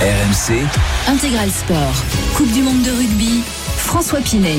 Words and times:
RMC, 0.00 0.66
Intégral 1.08 1.50
Sport. 1.50 2.04
Coupe 2.34 2.50
du 2.52 2.62
monde 2.62 2.80
de 2.84 2.90
rugby. 2.90 3.42
François 3.76 4.20
Pinet. 4.20 4.56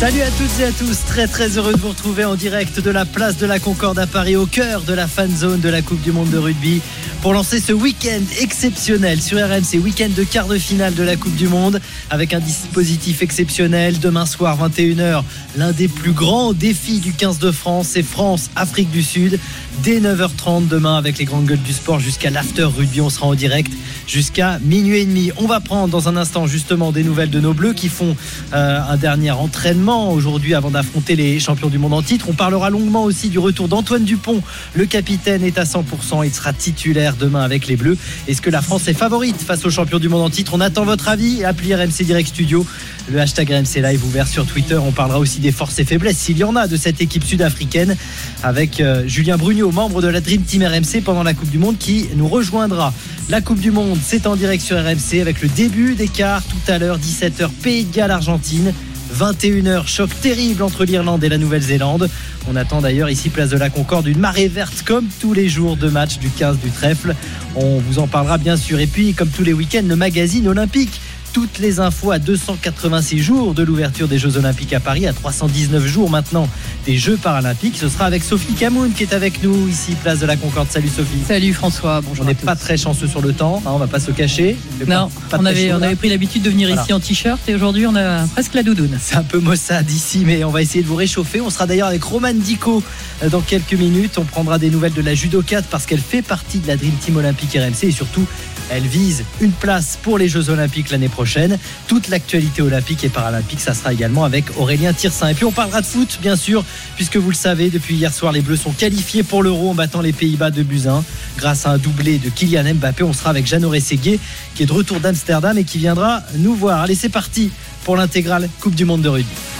Salut 0.00 0.22
à 0.22 0.30
toutes 0.30 0.60
et 0.60 0.64
à 0.64 0.72
tous, 0.72 1.04
très 1.06 1.28
très 1.28 1.56
heureux 1.56 1.72
de 1.74 1.78
vous 1.78 1.88
retrouver 1.88 2.24
en 2.24 2.34
direct 2.34 2.80
de 2.80 2.90
la 2.90 3.04
place 3.04 3.36
de 3.36 3.46
la 3.46 3.60
Concorde 3.60 3.98
à 4.00 4.08
Paris, 4.08 4.34
au 4.34 4.46
cœur 4.46 4.82
de 4.82 4.92
la 4.92 5.06
fan 5.06 5.30
zone 5.36 5.60
de 5.60 5.68
la 5.68 5.82
Coupe 5.82 6.00
du 6.02 6.10
Monde 6.10 6.30
de 6.30 6.38
rugby, 6.38 6.80
pour 7.20 7.32
lancer 7.32 7.58
ce 7.60 7.72
week-end 7.72 8.22
exceptionnel 8.40 9.20
sur 9.20 9.38
RMC, 9.38 9.80
week-end 9.82 10.10
de 10.16 10.22
quart 10.22 10.46
de 10.46 10.56
finale 10.56 10.94
de 10.94 11.02
la 11.02 11.16
Coupe 11.16 11.34
du 11.34 11.48
Monde, 11.48 11.80
avec 12.10 12.32
un 12.32 12.38
dispositif 12.38 13.22
exceptionnel. 13.22 13.98
Demain 13.98 14.24
soir, 14.24 14.56
21h, 14.68 15.24
l'un 15.56 15.72
des 15.72 15.88
plus 15.88 16.12
grands 16.12 16.52
défis 16.52 17.00
du 17.00 17.12
15 17.12 17.40
de 17.40 17.50
France, 17.50 17.88
c'est 17.90 18.04
France-Afrique 18.04 18.92
du 18.92 19.02
Sud. 19.02 19.40
Dès 19.82 20.00
9h30 20.00 20.66
demain, 20.68 20.96
avec 20.96 21.18
les 21.18 21.24
grandes 21.24 21.46
gueules 21.46 21.62
du 21.62 21.72
sport, 21.72 22.00
jusqu'à 22.00 22.30
l'after 22.30 22.64
rugby, 22.64 23.00
on 23.00 23.10
sera 23.10 23.26
en 23.26 23.34
direct 23.34 23.72
jusqu'à 24.08 24.58
minuit 24.60 24.98
et 24.98 25.04
demi. 25.04 25.30
On 25.36 25.46
va 25.46 25.60
prendre 25.60 25.88
dans 25.88 26.08
un 26.08 26.16
instant 26.16 26.46
justement 26.46 26.90
des 26.90 27.04
nouvelles 27.04 27.30
de 27.30 27.38
nos 27.38 27.54
bleus 27.54 27.74
qui 27.74 27.88
font 27.88 28.16
euh, 28.54 28.80
un 28.80 28.96
dernier 28.96 29.30
entraînement 29.30 30.10
aujourd'hui 30.10 30.54
avant 30.54 30.70
d'affronter 30.70 31.14
les 31.14 31.38
champions 31.38 31.68
du 31.68 31.78
monde 31.78 31.94
en 31.94 32.02
titre. 32.02 32.26
On 32.28 32.32
parlera 32.32 32.70
longuement 32.70 33.04
aussi 33.04 33.28
du 33.28 33.38
retour 33.38 33.68
d'Antoine 33.68 34.04
Dupont. 34.04 34.42
Le 34.74 34.86
capitaine 34.86 35.44
est 35.44 35.58
à 35.58 35.64
100%, 35.64 36.24
il 36.24 36.34
sera 36.34 36.52
titulaire 36.52 37.14
demain 37.16 37.42
avec 37.42 37.66
les 37.68 37.76
bleus. 37.76 37.96
Est-ce 38.26 38.42
que 38.42 38.50
la 38.50 38.62
France 38.62 38.88
est 38.88 38.94
favorite 38.94 39.40
face 39.40 39.64
aux 39.64 39.70
champions 39.70 39.98
du 39.98 40.08
monde 40.08 40.22
en 40.22 40.30
titre? 40.30 40.52
On 40.54 40.60
attend 40.60 40.84
votre 40.84 41.08
avis. 41.08 41.44
Appelez 41.44 41.74
RMC 41.74 42.02
Direct 42.04 42.28
Studio. 42.28 42.66
Le 43.10 43.20
hashtag 43.20 43.50
RMC 43.50 43.80
Live 43.82 44.04
ouvert 44.04 44.26
sur 44.26 44.44
Twitter. 44.44 44.76
On 44.76 44.92
parlera 44.92 45.18
aussi 45.18 45.40
des 45.40 45.52
forces 45.52 45.78
et 45.78 45.84
faiblesses, 45.84 46.18
s'il 46.18 46.36
y 46.36 46.44
en 46.44 46.56
a, 46.56 46.66
de 46.66 46.76
cette 46.76 47.00
équipe 47.00 47.24
sud-africaine 47.24 47.96
avec 48.42 48.80
euh, 48.80 49.06
Julien 49.06 49.36
Brugnot, 49.38 49.67
membre 49.72 50.02
de 50.02 50.08
la 50.08 50.20
Dream 50.20 50.42
Team 50.42 50.62
RMC 50.62 51.02
pendant 51.04 51.22
la 51.22 51.34
Coupe 51.34 51.50
du 51.50 51.58
Monde, 51.58 51.78
qui 51.78 52.08
nous 52.16 52.28
rejoindra. 52.28 52.92
La 53.28 53.40
Coupe 53.40 53.60
du 53.60 53.70
Monde, 53.70 53.98
c'est 54.02 54.26
en 54.26 54.36
direct 54.36 54.62
sur 54.62 54.76
RMC 54.76 55.20
avec 55.20 55.42
le 55.42 55.48
début 55.48 55.94
des 55.94 56.08
quarts 56.08 56.42
tout 56.44 56.72
à 56.72 56.78
l'heure, 56.78 56.98
17h, 56.98 57.50
Pays 57.62 57.84
de 57.84 57.94
Galles, 57.94 58.10
Argentine. 58.10 58.72
21h, 59.16 59.86
choc 59.86 60.10
terrible 60.20 60.62
entre 60.62 60.84
l'Irlande 60.84 61.24
et 61.24 61.28
la 61.28 61.38
Nouvelle-Zélande. 61.38 62.10
On 62.50 62.56
attend 62.56 62.80
d'ailleurs 62.80 63.08
ici, 63.08 63.30
place 63.30 63.50
de 63.50 63.56
la 63.56 63.70
Concorde, 63.70 64.06
une 64.06 64.18
marée 64.18 64.48
verte 64.48 64.82
comme 64.84 65.06
tous 65.20 65.32
les 65.32 65.48
jours 65.48 65.76
de 65.76 65.88
match 65.88 66.18
du 66.18 66.28
15 66.28 66.58
du 66.58 66.70
trèfle. 66.70 67.14
On 67.56 67.78
vous 67.78 67.98
en 67.98 68.06
parlera 68.06 68.38
bien 68.38 68.56
sûr. 68.56 68.78
Et 68.80 68.86
puis, 68.86 69.14
comme 69.14 69.28
tous 69.28 69.44
les 69.44 69.52
week-ends, 69.52 69.84
le 69.86 69.96
magazine 69.96 70.46
olympique 70.48 71.00
toutes 71.38 71.60
les 71.60 71.78
infos 71.78 72.10
à 72.10 72.18
286 72.18 73.20
jours 73.20 73.54
de 73.54 73.62
l'ouverture 73.62 74.08
des 74.08 74.18
Jeux 74.18 74.38
Olympiques 74.38 74.72
à 74.72 74.80
Paris, 74.80 75.06
à 75.06 75.12
319 75.12 75.86
jours 75.86 76.10
maintenant 76.10 76.48
des 76.84 76.96
Jeux 76.96 77.16
Paralympiques. 77.16 77.76
Ce 77.76 77.88
sera 77.88 78.06
avec 78.06 78.24
Sophie 78.24 78.54
Camoun 78.54 78.90
qui 78.90 79.04
est 79.04 79.12
avec 79.12 79.40
nous 79.44 79.68
ici, 79.68 79.92
place 80.02 80.18
de 80.18 80.26
la 80.26 80.34
Concorde. 80.34 80.66
Salut 80.68 80.88
Sophie. 80.88 81.20
Salut 81.28 81.52
François, 81.54 82.00
bonjour. 82.00 82.24
On 82.24 82.28
n'est 82.28 82.34
pas 82.34 82.56
très 82.56 82.76
chanceux 82.76 83.06
sur 83.06 83.22
le 83.22 83.32
temps, 83.32 83.62
hein, 83.64 83.70
on 83.72 83.78
va 83.78 83.86
pas 83.86 84.00
se 84.00 84.10
cacher. 84.10 84.56
Non, 84.88 85.10
pas, 85.30 85.36
pas 85.36 85.38
on, 85.40 85.46
avait, 85.46 85.72
on 85.72 85.94
pris 85.94 86.08
l'habitude 86.08 86.42
de 86.42 86.50
venir 86.50 86.66
Voilà. 86.66 86.82
ici 86.82 86.92
en 86.92 86.98
t-shirt 86.98 87.40
et 87.48 87.54
aujourd'hui 87.54 87.86
on 87.86 87.94
a 87.94 88.26
presque 88.32 88.54
la 88.54 88.64
doudoune. 88.64 88.98
C'est 89.00 89.14
un 89.14 89.22
peu 89.22 89.38
maussade 89.38 89.88
ici, 89.92 90.24
mais 90.26 90.42
on 90.42 90.50
va 90.50 90.60
essayer 90.60 90.82
de 90.82 90.88
vous 90.88 90.96
réchauffer. 90.96 91.40
On 91.40 91.50
sera 91.50 91.66
d'ailleurs 91.68 91.86
avec 91.86 92.02
Romane 92.02 92.40
Dico 92.40 92.82
euh, 93.22 93.28
dans 93.28 93.42
quelques 93.42 93.74
minutes. 93.74 94.18
On 94.18 94.24
prendra 94.24 94.58
des 94.58 94.70
nouvelles 94.70 94.92
de 94.92 95.02
la 95.02 95.14
judokate 95.14 95.66
parce 95.70 95.86
qu'elle 95.86 96.00
fait 96.00 96.22
partie 96.22 96.58
de 96.58 96.66
la 96.66 96.76
Dream 96.76 96.94
Team 96.94 97.16
Olympique 97.16 97.52
RMC 97.56 97.84
et 97.84 97.92
surtout, 97.92 98.26
elle 98.70 98.86
vise 98.86 99.24
une 99.40 99.52
place 99.52 99.98
pour 100.02 100.18
les 100.18 100.28
Jeux 100.28 100.50
Olympiques 100.50 100.90
l'année 100.90 101.08
prochaine. 101.08 101.58
Toute 101.86 102.08
l'actualité 102.08 102.62
olympique 102.62 103.04
et 103.04 103.08
paralympique, 103.08 103.60
ça 103.60 103.74
sera 103.74 103.92
également 103.92 104.24
avec 104.24 104.44
Aurélien 104.58 104.92
Tirsin. 104.92 105.28
Et 105.28 105.34
puis 105.34 105.44
on 105.44 105.52
parlera 105.52 105.80
de 105.80 105.86
foot, 105.86 106.18
bien 106.20 106.36
sûr, 106.36 106.64
puisque 106.96 107.16
vous 107.16 107.30
le 107.30 107.36
savez, 107.36 107.70
depuis 107.70 107.96
hier 107.96 108.12
soir, 108.12 108.32
les 108.32 108.40
Bleus 108.40 108.56
sont 108.56 108.72
qualifiés 108.72 109.22
pour 109.22 109.42
l'Euro 109.42 109.70
en 109.70 109.74
battant 109.74 110.00
les 110.00 110.12
Pays-Bas 110.12 110.50
de 110.50 110.62
Buzyn. 110.62 111.04
Grâce 111.36 111.66
à 111.66 111.70
un 111.70 111.78
doublé 111.78 112.18
de 112.18 112.28
Kylian 112.28 112.74
Mbappé, 112.74 113.02
on 113.02 113.12
sera 113.12 113.30
avec 113.30 113.46
Jeannot 113.46 113.70
Rességuier, 113.70 114.20
qui 114.54 114.62
est 114.62 114.66
de 114.66 114.72
retour 114.72 115.00
d'Amsterdam 115.00 115.56
et 115.56 115.64
qui 115.64 115.78
viendra 115.78 116.22
nous 116.36 116.54
voir. 116.54 116.82
Allez, 116.82 116.94
c'est 116.94 117.08
parti 117.08 117.50
pour 117.84 117.96
l'intégrale 117.96 118.48
Coupe 118.60 118.74
du 118.74 118.84
Monde 118.84 119.02
de 119.02 119.08
rugby. 119.08 119.57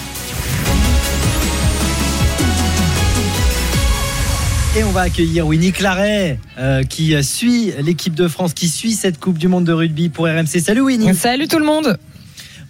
Et 4.76 4.84
on 4.84 4.90
va 4.90 5.00
accueillir 5.02 5.46
Winnie 5.46 5.72
Claret 5.72 6.38
euh, 6.58 6.82
qui 6.82 7.20
suit 7.24 7.72
l'équipe 7.80 8.14
de 8.14 8.28
France, 8.28 8.52
qui 8.52 8.68
suit 8.68 8.92
cette 8.92 9.18
Coupe 9.18 9.38
du 9.38 9.48
Monde 9.48 9.64
de 9.64 9.72
rugby 9.72 10.08
pour 10.10 10.26
RMC. 10.26 10.60
Salut 10.60 10.82
Winnie. 10.82 11.14
Salut 11.14 11.48
tout 11.48 11.58
le 11.58 11.64
monde. 11.64 11.98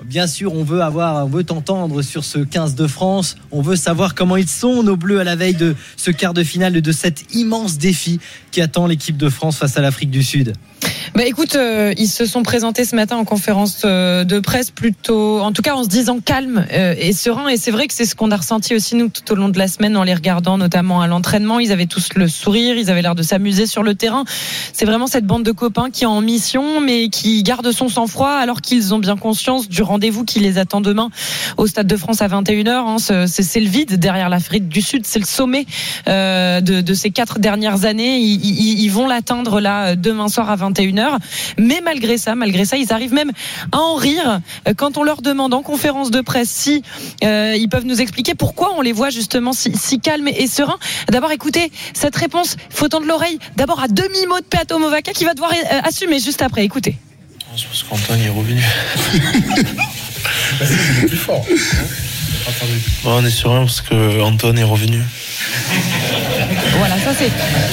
Bien 0.05 0.29
sûr, 0.29 0.55
on 0.55 0.63
veut 0.63 0.81
avoir, 0.81 1.27
on 1.27 1.29
veut 1.29 1.43
t'entendre 1.43 2.03
sur 2.03 2.25
ce 2.25 2.39
15 2.39 2.77
de 2.77 2.87
France. 2.87 3.37
On 3.51 3.63
veut 3.63 3.75
savoir 3.75 4.15
comment 4.15 4.37
ils 4.37 4.49
sont 4.49 4.85
nos 4.85 4.97
Bleus 4.97 5.19
à 5.19 5.25
la 5.25 5.35
veille 5.35 5.55
de 5.55 5.75
ce 5.97 6.13
quart 6.13 6.35
de 6.35 6.45
finale 6.45 6.81
de 6.81 6.93
cet 6.93 7.35
immense 7.35 7.79
défi 7.79 8.21
qui 8.53 8.61
attend 8.61 8.87
l'équipe 8.87 9.17
de 9.17 9.29
France 9.29 9.59
face 9.59 9.77
à 9.77 9.81
l'Afrique 9.81 10.11
du 10.11 10.23
Sud. 10.23 10.55
Bah 11.15 11.25
écoute, 11.27 11.57
euh, 11.57 11.93
ils 11.99 12.07
se 12.09 12.27
sont 12.27 12.43
présentés 12.43 12.85
ce 12.85 12.95
matin 12.95 13.17
en 13.17 13.25
conférence 13.25 13.83
euh, 13.85 14.25
de 14.25 14.41
presse 14.41 14.71
plutôt, 14.71 15.41
en 15.41 15.53
tout 15.53 15.63
cas 15.63 15.75
en 15.75 15.83
se 15.83 15.89
disant 15.89 16.21
calme 16.21 16.65
euh, 16.73 16.95
et 16.99 17.13
serein. 17.13 17.49
Et 17.49 17.57
c'est 17.57 17.71
vrai 17.71 17.87
que 17.89 17.95
c'est 17.95 18.05
ce 18.05 18.15
qu'on 18.15 18.31
a 18.31 18.37
ressenti 18.37 18.75
aussi 18.75 18.95
nous 18.95 19.09
tout 19.09 19.33
au 19.33 19.35
long 19.35 19.49
de 19.49 19.59
la 19.59 19.69
semaine 19.69 19.97
en 19.97 20.05
les 20.05 20.15
regardant, 20.15 20.59
notamment 20.59 21.01
à 21.01 21.07
l'entraînement. 21.07 21.59
Ils 21.61 21.73
avaient 21.73 21.87
tous 21.87 22.15
le 22.15 22.29
sourire, 22.29 22.77
ils 22.77 22.91
avaient 22.91 23.03
l'air 23.03 23.15
de 23.15 23.23
s'amuser 23.23 23.67
sur 23.67 23.83
le 23.83 23.95
terrain. 23.95 24.25
C'est 24.73 24.85
vraiment 24.85 25.07
cette 25.07 25.25
bande 25.27 25.43
de 25.43 25.53
copains 25.53 25.91
qui 25.91 26.05
est 26.05 26.07
en 26.09 26.21
mission, 26.21 26.81
mais 26.81 27.09
qui 27.09 27.43
garde 27.43 27.71
son 27.73 27.89
sang-froid 27.89 28.31
alors 28.31 28.61
qu'ils 28.61 28.95
ont 28.95 28.99
bien 28.99 29.17
conscience 29.17 29.69
du 29.69 29.83
rendez-vous 29.83 30.25
qui 30.25 30.41
les 30.41 30.59
attend 30.59 30.81
demain 30.81 31.11
au 31.57 31.67
Stade 31.67 31.87
de 31.87 31.97
France 31.97 32.23
à 32.23 32.29
21h. 32.29 32.69
Hein. 32.71 33.27
C'est 33.27 33.61
le 33.61 33.69
vide 33.69 33.99
derrière 33.99 34.29
l'Afrique 34.29 34.69
du 34.69 34.83
Sud, 34.83 35.05
c'est 35.07 35.19
le 35.19 35.25
sommet 35.25 35.67
euh, 36.07 36.61
de, 36.61 36.81
de 36.81 36.95
ces 36.95 37.11
quatre 37.11 37.39
dernières 37.39 37.85
années. 37.87 38.19
Ils, 38.21 38.45
ils- 38.45 38.79
ils 38.83 38.91
vont 38.91 39.07
l'atteindre 39.07 39.61
là 39.61 39.97
demain 39.97 40.29
soir 40.29 40.51
à 40.51 40.57
21h. 40.57 40.98
Mais 41.59 41.81
malgré 41.83 42.19
ça, 42.19 42.35
malgré 42.35 42.65
ça, 42.65 42.77
ils 42.77 42.93
arrivent 42.93 43.13
même 43.13 43.33
à 43.73 43.79
en 43.79 43.95
rire 43.95 44.41
euh, 44.67 44.75
quand 44.77 44.97
on 44.99 45.03
leur 45.03 45.23
demande 45.23 45.55
en 45.55 45.63
conférence 45.63 46.11
de 46.11 46.21
presse 46.21 46.51
si 46.51 46.83
euh, 47.25 47.55
ils 47.57 47.69
peuvent 47.69 47.87
nous 47.87 48.01
expliquer 48.01 48.35
pourquoi 48.35 48.75
on 48.77 48.81
les 48.81 48.93
voit 48.93 49.11
justement 49.11 49.53
si, 49.53 49.77
si 49.77 50.01
calmes 50.01 50.29
et 50.29 50.47
sereins. 50.47 50.79
D'abord, 51.09 51.33
écoutez 51.33 51.71
cette 51.95 52.17
réponse. 52.17 52.57
Faut 52.71 52.89
tendre 52.89 53.07
l'oreille. 53.07 53.39
D'abord 53.57 53.81
à 53.81 53.89
demi 53.89 54.27
mot 54.29 54.39
de 54.39 54.45
Peato 54.45 54.79
Movaca 54.79 55.13
qui 55.13 55.25
va 55.25 55.35
devoir 55.35 55.53
euh, 55.53 55.81
assumer 55.85 56.19
juste 56.21 56.43
après. 56.43 56.65
Écoutez. 56.65 56.97
Je 57.57 57.65
pense 57.67 57.83
qu'Antoine 57.83 58.21
est 58.21 58.29
revenu. 58.29 58.63
plus 61.09 61.17
fort. 61.17 61.45
On 63.05 63.25
est 63.25 63.31
sur 63.31 63.53
un 63.53 63.61
parce 63.61 63.81
que 63.81 64.21
Antoine 64.23 64.59
est 64.59 64.65
revenu. 64.65 65.03
Voilà, 66.79 66.97
ça 66.99 67.13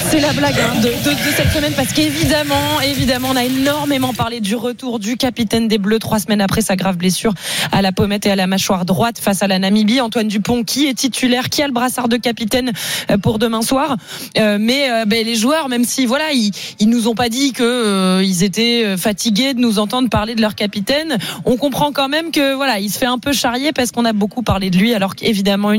c'est 0.09 0.19
la 0.19 0.33
blague 0.33 0.59
hein, 0.59 0.79
de, 0.81 0.91
cette 1.35 1.51
semaine 1.51 1.73
parce 1.75 1.93
qu'évidemment, 1.93 2.81
évidemment, 2.81 3.29
on 3.31 3.35
a 3.35 3.43
énormément 3.43 4.13
parlé 4.13 4.39
du 4.39 4.55
retour 4.55 4.99
du 4.99 5.17
capitaine 5.17 5.67
des 5.67 5.77
Bleus 5.77 5.99
trois 5.99 6.19
semaines 6.19 6.41
après 6.41 6.61
sa 6.61 6.75
grave 6.75 6.97
blessure 6.97 7.33
à 7.71 7.81
la 7.81 7.91
pommette 7.91 8.25
et 8.25 8.31
à 8.31 8.35
la 8.35 8.47
mâchoire 8.47 8.85
droite 8.85 9.19
face 9.19 9.43
à 9.43 9.47
la 9.47 9.59
Namibie. 9.59 10.01
Antoine 10.01 10.27
Dupont 10.27 10.63
qui 10.63 10.87
est 10.87 10.93
titulaire, 10.93 11.49
qui 11.49 11.61
a 11.61 11.67
le 11.67 11.73
brassard 11.73 12.07
de 12.07 12.17
capitaine 12.17 12.71
euh, 13.11 13.17
pour 13.17 13.39
demain 13.39 13.61
soir. 13.61 13.97
Euh, 14.37 14.57
mais 14.59 14.89
euh, 14.89 15.05
ben, 15.05 15.25
les 15.25 15.35
joueurs, 15.35 15.69
même 15.69 15.83
si 15.83 16.05
voilà, 16.05 16.31
ils, 16.31 16.51
ils 16.79 16.89
nous 16.89 17.07
ont 17.07 17.15
pas 17.15 17.29
dit 17.29 17.53
que 17.53 18.21
ils 18.23 18.43
étaient 18.43 18.97
fatigués 18.97 19.53
de 19.53 19.59
nous 19.59 19.79
entendre 19.79 20.09
parler 20.09 20.35
de 20.35 20.41
leur 20.41 20.55
capitaine, 20.55 21.17
on 21.45 21.57
comprend 21.57 21.91
quand 21.91 22.09
même 22.09 22.31
que 22.31 22.53
voilà, 22.55 22.79
il 22.79 22.89
se 22.89 22.97
fait 22.97 23.05
un 23.05 23.19
peu 23.19 23.33
charrier 23.33 23.73
parce 23.73 23.91
qu'on 23.91 24.05
a 24.05 24.13
beaucoup 24.13 24.41
parlé 24.41 24.54
de 24.59 24.77
lui, 24.77 24.93
alors 24.93 25.15
qu'évidemment 25.15 25.73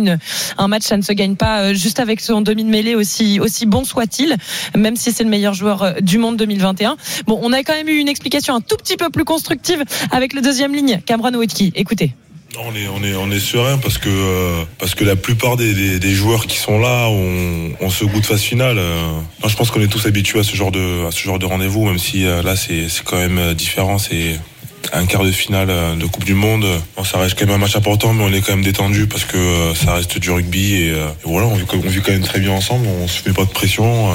un 0.58 0.68
match 0.68 0.82
ça 0.82 0.96
ne 0.96 1.02
se 1.02 1.12
gagne 1.12 1.36
pas 1.36 1.60
euh, 1.60 1.74
juste 1.74 2.00
avec 2.00 2.20
son 2.20 2.40
demi 2.40 2.64
de 2.64 2.68
mêlée 2.68 2.94
aussi 2.94 3.40
aussi 3.40 3.66
bon 3.66 3.84
soit-il, 3.84 4.36
même 4.76 4.96
si 4.96 5.12
c'est 5.12 5.24
le 5.24 5.30
meilleur 5.30 5.54
joueur 5.54 5.82
euh, 5.82 5.92
du 6.00 6.18
monde 6.18 6.36
2021. 6.36 6.96
Bon, 7.26 7.38
on 7.42 7.52
a 7.52 7.62
quand 7.62 7.74
même 7.74 7.88
eu 7.88 7.98
une 7.98 8.08
explication 8.08 8.54
un 8.54 8.60
tout 8.60 8.76
petit 8.76 8.96
peu 8.96 9.10
plus 9.10 9.24
constructive 9.24 9.82
avec 10.10 10.32
le 10.32 10.40
deuxième 10.40 10.74
ligne, 10.74 11.00
Cameron 11.06 11.34
Whitkey. 11.34 11.72
Écoutez. 11.74 12.12
On 12.58 12.74
est, 12.74 12.88
on 12.88 13.04
est, 13.04 13.14
on 13.14 13.30
est 13.30 13.40
serein 13.40 13.76
parce 13.76 13.98
que, 13.98 14.08
euh, 14.08 14.64
parce 14.78 14.94
que 14.94 15.04
la 15.04 15.14
plupart 15.14 15.58
des, 15.58 16.00
joueurs 16.14 16.46
qui 16.46 16.56
sont 16.56 16.78
là 16.78 17.08
ont, 17.08 17.90
ce 17.90 18.04
goût 18.04 18.20
de 18.20 18.24
phase 18.24 18.40
finale. 18.40 18.76
Moi, 18.76 19.48
je 19.48 19.56
pense 19.56 19.70
qu'on 19.70 19.82
est 19.82 19.88
tous 19.88 20.06
habitués 20.06 20.38
à 20.38 20.42
ce 20.42 20.56
genre 20.56 20.70
de, 20.70 21.06
à 21.06 21.10
ce 21.10 21.22
genre 21.22 21.38
de 21.38 21.44
rendez-vous, 21.44 21.84
même 21.84 21.98
si 21.98 22.24
euh, 22.24 22.42
là, 22.42 22.56
c'est, 22.56 22.86
quand 23.04 23.18
même 23.18 23.52
différent. 23.52 23.98
C'est 23.98 24.40
un 24.92 25.06
quart 25.06 25.24
de 25.24 25.32
finale 25.32 25.70
euh, 25.70 25.94
de 25.96 26.06
Coupe 26.06 26.24
du 26.24 26.34
Monde. 26.34 26.66
Bon, 26.96 27.04
ça 27.04 27.18
reste 27.18 27.38
quand 27.38 27.46
même 27.46 27.56
un 27.56 27.58
match 27.58 27.76
important, 27.76 28.12
mais 28.12 28.24
on 28.24 28.32
est 28.32 28.40
quand 28.40 28.52
même 28.52 28.64
détendu 28.64 29.06
parce 29.06 29.24
que 29.24 29.36
euh, 29.36 29.74
ça 29.74 29.94
reste 29.94 30.18
du 30.18 30.30
rugby 30.30 30.82
et, 30.82 30.90
euh, 30.90 31.08
voilà, 31.24 31.46
on 31.46 31.54
vit, 31.54 31.64
on 31.72 31.88
vit 31.88 32.00
quand 32.00 32.12
même 32.12 32.22
très 32.22 32.40
bien 32.40 32.52
ensemble. 32.52 32.86
On 33.02 33.08
se 33.08 33.26
met 33.28 33.34
pas 33.34 33.44
de 33.44 33.50
pression. 33.50 34.10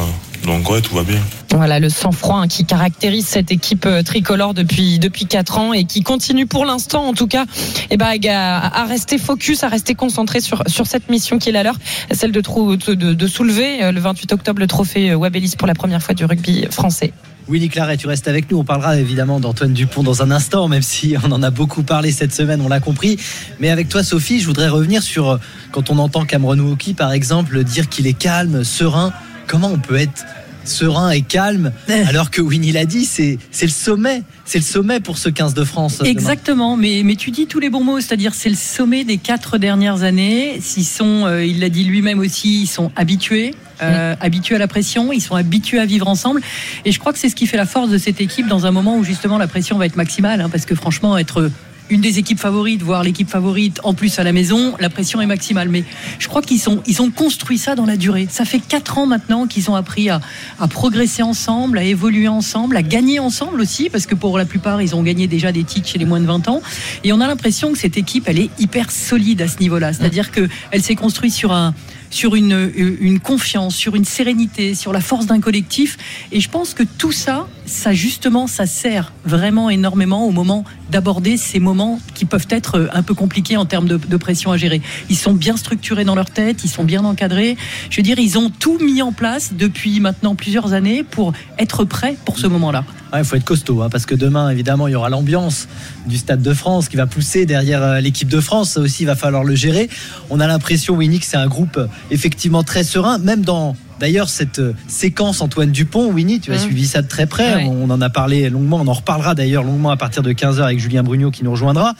Donc 0.46 0.70
ouais, 0.70 0.82
tout 0.82 0.96
va 0.96 1.04
bien. 1.04 1.20
Voilà 1.52 1.80
le 1.80 1.90
sang-froid 1.90 2.40
hein, 2.40 2.48
qui 2.48 2.66
caractérise 2.66 3.26
cette 3.26 3.52
équipe 3.52 3.86
euh, 3.86 4.04
tricolore 4.04 4.54
depuis 4.54 5.00
depuis 5.00 5.26
quatre 5.26 5.58
ans 5.58 5.74
et 5.74 5.84
qui 5.86 6.02
continue 6.02 6.46
pour 6.48 6.66
l'instant 6.66 7.06
en 7.06 7.14
tout 7.14 7.28
cas 7.28 7.46
eh 7.90 7.98
ben, 7.98 8.18
à, 8.30 8.82
à 8.82 8.86
rester 8.86 9.18
focus, 9.18 9.64
à 9.64 9.68
rester 9.68 9.94
concentré 9.96 10.40
sur 10.42 10.64
sur 10.68 10.88
cette 10.88 11.10
mission 11.10 11.38
qui 11.40 11.50
est 11.50 11.52
la 11.52 11.64
leur, 11.64 11.76
celle 12.12 12.32
de, 12.32 12.42
trou- 12.42 12.76
de, 12.78 12.94
de 12.96 13.28
soulever 13.28 13.84
euh, 13.84 13.92
le 13.92 14.00
28 14.00 14.34
octobre 14.34 14.60
le 14.60 14.68
trophée 14.68 15.12
euh, 15.12 15.16
Wabelis 15.16 15.54
pour 15.58 15.68
la 15.68 15.76
première 15.76 16.02
fois 16.02 16.16
du 16.16 16.26
rugby 16.26 16.66
français. 16.72 17.12
Willy 17.50 17.70
Claret, 17.70 17.98
tu 17.98 18.08
restes 18.08 18.28
avec 18.28 18.50
nous. 18.50 18.60
On 18.60 18.64
parlera 18.64 18.98
évidemment 18.98 19.40
d'Antoine 19.40 19.74
Dupont 19.74 20.04
dans 20.04 20.22
un 20.22 20.32
instant, 20.32 20.68
même 20.68 20.84
si 20.84 21.16
on 21.22 21.32
en 21.32 21.42
a 21.44 21.50
beaucoup 21.50 21.82
parlé 21.84 22.12
cette 22.12 22.34
semaine, 22.34 22.62
on 22.62 22.70
l'a 22.70 22.80
compris. 22.80 23.18
Mais 23.60 23.70
avec 23.70 23.90
toi, 23.90 24.04
Sophie, 24.04 24.40
je 24.40 24.46
voudrais 24.46 24.70
revenir 24.70 25.02
sur 25.04 25.40
quand 25.72 25.90
on 25.90 25.98
entend 25.98 26.24
Cameron 26.26 26.60
Wauki, 26.60 26.94
par 26.94 27.12
exemple, 27.12 27.64
dire 27.64 27.90
qu'il 27.90 28.06
est 28.08 28.14
calme, 28.14 28.64
serein. 28.64 29.12
Comment 29.51 29.68
on 29.68 29.80
peut 29.80 29.98
être 29.98 30.25
serein 30.63 31.09
et 31.09 31.24
calme, 31.24 31.74
alors 32.07 32.31
que 32.31 32.42
Winnie 32.42 32.71
l'a 32.71 32.86
dit, 32.86 33.03
c'est 33.03 33.38
c'est 33.51 33.65
le 33.65 33.71
sommet, 33.71 34.24
c'est 34.45 34.59
le 34.59 34.63
sommet 34.63 35.01
pour 35.01 35.18
ce 35.18 35.27
15 35.27 35.53
de 35.53 35.65
France. 35.65 36.01
Exactement, 36.06 36.77
mais, 36.77 37.01
mais 37.03 37.15
tu 37.15 37.31
dis 37.31 37.48
tous 37.48 37.59
les 37.59 37.69
bons 37.69 37.83
mots, 37.83 38.00
c'est-à-dire 38.00 38.33
c'est 38.33 38.48
le 38.48 38.56
sommet 38.56 39.03
des 39.03 39.18
quatre 39.18 39.57
dernières 39.57 40.03
années. 40.03 40.59
S'ils 40.62 40.86
sont, 40.86 41.25
euh, 41.25 41.45
il 41.45 41.59
l'a 41.59 41.68
dit 41.68 41.83
lui-même 41.83 42.19
aussi, 42.19 42.62
ils 42.62 42.68
sont 42.68 42.94
habitués. 42.95 43.53
euh, 43.81 44.15
habitués 44.21 44.56
à 44.56 44.59
la 44.59 44.68
pression, 44.68 45.12
ils 45.12 45.21
sont 45.21 45.36
habitués 45.36 45.80
à 45.80 45.86
vivre 45.86 46.07
ensemble, 46.07 46.39
et 46.86 46.92
je 46.94 47.00
crois 47.00 47.12
que 47.12 47.19
c'est 47.19 47.30
ce 47.30 47.36
qui 47.36 47.47
fait 47.47 47.57
la 47.57 47.65
force 47.65 47.89
de 47.89 47.97
cette 47.97 48.21
équipe 48.21 48.47
dans 48.47 48.65
un 48.68 48.71
moment 48.71 48.95
où 48.95 49.04
justement 49.04 49.38
la 49.39 49.47
pression 49.47 49.77
va 49.77 49.88
être 49.88 49.97
maximale, 49.97 50.39
hein, 50.39 50.50
parce 50.50 50.65
que 50.65 50.75
franchement 50.75 51.18
être 51.18 51.50
une 51.92 52.02
des 52.02 52.20
équipes 52.20 52.40
favorites, 52.40 52.82
voire 52.82 53.04
l'équipe 53.04 53.30
favorite, 53.30 53.82
en 53.84 53.94
plus 53.94 54.18
à 54.18 54.24
la 54.24 54.32
maison, 54.32 54.76
la 54.80 54.90
pression 54.90 55.22
est 55.22 55.26
maximale. 55.26 55.68
Mais 55.68 55.84
je 56.20 56.28
crois 56.30 56.42
qu'ils 56.42 56.60
sont, 56.60 56.82
ils 56.88 57.02
ont 57.02 57.12
construit 57.12 57.58
ça 57.58 57.76
dans 57.76 57.86
la 57.86 57.98
durée. 57.98 58.28
Ça 58.32 58.46
fait 58.46 58.60
quatre 58.60 58.98
ans 58.98 59.06
maintenant 59.06 59.46
qu'ils 59.46 59.70
ont 59.70 59.76
appris 59.76 60.10
à, 60.10 60.22
à 60.60 60.68
progresser 60.70 61.22
ensemble, 61.22 61.78
à 61.78 61.84
évoluer 61.84 62.30
ensemble, 62.30 62.78
à 62.78 62.82
gagner 62.82 63.20
ensemble 63.20 63.60
aussi, 63.60 63.90
parce 63.90 64.06
que 64.06 64.16
pour 64.16 64.38
la 64.38 64.46
plupart, 64.46 64.82
ils 64.82 64.96
ont 64.96 65.04
gagné 65.04 65.28
déjà 65.28 65.52
des 65.52 65.66
titres 65.66 65.90
chez 65.90 66.00
les 66.00 66.06
moins 66.06 66.22
de 66.22 66.26
20 66.26 66.48
ans. 66.48 66.62
Et 67.04 67.12
on 67.12 67.20
a 67.20 67.28
l'impression 67.28 67.74
que 67.74 67.78
cette 67.78 67.98
équipe, 67.98 68.24
elle 68.28 68.40
est 68.40 68.50
hyper 68.58 68.90
solide 68.90 69.42
à 69.42 69.50
ce 69.50 69.60
niveau-là. 69.60 69.92
C'est-à-dire 69.92 70.32
que 70.32 70.48
elle 70.72 70.82
s'est 70.82 70.96
construite 70.96 71.34
sur 71.34 71.52
un 71.52 71.74
sur 72.12 72.36
une, 72.36 72.72
une 72.75 73.19
confiance, 73.19 73.75
sur 73.75 73.96
une 73.96 74.06
sérénité, 74.06 74.75
sur 74.75 74.94
la 74.94 75.02
force 75.02 75.25
d'un 75.25 75.40
collectif. 75.40 75.98
Et 76.31 76.40
je 76.40 76.50
pense 76.50 76.75
que 76.75 76.84
tout 76.84 77.12
ça, 77.12 77.48
ça 77.66 77.94
justement, 77.94 78.48
ça 78.48 78.66
sert 78.66 79.13
vraiment 79.25 79.69
énormément 79.69 80.28
au 80.28 80.31
moment 80.31 80.63
d'aborder 80.92 81.38
ces 81.38 81.60
moments 81.60 82.00
qui 82.13 82.25
peuvent 82.25 82.48
être 82.50 82.90
un 82.94 83.02
peu 83.02 83.13
compliqués 83.13 83.58
en 83.58 83.66
termes 83.66 83.88
de, 83.88 84.18
pression 84.18 84.52
à 84.52 84.58
gérer. 84.58 84.81
Ils 85.10 85.18
sont 85.18 85.34
bien 85.34 85.58
structurés 85.58 86.04
dans 86.04 86.16
leur 86.16 86.30
tête, 86.30 86.63
ils 86.63 86.69
sont 86.69 86.84
bien 86.84 87.04
encadrés. 87.04 87.58
Je 87.90 87.98
veux 87.98 88.04
dire, 88.04 88.19
ils 88.19 88.38
ont 88.38 88.50
tout 88.50 88.78
mis 88.80 89.02
en 89.02 89.12
place 89.12 89.54
depuis 89.54 90.00
maintenant 90.00 90.36
plusieurs 90.36 90.74
années 90.74 91.04
pour 91.04 91.34
être 91.57 91.86
prêts 91.86 92.18
pour 92.25 92.38
ce 92.38 92.48
moment-là. 92.48 92.84
Il 93.18 93.25
faut 93.25 93.36
être 93.36 93.44
costaud, 93.44 93.81
hein, 93.81 93.90
parce 93.90 94.06
que 94.06 94.16
demain, 94.16 94.50
évidemment, 94.50 94.88
il 94.88 94.92
y 94.92 94.96
aura 94.96 95.10
l'ambiance 95.10 95.68
du 96.07 96.18
Stade 96.18 96.42
de 96.42 96.54
France 96.54 96.88
qui 96.88 96.96
va 96.96 97.07
pousser 97.07 97.46
derrière 97.46 97.84
euh, 97.84 98.00
l'équipe 98.00 98.30
de 98.30 98.40
France. 98.40 98.72
Ça 98.72 98.80
aussi, 98.80 99.04
il 99.04 99.06
va 99.06 99.16
falloir 99.16 99.44
le 99.44 99.54
gérer. 99.54 99.90
On 100.30 100.40
a 100.40 100.48
l'impression, 100.48 100.96
Winnie, 100.96 101.19
que 101.19 101.25
c'est 101.25 101.38
un 101.38 101.48
groupe 101.48 101.78
euh, 101.78 101.88
effectivement 102.09 102.63
très 102.63 102.83
serein, 102.83 103.18
même 103.18 103.44
dans. 103.44 103.75
D'ailleurs, 104.00 104.30
cette 104.30 104.57
euh, 104.57 104.74
séquence 104.88 105.42
Antoine 105.42 105.71
Dupont, 105.71 106.12
Winnie, 106.12 106.39
tu 106.39 106.51
as 106.51 106.56
Mmh. 106.56 106.59
suivi 106.59 106.88
ça 106.88 107.03
de 107.03 107.07
très 107.07 107.27
près. 107.27 107.56
Ouais. 107.57 107.65
On 107.69 107.88
en 107.92 108.01
a 108.01 108.09
parlé 108.09 108.50
longuement. 108.50 108.77
On 108.81 108.88
en 108.88 108.94
reparlera 108.94 109.36
d'ailleurs 109.36 109.63
longuement 109.63 109.92
à 109.92 109.98
partir 109.98 110.24
de 110.24 110.33
15h 110.33 110.63
avec 110.63 110.80
Julien 110.80 111.03
Brugnot 111.03 111.30
qui 111.30 111.44
nous 111.44 111.51
rejoindra. 111.51 111.94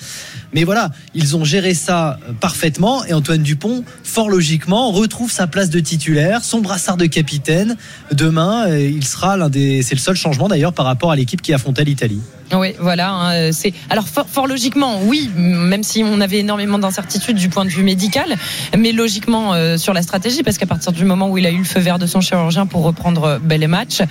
Mais 0.54 0.64
voilà, 0.64 0.92
ils 1.14 1.36
ont 1.38 1.46
géré 1.46 1.74
ça 1.74 2.20
euh, 2.28 2.34
parfaitement. 2.34 3.06
Et 3.06 3.14
Antoine 3.14 3.42
Dupont, 3.42 3.84
fort 4.04 4.30
logiquement, 4.30 4.92
retrouve 4.92 5.32
sa 5.32 5.48
place 5.48 5.70
de 5.70 5.80
titulaire, 5.80 6.44
son 6.44 6.60
brassard 6.60 6.98
de 6.98 7.06
capitaine. 7.06 7.78
Demain, 8.12 8.68
euh, 8.68 8.80
il 8.80 9.06
sera 9.06 9.38
l'un 9.38 9.50
des. 9.50 9.82
C'est 9.82 9.96
le 9.96 10.02
seul 10.02 10.16
changement 10.16 10.48
d'ailleurs 10.48 10.74
par 10.74 10.86
rapport 10.86 11.12
à 11.12 11.16
l'équipe 11.16 11.42
qui 11.42 11.54
affrontait 11.54 11.84
l'Italie. 11.84 12.22
Oui, 12.54 12.74
voilà. 12.80 13.14
hein, 13.14 13.34
euh, 13.34 13.52
alors 13.90 14.06
fort, 14.10 14.46
logiquement, 14.46 15.00
oui, 15.04 15.30
même 15.38 15.84
si 15.84 16.04
on 16.04 16.20
avait 16.20 16.40
énormément 16.40 16.80
d'incertitudes 16.80 17.38
du 17.38 17.48
point 17.48 17.64
de 17.64 17.70
vue 17.70 17.84
médical, 17.84 18.36
mais 18.78 18.92
logiquement 18.92 19.78
sur 19.78 19.94
la 19.94 20.02
stratégie, 20.02 20.44
parce 20.44 20.58
qu'à 20.58 20.66
partir 20.66 20.92
du 20.92 21.06
moment 21.06 21.30
où 21.30 21.38
il 21.38 21.46
a 21.46 21.52
eu 21.52 21.60
le 21.60 21.64
feu 21.64 21.80
vert 21.80 21.98
de 21.98 22.06
son 22.06 22.20
chirurgien 22.20 22.66
pour 22.66 22.84
reprendre 22.84 23.40
ben, 23.42 23.58
les 23.58 23.68
matchs, 23.68 24.02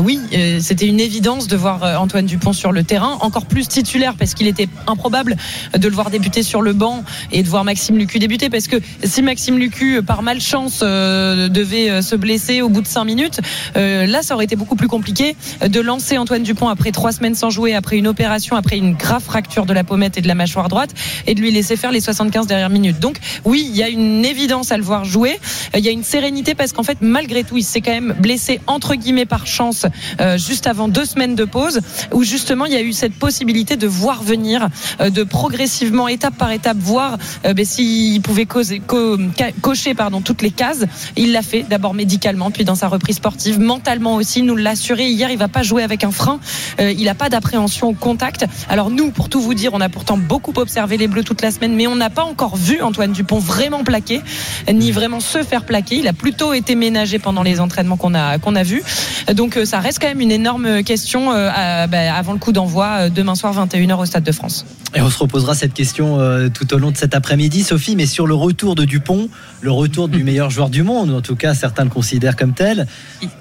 oui, 0.00 0.20
c'était 0.60 0.86
une 0.86 1.00
évidence 1.00 1.48
de 1.48 1.56
voir 1.56 1.98
Antoine 1.98 2.26
Dupont 2.26 2.52
sur 2.52 2.70
le 2.70 2.84
terrain, 2.84 3.16
encore 3.22 3.46
plus 3.46 3.66
titulaire, 3.66 4.14
parce 4.18 4.34
qu'il 4.34 4.46
était 4.46 4.68
improbable 4.86 5.38
de 5.76 5.88
le 5.88 5.94
voir 5.94 6.10
débuter 6.10 6.42
sur 6.42 6.62
le 6.62 6.72
banc 6.72 7.04
et 7.32 7.42
de 7.42 7.48
voir 7.48 7.64
Maxime 7.64 7.96
Lucu 7.96 8.18
débuter, 8.18 8.50
parce 8.50 8.66
que 8.66 8.76
si 9.04 9.22
Maxime 9.22 9.58
Lucu, 9.58 9.96
euh, 9.96 10.02
par 10.02 10.22
malchance, 10.22 10.80
euh, 10.82 11.48
devait 11.48 11.90
euh, 11.90 12.02
se 12.02 12.16
blesser 12.16 12.62
au 12.62 12.68
bout 12.68 12.82
de 12.82 12.86
cinq 12.86 13.04
minutes, 13.04 13.40
euh, 13.76 14.06
là, 14.06 14.22
ça 14.22 14.34
aurait 14.34 14.44
été 14.44 14.56
beaucoup 14.56 14.76
plus 14.76 14.88
compliqué 14.88 15.36
de 15.66 15.80
lancer 15.80 16.18
Antoine 16.18 16.42
Dupont 16.42 16.68
après 16.68 16.90
trois 16.90 17.12
semaines 17.12 17.34
sans 17.34 17.50
jouer, 17.50 17.74
après 17.74 17.96
une 17.96 18.06
opération, 18.06 18.56
après 18.56 18.78
une 18.78 18.94
grave 18.94 19.22
fracture 19.22 19.66
de 19.66 19.72
la 19.72 19.84
pommette 19.84 20.18
et 20.18 20.20
de 20.20 20.28
la 20.28 20.34
mâchoire 20.34 20.68
droite, 20.68 20.90
et 21.26 21.34
de 21.34 21.40
lui 21.40 21.50
laisser 21.50 21.76
faire 21.76 21.92
les 21.92 22.00
75 22.00 22.46
dernières 22.46 22.70
minutes. 22.70 22.98
Donc, 22.98 23.18
oui, 23.44 23.66
il 23.68 23.76
y 23.76 23.82
a 23.82 23.88
une 23.88 24.24
évidence 24.24 24.72
à 24.72 24.76
le 24.76 24.82
voir 24.82 25.04
jouer. 25.04 25.38
Il 25.76 25.84
y 25.84 25.88
a 25.88 25.92
une 25.92 26.04
sérénité 26.04 26.54
parce 26.54 26.72
qu'en 26.72 26.82
fait, 26.82 26.98
malgré 27.00 27.44
tout, 27.44 27.56
il 27.56 27.64
s'est 27.64 27.80
quand 27.80 27.92
même 27.92 28.14
blessé 28.18 28.60
entre 28.66 28.94
guillemets 28.94 29.26
par 29.26 29.46
chance 29.46 29.86
euh, 30.20 30.38
juste 30.38 30.66
avant 30.66 30.88
deux 30.88 31.04
semaines 31.04 31.34
de 31.34 31.44
pause, 31.44 31.80
où 32.12 32.22
justement 32.22 32.66
il 32.66 32.72
y 32.72 32.76
a 32.76 32.82
eu 32.82 32.92
cette 32.92 33.14
possibilité 33.14 33.76
de 33.76 33.86
voir 33.86 34.22
venir, 34.22 34.68
euh, 35.00 35.10
de 35.10 35.22
étape 36.08 36.36
par 36.36 36.50
étape, 36.52 36.76
voir 36.78 37.18
euh, 37.44 37.54
ben, 37.54 37.64
s'il 37.64 38.20
pouvait 38.22 38.46
cocher 38.46 38.80
toutes 40.24 40.42
les 40.42 40.50
cases. 40.50 40.84
Il 41.16 41.32
l'a 41.32 41.42
fait 41.42 41.62
d'abord 41.62 41.94
médicalement, 41.94 42.50
puis 42.50 42.64
dans 42.64 42.74
sa 42.74 42.88
reprise 42.88 43.16
sportive, 43.16 43.58
mentalement 43.60 44.14
aussi. 44.14 44.42
Nous 44.42 44.56
l'a 44.56 44.70
assuré 44.70 45.08
hier, 45.08 45.30
il 45.30 45.38
va 45.38 45.48
pas 45.48 45.62
jouer 45.62 45.82
avec 45.82 46.04
un 46.04 46.10
frein. 46.10 46.40
Euh, 46.80 46.92
il 46.92 47.04
n'a 47.04 47.14
pas 47.14 47.28
d'appréhension 47.28 47.88
au 47.88 47.92
contact. 47.92 48.46
Alors 48.68 48.90
nous, 48.90 49.10
pour 49.10 49.28
tout 49.28 49.40
vous 49.40 49.54
dire, 49.54 49.72
on 49.74 49.80
a 49.80 49.88
pourtant 49.88 50.16
beaucoup 50.16 50.52
observé 50.56 50.96
les 50.96 51.08
Bleus 51.08 51.24
toute 51.24 51.42
la 51.42 51.50
semaine, 51.50 51.74
mais 51.74 51.86
on 51.86 51.96
n'a 51.96 52.10
pas 52.10 52.24
encore 52.24 52.56
vu 52.56 52.80
Antoine 52.82 53.12
Dupont 53.12 53.38
vraiment 53.38 53.84
plaqué, 53.84 54.20
ni 54.72 54.92
vraiment 54.92 55.20
se 55.20 55.42
faire 55.42 55.64
plaquer. 55.64 55.96
Il 55.96 56.08
a 56.08 56.12
plutôt 56.12 56.52
été 56.52 56.74
ménagé 56.74 57.18
pendant 57.18 57.42
les 57.42 57.60
entraînements 57.60 57.96
qu'on 57.96 58.14
a 58.14 58.62
vus. 58.62 58.82
Donc 59.34 59.56
euh, 59.56 59.64
ça 59.64 59.80
reste 59.80 59.98
quand 60.00 60.08
même 60.08 60.20
une 60.20 60.32
énorme 60.32 60.82
question 60.82 61.32
euh, 61.32 61.86
bah, 61.86 62.14
avant 62.14 62.32
le 62.32 62.38
coup 62.38 62.52
d'envoi 62.52 63.10
demain 63.10 63.34
soir 63.34 63.54
21h 63.54 64.00
au 64.00 64.04
Stade 64.04 64.24
de 64.24 64.32
France. 64.32 64.64
Et 64.94 65.00
on 65.00 65.10
se 65.10 65.18
reposera 65.18 65.49
cette 65.54 65.74
question 65.74 66.18
euh, 66.20 66.48
tout 66.48 66.72
au 66.74 66.78
long 66.78 66.90
de 66.90 66.96
cet 66.96 67.14
après-midi, 67.14 67.62
Sophie, 67.62 67.96
mais 67.96 68.06
sur 68.06 68.26
le 68.26 68.34
retour 68.34 68.74
de 68.74 68.84
Dupont, 68.84 69.28
le 69.60 69.70
retour 69.70 70.08
du 70.08 70.22
meilleur 70.24 70.50
joueur 70.50 70.70
du 70.70 70.82
monde, 70.82 71.10
en 71.10 71.20
tout 71.20 71.36
cas 71.36 71.54
certains 71.54 71.84
le 71.84 71.90
considèrent 71.90 72.36
comme 72.36 72.52
tel. 72.54 72.86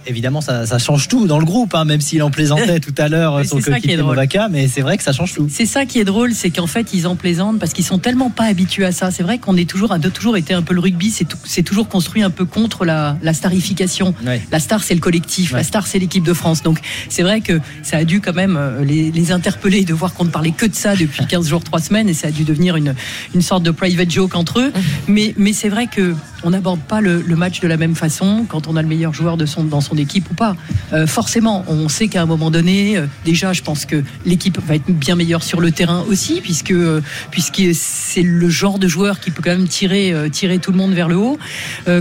Évidemment, 0.07 0.41
ça, 0.41 0.65
ça 0.65 0.79
change 0.79 1.07
tout 1.07 1.27
dans 1.27 1.39
le 1.39 1.45
groupe, 1.45 1.73
hein, 1.75 1.85
même 1.85 2.01
s'il 2.01 2.21
en 2.23 2.31
plaisantait 2.31 2.79
tout 2.79 2.93
à 2.97 3.07
l'heure 3.09 3.45
son 3.45 3.59
coéquipier. 3.61 3.97
Movaca, 3.97 4.47
mais 4.49 4.67
c'est 4.67 4.81
vrai 4.81 4.97
que 4.97 5.03
ça 5.03 5.11
change 5.13 5.33
tout. 5.33 5.47
C'est 5.49 5.65
ça 5.65 5.85
qui 5.85 5.99
est 5.99 6.03
drôle, 6.05 6.33
c'est 6.33 6.49
qu'en 6.49 6.67
fait 6.67 6.93
ils 6.93 7.07
en 7.07 7.15
plaisantent 7.15 7.59
parce 7.59 7.73
qu'ils 7.73 7.85
sont 7.85 7.99
tellement 7.99 8.29
pas 8.29 8.45
habitués 8.45 8.85
à 8.85 8.91
ça. 8.91 9.11
C'est 9.11 9.23
vrai 9.23 9.37
qu'on 9.37 9.55
est 9.57 9.69
toujours, 9.69 9.91
a 9.91 9.99
toujours 9.99 10.37
été 10.37 10.53
un 10.53 10.61
peu 10.61 10.73
le 10.73 10.79
rugby, 10.79 11.11
c'est 11.45 11.63
toujours 11.63 11.87
construit 11.87 12.23
un 12.23 12.29
peu 12.29 12.45
contre 12.45 12.85
la, 12.85 13.17
la 13.21 13.33
starification. 13.33 14.13
Ouais. 14.25 14.41
La 14.51 14.59
star 14.59 14.83
c'est 14.83 14.93
le 14.95 14.99
collectif, 15.01 15.51
Ouais. 15.51 15.59
la 15.59 15.63
star 15.63 15.87
c'est 15.87 15.99
l'équipe 15.99 16.23
de 16.23 16.33
France. 16.33 16.63
Donc 16.63 16.79
c'est 17.09 17.23
vrai 17.23 17.41
que 17.41 17.59
ça 17.83 17.97
a 17.97 18.03
dû 18.03 18.21
quand 18.21 18.33
même 18.33 18.55
euh, 18.57 18.83
les, 18.83 19.11
les 19.11 19.31
interpeller 19.31 19.83
de 19.83 19.93
voir 19.93 20.13
qu'on 20.13 20.25
ne 20.25 20.29
parlait 20.29 20.51
que 20.51 20.65
de 20.65 20.75
ça 20.75 20.95
depuis 20.95 21.25
15 21.27 21.47
jours, 21.49 21.63
3 21.63 21.79
semaines 21.79 21.98
et 22.07 22.13
ça 22.13 22.27
a 22.27 22.31
dû 22.31 22.43
devenir 22.43 22.75
une, 22.75 22.95
une 23.35 23.41
sorte 23.41 23.63
de 23.63 23.71
private 23.71 24.09
joke 24.09 24.35
entre 24.35 24.59
eux. 24.59 24.71
Mais, 25.07 25.33
mais 25.37 25.53
c'est 25.53 25.69
vrai 25.69 25.87
que 25.87 26.15
on 26.43 26.51
n'aborde 26.51 26.79
pas 26.79 27.01
le, 27.01 27.21
le 27.21 27.35
match 27.35 27.59
de 27.59 27.67
la 27.67 27.75
même 27.75 27.95
façon 27.95 28.45
quand 28.47 28.67
on 28.67 28.77
a 28.77 28.81
le 28.81 28.87
meilleur 28.87 29.13
joueur 29.13 29.35
de 29.35 29.45
son, 29.45 29.63
dans 29.63 29.81
son 29.81 29.97
équipe 29.97 30.29
ou 30.31 30.33
pas. 30.33 30.55
Euh, 30.93 31.05
forcément, 31.05 31.65
on 31.67 31.89
sait 31.89 32.07
qu'à 32.07 32.21
un 32.21 32.25
moment 32.25 32.49
donné, 32.49 32.97
euh, 32.97 33.07
déjà, 33.25 33.51
je 33.51 33.61
pense 33.61 33.85
que 33.85 34.03
l'équipe 34.25 34.57
va 34.65 34.75
être 34.75 34.89
bien 34.89 35.15
meilleure 35.15 35.43
sur 35.43 35.59
le 35.59 35.71
terrain 35.71 36.05
aussi, 36.07 36.39
puisque 36.41 36.71
euh, 36.71 37.01
puisque 37.31 37.61
c'est 37.73 38.21
le 38.21 38.49
genre 38.49 38.79
de 38.79 38.87
joueur 38.87 39.19
qui 39.19 39.31
peut 39.31 39.41
quand 39.43 39.51
même 39.51 39.67
tirer 39.67 40.13
tirer 40.31 40.59
tout 40.59 40.71
le 40.71 40.77
monde 40.77 40.93
vers 40.93 41.07
le 41.07 41.17
haut. 41.17 41.37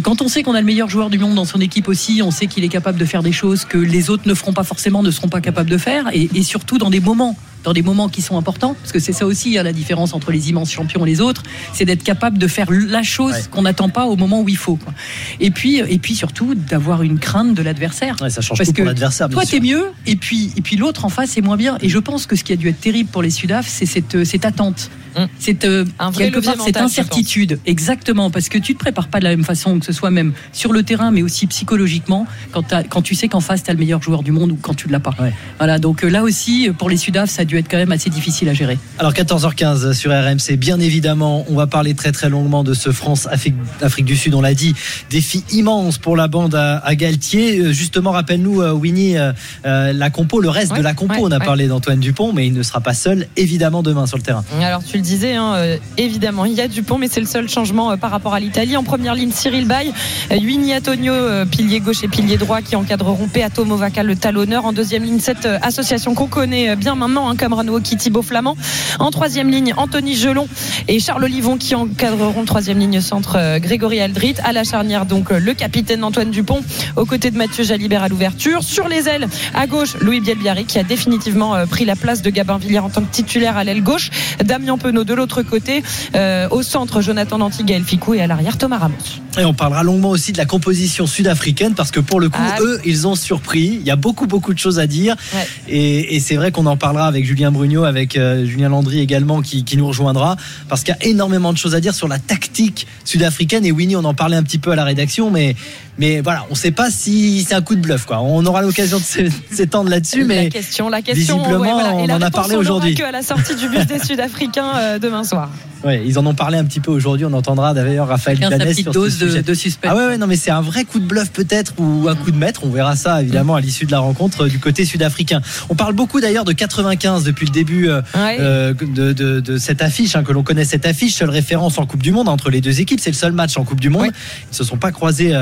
Quand 0.02 0.22
on 0.22 0.28
sait 0.28 0.42
qu'on 0.42 0.54
a 0.54 0.60
le 0.60 0.66
meilleur 0.66 0.88
joueur 0.88 1.10
du 1.10 1.18
monde 1.18 1.34
dans 1.34 1.44
son 1.44 1.60
équipe 1.60 1.88
aussi, 1.88 2.20
on 2.22 2.30
sait 2.30 2.46
qu'il 2.46 2.64
est 2.64 2.68
capable 2.68 2.98
de 2.98 3.04
faire 3.04 3.22
des 3.22 3.32
choses 3.32 3.64
que 3.64 3.78
les 3.78 4.10
autres 4.10 4.24
ne 4.26 4.34
feront 4.34 4.52
pas 4.52 4.64
forcément, 4.64 5.02
ne 5.02 5.10
seront 5.10 5.28
pas 5.28 5.40
capables 5.40 5.70
de 5.70 5.78
faire, 5.78 6.06
et, 6.12 6.28
et 6.34 6.42
surtout 6.42 6.78
dans 6.78 6.90
des 6.90 7.00
moments 7.00 7.36
dans 7.64 7.72
des 7.72 7.82
moments 7.82 8.08
qui 8.08 8.22
sont 8.22 8.38
importants, 8.38 8.74
parce 8.80 8.92
que 8.92 8.98
c'est 8.98 9.12
ça 9.12 9.26
aussi 9.26 9.58
hein, 9.58 9.62
la 9.62 9.72
différence 9.72 10.14
entre 10.14 10.30
les 10.30 10.48
immenses 10.50 10.70
champions 10.70 11.04
et 11.04 11.08
les 11.10 11.20
autres, 11.20 11.42
c'est 11.72 11.84
d'être 11.84 12.02
capable 12.02 12.38
de 12.38 12.46
faire 12.46 12.66
la 12.70 13.02
chose 13.02 13.32
Ouais. 13.32 13.42
qu'on 13.50 13.62
n'attend 13.62 13.88
pas 13.88 14.06
au 14.06 14.16
moment 14.16 14.40
où 14.42 14.48
il 14.48 14.56
faut. 14.56 14.76
quoi. 14.76 14.92
Et 15.40 15.50
puis, 15.50 15.76
et 15.78 15.98
puis 15.98 16.14
surtout 16.14 16.54
d'avoir 16.54 17.02
une 17.02 17.18
crainte 17.18 17.54
de 17.54 17.62
l'adversaire. 17.62 18.16
Ouais, 18.22 18.30
ça 18.30 18.40
change 18.40 18.58
Parce 18.58 18.68
tout 18.68 18.74
pour 18.74 18.84
que 18.84 18.88
l'adversaire. 18.88 19.28
Toi, 19.28 19.44
t'es 19.44 19.60
mieux, 19.60 19.86
et 20.06 20.16
puis, 20.16 20.52
et 20.56 20.62
puis 20.62 20.76
l'autre 20.76 21.04
en 21.04 21.08
face 21.08 21.36
est 21.36 21.40
moins 21.40 21.56
bien. 21.56 21.78
Et 21.82 21.88
je 21.88 21.98
pense 21.98 22.26
que 22.26 22.36
ce 22.36 22.44
qui 22.44 22.52
a 22.52 22.56
dû 22.56 22.68
être 22.68 22.80
terrible 22.80 23.10
pour 23.10 23.22
les 23.22 23.30
Sudaf, 23.30 23.66
c'est 23.68 23.86
cette, 23.86 24.14
euh, 24.14 24.24
cette 24.24 24.44
attente. 24.44 24.90
Mm. 25.16 25.24
C'est 25.38 25.64
euh, 25.64 25.84
quelque 26.16 26.40
part 26.40 26.60
cette 26.64 26.78
je 26.78 26.82
incertitude, 26.82 27.58
exactement, 27.66 28.30
parce 28.30 28.48
que 28.48 28.58
tu 28.58 28.74
te 28.74 28.78
prépares 28.78 29.08
pas 29.08 29.18
de 29.18 29.24
la 29.24 29.30
même 29.30 29.44
façon, 29.44 29.78
que 29.78 29.86
ce 29.86 29.92
soit 29.92 30.10
même 30.10 30.32
sur 30.52 30.72
le 30.72 30.82
terrain, 30.82 31.10
mais 31.10 31.22
aussi 31.22 31.46
psychologiquement, 31.46 32.26
quand, 32.52 33.02
tu 33.02 33.14
sais 33.14 33.28
qu'en 33.28 33.40
face 33.40 33.62
tu 33.62 33.70
as 33.70 33.74
le 33.74 33.80
meilleur 33.80 34.02
joueur 34.02 34.22
du 34.22 34.32
monde 34.32 34.52
ou 34.52 34.58
quand 34.60 34.74
tu 34.74 34.86
ne 34.86 34.92
l'as 34.92 35.00
pas. 35.00 35.14
Ouais. 35.18 35.32
Voilà, 35.58 35.78
donc 35.78 36.04
euh, 36.04 36.08
là 36.08 36.22
aussi, 36.22 36.68
pour 36.78 36.88
les 36.90 36.96
Sudaf, 36.96 37.30
ça 37.30 37.42
a 37.42 37.44
dû 37.48 37.58
être 37.58 37.68
quand 37.68 37.78
même 37.78 37.90
assez 37.90 38.10
difficile 38.10 38.48
à 38.48 38.54
gérer. 38.54 38.78
Alors 38.98 39.12
14h15 39.12 39.92
sur 39.94 40.12
RMC, 40.12 40.56
bien 40.56 40.78
évidemment, 40.78 41.44
on 41.48 41.56
va 41.56 41.66
parler 41.66 41.94
très 41.94 42.12
très 42.12 42.28
longuement 42.28 42.62
de 42.62 42.74
ce 42.74 42.92
France-Afrique 42.92 43.54
Afrique 43.80 44.04
du 44.04 44.16
Sud, 44.16 44.34
on 44.34 44.40
l'a 44.40 44.54
dit, 44.54 44.74
défi 45.10 45.42
immense 45.50 45.98
pour 45.98 46.16
la 46.16 46.28
bande 46.28 46.54
à, 46.54 46.78
à 46.78 46.94
Galtier. 46.94 47.58
Euh, 47.58 47.72
Justement, 47.72 48.10
rappelle-nous, 48.12 48.60
euh, 48.60 48.72
Winnie, 48.72 49.16
euh, 49.16 49.32
la 49.64 50.10
compo, 50.10 50.40
le 50.40 50.48
reste 50.50 50.72
Ouais, 50.72 50.78
de 50.78 50.84
la 50.84 50.92
compo, 50.94 51.14
ouais, 51.14 51.20
on 51.22 51.30
a 51.30 51.38
ouais. 51.38 51.44
parlé 51.44 51.66
d'Antoine 51.66 51.98
Dupont, 52.00 52.32
mais 52.32 52.46
il 52.46 52.52
ne 52.52 52.62
sera 52.62 52.80
pas 52.80 52.92
seul, 52.94 53.26
évidemment, 53.36 53.82
demain 53.82 54.06
sur 54.06 54.16
le 54.18 54.22
terrain. 54.22 54.44
Alors 54.60 54.84
tu 54.84 54.96
le 54.96 55.02
disais, 55.02 55.34
hein, 55.34 55.54
euh, 55.54 55.76
évidemment, 55.96 56.44
il 56.44 56.52
y 56.52 56.60
a 56.60 56.68
Dupont, 56.68 56.98
mais 56.98 57.08
c'est 57.08 57.20
le 57.20 57.26
seul 57.26 57.48
changement 57.48 57.90
euh, 57.92 57.96
par 57.96 58.10
rapport 58.10 58.34
à 58.34 58.40
l'Italie. 58.40 58.76
En 58.76 58.82
première 58.82 59.14
ligne, 59.14 59.30
Cyril 59.32 59.66
Bay, 59.66 59.92
Luini 60.30 60.74
Antonio, 60.74 61.12
euh, 61.14 61.44
pilier 61.46 61.80
gauche 61.80 62.02
et 62.04 62.08
pilier 62.08 62.36
droit, 62.36 62.60
qui 62.60 62.76
encadreront 62.76 63.28
Peato 63.28 63.64
Movaca, 63.64 64.02
le 64.02 64.16
talonneur. 64.16 64.66
En 64.66 64.72
deuxième 64.72 65.04
ligne, 65.04 65.20
cette 65.20 65.46
euh, 65.46 65.58
association 65.62 66.14
qu'on 66.14 66.26
connaît 66.26 66.76
bien 66.76 66.94
maintenant, 66.94 67.28
hein, 67.30 67.36
Cameron 67.38 67.66
Wauquiez, 67.68 67.96
Thibaut 67.96 68.22
Flamand. 68.22 68.56
En 68.98 69.10
troisième 69.10 69.50
ligne, 69.50 69.72
Anthony 69.76 70.16
Gelon 70.16 70.48
et 70.88 71.00
Charles 71.00 71.24
Olivon 71.24 71.56
qui 71.56 71.74
encadreront 71.74 72.40
le 72.40 72.46
troisième 72.46 72.78
ligne 72.78 73.00
centre 73.00 73.36
euh, 73.38 73.58
Grégory 73.58 74.00
Aldrit. 74.00 74.34
À 74.44 74.52
la 74.52 74.64
charnière, 74.64 75.06
donc 75.06 75.30
euh, 75.30 75.38
le 75.38 75.54
capitaine 75.54 76.04
Antoine 76.04 76.30
Dupont 76.30 76.60
aux 76.96 77.06
côtés 77.06 77.30
de 77.30 77.38
Mathieu 77.38 77.64
Jalibert 77.64 78.02
à 78.02 78.08
l'ouverture. 78.08 78.62
Sur 78.62 78.88
les 78.88 79.08
ailes, 79.08 79.28
à 79.54 79.66
gauche, 79.66 79.96
Louis 80.00 80.20
Bielbiari 80.20 80.64
qui 80.64 80.78
a 80.78 80.82
définitivement 80.82 81.54
euh, 81.54 81.66
pris 81.66 81.84
la 81.84 81.96
place 81.96 82.20
de 82.22 82.30
Gabin 82.30 82.58
Villiers 82.58 82.80
en 82.80 82.90
tant 82.90 83.00
que 83.02 83.10
titulaire 83.10 83.56
à 83.56 83.64
l'aile 83.64 83.82
gauche. 83.82 84.10
Damien 84.44 84.76
Penaud 84.76 85.04
de 85.04 85.14
l'autre 85.14 85.42
côté. 85.42 85.82
Euh, 86.16 86.48
au 86.50 86.62
centre, 86.62 87.00
Jonathan 87.00 87.38
Danti, 87.38 87.62
Gaël 87.64 87.84
Ficou 87.84 88.14
et 88.14 88.20
à 88.20 88.26
l'arrière, 88.26 88.58
Thomas 88.58 88.78
Ramos. 88.78 88.96
Et 89.38 89.44
on 89.44 89.54
parlera 89.54 89.84
longuement 89.84 90.10
aussi 90.10 90.32
de 90.32 90.38
la 90.38 90.46
composition 90.46 91.06
sud-africaine 91.06 91.74
parce 91.74 91.92
que 91.92 92.00
pour 92.00 92.18
le 92.18 92.28
coup, 92.28 92.40
Ah, 92.42 92.60
eux, 92.60 92.80
ils 92.84 93.06
ont 93.06 93.14
surpris. 93.14 93.78
Il 93.80 93.86
y 93.86 93.90
a 93.90 93.96
beaucoup, 93.96 94.26
beaucoup 94.26 94.52
de 94.52 94.58
choses 94.58 94.78
à 94.80 94.86
dire. 94.88 95.14
Ouais. 95.34 95.46
Et, 95.68 96.16
et 96.16 96.20
c'est 96.20 96.34
vrai 96.34 96.50
qu'on 96.50 96.66
en 96.66 96.76
parlera 96.76 97.06
avec 97.06 97.24
Julien 97.28 97.52
Brugnot, 97.52 97.84
avec 97.84 98.16
euh, 98.16 98.46
Julien 98.46 98.70
Landry 98.70 99.00
également 99.00 99.42
qui, 99.42 99.62
qui 99.62 99.76
nous 99.76 99.86
rejoindra 99.86 100.36
parce 100.70 100.82
qu'il 100.82 100.96
y 100.98 101.04
a 101.04 101.10
énormément 101.10 101.52
de 101.52 101.58
choses 101.58 101.74
à 101.74 101.80
dire 101.80 101.92
sur 101.92 102.08
la 102.08 102.18
tactique 102.18 102.86
sud-africaine. 103.04 103.66
Et 103.66 103.70
Winnie, 103.70 103.96
on 103.96 104.04
en 104.04 104.14
parlait 104.14 104.36
un 104.36 104.42
petit 104.42 104.56
peu 104.56 104.70
à 104.70 104.76
la 104.76 104.84
rédaction, 104.84 105.30
mais, 105.30 105.54
mais 105.98 106.20
voilà, 106.20 106.44
on 106.48 106.52
ne 106.52 106.56
sait 106.58 106.70
pas 106.70 106.90
si 106.90 107.44
c'est 107.46 107.54
un 107.54 107.62
coup 107.62 107.74
de 107.74 107.80
bluff. 107.80 108.04
Quoi. 108.06 108.20
On 108.20 108.44
aura 108.46 108.62
l'occasion 108.62 108.98
de 108.98 109.02
s'é- 109.02 109.28
s'étendre 109.50 109.90
là-dessus. 109.90 110.20
la 110.20 110.26
Mais 110.26 110.48
question, 110.48 110.88
la 110.88 111.02
question. 111.02 111.38
visiblement, 111.38 111.64
Et 111.64 112.02
on 112.02 112.06
la 112.06 112.16
en 112.16 112.22
a 112.22 112.30
parlé 112.30 112.56
aujourd'hui. 112.56 112.94
que 112.94 113.02
à 113.04 113.10
la 113.12 113.22
sortie 113.22 113.54
du 113.56 113.68
bus 113.68 113.86
des 113.86 113.98
Sud-Africains 113.98 114.76
euh, 114.76 114.98
demain 114.98 115.24
soir. 115.24 115.50
ouais, 115.84 116.02
ils 116.06 116.18
en 116.18 116.26
ont 116.26 116.34
parlé 116.34 116.58
un 116.58 116.64
petit 116.64 116.80
peu 116.80 116.90
aujourd'hui. 116.90 117.26
On 117.26 117.32
entendra 117.32 117.74
d'ailleurs 117.74 118.08
Raphaël 118.08 118.38
Planès 118.38 118.74
sur 118.76 118.84
ce 118.86 118.90
dose 118.90 119.18
de, 119.18 119.26
sujet. 119.28 119.42
de 119.42 119.54
suspense. 119.54 119.90
Ah 119.92 119.96
ouais, 119.96 120.06
ouais, 120.06 120.18
non, 120.18 120.26
mais 120.26 120.36
c'est 120.36 120.50
un 120.50 120.60
vrai 120.60 120.84
coup 120.84 120.98
de 120.98 121.04
bluff 121.06 121.30
peut-être 121.30 121.74
ou 121.78 122.08
un 122.08 122.14
coup 122.14 122.30
de 122.30 122.36
maître. 122.38 122.60
On 122.64 122.70
verra 122.70 122.96
ça 122.96 123.20
évidemment 123.22 123.54
à 123.56 123.60
l'issue 123.60 123.86
de 123.86 123.90
la 123.92 123.98
rencontre 124.00 124.44
euh, 124.44 124.48
du 124.48 124.58
côté 124.58 124.84
sud-africain. 124.84 125.40
On 125.68 125.74
parle 125.74 125.94
beaucoup 125.94 126.20
d'ailleurs 126.20 126.44
de 126.44 126.52
95 126.52 127.24
depuis 127.24 127.46
le 127.46 127.52
début 127.52 127.88
euh, 127.88 128.00
Ouais. 128.14 128.36
euh, 128.40 128.74
de, 128.74 129.12
de- 129.12 129.40
de 129.40 129.58
cette 129.58 129.82
affiche, 129.82 130.16
hein, 130.16 130.22
que 130.22 130.32
l'on 130.32 130.42
connaît 130.42 130.64
cette 130.64 130.86
affiche, 130.86 131.14
seule 131.14 131.30
référence 131.30 131.78
en 131.78 131.86
Coupe 131.86 132.02
du 132.02 132.12
Monde 132.12 132.28
entre 132.28 132.50
les 132.50 132.60
deux 132.60 132.80
équipes. 132.80 133.00
C'est 133.00 133.10
le 133.10 133.16
seul 133.16 133.32
match 133.32 133.56
en 133.56 133.64
Coupe 133.64 133.80
du 133.80 133.88
Monde. 133.90 134.02
Ouais. 134.02 134.10
Ils 134.52 134.56
se 134.56 134.64
sont 134.64 134.76
pas 134.76 134.92
croisés 134.92 135.34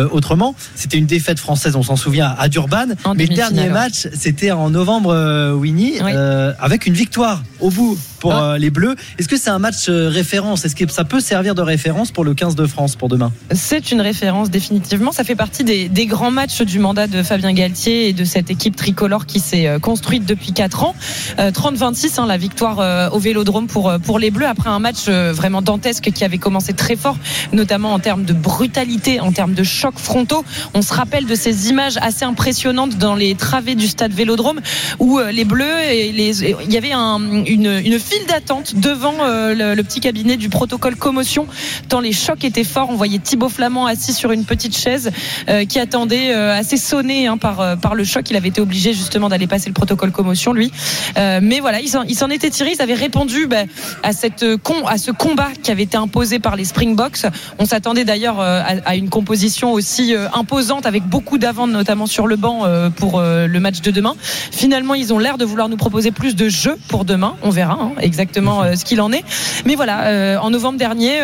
euh, 0.00 0.08
autrement. 0.10 0.54
C'était 0.74 0.98
une 0.98 1.06
défaite 1.06 1.38
française, 1.38 1.76
on 1.76 1.82
s'en 1.82 1.96
souvient, 1.96 2.34
à 2.38 2.48
Durban. 2.48 2.86
En 3.04 3.14
mais 3.14 3.26
le 3.26 3.34
dernier 3.34 3.68
match, 3.68 4.08
c'était 4.14 4.50
en 4.50 4.70
novembre, 4.70 5.12
euh, 5.14 5.52
Winnie, 5.52 5.94
Oui. 6.02 6.12
euh, 6.14 6.52
avec 6.60 6.86
une 6.86 6.94
victoire 6.94 7.42
au 7.60 7.70
bout 7.70 7.98
pour 8.18 8.34
Ah. 8.34 8.58
les 8.58 8.70
Bleus. 8.70 8.96
Est-ce 9.18 9.28
que 9.28 9.36
c'est 9.38 9.50
un 9.50 9.58
match 9.58 9.88
référence? 9.88 10.64
Est-ce 10.64 10.76
que 10.76 10.90
ça 10.90 11.04
peut 11.04 11.20
servir 11.20 11.54
de 11.54 11.62
référence 11.62 12.10
pour 12.10 12.24
le 12.24 12.34
15 12.34 12.54
de 12.54 12.66
France 12.66 12.96
pour 12.96 13.08
demain? 13.08 13.32
C'est 13.52 13.90
une 13.92 14.00
référence 14.00 14.50
définitivement. 14.50 15.12
Ça 15.12 15.24
fait 15.24 15.34
partie 15.36 15.64
des, 15.64 15.88
des 15.88 16.06
grands 16.06 16.30
matchs 16.30 16.60
du 16.62 16.78
mandat 16.78 17.06
de 17.06 17.22
Fabien 17.22 17.52
Galtier 17.52 18.08
et 18.08 18.12
de 18.12 18.24
cette 18.24 18.50
équipe 18.50 18.76
tricolore 18.76 19.24
qui 19.26 19.40
s'est 19.40 19.78
construite 19.80 20.26
depuis 20.26 20.52
4 20.52 20.84
ans. 20.84 20.94
Euh, 21.38 21.50
30-26, 21.50 22.18
hein, 22.20 22.26
la 22.26 22.36
victoire 22.36 23.12
au 23.14 23.18
Vélodrome 23.18 23.66
pour 23.66 23.92
pour 24.04 24.18
les 24.18 24.30
Bleus 24.30 24.46
après 24.46 24.68
un 24.70 24.78
match 24.78 25.08
vraiment 25.08 25.62
dantesque 25.62 26.10
qui 26.12 26.24
avait 26.24 26.38
commencé 26.38 26.72
très 26.74 26.96
fort, 26.96 27.16
notamment 27.52 27.92
en 27.92 27.98
termes 27.98 28.24
de 28.24 28.32
brutalité, 28.32 29.20
en 29.20 29.32
termes 29.32 29.54
de 29.54 29.62
frontaux. 29.98 30.44
On 30.74 30.82
se 30.82 30.92
rappelle 30.92 31.26
de 31.26 31.34
ces 31.34 31.68
images 31.68 31.96
assez 32.00 32.24
impressionnantes 32.24 32.96
dans 32.98 33.14
les 33.14 33.34
travées 33.34 33.74
du 33.74 33.88
stade 33.88 34.12
Vélodrome 34.12 34.60
où 34.98 35.18
euh, 35.18 35.32
les 35.32 35.44
Bleus 35.44 35.80
et 35.90 36.12
les 36.12 36.44
il 36.44 36.72
y 36.72 36.76
avait 36.76 36.92
un, 36.92 37.20
une, 37.44 37.98
file 37.98 38.26
d'attente 38.28 38.74
devant 38.76 39.14
euh, 39.20 39.74
le, 39.74 39.82
petit 39.82 40.00
cabinet 40.00 40.36
du 40.36 40.48
protocole 40.48 40.96
commotion 40.96 41.46
tant 41.88 42.00
les 42.00 42.12
chocs 42.12 42.44
étaient 42.44 42.64
forts. 42.64 42.90
On 42.90 42.96
voyait 42.96 43.18
Thibaut 43.18 43.48
Flamand 43.48 43.86
assis 43.86 44.12
sur 44.12 44.30
une 44.32 44.44
petite 44.44 44.76
chaise 44.76 45.10
euh, 45.48 45.64
qui 45.64 45.78
attendait 45.78 46.32
assez 46.32 46.76
sonné 46.76 47.26
hein, 47.26 47.36
par 47.36 47.78
par 47.78 47.94
le 47.94 48.04
choc. 48.04 48.30
Il 48.30 48.36
avait 48.36 48.48
été 48.48 48.60
obligé 48.60 48.92
justement 48.92 49.28
d'aller 49.28 49.46
passer 49.46 49.68
le 49.68 49.74
protocole 49.74 50.12
commotion 50.12 50.52
lui. 50.52 50.70
Mais 51.16 51.60
voilà, 51.60 51.80
il 51.80 51.88
s'en 51.88 52.30
était 52.30 52.50
tiré. 52.50 52.72
Ils 52.74 52.82
avaient 52.82 52.94
répondu 52.94 53.46
ben, 53.46 53.66
à 54.02 54.12
cette 54.12 54.44
à 54.86 54.98
ce 54.98 55.10
combat 55.10 55.48
qui 55.62 55.70
avait 55.70 55.84
été 55.84 55.96
imposé 55.96 56.38
par 56.38 56.56
les 56.56 56.64
Springboks. 56.64 57.26
On 57.58 57.64
s'attendait 57.64 58.04
d'ailleurs 58.04 58.40
à, 58.40 58.62
à 58.84 58.96
une 58.96 59.08
composition 59.08 59.72
aussi 59.72 59.79
euh, 60.14 60.28
imposante 60.34 60.86
avec 60.86 61.04
beaucoup 61.04 61.38
d'avant 61.38 61.66
notamment 61.66 62.06
sur 62.06 62.26
le 62.26 62.36
banc 62.36 62.64
euh, 62.64 62.90
pour 62.90 63.18
euh, 63.18 63.46
le 63.46 63.60
match 63.60 63.80
de 63.80 63.90
demain. 63.90 64.14
Finalement, 64.20 64.94
ils 64.94 65.12
ont 65.12 65.18
l'air 65.18 65.38
de 65.38 65.44
vouloir 65.44 65.68
nous 65.68 65.76
proposer 65.76 66.10
plus 66.10 66.36
de 66.36 66.48
jeux 66.48 66.76
pour 66.88 67.04
demain. 67.04 67.36
On 67.42 67.50
verra 67.50 67.78
hein, 67.80 67.92
exactement 68.00 68.62
euh, 68.62 68.74
ce 68.74 68.84
qu'il 68.84 69.00
en 69.00 69.12
est. 69.12 69.24
Mais 69.64 69.74
voilà, 69.74 70.40
en 70.42 70.50
novembre 70.50 70.78
dernier, 70.78 71.20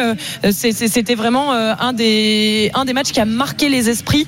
c'était 0.51 1.15
vraiment 1.15 1.53
un 1.53 1.93
des 1.93 2.71
un 2.75 2.85
des 2.85 2.93
matchs 2.93 3.13
qui 3.13 3.21
a 3.21 3.25
marqué 3.25 3.69
les 3.69 3.89
esprits 3.89 4.27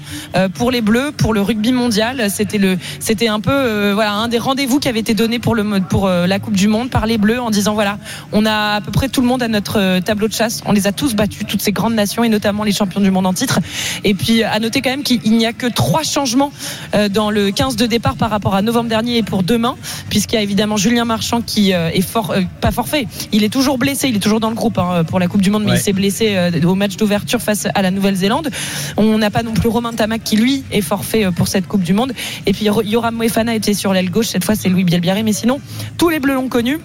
pour 0.55 0.71
les 0.71 0.81
Bleus, 0.81 1.13
pour 1.13 1.35
le 1.35 1.43
rugby 1.43 1.73
mondial. 1.73 2.31
C'était 2.31 2.59
le 2.59 2.79
c'était 3.01 3.29
un 3.29 3.41
peu 3.41 3.93
voilà 3.93 4.13
un 4.13 4.29
des 4.29 4.39
rendez-vous 4.39 4.79
qui 4.79 4.89
avait 4.89 5.01
été 5.01 5.15
donné 5.15 5.39
pour 5.39 5.55
le 5.55 5.65
pour 5.81 6.09
la 6.09 6.39
Coupe 6.39 6.57
du 6.57 6.69
Monde 6.69 6.91
par 6.91 7.07
les 7.07 7.19
Bleus 7.19 7.41
en 7.41 7.51
disant 7.51 7.75
voilà, 7.75 7.99
on 8.33 8.47
a 8.47 8.77
à 8.77 8.81
peu 8.81 8.91
près 8.91 9.09
tout 9.09 9.21
le 9.21 9.27
monde 9.27 9.43
à 9.43 9.49
notre 9.49 10.01
tableau 10.01 10.29
de 10.29 10.33
chasse. 10.33 10.63
On 10.67 10.73
les 10.73 10.87
a 10.87 10.93
tous 10.93 11.15
battus, 11.15 11.47
toutes 11.47 11.63
ces 11.63 11.73
grandes 11.73 11.95
nations 11.95 12.25
et 12.25 12.29
notamment 12.29 12.65
les 12.65 12.73
champions 12.73 13.01
du 13.01 13.11
monde 13.11 13.27
en 13.27 13.35
titre. 13.35 13.61
Et 14.05 14.08
puis 14.15 14.43
à 14.43 14.59
noter 14.59 14.81
quand 14.83 14.91
même 14.91 15.03
qu'il 15.03 15.21
n'y 15.33 15.47
a 15.47 15.53
que 15.53 15.67
trois 15.67 16.03
changements 16.03 16.53
euh, 16.95 17.09
dans 17.09 17.31
le 17.31 17.51
15 17.51 17.77
de 17.77 17.87
départ 17.87 18.17
par 18.17 18.31
rapport 18.31 18.55
à 18.55 18.63
novembre 18.63 18.89
dernier 18.89 19.19
et 19.19 19.23
pour 19.23 19.43
demain, 19.43 19.77
puisqu'il 20.09 20.37
y 20.37 20.39
a 20.39 20.43
évidemment 20.43 20.77
Julien 20.77 21.05
Marchand 21.05 21.41
qui 21.43 21.73
euh, 21.73 21.91
est 21.91 22.01
fort, 22.01 22.31
euh, 22.31 22.43
pas 22.61 22.71
forfait. 22.71 23.07
Il 23.33 23.45
est 23.45 23.49
toujours 23.53 23.79
blessé, 23.79 24.09
il 24.09 24.17
est 24.17 24.21
toujours 24.21 24.41
dans 24.41 24.51
le 24.51 24.55
groupe 24.57 24.79
hein, 24.79 25.05
pour 25.05 25.19
la 25.19 25.27
Coupe 25.29 25.43
du 25.43 25.51
Monde, 25.51 25.65
mais 25.65 25.73
Ouais. 25.73 25.77
il 25.79 25.83
s'est 25.83 25.93
blessé 25.93 26.37
euh, 26.37 26.51
au 26.65 26.75
match 26.75 26.97
d'ouverture 26.97 27.41
face 27.41 27.67
à 27.75 27.83
la 27.83 27.91
Nouvelle-Zélande. 27.91 28.51
On 28.97 29.19
n'a 29.19 29.31
pas 29.31 29.43
non 29.43 29.53
plus 29.53 29.69
Romain 29.69 29.93
Tamac 29.93 30.23
qui 30.25 30.37
lui 30.37 30.65
est 30.71 30.81
forfait 30.81 31.25
euh, 31.25 31.31
pour 31.31 31.49
cette 31.49 31.67
Coupe 31.67 31.83
du 31.83 31.93
Monde. 31.93 32.13
Et 32.47 32.53
puis 32.53 32.65
Yoram 32.85 33.15
Moefana 33.15 33.55
était 33.55 33.75
sur 33.75 33.93
l'aile 33.93 34.11
gauche, 34.11 34.27
cette 34.29 34.45
fois 34.45 34.55
c'est 34.55 34.69
Louis 34.69 34.85
Bielbiaré, 34.85 35.23
mais 35.23 35.33
sinon 35.33 35.61
tous 35.99 36.09
les 36.09 36.19
Bleus 36.21 36.35
l'ont 36.35 36.49
connu. 36.49 36.79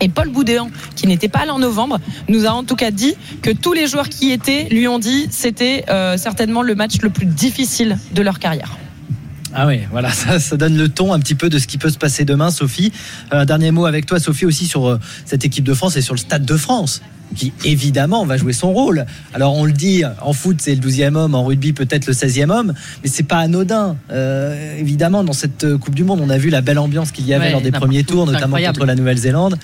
Et 0.00 0.08
Paul 0.08 0.30
Boudéan, 0.30 0.70
qui 0.96 1.06
n'était 1.06 1.28
pas 1.28 1.44
là 1.44 1.54
en 1.54 1.58
novembre, 1.58 1.98
nous 2.28 2.46
a 2.46 2.50
en 2.50 2.64
tout 2.64 2.76
cas 2.76 2.90
dit 2.90 3.14
que 3.42 3.50
tous 3.50 3.72
les 3.72 3.86
joueurs 3.86 4.08
qui 4.08 4.28
y 4.28 4.32
étaient 4.32 4.68
lui 4.70 4.86
ont 4.88 4.98
dit 4.98 5.28
c'était 5.30 5.84
euh, 5.88 6.16
certainement 6.16 6.62
le 6.62 6.74
match 6.74 7.00
le 7.02 7.10
plus 7.10 7.26
difficile 7.26 7.98
de 8.12 8.22
leur 8.22 8.38
carrière. 8.38 8.78
Ah 9.54 9.66
oui, 9.66 9.80
voilà, 9.90 10.10
ça, 10.12 10.38
ça 10.38 10.56
donne 10.56 10.76
le 10.76 10.88
ton 10.88 11.12
un 11.12 11.20
petit 11.20 11.34
peu 11.34 11.48
de 11.48 11.58
ce 11.58 11.66
qui 11.66 11.78
peut 11.78 11.90
se 11.90 11.98
passer 11.98 12.24
demain, 12.24 12.50
Sophie. 12.50 12.92
Un 13.30 13.44
dernier 13.44 13.70
mot 13.70 13.86
avec 13.86 14.06
toi, 14.06 14.20
Sophie, 14.20 14.46
aussi 14.46 14.66
sur 14.66 14.86
euh, 14.86 14.98
cette 15.24 15.44
équipe 15.44 15.64
de 15.64 15.74
France 15.74 15.96
et 15.96 16.02
sur 16.02 16.14
le 16.14 16.18
Stade 16.18 16.44
de 16.44 16.56
France, 16.56 17.02
qui 17.36 17.52
évidemment 17.64 18.24
va 18.24 18.36
jouer 18.36 18.52
son 18.52 18.72
rôle. 18.72 19.06
Alors 19.34 19.54
on 19.56 19.64
le 19.64 19.72
dit, 19.72 20.02
en 20.22 20.32
foot 20.32 20.56
c'est 20.60 20.74
le 20.74 20.80
12e 20.80 21.14
homme, 21.14 21.34
en 21.34 21.44
rugby 21.44 21.72
peut-être 21.72 22.06
le 22.06 22.12
16e 22.12 22.50
homme, 22.50 22.72
mais 23.02 23.08
c'est 23.08 23.22
pas 23.22 23.38
anodin. 23.38 23.96
Euh, 24.10 24.78
évidemment, 24.78 25.24
dans 25.24 25.32
cette 25.32 25.76
Coupe 25.78 25.94
du 25.94 26.04
Monde, 26.04 26.20
on 26.22 26.30
a 26.30 26.38
vu 26.38 26.50
la 26.50 26.60
belle 26.60 26.78
ambiance 26.78 27.10
qu'il 27.12 27.26
y 27.26 27.34
avait 27.34 27.46
Ouais, 27.46 27.52
lors 27.52 27.60
des 27.60 27.70
premiers 27.72 28.04
tours, 28.04 28.26
notamment 28.26 28.44
incroyable. 28.56 28.76
contre 28.78 28.86
la 28.86 28.94
Nouvelle-Zélande. 28.94 29.56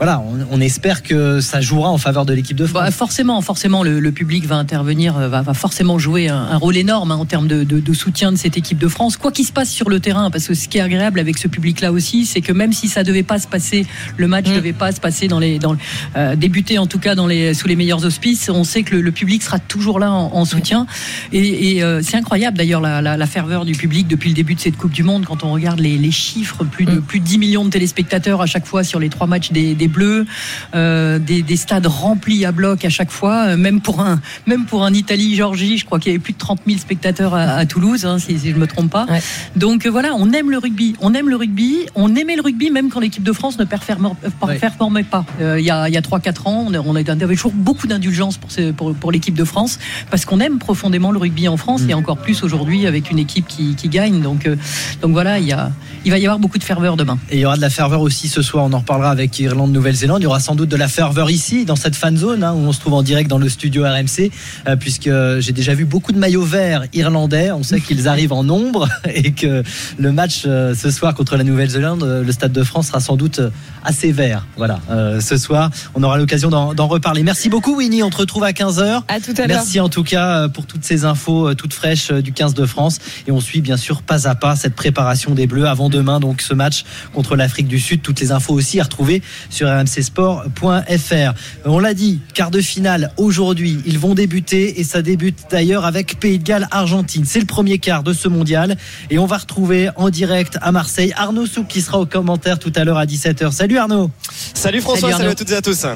Voilà, 0.00 0.18
on, 0.20 0.38
on 0.56 0.60
espère 0.62 1.02
que 1.02 1.40
ça 1.42 1.60
jouera 1.60 1.90
en 1.90 1.98
faveur 1.98 2.24
de 2.24 2.32
l'équipe 2.32 2.56
de 2.56 2.64
France. 2.66 2.82
Bah, 2.84 2.90
forcément, 2.90 3.38
forcément, 3.42 3.82
le, 3.84 4.00
le 4.00 4.12
public 4.12 4.46
va 4.46 4.56
intervenir, 4.56 5.18
euh, 5.18 5.28
va, 5.28 5.42
va 5.42 5.52
forcément 5.52 5.98
jouer 5.98 6.28
un, 6.30 6.36
un 6.38 6.56
rôle 6.56 6.78
énorme 6.78 7.10
hein, 7.12 7.16
en 7.16 7.26
termes 7.26 7.46
de, 7.48 7.64
de- 7.64 7.80
de 7.80 7.92
soutien 7.92 8.32
de 8.32 8.38
cette 8.38 8.56
équipe 8.56 8.78
de 8.78 8.88
France, 8.88 9.18
quoi 9.18 9.30
qu'il 9.30 9.44
se 9.44 9.52
passe 9.52 9.68
sur 9.70 9.90
le 9.90 10.00
terrain. 10.00 10.30
Parce 10.30 10.46
que 10.48 10.54
ce 10.54 10.68
qui 10.68 10.78
est 10.78 10.80
agréable 10.80 11.20
avec 11.20 11.36
ce 11.36 11.48
public-là 11.48 11.92
aussi, 11.92 12.24
c'est 12.24 12.40
que 12.40 12.52
même 12.52 12.72
si 12.72 12.88
ça 12.88 13.04
devait 13.04 13.22
pas 13.22 13.38
se 13.38 13.46
passer, 13.46 13.84
le 14.16 14.26
match 14.26 14.48
Mm. 14.48 14.54
devait 14.54 14.72
pas 14.72 14.90
se 14.92 15.00
passer 15.00 15.28
dans 15.28 15.38
les, 15.38 15.58
dans, 15.58 15.72
le- 15.74 15.78
euh, 16.16 16.34
débuter 16.34 16.78
en 16.78 16.86
tout 16.86 16.98
cas 16.98 17.14
dans 17.14 17.26
les, 17.26 17.52
sous 17.52 17.68
les 17.68 17.76
meilleurs 17.76 18.02
auspices, 18.06 18.48
on 18.48 18.64
sait 18.64 18.82
que 18.84 18.94
le, 18.96 19.02
le 19.02 19.12
public 19.12 19.42
sera 19.42 19.58
toujours 19.58 19.98
là 19.98 20.10
en, 20.10 20.30
en 20.34 20.44
soutien. 20.46 20.86
Et, 21.32 21.76
et, 21.76 21.82
euh, 21.82 22.00
c'est 22.02 22.16
incroyable 22.16 22.56
d'ailleurs 22.56 22.80
la, 22.80 23.02
la, 23.02 23.18
la 23.18 23.26
ferveur 23.26 23.66
du 23.66 23.72
public 23.72 24.08
depuis 24.08 24.30
le 24.30 24.34
début 24.34 24.54
de 24.54 24.60
cette 24.60 24.78
Coupe 24.78 24.92
du 24.92 25.02
Monde 25.02 25.26
quand 25.26 25.44
on 25.44 25.52
regarde 25.52 25.78
les, 25.80 25.98
les 25.98 26.10
chiffres, 26.10 26.64
plus 26.64 26.86
de 26.86 26.92
Mm. 26.92 27.02
plus 27.02 27.20
de 27.20 27.24
10 27.26 27.38
millions 27.38 27.64
de 27.66 27.70
téléspectateurs 27.70 28.40
à 28.40 28.46
chaque 28.46 28.64
fois 28.66 28.82
sur 28.82 28.98
les 28.98 29.10
trois 29.10 29.26
matchs 29.26 29.52
des, 29.52 29.74
des 29.74 29.89
Bleus 29.90 30.26
euh, 30.74 31.18
des, 31.18 31.42
des 31.42 31.56
stades 31.56 31.86
remplis 31.86 32.44
à 32.44 32.52
bloc 32.52 32.84
à 32.84 32.90
chaque 32.90 33.10
fois, 33.10 33.48
euh, 33.48 33.56
même 33.56 33.80
pour 33.80 34.00
un 34.00 34.20
même 34.46 34.64
pour 34.64 34.84
un 34.84 34.92
Italie-Georgie, 34.94 35.78
je 35.78 35.84
crois 35.84 35.98
qu'il 35.98 36.12
y 36.12 36.14
avait 36.14 36.22
plus 36.22 36.32
de 36.32 36.38
30 36.38 36.60
000 36.66 36.78
spectateurs 36.78 37.34
à, 37.34 37.42
à 37.56 37.66
Toulouse, 37.66 38.04
hein, 38.06 38.18
si, 38.18 38.38
si 38.38 38.50
je 38.50 38.56
me 38.56 38.66
trompe 38.66 38.90
pas. 38.90 39.06
Ouais. 39.06 39.20
Donc 39.56 39.86
euh, 39.86 39.90
voilà, 39.90 40.14
on 40.16 40.30
aime 40.32 40.50
le 40.50 40.58
rugby, 40.58 40.94
on 41.00 41.14
aime 41.14 41.28
le 41.28 41.36
rugby, 41.36 41.78
on 41.94 42.14
aimait 42.14 42.36
le 42.36 42.42
rugby 42.42 42.70
même 42.70 42.88
quand 42.90 43.00
l'équipe 43.00 43.22
de 43.22 43.32
France 43.32 43.58
ne 43.58 43.64
performait, 43.64 44.10
Ouais. 44.42 45.02
pas. 45.04 45.24
Il 45.40 45.64
y 45.64 45.70
a 45.70 45.88
y 45.88 45.96
a 45.96 46.02
trois 46.02 46.20
quatre 46.20 46.46
ans, 46.46 46.66
on, 46.68 46.74
a- 46.96 47.00
avait 47.10 47.34
toujours 47.36 47.52
beaucoup 47.52 47.86
d'indulgence 47.86 48.36
pour, 48.38 48.50
ce- 48.50 48.70
pour 48.72 48.94
pour 48.94 49.12
l'équipe 49.12 49.34
de 49.34 49.44
France 49.44 49.78
parce 50.10 50.24
qu'on 50.24 50.40
aime 50.40 50.58
profondément 50.58 51.10
le 51.10 51.18
rugby 51.18 51.48
en 51.48 51.56
France 51.56 51.82
Mm. 51.82 51.90
et 51.90 51.94
encore 51.94 52.18
plus 52.18 52.42
aujourd'hui 52.42 52.86
avec 52.86 53.10
une 53.10 53.18
équipe 53.18 53.46
qui, 53.46 53.74
qui 53.74 53.88
gagne. 53.88 54.20
Donc 54.20 54.46
euh, 54.46 54.56
donc 55.02 55.12
voilà, 55.12 55.38
il 55.38 55.46
y 55.46 55.52
a 55.52 55.70
il 56.04 56.10
va 56.10 56.18
y 56.18 56.24
avoir 56.26 56.38
beaucoup 56.38 56.58
de 56.58 56.64
ferveur 56.64 56.96
demain. 56.96 57.18
Et 57.30 57.36
il 57.36 57.40
y 57.40 57.44
aura 57.46 57.56
de 57.56 57.60
la 57.60 57.70
ferveur 57.70 58.00
aussi 58.00 58.28
ce 58.28 58.42
soir. 58.42 58.64
On 58.64 58.72
en 58.72 58.78
reparlera 58.78 59.10
avec 59.10 59.38
Irlande 59.38 59.72
Nouvelle-Zélande. 59.80 60.20
Il 60.20 60.24
y 60.24 60.26
aura 60.26 60.40
sans 60.40 60.54
doute 60.54 60.68
de 60.68 60.76
la 60.76 60.88
ferveur 60.88 61.30
ici, 61.30 61.64
dans 61.64 61.74
cette 61.74 61.96
fan 61.96 62.14
zone, 62.14 62.44
hein, 62.44 62.52
où 62.52 62.58
on 62.58 62.72
se 62.72 62.80
trouve 62.80 62.92
en 62.92 63.02
direct 63.02 63.30
dans 63.30 63.38
le 63.38 63.48
studio 63.48 63.82
RMC, 63.82 64.30
euh, 64.68 64.76
puisque 64.76 65.08
j'ai 65.38 65.52
déjà 65.52 65.72
vu 65.72 65.86
beaucoup 65.86 66.12
de 66.12 66.18
maillots 66.18 66.44
verts 66.44 66.84
irlandais. 66.92 67.50
On 67.50 67.62
sait 67.62 67.80
qu'ils 67.80 68.06
arrivent 68.08 68.34
en 68.34 68.44
nombre 68.44 68.90
et 69.14 69.32
que 69.32 69.62
le 69.98 70.12
match 70.12 70.42
euh, 70.44 70.74
ce 70.74 70.90
soir 70.90 71.14
contre 71.14 71.34
la 71.38 71.44
Nouvelle-Zélande, 71.44 72.02
euh, 72.02 72.22
le 72.22 72.30
Stade 72.30 72.52
de 72.52 72.62
France 72.62 72.88
sera 72.88 73.00
sans 73.00 73.16
doute 73.16 73.40
assez 73.82 74.12
vert. 74.12 74.46
Voilà, 74.58 74.80
ce 75.20 75.38
soir, 75.38 75.70
on 75.94 76.02
aura 76.02 76.18
l'occasion 76.18 76.50
d'en 76.50 76.86
reparler. 76.86 77.22
Merci 77.22 77.48
beaucoup, 77.48 77.76
Winnie. 77.76 78.02
On 78.02 78.10
te 78.10 78.18
retrouve 78.18 78.44
à 78.44 78.52
15h. 78.52 79.04
À 79.08 79.20
tout 79.20 79.32
à 79.38 79.46
l'heure. 79.46 79.56
Merci 79.56 79.80
en 79.80 79.88
tout 79.88 80.04
cas 80.04 80.48
pour 80.48 80.66
toutes 80.66 80.84
ces 80.84 81.06
infos 81.06 81.54
toutes 81.54 81.72
fraîches 81.72 82.12
du 82.12 82.32
15 82.34 82.52
de 82.52 82.66
France. 82.66 82.98
Et 83.26 83.32
on 83.32 83.40
suit 83.40 83.62
bien 83.62 83.78
sûr 83.78 84.02
pas 84.02 84.28
à 84.28 84.34
pas 84.34 84.54
cette 84.56 84.74
préparation 84.74 85.34
des 85.34 85.46
Bleus 85.46 85.66
avant 85.66 85.88
demain, 85.88 86.20
donc 86.20 86.42
ce 86.42 86.52
match 86.52 86.84
contre 87.14 87.36
l'Afrique 87.36 87.68
du 87.68 87.80
Sud. 87.80 88.02
Toutes 88.02 88.20
les 88.20 88.32
infos 88.32 88.52
aussi 88.52 88.80
à 88.80 88.82
retrouver 88.82 89.22
sur 89.48 89.59
rmcsport.fr. 89.62 91.34
On 91.64 91.78
l'a 91.78 91.94
dit, 91.94 92.20
quart 92.34 92.50
de 92.50 92.60
finale 92.60 93.12
aujourd'hui. 93.16 93.78
Ils 93.86 93.98
vont 93.98 94.14
débuter 94.14 94.80
et 94.80 94.84
ça 94.84 95.02
débute 95.02 95.46
d'ailleurs 95.50 95.84
avec 95.84 96.18
Pays 96.20 96.38
de 96.38 96.44
Galles 96.44 96.68
Argentine. 96.70 97.24
C'est 97.26 97.40
le 97.40 97.46
premier 97.46 97.78
quart 97.78 98.02
de 98.02 98.12
ce 98.12 98.28
mondial 98.28 98.76
et 99.10 99.18
on 99.18 99.26
va 99.26 99.38
retrouver 99.38 99.90
en 99.96 100.10
direct 100.10 100.58
à 100.62 100.72
Marseille 100.72 101.12
Arnaud 101.16 101.46
Souk 101.46 101.66
qui 101.66 101.80
sera 101.80 101.98
au 101.98 102.06
commentaire 102.06 102.58
tout 102.58 102.72
à 102.76 102.84
l'heure 102.84 102.98
à 102.98 103.06
17h. 103.06 103.52
Salut 103.52 103.78
Arnaud. 103.78 104.10
Salut 104.54 104.80
François, 104.80 105.12
salut, 105.12 105.30
à 105.30 105.34
toutes 105.34 105.50
et 105.50 105.56
à 105.56 105.62
tous. 105.62 105.86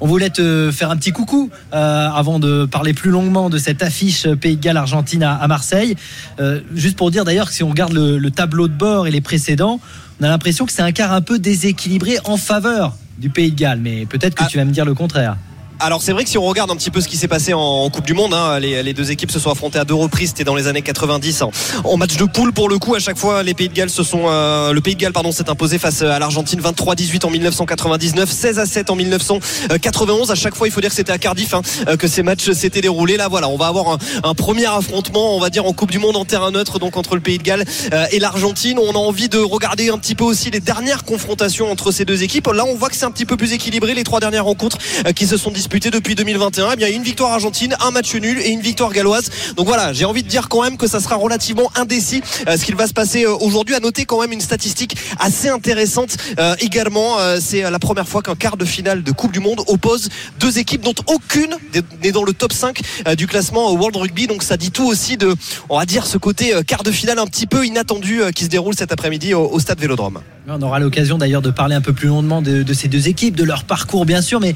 On 0.00 0.06
voulait 0.06 0.30
te 0.30 0.70
faire 0.72 0.90
un 0.90 0.96
petit 0.96 1.10
coucou 1.10 1.50
euh, 1.72 2.08
avant 2.08 2.38
de 2.38 2.66
parler 2.66 2.94
plus 2.94 3.10
longuement 3.10 3.50
de 3.50 3.58
cette 3.58 3.82
affiche 3.82 4.28
Pays 4.34 4.56
de 4.56 4.62
Galles 4.62 4.76
Argentine 4.76 5.24
à, 5.24 5.46
Marseille. 5.48 5.96
Euh, 6.38 6.60
juste 6.74 6.96
pour 6.96 7.10
dire 7.10 7.24
d'ailleurs 7.24 7.48
que 7.48 7.54
si 7.54 7.64
on 7.64 7.68
regarde 7.68 7.92
le, 7.92 8.30
tableau 8.30 8.68
de 8.68 8.74
bord 8.74 9.06
et 9.06 9.10
les 9.10 9.20
précédents, 9.20 9.80
on 10.20 10.24
a 10.24 10.28
l'impression 10.28 10.66
que 10.66 10.72
c'est 10.72 10.82
un 10.82 10.92
quart 10.92 11.12
un 11.12 11.20
peu 11.20 11.38
déséquilibré 11.38 12.18
en 12.24 12.36
faveur 12.36 12.94
du 13.18 13.30
Pays 13.30 13.50
de 13.50 13.56
Galles. 13.56 13.80
Mais 13.80 14.06
peut-être 14.06 14.34
que 14.34 14.44
ah. 14.44 14.48
tu 14.48 14.56
vas 14.56 14.64
me 14.64 14.72
dire 14.72 14.84
le 14.84 14.94
contraire. 14.94 15.36
Alors 15.80 16.02
c'est 16.02 16.10
vrai 16.12 16.24
que 16.24 16.30
si 16.30 16.38
on 16.38 16.44
regarde 16.44 16.72
un 16.72 16.76
petit 16.76 16.90
peu 16.90 17.00
ce 17.00 17.06
qui 17.06 17.16
s'est 17.16 17.28
passé 17.28 17.54
en 17.54 17.88
Coupe 17.88 18.04
du 18.04 18.12
Monde, 18.12 18.34
hein, 18.34 18.58
les, 18.58 18.92
deux 18.92 19.12
équipes 19.12 19.30
se 19.30 19.38
sont 19.38 19.50
affrontées 19.50 19.78
à 19.78 19.84
deux 19.84 19.94
reprises. 19.94 20.30
C'était 20.30 20.42
dans 20.42 20.56
les 20.56 20.66
années 20.66 20.82
90 20.82 21.42
en, 21.84 21.96
match 21.96 22.16
de 22.16 22.24
poule 22.24 22.52
pour 22.52 22.68
le 22.68 22.78
coup. 22.78 22.96
À 22.96 22.98
chaque 22.98 23.16
fois, 23.16 23.44
les 23.44 23.54
Pays 23.54 23.68
de 23.68 23.74
Galles 23.74 23.88
se 23.88 24.02
euh, 24.12 24.72
le 24.72 24.80
Pays 24.80 24.96
de 24.96 25.00
Galles 25.00 25.12
pardon 25.12 25.30
s'est 25.30 25.48
imposé 25.48 25.78
face 25.78 26.02
à 26.02 26.18
l'Argentine 26.18 26.60
23-18 26.60 27.24
en 27.24 27.30
1999, 27.30 28.28
16 28.28 28.58
à 28.58 28.66
7 28.66 28.90
en 28.90 28.96
1991. 28.96 30.32
À 30.32 30.34
chaque 30.34 30.56
fois, 30.56 30.66
il 30.66 30.72
faut 30.72 30.80
dire 30.80 30.90
que 30.90 30.96
c'était 30.96 31.12
à 31.12 31.18
Cardiff 31.18 31.54
hein, 31.54 31.62
euh, 31.86 31.96
que 31.96 32.08
ces 32.08 32.24
matchs 32.24 32.50
s'étaient 32.50 32.80
déroulés. 32.80 33.16
Là, 33.16 33.28
voilà, 33.28 33.48
on 33.48 33.56
va 33.56 33.68
avoir 33.68 33.98
un, 34.24 34.34
premier 34.34 34.66
affrontement, 34.66 35.36
on 35.36 35.40
va 35.40 35.48
dire 35.48 35.64
en 35.64 35.72
Coupe 35.72 35.92
du 35.92 36.00
Monde 36.00 36.16
en 36.16 36.24
terrain 36.24 36.50
neutre, 36.50 36.80
donc 36.80 36.96
entre 36.96 37.14
le 37.14 37.20
Pays 37.20 37.38
de 37.38 37.44
Galles 37.44 37.64
euh, 37.92 38.06
et 38.10 38.18
l'Argentine. 38.18 38.80
On 38.80 38.94
a 38.94 38.98
envie 38.98 39.28
de 39.28 39.38
regarder 39.38 39.90
un 39.90 39.98
petit 39.98 40.16
peu 40.16 40.24
aussi 40.24 40.50
les 40.50 40.60
dernières 40.60 41.04
confrontations 41.04 41.70
entre 41.70 41.92
ces 41.92 42.04
deux 42.04 42.24
équipes. 42.24 42.48
Là, 42.48 42.64
on 42.64 42.74
voit 42.74 42.88
que 42.88 42.96
c'est 42.96 43.06
un 43.06 43.12
petit 43.12 43.26
peu 43.26 43.36
plus 43.36 43.52
équilibré 43.52 43.94
les 43.94 44.02
trois 44.02 44.18
dernières 44.18 44.46
rencontres 44.46 44.78
qui 45.14 45.26
se 45.26 45.36
sont 45.36 45.52
disputées 45.52 45.67
depuis 45.68 46.14
2020 46.14 46.72
eh 46.72 46.76
bien, 46.76 46.88
une 46.88 47.02
victoire 47.02 47.32
argentine, 47.32 47.76
un 47.80 47.90
match 47.90 48.14
nul 48.14 48.38
et 48.40 48.48
une 48.48 48.60
victoire 48.60 48.90
galloise. 48.92 49.30
Donc 49.56 49.66
voilà, 49.66 49.92
j'ai 49.92 50.04
envie 50.04 50.22
de 50.22 50.28
dire 50.28 50.48
quand 50.48 50.62
même 50.62 50.76
que 50.76 50.86
ça 50.86 50.98
sera 50.98 51.16
relativement 51.16 51.70
indécis 51.76 52.22
euh, 52.48 52.56
ce 52.56 52.64
qu'il 52.64 52.74
va 52.74 52.86
se 52.86 52.94
passer 52.94 53.24
euh, 53.24 53.34
aujourd'hui. 53.40 53.74
À 53.74 53.80
noter 53.80 54.06
quand 54.06 54.20
même 54.20 54.32
une 54.32 54.40
statistique 54.40 54.96
assez 55.18 55.48
intéressante 55.48 56.16
euh, 56.38 56.54
également. 56.60 57.18
c'est 57.40 57.70
la 57.70 57.78
première 57.78 58.08
fois 58.08 58.22
qu'un 58.22 58.34
quart 58.34 58.56
de 58.56 58.64
finale 58.64 59.02
de 59.02 59.12
Coupe 59.12 59.32
du 59.32 59.40
Monde 59.40 59.60
oppose 59.66 60.08
deux 60.40 60.58
équipes 60.58 60.82
dont 60.82 60.94
aucune 61.06 61.54
n'est 62.02 62.12
dans 62.12 62.24
le 62.24 62.32
top 62.32 62.52
5 62.52 62.80
du 63.16 63.26
classement 63.26 63.72
World 63.72 63.96
Rugby. 63.96 64.26
Donc 64.26 64.42
ça 64.42 64.56
dit 64.56 64.70
tout 64.70 64.86
aussi 64.86 65.16
de, 65.16 65.34
on 65.68 65.78
va 65.78 65.86
dire, 65.86 66.06
ce 66.06 66.18
côté 66.18 66.52
quart 66.66 66.82
de 66.82 66.90
finale 66.90 67.18
un 67.18 67.26
petit 67.26 67.46
peu 67.46 67.66
inattendu 67.66 68.20
qui 68.34 68.44
se 68.44 68.48
déroule 68.48 68.74
cet 68.74 68.92
après-midi 68.92 69.34
au, 69.34 69.58
stade 69.60 69.80
Vélodrome. 69.80 70.20
On 70.48 70.62
aura 70.62 70.78
l'occasion 70.78 71.18
d'ailleurs 71.18 71.42
de 71.42 71.50
parler 71.50 71.74
un 71.74 71.82
peu 71.82 71.92
plus 71.92 72.08
longuement 72.08 72.40
de, 72.40 72.72
ces 72.72 72.88
deux 72.88 73.08
équipes, 73.08 73.36
de 73.36 73.44
leur 73.44 73.64
parcours 73.64 74.06
bien 74.06 74.22
sûr, 74.22 74.40
mais 74.40 74.54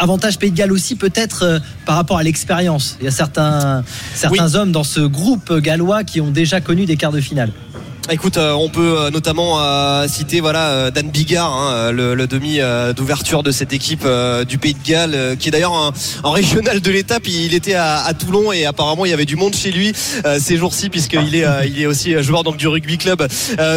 avantage 0.00 0.38
Pays 0.38 0.50
de 0.50 0.56
Galles 0.56 0.72
aussi 0.72 0.96
peut-être 0.96 1.42
euh, 1.44 1.58
par 1.86 1.96
rapport 1.96 2.18
à 2.18 2.22
l'expérience. 2.22 2.96
Il 3.00 3.04
y 3.04 3.08
a 3.08 3.12
certains, 3.12 3.84
certains 4.14 4.54
hommes 4.54 4.72
dans 4.72 4.84
ce 4.84 5.00
groupe 5.00 5.52
gallois 5.58 6.04
qui 6.04 6.20
ont 6.20 6.30
déjà 6.30 6.60
connu 6.60 6.86
des 6.86 6.96
quarts 6.96 7.12
de 7.12 7.20
finale. 7.20 7.52
Écoute, 8.08 8.38
euh, 8.38 8.52
on 8.52 8.68
peut 8.68 8.98
euh, 8.98 9.10
notamment 9.10 9.60
euh, 9.60 10.08
citer 10.08 10.40
voilà 10.40 10.90
Dan 10.90 11.10
Bigard, 11.10 11.52
hein, 11.52 11.92
le, 11.92 12.26
demi 12.26 12.58
d'ouverture 12.96 13.42
de 13.42 13.50
cette 13.50 13.72
équipe 13.72 14.06
du 14.48 14.58
Pays 14.58 14.74
de 14.74 14.82
Galles, 14.84 15.36
qui 15.38 15.48
est 15.48 15.50
d'ailleurs 15.50 15.74
un, 15.74 15.92
régional 16.30 16.80
de 16.80 16.90
l'étape. 16.90 17.26
Il 17.26 17.54
était 17.54 17.74
à, 17.74 18.12
Toulon 18.18 18.52
et 18.52 18.66
apparemment 18.66 19.04
il 19.04 19.10
y 19.10 19.14
avait 19.14 19.24
du 19.24 19.36
monde 19.36 19.54
chez 19.54 19.70
lui 19.70 19.92
ces 20.38 20.56
jours-ci 20.56 20.90
puisqu'il 20.90 21.34
est 21.34 21.44
il 21.66 21.80
est 21.80 21.86
aussi 21.86 22.20
joueur 22.22 22.44
donc 22.44 22.56
du 22.56 22.68
rugby 22.68 22.98
club 22.98 23.26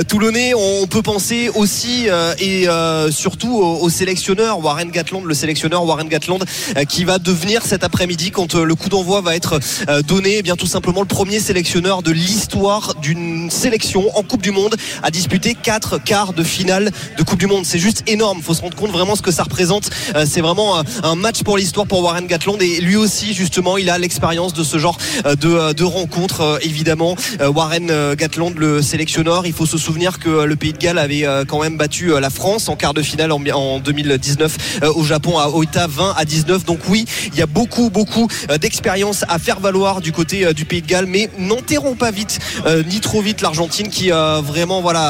toulonnais. 0.08 0.54
On 0.56 0.88
peut 0.88 1.02
penser 1.02 1.50
aussi 1.56 2.08
et 2.40 2.68
surtout 3.12 3.58
au, 3.58 3.90
sélectionneur 3.90 4.64
Warren 4.64 4.92
Gatland, 4.92 5.26
le 5.26 5.34
sélectionneur 5.34 5.86
Warren 5.86 6.08
Gatland, 6.08 6.44
qui 6.88 7.04
va 7.06 7.18
devenir 7.18 7.64
cet 7.64 7.84
après-midi 7.84 8.32
quand 8.32 8.56
le 8.56 8.76
coup 8.76 8.90
d'envoi 8.90 9.22
va 9.22 9.36
être 9.36 9.60
donné, 10.06 10.38
eh 10.38 10.42
bien 10.42 10.56
tout 10.56 10.68
simplement 10.68 11.02
le 11.02 11.08
premier 11.08 11.40
sélectionneur 11.40 12.04
de 12.04 12.12
l'histoire 12.12 12.94
d'une 13.02 13.50
sélection 13.50 14.13
en 14.16 14.24
Coupe 14.24 14.42
du 14.42 14.52
Monde 14.52 14.76
a 15.02 15.12
disputé 15.12 15.56
quatre 15.56 15.98
quarts 15.98 16.34
de 16.34 16.44
finale 16.44 16.92
de 17.18 17.24
Coupe 17.24 17.40
du 17.40 17.48
Monde. 17.48 17.66
C'est 17.66 17.80
juste 17.80 18.04
énorme. 18.08 18.42
Faut 18.42 18.54
se 18.54 18.62
rendre 18.62 18.76
compte 18.76 18.92
vraiment 18.92 19.16
ce 19.16 19.22
que 19.22 19.32
ça 19.32 19.44
représente. 19.44 19.90
Euh, 20.16 20.26
c'est 20.30 20.42
vraiment 20.42 20.84
un 21.04 21.16
match 21.16 21.44
pour 21.44 21.58
l'histoire 21.58 21.88
pour 21.88 22.04
Warren 22.04 22.28
Gatland 22.28 22.62
et 22.62 22.80
lui 22.82 22.96
aussi 22.96 23.34
justement 23.34 23.78
il 23.78 23.90
a 23.90 23.98
l'expérience 23.98 24.54
de 24.54 24.64
ce 24.64 24.78
genre 24.78 24.98
euh, 25.26 25.36
de, 25.36 25.50
euh, 25.50 25.74
de 25.74 25.84
rencontres 25.84 26.60
évidemment. 26.64 27.16
Warren 27.42 28.14
Gatland 28.16 28.58
le 28.58 28.82
sélectionneur. 28.82 29.46
Il 29.46 29.54
faut 29.54 29.66
se 29.66 29.78
souvenir 29.78 30.20
que 30.20 30.44
le 30.44 30.56
Pays 30.56 30.74
de 30.74 30.78
Galles 30.78 30.98
avait 30.98 31.26
quand 31.48 31.62
même 31.62 31.78
battu 31.78 32.12
la 32.20 32.30
France 32.30 32.70
en 32.70 32.76
quart 32.76 32.94
de 32.94 33.02
finale 33.02 33.32
en 33.32 33.80
2019 33.80 34.82
au 34.96 35.04
Japon 35.04 35.38
à 35.38 35.50
Oita 35.50 35.88
20 35.88 36.14
à 36.16 36.26
19. 36.26 36.66
Donc 36.66 36.80
oui, 36.90 37.06
il 37.28 37.38
y 37.38 37.42
a 37.42 37.46
beaucoup 37.46 37.90
beaucoup 37.90 38.28
d'expérience 38.60 39.26
à 39.28 39.40
faire 39.40 39.60
valoir 39.60 40.02
du 40.02 40.12
côté 40.12 40.54
du 40.54 40.66
Pays 40.66 40.82
de 40.82 40.88
Galles, 40.88 41.06
mais 41.08 41.30
n'enterrons 41.38 41.96
pas 41.96 42.12
vite 42.12 42.40
ni 42.88 43.00
trop 43.00 43.22
vite 43.22 43.42
l'Argentine 43.42 43.90
qui 43.90 44.03
vraiment 44.12 44.82
voilà 44.82 45.04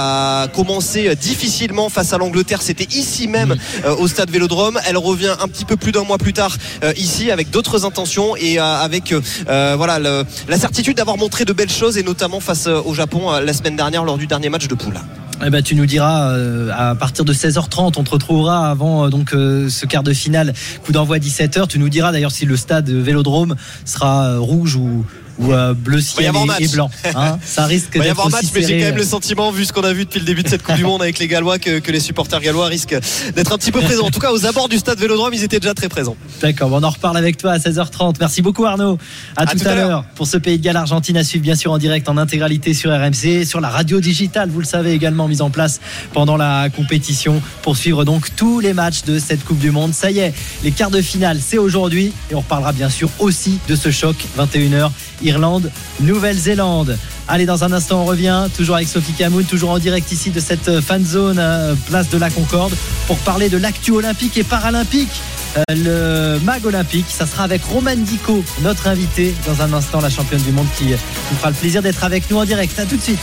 a 0.43 0.47
commencé 0.47 1.15
difficilement 1.15 1.89
face 1.89 2.13
à 2.13 2.17
l'Angleterre. 2.17 2.61
C'était 2.61 2.87
ici 2.95 3.27
même 3.27 3.55
euh, 3.85 3.95
au 3.95 4.07
stade 4.07 4.29
Vélodrome. 4.29 4.79
Elle 4.87 4.97
revient 4.97 5.35
un 5.41 5.47
petit 5.47 5.65
peu 5.65 5.77
plus 5.77 5.91
d'un 5.91 6.03
mois 6.03 6.17
plus 6.17 6.33
tard 6.33 6.55
euh, 6.83 6.93
ici 6.97 7.31
avec 7.31 7.49
d'autres 7.49 7.85
intentions 7.85 8.35
et 8.35 8.59
euh, 8.59 8.63
avec 8.63 9.13
voilà 9.47 9.99
la 9.99 10.57
certitude 10.57 10.97
d'avoir 10.97 11.17
montré 11.17 11.45
de 11.45 11.53
belles 11.53 11.71
choses 11.71 11.97
et 11.97 12.03
notamment 12.03 12.39
face 12.39 12.67
au 12.67 12.93
Japon 12.93 13.31
la 13.31 13.53
semaine 13.53 13.75
dernière 13.75 14.03
lors 14.03 14.17
du 14.17 14.27
dernier 14.27 14.49
match 14.49 14.67
de 14.67 14.75
poule. 14.75 14.99
Eh 15.45 15.49
ben, 15.49 15.61
tu 15.61 15.75
nous 15.75 15.85
diras 15.85 16.33
à 16.71 16.95
partir 16.95 17.25
de 17.25 17.33
16h30, 17.33 17.93
on 17.97 18.03
te 18.03 18.09
retrouvera 18.09 18.69
avant 18.69 19.09
donc 19.09 19.31
ce 19.31 19.85
quart 19.85 20.03
de 20.03 20.13
finale, 20.13 20.53
coup 20.85 20.91
d'envoi 20.91 21.17
17h. 21.17 21.67
Tu 21.67 21.79
nous 21.79 21.89
diras 21.89 22.11
d'ailleurs 22.11 22.31
si 22.31 22.45
le 22.45 22.55
stade 22.55 22.89
Vélodrome 22.89 23.55
sera 23.85 24.37
rouge 24.37 24.75
ou, 24.75 25.05
ou 25.39 25.51
euh, 25.51 25.73
bleu 25.73 26.01
ciel 26.01 26.31
et, 26.59 26.67
blanc. 26.67 26.89
Hein 27.15 27.39
ça 27.45 27.65
risque 27.65 27.93
d'être. 27.93 28.03
Il 28.03 28.07
y 28.07 28.09
avoir 28.09 28.29
match, 28.29 28.45
mais 28.53 28.61
j'ai 28.61 28.79
quand 28.79 28.85
même 28.85 28.97
le 28.97 29.03
sentiment, 29.03 29.51
vu 29.51 29.65
ce 29.65 29.73
qu'on 29.73 29.83
a 29.83 29.93
vu 29.93 30.05
depuis 30.05 30.19
le 30.19 30.25
début 30.25 30.43
de 30.43 30.49
cette 30.49 30.63
Coupe 30.63 30.75
du 30.75 30.83
Monde 30.83 31.01
avec 31.01 31.19
les 31.19 31.27
Gallois, 31.27 31.59
que, 31.59 31.91
les 31.91 31.99
supporters 31.99 32.41
gallois 32.41 32.67
risquent 32.67 32.97
d'être 33.35 33.51
un 33.51 33.57
petit 33.57 33.71
peu 33.71 33.81
présents. 33.81 34.05
En 34.05 34.11
tout 34.11 34.19
cas, 34.19 34.31
aux 34.31 34.45
abords 34.45 34.69
du 34.69 34.77
stade 34.77 34.97
Vélodrome, 34.99 35.33
ils 35.33 35.43
étaient 35.43 35.59
déjà 35.59 35.73
très 35.73 35.89
présents. 35.89 36.15
D'accord, 36.41 36.69
on 36.71 36.81
en 36.81 36.89
reparle 36.89 37.17
avec 37.17 37.37
toi 37.37 37.51
à 37.51 37.57
16h30. 37.57 38.15
Merci 38.19 38.41
beaucoup 38.41 38.65
Arnaud. 38.65 38.97
À, 39.35 39.45
tout, 39.45 39.57
à, 39.65 39.75
l'heure 39.75 40.05
pour 40.15 40.27
ce 40.27 40.37
pays 40.37 40.57
de 40.57 40.63
Galles 40.63 40.77
Argentine 40.77 41.17
à 41.17 41.23
suivre 41.23 41.43
bien 41.43 41.55
sûr 41.55 41.71
en 41.71 41.77
direct 41.77 42.09
en 42.09 42.17
intégralité 42.17 42.73
sur 42.73 42.91
RMC, 42.91 43.45
sur 43.45 43.61
la 43.61 43.69
radio 43.69 43.99
digitale, 43.99 44.49
vous 44.49 44.59
le 44.59 44.65
savez 44.65 44.91
également 44.91 45.27
mise 45.27 45.41
en 45.41 45.49
place 45.49 45.79
pendant 46.13 46.37
la 46.37 46.69
compétition 46.69 47.41
pour 47.61 47.77
suivre 47.77 48.05
donc 48.05 48.35
tous 48.35 48.59
les 48.59 48.73
matchs 48.73 49.03
de 49.03 49.19
cette 49.19 49.43
Coupe 49.43 49.59
du 49.59 49.71
Monde. 49.71 49.93
Ça 49.93 50.11
y 50.11 50.19
est, 50.19 50.33
les 50.63 50.71
quarts 50.71 50.91
de 50.91 51.01
finale, 51.01 51.39
c'est 51.41 51.57
aujourd'hui 51.57 52.13
et 52.31 52.35
on 52.35 52.39
reparlera 52.39 52.71
bien 52.71 52.89
sûr 52.89 53.09
aussi 53.19 53.59
de 53.67 53.75
ce 53.75 53.91
choc 53.91 54.15
21h 54.37 54.91
Irlande, 55.23 55.71
Nouvelle-Zélande. 56.01 56.97
Allez, 57.27 57.45
dans 57.45 57.63
un 57.63 57.71
instant, 57.71 58.01
on 58.01 58.05
revient, 58.05 58.47
toujours 58.55 58.75
avec 58.75 58.87
Sophie 58.87 59.13
Camoun, 59.13 59.45
toujours 59.45 59.71
en 59.71 59.79
direct 59.79 60.11
ici 60.11 60.29
de 60.29 60.39
cette 60.39 60.67
euh, 60.67 60.81
fan 60.81 61.05
zone, 61.05 61.39
euh, 61.39 61.73
place 61.87 62.09
de 62.09 62.17
la 62.17 62.29
Concorde, 62.29 62.73
pour 63.07 63.17
parler 63.19 63.49
de 63.49 63.57
l'actu 63.57 63.91
olympique 63.91 64.37
et 64.37 64.43
paralympique. 64.43 65.21
Euh, 65.57 65.63
le 65.69 66.39
mag 66.43 66.65
olympique, 66.65 67.05
ça 67.09 67.25
sera 67.25 67.43
avec 67.43 67.63
Roman 67.63 67.95
Dico, 67.95 68.43
notre 68.61 68.87
invité, 68.87 69.33
dans 69.45 69.61
un 69.61 69.71
instant, 69.73 70.01
la 70.01 70.09
championne 70.09 70.41
du 70.41 70.51
monde 70.51 70.67
qui 70.77 70.85
nous 70.85 71.37
fera 71.37 71.49
le 71.49 71.55
plaisir 71.55 71.81
d'être 71.81 72.03
avec 72.03 72.29
nous 72.29 72.37
en 72.37 72.45
direct. 72.45 72.77
À 72.77 72.85
tout 72.85 72.97
de 72.97 73.01
suite. 73.01 73.19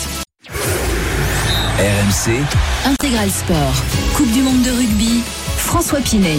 RMC. 1.79 2.41
Intégral 2.85 3.31
Sport. 3.31 3.75
Coupe 4.15 4.31
du 4.33 4.43
monde 4.43 4.63
de 4.63 4.71
rugby. 4.71 5.23
François 5.57 6.01
Pinet. 6.01 6.39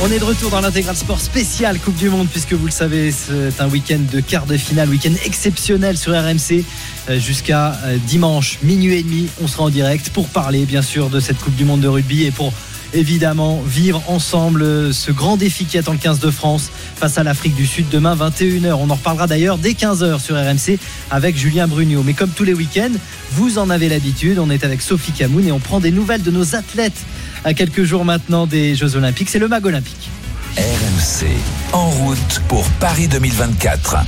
On 0.00 0.12
est 0.12 0.20
de 0.20 0.24
retour 0.24 0.50
dans 0.50 0.60
l'intégral 0.60 0.94
sport 0.94 1.20
spécial 1.20 1.76
Coupe 1.80 1.96
du 1.96 2.08
Monde 2.08 2.28
puisque 2.30 2.52
vous 2.52 2.66
le 2.66 2.70
savez 2.70 3.10
c'est 3.10 3.60
un 3.60 3.68
week-end 3.68 3.98
de 4.12 4.20
quart 4.20 4.46
de 4.46 4.56
finale, 4.56 4.88
week-end 4.88 5.12
exceptionnel 5.24 5.98
sur 5.98 6.12
RMC 6.12 6.64
euh, 7.10 7.18
jusqu'à 7.18 7.72
euh, 7.84 7.98
dimanche 8.06 8.60
minuit 8.62 8.94
et 8.94 9.02
demi. 9.02 9.28
On 9.42 9.48
sera 9.48 9.64
en 9.64 9.70
direct 9.70 10.10
pour 10.10 10.28
parler 10.28 10.66
bien 10.66 10.82
sûr 10.82 11.10
de 11.10 11.18
cette 11.18 11.38
Coupe 11.38 11.56
du 11.56 11.64
Monde 11.64 11.80
de 11.80 11.88
rugby 11.88 12.24
et 12.24 12.30
pour 12.30 12.52
évidemment 12.94 13.60
vivre 13.66 14.00
ensemble 14.06 14.94
ce 14.94 15.10
grand 15.10 15.36
défi 15.36 15.64
qui 15.64 15.78
attend 15.78 15.92
le 15.92 15.98
15 15.98 16.20
de 16.20 16.30
France 16.30 16.70
face 16.94 17.18
à 17.18 17.24
l'Afrique 17.24 17.56
du 17.56 17.66
Sud 17.66 17.88
demain 17.90 18.14
21h. 18.14 18.74
On 18.74 18.90
en 18.90 18.94
reparlera 18.94 19.26
d'ailleurs 19.26 19.58
dès 19.58 19.72
15h 19.72 20.20
sur 20.20 20.36
RMC 20.36 20.78
avec 21.10 21.36
Julien 21.36 21.66
Brugnot. 21.66 22.04
Mais 22.04 22.14
comme 22.14 22.30
tous 22.30 22.44
les 22.44 22.54
week-ends, 22.54 22.94
vous 23.32 23.58
en 23.58 23.68
avez 23.68 23.88
l'habitude, 23.88 24.38
on 24.38 24.48
est 24.48 24.64
avec 24.64 24.80
Sophie 24.80 25.12
Camoun 25.12 25.46
et 25.46 25.52
on 25.52 25.58
prend 25.58 25.80
des 25.80 25.90
nouvelles 25.90 26.22
de 26.22 26.30
nos 26.30 26.54
athlètes 26.54 27.04
à 27.44 27.54
quelques 27.54 27.84
jours 27.84 28.04
maintenant 28.04 28.46
des 28.46 28.74
Jeux 28.74 28.96
Olympiques. 28.96 29.30
C'est 29.30 29.38
le 29.38 29.48
mag 29.48 29.64
olympique. 29.64 30.10
RMC, 30.56 31.26
en 31.72 31.88
route 31.88 32.40
pour 32.48 32.64
Paris 32.80 33.08
2024. 33.08 33.98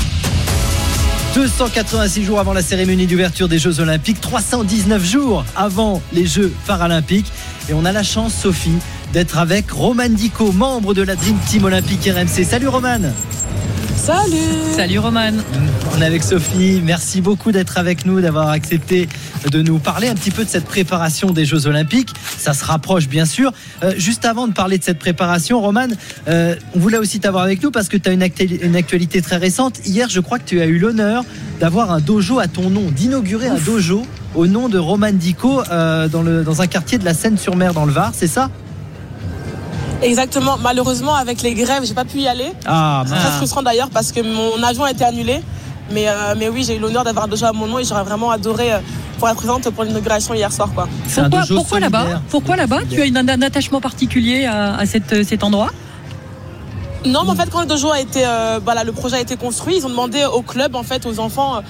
286 1.35 2.25
jours 2.25 2.40
avant 2.40 2.53
la 2.53 2.62
cérémonie 2.62 3.07
d'ouverture 3.07 3.49
des 3.49 3.59
Jeux 3.59 3.79
Olympiques, 3.79 4.21
319 4.21 5.05
jours 5.05 5.45
avant 5.55 6.03
les 6.12 6.27
Jeux 6.27 6.53
Paralympiques. 6.66 7.31
Et 7.69 7.73
on 7.73 7.85
a 7.85 7.93
la 7.93 8.03
chance, 8.03 8.35
Sophie, 8.35 8.79
d'être 9.12 9.38
avec 9.38 9.71
Roman 9.71 10.09
Dico, 10.09 10.51
membre 10.51 10.93
de 10.93 11.03
la 11.03 11.14
Dream 11.14 11.37
Team 11.47 11.64
Olympique 11.64 12.05
RMC. 12.12 12.45
Salut 12.45 12.69
Roman 12.69 12.99
Salut 13.96 14.37
Salut 14.74 14.98
Roman. 14.98 15.33
On 15.96 16.00
est 16.00 16.05
avec 16.05 16.22
Sophie. 16.22 16.81
Merci 16.85 17.20
beaucoup 17.20 17.53
d'être 17.53 17.76
avec 17.79 18.07
nous, 18.07 18.20
d'avoir 18.20 18.48
accepté 18.48 19.09
de 19.50 19.62
nous 19.62 19.79
parler 19.79 20.09
un 20.09 20.14
petit 20.14 20.31
peu 20.31 20.44
de 20.44 20.48
cette 20.48 20.64
préparation 20.64 21.31
des 21.31 21.44
Jeux 21.44 21.66
Olympiques. 21.66 22.11
Ça 22.38 22.55
se 22.55 22.64
rapproche 22.64 23.09
bien 23.09 23.24
sûr. 23.26 23.53
Euh, 23.83 23.92
juste 23.96 24.24
avant 24.24 24.48
de 24.48 24.53
parler 24.53 24.79
de 24.79 24.85
cette 24.85 24.98
préparation, 24.98 25.61
Roman, 25.61 25.88
euh, 26.29 26.55
on 26.74 26.79
voulait 26.79 26.98
aussi 26.98 27.20
t'avoir 27.20 27.44
avec 27.44 27.62
nous 27.62 27.70
parce 27.70 27.88
que 27.88 27.96
tu 27.96 28.09
as 28.09 28.12
une, 28.12 28.22
actu- 28.22 28.59
une 28.62 28.76
actualité 28.76 29.20
très 29.22 29.37
récente. 29.37 29.81
Hier, 29.87 30.09
je 30.09 30.20
crois 30.20 30.38
que 30.38 30.44
tu 30.46 30.61
as 30.61 30.66
eu 30.66 30.79
l'honneur 30.79 31.24
d'avoir 31.61 31.90
un 31.92 32.00
dojo 32.00 32.38
à 32.38 32.46
ton 32.48 32.70
nom, 32.70 32.90
d'inaugurer 32.90 33.48
un 33.48 33.59
dojo 33.59 34.03
au 34.35 34.46
nom 34.46 34.68
de 34.68 34.79
Roman 34.79 35.12
Dico 35.12 35.62
euh, 35.70 36.09
dans, 36.09 36.22
le, 36.22 36.42
dans 36.44 36.62
un 36.62 36.66
quartier 36.66 36.98
de 36.98 37.05
la 37.05 37.14
Seine-sur-Mer 37.14 37.74
dans 37.74 37.85
le 37.85 37.92
Var, 37.92 38.12
c'est 38.14 38.26
ça? 38.29 38.50
Exactement. 40.03 40.57
Malheureusement, 40.59 41.15
avec 41.15 41.43
les 41.43 41.55
grèves, 41.55 41.85
j'ai 41.85 41.95
pas 41.95 42.05
pu 42.05 42.19
y 42.19 42.29
aller. 42.29 42.53
Ah, 42.67 43.03
C'est 43.07 43.15
très 43.15 43.31
frustrant 43.37 43.63
d'ailleurs 43.63 43.91
parce 43.91 44.13
que 44.13 44.21
mon 44.21 44.63
avion 44.63 44.85
a 44.85 44.91
été 44.91 45.05
annulé. 45.05 45.41
Mais, 45.93 46.09
euh, 46.09 46.35
mais 46.39 46.49
oui, 46.49 46.63
j'ai 46.65 46.77
eu 46.77 46.79
l'honneur 46.79 47.03
d'avoir 47.03 47.25
un 47.25 47.29
dojo 47.29 47.45
à 47.47 47.53
mon 47.53 47.67
nom 47.67 47.79
et 47.81 47.85
j'aurais 47.85 48.05
vraiment 48.05 48.31
adoré 48.31 48.73
euh, 48.73 48.79
pour 49.19 49.29
être 49.29 49.37
présente 49.37 49.69
pour 49.71 49.83
l'inauguration 49.83 50.35
hier 50.35 50.53
soir. 50.53 50.69
Quoi. 50.73 50.89
Pourquoi, 51.13 51.43
pourquoi 51.57 51.81
là-bas 51.81 52.05
Pourquoi 52.29 52.57
là-bas 52.57 52.79
Tu 52.89 53.01
as 53.03 53.07
une- 53.07 53.17
un, 53.17 53.29
un 53.29 53.43
attachement 53.43 53.81
particulier 53.81 54.47
à, 54.47 54.77
à 54.77 54.87
cette- 54.87 55.25
cet 55.25 55.43
endroit 55.43 55.71
Non, 57.05 57.25
mais 57.25 57.31
en 57.31 57.35
fait, 57.35 57.51
quand 57.51 57.61
le 57.63 57.67
dojo 57.67 57.91
a 57.91 58.01
été, 58.01 58.23
euh, 58.25 58.61
voilà, 58.65 58.85
le 58.85 58.93
projet 58.93 59.17
a 59.17 59.21
été 59.21 59.37
construit, 59.37 59.79
ils 59.79 59.85
ont 59.87 59.89
demandé 59.91 60.25
au 60.33 60.43
club, 60.43 60.77
en 60.77 60.85
fait, 60.85 61.07
aux 61.07 61.19
enfants, 61.19 61.57
euh, 61.57 61.61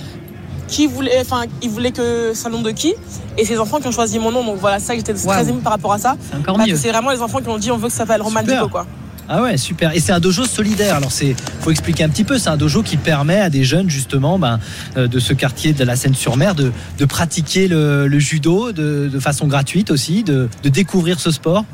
qui 0.70 0.86
voulaient, 0.86 1.20
enfin, 1.20 1.42
ils 1.62 1.68
voulaient 1.68 1.90
que 1.90 2.32
c'est 2.32 2.46
un 2.46 2.50
nom 2.50 2.62
de 2.62 2.70
qui. 2.70 2.94
Et 3.36 3.44
c'est 3.44 3.54
les 3.54 3.58
enfants 3.58 3.80
qui 3.80 3.88
ont 3.88 3.92
choisi 3.92 4.18
mon 4.18 4.30
nom. 4.30 4.44
Donc 4.44 4.58
voilà, 4.58 4.78
c'est 4.78 4.86
ça 4.86 4.94
j'étais 4.94 5.12
très 5.12 5.48
émue 5.48 5.60
par 5.60 5.72
rapport 5.72 5.92
à 5.92 5.98
ça. 5.98 6.16
C'est 6.30 6.38
encore 6.38 6.58
mieux. 6.58 6.76
c'est 6.76 6.90
vraiment 6.90 7.10
les 7.10 7.20
enfants 7.20 7.40
qui 7.40 7.48
ont 7.48 7.58
dit 7.58 7.70
on 7.70 7.76
veut 7.76 7.88
que 7.88 7.92
ça 7.92 7.98
s'appelle 7.98 8.22
Roman. 8.22 8.42
Dico, 8.42 8.68
quoi. 8.68 8.86
Ah 9.32 9.42
ouais, 9.42 9.56
super. 9.56 9.94
Et 9.94 10.00
c'est 10.00 10.12
un 10.12 10.18
dojo 10.18 10.44
solidaire. 10.44 10.96
Alors 10.96 11.12
c'est, 11.12 11.36
faut 11.60 11.70
expliquer 11.70 12.04
un 12.04 12.08
petit 12.08 12.24
peu. 12.24 12.38
C'est 12.38 12.48
un 12.48 12.56
dojo 12.56 12.82
qui 12.82 12.96
permet 12.96 13.40
à 13.40 13.50
des 13.50 13.62
jeunes 13.64 13.90
justement, 13.90 14.38
ben, 14.38 14.58
euh, 14.96 15.06
de 15.06 15.20
ce 15.20 15.32
quartier 15.32 15.72
de 15.72 15.84
la 15.84 15.94
Seine-sur-Mer, 15.94 16.54
de, 16.54 16.72
de 16.98 17.04
pratiquer 17.04 17.68
le, 17.68 18.08
le 18.08 18.18
judo 18.18 18.72
de, 18.72 19.08
de 19.12 19.20
façon 19.20 19.46
gratuite 19.46 19.90
aussi, 19.90 20.24
de, 20.24 20.48
de 20.62 20.68
découvrir 20.68 21.20
ce 21.20 21.30
sport. 21.30 21.64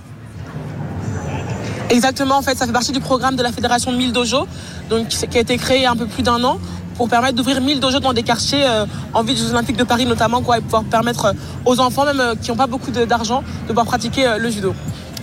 Exactement, 1.89 2.37
en 2.37 2.43
fait, 2.43 2.59
ça 2.59 2.67
fait 2.67 2.73
partie 2.73 2.93
du 2.93 3.01
programme 3.01 3.37
de 3.37 3.43
la 3.43 3.53
Fédération 3.53 3.93
1000 3.93 4.13
Dojo, 4.13 4.47
donc, 4.91 5.09
qui 5.09 5.39
a 5.39 5.41
été 5.41 5.57
créé 5.57 5.79
il 5.79 5.83
y 5.85 5.87
a 5.87 5.93
un 5.93 5.97
peu 5.97 6.07
plus 6.07 6.25
d'un 6.25 6.43
an 6.43 6.59
pour 6.97 7.09
permettre 7.09 7.35
d'ouvrir 7.35 7.61
1000 7.61 7.81
dojos 7.81 8.01
dans 8.01 8.13
des 8.13 8.23
quartiers 8.23 8.65
euh, 8.67 8.87
en 9.13 9.23
vue 9.23 9.35
des 9.35 9.41
Jeux 9.41 9.51
Olympiques 9.51 9.77
de 9.77 9.85
Paris 9.85 10.07
notamment, 10.07 10.43
quoi, 10.43 10.59
et 10.59 10.61
pouvoir 10.61 10.85
permettre 10.85 11.27
euh, 11.27 11.33
aux 11.65 11.81
enfants, 11.81 12.05
même 12.05 12.21
euh, 12.21 12.35
qui 12.35 12.51
n'ont 12.51 12.57
pas 12.57 12.67
beaucoup 12.67 12.91
d'argent, 12.91 13.43
de 13.63 13.69
pouvoir 13.69 13.87
pratiquer 13.87 14.37
le 14.39 14.51
judo. 14.51 14.75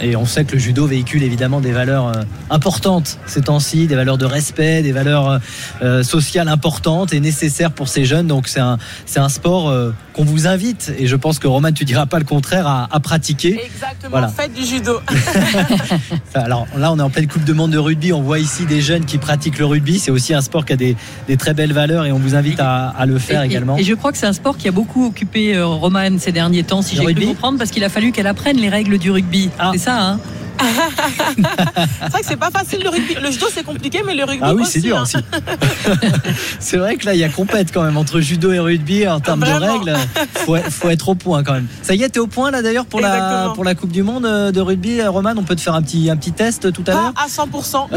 Et 0.04 0.16
on 0.16 0.26
sait 0.26 0.44
que 0.46 0.54
le 0.54 0.60
judo 0.60 0.86
véhicule 0.86 1.24
évidemment 1.24 1.62
des 1.62 1.72
valeurs 1.72 2.08
euh, 2.08 2.22
importantes 2.50 3.18
ces 3.26 3.42
temps-ci, 3.42 3.88
des 3.88 3.96
valeurs 3.96 4.18
de 4.18 4.26
respect, 4.26 4.82
des 4.82 4.92
valeurs 4.92 5.30
euh, 5.30 5.38
euh, 5.82 6.04
sociales 6.04 6.48
importantes 6.50 7.13
et 7.13 7.20
nécessaires 7.20 7.72
pour 7.72 7.88
ces 7.88 8.06
jeunes. 8.06 8.28
Donc 8.28 8.48
c'est 8.48 8.60
un, 8.60 8.78
c'est 9.06 9.20
un 9.20 9.30
sport 9.30 9.70
euh, 9.70 9.92
qu'on 10.13 10.26
vous 10.26 10.46
invite. 10.48 10.94
Et 11.00 11.08
je 11.08 11.16
pense 11.16 11.39
que 11.39 11.48
Roman, 11.48 11.72
tu 11.72 11.86
diras 11.86 12.06
pas 12.06 12.20
le 12.20 12.26
contraire 12.26 12.68
à, 12.68 12.88
à 12.92 13.00
pratiquer. 13.00 13.60
Exactement, 13.66 14.12
Voilà. 14.12 14.28
faites 14.28 14.54
du 14.54 14.66
judo. 14.66 15.00
Alors 16.34 16.68
là, 16.78 16.92
on 16.92 17.00
est 17.00 17.02
en 17.02 17.10
pleine 17.10 17.28
Coupe 17.28 17.44
de 17.46 17.54
Monde 17.54 17.72
de 17.72 17.78
rugby. 17.78 18.13
On 18.13 18.22
voit 18.22 18.39
ici 18.39 18.66
des 18.66 18.82
jeunes 18.82 19.06
qui 19.06 19.18
pratiquent 19.18 19.58
le 19.60 19.66
rugby. 19.66 20.00
C'est 20.00 20.12
aussi 20.12 20.34
un 20.34 20.42
sport 20.42 20.66
qui 20.66 20.74
a 20.74 20.76
des, 20.76 20.96
des 21.28 21.38
très 21.38 21.54
belles 21.54 21.74
valeurs 21.74 22.06
et 22.06 22.12
on 22.12 22.20
vous 22.20 22.36
invite 22.36 22.60
à, 22.60 22.89
à 22.89 23.06
le 23.06 23.18
faire 23.20 23.42
et, 23.44 23.46
également. 23.46 23.78
et 23.78 23.84
je 23.84 23.94
crois 23.94 24.12
que 24.12 24.18
c'est 24.18 24.26
un 24.28 24.34
sport 24.34 24.58
qui 24.58 24.68
a 24.68 24.72
beaucoup 24.72 25.06
occupé 25.06 25.56
euh, 25.56 25.66
Romane 25.66 26.20
ces 26.20 26.32
derniers 26.32 26.63
temps, 26.63 26.82
si 26.82 26.96
Le 26.96 27.08
j'ai 27.08 27.13
cru 27.13 27.26
comprendre, 27.28 27.58
parce 27.58 27.72
qu'il 27.72 27.84
a 27.84 27.89
fallu 27.89 28.12
qu'elle 28.12 28.28
apprenne 28.28 28.58
les 28.58 28.70
règles 28.70 28.98
du 28.98 29.12
rugby. 29.12 29.50
Ah. 29.60 29.72
C'est 29.74 29.80
ça, 29.80 29.92
hein 29.93 30.19
C'est 30.60 32.10
vrai 32.10 32.22
que 32.22 32.28
c'est 32.28 32.36
pas 32.38 32.52
facile 32.52 32.82
le 32.84 32.89
rugby. 32.89 33.16
Le 33.22 33.32
judo 33.32 33.48
c'est 33.54 33.63
compliqué, 33.63 34.02
mais 34.06 34.16
le 34.16 34.24
rugby 34.24 34.39
Ah 34.44 34.54
oui, 34.54 34.63
c'est 34.66 34.80
dur 34.82 34.98
hein. 34.98 35.04
aussi. 35.04 35.18
c'est 36.60 36.78
vrai 36.78 36.96
que 36.96 37.06
là, 37.06 37.13
il 37.13 37.20
y 37.20 37.24
a 37.24 37.30
compète 37.30 37.72
quand 37.74 37.84
même 37.84 37.98
entre 37.98 38.20
judo 38.22 38.52
et 38.52 38.60
rugby 38.60 39.08
en 39.08 39.20
termes 39.20 39.42
de 39.42 39.52
règles. 39.52 39.94
Faut, 40.36 40.56
faut 40.70 40.89
être 40.89 41.10
au 41.10 41.16
point 41.16 41.44
quand 41.44 41.54
même. 41.54 41.68
Ça 41.82 41.96
y 41.96 42.04
est, 42.04 42.10
t'es 42.10 42.20
au 42.20 42.28
point 42.28 42.52
là 42.52 42.62
d'ailleurs 42.62 42.86
pour 42.86 43.02
la, 43.02 43.52
pour 43.56 43.63
la 43.63 43.76
Coupe 43.76 43.92
du 43.92 44.04
Monde 44.04 44.26
euh, 44.26 44.52
de 44.52 44.62
rugby. 44.62 45.00
Euh, 45.00 45.10
Roman, 45.10 45.34
on 45.38 45.44
peut 45.44 45.56
te 45.56 45.62
faire 45.62 45.76
un 45.76 45.82
petit, 45.82 46.10
un 46.10 46.18
petit 46.18 46.32
test 46.32 46.72
tout 46.72 46.82
à 46.88 46.92
Pas 46.92 47.02
l'heure? 47.02 47.13
à 47.16 47.28
100%, 47.28 47.89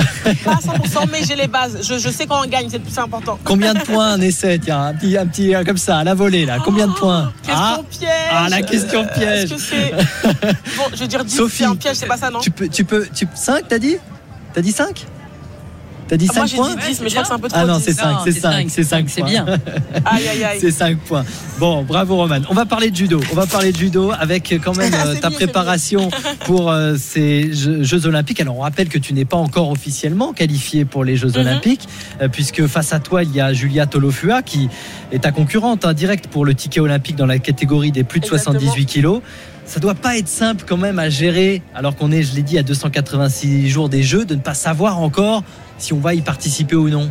pas 0.45 0.51
à 0.53 0.55
100%, 0.57 1.09
mais 1.11 1.21
j'ai 1.27 1.37
les 1.37 1.47
bases. 1.47 1.79
Je, 1.83 1.99
je 1.99 2.09
sais 2.09 2.27
quand 2.27 2.43
on 2.45 2.49
gagne, 2.49 2.69
c'est 2.71 2.79
le 2.79 2.85
plus 2.85 2.99
important. 2.99 3.39
Combien 3.45 3.75
de 3.75 3.81
points 3.81 4.13
un 4.13 4.21
essai? 4.21 4.59
Tiens, 4.63 4.83
un 4.87 4.95
petit, 4.95 5.17
un 5.17 5.27
petit 5.27 5.55
euh, 5.55 5.65
comme 5.65 5.77
ça, 5.77 5.99
à 5.99 6.05
la 6.05 6.15
volée 6.15 6.47
là. 6.47 6.59
Combien 6.65 6.87
de 6.89 6.93
points? 6.93 7.33
Question 7.43 7.63
Ah, 7.65 7.81
piège. 7.91 8.11
ah, 8.33 8.49
la 8.49 8.63
question 8.63 9.03
Euh, 9.05 9.15
piège. 9.19 9.45
Est-ce 9.45 9.55
que 9.55 9.61
c'est. 9.61 9.95
Bon, 10.77 10.85
je 10.93 10.99
vais 11.01 11.07
dire 11.09 11.25
10, 11.25 11.35
Sophie, 11.37 11.65
un 11.65 11.75
piège, 11.77 11.97
c'est 11.97 12.07
pas 12.07 12.17
ça, 12.17 12.31
non? 12.31 12.41
Tu 12.47 12.51
peux, 12.53 12.69
tu 12.69 12.85
peux, 12.85 13.07
tu 13.13 13.27
5 13.35 13.65
t'as 13.69 13.79
dit? 13.81 13.97
T'as 14.55 14.61
dit 14.61 14.71
5 14.71 15.05
T'as 16.09 16.17
dit 16.17 16.29
Ah, 16.31 16.35
Moi 16.37 16.47
5 16.47 16.51
j'ai 16.51 16.57
points? 16.59 16.77
dit 16.77 16.87
10, 16.91 17.01
mais 17.03 17.09
je 17.09 17.15
crois 17.15 17.23
que 17.23 17.27
c'est 17.29 17.35
un 17.35 17.39
peu 17.41 17.49
trop. 17.49 17.59
Ah 17.61 17.67
non, 17.67 17.79
10. 17.79 17.83
c'est 17.85 17.93
5, 17.95 18.09
Non, 18.13 18.19
c'est 18.25 18.31
c'est 18.31 18.39
5, 18.41 18.53
cinq, 18.53 18.67
c'est 18.71 18.85
5 18.85 19.07
c'est 19.11 19.23
bien. 19.25 19.45
Aïe, 20.05 20.29
aïe, 20.29 20.45
aïe. 20.45 20.59
C'est 20.61 20.71
5 20.71 20.99
points. 20.99 21.25
Bon, 21.59 21.83
bravo 21.83 22.15
Roman. 22.15 22.39
On 22.49 22.55
va 22.55 22.65
parler 22.65 22.93
de 22.93 22.97
judo. 22.97 23.21
On 23.33 23.35
va 23.35 23.47
parler 23.47 23.73
de 23.73 23.77
judo 23.77 24.13
avec 24.17 24.53
euh, 24.53 24.59
quand 24.65 24.77
même 24.77 24.95
euh, 24.95 25.15
C'est 25.15 25.21
ta 25.23 25.33
préparation 25.33 26.09
pour 26.45 26.71
euh, 26.71 26.95
ces 26.97 27.53
Jeux, 27.53 27.83
Jeux 27.83 28.07
Olympiques. 28.07 28.41
Alors 28.41 28.57
on 28.57 28.61
rappelle 28.61 28.89
que 28.89 28.99
tu 28.99 29.15
n'es 29.15 29.25
pas 29.25 29.37
encore 29.37 29.69
officiellement 29.71 30.33
qualifié 30.33 30.85
pour 30.85 31.03
les 31.03 31.17
Jeux 31.17 31.31
Mhm. 31.31 31.41
Olympiques, 31.41 31.89
euh, 32.23 32.29
puisque 32.29 32.65
face 32.69 32.93
à 32.93 33.01
toi 33.01 33.25
il 33.25 33.35
y 33.35 33.41
a 33.41 33.53
Julia 33.53 33.87
Tolofua 33.87 34.43
qui 34.43 34.69
est 35.11 35.23
ta 35.23 35.33
concurrente 35.33 35.85
hein, 35.85 35.93
directe 35.93 36.29
pour 36.29 36.45
le 36.45 36.55
ticket 36.55 36.79
olympique 36.79 37.17
dans 37.17 37.27
la 37.27 37.41
catégorie 37.41 37.91
des 37.91 38.05
plus 38.05 38.21
de 38.21 38.27
Exactement. 38.27 38.61
78 38.61 38.87
kilos. 38.87 39.23
Ça 39.67 39.81
doit 39.81 39.95
pas 39.95 40.17
être 40.17 40.29
simple 40.29 40.65
quand 40.67 40.77
même 40.77 40.99
à 40.99 41.09
gérer, 41.11 41.61
alors 41.75 41.97
qu'on 41.97 42.13
est, 42.13 42.23
je 42.23 42.35
l'ai 42.35 42.43
dit, 42.43 42.57
à 42.59 42.63
286 42.63 43.69
jours 43.69 43.89
des 43.89 44.03
Jeux, 44.03 44.25
de 44.25 44.35
ne 44.37 44.41
pas 44.41 44.55
savoir 44.55 45.01
encore 45.01 45.43
si 45.79 45.93
on 45.93 45.99
va 45.99 46.15
y 46.15 46.21
participer 46.23 46.77
ou 46.77 46.89
non. 46.89 47.11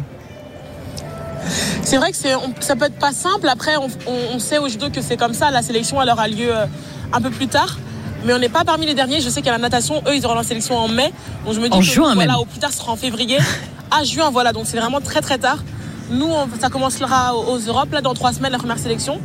C'est 1.83 1.97
vrai 1.97 2.11
que 2.11 2.35
on- 2.37 2.53
ça 2.61 2.75
peut 2.75 2.85
être 2.85 2.97
pas 2.97 3.11
simple. 3.11 3.47
Après, 3.49 3.75
on, 3.77 3.87
on- 4.07 4.35
on 4.35 4.39
sait 4.39 4.57
au 4.57 4.67
judo 4.67 4.89
que 4.89 5.01
c'est 5.01 5.17
comme 5.17 5.33
ça. 5.33 5.51
La 5.51 5.61
sélection, 5.61 6.01
elle 6.01 6.09
aura 6.09 6.27
lieu 6.27 6.55
euh, 6.55 6.65
un 7.13 7.21
peu 7.21 7.29
plus 7.29 7.47
tard. 7.47 7.77
Mais 8.25 8.33
on 8.33 8.39
n'est 8.39 8.49
pas 8.49 8.63
parmi 8.63 8.87
les 8.87 8.95
derniers. 8.95 9.21
Je 9.21 9.29
sais 9.29 9.47
a 9.47 9.51
la 9.51 9.59
natation. 9.59 10.01
Eux, 10.07 10.15
ils 10.15 10.25
auront 10.25 10.33
la 10.33 10.43
sélection 10.43 10.75
en 10.77 10.87
mai. 10.87 11.13
Donc 11.45 11.53
je 11.53 11.59
me 11.59 11.67
dis 11.69 11.75
En 11.75 11.79
que 11.79 11.85
juin 11.85 12.15
voilà, 12.15 12.33
même. 12.33 12.41
au 12.41 12.45
plus 12.45 12.57
tard, 12.57 12.71
ce 12.71 12.79
sera 12.79 12.91
en 12.91 12.95
février. 12.95 13.37
à 13.91 14.03
juin, 14.03 14.31
voilà. 14.31 14.51
Donc 14.53 14.63
c'est 14.65 14.77
vraiment 14.79 15.01
très 15.01 15.21
très 15.21 15.37
tard. 15.37 15.63
Nous, 16.09 16.25
on- 16.25 16.47
ça 16.59 16.69
commencera 16.69 17.35
aux 17.35 17.59
Europes, 17.59 17.91
là, 17.91 18.01
dans 18.01 18.15
trois 18.15 18.33
semaines, 18.33 18.51
la 18.53 18.57
première 18.57 18.79
sélection. 18.79 19.19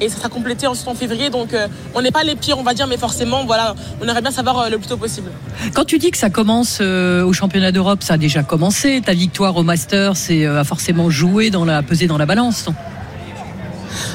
Et 0.00 0.08
ça 0.08 0.16
sera 0.16 0.28
complété 0.28 0.66
ensuite 0.66 0.88
en 0.88 0.94
février. 0.94 1.30
Donc 1.30 1.52
euh, 1.52 1.68
on 1.94 2.02
n'est 2.02 2.10
pas 2.10 2.22
les 2.22 2.36
pires, 2.36 2.58
on 2.58 2.62
va 2.62 2.74
dire. 2.74 2.86
Mais 2.86 2.96
forcément, 2.96 3.44
voilà, 3.44 3.74
on 4.00 4.04
aimerait 4.04 4.22
bien 4.22 4.30
savoir 4.30 4.58
euh, 4.58 4.68
le 4.68 4.78
plus 4.78 4.88
tôt 4.88 4.96
possible. 4.96 5.30
Quand 5.74 5.84
tu 5.84 5.98
dis 5.98 6.10
que 6.10 6.18
ça 6.18 6.30
commence 6.30 6.78
euh, 6.80 7.24
au 7.24 7.32
championnat 7.32 7.72
d'Europe, 7.72 8.02
ça 8.02 8.14
a 8.14 8.18
déjà 8.18 8.42
commencé. 8.42 9.02
Ta 9.04 9.12
victoire 9.12 9.56
au 9.56 9.62
Master, 9.62 10.16
c'est 10.16 10.46
forcément 10.64 11.10
joué 11.10 11.50
dans 11.50 11.64
la 11.64 11.82
pesée 11.82 12.06
dans 12.06 12.18
la 12.18 12.26
balance. 12.26 12.66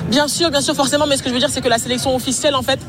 Bien 0.09 0.27
sûr, 0.27 0.49
bien 0.51 0.61
sûr, 0.61 0.75
forcément, 0.75 1.05
mais 1.07 1.17
ce 1.17 1.23
que 1.23 1.29
je 1.29 1.33
veux 1.33 1.39
dire, 1.39 1.49
c'est 1.49 1.61
que 1.61 1.69
la 1.69 1.77
sélection 1.77 2.15
officielle, 2.15 2.55
en 2.55 2.61
fait, 2.61 2.79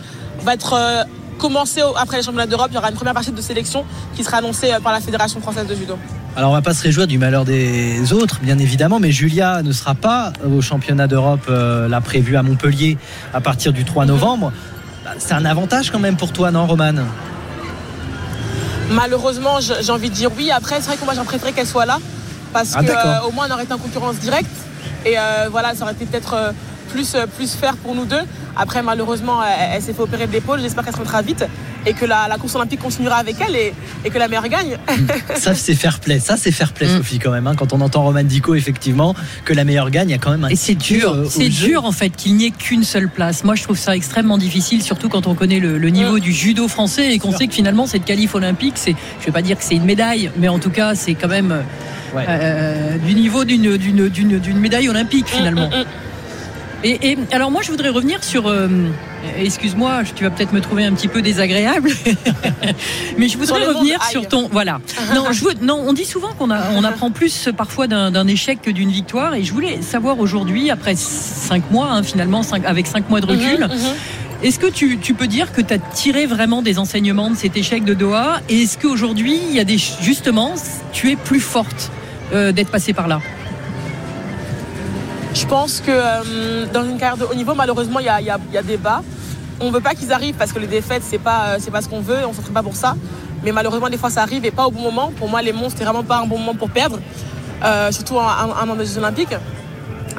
va 0.42 0.54
être 0.54 1.06
commencée 1.38 1.82
après 1.96 2.18
les 2.18 2.22
championnats 2.22 2.46
d'Europe. 2.46 2.68
Il 2.70 2.74
y 2.74 2.78
aura 2.78 2.90
une 2.90 2.96
première 2.96 3.14
partie 3.14 3.32
de 3.32 3.40
sélection 3.40 3.84
qui 4.14 4.24
sera 4.24 4.38
annoncée 4.38 4.70
par 4.82 4.92
la 4.92 5.00
Fédération 5.00 5.40
française 5.40 5.66
de 5.66 5.74
judo. 5.74 5.98
Alors 6.36 6.50
on 6.50 6.52
va 6.54 6.60
pas 6.60 6.74
se 6.74 6.82
réjouir 6.82 7.06
du 7.06 7.16
malheur 7.16 7.46
des 7.46 8.12
autres, 8.12 8.40
bien 8.42 8.58
évidemment, 8.58 9.00
mais 9.00 9.10
Julia 9.10 9.62
ne 9.62 9.72
sera 9.72 9.94
pas 9.94 10.34
au 10.46 10.60
championnat 10.60 11.06
d'Europe, 11.06 11.46
euh, 11.48 11.88
là 11.88 12.02
prévu 12.02 12.36
à 12.36 12.42
Montpellier 12.42 12.98
à 13.32 13.40
partir 13.40 13.72
du 13.72 13.84
3 13.84 14.04
novembre. 14.04 14.52
Bah, 15.02 15.12
C'est 15.18 15.32
un 15.32 15.46
avantage 15.46 15.90
quand 15.90 15.98
même 15.98 16.16
pour 16.16 16.32
toi, 16.32 16.50
non, 16.50 16.66
Roman 16.66 16.92
Malheureusement, 18.90 19.58
j'ai 19.60 19.90
envie 19.90 20.10
de 20.10 20.14
dire 20.14 20.30
oui. 20.36 20.50
Après, 20.52 20.76
c'est 20.80 20.88
vrai 20.88 20.96
que 20.96 21.04
moi, 21.04 21.14
j'aurais 21.14 21.26
préféré 21.26 21.52
qu'elle 21.52 21.66
soit 21.66 21.86
là 21.86 21.98
parce 22.52 22.72
Ah, 22.76 22.82
que 22.82 22.86
d'accord. 22.86 23.24
euh, 23.24 23.28
au 23.28 23.32
moins, 23.32 23.48
on 23.48 23.52
aurait 23.54 23.64
été 23.64 23.72
en 23.72 23.78
concurrence 23.78 24.16
directe. 24.18 24.50
Et 25.06 25.18
euh, 25.18 25.48
voilà, 25.50 25.74
ça 25.74 25.84
aurait 25.84 25.94
été 25.94 26.04
peut-être 26.04 26.52
plus, 26.86 27.14
euh, 27.14 27.26
plus 27.26 27.54
faire 27.54 27.76
pour 27.76 27.94
nous 27.94 28.04
deux. 28.04 28.22
Après, 28.56 28.82
malheureusement, 28.82 29.42
elle, 29.44 29.70
elle 29.76 29.82
s'est 29.82 29.92
fait 29.92 30.00
opérer 30.02 30.26
de 30.26 30.32
l'épaule. 30.32 30.60
J'espère 30.60 30.82
qu'elle 30.84 30.94
se 30.94 30.98
remettra 30.98 31.20
vite 31.22 31.44
et 31.84 31.92
que 31.92 32.04
la, 32.06 32.26
la 32.28 32.36
course 32.36 32.54
olympique 32.56 32.80
continuera 32.80 33.16
avec 33.16 33.36
elle 33.46 33.54
et, 33.54 33.72
et 34.04 34.10
que 34.10 34.18
la 34.18 34.26
meilleure 34.28 34.48
gagne. 34.48 34.76
Ça 35.36 35.54
c'est 35.54 35.74
fair 35.74 36.00
play, 36.00 36.18
ça 36.18 36.36
c'est 36.36 36.50
fair 36.50 36.72
play, 36.72 36.86
Mm. 36.86 36.96
Sophie 36.98 37.18
quand 37.20 37.30
même. 37.30 37.46
hein. 37.46 37.54
Quand 37.56 37.72
on 37.72 37.80
entend 37.80 38.02
Roman 38.02 38.24
Dico, 38.24 38.54
effectivement, 38.54 39.14
que 39.44 39.52
la 39.52 39.64
meilleure 39.64 39.90
gagne, 39.90 40.08
il 40.08 40.12
y 40.12 40.14
a 40.14 40.18
quand 40.18 40.30
même 40.30 40.44
un. 40.44 40.48
Et 40.48 40.56
c'est 40.56 40.74
dur, 40.74 41.12
euh, 41.12 41.26
c'est 41.30 41.48
dur 41.48 41.84
en 41.84 41.92
fait 41.92 42.10
qu'il 42.10 42.34
n'y 42.36 42.46
ait 42.46 42.50
qu'une 42.50 42.82
seule 42.82 43.08
place. 43.08 43.44
Moi, 43.44 43.54
je 43.54 43.62
trouve 43.62 43.78
ça 43.78 43.94
extrêmement 43.94 44.38
difficile, 44.38 44.82
surtout 44.82 45.08
quand 45.08 45.26
on 45.28 45.34
connaît 45.34 45.60
le, 45.60 45.78
le 45.78 45.88
niveau 45.90 46.16
Mm. 46.16 46.20
du 46.20 46.32
judo 46.32 46.66
français 46.68 47.12
et 47.14 47.18
qu'on 47.18 47.32
sait 47.32 47.46
que 47.46 47.54
finalement 47.54 47.86
cette 47.86 48.04
qualif 48.04 48.34
olympique, 48.34 48.74
c'est, 48.76 48.96
je 49.20 49.26
vais 49.26 49.32
pas 49.32 49.42
dire 49.42 49.56
que 49.58 49.62
c'est 49.64 49.74
une 49.76 49.84
médaille, 49.84 50.30
mais 50.38 50.48
en 50.48 50.58
tout 50.58 50.70
cas, 50.70 50.94
c'est 50.94 51.14
quand 51.14 51.28
même 51.28 51.52
euh, 51.52 51.62
Ouais. 52.14 52.24
euh, 52.28 52.98
du 52.98 53.14
niveau 53.14 53.44
d'une, 53.44 53.76
d'une, 53.76 54.08
d'une, 54.08 54.38
d'une 54.38 54.58
médaille 54.58 54.88
olympique 54.88 55.26
finalement. 55.28 55.68
Mm, 55.68 55.80
mm. 55.80 55.84
Et, 56.84 57.12
et 57.12 57.18
alors 57.32 57.50
moi 57.50 57.62
je 57.62 57.70
voudrais 57.70 57.88
revenir 57.88 58.22
sur, 58.22 58.46
euh, 58.48 58.68
excuse-moi, 59.38 60.02
tu 60.14 60.24
vas 60.24 60.30
peut-être 60.30 60.52
me 60.52 60.60
trouver 60.60 60.84
un 60.84 60.92
petit 60.92 61.08
peu 61.08 61.22
désagréable, 61.22 61.90
mais 63.18 63.28
je 63.28 63.38
voudrais 63.38 63.60
revenir 63.66 63.98
sur 64.10 64.28
ton, 64.28 64.48
voilà. 64.52 64.80
Non, 65.14 65.32
je 65.32 65.44
veux, 65.44 65.54
non, 65.62 65.82
on 65.86 65.92
dit 65.92 66.04
souvent 66.04 66.32
qu'on 66.38 66.50
on 66.50 66.84
apprend 66.84 67.10
plus 67.10 67.48
parfois 67.56 67.86
d'un 67.86 68.26
échec 68.26 68.60
que 68.62 68.70
d'une 68.70 68.90
victoire, 68.90 69.34
et 69.34 69.42
je 69.42 69.52
voulais 69.52 69.80
savoir 69.82 70.18
aujourd'hui, 70.20 70.70
après 70.70 70.94
cinq 70.96 71.70
mois, 71.70 71.88
hein, 71.90 72.02
finalement, 72.02 72.42
cinq- 72.42 72.64
avec 72.66 72.86
cinq 72.86 73.08
mois 73.10 73.20
de 73.20 73.26
recul. 73.26 73.60
Mhm, 73.60 73.72
mhm. 73.72 73.94
Est-ce 74.42 74.58
que 74.58 74.66
tu, 74.66 74.98
tu 74.98 75.14
peux 75.14 75.26
dire 75.28 75.50
que 75.52 75.62
tu 75.62 75.72
as 75.72 75.78
tiré 75.78 76.26
vraiment 76.26 76.60
des 76.60 76.78
enseignements 76.78 77.30
de 77.30 77.36
cet 77.36 77.56
échec 77.56 77.84
de 77.84 77.94
Doha 77.94 78.40
Et 78.50 78.62
est-ce 78.62 78.76
qu'aujourd'hui, 78.76 79.40
il 79.48 79.56
y 79.56 79.60
a 79.60 79.64
des 79.64 79.78
justement, 79.78 80.54
tu 80.92 81.10
es 81.10 81.16
plus 81.16 81.40
forte 81.40 81.90
euh, 82.34 82.52
d'être 82.52 82.70
passée 82.70 82.92
par 82.92 83.08
là? 83.08 83.20
Je 85.36 85.44
pense 85.44 85.82
que 85.82 85.90
euh, 85.90 86.64
dans 86.72 86.82
une 86.82 86.96
carrière 86.96 87.18
de 87.18 87.24
haut 87.24 87.34
niveau, 87.34 87.54
malheureusement, 87.54 87.98
il 87.98 88.06
y 88.06 88.08
a, 88.08 88.62
des 88.62 88.78
bas. 88.78 89.02
On 89.60 89.70
veut 89.70 89.82
pas 89.82 89.94
qu'ils 89.94 90.10
arrivent 90.10 90.36
parce 90.36 90.50
que 90.50 90.58
les 90.58 90.66
défaites, 90.66 91.02
c'est 91.04 91.18
pas, 91.18 91.58
euh, 91.58 91.70
pas 91.70 91.82
ce 91.82 91.90
qu'on 91.90 92.00
veut, 92.00 92.24
on 92.24 92.30
ne 92.30 92.34
s'entraîne 92.34 92.54
pas 92.54 92.62
pour 92.62 92.74
ça. 92.74 92.96
Mais 93.44 93.52
malheureusement, 93.52 93.90
des 93.90 93.98
fois, 93.98 94.08
ça 94.08 94.22
arrive 94.22 94.46
et 94.46 94.50
pas 94.50 94.66
au 94.66 94.70
bon 94.70 94.80
moment. 94.80 95.12
Pour 95.14 95.28
moi, 95.28 95.42
les 95.42 95.52
monstres, 95.52 95.72
c'était 95.72 95.84
vraiment 95.84 96.04
pas 96.04 96.16
un 96.20 96.26
bon 96.26 96.38
moment 96.38 96.54
pour 96.54 96.70
perdre, 96.70 97.00
euh, 97.62 97.92
surtout 97.92 98.18
un, 98.18 98.26
un, 98.26 98.70
un 98.70 98.76
des 98.76 98.96
Olympiques. 98.96 99.34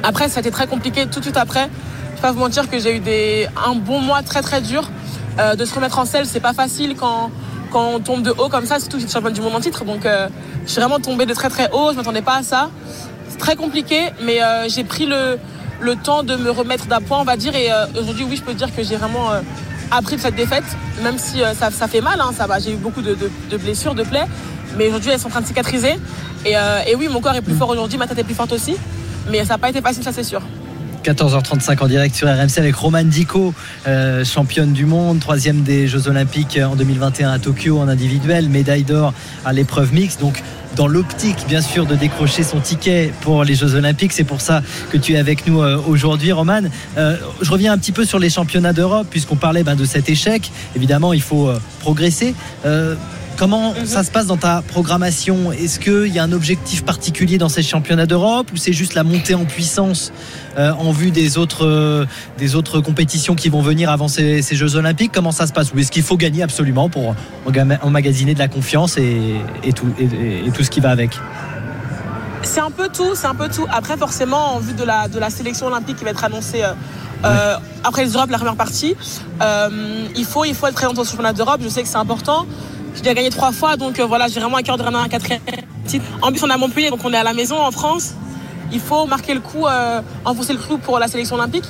Après, 0.04 0.28
ça 0.28 0.36
a 0.36 0.40
été 0.40 0.52
très 0.52 0.68
compliqué 0.68 1.06
tout 1.06 1.18
de 1.18 1.24
suite 1.24 1.36
après. 1.36 1.68
Je 2.10 2.14
vais 2.14 2.22
pas 2.22 2.30
vous 2.30 2.38
mentir 2.38 2.70
que 2.70 2.78
j'ai 2.78 2.94
eu 2.94 3.00
des, 3.00 3.48
un 3.66 3.74
bon 3.74 4.00
mois 4.00 4.22
très 4.22 4.42
très 4.42 4.60
dur. 4.60 4.88
De 5.56 5.64
se 5.64 5.72
remettre 5.72 6.00
en 6.00 6.04
selle, 6.04 6.26
c'est 6.26 6.40
pas 6.40 6.52
facile 6.52 6.96
quand, 6.96 7.30
quand 7.70 7.92
on 7.94 8.00
tombe 8.00 8.22
de 8.22 8.30
haut 8.30 8.48
comme 8.48 8.66
ça, 8.66 8.80
surtout 8.80 8.96
que 8.96 9.02
je 9.02 9.06
suis 9.06 9.14
championne 9.14 9.32
du 9.32 9.40
monde 9.40 9.54
en 9.54 9.60
titre. 9.60 9.84
Donc, 9.84 10.00
je 10.04 10.70
suis 10.70 10.80
vraiment 10.80 10.98
tombée 10.98 11.26
de 11.26 11.34
très 11.34 11.48
très 11.48 11.70
haut, 11.70 11.92
je 11.92 11.96
m'attendais 11.96 12.22
pas 12.22 12.38
à 12.38 12.42
ça. 12.42 12.70
Très 13.38 13.56
compliqué, 13.56 14.00
mais 14.24 14.42
euh, 14.42 14.68
j'ai 14.68 14.84
pris 14.84 15.06
le, 15.06 15.38
le 15.80 15.94
temps 15.96 16.22
de 16.22 16.36
me 16.36 16.50
remettre 16.50 16.86
d'appoint, 16.86 17.18
on 17.20 17.24
va 17.24 17.36
dire. 17.36 17.54
Et 17.54 17.70
euh, 17.70 17.86
aujourd'hui, 17.98 18.24
oui, 18.28 18.36
je 18.36 18.42
peux 18.42 18.54
dire 18.54 18.74
que 18.74 18.82
j'ai 18.82 18.96
vraiment 18.96 19.30
euh, 19.32 19.40
appris 19.90 20.16
de 20.16 20.20
cette 20.20 20.34
défaite, 20.34 20.64
même 21.02 21.18
si 21.18 21.38
ça, 21.58 21.70
ça 21.70 21.86
fait 21.88 22.00
mal, 22.00 22.20
hein, 22.20 22.30
ça 22.36 22.46
va. 22.46 22.58
J'ai 22.58 22.72
eu 22.72 22.76
beaucoup 22.76 23.02
de, 23.02 23.16
de- 23.50 23.56
blessures, 23.56 23.94
de 23.94 24.02
plaies, 24.02 24.26
mais 24.76 24.88
aujourd'hui, 24.88 25.10
elles 25.12 25.20
sont 25.20 25.28
en 25.28 25.30
train 25.30 25.40
de 25.40 25.46
cicatriser. 25.46 25.94
Et, 26.44 26.52
et 26.52 26.94
oui, 26.96 27.08
mon 27.10 27.20
corps 27.20 27.34
est 27.34 27.42
plus 27.42 27.54
fort 27.54 27.68
aujourd'hui, 27.70 27.98
ma 27.98 28.06
tête 28.06 28.18
est 28.18 28.24
plus 28.24 28.34
forte 28.34 28.52
aussi. 28.52 28.76
Mais 29.30 29.38
ça 29.44 29.54
n'a 29.54 29.58
pas 29.58 29.70
été 29.70 29.80
facile, 29.80 30.02
ça 30.02 30.12
c'est 30.12 30.22
sûr. 30.24 30.42
14h35 31.04 31.82
en 31.82 31.86
direct 31.86 32.14
sur 32.14 32.28
RMC 32.28 32.58
avec 32.58 32.74
Romane 32.74 33.08
Dico, 33.08 33.54
championne 34.24 34.72
du 34.72 34.84
monde, 34.84 35.20
troisième 35.20 35.62
des 35.62 35.86
Jeux 35.88 36.08
Olympiques 36.08 36.58
en 36.62 36.76
2021 36.76 37.30
à 37.30 37.38
Tokyo 37.38 37.78
en 37.78 37.88
individuel, 37.88 38.48
médaille 38.48 38.82
d'or 38.84 39.12
à 39.44 39.52
l'épreuve 39.52 39.92
mixte. 39.94 40.20
Donc 40.20 40.42
dans 40.78 40.86
l'optique 40.86 41.44
bien 41.48 41.60
sûr 41.60 41.86
de 41.86 41.96
décrocher 41.96 42.44
son 42.44 42.60
ticket 42.60 43.12
pour 43.22 43.42
les 43.42 43.56
Jeux 43.56 43.74
Olympiques, 43.74 44.12
c'est 44.12 44.22
pour 44.22 44.40
ça 44.40 44.62
que 44.90 44.96
tu 44.96 45.14
es 45.14 45.18
avec 45.18 45.44
nous 45.48 45.60
euh, 45.60 45.76
aujourd'hui, 45.88 46.30
Romane. 46.30 46.70
Euh, 46.96 47.16
je 47.42 47.50
reviens 47.50 47.72
un 47.72 47.78
petit 47.78 47.90
peu 47.90 48.04
sur 48.04 48.20
les 48.20 48.30
championnats 48.30 48.72
d'Europe 48.72 49.08
puisqu'on 49.10 49.34
parlait 49.34 49.64
ben, 49.64 49.74
de 49.74 49.84
cet 49.84 50.08
échec. 50.08 50.52
Évidemment, 50.76 51.12
il 51.12 51.20
faut 51.20 51.48
euh, 51.48 51.60
progresser. 51.80 52.34
Comment 53.38 53.72
ça 53.84 54.02
se 54.02 54.10
passe 54.10 54.26
dans 54.26 54.36
ta 54.36 54.62
programmation? 54.62 55.52
Est-ce 55.52 55.78
qu'il 55.78 56.12
y 56.12 56.18
a 56.18 56.24
un 56.24 56.32
objectif 56.32 56.84
particulier 56.84 57.38
dans 57.38 57.48
ces 57.48 57.62
championnats 57.62 58.06
d'Europe 58.06 58.48
ou 58.52 58.56
c'est 58.56 58.72
juste 58.72 58.94
la 58.94 59.04
montée 59.04 59.36
en 59.36 59.44
puissance 59.44 60.12
euh, 60.58 60.72
en 60.72 60.90
vue 60.90 61.12
des 61.12 61.38
autres, 61.38 61.64
euh, 61.64 62.04
des 62.36 62.56
autres 62.56 62.80
compétitions 62.80 63.36
qui 63.36 63.48
vont 63.48 63.62
venir 63.62 63.90
avant 63.90 64.08
ces, 64.08 64.42
ces 64.42 64.56
Jeux 64.56 64.74
Olympiques? 64.74 65.12
Comment 65.14 65.30
ça 65.30 65.46
se 65.46 65.52
passe? 65.52 65.72
Ou 65.72 65.78
est-ce 65.78 65.92
qu'il 65.92 66.02
faut 66.02 66.16
gagner 66.16 66.42
absolument 66.42 66.88
pour 66.88 67.14
emmagasiner 67.82 68.34
de 68.34 68.40
la 68.40 68.48
confiance 68.48 68.98
et, 68.98 69.36
et 69.62 69.72
tout, 69.72 69.86
et, 70.00 70.04
et- 70.04 70.46
et 70.46 70.50
tout 70.50 70.64
ce 70.64 70.70
qui 70.70 70.80
va 70.80 70.90
avec? 70.90 71.16
C'est 72.42 72.60
un 72.60 72.72
peu 72.72 72.88
tout, 72.88 73.14
c'est 73.14 73.26
un 73.28 73.34
peu 73.36 73.48
tout. 73.48 73.66
Après, 73.70 73.96
forcément, 73.96 74.54
en 74.56 74.58
vue 74.58 74.72
de 74.74 74.82
la, 74.84 75.06
de 75.06 75.18
la 75.20 75.30
sélection 75.30 75.66
olympique 75.66 75.96
qui 75.96 76.04
va 76.04 76.10
être 76.10 76.24
annoncée 76.24 76.64
euh, 76.64 76.72
euh, 77.24 77.56
après 77.84 78.04
les 78.04 78.12
Europes, 78.12 78.30
la 78.30 78.38
première 78.38 78.56
partie, 78.56 78.96
euh, 79.42 79.68
il, 80.16 80.24
faut, 80.24 80.44
il 80.44 80.54
faut 80.54 80.66
être 80.66 80.74
présent 80.74 80.92
au 80.96 81.04
championnat 81.04 81.32
d'Europe. 81.32 81.60
Je 81.62 81.68
sais 81.68 81.82
que 81.82 81.88
c'est 81.88 81.96
important. 81.96 82.46
J'ai 82.94 83.02
déjà 83.02 83.14
gagné 83.14 83.30
trois 83.30 83.52
fois, 83.52 83.76
donc 83.76 83.98
euh, 83.98 84.06
voilà, 84.06 84.28
j'ai 84.28 84.40
vraiment 84.40 84.56
à 84.56 84.62
cœur 84.62 84.76
de 84.76 84.82
ramener 84.82 85.02
un 85.02 85.08
quatrième 85.08 85.40
titre. 85.86 86.04
En 86.22 86.30
plus, 86.30 86.42
on 86.42 86.48
est 86.48 86.52
à 86.52 86.56
Montpellier, 86.56 86.90
donc 86.90 87.00
on 87.04 87.12
est 87.12 87.16
à 87.16 87.24
la 87.24 87.32
maison 87.32 87.56
en 87.60 87.70
France. 87.70 88.14
Il 88.72 88.80
faut 88.80 89.06
marquer 89.06 89.34
le 89.34 89.40
coup, 89.40 89.66
euh, 89.66 90.00
enfoncer 90.24 90.52
le 90.52 90.58
clou 90.58 90.78
pour 90.78 90.98
la 90.98 91.08
sélection 91.08 91.36
olympique. 91.36 91.64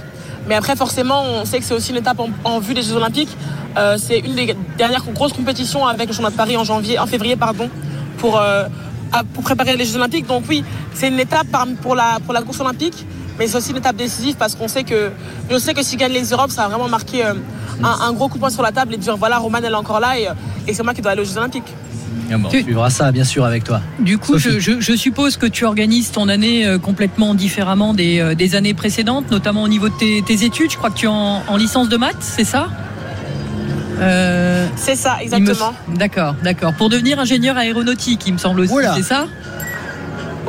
Mais 0.48 0.54
après, 0.54 0.76
forcément, 0.76 1.22
on 1.24 1.44
sait 1.44 1.58
que 1.58 1.64
c'est 1.64 1.74
aussi 1.74 1.90
une 1.90 1.98
étape 1.98 2.20
en, 2.44 2.58
vue 2.58 2.74
des 2.74 2.82
Jeux 2.82 2.94
Olympiques. 2.94 3.36
Euh, 3.76 3.98
c'est 3.98 4.18
une 4.20 4.34
des 4.34 4.56
dernières 4.76 5.04
grosses 5.12 5.32
compétitions 5.32 5.86
avec 5.86 6.08
le 6.08 6.12
championnat 6.12 6.30
de 6.30 6.36
Paris 6.36 6.56
en 6.56 6.64
janvier, 6.64 6.98
en 6.98 7.06
février, 7.06 7.36
pardon, 7.36 7.68
pour, 8.16 8.40
pour 9.34 9.44
préparer 9.44 9.76
les 9.76 9.84
Jeux 9.84 9.96
Olympiques. 9.96 10.26
Donc 10.26 10.44
oui, 10.48 10.64
c'est 10.94 11.08
une 11.08 11.20
étape 11.20 11.46
pour 11.82 11.94
la, 11.94 12.18
pour 12.24 12.32
la 12.32 12.42
course 12.42 12.60
olympique, 12.60 13.06
mais 13.38 13.46
c'est 13.46 13.56
aussi 13.56 13.70
une 13.70 13.76
étape 13.78 13.96
décisive 13.96 14.36
parce 14.36 14.54
qu'on 14.54 14.68
sait 14.68 14.84
que, 14.84 15.10
je 15.50 15.58
sais 15.58 15.74
que 15.74 15.82
si 15.82 15.96
gagne 15.96 16.12
les 16.12 16.24
Europes, 16.30 16.50
ça 16.50 16.62
va 16.62 16.68
vraiment 16.68 16.88
marquer 16.88 17.24
euh, 17.24 17.34
un, 17.82 18.06
un 18.08 18.12
gros 18.12 18.28
coup 18.28 18.34
de 18.36 18.40
poing 18.40 18.50
sur 18.50 18.62
la 18.62 18.72
table 18.72 18.94
et 18.94 18.96
dire 18.96 19.16
voilà, 19.16 19.38
Romane 19.38 19.64
elle 19.64 19.72
est 19.72 19.76
encore 19.76 20.00
là 20.00 20.18
et, 20.18 20.28
et 20.66 20.74
c'est 20.74 20.82
moi 20.82 20.94
qui 20.94 21.00
dois 21.02 21.12
aller 21.12 21.22
aux 21.22 21.24
Jeux 21.24 21.38
Olympiques. 21.38 21.72
On 22.30 22.50
suivra 22.62 22.90
ça 22.90 23.10
bien 23.10 23.24
sûr 23.24 23.44
avec 23.46 23.64
toi. 23.64 23.80
Du 24.00 24.18
coup, 24.18 24.36
je, 24.38 24.58
je- 24.60 24.80
je 24.80 24.92
suppose 24.96 25.38
que 25.38 25.46
tu 25.46 25.64
organises 25.64 26.10
ton 26.10 26.28
année 26.28 26.66
euh, 26.66 26.78
complètement 26.78 27.34
différemment 27.34 27.94
des, 27.94 28.18
euh, 28.20 28.34
des 28.34 28.54
années 28.54 28.74
précédentes, 28.74 29.30
notamment 29.30 29.62
au 29.62 29.68
niveau 29.68 29.88
de 29.88 29.94
tes, 29.94 30.22
tes 30.22 30.44
études. 30.44 30.70
Je 30.70 30.76
crois 30.76 30.90
que 30.90 30.96
tu 30.98 31.06
es 31.06 31.08
en, 31.08 31.42
en 31.48 31.56
licence 31.56 31.88
de 31.88 31.96
maths, 31.96 32.16
c'est 32.20 32.44
ça? 32.44 32.68
Euh, 34.00 34.66
C'est 34.76 34.94
ça, 34.94 35.16
me- 35.18 35.22
exactement. 35.22 35.72
D'accord, 35.96 36.34
d'accord. 36.42 36.72
Pour 36.74 36.88
devenir 36.88 37.18
ingénieur 37.18 37.56
aéronautique, 37.56 38.22
il 38.26 38.34
me 38.34 38.38
semble 38.38 38.60
aussi, 38.60 38.72
c'est 38.96 39.02
ça? 39.02 39.26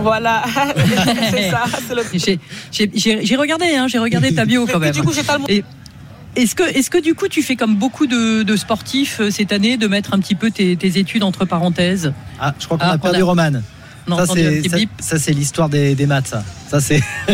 Voilà, 0.01 0.43
c'est 1.31 1.49
ça. 1.49 1.63
c'est 1.87 1.95
le- 1.95 3.23
J'ai- 3.23 3.35
regardé, 3.35 3.75
hein, 3.75 3.87
j'ai 3.87 3.99
regardé 3.99 4.33
ta 4.33 4.45
bio 4.45 4.65
quand 4.65 4.79
même. 4.79 4.91
du 4.93 5.01
coup, 5.03 5.13
j'ai 5.13 5.23
pas 5.23 5.33
le 5.33 5.39
mot. 5.39 5.45
Et 5.49 5.63
Est-ce 6.35 6.55
que, 6.55 6.63
est 6.63 6.87
que 6.89 7.01
du 7.01 7.15
coup 7.15 7.27
tu 7.27 7.41
fais 7.41 7.55
comme 7.55 7.75
beaucoup 7.75 8.05
de, 8.07 8.43
de 8.43 8.55
sportifs 8.55 9.19
euh, 9.19 9.31
cette 9.31 9.51
année 9.51 9.77
de 9.77 9.87
mettre 9.87 10.13
un 10.13 10.19
petit 10.19 10.35
peu 10.35 10.51
tes, 10.51 10.75
tes 10.77 10.97
études 10.99 11.23
entre 11.23 11.43
parenthèses? 11.45 12.13
Ah, 12.39 12.53
je 12.59 12.65
crois 12.65 12.77
qu'on 12.77 12.85
Ah, 12.85 12.91
a 12.93 12.97
perdu 12.97 13.21
a- 13.21 13.25
Romane. 13.25 13.63
Ça 14.07 14.25
c'est 14.33 14.63
ça, 14.99 15.19
c'est 15.19 15.31
l'histoire 15.33 15.69
des, 15.69 15.93
des 15.95 16.05
maths 16.07 16.27
ça. 16.27 16.43
Ça 16.69 16.79
c'est 16.79 17.01
Ah, 17.27 17.33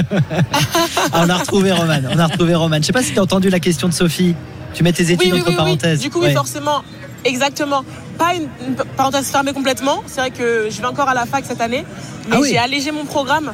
on 1.25 1.29
a 1.29 1.35
retrouvé 1.35 1.71
Romane. 1.71 2.09
On 2.13 2.19
a 2.19 2.25
retrouvé 2.27 2.53
Romane. 2.55 2.81
Je 2.81 2.87
sais 2.87 2.93
pas 2.93 3.03
si 3.03 3.13
tu 3.13 3.19
as 3.19 3.23
entendu 3.23 3.49
la 3.49 3.59
question 3.59 3.87
de 3.87 3.93
Sophie. 3.93 4.35
Tu 4.73 4.83
mets 4.83 4.91
tes 4.91 5.03
études 5.11 5.19
Oui, 5.21 5.31
oui, 5.33 5.39
entre 5.39 5.47
oui, 5.47 5.51
oui. 5.51 5.55
parenthèses. 5.57 5.99
Du 6.01 6.09
coup, 6.09 6.19
oui, 6.19 6.27
Ouais. 6.27 6.33
forcément. 6.33 6.83
Exactement. 7.25 7.83
Pas 8.17 8.35
une, 8.35 8.47
une 8.65 8.75
parenthèse 8.75 9.29
fermée 9.29 9.51
complètement. 9.51 10.03
C'est 10.05 10.21
vrai 10.21 10.31
que 10.31 10.67
je 10.69 10.79
vais 10.79 10.87
encore 10.87 11.09
à 11.09 11.13
la 11.13 11.25
fac 11.25 11.43
cette 11.45 11.59
année. 11.61 11.85
Mais 12.29 12.35
Ah 12.37 12.39
oui. 12.39 12.49
j'ai 12.51 12.57
allégé 12.57 12.91
mon 12.91 13.05
programme. 13.05 13.51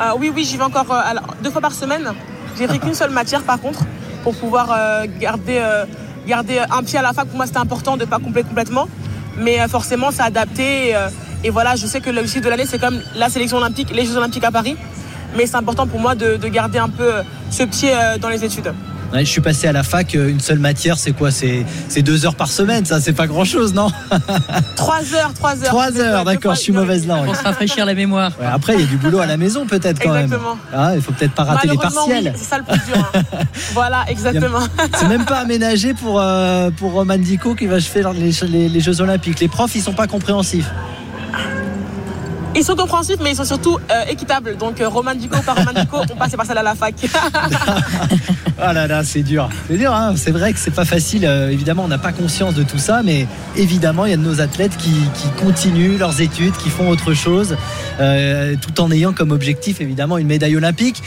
Euh, 0.00 0.10
oui, 0.18 0.30
oui, 0.34 0.44
j'y 0.44 0.56
vais 0.56 0.64
encore 0.64 0.90
euh, 0.92 1.02
deux 1.42 1.50
fois 1.50 1.60
par 1.60 1.72
semaine. 1.72 2.12
J'ai 2.58 2.66
pris 2.66 2.78
qu'une 2.82 2.94
seule 2.94 3.10
matière 3.10 3.42
par 3.42 3.60
contre 3.60 3.80
pour 4.24 4.34
pouvoir 4.34 4.68
euh, 4.76 5.06
garder, 5.18 5.60
garder 6.26 6.58
un 6.70 6.82
pied 6.82 6.98
à 6.98 7.02
la 7.02 7.12
fac. 7.12 7.26
Pour 7.26 7.36
moi, 7.36 7.46
c'était 7.46 7.58
important 7.58 7.96
de 7.96 8.02
ne 8.04 8.10
pas 8.10 8.18
compléter 8.18 8.48
complètement. 8.48 8.88
Mais 9.38 9.66
forcément, 9.68 10.10
c'est 10.10 10.22
adapté. 10.22 10.90
Et, 10.90 10.94
et 11.44 11.50
voilà, 11.50 11.74
je 11.76 11.86
sais 11.86 12.00
que 12.00 12.10
l'objectif 12.10 12.42
de 12.42 12.48
l'année, 12.48 12.66
c'est 12.66 12.78
comme 12.78 13.00
la 13.16 13.28
sélection 13.30 13.56
olympique, 13.58 13.90
les 13.94 14.04
Jeux 14.04 14.16
olympiques 14.16 14.44
à 14.44 14.50
Paris. 14.52 14.76
Mais 15.36 15.46
c'est 15.46 15.56
important 15.56 15.86
pour 15.86 15.98
moi 15.98 16.14
de, 16.14 16.36
de 16.36 16.48
garder 16.48 16.78
un 16.78 16.90
peu 16.90 17.10
ce 17.50 17.62
pied 17.62 17.90
dans 18.20 18.28
les 18.28 18.44
études. 18.44 18.72
Ouais, 19.12 19.24
je 19.26 19.30
suis 19.30 19.40
passé 19.42 19.66
à 19.68 19.72
la 19.72 19.82
fac, 19.82 20.14
euh, 20.14 20.28
une 20.30 20.40
seule 20.40 20.58
matière, 20.58 20.96
c'est 20.98 21.12
quoi? 21.12 21.30
C'est 21.30 21.64
deux 22.02 22.24
heures 22.24 22.34
par 22.34 22.48
semaine, 22.48 22.84
ça, 22.86 23.00
c'est 23.00 23.12
pas 23.12 23.26
grand 23.26 23.44
chose, 23.44 23.74
non? 23.74 23.90
Trois 24.76 25.02
heures, 25.14 25.32
trois 25.34 25.52
heures. 25.62 25.68
Trois 25.68 25.98
heures, 26.00 26.24
d'accord, 26.24 26.54
je 26.54 26.60
suis 26.60 26.72
mauvaise 26.72 27.06
langue. 27.06 27.26
Pour 27.26 27.36
se 27.36 27.42
rafraîchir 27.42 27.84
la 27.84 27.94
mémoire. 27.94 28.32
Ouais, 28.40 28.46
après, 28.46 28.74
il 28.74 28.80
y 28.80 28.84
a 28.84 28.86
du 28.86 28.96
boulot 28.96 29.18
à 29.20 29.26
la 29.26 29.36
maison, 29.36 29.66
peut-être 29.66 30.00
quand 30.02 30.12
même. 30.14 30.24
Exactement. 30.24 30.56
Ah, 30.74 30.92
il 30.94 31.02
faut 31.02 31.12
peut-être 31.12 31.32
pas 31.34 31.44
rater 31.44 31.68
les 31.68 31.74
oui, 31.74 31.78
partiels. 31.80 32.32
c'est 32.36 32.44
ça 32.44 32.58
le 32.58 32.64
plus 32.64 32.80
dur. 32.86 33.10
hein. 33.14 33.22
voilà, 33.74 34.04
exactement. 34.08 34.60
C'est 34.98 35.08
même 35.08 35.24
pas 35.26 35.38
aménagé 35.38 35.92
pour, 35.94 36.18
euh, 36.20 36.70
pour 36.70 36.92
Roman 36.92 37.18
Dico 37.18 37.54
qui 37.54 37.66
va 37.66 37.80
faire 37.80 38.12
les, 38.12 38.30
les- 38.48 38.68
les 38.68 38.80
Jeux 38.80 39.00
Olympiques. 39.00 39.40
Les 39.40 39.48
profs, 39.48 39.74
ils 39.74 39.82
sont 39.82 39.92
pas 39.92 40.06
compréhensifs. 40.06 40.70
Ils 42.54 42.64
sont 42.64 42.76
compréhensifs, 42.76 43.16
mais 43.22 43.30
ils 43.30 43.36
sont 43.36 43.44
surtout 43.44 43.78
euh, 43.90 44.04
équitables. 44.10 44.56
Donc, 44.56 44.80
euh, 44.80 44.88
Roman 44.88 45.14
Dico 45.14 45.40
par 45.40 45.56
Roman 45.56 45.72
Dico, 45.74 45.98
on 46.12 46.16
passe 46.16 46.32
par 46.36 46.44
celle 46.44 46.58
à 46.58 46.62
la 46.62 46.74
fac. 46.74 46.94
Ah 48.64 48.72
là 48.72 48.86
là, 48.86 49.02
c'est 49.02 49.22
dur. 49.22 49.48
C'est 49.68 49.76
dur, 49.76 49.92
hein 49.92 50.14
c'est 50.16 50.30
vrai 50.30 50.52
que 50.52 50.58
c'est 50.58 50.70
pas 50.70 50.84
facile. 50.84 51.26
Euh, 51.26 51.50
évidemment, 51.50 51.82
on 51.84 51.88
n'a 51.88 51.98
pas 51.98 52.12
conscience 52.12 52.54
de 52.54 52.62
tout 52.62 52.78
ça, 52.78 53.02
mais 53.02 53.26
évidemment, 53.56 54.04
il 54.04 54.10
y 54.10 54.14
a 54.14 54.16
de 54.16 54.22
nos 54.22 54.40
athlètes 54.40 54.76
qui, 54.76 54.92
continuent 55.42 55.98
leurs 55.98 56.20
études, 56.20 56.56
qui 56.56 56.68
font 56.68 56.88
autre 56.88 57.12
chose, 57.12 57.56
tout 57.98 58.80
en 58.80 58.92
ayant 58.92 59.12
comme 59.12 59.32
objectif, 59.32 59.80
évidemment, 59.80 60.16
une 60.16 60.28
médaille 60.28 60.54
olympique. 60.54 61.02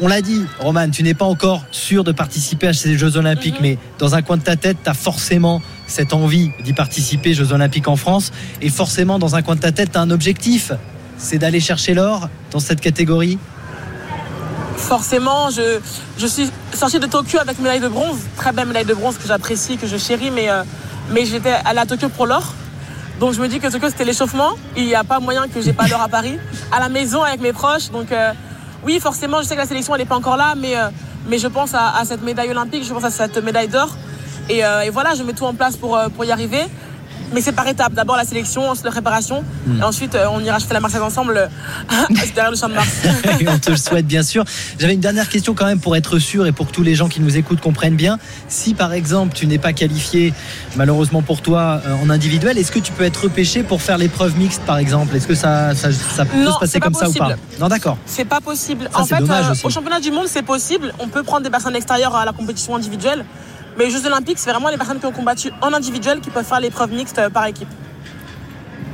On 0.00 0.08
l'a 0.08 0.20
dit, 0.20 0.44
Roman, 0.58 0.88
tu 0.90 1.02
n'es 1.02 1.14
pas 1.14 1.24
encore 1.26 1.64
sûr 1.70 2.02
de 2.02 2.12
participer 2.12 2.68
à 2.68 2.72
ces 2.72 2.96
Jeux 2.98 3.16
Olympiques, 3.16 3.56
Mhm. 3.56 3.62
mais 3.62 3.78
dans 3.98 4.14
un 4.14 4.22
coin 4.22 4.36
de 4.36 4.42
ta 4.42 4.56
tête, 4.56 4.78
tu 4.82 4.90
as 4.90 4.94
forcément 4.94 5.60
cette 5.86 6.12
envie 6.12 6.50
d'y 6.64 6.72
participer, 6.72 7.34
Jeux 7.34 7.52
Olympiques 7.52 7.88
en 7.88 7.96
France, 7.96 8.32
et 8.62 8.68
forcément, 8.70 9.18
dans 9.18 9.36
un 9.36 9.42
coin 9.42 9.54
de 9.54 9.60
ta 9.60 9.70
tête, 9.72 9.92
tu 9.92 9.98
as 9.98 10.00
un 10.00 10.10
objectif, 10.10 10.72
c'est 11.18 11.38
d'aller 11.38 11.60
chercher 11.60 11.94
l'or 11.94 12.28
dans 12.50 12.58
cette 12.58 12.80
catégorie. 12.80 13.38
Forcément, 14.76 15.50
je, 15.50 15.78
je 16.18 16.26
suis 16.26 16.50
sortie 16.72 16.98
de 16.98 17.06
Tokyo 17.06 17.38
avec 17.38 17.58
médaille 17.58 17.80
de 17.80 17.88
bronze. 17.88 18.18
Très 18.36 18.52
belle 18.52 18.66
médaille 18.66 18.86
de 18.86 18.94
bronze 18.94 19.16
que 19.16 19.28
j'apprécie, 19.28 19.76
que 19.76 19.86
je 19.86 19.96
chéris, 19.96 20.30
mais, 20.30 20.50
euh, 20.50 20.62
mais 21.10 21.24
j'étais 21.26 21.54
allée 21.64 21.78
à 21.78 21.86
Tokyo 21.86 22.08
pour 22.08 22.26
l'or. 22.26 22.54
Donc, 23.20 23.34
je 23.34 23.40
me 23.40 23.46
dis 23.46 23.60
que 23.60 23.68
Tokyo, 23.68 23.88
c'était 23.90 24.04
l'échauffement. 24.06 24.50
Il 24.76 24.86
n'y 24.86 24.94
a 24.96 25.04
pas 25.04 25.20
moyen 25.20 25.46
que 25.46 25.60
j'ai 25.60 25.72
pas 25.72 25.86
l'or 25.86 26.00
à 26.00 26.08
Paris. 26.08 26.38
À 26.72 26.80
la 26.80 26.88
maison, 26.88 27.22
avec 27.22 27.40
mes 27.40 27.52
proches. 27.52 27.90
Donc, 27.92 28.10
euh, 28.10 28.32
oui, 28.84 28.98
forcément, 29.00 29.40
je 29.40 29.46
sais 29.46 29.54
que 29.54 29.60
la 29.60 29.66
sélection, 29.66 29.94
elle 29.94 30.00
n'est 30.00 30.06
pas 30.06 30.16
encore 30.16 30.36
là, 30.36 30.54
mais, 30.56 30.76
euh, 30.76 30.88
mais 31.28 31.38
je 31.38 31.46
pense 31.46 31.72
à, 31.74 32.02
cette 32.04 32.22
médaille 32.22 32.50
olympique, 32.50 32.84
je 32.84 32.92
pense 32.92 33.04
à 33.04 33.10
cette 33.10 33.38
médaille 33.38 33.68
d'or. 33.68 33.96
Et, 34.48 34.64
euh, 34.64 34.80
et 34.80 34.90
voilà, 34.90 35.14
je 35.14 35.22
mets 35.22 35.34
tout 35.34 35.44
en 35.44 35.54
place 35.54 35.76
pour, 35.76 35.96
euh, 35.96 36.08
pour 36.08 36.24
y 36.24 36.32
arriver. 36.32 36.64
Mais 37.32 37.40
c'est 37.40 37.52
par 37.52 37.66
étapes. 37.66 37.92
D'abord 37.94 38.16
la 38.16 38.24
sélection, 38.24 38.68
ensuite 38.68 38.84
la 38.84 38.90
préparation. 38.90 39.44
Et 39.78 39.82
ensuite, 39.82 40.14
euh, 40.14 40.26
on 40.30 40.40
ira 40.40 40.56
acheter 40.56 40.74
la 40.74 40.80
Marseillaise 40.80 41.06
ensemble 41.06 41.36
euh, 41.38 42.14
derrière 42.34 42.50
le 42.50 42.56
champ 42.56 42.68
de 42.68 42.74
Mars. 42.74 42.88
Et 43.40 43.48
on 43.48 43.58
te 43.58 43.70
le 43.70 43.76
souhaite 43.76 44.06
bien 44.06 44.22
sûr. 44.22 44.44
J'avais 44.78 44.94
une 44.94 45.00
dernière 45.00 45.28
question 45.28 45.54
quand 45.54 45.66
même 45.66 45.80
pour 45.80 45.96
être 45.96 46.18
sûr 46.18 46.46
et 46.46 46.52
pour 46.52 46.66
que 46.66 46.72
tous 46.72 46.82
les 46.82 46.94
gens 46.94 47.08
qui 47.08 47.20
nous 47.20 47.36
écoutent 47.36 47.60
comprennent 47.60 47.96
bien. 47.96 48.18
Si 48.48 48.74
par 48.74 48.92
exemple 48.92 49.34
tu 49.34 49.46
n'es 49.46 49.58
pas 49.58 49.72
qualifié, 49.72 50.32
malheureusement 50.76 51.22
pour 51.22 51.40
toi, 51.42 51.80
euh, 51.86 51.94
en 52.02 52.10
individuel, 52.10 52.58
est-ce 52.58 52.72
que 52.72 52.78
tu 52.78 52.92
peux 52.92 53.04
être 53.04 53.24
repêché 53.24 53.62
pour 53.62 53.82
faire 53.82 53.98
l'épreuve 53.98 54.36
mixte 54.38 54.62
par 54.62 54.78
exemple? 54.78 55.16
Est-ce 55.16 55.26
que 55.26 55.34
ça, 55.34 55.74
ça, 55.74 55.90
ça 55.92 56.24
peut 56.24 56.42
Non, 56.42 56.54
se 56.54 56.58
passer 56.60 56.80
comme 56.80 56.94
ça 56.94 57.08
ou 57.08 57.12
pas? 57.12 57.24
possible. 57.24 57.38
Non, 57.60 57.68
d'accord. 57.68 57.96
C'est 58.06 58.24
pas 58.24 58.40
possible. 58.40 58.88
Ça, 58.92 59.00
en 59.00 59.04
fait, 59.06 59.22
euh, 59.22 59.54
au 59.64 59.70
championnat 59.70 60.00
du 60.00 60.10
monde, 60.10 60.26
c'est 60.26 60.42
possible. 60.42 60.92
On 60.98 61.08
peut 61.08 61.22
prendre 61.22 61.42
des 61.42 61.50
personnes 61.50 61.76
extérieures 61.76 62.14
à 62.14 62.24
la 62.24 62.32
compétition 62.32 62.76
individuelle. 62.76 63.24
Mais 63.78 63.86
aux 63.86 63.90
Jeux 63.90 64.06
Olympiques, 64.06 64.38
c'est 64.38 64.50
vraiment 64.50 64.68
les 64.68 64.76
personnes 64.76 64.98
qui 65.00 65.06
ont 65.06 65.12
combattu 65.12 65.50
en 65.62 65.72
individuel 65.72 66.20
qui 66.20 66.30
peuvent 66.30 66.44
faire 66.44 66.60
l'épreuve 66.60 66.92
mixte 66.92 67.18
euh, 67.18 67.30
par 67.30 67.46
équipe. 67.46 67.68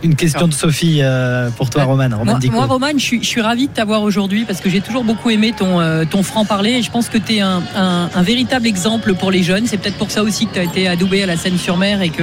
Une 0.05 0.15
question 0.15 0.47
de 0.47 0.55
Sophie 0.55 1.01
euh, 1.03 1.51
pour 1.51 1.71
toi, 1.71 1.83
Roman. 1.83 2.05
Roman 2.17 2.25
Moi, 2.25 2.39
moi, 2.53 2.67
Roman, 2.67 2.87
je 2.95 3.03
suis, 3.03 3.21
je 3.21 3.27
suis 3.27 3.41
ravi 3.41 3.67
de 3.67 3.73
t'avoir 3.73 4.03
aujourd'hui 4.03 4.45
parce 4.45 4.61
que 4.61 4.71
j'ai 4.71 4.81
toujours 4.81 5.03
beaucoup 5.03 5.29
aimé 5.31 5.53
ton, 5.57 5.81
euh, 5.81 6.05
ton 6.09 6.23
franc-parler 6.23 6.71
et 6.75 6.83
je 6.83 6.91
pense 6.93 7.09
que 7.09 7.19
tu 7.19 7.35
es 7.37 7.41
un, 7.41 7.61
un- 7.75 8.09
un 8.15 8.23
véritable 8.23 8.69
exemple 8.69 9.15
pour 9.15 9.33
les 9.33 9.43
jeunes. 9.43 9.67
C'est 9.67 9.77
peut-être 9.77 9.99
pour 9.99 10.13
ça 10.13 10.23
aussi 10.23 10.47
que 10.47 10.53
tu 10.55 10.61
as 10.61 10.63
été 10.63 10.87
adoubé 10.87 11.25
à 11.25 11.27
la 11.27 11.37
Seine-sur-Mer 11.37 12.01
et 12.03 12.11
que, 12.11 12.23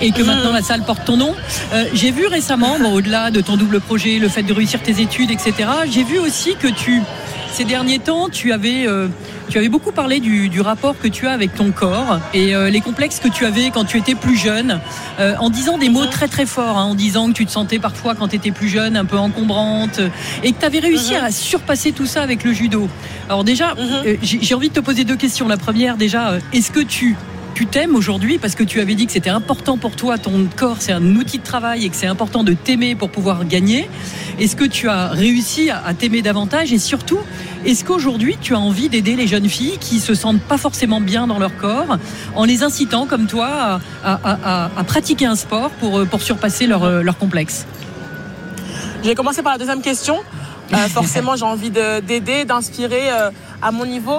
et 0.00 0.12
que 0.12 0.22
maintenant 0.22 0.52
la 0.52 0.62
salle 0.62 0.82
porte 0.84 1.04
ton 1.04 1.16
nom. 1.16 1.34
Euh, 1.72 1.84
j'ai 1.94 2.12
vu 2.12 2.26
récemment, 2.28 2.78
bon, 2.80 2.92
au-delà 2.92 3.32
de 3.32 3.40
ton 3.40 3.56
double 3.56 3.80
projet, 3.80 4.20
le 4.20 4.28
fait 4.28 4.44
de 4.44 4.52
réussir 4.52 4.80
tes 4.80 5.00
études, 5.02 5.32
etc., 5.32 5.52
j'ai 5.90 6.04
vu 6.04 6.20
aussi 6.20 6.54
que 6.54 6.68
tu, 6.68 7.02
ces 7.52 7.64
derniers 7.64 7.98
temps, 7.98 8.28
tu 8.28 8.52
avais, 8.52 8.86
euh, 8.86 9.08
tu 9.50 9.58
avais 9.58 9.68
beaucoup 9.68 9.92
parlé 9.92 10.20
du, 10.20 10.48
du 10.48 10.60
rapport 10.60 10.98
que 10.98 11.08
tu 11.08 11.26
as 11.26 11.32
avec 11.32 11.54
ton 11.54 11.72
corps 11.72 12.20
et 12.32 12.54
euh, 12.54 12.70
les 12.70 12.80
complexes 12.80 13.18
que 13.18 13.28
tu 13.28 13.44
avais 13.44 13.70
quand 13.70 13.84
tu 13.84 13.98
étais 13.98 14.14
plus 14.14 14.36
jeune, 14.36 14.80
euh, 15.18 15.34
en 15.38 15.50
disant 15.50 15.76
des 15.76 15.88
mots 15.88 16.06
très 16.06 16.28
très 16.28 16.46
forts, 16.46 16.78
hein, 16.78 16.84
en 16.84 16.94
disant 16.94 17.28
que 17.28 17.32
tu 17.32 17.46
te 17.46 17.50
sentais 17.50 17.78
parfois 17.78 18.14
quand 18.14 18.28
tu 18.28 18.36
étais 18.36 18.52
plus 18.52 18.68
jeune 18.68 18.96
un 18.96 19.04
peu 19.04 19.18
encombrante 19.18 20.00
et 20.44 20.52
que 20.52 20.60
tu 20.60 20.64
avais 20.64 20.78
réussi 20.78 21.16
à 21.16 21.30
surpasser 21.30 21.92
tout 21.92 22.06
ça 22.06 22.22
avec 22.22 22.44
le 22.44 22.52
judo. 22.52 22.88
Alors 23.28 23.44
déjà, 23.44 23.74
euh, 23.76 24.16
j'ai 24.22 24.54
envie 24.54 24.68
de 24.68 24.74
te 24.74 24.80
poser 24.80 25.04
deux 25.04 25.16
questions. 25.16 25.48
La 25.48 25.56
première, 25.56 25.96
déjà, 25.96 26.38
est-ce 26.52 26.70
que 26.70 26.80
tu 26.80 27.16
tu 27.60 27.66
t'aimes 27.66 27.94
aujourd'hui 27.94 28.38
parce 28.38 28.54
que 28.54 28.64
tu 28.64 28.80
avais 28.80 28.94
dit 28.94 29.04
que 29.04 29.12
c'était 29.12 29.28
important 29.28 29.76
pour 29.76 29.94
toi, 29.94 30.16
ton 30.16 30.48
corps 30.56 30.78
c'est 30.80 30.92
un 30.92 31.14
outil 31.14 31.36
de 31.36 31.42
travail 31.42 31.84
et 31.84 31.90
que 31.90 31.94
c'est 31.94 32.06
important 32.06 32.42
de 32.42 32.54
t'aimer 32.54 32.94
pour 32.94 33.10
pouvoir 33.10 33.44
gagner. 33.44 33.90
Est-ce 34.38 34.56
que 34.56 34.64
tu 34.64 34.88
as 34.88 35.08
réussi 35.08 35.68
à, 35.68 35.92
t'aimer 35.92 36.22
davantage? 36.22 36.72
Et 36.72 36.78
surtout, 36.78 37.18
est-ce 37.66 37.84
qu'aujourd'hui 37.84 38.38
tu 38.40 38.54
as 38.54 38.58
envie 38.58 38.88
d'aider 38.88 39.14
les 39.14 39.26
jeunes 39.26 39.50
filles 39.50 39.76
qui 39.78 40.00
se 40.00 40.14
sentent 40.14 40.40
pas 40.40 40.56
forcément 40.56 41.02
bien 41.02 41.26
dans 41.26 41.38
leur 41.38 41.54
corps 41.58 41.98
en 42.34 42.44
les 42.46 42.62
incitant 42.62 43.04
comme 43.04 43.26
toi 43.26 43.78
à, 44.02 44.82
pratiquer 44.86 45.26
un 45.26 45.36
sport 45.36 45.68
pour, 45.68 45.98
euh, 45.98 46.04
pour 46.06 46.22
surpasser 46.22 46.66
leur, 46.66 46.84
euh, 46.84 47.02
leur 47.02 47.18
complexe? 47.18 47.66
Je 49.02 49.08
vais 49.08 49.14
commencer 49.14 49.42
par 49.42 49.52
la 49.52 49.58
deuxième 49.58 49.82
question. 49.82 50.16
Euh, 50.72 50.88
forcément, 50.88 51.36
j'ai 51.36 51.44
envie 51.44 51.70
de- 51.70 52.00
d'aider, 52.00 52.46
d'inspirer 52.46 53.10
à 53.60 53.70
mon 53.70 53.84
niveau. 53.84 54.18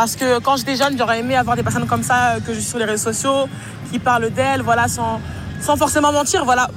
Parce 0.00 0.16
que 0.16 0.38
quand 0.38 0.56
j'étais 0.56 0.76
jeune, 0.76 0.96
j'aurais 0.96 1.20
aimé 1.20 1.36
avoir 1.36 1.56
des 1.56 1.62
personnes 1.62 1.86
comme 1.86 2.02
ça 2.02 2.30
euh, 2.30 2.40
que 2.40 2.54
je 2.54 2.60
suis 2.60 2.70
sur 2.70 2.78
les 2.78 2.86
réseaux 2.86 3.12
sociaux, 3.12 3.50
qui 3.92 3.98
parlent 3.98 4.30
d'elles, 4.30 4.62
voilà, 4.62 4.88
sans, 4.88 5.20
sans 5.60 5.76
forcément 5.76 6.10
mentir. 6.10 6.46
Voilà. 6.46 6.70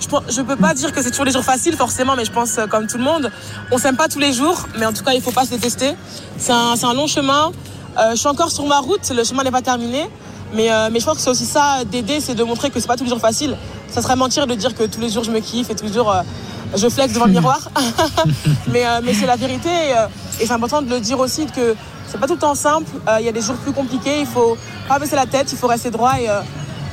Je 0.00 0.40
ne 0.40 0.46
peux 0.46 0.56
pas 0.56 0.72
dire 0.72 0.90
que 0.90 1.02
c'est 1.02 1.10
toujours 1.10 1.26
les 1.26 1.32
jours 1.32 1.44
faciles, 1.44 1.76
forcément, 1.76 2.16
mais 2.16 2.24
je 2.24 2.32
pense 2.32 2.56
euh, 2.56 2.66
comme 2.66 2.86
tout 2.86 2.96
le 2.96 3.04
monde, 3.04 3.30
on 3.70 3.76
s'aime 3.76 3.96
pas 3.96 4.08
tous 4.08 4.20
les 4.20 4.32
jours, 4.32 4.66
mais 4.78 4.86
en 4.86 4.94
tout 4.94 5.04
cas, 5.04 5.12
il 5.12 5.20
faut 5.20 5.32
pas 5.32 5.44
se 5.44 5.50
détester. 5.50 5.94
C'est 6.38 6.52
un, 6.52 6.72
un 6.82 6.94
long 6.94 7.06
chemin. 7.06 7.52
Euh, 7.98 8.12
je 8.12 8.16
suis 8.16 8.28
encore 8.28 8.50
sur 8.50 8.64
ma 8.64 8.78
route, 8.78 9.06
le 9.14 9.22
chemin 9.22 9.44
n'est 9.44 9.50
pas 9.50 9.60
terminé. 9.60 10.08
Mais, 10.54 10.70
mais 10.90 11.00
je 11.00 11.04
pense 11.04 11.16
que 11.16 11.22
c'est 11.22 11.30
aussi 11.30 11.46
ça 11.46 11.84
d'aider, 11.84 12.20
c'est 12.20 12.34
de 12.34 12.42
montrer 12.42 12.70
que 12.70 12.80
c'est 12.80 12.86
pas 12.86 12.96
tous 12.96 13.04
les 13.04 13.10
jours 13.10 13.20
facile. 13.20 13.54
Ça 13.88 14.00
serait 14.00 14.16
mentir 14.16 14.46
de 14.46 14.54
dire 14.54 14.74
que 14.74 14.84
tous 14.84 15.00
les 15.00 15.10
jours 15.10 15.24
je 15.24 15.30
me 15.30 15.40
kiffe 15.40 15.68
et 15.70 15.74
tous 15.74 15.86
les 15.86 15.92
jours 15.92 16.14
je 16.76 16.88
flex 16.88 17.12
devant 17.12 17.26
le 17.26 17.32
miroir. 17.32 17.70
mais 18.68 18.86
euh, 18.86 19.00
mais 19.02 19.14
c'est 19.14 19.26
la 19.26 19.36
vérité 19.36 19.68
et, 19.68 19.96
euh, 19.96 20.06
et 20.40 20.46
c'est 20.46 20.52
important 20.52 20.82
de 20.82 20.90
le 20.90 21.00
dire 21.00 21.18
aussi 21.18 21.46
que 21.46 21.74
c'est 22.06 22.18
pas 22.18 22.26
tout 22.26 22.34
le 22.34 22.38
temps 22.40 22.54
simple. 22.54 22.90
Euh, 23.08 23.16
Il 23.20 23.26
y 23.26 23.28
a 23.28 23.32
des 23.32 23.40
jours 23.40 23.56
plus 23.56 23.72
compliqués, 23.72 24.20
il 24.20 24.26
faut 24.26 24.56
pas 24.88 24.98
baisser 24.98 25.16
la 25.16 25.26
tête, 25.26 25.52
il 25.52 25.58
faut 25.58 25.66
rester 25.66 25.90
droit 25.90 26.12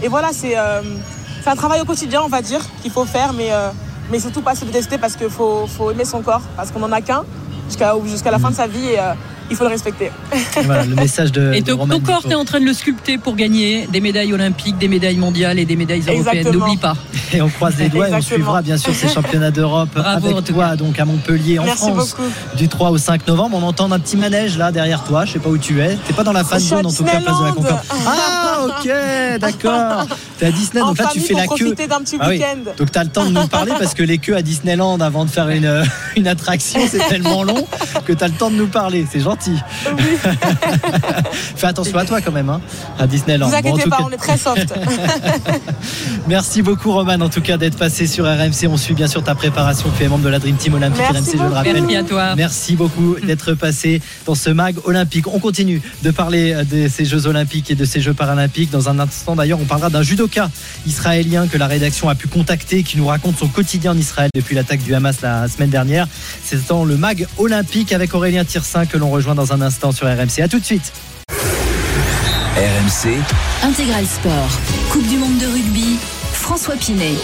et, 0.01 0.07
voilà, 0.07 0.29
c'est 0.31 0.55
un 0.55 1.55
travail 1.55 1.81
au 1.81 1.85
quotidien, 1.85 2.21
on 2.23 2.29
va 2.29 2.41
dire, 2.41 2.61
qu'il 2.81 2.91
faut 2.91 3.05
faire, 3.05 3.33
mais, 3.33 4.19
surtout 4.19 4.41
pas 4.41 4.55
se 4.55 4.63
détester 4.65 4.97
parce 4.97 5.15
qu'il 5.15 5.29
faut, 5.29 5.91
aimer 5.91 6.05
son 6.05 6.21
corps, 6.21 6.41
parce 6.55 6.71
qu'on 6.71 6.83
en 6.83 6.91
a 6.91 7.01
qu'un 7.01 7.23
jusqu'à 7.67 7.93
jusqu'à 8.05 8.31
la 8.31 8.39
fin 8.39 8.49
de 8.49 8.55
sa 8.55 8.67
vie 8.67 8.95
il 9.49 9.55
faut 9.55 9.63
le 9.63 9.69
respecter. 9.69 10.11
Voilà 10.63 10.85
le 10.85 10.95
message 10.95 11.31
de, 11.31 11.53
Et 11.53 11.61
de 11.61 11.73
ton, 11.73 11.99
corps, 11.99 12.23
tu 12.23 12.29
es 12.31 12.35
en 12.35 12.45
train 12.45 12.59
de 12.59 12.65
le 12.65 12.73
sculpter 12.73 13.17
pour 13.17 13.35
gagner 13.35 13.87
des 13.91 14.01
médailles 14.01 14.33
olympiques, 14.33 14.77
des 14.77 14.87
médailles 14.87 15.17
mondiales 15.17 15.59
et 15.59 15.65
des 15.65 15.75
médailles 15.75 16.03
européennes. 16.07 16.49
N'oublie 16.51 16.77
pas. 16.77 16.95
Et 17.33 17.41
on 17.41 17.49
croise 17.49 17.75
les 17.77 17.89
doigts 17.89 18.09
et 18.09 18.13
on 18.15 18.21
suivra 18.21 18.63
bien 18.63 18.75
sûr 18.77 18.91
ces 18.93 19.07
championnats 19.07 19.51
d'Europe 19.51 19.89
avec 20.03 20.43
toi 20.45 20.75
donc 20.75 20.99
à 20.99 21.05
Montpellier 21.05 21.59
en 21.59 21.63
Merci 21.63 21.83
France 21.91 22.15
beaucoup. 22.17 22.29
du 22.57 22.67
3 22.67 22.89
au 22.89 22.97
5 22.97 23.27
novembre. 23.27 23.55
On 23.61 23.67
entend 23.67 23.91
un 23.91 23.99
petit 23.99 24.17
manège 24.17 24.57
là 24.57 24.71
derrière 24.71 25.03
toi. 25.03 25.25
Je 25.25 25.33
sais 25.33 25.39
pas 25.39 25.49
où 25.49 25.57
tu 25.59 25.79
es. 25.79 25.95
T'es 26.07 26.13
pas 26.13 26.23
dans 26.23 26.31
la 26.33 26.43
fan 26.43 26.59
zone 26.59 26.87
en 26.87 26.91
tout 26.91 27.03
cas 27.03 27.19
place 27.21 27.39
de 27.39 27.45
la. 27.45 27.51
Concorde. 27.51 27.79
Ah 28.07 28.65
ok 28.65 28.89
d'accord. 29.39 30.07
T'es 30.39 30.47
à 30.47 30.51
Disney 30.51 30.81
En 30.81 30.87
donc 30.87 30.97
là 30.97 31.09
tu 31.13 31.19
fais 31.19 31.35
la 31.35 31.45
queue. 31.45 31.75
petit 31.75 32.17
Ah 32.19 32.29
oui. 32.29 32.37
week-end. 32.37 32.71
Donc 32.77 32.91
tu 32.91 32.97
as 32.97 33.03
le 33.03 33.09
temps 33.11 33.25
de 33.25 33.31
nous 33.31 33.47
parler 33.47 33.73
parce 33.77 33.93
que 33.93 34.01
les 34.03 34.17
queues 34.17 34.35
à 34.35 34.41
Disneyland 34.41 34.99
avant 34.99 35.25
de 35.25 35.29
faire 35.29 35.49
une, 35.49 35.83
une 36.15 36.27
attraction 36.27 36.79
c'est 36.89 37.07
tellement 37.09 37.43
long 37.43 37.67
que 38.05 38.13
tu 38.13 38.23
as 38.23 38.27
le 38.27 38.33
temps 38.33 38.49
de 38.49 38.55
nous 38.55 38.67
parler. 38.67 39.05
C'est 39.11 39.19
gentil. 39.19 39.38
Fais 41.55 41.67
attention 41.67 41.97
à 41.97 42.05
toi 42.05 42.21
quand 42.21 42.31
même 42.31 42.49
hein, 42.49 42.61
à 42.97 43.07
Disneyland. 43.07 43.49
Ne 43.49 43.55
vous 43.55 43.61
Bon, 43.61 43.69
en 43.69 43.73
inquiétez 43.73 43.83
tout 43.83 43.89
pas, 43.89 43.97
cas- 43.97 44.03
on 44.07 44.11
est 44.11 44.17
très 44.17 44.37
soft. 44.37 44.73
Merci 46.27 46.61
beaucoup 46.61 46.91
Roman 46.91 47.19
en 47.21 47.29
tout 47.29 47.41
cas 47.41 47.57
d'être 47.57 47.77
passé 47.77 48.07
sur 48.07 48.25
RMC. 48.25 48.67
On 48.69 48.77
suit 48.77 48.93
bien 48.93 49.07
sûr 49.07 49.23
ta 49.23 49.35
préparation. 49.35 49.89
Tu 49.97 50.03
es 50.03 50.07
membre 50.07 50.23
de 50.25 50.29
la 50.29 50.39
Dream 50.39 50.55
Team 50.55 50.73
Olympique 50.75 51.01
Merci 51.11 51.17
RMC, 51.17 51.31
je 51.31 51.37
le 51.37 51.43
beaucoup. 51.43 51.53
rappelle. 51.55 51.81
Merci 51.81 51.95
à 51.95 52.03
toi. 52.03 52.35
Merci 52.35 52.75
beaucoup 52.75 53.15
d'être 53.23 53.53
passé 53.53 54.01
dans 54.25 54.35
ce 54.35 54.49
mag 54.49 54.75
olympique. 54.85 55.27
On 55.27 55.39
continue 55.39 55.81
de 56.03 56.11
parler 56.11 56.55
de 56.69 56.87
ces 56.87 57.05
Jeux 57.05 57.27
olympiques 57.27 57.71
et 57.71 57.75
de 57.75 57.85
ces 57.85 58.01
Jeux 58.01 58.13
paralympiques. 58.13 58.69
Dans 58.71 58.89
un 58.89 58.99
instant 58.99 59.35
d'ailleurs, 59.35 59.59
on 59.61 59.65
parlera 59.65 59.89
d'un 59.89 60.03
judoka 60.03 60.49
israélien 60.85 61.47
que 61.47 61.57
la 61.57 61.67
rédaction 61.67 62.09
a 62.09 62.15
pu 62.15 62.27
contacter, 62.27 62.83
qui 62.83 62.97
nous 62.97 63.07
raconte 63.07 63.37
son 63.37 63.47
quotidien 63.47 63.91
en 63.91 63.97
Israël 63.97 64.29
depuis 64.35 64.55
l'attaque 64.55 64.83
du 64.83 64.93
Hamas 64.93 65.21
la 65.21 65.47
semaine 65.47 65.69
dernière. 65.69 66.07
C'est 66.43 66.67
dans 66.67 66.83
le 66.85 66.97
mag 66.97 67.27
olympique 67.37 67.93
avec 67.93 68.13
Aurélien 68.13 68.43
Tirsin 68.45 68.85
que 68.85 68.97
l'on 68.97 69.09
rejoint 69.09 69.28
dans 69.35 69.53
un 69.53 69.61
instant 69.61 69.91
sur 69.91 70.07
RMC. 70.07 70.41
À 70.41 70.47
tout 70.47 70.59
de 70.59 70.65
suite. 70.65 70.91
RMC, 72.55 73.17
Intégral 73.63 74.05
Sport. 74.05 74.49
Coupe 74.91 75.07
du 75.07 75.17
monde 75.17 75.37
de 75.37 75.45
rugby. 75.45 75.97
François 76.33 76.75
Pinet. 76.75 77.15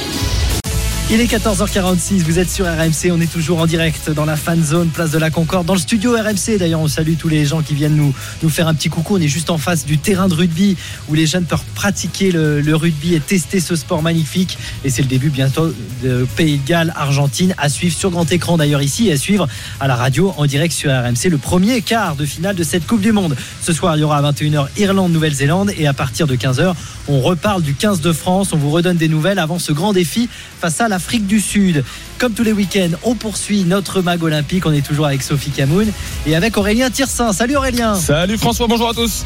Il 1.11 1.21
est 1.21 1.31
14h46, 1.31 2.23
vous 2.23 2.39
êtes 2.39 2.49
sur 2.49 2.65
RMC, 2.65 3.11
on 3.11 3.21
est 3.21 3.31
toujours 3.31 3.59
en 3.59 3.67
direct 3.67 4.09
dans 4.09 4.25
la 4.25 4.35
fan 4.35 4.61
zone, 4.63 4.89
place 4.89 5.11
de 5.11 5.19
la 5.19 5.29
Concorde, 5.29 5.67
dans 5.67 5.75
le 5.75 5.79
studio 5.79 6.13
RMC. 6.13 6.57
D'ailleurs, 6.57 6.79
on 6.79 6.87
salue 6.87 7.13
tous 7.17 7.29
les 7.29 7.45
gens 7.45 7.61
qui 7.61 7.75
viennent 7.75 7.95
nous, 7.95 8.11
nous 8.41 8.49
faire 8.49 8.67
un 8.67 8.73
petit 8.73 8.89
coucou. 8.89 9.17
On 9.17 9.21
est 9.21 9.27
juste 9.27 9.51
en 9.51 9.59
face 9.59 9.85
du 9.85 9.99
terrain 9.99 10.27
de 10.27 10.33
rugby 10.33 10.75
où 11.07 11.13
les 11.13 11.27
jeunes 11.27 11.45
peuvent 11.45 11.63
pratiquer 11.75 12.31
le, 12.31 12.59
le 12.59 12.75
rugby 12.75 13.13
et 13.13 13.19
tester 13.19 13.59
ce 13.59 13.75
sport 13.75 14.01
magnifique. 14.01 14.57
Et 14.83 14.89
c'est 14.89 15.03
le 15.03 15.07
début 15.07 15.29
bientôt 15.29 15.71
de 16.03 16.25
Pays 16.35 16.57
de 16.57 16.67
Galles, 16.67 16.91
Argentine, 16.95 17.53
à 17.59 17.69
suivre 17.69 17.95
sur 17.95 18.09
grand 18.09 18.29
écran 18.31 18.57
d'ailleurs 18.57 18.81
ici 18.81 19.09
et 19.09 19.11
à 19.11 19.17
suivre 19.17 19.47
à 19.79 19.87
la 19.87 19.95
radio 19.95 20.33
en 20.37 20.47
direct 20.47 20.73
sur 20.73 20.89
RMC. 20.89 21.29
Le 21.29 21.37
premier 21.37 21.83
quart 21.83 22.15
de 22.15 22.25
finale 22.25 22.55
de 22.55 22.63
cette 22.63 22.87
Coupe 22.87 23.01
du 23.01 23.11
Monde. 23.11 23.35
Ce 23.61 23.73
soir, 23.73 23.95
il 23.95 23.99
y 23.99 24.03
aura 24.03 24.17
à 24.17 24.31
21h 24.31 24.69
Irlande, 24.77 25.11
Nouvelle-Zélande 25.11 25.71
et 25.77 25.85
à 25.85 25.93
partir 25.93 26.25
de 26.25 26.35
15h, 26.35 26.73
on 27.07 27.21
reparle 27.21 27.61
du 27.61 27.75
15 27.75 28.01
de 28.01 28.11
France. 28.11 28.53
On 28.53 28.57
vous 28.57 28.71
redonne 28.71 28.97
des 28.97 29.07
nouvelles 29.07 29.37
avant 29.37 29.59
ce 29.59 29.71
grand 29.71 29.93
défi 29.93 30.27
face 30.59 30.81
à 30.81 30.87
l'Afrique 30.95 31.27
du 31.27 31.41
Sud. 31.41 31.83
Comme 32.19 32.31
tous 32.31 32.43
les 32.43 32.53
week-ends, 32.53 32.91
on 33.03 33.15
poursuit 33.15 33.65
notre 33.65 34.01
mag 34.01 34.23
olympique. 34.23 34.65
On 34.65 34.71
est 34.71 34.85
toujours 34.85 35.07
avec 35.07 35.23
Sophie 35.23 35.51
Camoun 35.51 35.91
et 36.25 36.37
avec 36.37 36.55
Aurélien 36.55 36.89
Tirsin. 36.89 37.33
Salut 37.33 37.57
Aurélien. 37.57 37.95
Salut 37.95 38.37
François, 38.37 38.67
bonjour 38.67 38.87
à 38.87 38.93
tous. 38.93 39.25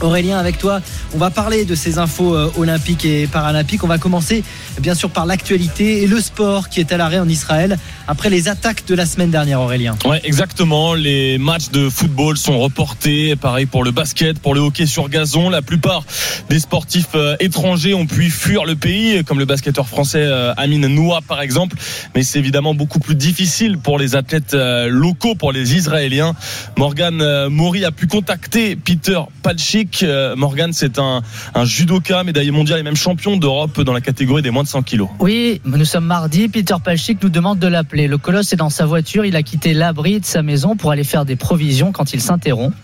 Aurélien, 0.00 0.38
avec 0.38 0.58
toi, 0.58 0.80
on 1.14 1.18
va 1.18 1.30
parler 1.30 1.64
de 1.64 1.74
ces 1.74 1.98
infos 1.98 2.34
euh, 2.34 2.50
olympiques 2.56 3.04
et 3.04 3.26
paralympiques. 3.26 3.82
On 3.82 3.88
va 3.88 3.98
commencer 3.98 4.44
bien 4.80 4.94
sûr 4.94 5.10
par 5.10 5.26
l'actualité 5.26 6.02
et 6.02 6.06
le 6.06 6.20
sport 6.20 6.68
qui 6.68 6.78
est 6.80 6.92
à 6.92 6.96
l'arrêt 6.96 7.18
en 7.18 7.28
Israël 7.28 7.78
après 8.06 8.30
les 8.30 8.48
attaques 8.48 8.84
de 8.86 8.94
la 8.94 9.06
semaine 9.06 9.30
dernière, 9.30 9.60
Aurélien. 9.60 9.96
Ouais, 10.04 10.20
exactement. 10.24 10.94
Les 10.94 11.38
matchs 11.38 11.70
de 11.70 11.88
football 11.88 12.36
sont 12.36 12.58
reportés. 12.58 13.34
Pareil 13.36 13.66
pour 13.66 13.82
le 13.82 13.90
basket, 13.90 14.38
pour 14.38 14.54
le 14.54 14.60
hockey 14.60 14.86
sur 14.86 15.08
gazon. 15.08 15.50
La 15.50 15.62
plupart 15.62 16.04
des 16.48 16.60
sportifs 16.60 17.08
euh, 17.14 17.36
étrangers 17.40 17.94
ont 17.94 18.06
pu 18.06 18.30
fuir 18.30 18.64
le 18.64 18.76
pays, 18.76 19.24
comme 19.24 19.38
le 19.38 19.46
basketteur 19.46 19.88
français 19.88 20.22
euh, 20.22 20.54
Amine 20.56 20.86
Noua 20.86 21.20
par 21.26 21.40
exemple. 21.40 21.76
Mais 22.14 22.22
c'est 22.22 22.38
évidemment 22.38 22.74
beaucoup 22.74 23.00
plus 23.00 23.16
difficile 23.16 23.78
pour 23.78 23.98
les 23.98 24.14
athlètes 24.14 24.54
locaux, 24.54 25.34
pour 25.34 25.52
les 25.52 25.74
Israéliens. 25.74 26.34
Morgan 26.76 27.48
Mori 27.48 27.84
a 27.84 27.90
pu 27.90 28.06
contacter 28.06 28.76
Peter 28.76 29.18
Palchik. 29.42 29.87
Euh, 30.02 30.36
Morgan, 30.36 30.72
c'est 30.72 30.98
un, 30.98 31.22
un 31.54 31.64
judoka, 31.64 32.24
médaillé 32.24 32.50
mondial 32.50 32.78
et 32.78 32.82
même 32.82 32.96
champion 32.96 33.36
d'Europe 33.36 33.80
dans 33.80 33.92
la 33.92 34.00
catégorie 34.00 34.42
des 34.42 34.50
moins 34.50 34.62
de 34.62 34.68
100 34.68 34.82
kilos. 34.82 35.08
Oui, 35.20 35.60
nous 35.64 35.84
sommes 35.84 36.06
mardi. 36.06 36.48
Peter 36.48 36.74
Palchik 36.82 37.22
nous 37.22 37.28
demande 37.28 37.58
de 37.58 37.66
l'appeler. 37.66 38.08
Le 38.08 38.18
colosse 38.18 38.52
est 38.52 38.56
dans 38.56 38.70
sa 38.70 38.86
voiture. 38.86 39.24
Il 39.24 39.36
a 39.36 39.42
quitté 39.42 39.74
l'abri 39.74 40.20
de 40.20 40.24
sa 40.24 40.42
maison 40.42 40.76
pour 40.76 40.90
aller 40.90 41.04
faire 41.04 41.24
des 41.24 41.36
provisions 41.36 41.92
quand 41.92 42.12
il 42.12 42.20
s'interrompt. 42.20 42.74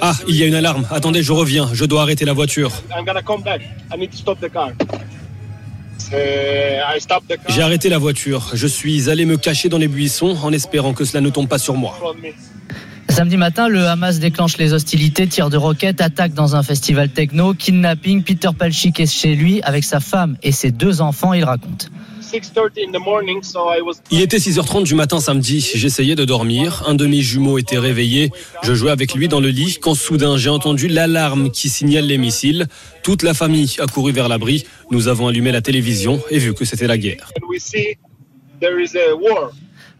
Ah, 0.00 0.14
il 0.26 0.34
y 0.34 0.42
a 0.42 0.46
une 0.46 0.54
alarme. 0.54 0.86
Attendez, 0.90 1.22
je 1.22 1.32
reviens. 1.32 1.68
Je 1.72 1.84
dois 1.84 2.02
arrêter 2.02 2.24
la 2.24 2.32
voiture. 2.32 2.72
J'ai 7.48 7.62
arrêté 7.62 7.88
la 7.88 7.98
voiture. 7.98 8.50
Je 8.52 8.66
suis 8.66 9.08
allé 9.10 9.26
me 9.26 9.36
cacher 9.36 9.68
dans 9.68 9.78
les 9.78 9.88
buissons 9.88 10.36
en 10.42 10.52
espérant 10.52 10.92
que 10.92 11.04
cela 11.04 11.20
ne 11.20 11.30
tombe 11.30 11.48
pas 11.48 11.58
sur 11.58 11.74
moi. 11.74 11.96
Samedi 13.14 13.36
matin, 13.36 13.68
le 13.68 13.86
Hamas 13.86 14.18
déclenche 14.18 14.58
les 14.58 14.72
hostilités, 14.72 15.28
tire 15.28 15.48
de 15.48 15.56
roquettes, 15.56 16.00
attaque 16.00 16.34
dans 16.34 16.56
un 16.56 16.64
festival 16.64 17.08
techno, 17.08 17.54
kidnapping. 17.54 18.24
Peter 18.24 18.48
Palchik 18.58 18.98
est 18.98 19.06
chez 19.06 19.36
lui 19.36 19.62
avec 19.62 19.84
sa 19.84 20.00
femme 20.00 20.36
et 20.42 20.50
ses 20.50 20.72
deux 20.72 21.00
enfants, 21.00 21.32
il 21.32 21.44
raconte. 21.44 21.92
Il 24.10 24.20
était 24.20 24.38
6h30 24.38 24.82
du 24.82 24.96
matin 24.96 25.20
samedi. 25.20 25.60
J'essayais 25.76 26.16
de 26.16 26.24
dormir. 26.24 26.82
Un 26.88 26.96
de 26.96 27.06
mes 27.06 27.20
jumeaux 27.20 27.56
était 27.56 27.78
réveillé. 27.78 28.32
Je 28.64 28.74
jouais 28.74 28.90
avec 28.90 29.14
lui 29.14 29.28
dans 29.28 29.38
le 29.38 29.50
lit 29.50 29.78
quand 29.80 29.94
soudain 29.94 30.36
j'ai 30.36 30.50
entendu 30.50 30.88
l'alarme 30.88 31.52
qui 31.52 31.68
signale 31.68 32.06
les 32.06 32.18
missiles. 32.18 32.66
Toute 33.04 33.22
la 33.22 33.32
famille 33.32 33.76
a 33.78 33.86
couru 33.86 34.10
vers 34.10 34.28
l'abri. 34.28 34.64
Nous 34.90 35.06
avons 35.06 35.28
allumé 35.28 35.52
la 35.52 35.62
télévision 35.62 36.20
et 36.30 36.38
vu 36.38 36.52
que 36.52 36.64
c'était 36.64 36.88
la 36.88 36.98
guerre. 36.98 37.30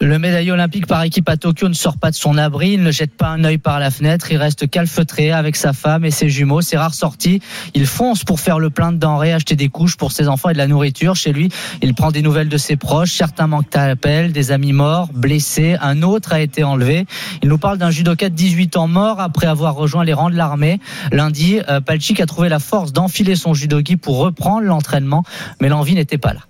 Le 0.04 0.18
médaillé 0.18 0.52
olympique 0.52 0.86
par 0.86 1.02
équipe 1.02 1.30
à 1.30 1.38
Tokyo 1.38 1.66
ne 1.66 1.72
sort 1.72 1.96
pas 1.96 2.10
de 2.10 2.14
son 2.14 2.36
abri, 2.36 2.72
il 2.72 2.82
ne 2.82 2.90
jette 2.90 3.16
pas 3.16 3.28
un 3.28 3.42
œil 3.42 3.56
par 3.56 3.80
la 3.80 3.90
fenêtre, 3.90 4.30
il 4.30 4.36
reste 4.36 4.68
calfeutré 4.68 5.32
avec 5.32 5.56
sa 5.56 5.72
femme 5.72 6.04
et 6.04 6.10
ses 6.10 6.28
jumeaux, 6.28 6.60
ses 6.60 6.76
rares 6.76 6.92
sorties. 6.92 7.40
Il 7.72 7.86
fonce 7.86 8.22
pour 8.22 8.38
faire 8.38 8.58
le 8.58 8.68
plein 8.68 8.92
de 8.92 8.98
denrées, 8.98 9.32
acheter 9.32 9.56
des 9.56 9.70
couches 9.70 9.96
pour 9.96 10.12
ses 10.12 10.28
enfants 10.28 10.50
et 10.50 10.52
de 10.52 10.58
la 10.58 10.66
nourriture. 10.66 11.16
Chez 11.16 11.32
lui, 11.32 11.48
il 11.80 11.94
prend 11.94 12.10
des 12.10 12.20
nouvelles 12.20 12.50
de 12.50 12.58
ses 12.58 12.76
proches, 12.76 13.12
certains 13.12 13.46
manquent 13.46 13.74
à 13.74 13.94
des 13.94 14.52
amis 14.52 14.74
morts, 14.74 15.08
blessés, 15.14 15.78
un 15.80 16.02
autre 16.02 16.34
a 16.34 16.40
été 16.42 16.64
enlevé. 16.64 17.06
Il 17.42 17.48
nous 17.48 17.56
parle 17.56 17.78
d'un 17.78 17.90
judoka 17.90 18.28
de 18.28 18.34
18 18.34 18.76
ans 18.76 18.88
mort 18.88 19.20
après 19.20 19.46
avoir 19.46 19.74
rejoint 19.74 20.04
les 20.04 20.12
rangs 20.12 20.28
de 20.28 20.36
l'armée. 20.36 20.80
Lundi, 21.12 21.60
euh, 21.70 21.80
Palchik 21.80 22.20
a 22.20 22.26
trouvé 22.26 22.50
la 22.50 22.58
force 22.58 22.92
d'enfiler 22.92 23.36
son 23.36 23.54
judogi 23.54 23.96
pour 23.96 24.18
reprendre 24.18 24.66
l'entraînement, 24.66 25.24
mais 25.62 25.70
l'envie 25.70 25.94
n'était 25.94 26.18
pas 26.18 26.34
là. 26.34 26.40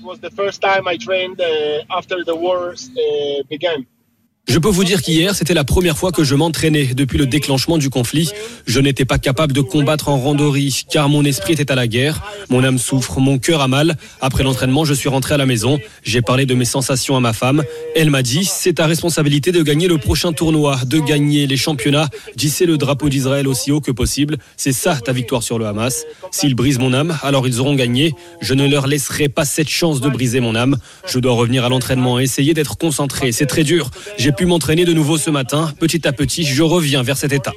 it 0.00 0.04
was 0.06 0.20
the 0.20 0.30
first 0.30 0.60
time 0.62 0.88
I 0.88 0.96
trained 0.96 1.40
uh, 1.40 1.84
after 1.90 2.24
the 2.24 2.36
war 2.36 2.72
uh, 2.72 3.42
began. 3.48 3.86
Je 4.48 4.58
peux 4.58 4.68
vous 4.68 4.82
dire 4.82 5.00
qu'hier, 5.00 5.36
c'était 5.36 5.54
la 5.54 5.62
première 5.62 5.96
fois 5.96 6.10
que 6.10 6.24
je 6.24 6.34
m'entraînais 6.34 6.86
depuis 6.86 7.18
le 7.18 7.26
déclenchement 7.26 7.78
du 7.78 7.88
conflit. 7.88 8.32
Je 8.66 8.80
n'étais 8.80 9.04
pas 9.04 9.18
capable 9.18 9.52
de 9.52 9.60
combattre 9.60 10.08
en 10.08 10.18
randorie 10.18 10.84
car 10.90 11.08
mon 11.08 11.24
esprit 11.24 11.52
était 11.52 11.70
à 11.70 11.76
la 11.76 11.86
guerre. 11.86 12.20
Mon 12.48 12.64
âme 12.64 12.78
souffre, 12.78 13.20
mon 13.20 13.38
cœur 13.38 13.60
a 13.60 13.68
mal. 13.68 13.96
Après 14.20 14.42
l'entraînement, 14.42 14.84
je 14.84 14.92
suis 14.92 15.08
rentré 15.08 15.34
à 15.34 15.36
la 15.36 15.46
maison. 15.46 15.78
J'ai 16.02 16.20
parlé 16.20 16.46
de 16.46 16.54
mes 16.54 16.64
sensations 16.64 17.16
à 17.16 17.20
ma 17.20 17.32
femme. 17.32 17.62
Elle 17.94 18.10
m'a 18.10 18.22
dit, 18.22 18.44
c'est 18.44 18.74
ta 18.74 18.86
responsabilité 18.86 19.52
de 19.52 19.62
gagner 19.62 19.86
le 19.86 19.98
prochain 19.98 20.32
tournoi, 20.32 20.80
de 20.84 20.98
gagner 20.98 21.46
les 21.46 21.56
championnats, 21.56 22.08
d'hisser 22.34 22.66
le 22.66 22.76
drapeau 22.76 23.08
d'Israël 23.08 23.46
aussi 23.46 23.70
haut 23.70 23.80
que 23.80 23.92
possible. 23.92 24.38
C'est 24.56 24.72
ça 24.72 24.96
ta 24.96 25.12
victoire 25.12 25.44
sur 25.44 25.60
le 25.60 25.66
Hamas. 25.66 26.06
S'ils 26.32 26.56
brisent 26.56 26.80
mon 26.80 26.92
âme, 26.92 27.16
alors 27.22 27.46
ils 27.46 27.60
auront 27.60 27.76
gagné. 27.76 28.14
Je 28.40 28.54
ne 28.54 28.66
leur 28.66 28.88
laisserai 28.88 29.28
pas 29.28 29.44
cette 29.44 29.68
chance 29.68 30.00
de 30.00 30.08
briser 30.08 30.40
mon 30.40 30.56
âme. 30.56 30.76
Je 31.06 31.20
dois 31.20 31.34
revenir 31.34 31.64
à 31.64 31.68
l'entraînement 31.68 32.18
essayer 32.18 32.52
d'être 32.52 32.76
concentré. 32.76 33.30
C'est 33.30 33.46
très 33.46 33.62
dur. 33.62 33.90
Pu 34.32 34.46
m'entraîner 34.46 34.84
de 34.84 34.92
nouveau 34.92 35.18
ce 35.18 35.30
matin. 35.30 35.72
Petit 35.78 36.06
à 36.06 36.12
petit, 36.12 36.44
je 36.44 36.62
reviens 36.62 37.02
vers 37.02 37.16
cet 37.16 37.32
état. 37.32 37.52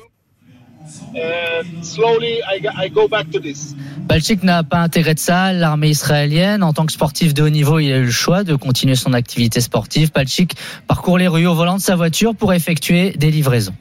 Balchik 4.07 4.43
n'a 4.43 4.63
pas 4.63 4.79
intégré 4.79 5.13
de 5.13 5.19
ça 5.19 5.53
l'armée 5.53 5.89
israélienne. 5.89 6.63
En 6.63 6.73
tant 6.73 6.85
que 6.85 6.91
sportif 6.91 7.33
de 7.33 7.43
haut 7.43 7.49
niveau, 7.49 7.79
il 7.79 7.91
a 7.91 7.97
eu 7.97 8.05
le 8.05 8.11
choix 8.11 8.43
de 8.43 8.55
continuer 8.55 8.95
son 8.95 9.13
activité 9.13 9.61
sportive. 9.61 10.11
Balchik 10.11 10.55
parcourt 10.87 11.17
les 11.17 11.27
rues 11.27 11.47
au 11.47 11.53
volant 11.53 11.77
de 11.77 11.81
sa 11.81 11.95
voiture 11.95 12.35
pour 12.35 12.53
effectuer 12.53 13.11
des 13.11 13.31
livraisons. 13.31 13.75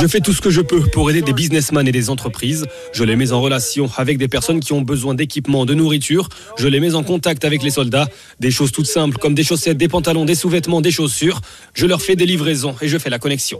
Je 0.00 0.06
fais 0.06 0.20
tout 0.20 0.32
ce 0.32 0.40
que 0.40 0.50
je 0.50 0.60
peux 0.60 0.80
pour 0.80 1.10
aider 1.10 1.22
des 1.22 1.32
businessmen 1.32 1.86
et 1.88 1.92
des 1.92 2.10
entreprises. 2.10 2.66
Je 2.92 3.04
les 3.04 3.16
mets 3.16 3.32
en 3.32 3.40
relation 3.40 3.88
avec 3.96 4.18
des 4.18 4.28
personnes 4.28 4.60
qui 4.60 4.72
ont 4.72 4.82
besoin 4.82 5.14
d'équipements, 5.14 5.66
de 5.66 5.74
nourriture. 5.74 6.28
Je 6.58 6.68
les 6.68 6.80
mets 6.80 6.94
en 6.94 7.02
contact 7.02 7.44
avec 7.44 7.62
les 7.62 7.70
soldats. 7.70 8.06
Des 8.40 8.50
choses 8.50 8.72
toutes 8.72 8.86
simples 8.86 9.18
comme 9.18 9.34
des 9.34 9.44
chaussettes, 9.44 9.76
des 9.76 9.88
pantalons, 9.88 10.24
des 10.24 10.34
sous-vêtements, 10.34 10.80
des 10.80 10.90
chaussures. 10.90 11.40
Je 11.74 11.86
leur 11.86 12.02
fais 12.02 12.16
des 12.16 12.26
livraisons 12.26 12.74
et 12.80 12.88
je 12.88 12.98
fais 12.98 13.10
la 13.10 13.18
connexion. 13.18 13.58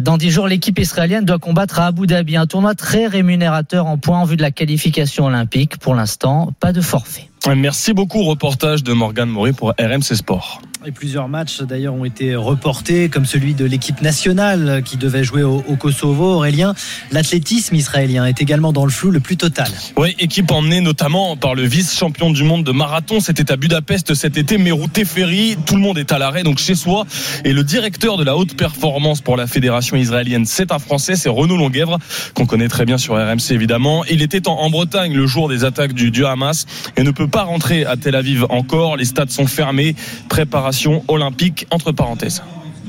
Dans 0.00 0.16
dix 0.16 0.30
jours, 0.30 0.48
l'équipe 0.48 0.78
israélienne 0.78 1.24
doit 1.24 1.38
combattre 1.38 1.78
à 1.78 1.86
Abu 1.86 2.06
Dhabi, 2.06 2.36
un 2.36 2.46
tournoi 2.46 2.74
très 2.74 3.06
rémunérateur 3.06 3.86
en 3.86 3.96
points 3.96 4.18
en 4.18 4.24
vue 4.24 4.36
de 4.36 4.42
la 4.42 4.50
qualification 4.50 5.26
olympique. 5.26 5.78
Pour 5.78 5.94
l'instant, 5.94 6.52
pas 6.60 6.72
de 6.72 6.80
forfait. 6.80 7.28
Merci 7.56 7.92
beaucoup, 7.92 8.24
reportage 8.24 8.82
de 8.82 8.92
Morgane 8.92 9.30
Maury 9.30 9.52
pour 9.52 9.70
RMC 9.78 10.14
Sport. 10.14 10.60
Et 10.86 10.92
plusieurs 10.92 11.28
matchs 11.28 11.60
d'ailleurs 11.62 11.94
ont 11.94 12.04
été 12.04 12.36
reportés, 12.36 13.08
comme 13.08 13.26
celui 13.26 13.54
de 13.54 13.64
l'équipe 13.64 14.00
nationale 14.00 14.82
qui 14.84 14.96
devait 14.96 15.24
jouer 15.24 15.42
au, 15.42 15.60
Kosovo. 15.76 16.36
Aurélien, 16.36 16.72
l'athlétisme 17.10 17.74
israélien 17.74 18.26
est 18.26 18.40
également 18.40 18.72
dans 18.72 18.84
le 18.84 18.90
flou 18.90 19.10
le 19.10 19.18
plus 19.18 19.36
total. 19.36 19.68
Oui, 19.96 20.14
équipe 20.20 20.50
emmenée 20.52 20.80
notamment 20.80 21.36
par 21.36 21.56
le 21.56 21.62
vice-champion 21.62 22.30
du 22.30 22.44
monde 22.44 22.62
de 22.62 22.70
marathon. 22.70 23.18
C'était 23.18 23.50
à 23.50 23.56
Budapest 23.56 24.14
cet 24.14 24.36
été, 24.36 24.56
Merou 24.56 24.86
Teferi. 24.86 25.56
Tout 25.66 25.74
le 25.74 25.80
monde 25.80 25.98
est 25.98 26.12
à 26.12 26.18
l'arrêt, 26.18 26.44
donc 26.44 26.58
chez 26.58 26.76
soi. 26.76 27.06
Et 27.44 27.52
le 27.52 27.64
directeur 27.64 28.16
de 28.16 28.22
la 28.22 28.36
haute 28.36 28.56
performance 28.56 29.20
pour 29.20 29.36
la 29.36 29.48
fédération 29.48 29.96
israélienne, 29.96 30.46
c'est 30.46 30.70
un 30.70 30.78
Français, 30.78 31.16
c'est 31.16 31.28
Renaud 31.28 31.56
Longuèvre, 31.56 31.98
qu'on 32.34 32.46
connaît 32.46 32.68
très 32.68 32.84
bien 32.84 32.98
sur 32.98 33.14
RMC 33.14 33.50
évidemment. 33.50 34.04
Il 34.04 34.22
était 34.22 34.46
en, 34.46 34.52
en 34.52 34.70
Bretagne 34.70 35.12
le 35.12 35.26
jour 35.26 35.48
des 35.48 35.64
attaques 35.64 35.92
du, 35.92 36.12
du 36.12 36.24
Hamas 36.24 36.66
et 36.96 37.02
ne 37.02 37.10
peut 37.10 37.28
pas 37.28 37.42
rentrer 37.42 37.84
à 37.84 37.96
Tel 37.96 38.14
Aviv 38.14 38.46
encore. 38.48 38.96
Les 38.96 39.06
stades 39.06 39.30
sont 39.30 39.46
fermés. 39.46 39.96
Préparation 40.28 40.67
olympique 41.08 41.66
entre 41.70 41.92
parenthèses. 41.92 42.42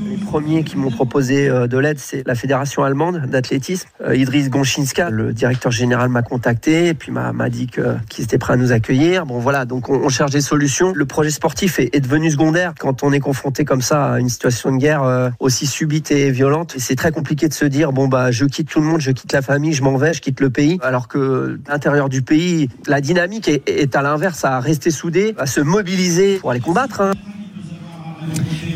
Les 0.05 0.17
premiers 0.17 0.63
qui 0.63 0.77
m'ont 0.77 0.91
proposé 0.91 1.49
euh, 1.49 1.67
de 1.67 1.77
l'aide, 1.77 1.99
c'est 1.99 2.25
la 2.25 2.33
fédération 2.33 2.83
allemande 2.83 3.25
d'athlétisme. 3.27 3.87
Euh, 4.01 4.15
Idriss 4.15 4.49
Gonchinska, 4.49 5.09
le 5.09 5.33
directeur 5.33 5.71
général, 5.71 6.09
m'a 6.09 6.21
contacté 6.21 6.87
et 6.87 6.93
puis 6.93 7.11
m'a 7.11 7.49
dit 7.49 7.67
qu'ils 7.67 8.23
étaient 8.23 8.37
prêts 8.37 8.53
à 8.53 8.57
nous 8.57 8.71
accueillir. 8.71 9.25
Bon 9.25 9.39
voilà, 9.39 9.65
donc 9.65 9.89
on, 9.89 10.09
cherche 10.09 10.31
des 10.31 10.41
solutions. 10.41 10.93
Le 10.95 11.05
projet 11.05 11.31
sportif 11.31 11.79
est, 11.79 11.99
devenu 11.99 12.31
secondaire 12.31 12.73
quand 12.79 13.03
on 13.03 13.11
est 13.11 13.19
confronté 13.19 13.65
comme 13.65 13.81
ça 13.81 14.13
à 14.13 14.19
une 14.19 14.29
situation 14.29 14.71
de 14.71 14.77
guerre 14.77 15.03
euh, 15.03 15.29
aussi 15.39 15.67
subite 15.67 16.11
et 16.11 16.31
violente. 16.31 16.75
C'est 16.77 16.95
très 16.95 17.11
compliqué 17.11 17.47
de 17.47 17.53
se 17.53 17.65
dire 17.65 17.91
bon 17.91 18.07
bah 18.07 18.31
je 18.31 18.45
quitte 18.45 18.69
tout 18.69 18.79
le 18.79 18.87
monde, 18.87 19.01
je 19.01 19.11
quitte 19.11 19.33
la 19.33 19.41
famille, 19.41 19.73
je 19.73 19.83
m'en 19.83 19.97
vais, 19.97 20.13
je 20.13 20.21
quitte 20.21 20.39
le 20.39 20.49
pays. 20.49 20.79
Alors 20.81 21.07
que 21.07 21.59
l'intérieur 21.67 22.07
du 22.07 22.21
pays, 22.21 22.69
la 22.87 23.01
dynamique 23.01 23.47
est, 23.47 23.67
est 23.67 23.95
à 23.95 24.01
l'inverse, 24.01 24.45
à 24.45 24.59
rester 24.59 24.91
soudé, 24.91 25.35
à 25.37 25.45
se 25.45 25.59
mobiliser 25.59 26.37
pour 26.37 26.51
aller 26.51 26.61
combattre. 26.61 27.01
Hein 27.01 27.11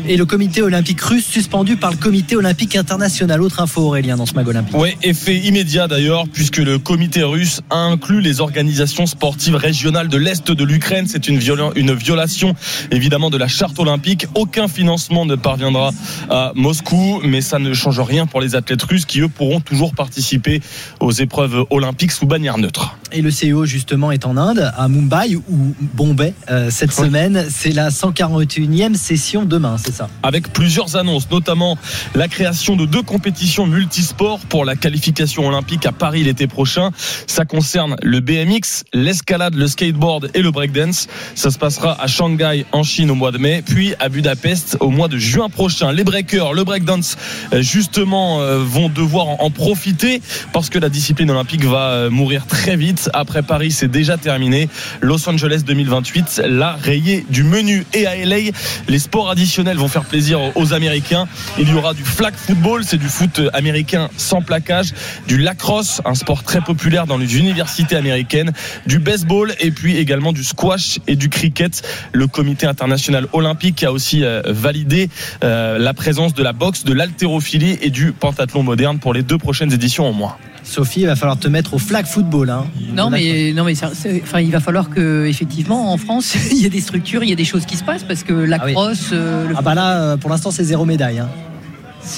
et 0.06 0.16
le 0.16 0.26
comité 0.26 0.62
olympique 0.62 1.00
russe 1.00 1.26
suspendu 1.26 1.76
par 1.76 1.90
le 1.90 1.96
comité 1.96 2.36
olympique 2.36 2.76
international. 2.76 3.40
Autre 3.40 3.60
info 3.60 3.82
Aurélien 3.82 4.16
dans 4.16 4.26
ce 4.26 4.34
mag 4.34 4.46
olympique. 4.46 4.76
Oui, 4.78 4.90
effet 5.02 5.38
immédiat 5.38 5.88
d'ailleurs 5.88 6.26
puisque 6.28 6.58
le 6.58 6.78
comité 6.78 7.22
russe 7.22 7.62
a 7.70 7.76
inclus 7.76 8.20
les 8.20 8.40
organisations 8.40 9.06
sportives 9.06 9.54
régionales 9.54 10.08
de 10.08 10.18
l'Est 10.18 10.50
de 10.50 10.64
l'Ukraine. 10.64 11.06
C'est 11.08 11.28
une, 11.28 11.38
viola 11.38 11.70
une 11.76 11.94
violation 11.94 12.54
évidemment 12.90 13.30
de 13.30 13.38
la 13.38 13.48
charte 13.48 13.78
olympique. 13.78 14.26
Aucun 14.34 14.68
financement 14.68 15.24
ne 15.24 15.36
parviendra 15.36 15.90
à 16.28 16.52
Moscou, 16.54 17.20
mais 17.24 17.40
ça 17.40 17.58
ne 17.58 17.72
change 17.72 18.00
rien 18.00 18.26
pour 18.26 18.40
les 18.40 18.54
athlètes 18.54 18.82
russes 18.82 19.06
qui 19.06 19.20
eux 19.20 19.28
pourront 19.28 19.60
toujours 19.60 19.94
participer 19.94 20.60
aux 21.00 21.12
épreuves 21.12 21.64
olympiques 21.70 22.12
sous 22.12 22.26
bannière 22.26 22.58
neutre. 22.58 22.96
Et 23.12 23.22
le 23.22 23.30
CEO 23.30 23.64
justement 23.64 24.10
est 24.10 24.26
en 24.26 24.36
Inde, 24.36 24.72
à 24.76 24.88
Mumbai 24.88 25.36
ou 25.36 25.74
Bombay 25.94 26.34
euh, 26.50 26.68
cette 26.70 26.90
oui. 26.98 27.06
semaine. 27.06 27.46
C'est 27.48 27.72
la 27.72 27.90
141e 27.90 28.94
session 28.94 29.43
demain, 29.44 29.76
c'est 29.78 29.92
ça 29.92 30.08
Avec 30.22 30.52
plusieurs 30.52 30.96
annonces, 30.96 31.30
notamment 31.30 31.78
la 32.14 32.28
création 32.28 32.76
de 32.76 32.86
deux 32.86 33.02
compétitions 33.02 33.66
multisports 33.66 34.40
pour 34.40 34.64
la 34.64 34.76
qualification 34.76 35.46
olympique 35.46 35.86
à 35.86 35.92
Paris 35.92 36.24
l'été 36.24 36.46
prochain. 36.46 36.90
Ça 37.26 37.44
concerne 37.44 37.96
le 38.02 38.20
BMX, 38.20 38.84
l'escalade, 38.92 39.54
le 39.54 39.66
skateboard 39.66 40.30
et 40.34 40.42
le 40.42 40.50
breakdance. 40.50 41.08
Ça 41.34 41.50
se 41.50 41.58
passera 41.58 42.00
à 42.00 42.06
Shanghai 42.06 42.66
en 42.72 42.82
Chine 42.82 43.10
au 43.10 43.14
mois 43.14 43.32
de 43.32 43.38
mai, 43.38 43.62
puis 43.64 43.94
à 44.00 44.08
Budapest 44.08 44.76
au 44.80 44.90
mois 44.90 45.08
de 45.08 45.18
juin 45.18 45.48
prochain. 45.48 45.92
Les 45.92 46.04
breakers, 46.04 46.52
le 46.52 46.64
breakdance, 46.64 47.16
justement, 47.52 48.38
vont 48.58 48.88
devoir 48.88 49.40
en 49.42 49.50
profiter 49.50 50.20
parce 50.52 50.70
que 50.70 50.78
la 50.78 50.88
discipline 50.88 51.30
olympique 51.30 51.64
va 51.64 52.10
mourir 52.10 52.46
très 52.46 52.76
vite. 52.76 53.10
Après 53.12 53.42
Paris, 53.42 53.70
c'est 53.70 53.90
déjà 53.90 54.16
terminé. 54.16 54.68
Los 55.00 55.28
Angeles 55.28 55.62
2028 55.66 56.42
l'a 56.46 56.72
rayé 56.72 57.24
du 57.30 57.42
menu. 57.42 57.86
Et 57.92 58.06
à 58.06 58.16
LA, 58.16 58.50
les 58.88 58.98
sports 58.98 59.23
additionnels 59.30 59.76
vont 59.76 59.88
faire 59.88 60.04
plaisir 60.04 60.40
aux 60.56 60.72
Américains. 60.72 61.26
Il 61.58 61.68
y 61.68 61.74
aura 61.74 61.94
du 61.94 62.04
flag 62.04 62.34
football, 62.34 62.84
c'est 62.84 62.96
du 62.96 63.08
foot 63.08 63.40
américain 63.52 64.08
sans 64.16 64.42
plaquage, 64.42 64.92
du 65.26 65.38
lacrosse, 65.38 66.00
un 66.04 66.14
sport 66.14 66.42
très 66.42 66.60
populaire 66.60 67.06
dans 67.06 67.18
les 67.18 67.38
universités 67.38 67.96
américaines, 67.96 68.52
du 68.86 68.98
baseball 68.98 69.54
et 69.60 69.70
puis 69.70 69.96
également 69.96 70.32
du 70.32 70.44
squash 70.44 70.98
et 71.06 71.16
du 71.16 71.28
cricket. 71.28 71.82
Le 72.12 72.26
comité 72.26 72.66
international 72.66 73.28
olympique 73.32 73.82
a 73.82 73.92
aussi 73.92 74.24
euh, 74.24 74.42
validé 74.46 75.08
euh, 75.42 75.78
la 75.78 75.94
présence 75.94 76.34
de 76.34 76.42
la 76.42 76.52
boxe, 76.52 76.84
de 76.84 76.92
l'haltérophilie 76.92 77.78
et 77.80 77.90
du 77.90 78.12
pentathlon 78.12 78.62
moderne 78.62 78.98
pour 78.98 79.14
les 79.14 79.22
deux 79.22 79.38
prochaines 79.38 79.72
éditions 79.72 80.06
en 80.06 80.12
moins. 80.12 80.36
Sophie, 80.64 81.02
il 81.02 81.06
va 81.06 81.14
falloir 81.14 81.38
te 81.38 81.46
mettre 81.46 81.74
au 81.74 81.78
flag 81.78 82.06
football. 82.06 82.48
Hein. 82.50 82.64
Non, 82.94 83.10
mais, 83.10 83.52
non, 83.54 83.64
mais 83.64 83.74
enfin, 83.84 84.40
il 84.40 84.50
va 84.50 84.60
falloir 84.60 84.88
que, 84.90 85.26
effectivement, 85.26 85.92
en 85.92 85.96
France, 85.98 86.34
il 86.50 86.62
y 86.62 86.66
a 86.66 86.68
des 86.70 86.80
structures, 86.80 87.22
il 87.22 87.28
y 87.28 87.32
a 87.32 87.36
des 87.36 87.44
choses 87.44 87.66
qui 87.66 87.76
se 87.76 87.84
passent 87.84 88.04
parce 88.04 88.22
que 88.24 88.32
la 88.32 88.58
Ah 88.60 88.64
oui. 88.66 88.72
crosse, 88.72 89.10
euh, 89.12 89.48
le 89.48 89.54
Ah 89.56 89.62
bah 89.62 89.74
là, 89.74 90.00
euh, 90.00 90.16
pour 90.16 90.30
l'instant, 90.30 90.50
c'est 90.50 90.64
zéro 90.64 90.84
médaille. 90.84 91.18
hein. 91.18 91.28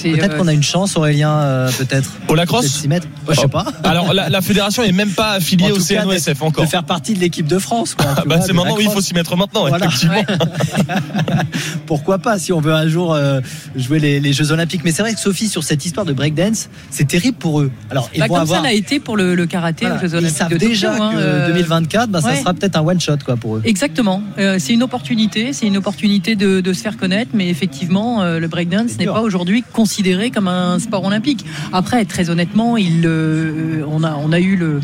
Peut-être 0.03 0.33
euh, 0.33 0.37
qu'on 0.37 0.47
a 0.47 0.53
une 0.53 0.63
chance, 0.63 0.95
Aurélien, 0.97 1.31
euh, 1.31 1.69
peut-être. 1.77 2.11
Au 2.27 2.35
lacrosse 2.35 2.67
s'y 2.67 2.87
mettre. 2.87 3.07
Ouais, 3.27 3.35
je 3.35 3.41
sais 3.41 3.47
pas. 3.47 3.65
Alors 3.83 4.13
la, 4.13 4.29
la 4.29 4.41
fédération 4.41 4.83
est 4.83 4.91
même 4.91 5.11
pas 5.11 5.31
affiliée 5.31 5.71
au 5.71 5.79
CNOSF 5.79 6.39
de- 6.39 6.43
encore. 6.43 6.63
De 6.65 6.69
faire 6.69 6.83
partie 6.83 7.13
de 7.13 7.19
l'équipe 7.19 7.47
de 7.47 7.57
France. 7.59 7.95
Quoi, 7.95 8.05
Ah 8.09 8.23
bah, 8.25 8.35
vois, 8.37 8.45
c'est 8.45 8.53
maintenant, 8.53 8.75
oui, 8.77 8.83
il 8.87 8.91
faut 8.91 9.01
s'y 9.01 9.13
mettre 9.13 9.35
maintenant, 9.37 9.67
Voilà. 9.67 9.85
effectivement. 9.85 10.23
Pourquoi 11.85 12.17
pas 12.19 12.37
si 12.39 12.51
on 12.53 12.59
veut 12.59 12.73
un 12.73 12.87
jour 12.87 13.13
euh, 13.13 13.39
jouer 13.75 13.99
les, 13.99 14.19
les 14.19 14.33
Jeux 14.33 14.51
Olympiques. 14.51 14.81
Mais 14.83 14.91
c'est 14.91 15.01
vrai 15.01 15.13
que 15.13 15.19
Sophie, 15.19 15.47
sur 15.47 15.63
cette 15.63 15.85
histoire 15.85 16.05
de 16.05 16.13
breakdance, 16.13 16.69
c'est 16.89 17.07
terrible 17.07 17.37
pour 17.37 17.61
eux. 17.61 17.71
Alors, 17.89 18.09
ils 18.13 18.19
bah, 18.19 18.27
vont 18.27 18.33
comme 18.35 18.41
avoir. 18.43 18.59
ça 18.61 18.67
l'a 18.67 18.73
été 18.73 18.99
pour 18.99 19.17
le, 19.17 19.35
le 19.35 19.45
karaté 19.45 19.85
Voilà, 19.85 19.95
aux 19.95 19.99
Jeux 20.01 20.07
ils 20.09 20.15
Olympiques 20.17 20.37
savent 20.37 20.49
de 20.49 20.55
Tokyo, 20.55 20.67
déjà 20.69 20.93
hein, 20.95 21.11
que 21.13 21.17
euh, 21.17 21.47
2024, 21.47 22.09
bah, 22.09 22.21
ça 22.21 22.35
sera 22.35 22.53
peut-être 22.53 22.75
un 22.77 22.81
one 22.85 22.99
shot 22.99 23.17
quoi 23.25 23.35
pour 23.37 23.57
eux. 23.57 23.61
Exactement. 23.63 24.21
Euh, 24.37 24.57
c'est 24.59 24.73
une 24.73 24.83
opportunité, 24.83 25.53
c'est 25.53 25.67
une 25.67 25.77
opportunité 25.77 26.35
de, 26.35 26.61
de 26.61 26.73
se 26.73 26.81
faire 26.81 26.97
connaître, 26.97 27.31
mais 27.33 27.49
effectivement, 27.49 28.21
euh, 28.21 28.39
le 28.39 28.47
breakdance 28.47 28.97
n'est 28.97 29.05
pas 29.05 29.21
aujourd'hui 29.21 29.63
considéré 29.77 30.31
comme 30.31 30.47
un 30.47 30.79
sport 30.79 31.05
olympique. 31.05 31.45
Après, 31.71 32.03
très 32.05 32.31
honnêtement, 32.31 32.77
il, 32.77 33.03
euh, 33.05 33.85
on 33.87 34.03
a, 34.03 34.15
on 34.15 34.31
a 34.31 34.39
eu 34.39 34.55
le. 34.55 34.79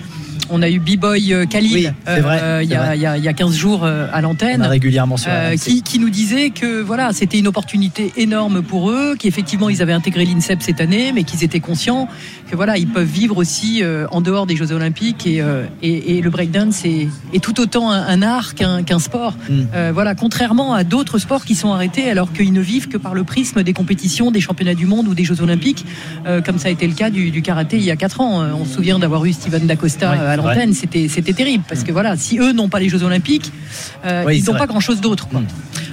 On 0.56 0.62
a 0.62 0.70
eu 0.70 0.80
B-Boy 0.80 1.34
euh, 1.34 1.46
Oui, 1.74 1.88
vrai, 2.22 2.40
euh, 2.44 2.60
il 2.64 2.70
y, 2.70 2.76
a- 2.76 2.96
il 2.96 3.02
y 3.02 3.06
a- 3.08 3.18
il 3.18 3.24
y 3.24 3.28
a 3.28 3.34
15 3.34 3.56
jours 3.56 3.82
euh, 3.84 4.08
à 4.14 4.22
l'antenne. 4.22 4.62
régulièrement 4.62 5.18
sur 5.18 5.32
qui, 5.58 5.82
qui 5.82 5.98
nous 6.00 6.12
disait 6.12 6.52
que 6.52 6.80
voilà, 6.82 7.12
c'était 7.12 7.40
une 7.40 7.48
opportunité 7.48 8.14
énorme 8.18 8.62
pour 8.62 8.92
eux, 8.92 9.16
qu'effectivement 9.18 9.68
ils 9.70 9.82
avaient 9.82 9.94
intégré 9.94 10.26
l'INSEP 10.26 10.62
cette 10.62 10.80
année, 10.80 11.12
mais 11.14 11.24
qu'ils 11.24 11.44
étaient 11.44 11.60
conscients 11.60 12.08
que 12.50 12.56
voilà, 12.56 12.78
ils 12.78 12.88
peuvent 12.88 13.08
vivre 13.08 13.38
aussi 13.38 13.82
en 14.12 14.22
dehors 14.22 14.46
des 14.46 14.56
Jeux 14.56 14.72
Olympiques 14.72 15.26
et, 15.26 15.42
et, 15.82 16.18
et 16.18 16.22
le 16.22 16.30
breakdance 16.30 16.86
est, 16.86 17.08
est 17.34 17.44
tout 17.44 17.60
autant 17.60 17.90
un, 17.92 18.06
un 18.06 18.22
art 18.22 18.54
qu'un 18.54 19.00
sport. 19.00 19.36
Mm. 19.50 19.90
Voilà, 19.94 20.14
contrairement 20.14 20.74
à 20.76 20.84
d'autres 20.84 21.18
sports 21.18 21.46
qui 21.46 21.56
sont 21.56 21.72
arrêtés 21.74 22.10
alors 22.12 22.32
qu'ils 22.32 22.54
ne 22.54 22.62
vivent 22.62 22.90
que 22.90 22.98
par 22.98 23.16
le 23.16 23.24
prisme 23.24 23.64
des 23.64 23.74
compétitions, 23.74 24.30
des 24.30 24.42
championnats 24.42 24.76
du 24.76 24.86
monde 24.86 25.08
ou 25.08 25.16
des 25.16 25.24
Jeux 25.26 25.42
Olympiques, 25.42 25.84
comme 26.46 26.60
ça 26.60 26.68
a 26.68 26.72
été 26.72 26.86
le 26.88 26.94
cas 26.94 27.10
du, 27.10 27.32
du 27.32 27.42
karaté 27.42 27.78
il 27.78 27.84
y 27.84 27.92
a 27.92 27.96
4 27.96 28.22
ans. 28.22 28.44
On 28.60 28.66
se 28.66 28.74
souvient 28.76 29.00
d'avoir 29.00 29.26
eu 29.26 29.34
Steven 29.34 29.66
Dacosta 29.66 30.12
euh, 30.14 30.34
à 30.34 30.36
c'était 30.74 31.08
c'était 31.08 31.34
terrible 31.34 31.64
parce 31.68 31.84
que 31.84 31.92
voilà, 31.92 32.16
si 32.18 32.40
eux 32.40 32.52
n'ont 32.54 32.70
pas 32.70 32.80
les 32.80 32.90
Jeux 32.90 33.04
Olympiques, 33.04 33.52
euh, 34.06 34.24
Oui, 34.26 34.38
ils 34.40 34.46
n'ont 34.46 34.58
pas 34.58 34.68
grand 34.68 34.80
chose 34.80 35.02
d'autre. 35.02 35.28
quoi. 35.28 35.42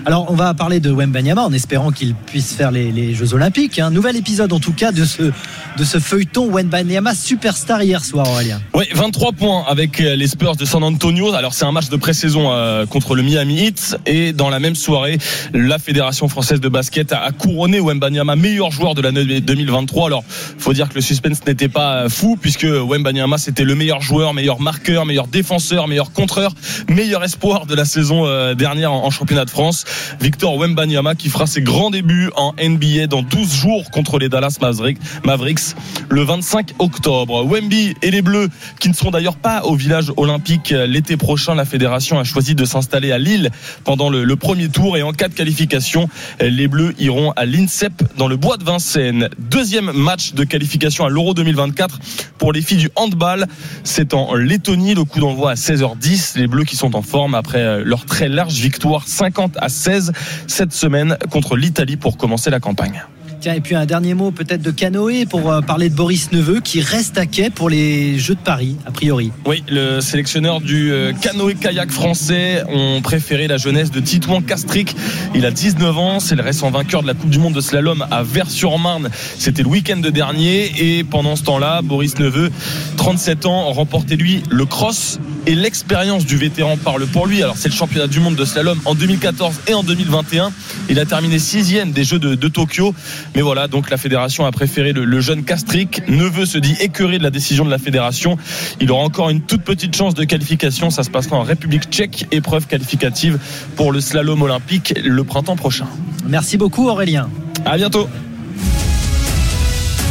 Alors, 0.06 0.30
on 0.30 0.34
va 0.34 0.54
parler 0.54 0.80
de 0.80 0.90
Wembanyama 0.90 1.42
en 1.42 1.52
espérant 1.52 1.90
qu'il 1.90 2.14
puisse 2.14 2.54
faire 2.54 2.70
les, 2.70 2.90
les 2.90 3.14
Jeux 3.14 3.34
Olympiques. 3.34 3.78
Un 3.78 3.90
nouvel 3.90 4.16
épisode, 4.16 4.52
en 4.52 4.60
tout 4.60 4.72
cas, 4.72 4.92
de 4.92 5.04
ce, 5.04 5.22
de 5.22 5.84
ce 5.84 5.98
feuilleton 5.98 6.50
Wembanyama 6.50 7.14
superstar 7.14 7.82
hier 7.82 8.04
soir, 8.04 8.28
Aurélien. 8.28 8.60
Oui, 8.74 8.86
23 8.92 9.32
points 9.32 9.64
avec 9.68 10.00
euh, 10.00 10.16
les 10.16 10.26
Spurs 10.26 10.56
de 10.56 10.64
San 10.64 10.82
Antonio. 10.82 11.32
Alors 11.34 11.54
c'est 11.54 11.64
un 11.64 11.72
match 11.72 11.88
de 11.88 11.96
pré-saison 11.96 12.50
euh, 12.50 12.86
contre 12.86 13.14
le 13.14 13.22
Miami 13.22 13.66
Heat 13.66 13.96
et 14.06 14.32
dans 14.32 14.50
la 14.50 14.58
même 14.58 14.74
soirée, 14.74 15.18
la 15.52 15.78
Fédération 15.78 16.28
française 16.28 16.60
de 16.60 16.68
basket 16.68 17.12
a 17.12 17.20
a 17.20 17.32
couronné 17.32 17.80
Wembanyama 17.80 18.36
meilleur 18.36 18.70
joueur 18.70 18.94
de 18.94 19.02
l'année 19.02 19.40
2023. 19.40 20.06
Alors, 20.06 20.24
faut 20.26 20.72
dire 20.72 20.88
que 20.88 20.94
le 20.94 21.00
suspense 21.00 21.44
n'était 21.46 21.68
pas 21.68 22.04
euh, 22.04 22.08
fou 22.08 22.36
puisque 22.40 22.64
Wembanyama 22.64 23.38
c'était 23.38 23.64
le 23.64 23.74
meilleur 23.74 24.00
joueur, 24.00 24.34
meilleur 24.34 24.60
marqueur, 24.60 25.06
meilleur 25.06 25.26
défenseur, 25.26 25.86
meilleur 25.86 26.12
contreur, 26.12 26.52
meilleur 26.88 27.22
espoir 27.22 27.66
de 27.66 27.74
la 27.74 27.84
saison 27.84 28.26
euh, 28.26 28.54
dernière 28.54 28.92
en 28.92 29.10
championnat 29.10 29.44
de 29.44 29.50
France. 29.50 29.84
Victor 30.20 30.56
Wembanyama 30.56 31.14
qui 31.14 31.28
fera 31.28 31.46
ses 31.46 31.62
grands 31.62 31.90
débuts 31.90 32.30
en 32.36 32.52
NBA 32.52 33.06
dans 33.06 33.22
12 33.22 33.52
jours 33.54 33.90
contre 33.90 34.18
les 34.18 34.28
Dallas 34.28 34.58
Mavericks, 34.60 35.74
le 36.08 36.22
25 36.22 36.74
octobre. 36.78 37.44
Wemby 37.44 37.94
et 38.02 38.10
les 38.10 38.22
Bleus 38.22 38.48
qui 38.78 38.88
ne 38.88 38.94
seront 38.94 39.10
d'ailleurs 39.10 39.36
pas 39.36 39.64
au 39.64 39.74
village 39.74 40.12
olympique 40.16 40.70
l'été 40.70 41.16
prochain. 41.16 41.54
La 41.54 41.64
fédération 41.64 42.18
a 42.18 42.24
choisi 42.24 42.54
de 42.54 42.64
s'installer 42.64 43.12
à 43.12 43.18
Lille 43.18 43.50
pendant 43.84 44.10
le, 44.10 44.36
premier 44.36 44.68
tour 44.68 44.96
et 44.96 45.02
en 45.02 45.12
cas 45.12 45.28
de 45.28 45.34
qualification, 45.34 46.08
les 46.40 46.68
Bleus 46.68 46.94
iront 46.98 47.32
à 47.32 47.44
l'INSEP 47.44 47.92
dans 48.16 48.28
le 48.28 48.36
bois 48.36 48.56
de 48.56 48.64
Vincennes. 48.64 49.28
Deuxième 49.38 49.92
match 49.92 50.32
de 50.32 50.44
qualification 50.44 51.04
à 51.04 51.08
l'Euro 51.08 51.34
2024 51.34 51.98
pour 52.38 52.52
les 52.52 52.62
filles 52.62 52.78
du 52.78 52.90
handball. 52.96 53.46
C'est 53.84 54.14
en 54.14 54.34
Lettonie. 54.34 54.94
Le 54.94 55.04
coup 55.04 55.20
d'envoi 55.20 55.52
à 55.52 55.54
16h10. 55.54 56.38
Les 56.38 56.46
Bleus 56.46 56.64
qui 56.64 56.76
sont 56.76 56.96
en 56.96 57.02
forme 57.02 57.34
après 57.34 57.84
leur 57.84 58.06
très 58.06 58.28
large 58.28 58.54
victoire 58.54 59.06
50 59.06 59.56
à 59.58 59.68
16 59.80 60.12
cette 60.46 60.72
semaine 60.72 61.16
contre 61.30 61.56
l'Italie 61.56 61.96
pour 61.96 62.16
commencer 62.16 62.50
la 62.50 62.60
campagne. 62.60 63.02
Tiens, 63.40 63.54
et 63.54 63.60
puis 63.62 63.74
un 63.74 63.86
dernier 63.86 64.12
mot 64.12 64.32
peut-être 64.32 64.60
de 64.60 64.70
canoë 64.70 65.24
pour 65.24 65.50
euh, 65.50 65.62
parler 65.62 65.88
de 65.88 65.94
Boris 65.94 66.30
Neveu 66.30 66.60
qui 66.60 66.82
reste 66.82 67.16
à 67.16 67.24
quai 67.24 67.48
pour 67.48 67.70
les 67.70 68.18
Jeux 68.18 68.34
de 68.34 68.40
Paris, 68.40 68.76
a 68.84 68.90
priori. 68.90 69.32
Oui, 69.46 69.64
le 69.66 70.02
sélectionneur 70.02 70.60
du 70.60 70.92
euh, 70.92 71.14
canoë-kayak 71.14 71.90
français 71.90 72.62
ont 72.68 73.00
préféré 73.00 73.48
la 73.48 73.56
jeunesse 73.56 73.90
de 73.90 74.00
Titouan 74.00 74.42
Castric. 74.42 74.94
Il 75.34 75.46
a 75.46 75.50
19 75.50 75.96
ans, 75.96 76.20
c'est 76.20 76.34
le 76.34 76.42
récent 76.42 76.70
vainqueur 76.70 77.00
de 77.00 77.06
la 77.06 77.14
Coupe 77.14 77.30
du 77.30 77.38
Monde 77.38 77.54
de 77.54 77.62
slalom 77.62 78.04
à 78.10 78.22
Vers-sur-Marne. 78.22 79.08
C'était 79.38 79.62
le 79.62 79.68
week-end 79.68 79.96
dernier 79.96 80.98
et 80.98 81.02
pendant 81.02 81.34
ce 81.34 81.44
temps-là, 81.44 81.80
Boris 81.80 82.18
Neveu, 82.18 82.50
37 82.98 83.46
ans, 83.46 83.72
remportait 83.72 84.16
lui 84.16 84.42
le 84.50 84.66
cross 84.66 85.18
et 85.46 85.54
l'expérience 85.54 86.26
du 86.26 86.36
vétéran 86.36 86.76
parle 86.76 87.06
pour 87.06 87.26
lui. 87.26 87.42
Alors 87.42 87.56
c'est 87.56 87.70
le 87.70 87.74
championnat 87.74 88.06
du 88.06 88.20
monde 88.20 88.36
de 88.36 88.44
slalom 88.44 88.78
en 88.84 88.94
2014 88.94 89.60
et 89.66 89.72
en 89.72 89.82
2021. 89.82 90.52
Il 90.90 90.98
a 90.98 91.06
terminé 91.06 91.38
sixième 91.38 91.92
des 91.92 92.04
Jeux 92.04 92.18
de, 92.18 92.34
de 92.34 92.48
Tokyo. 92.48 92.94
Mais 93.34 93.42
voilà, 93.42 93.68
donc 93.68 93.90
la 93.90 93.96
fédération 93.96 94.44
a 94.44 94.52
préféré 94.52 94.92
le, 94.92 95.04
le 95.04 95.20
jeune 95.20 95.44
Castric. 95.44 96.02
Neveu 96.08 96.46
se 96.46 96.58
dit 96.58 96.76
écœuré 96.80 97.18
de 97.18 97.22
la 97.22 97.30
décision 97.30 97.64
de 97.64 97.70
la 97.70 97.78
fédération. 97.78 98.36
Il 98.80 98.90
aura 98.90 99.04
encore 99.04 99.30
une 99.30 99.40
toute 99.40 99.62
petite 99.62 99.94
chance 99.94 100.14
de 100.14 100.24
qualification. 100.24 100.90
Ça 100.90 101.02
se 101.02 101.10
passera 101.10 101.36
en 101.36 101.42
République 101.42 101.84
tchèque, 101.90 102.26
épreuve 102.32 102.66
qualificative 102.66 103.38
pour 103.76 103.92
le 103.92 104.00
slalom 104.00 104.42
olympique 104.42 104.94
le 105.02 105.24
printemps 105.24 105.56
prochain. 105.56 105.86
Merci 106.26 106.56
beaucoup, 106.56 106.88
Aurélien. 106.88 107.28
À 107.64 107.76
bientôt. 107.76 108.08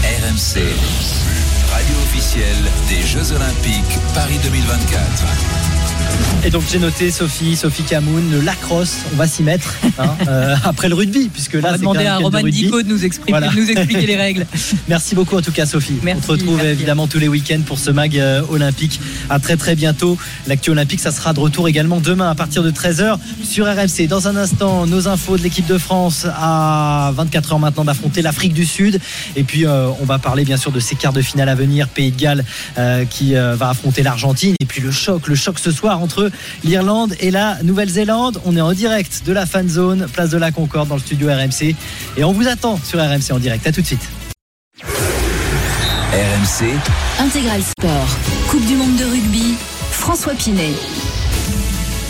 RMC, 0.03 0.61
radio 1.71 1.95
officielle 2.03 2.65
des 2.89 3.07
Jeux 3.07 3.31
Olympiques 3.35 3.99
Paris 4.13 4.37
2024. 4.43 5.68
Et 6.45 6.51
donc 6.51 6.63
j'ai 6.71 6.79
noté 6.79 7.11
Sophie, 7.11 7.57
Sophie 7.57 7.83
Camoun, 7.83 8.31
le 8.31 8.39
lacrosse, 8.39 8.99
on 9.13 9.17
va 9.17 9.27
s'y 9.27 9.43
mettre 9.43 9.75
hein, 9.99 10.15
euh, 10.29 10.55
après 10.63 10.87
le 10.87 10.95
rugby, 10.95 11.27
puisque 11.27 11.55
là 11.55 11.61
On 11.65 11.71
va 11.71 11.77
demander 11.77 12.05
à 12.05 12.17
Roman. 12.17 12.41
Dico 12.43 12.81
de 12.81 12.87
nous 12.87 12.97
Voilà. 13.27 13.49
de 13.49 13.55
nous 13.55 13.69
expliquer 13.69 14.05
les 14.07 14.15
règles. 14.15 14.47
Merci 14.87 15.15
beaucoup 15.15 15.35
en 15.35 15.41
tout 15.41 15.51
cas 15.51 15.65
Sophie. 15.65 15.95
Merci, 16.01 16.21
on 16.23 16.25
se 16.25 16.31
retrouve 16.31 16.55
merci. 16.55 16.69
évidemment 16.69 17.07
tous 17.07 17.19
les 17.19 17.27
week-ends 17.27 17.61
pour 17.65 17.77
ce 17.77 17.91
mag 17.91 18.17
euh, 18.17 18.41
olympique. 18.49 19.01
À 19.29 19.39
très 19.39 19.57
très 19.57 19.75
bientôt. 19.75 20.17
L'actu 20.47 20.69
olympique, 20.71 21.01
ça 21.01 21.11
sera 21.11 21.33
de 21.33 21.41
retour 21.41 21.67
également 21.67 21.99
demain 21.99 22.29
à 22.29 22.35
partir 22.35 22.63
de 22.63 22.71
13h 22.71 23.17
sur 23.43 23.65
RMC. 23.65 24.07
Dans 24.07 24.29
un 24.29 24.37
instant, 24.37 24.85
nos 24.87 25.09
infos 25.09 25.37
de 25.37 25.43
l'équipe 25.43 25.67
de 25.67 25.77
France 25.77 26.25
à 26.25 27.11
24h 27.17 27.59
maintenant 27.59 27.83
d'affronter 27.83 28.21
l'Afrique 28.21 28.53
du 28.53 28.65
Sud. 28.65 29.01
Et 29.35 29.43
puis 29.43 29.65
euh, 29.65 29.89
on 30.01 30.05
va 30.05 30.19
parler 30.19 30.45
bien 30.45 30.57
sûr 30.57 30.71
de 30.71 30.79
ces 30.79 30.95
quarts 30.95 31.13
de 31.13 31.21
finale 31.21 31.49
à 31.49 31.55
venir. 31.55 31.89
Pays 31.89 32.11
de 32.11 32.19
Galles 32.19 32.45
euh, 32.77 33.03
qui 33.03 33.35
euh, 33.35 33.55
va 33.55 33.69
affronter 33.69 34.03
l'Argentine. 34.03 34.55
Et 34.61 34.65
puis 34.65 34.81
le 34.81 34.91
choc, 34.91 35.27
le 35.27 35.35
choc 35.35 35.59
ce 35.59 35.71
soir 35.71 36.01
entre 36.01 36.28
l'Irlande 36.63 37.15
et 37.19 37.31
la 37.31 37.61
Nouvelle-Zélande. 37.63 38.39
On 38.45 38.55
est 38.55 38.61
en 38.61 38.73
direct 38.73 39.23
de 39.25 39.33
la 39.33 39.45
fan 39.45 39.67
zone, 39.67 40.07
place 40.11 40.29
de 40.29 40.37
la 40.37 40.51
Concorde 40.51 40.89
dans 40.89 40.95
le 40.95 41.01
studio 41.01 41.27
RMC. 41.29 41.75
Et 42.17 42.23
on 42.23 42.31
vous 42.31 42.47
attend 42.47 42.79
sur 42.83 42.99
RMC 42.99 43.31
en 43.31 43.39
direct. 43.39 43.65
À 43.67 43.71
tout 43.71 43.81
de 43.81 43.85
suite. 43.85 44.07
RMC, 46.11 46.73
Intégral 47.19 47.61
Sport. 47.61 48.07
Coupe 48.49 48.65
du 48.65 48.75
monde 48.75 48.95
de 48.95 49.05
rugby. 49.05 49.55
François 49.91 50.33
Pinet. 50.33 50.73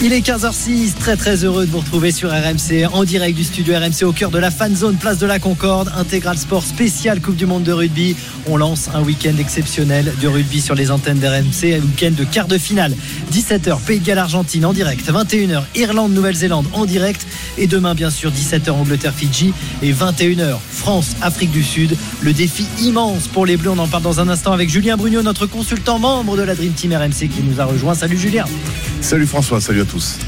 Il 0.01 0.13
est 0.13 0.21
15h06, 0.21 0.93
très 0.97 1.17
très 1.17 1.43
heureux 1.43 1.65
de 1.65 1.71
vous 1.71 1.79
retrouver 1.79 2.13
sur 2.13 2.29
RMC 2.29 2.87
en 2.93 3.03
direct 3.03 3.35
du 3.35 3.43
studio 3.43 3.75
RMC 3.75 4.03
au 4.03 4.13
cœur 4.13 4.31
de 4.31 4.39
la 4.39 4.49
fan 4.49 4.73
zone, 4.73 4.95
place 4.95 5.17
de 5.17 5.27
la 5.27 5.39
Concorde, 5.39 5.91
intégral 5.97 6.37
sport 6.37 6.63
spécial 6.63 7.19
Coupe 7.19 7.35
du 7.35 7.45
Monde 7.45 7.63
de 7.63 7.73
rugby. 7.73 8.15
On 8.47 8.55
lance 8.55 8.89
un 8.93 9.03
week-end 9.03 9.35
exceptionnel 9.37 10.13
de 10.21 10.27
rugby 10.29 10.61
sur 10.61 10.73
les 10.73 10.89
antennes 10.89 11.19
d'RMC, 11.19 11.73
un 11.75 11.81
week-end 11.81 12.11
de 12.17 12.23
quart 12.23 12.47
de 12.47 12.57
finale. 12.57 12.95
17h, 13.33 13.81
Pays 13.81 13.99
de 13.99 14.05
Galles 14.05 14.19
Argentine 14.19 14.65
en 14.65 14.71
direct, 14.71 15.05
21h, 15.11 15.63
Irlande 15.75 16.13
Nouvelle-Zélande 16.13 16.67
en 16.71 16.85
direct 16.85 17.27
et 17.57 17.67
demain 17.67 17.93
bien 17.93 18.09
sûr 18.09 18.31
17h 18.31 18.71
Angleterre 18.71 19.13
Fidji 19.13 19.53
et 19.81 19.91
21h 19.91 20.59
France 20.71 21.17
Afrique 21.21 21.51
du 21.51 21.61
Sud. 21.61 21.97
Le 22.21 22.31
défi 22.31 22.65
immense 22.81 23.27
pour 23.27 23.45
les 23.45 23.57
Bleus, 23.57 23.71
on 23.71 23.79
en 23.79 23.87
parle 23.87 24.03
dans 24.03 24.21
un 24.21 24.29
instant 24.29 24.53
avec 24.53 24.69
Julien 24.69 24.95
Brugnot, 24.95 25.23
notre 25.23 25.45
consultant 25.45 25.99
membre 25.99 26.37
de 26.37 26.43
la 26.43 26.55
Dream 26.55 26.71
Team 26.71 26.93
RMC 26.93 27.27
qui 27.27 27.43
nous 27.43 27.59
a 27.59 27.65
rejoint. 27.65 27.95
Salut 27.95 28.17
Julien. 28.17 28.45
Salut 29.01 29.27
François, 29.27 29.59
salut 29.59 29.81
à 29.81 29.85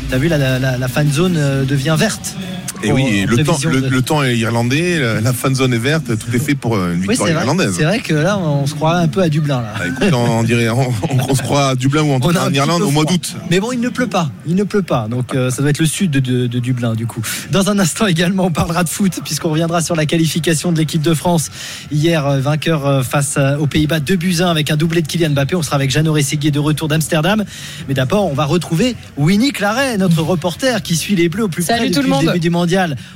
T'as 0.10 0.18
vu, 0.18 0.28
la, 0.28 0.38
la, 0.60 0.78
la 0.78 0.88
fan 0.88 1.12
zone 1.12 1.36
euh, 1.38 1.64
devient 1.66 1.96
verte. 1.98 2.36
Et 2.84 2.92
oui, 2.92 3.24
en 3.24 3.30
le 3.30 3.38
temps, 3.38 3.44
prévision 3.54 3.70
le, 3.70 3.82
de- 3.82 3.88
le 3.90 4.02
temps 4.02 4.24
est 4.24 4.38
irlandais, 4.38 5.00
la- 5.00 5.22
la 5.22 5.34
fan 5.34 5.54
zone 5.56 5.74
est 5.74 5.78
verte, 5.78 6.06
tout 6.18 6.36
est 6.36 6.40
fait 6.40 6.56
pour 6.56 6.76
euh, 6.76 6.94
une 6.94 7.02
victoire 7.02 7.28
c'est 7.28 7.34
vrai. 7.34 7.42
irlandaise. 7.44 7.74
C'est 7.78 7.84
vrai 7.84 8.00
que 8.00 8.14
là, 8.14 8.38
on 8.40 8.66
se 8.66 8.74
croirait 8.76 9.04
un 9.04 9.08
peu 9.08 9.22
à 9.22 9.30
Dublin. 9.30 9.62
Là. 9.62 9.74
Ah, 9.76 9.88
écoute, 9.88 10.14
on, 10.14 10.40
on 10.40 10.44
dirait, 10.44 10.70
on, 10.70 10.92
on 11.30 11.36
se 11.36 11.42
croit 11.42 11.70
à 11.70 11.76
Dublin 11.76 12.02
ou 12.04 12.12
en, 12.14 12.20
en 12.20 12.54
Irlande 12.54 12.82
au 12.82 12.92
mois 12.92 13.06
d'août. 13.06 13.36
Mais 13.50 13.60
bon, 13.60 13.72
il 13.72 13.80
ne 13.80 13.90
pleut 13.90 14.08
pas. 14.08 14.30
Il 14.48 14.56
ne 14.56 14.64
pleut 14.64 14.82
pas. 14.82 15.08
Donc, 15.10 15.36
euh, 15.36 15.50
ça 15.50 15.62
doit 15.62 15.70
être 15.72 15.80
le 15.80 15.86
sud 15.86 16.12
de, 16.12 16.20
de- 16.20 16.48
de 16.48 16.60
Dublin, 16.60 16.96
du 16.96 17.06
coup. 17.08 17.22
Dans 17.52 17.70
un 17.70 17.80
instant 17.80 18.08
également, 18.08 18.46
on 18.46 18.52
parlera 18.52 18.84
de 18.84 18.90
foot, 18.90 19.20
puisqu'on 19.24 19.50
reviendra 19.50 19.82
sur 19.82 19.96
la 19.96 20.06
qualification 20.06 20.72
de 20.72 20.78
l'équipe 20.78 21.02
de 21.02 21.14
France. 21.14 21.50
Hier, 21.92 22.26
euh, 22.26 22.40
vainqueur 22.40 22.86
euh, 22.88 23.04
face 23.04 23.36
euh, 23.38 23.58
aux 23.58 23.68
Pays-Bas, 23.68 24.00
2 24.00 24.16
buts 24.16 24.36
1 24.42 24.48
avec 24.48 24.72
un 24.72 24.78
doublé 24.78 25.02
de 25.02 25.08
Kylian 25.08 25.30
Mbappé. 25.32 25.56
On 25.56 25.62
sera 25.64 25.76
avec 25.76 25.92
Jeannot 25.92 26.14
Rességuier 26.14 26.52
de 26.52 26.60
retour 26.60 26.88
d'Amsterdam. 26.88 27.44
Mais 27.88 27.94
d'abord, 27.94 28.30
on 28.30 28.34
va 28.34 28.46
retrouver 28.46 28.96
Winnie 29.18 29.52
Claret, 29.52 29.98
notre 29.98 30.22
reporter 30.22 30.82
qui 30.82 30.96
suit 30.96 31.16
les 31.16 31.30
Bleus 31.30 31.44
au 31.44 31.48
plus 31.48 31.64
Salut 31.64 31.80
près 31.80 31.88
tout 31.92 31.96
depuis 32.00 32.10
le 32.10 32.16
monde. 32.16 32.26
début 32.26 32.40
du 32.40 32.50
mondial. 32.50 32.71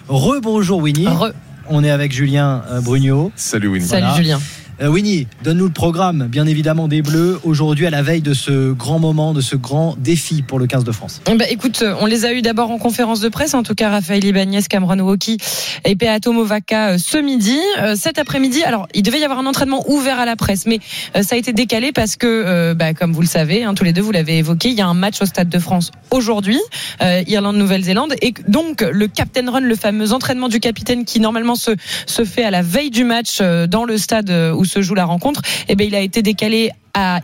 Rebonjour 0.07 0.79
Winnie. 0.81 1.07
Re. 1.07 1.31
On 1.67 1.83
est 1.83 1.89
avec 1.89 2.11
Julien 2.11 2.63
euh, 2.69 2.81
Brugnot. 2.81 3.31
Salut 3.35 3.67
Winnie. 3.67 3.85
Salut 3.87 4.03
Voilà. 4.03 4.17
Julien. 4.17 4.39
Euh, 4.81 4.87
Winnie, 4.87 5.27
donne-nous 5.43 5.65
le 5.65 5.71
programme, 5.71 6.27
bien 6.27 6.45
évidemment, 6.45 6.87
des 6.87 7.01
Bleus, 7.01 7.39
aujourd'hui 7.43 7.85
à 7.85 7.89
la 7.89 8.01
veille 8.01 8.21
de 8.21 8.33
ce 8.33 8.73
grand 8.73 8.99
moment, 8.99 9.33
de 9.33 9.41
ce 9.41 9.55
grand 9.55 9.95
défi 9.97 10.41
pour 10.41 10.59
le 10.59 10.67
15 10.67 10.83
de 10.83 10.91
France. 10.91 11.21
Eh 11.27 11.35
ben, 11.35 11.47
écoute, 11.49 11.81
euh, 11.81 11.95
on 12.01 12.05
les 12.05 12.25
a 12.25 12.33
eu 12.33 12.41
d'abord 12.41 12.71
en 12.71 12.77
conférence 12.77 13.21
de 13.21 13.29
presse, 13.29 13.53
en 13.53 13.63
tout 13.63 13.75
cas 13.75 13.89
Raphaël 13.89 14.23
Ibanez, 14.23 14.63
Cameron 14.69 14.99
Woki 14.99 15.37
et 15.85 15.95
Peato 15.95 16.33
Movaca 16.33 16.89
euh, 16.89 16.97
ce 16.97 17.17
midi. 17.17 17.57
Cet 17.95 18.19
après-midi, 18.19 18.63
alors 18.63 18.87
il 18.93 19.03
devait 19.03 19.19
y 19.19 19.23
avoir 19.23 19.39
un 19.39 19.45
entraînement 19.45 19.83
ouvert 19.89 20.19
à 20.19 20.25
la 20.25 20.35
presse, 20.35 20.65
mais 20.65 20.79
ça 21.21 21.35
a 21.35 21.37
été 21.37 21.53
décalé 21.53 21.91
parce 21.91 22.15
que, 22.15 22.73
bah, 22.73 22.93
comme 22.93 23.13
vous 23.13 23.21
le 23.21 23.27
savez, 23.27 23.63
hein, 23.63 23.73
tous 23.73 23.83
les 23.83 23.93
deux, 23.93 24.01
vous 24.01 24.11
l'avez 24.11 24.37
évoqué, 24.37 24.69
il 24.69 24.75
y 24.75 24.81
a 24.81 24.87
un 24.87 24.93
match 24.93 25.21
au 25.21 25.25
Stade 25.25 25.49
de 25.49 25.59
France 25.59 25.91
aujourd'hui, 26.11 26.59
Irlande-Nouvelle-Zélande, 27.01 28.15
et 28.21 28.33
donc 28.47 28.81
le 28.81 29.07
Captain 29.07 29.49
Run, 29.49 29.61
le 29.61 29.75
fameux 29.75 30.13
entraînement 30.13 30.49
du 30.49 30.59
capitaine 30.59 31.05
qui 31.05 31.19
normalement 31.19 31.55
se, 31.55 31.71
se 32.05 32.25
fait 32.25 32.43
à 32.43 32.51
la 32.51 32.61
veille 32.61 32.91
du 32.91 33.03
match 33.03 33.41
dans 33.41 33.85
le 33.85 33.97
stade 33.97 34.29
euh, 34.29 34.64
se 34.65 34.81
joue 34.81 34.95
la 34.95 35.05
rencontre, 35.05 35.41
eh 35.67 35.75
ben, 35.75 35.87
il 35.87 35.95
a 35.95 36.01
été 36.01 36.21
décalé 36.21 36.71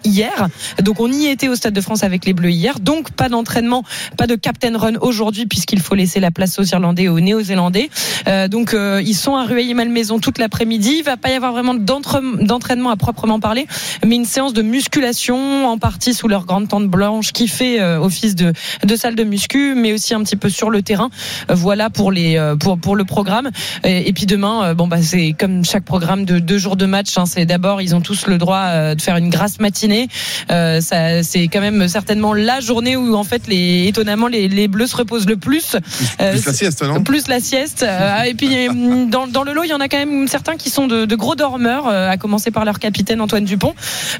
hier. 0.03 0.47
Donc 0.81 0.99
on 0.99 1.11
y 1.11 1.27
était 1.27 1.47
au 1.47 1.55
Stade 1.55 1.73
de 1.73 1.81
France 1.81 2.03
avec 2.03 2.25
les 2.25 2.33
Bleus 2.33 2.51
hier. 2.51 2.79
Donc 2.79 3.11
pas 3.11 3.29
d'entraînement, 3.29 3.83
pas 4.17 4.27
de 4.27 4.35
captain 4.35 4.77
run 4.77 4.95
aujourd'hui 5.01 5.45
puisqu'il 5.45 5.79
faut 5.79 5.95
laisser 5.95 6.19
la 6.19 6.31
place 6.31 6.59
aux 6.59 6.63
Irlandais 6.63 7.03
et 7.03 7.09
aux 7.09 7.19
Néo-Zélandais. 7.19 7.89
Euh, 8.27 8.47
donc 8.47 8.73
euh, 8.73 9.01
ils 9.05 9.15
sont 9.15 9.35
à 9.35 9.45
Rueil-Malmaison 9.45 10.19
toute 10.19 10.37
l'après-midi. 10.37 10.97
Il 10.99 11.03
va 11.03 11.17
pas 11.17 11.29
y 11.29 11.33
avoir 11.33 11.53
vraiment 11.53 11.73
d'entraînement 11.73 12.89
à 12.89 12.95
proprement 12.97 13.39
parler, 13.39 13.67
mais 14.05 14.15
une 14.15 14.25
séance 14.25 14.53
de 14.53 14.61
musculation 14.61 15.67
en 15.67 15.77
partie 15.77 16.13
sous 16.13 16.27
leur 16.27 16.45
grande 16.45 16.67
tente 16.67 16.87
blanche 16.87 17.31
qui 17.31 17.47
fait 17.47 17.79
euh, 17.79 17.99
office 17.99 18.35
de, 18.35 18.53
salle 18.95 19.15
de 19.15 19.23
muscu, 19.23 19.73
mais 19.75 19.93
aussi 19.93 20.13
un 20.13 20.23
petit 20.23 20.35
peu 20.35 20.49
sur 20.49 20.69
le 20.69 20.81
terrain. 20.81 21.09
Voilà 21.49 21.89
pour 21.89 22.11
les 22.11 22.39
pour 22.59 22.77
pour 22.77 22.95
le 22.95 23.05
programme. 23.05 23.49
Et, 23.83 24.09
et 24.09 24.13
puis 24.13 24.25
demain, 24.25 24.73
bon 24.73 24.87
bah 24.87 25.01
c'est 25.01 25.33
comme 25.37 25.63
chaque 25.63 25.85
programme 25.85 26.25
de 26.25 26.39
deux 26.39 26.57
jours 26.57 26.75
de 26.75 26.85
match. 26.85 27.17
hein, 27.17 27.25
c'est 27.25 27.45
d'abord 27.45 27.81
ils 27.81 27.95
ont 27.95 28.01
tous 28.01 28.27
le 28.27 28.37
droit 28.37 28.93
de 28.93 29.01
faire 29.01 29.17
une 29.17 29.29
grasse 29.29 29.59
matinée. 29.61 30.09
Euh, 30.49 30.81
ça 30.81 31.23
c'est 31.23 31.47
quand 31.47 31.61
même 31.61 31.87
certainement 31.87 32.33
la 32.33 32.59
journée 32.59 32.95
où 32.97 33.15
en 33.15 33.23
fait 33.23 33.47
les 33.47 33.85
étonnamment 33.87 34.27
les, 34.27 34.49
les 34.49 34.67
bleus 34.67 34.87
se 34.87 34.97
reposent 34.97 35.27
le 35.27 35.37
plus. 35.37 35.77
Euh, 36.19 36.31
Plus 36.33 36.45
la 36.45 36.53
sieste, 36.53 36.83
non? 36.83 37.03
Plus 37.03 37.27
la 37.29 37.39
sieste. 37.39 37.83
Euh, 37.83 38.23
et 38.23 38.33
puis 38.33 38.67
euh, 38.67 39.05
dans, 39.05 39.27
dans 39.27 39.43
le 39.43 39.53
lot, 39.53 39.63
il 39.63 39.69
y 39.69 39.73
en 39.73 39.79
a 39.79 39.87
quand 39.87 39.97
même 39.97 40.27
certains 40.27 40.57
qui 40.57 40.69
sont 40.69 40.87
de, 40.87 41.05
de 41.05 41.15
gros 41.15 41.35
dormeurs, 41.35 41.87
euh, 41.87 42.09
à 42.09 42.17
commencer 42.17 42.51
par 42.51 42.65
leur 42.65 42.79
capitaine 42.79 43.21
Antoine 43.21 43.45
Dupont. 43.45 43.73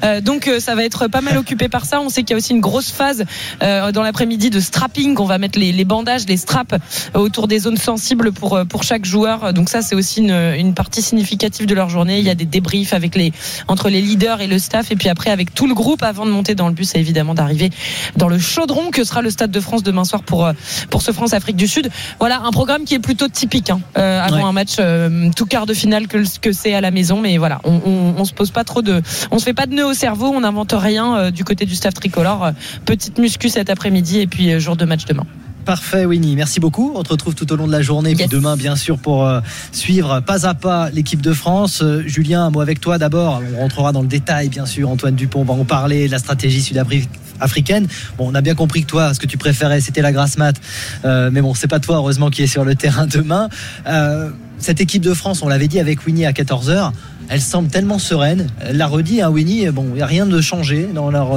Euh, 0.04 0.20
donc 0.20 0.48
euh, 0.48 0.60
ça 0.60 0.74
va 0.74 0.84
être 0.84 1.08
pas 1.08 1.20
mal 1.20 1.36
occupé 1.36 1.68
par 1.68 1.84
ça. 1.84 2.00
On 2.00 2.08
sait 2.08 2.22
qu'il 2.22 2.30
y 2.30 2.34
a 2.34 2.36
aussi 2.38 2.52
une 2.52 2.60
grosse 2.60 2.90
phase 2.90 3.24
euh, 3.62 3.92
dans 3.92 4.02
l'après-midi 4.02 4.50
de 4.50 4.60
strapping. 4.60 5.16
On 5.18 5.24
va 5.24 5.38
mettre 5.38 5.58
les, 5.58 5.72
les 5.72 5.84
bandages, 5.84 6.26
les 6.26 6.36
straps 6.36 6.74
euh, 6.74 7.18
autour 7.18 7.48
des 7.48 7.58
zones 7.58 7.76
sensibles 7.76 8.32
pour 8.32 8.56
euh, 8.56 8.64
pour 8.64 8.84
chaque 8.84 9.04
joueur. 9.04 9.52
Donc 9.52 9.68
ça 9.68 9.82
c'est 9.82 9.96
aussi 9.96 10.20
une, 10.20 10.30
une 10.56 10.74
partie 10.74 11.02
significative 11.02 11.66
de 11.66 11.74
leur 11.74 11.90
journée. 11.90 12.20
Il 12.20 12.24
y 12.24 12.30
a 12.30 12.34
des 12.36 12.44
débriefs 12.46 12.92
avec 12.92 13.16
les 13.16 13.32
entre 13.68 13.88
les 13.88 14.00
leaders 14.00 14.40
et 14.40 14.46
le 14.46 14.58
staff, 14.58 14.90
et 14.92 14.96
puis 14.96 15.08
après 15.08 15.30
avec 15.32 15.52
tout 15.54 15.66
le 15.66 15.74
groupe 15.74 16.02
avant 16.02 16.24
de 16.26 16.30
monter 16.30 16.54
dans 16.54 16.68
le 16.68 16.74
bus, 16.74 16.94
et 16.94 16.98
évidemment 17.00 17.34
d'arriver 17.34 17.70
dans 18.16 18.28
le 18.28 18.38
chaudron 18.38 18.90
que 18.90 19.02
sera 19.04 19.22
le 19.22 19.30
Stade 19.30 19.50
de 19.50 19.60
France 19.60 19.82
demain 19.82 20.04
soir 20.04 20.22
pour 20.22 20.46
euh, 20.46 20.52
pour 20.90 21.02
ce 21.02 21.10
France 21.12 21.32
Afrique 21.32 21.56
du 21.56 21.66
Sud. 21.66 21.90
Voilà 22.20 22.40
un 22.42 22.50
programme 22.52 22.84
qui 22.84 22.94
est 22.94 22.98
plutôt 23.00 23.28
typique 23.28 23.70
hein, 23.70 23.80
euh, 23.98 24.20
avant 24.22 24.36
Ouais. 24.36 24.42
un 24.42 24.52
match 24.52 24.76
euh, 24.78 25.30
tout 25.34 25.46
quart 25.46 25.66
de 25.66 25.74
finale 25.74 26.06
que 26.06 26.18
que 26.40 26.52
c'est 26.52 26.74
à 26.74 26.80
la 26.80 26.90
maison, 26.90 27.20
mais 27.20 27.38
voilà 27.38 27.60
on, 27.64 27.80
on, 27.84 28.14
on 28.18 28.24
se 28.24 28.32
pose 28.32 28.50
pas 28.50 28.64
trop 28.64 28.82
de, 28.82 29.02
on 29.30 29.38
se 29.38 29.44
fait 29.44 29.54
pas 29.54 29.66
de 29.66 29.74
nœud 29.74 29.86
au 29.86 29.94
cerveau, 29.94 30.26
on 30.34 30.40
n'invente 30.40 30.74
rien 30.76 31.16
euh, 31.16 31.30
du 31.30 31.44
côté 31.44 31.66
du 31.66 31.74
staff 31.74 31.94
tricolore. 31.94 32.50
Petite 32.84 33.18
muscu 33.18 33.48
cet 33.48 33.70
après-midi 33.70 34.20
et 34.20 34.26
puis 34.26 34.58
jour 34.60 34.76
de 34.76 34.84
match 34.84 35.04
demain. 35.06 35.24
Parfait, 35.64 36.04
Winnie. 36.04 36.34
Merci 36.34 36.58
beaucoup. 36.58 36.92
On 36.96 37.04
te 37.04 37.10
retrouve 37.10 37.36
tout 37.36 37.50
au 37.52 37.56
long 37.56 37.68
de 37.68 37.72
la 37.72 37.82
journée. 37.82 38.14
Puis 38.16 38.26
demain, 38.26 38.56
bien 38.56 38.74
sûr, 38.74 38.98
pour 38.98 39.24
euh, 39.24 39.40
suivre 39.70 40.20
pas 40.20 40.46
à 40.46 40.54
pas 40.54 40.90
l'équipe 40.90 41.22
de 41.22 41.32
France. 41.32 41.82
Euh, 41.82 42.02
Julien, 42.04 42.46
un 42.46 42.50
mot 42.50 42.60
avec 42.60 42.80
toi 42.80 42.98
d'abord. 42.98 43.40
On 43.54 43.60
rentrera 43.60 43.92
dans 43.92 44.02
le 44.02 44.08
détail, 44.08 44.48
bien 44.48 44.66
sûr. 44.66 44.90
Antoine 44.90 45.14
Dupont 45.14 45.44
va 45.44 45.54
en 45.54 45.64
parler 45.64 46.06
de 46.08 46.12
la 46.12 46.18
stratégie 46.18 46.62
sud-africaine. 46.62 47.86
Bon, 48.18 48.28
on 48.30 48.34
a 48.34 48.40
bien 48.40 48.56
compris 48.56 48.82
que 48.82 48.88
toi, 48.88 49.14
ce 49.14 49.20
que 49.20 49.26
tu 49.26 49.38
préférais, 49.38 49.80
c'était 49.80 50.02
la 50.02 50.10
grasse 50.10 50.36
mat. 50.36 50.56
Euh, 51.04 51.30
mais 51.32 51.42
bon, 51.42 51.54
c'est 51.54 51.68
pas 51.68 51.78
toi, 51.78 51.96
heureusement, 51.96 52.28
qui 52.28 52.42
est 52.42 52.48
sur 52.48 52.64
le 52.64 52.74
terrain 52.74 53.06
demain. 53.06 53.48
Cette 54.58 54.80
équipe 54.80 55.02
de 55.02 55.14
France, 55.14 55.42
on 55.42 55.48
l'avait 55.48 55.68
dit 55.68 55.80
avec 55.80 56.06
Winnie 56.06 56.26
à 56.26 56.32
14h. 56.32 56.92
Elle 57.28 57.40
semble 57.40 57.68
tellement 57.68 57.98
sereine. 57.98 58.48
Elle 58.60 58.76
l'a 58.76 58.86
redit, 58.86 59.22
hein, 59.22 59.30
Winnie. 59.30 59.68
Bon, 59.70 59.86
il 59.90 59.94
n'y 59.94 60.02
a 60.02 60.06
rien 60.06 60.26
de 60.26 60.40
changé 60.40 60.88
dans 60.92 61.10
leur 61.10 61.34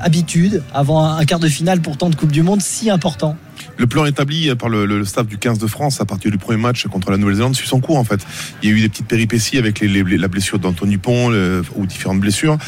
habitude 0.00 0.62
avant 0.74 1.04
un, 1.04 1.16
un 1.16 1.24
quart 1.24 1.38
de 1.38 1.48
finale 1.48 1.80
pourtant 1.80 2.10
de 2.10 2.16
Coupe 2.16 2.32
du 2.32 2.42
Monde 2.42 2.60
si 2.60 2.90
important. 2.90 3.36
Le 3.78 3.86
plan 3.86 4.04
établi 4.04 4.52
par 4.56 4.68
le, 4.68 4.86
le 4.86 5.04
staff 5.04 5.26
du 5.26 5.38
15 5.38 5.58
de 5.58 5.66
France 5.68 6.00
à 6.00 6.04
partir 6.04 6.30
du 6.30 6.36
premier 6.38 6.60
match 6.60 6.86
contre 6.88 7.10
la 7.10 7.16
Nouvelle-Zélande 7.16 7.54
suit 7.54 7.68
son 7.68 7.80
cours 7.80 7.96
en 7.96 8.04
fait. 8.04 8.20
Il 8.62 8.68
y 8.68 8.72
a 8.72 8.76
eu 8.76 8.80
des 8.80 8.88
petites 8.88 9.06
péripéties 9.06 9.56
avec 9.56 9.78
les, 9.80 9.86
les- 9.88 10.18
la 10.18 10.28
blessure 10.28 10.58
d'Anthony 10.58 10.92
Dupont 10.92 11.28
le- 11.28 11.62
ou 11.76 11.86
différentes 11.86 12.20
blessures 12.20 12.58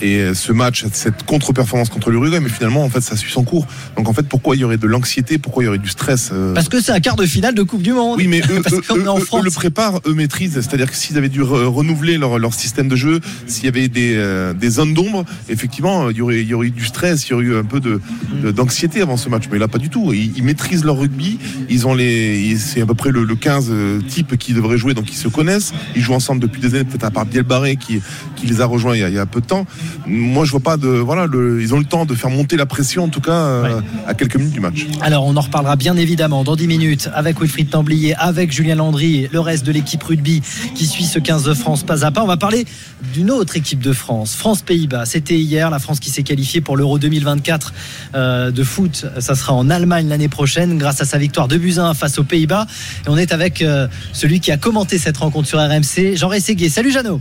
et 0.00 0.18
euh, 0.18 0.34
ce 0.34 0.52
match, 0.52 0.84
cette 0.92 1.24
contre-performance 1.24 1.88
contre 1.88 2.10
l'Uruguay, 2.10 2.38
mais 2.40 2.48
finalement 2.48 2.84
en 2.84 2.88
fait 2.88 3.00
ça 3.00 3.16
suit 3.16 3.32
son 3.32 3.42
cours. 3.42 3.66
Donc 3.96 4.08
en 4.08 4.12
fait 4.12 4.22
pourquoi 4.28 4.54
il 4.54 4.60
y 4.60 4.64
aurait 4.64 4.76
de 4.76 4.86
l'anxiété, 4.86 5.38
pourquoi 5.38 5.64
il 5.64 5.66
y 5.66 5.68
aurait 5.68 5.78
du 5.78 5.88
stress 5.88 6.30
euh, 6.32 6.54
Parce 6.54 6.68
que 6.68 6.80
c'est 6.80 6.92
un 6.92 7.00
quart 7.00 7.16
de 7.16 7.26
finale 7.26 7.54
de 7.54 7.62
Coupe 7.64 7.82
du 7.82 7.92
Monde. 7.92 8.16
Oui, 8.18 8.28
mais 8.28 8.40
eux, 8.50 8.62
eux- 8.72 8.82
eux- 8.96 9.04
eux 9.38 9.42
le 9.42 9.50
préparent, 9.50 10.00
eux 10.06 10.14
maîtrisent. 10.14 10.54
C'est-à-dire 10.54 10.88
que 10.90 10.96
s'ils 10.96 11.18
avaient 11.18 11.28
dû 11.28 11.42
re- 11.42 11.64
renouveler 11.64 12.16
leur, 12.16 12.38
leur 12.38 12.54
système 12.54 12.86
de 12.88 12.96
jeu, 12.96 13.20
s'il 13.46 13.64
y 13.64 13.68
avait 13.68 13.88
des, 13.88 14.14
euh, 14.16 14.52
des 14.52 14.70
zones 14.70 14.94
d'ombre, 14.94 15.24
effectivement, 15.48 16.10
il 16.10 16.16
y, 16.16 16.22
aurait, 16.22 16.40
il 16.42 16.46
y 16.48 16.54
aurait 16.54 16.68
eu 16.68 16.70
du 16.70 16.84
stress, 16.84 17.26
il 17.28 17.30
y 17.32 17.34
aurait 17.34 17.44
eu 17.44 17.56
un 17.56 17.64
peu 17.64 17.80
de, 17.80 18.00
de- 18.42 18.50
d'anxiété 18.52 19.00
avant 19.02 19.16
ce 19.16 19.28
match. 19.28 19.44
Mais 19.50 19.58
là, 19.58 19.66
pas 19.68 19.78
du 19.78 19.88
tout. 19.90 20.12
Ils, 20.12 20.32
ils 20.36 20.44
maîtrisent 20.60 20.84
leur 20.84 20.98
rugby. 20.98 21.38
Ils 21.68 21.86
ont 21.86 21.94
les, 21.94 22.56
c'est 22.58 22.82
à 22.82 22.86
peu 22.86 22.94
près 22.94 23.10
le, 23.10 23.24
le 23.24 23.34
15 23.34 23.68
euh, 23.70 24.00
type 24.02 24.36
qui 24.36 24.52
devrait 24.52 24.76
jouer, 24.76 24.92
donc 24.94 25.10
ils 25.10 25.16
se 25.16 25.28
connaissent. 25.28 25.72
Ils 25.96 26.02
jouent 26.02 26.14
ensemble 26.14 26.40
depuis 26.40 26.60
des 26.60 26.74
années, 26.74 26.84
peut-être 26.84 27.04
à 27.04 27.10
part 27.10 27.24
Biel 27.24 27.44
Barré 27.44 27.76
qui, 27.76 28.00
qui 28.36 28.46
les 28.46 28.60
a 28.60 28.66
rejoints 28.66 28.94
il 28.96 29.00
y 29.00 29.04
a, 29.04 29.08
il 29.08 29.14
y 29.14 29.18
a 29.18 29.26
peu 29.26 29.40
de 29.40 29.46
temps. 29.46 29.66
Moi, 30.06 30.44
je 30.44 30.50
vois 30.50 30.60
pas 30.60 30.76
de, 30.76 30.88
voilà, 30.88 31.26
le- 31.26 31.62
ils 31.62 31.74
ont 31.74 31.78
le 31.78 31.84
temps 31.84 32.04
de 32.04 32.14
faire 32.14 32.30
monter 32.30 32.56
la 32.56 32.66
pression, 32.66 33.04
en 33.04 33.08
tout 33.08 33.20
cas, 33.20 33.32
euh, 33.32 33.80
à 34.06 34.14
quelques 34.14 34.36
minutes 34.36 34.52
du 34.52 34.60
match. 34.60 34.86
Alors, 35.00 35.24
on 35.24 35.36
en 35.36 35.40
reparlera 35.40 35.76
bien 35.76 35.96
évidemment 35.96 36.44
dans 36.44 36.56
10 36.56 36.66
minutes 36.66 37.08
avec 37.14 37.40
Wilfried 37.40 37.70
Temblier, 37.70 38.14
avec 38.16 38.52
Julien 38.52 38.74
Landry, 38.74 39.28
le 39.32 39.40
reste 39.40 39.64
de 39.64 39.72
l'équipe 39.72 40.02
rugby 40.02 40.42
qui 40.74 40.86
suit 40.86 41.04
ce 41.04 41.18
15 41.18 41.44
de 41.44 41.54
France 41.54 41.84
pas 41.84 42.04
à 42.04 42.10
pas. 42.10 42.22
On 42.22 42.26
va 42.26 42.36
parler 42.36 42.66
d'une 43.14 43.30
autre 43.30 43.56
équipe 43.56 43.80
de 43.80 43.92
France, 43.92 44.34
France-Pays-Bas. 44.34 45.06
C'était 45.06 45.38
hier, 45.38 45.70
la 45.70 45.78
France 45.78 46.00
qui 46.00 46.10
s'est 46.10 46.22
qualifiée 46.22 46.60
pour 46.60 46.76
l'Euro 46.76 46.98
2024 46.98 47.72
euh, 48.14 48.50
de 48.50 48.62
foot. 48.62 49.06
Ça 49.20 49.34
sera 49.34 49.54
en 49.54 49.70
Allemagne 49.70 50.08
l'année 50.08 50.28
prochaine 50.28 50.49
grâce 50.78 51.00
à 51.00 51.04
sa 51.04 51.18
victoire 51.18 51.48
de 51.48 51.56
un 51.78 51.94
face 51.94 52.18
aux 52.18 52.24
Pays-Bas. 52.24 52.66
Et 53.06 53.08
on 53.08 53.16
est 53.16 53.32
avec 53.32 53.62
euh, 53.62 53.86
celui 54.12 54.40
qui 54.40 54.50
a 54.50 54.56
commenté 54.56 54.98
cette 54.98 55.16
rencontre 55.16 55.48
sur 55.48 55.58
RMC, 55.58 56.16
Jean 56.16 56.28
Rességuier. 56.28 56.68
Salut 56.68 56.90
Jeannot 56.90 57.20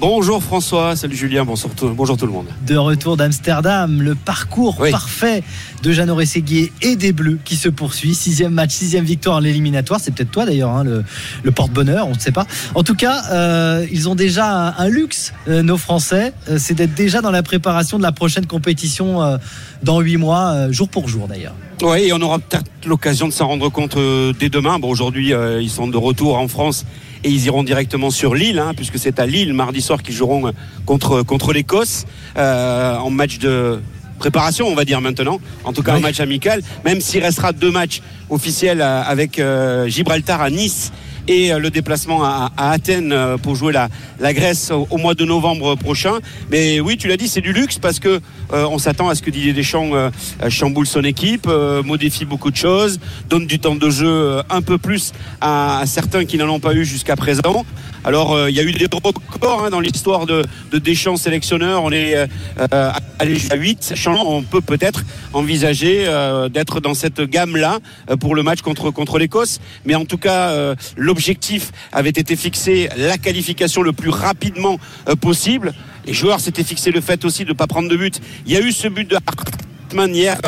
Bonjour 0.00 0.40
François, 0.44 0.94
salut 0.94 1.16
Julien, 1.16 1.44
bonjour 1.44 1.70
tout, 1.74 1.88
bonjour 1.88 2.16
tout 2.16 2.26
le 2.26 2.30
monde. 2.30 2.46
de 2.64 2.76
retour 2.76 3.16
d'Amsterdam, 3.16 4.00
le 4.00 4.14
parcours 4.14 4.76
Oui. 4.78 4.92
parfait 4.92 5.42
de 5.82 5.90
Jeannot 5.90 6.14
Rességuier 6.14 6.72
et 6.82 6.94
des 6.94 7.12
Bleus 7.12 7.40
qui 7.44 7.56
se 7.56 7.68
poursuit. 7.68 8.14
Sixième 8.14 8.52
match, 8.52 8.70
sixième 8.70 9.04
victoire 9.04 9.36
en 9.36 9.40
l'éliminatoire. 9.40 9.98
C'est 10.00 10.12
peut-être 10.14 10.30
toi 10.30 10.46
d'ailleurs, 10.46 10.70
hein, 10.70 10.84
le, 10.84 11.02
le 11.42 11.50
porte-bonheur, 11.50 12.06
on 12.06 12.14
ne 12.14 12.18
sait 12.18 12.30
pas. 12.30 12.46
En 12.76 12.84
tout 12.84 12.94
cas, 12.94 13.24
euh, 13.32 13.84
ils 13.90 14.08
ont 14.08 14.14
déjà 14.14 14.68
un, 14.68 14.74
un 14.78 14.88
luxe, 14.88 15.32
euh, 15.48 15.62
nos 15.62 15.76
Français, 15.76 16.32
euh, 16.48 16.58
c'est 16.60 16.74
d'être 16.74 16.94
déjà 16.94 17.20
dans 17.20 17.32
la 17.32 17.42
préparation 17.42 17.98
de 17.98 18.04
la 18.04 18.12
prochaine 18.12 18.46
compétition 18.46 19.38
dans 19.82 20.00
huit 20.00 20.16
mois, 20.16 20.70
jour 20.70 20.88
pour 20.88 21.08
jour 21.08 21.26
d'ailleurs. 21.26 21.54
Oui, 21.82 22.04
et 22.04 22.12
on 22.12 22.20
aura 22.20 22.38
peut-être 22.38 22.70
l'occasion 22.86 23.26
de 23.26 23.32
s'en 23.32 23.48
rendre 23.48 23.68
compte 23.68 23.96
dès 24.38 24.48
demain. 24.48 24.78
Bon, 24.78 24.90
aujourd'hui, 24.90 25.32
ils 25.60 25.70
sont 25.70 25.88
de 25.88 25.96
retour 25.96 26.38
en 26.38 26.46
France 26.46 26.84
et 27.24 27.30
ils 27.30 27.46
iront 27.46 27.62
directement 27.64 28.10
sur 28.10 28.34
Lille, 28.34 28.58
hein, 28.58 28.72
puisque 28.76 28.98
c'est 28.98 29.18
à 29.18 29.26
Lille 29.26 29.52
mardi 29.52 29.80
soir 29.82 30.02
qu'ils 30.02 30.14
joueront 30.14 30.48
euh, 30.48 30.52
contre, 30.86 31.22
contre 31.22 31.52
l'Écosse 31.52 32.04
euh, 32.36 32.96
en 32.96 33.10
match 33.10 33.38
de 33.38 33.80
préparation, 34.18 34.66
on 34.66 34.74
va 34.74 34.84
dire 34.84 35.00
maintenant. 35.00 35.40
En 35.64 35.72
tout 35.72 35.82
cas, 35.82 35.92
un 35.92 35.96
Oui. 35.96 36.02
match 36.02 36.20
amical, 36.20 36.60
même 36.84 37.00
s'il 37.00 37.22
restera 37.22 37.52
deux 37.52 37.70
matchs 37.70 38.02
officiels 38.30 38.80
euh, 38.80 39.02
avec 39.02 39.38
euh, 39.38 39.86
Gibraltar 39.88 40.40
à 40.42 40.50
Nice 40.50 40.92
et 41.28 41.52
le 41.52 41.70
déplacement 41.70 42.24
à, 42.24 42.50
Athènes 42.56 43.14
pour 43.42 43.54
jouer 43.54 43.72
la, 43.72 43.88
Grèce 44.32 44.70
au, 44.70 44.96
mois 44.98 45.14
de 45.14 45.24
novembre 45.24 45.76
prochain. 45.76 46.14
Mais 46.50 46.80
oui, 46.80 46.96
tu 46.96 47.08
l'as 47.08 47.16
dit, 47.16 47.28
c'est 47.28 47.40
du 47.40 47.52
luxe 47.52 47.78
parce 47.78 48.00
que 48.00 48.20
on 48.50 48.78
s'attend 48.78 49.08
à 49.08 49.14
ce 49.14 49.22
que 49.22 49.30
Didier 49.30 49.52
Deschamps 49.52 50.10
chamboule 50.48 50.86
son 50.86 51.04
équipe, 51.04 51.46
modifie 51.84 52.24
beaucoup 52.24 52.50
de 52.50 52.56
choses, 52.56 52.98
donne 53.28 53.46
du 53.46 53.58
temps 53.58 53.76
de 53.76 53.90
jeu 53.90 54.40
un 54.50 54.62
peu 54.62 54.78
plus 54.78 55.12
à, 55.40 55.82
certains 55.86 56.24
qui 56.24 56.38
n'en 56.38 56.48
ont 56.48 56.60
pas 56.60 56.74
eu 56.74 56.84
jusqu'à 56.84 57.16
présent. 57.16 57.64
Alors, 58.04 58.34
euh, 58.34 58.48
il 58.48 58.56
y 58.56 58.60
a 58.60 58.62
eu 58.62 58.72
des 58.72 58.86
records 58.86 59.64
hein, 59.64 59.70
dans 59.70 59.80
l'histoire 59.80 60.24
de, 60.24 60.44
de, 60.70 60.78
Deschamps 60.78 61.16
sélectionneur. 61.16 61.82
On 61.82 61.90
est 61.90 62.14
euh, 62.16 62.92
allé 63.18 63.34
jusqu'à 63.34 63.56
8. 63.56 63.94
On 64.06 64.42
peut 64.42 64.60
peut-être 64.60 65.04
envisager 65.32 66.04
euh, 66.06 66.48
d'être 66.48 66.80
dans 66.80 66.94
cette 66.94 67.20
gamme-là 67.20 67.78
euh, 68.10 68.16
pour 68.16 68.34
le 68.34 68.42
match 68.42 68.62
contre, 68.62 68.90
contre 68.90 69.18
l'Écosse. 69.18 69.60
Mais 69.84 69.94
en 69.94 70.04
tout 70.04 70.18
cas, 70.18 70.50
euh, 70.50 70.74
l'objectif 71.18 71.72
avait 71.90 72.10
été 72.10 72.36
fixé, 72.36 72.88
la 72.96 73.18
qualification 73.18 73.82
le 73.82 73.92
plus 73.92 74.08
rapidement 74.08 74.78
possible. 75.20 75.74
Les 76.06 76.12
joueurs 76.14 76.38
s'étaient 76.38 76.62
fixé 76.62 76.92
le 76.92 77.00
fait 77.00 77.24
aussi 77.24 77.42
de 77.42 77.48
ne 77.48 77.54
pas 77.54 77.66
prendre 77.66 77.88
de 77.88 77.96
but. 77.96 78.20
Il 78.46 78.52
y 78.52 78.56
a 78.56 78.60
eu 78.60 78.70
ce 78.70 78.86
but 78.86 79.10
de 79.10 79.16
Hartmann 79.16 80.14
hier 80.14 80.38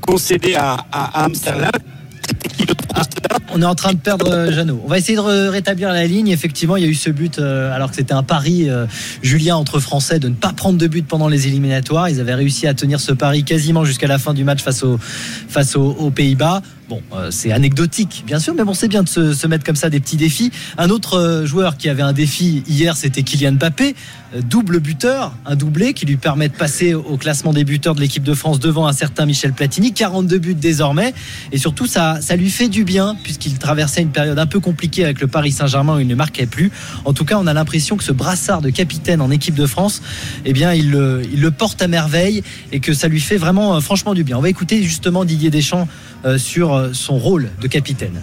concédé 0.00 0.54
à, 0.54 0.76
à, 0.90 1.20
à 1.20 1.24
Amsterdam. 1.24 1.70
On 3.52 3.62
est 3.62 3.66
en 3.66 3.74
train 3.74 3.92
de 3.92 3.98
perdre 3.98 4.30
euh, 4.30 4.52
Jeannot. 4.52 4.80
On 4.84 4.88
va 4.88 4.98
essayer 4.98 5.16
de 5.16 5.48
rétablir 5.48 5.92
la 5.92 6.06
ligne. 6.06 6.28
Effectivement, 6.28 6.76
il 6.76 6.82
y 6.82 6.86
a 6.86 6.88
eu 6.88 6.94
ce 6.94 7.10
but 7.10 7.38
euh, 7.38 7.72
alors 7.74 7.90
que 7.90 7.96
c'était 7.96 8.12
un 8.12 8.22
pari 8.22 8.68
euh, 8.68 8.86
Julien 9.22 9.56
entre 9.56 9.80
Français 9.80 10.18
de 10.18 10.28
ne 10.28 10.34
pas 10.34 10.52
prendre 10.52 10.78
de 10.78 10.86
but 10.86 11.06
pendant 11.06 11.28
les 11.28 11.46
éliminatoires. 11.46 12.08
Ils 12.08 12.20
avaient 12.20 12.34
réussi 12.34 12.66
à 12.66 12.74
tenir 12.74 13.00
ce 13.00 13.12
pari 13.12 13.44
quasiment 13.44 13.84
jusqu'à 13.84 14.06
la 14.06 14.18
fin 14.18 14.34
du 14.34 14.44
match 14.44 14.62
face, 14.62 14.82
au, 14.82 14.98
face 14.98 15.76
aux, 15.76 16.10
Pays-Bas. 16.10 16.62
Bon, 16.88 17.00
c'est 17.30 17.50
anecdotique, 17.50 18.24
bien 18.26 18.38
sûr, 18.38 18.54
mais 18.54 18.62
bon, 18.62 18.74
c'est 18.74 18.88
bien 18.88 19.02
de 19.02 19.08
se, 19.08 19.46
mettre 19.46 19.64
comme 19.64 19.74
ça 19.74 19.88
des 19.88 20.00
petits 20.00 20.18
défis. 20.18 20.50
Un 20.76 20.90
autre 20.90 21.42
joueur 21.46 21.78
qui 21.78 21.88
avait 21.88 22.02
un 22.02 22.12
défi 22.12 22.62
hier, 22.68 22.94
c'était 22.94 23.22
Kylian 23.22 23.52
Mbappé, 23.52 23.94
double 24.42 24.80
buteur, 24.80 25.32
un 25.46 25.56
doublé 25.56 25.94
qui 25.94 26.06
lui 26.06 26.16
permet 26.16 26.48
de 26.48 26.54
passer 26.54 26.94
au 26.94 27.16
classement 27.16 27.52
des 27.52 27.64
buteurs 27.64 27.94
de 27.94 28.00
l'équipe 28.00 28.22
de 28.22 28.34
France 28.34 28.58
devant 28.58 28.86
un 28.86 28.92
certain 28.92 29.26
Michel 29.26 29.52
Platini, 29.52 29.92
42 29.92 30.38
buts 30.38 30.54
désormais, 30.54 31.14
et 31.52 31.58
surtout 31.58 31.86
ça, 31.86 32.20
ça 32.20 32.36
lui 32.36 32.50
fait 32.50 32.68
du 32.68 32.84
bien 32.84 33.16
puisqu'il 33.22 33.58
traversait 33.58 34.02
une 34.02 34.10
période 34.10 34.38
un 34.38 34.46
peu 34.46 34.60
compliquée 34.60 35.04
avec 35.04 35.20
le 35.20 35.26
Paris 35.26 35.52
Saint-Germain 35.52 35.96
où 35.96 36.00
il 36.00 36.06
ne 36.06 36.14
marquait 36.14 36.46
plus. 36.46 36.72
En 37.04 37.12
tout 37.12 37.24
cas, 37.24 37.38
on 37.38 37.46
a 37.46 37.52
l'impression 37.52 37.96
que 37.96 38.04
ce 38.04 38.12
brassard 38.12 38.60
de 38.60 38.70
capitaine 38.70 39.20
en 39.20 39.30
équipe 39.30 39.54
de 39.54 39.66
France, 39.66 40.02
eh 40.44 40.52
bien, 40.52 40.72
il, 40.72 40.96
il 41.32 41.40
le 41.40 41.50
porte 41.50 41.80
à 41.82 41.88
merveille 41.88 42.42
et 42.72 42.80
que 42.80 42.92
ça 42.92 43.08
lui 43.08 43.20
fait 43.20 43.36
vraiment, 43.36 43.80
franchement, 43.80 44.14
du 44.14 44.24
bien. 44.24 44.36
On 44.38 44.42
va 44.42 44.48
écouter 44.50 44.82
justement 44.82 45.24
Didier 45.24 45.50
Deschamps 45.50 45.88
sur 46.38 46.90
son 46.92 47.18
rôle 47.18 47.50
de 47.60 47.68
capitaine. 47.68 48.20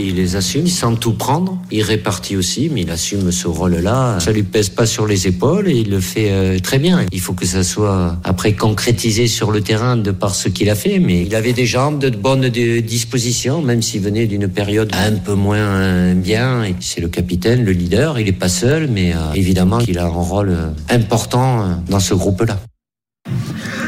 Il 0.00 0.14
les 0.14 0.36
assume, 0.36 0.66
il 0.66 0.70
sent 0.70 0.96
tout 1.00 1.12
prendre, 1.12 1.58
il 1.70 1.82
répartit 1.82 2.36
aussi, 2.36 2.70
mais 2.72 2.82
il 2.82 2.90
assume 2.90 3.32
ce 3.32 3.48
rôle-là. 3.48 4.20
Ça 4.20 4.30
lui 4.30 4.44
pèse 4.44 4.68
pas 4.68 4.86
sur 4.86 5.06
les 5.06 5.26
épaules 5.26 5.68
et 5.68 5.76
il 5.76 5.90
le 5.90 6.00
fait 6.00 6.30
euh, 6.30 6.58
très 6.60 6.78
bien. 6.78 7.04
Il 7.10 7.20
faut 7.20 7.32
que 7.32 7.46
ça 7.46 7.64
soit 7.64 8.16
après 8.22 8.52
concrétisé 8.52 9.26
sur 9.26 9.50
le 9.50 9.60
terrain 9.60 9.96
de 9.96 10.12
par 10.12 10.34
ce 10.34 10.48
qu'il 10.48 10.70
a 10.70 10.74
fait, 10.74 10.98
mais 11.00 11.24
il 11.24 11.34
avait 11.34 11.52
des 11.52 11.66
jambes 11.66 11.98
de 11.98 12.10
bonne 12.10 12.48
disposition, 12.48 13.60
même 13.60 13.82
s'il 13.82 14.00
venait 14.00 14.26
d'une 14.26 14.48
période 14.48 14.90
un 14.94 15.16
peu 15.16 15.34
moins 15.34 16.14
bien. 16.14 16.62
C'est 16.80 17.00
le 17.00 17.08
capitaine, 17.08 17.64
le 17.64 17.72
leader, 17.72 18.18
il 18.18 18.28
est 18.28 18.32
pas 18.32 18.48
seul, 18.48 18.88
mais 18.88 19.12
euh, 19.12 19.32
évidemment 19.34 19.78
qu'il 19.78 19.98
a 19.98 20.04
un 20.04 20.08
rôle 20.08 20.56
important 20.90 21.82
dans 21.88 22.00
ce 22.00 22.14
groupe-là. 22.14 22.60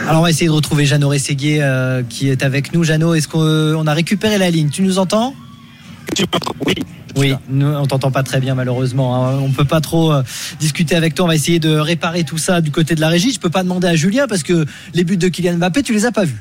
Alors 0.09 0.23
on 0.23 0.25
va 0.25 0.31
essayer 0.31 0.49
de 0.49 0.53
retrouver 0.53 0.87
Jeannot 0.87 1.09
Rességuier 1.09 1.63
euh, 1.63 2.03
qui 2.03 2.29
est 2.29 2.43
avec 2.43 2.75
nous. 2.75 2.83
Jeannot, 2.83 3.15
est-ce 3.15 3.29
qu'on 3.29 3.87
a 3.87 3.95
récupéré 3.95 4.39
la 4.39 4.51
ligne? 4.51 4.69
Tu 4.69 4.83
nous 4.83 4.99
entends? 4.99 5.35
Oui. 6.67 6.75
Oui, 7.17 7.35
nous, 7.49 7.67
on 7.67 7.87
t'entend 7.87 8.11
pas 8.13 8.23
très 8.23 8.41
bien 8.41 8.55
malheureusement. 8.55 9.27
Hein. 9.27 9.39
On 9.43 9.51
peut 9.51 9.65
pas 9.65 9.81
trop 9.81 10.13
euh, 10.13 10.23
discuter 10.61 10.95
avec 10.95 11.15
toi. 11.15 11.25
On 11.25 11.29
va 11.29 11.35
essayer 11.35 11.59
de 11.59 11.71
réparer 11.75 12.23
tout 12.25 12.39
ça 12.39 12.61
du 12.61 12.71
côté 12.71 12.95
de 12.95 13.01
la 13.01 13.09
régie. 13.09 13.33
Je 13.33 13.41
peux 13.41 13.51
pas 13.51 13.63
demander 13.65 13.89
à 13.89 13.97
Julien 13.97 14.27
parce 14.29 14.43
que 14.45 14.65
les 14.95 15.03
buts 15.05 15.17
de 15.17 15.29
Kylian 15.29 15.55
Mbappé, 15.57 15.83
tu 15.83 15.93
les 15.93 16.07
as 16.07 16.13
pas 16.13 16.25
vus. 16.25 16.41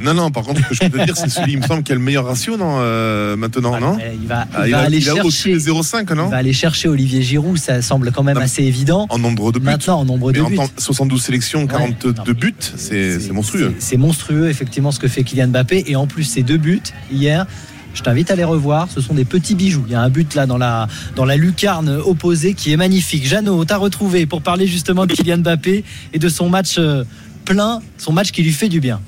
Non, 0.00 0.12
non, 0.12 0.30
par 0.32 0.42
contre, 0.42 0.60
ce 0.64 0.68
que 0.70 0.74
je 0.74 0.90
peux 0.90 0.98
te 0.98 1.04
dire, 1.04 1.16
c'est 1.16 1.28
celui, 1.28 1.52
il 1.52 1.60
me 1.60 1.66
semble, 1.66 1.84
qui 1.84 1.92
a 1.92 1.94
le 1.94 2.00
meilleur 2.00 2.24
ratio 2.26 2.56
non, 2.56 2.78
euh, 2.80 3.36
maintenant, 3.36 3.78
non 3.78 3.96
Il 4.20 4.26
va, 4.26 4.44
il 4.66 4.72
va 4.72 4.80
aller 4.80 5.00
chercher. 5.00 5.56
0,5, 5.56 6.12
non 6.14 6.26
Il 6.26 6.30
va 6.32 6.36
aller 6.36 6.52
chercher 6.52 6.88
Olivier 6.88 7.22
Giroud, 7.22 7.56
ça 7.58 7.80
semble 7.80 8.10
quand 8.10 8.24
même 8.24 8.34
Non, 8.36 8.42
assez 8.42 8.64
évident. 8.64 9.06
En 9.10 9.18
nombre 9.20 9.52
de 9.52 9.60
buts. 9.60 9.66
Maintenant, 9.66 10.00
en 10.00 10.04
nombre 10.04 10.32
de 10.32 10.40
Mais 10.40 10.48
buts. 10.50 10.56
temps- 10.56 10.68
72 10.78 11.22
sélections, 11.22 11.66
42 11.68 12.08
non, 12.12 12.24
mais 12.26 12.34
buts, 12.34 12.54
c'est 12.76 13.20
c'est 13.20 13.32
monstrueux. 13.32 13.72
C'est 13.78 13.96
monstrueux, 13.96 14.48
effectivement, 14.48 14.90
ce 14.90 14.98
que 14.98 15.06
fait 15.06 15.22
Kylian 15.22 15.48
Mbappé. 15.48 15.84
Et 15.86 15.94
en 15.94 16.08
plus, 16.08 16.24
ces 16.24 16.42
deux 16.42 16.58
buts 16.58 16.82
hier. 17.12 17.46
Je 17.94 18.02
t'invite 18.02 18.30
à 18.30 18.36
les 18.36 18.44
revoir. 18.44 18.88
Ce 18.90 19.00
sont 19.00 19.14
des 19.14 19.24
petits 19.24 19.54
bijoux. 19.54 19.84
Il 19.86 19.92
y 19.92 19.94
a 19.94 20.00
un 20.00 20.10
but 20.10 20.34
là 20.34 20.46
dans 20.46 20.58
la, 20.58 21.36
lucarne 21.36 21.88
opposée 21.88 22.54
qui 22.54 22.72
est 22.72 22.76
magnifique. 22.76 23.26
Jeannot, 23.26 23.64
t'as 23.64 23.76
retrouvé 23.76 24.26
pour 24.26 24.42
parler 24.42 24.66
justement 24.66 25.06
de 25.06 25.14
Kylian 25.14 25.38
Mbappé 25.38 25.84
et 26.12 26.18
de 26.18 26.28
son 26.28 26.48
match 26.48 26.76
euh, 26.78 27.04
plein, 27.44 27.80
son 27.96 28.12
match 28.12 28.32
qui 28.32 28.42
lui 28.42 28.52
fait 28.52 28.68
du 28.68 28.80
bien. 28.80 29.00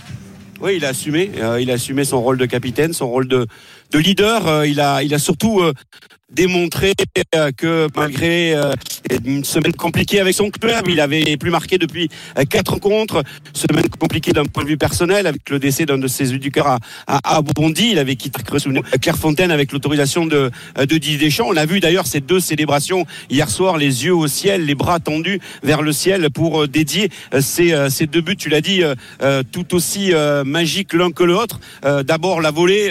Oui, 0.60 0.74
il 0.76 0.84
a 0.84 0.88
assumé. 0.88 1.32
Euh, 1.36 1.60
il 1.60 1.70
a 1.70 1.74
assumé 1.74 2.04
son 2.04 2.22
rôle 2.22 2.38
de 2.38 2.46
capitaine, 2.46 2.92
son 2.92 3.08
rôle 3.08 3.28
de, 3.28 3.46
de 3.90 3.98
leader. 3.98 4.46
Euh, 4.46 4.66
il, 4.66 4.80
a, 4.80 5.18
surtout 5.18 5.60
démontré 6.32 6.92
euh, 7.34 7.50
que 7.56 7.86
malgré 7.96 8.54
euh, 8.54 8.72
une 9.24 9.44
semaine 9.44 9.72
compliquée 9.72 10.20
avec 10.20 10.34
son 10.34 10.50
club, 10.50 10.88
il 10.88 11.00
avait 11.00 11.36
plus 11.36 11.50
marqué 11.50 11.78
depuis 11.78 12.08
euh, 12.36 12.44
quatre 12.44 12.72
rencontres. 12.72 13.22
Semaine 13.52 13.88
compliquée 13.88 14.32
d'un 14.32 14.44
point 14.44 14.64
de 14.64 14.68
vue 14.68 14.76
personnel 14.76 15.26
avec 15.26 15.48
le 15.50 15.58
décès 15.58 15.86
d'un 15.86 15.98
de 15.98 16.08
ses 16.08 16.34
éducateurs 16.34 16.78
à, 17.06 17.36
à. 17.36 17.40
Il 17.78 17.98
avait 17.98 18.16
quitté 18.16 18.40
Clairefontaine 19.00 19.50
avec 19.50 19.72
l'autorisation 19.72 20.26
de, 20.26 20.50
de 20.76 20.84
Didier 20.84 21.18
Deschamps. 21.18 21.46
On 21.48 21.56
a 21.56 21.66
vu 21.66 21.80
d'ailleurs 21.80 22.06
ces 22.06 22.20
deux 22.20 22.40
célébrations 22.40 23.06
hier 23.30 23.48
soir, 23.48 23.76
les 23.76 24.04
yeux 24.04 24.14
au 24.14 24.26
ciel, 24.26 24.64
les 24.64 24.74
bras 24.74 25.00
tendus 25.00 25.40
vers 25.62 25.82
le 25.82 25.92
ciel 25.92 26.30
pour 26.30 26.66
dédier 26.66 27.10
ces, 27.40 27.74
ces 27.90 28.06
deux 28.06 28.20
buts. 28.20 28.36
Tu 28.36 28.48
l'as 28.48 28.60
dit, 28.60 28.82
tout 29.52 29.74
aussi 29.74 30.12
magiques 30.44 30.92
l'un 30.92 31.10
que 31.10 31.24
l'autre. 31.24 31.60
D'abord 31.82 32.40
la 32.40 32.50
volée 32.50 32.90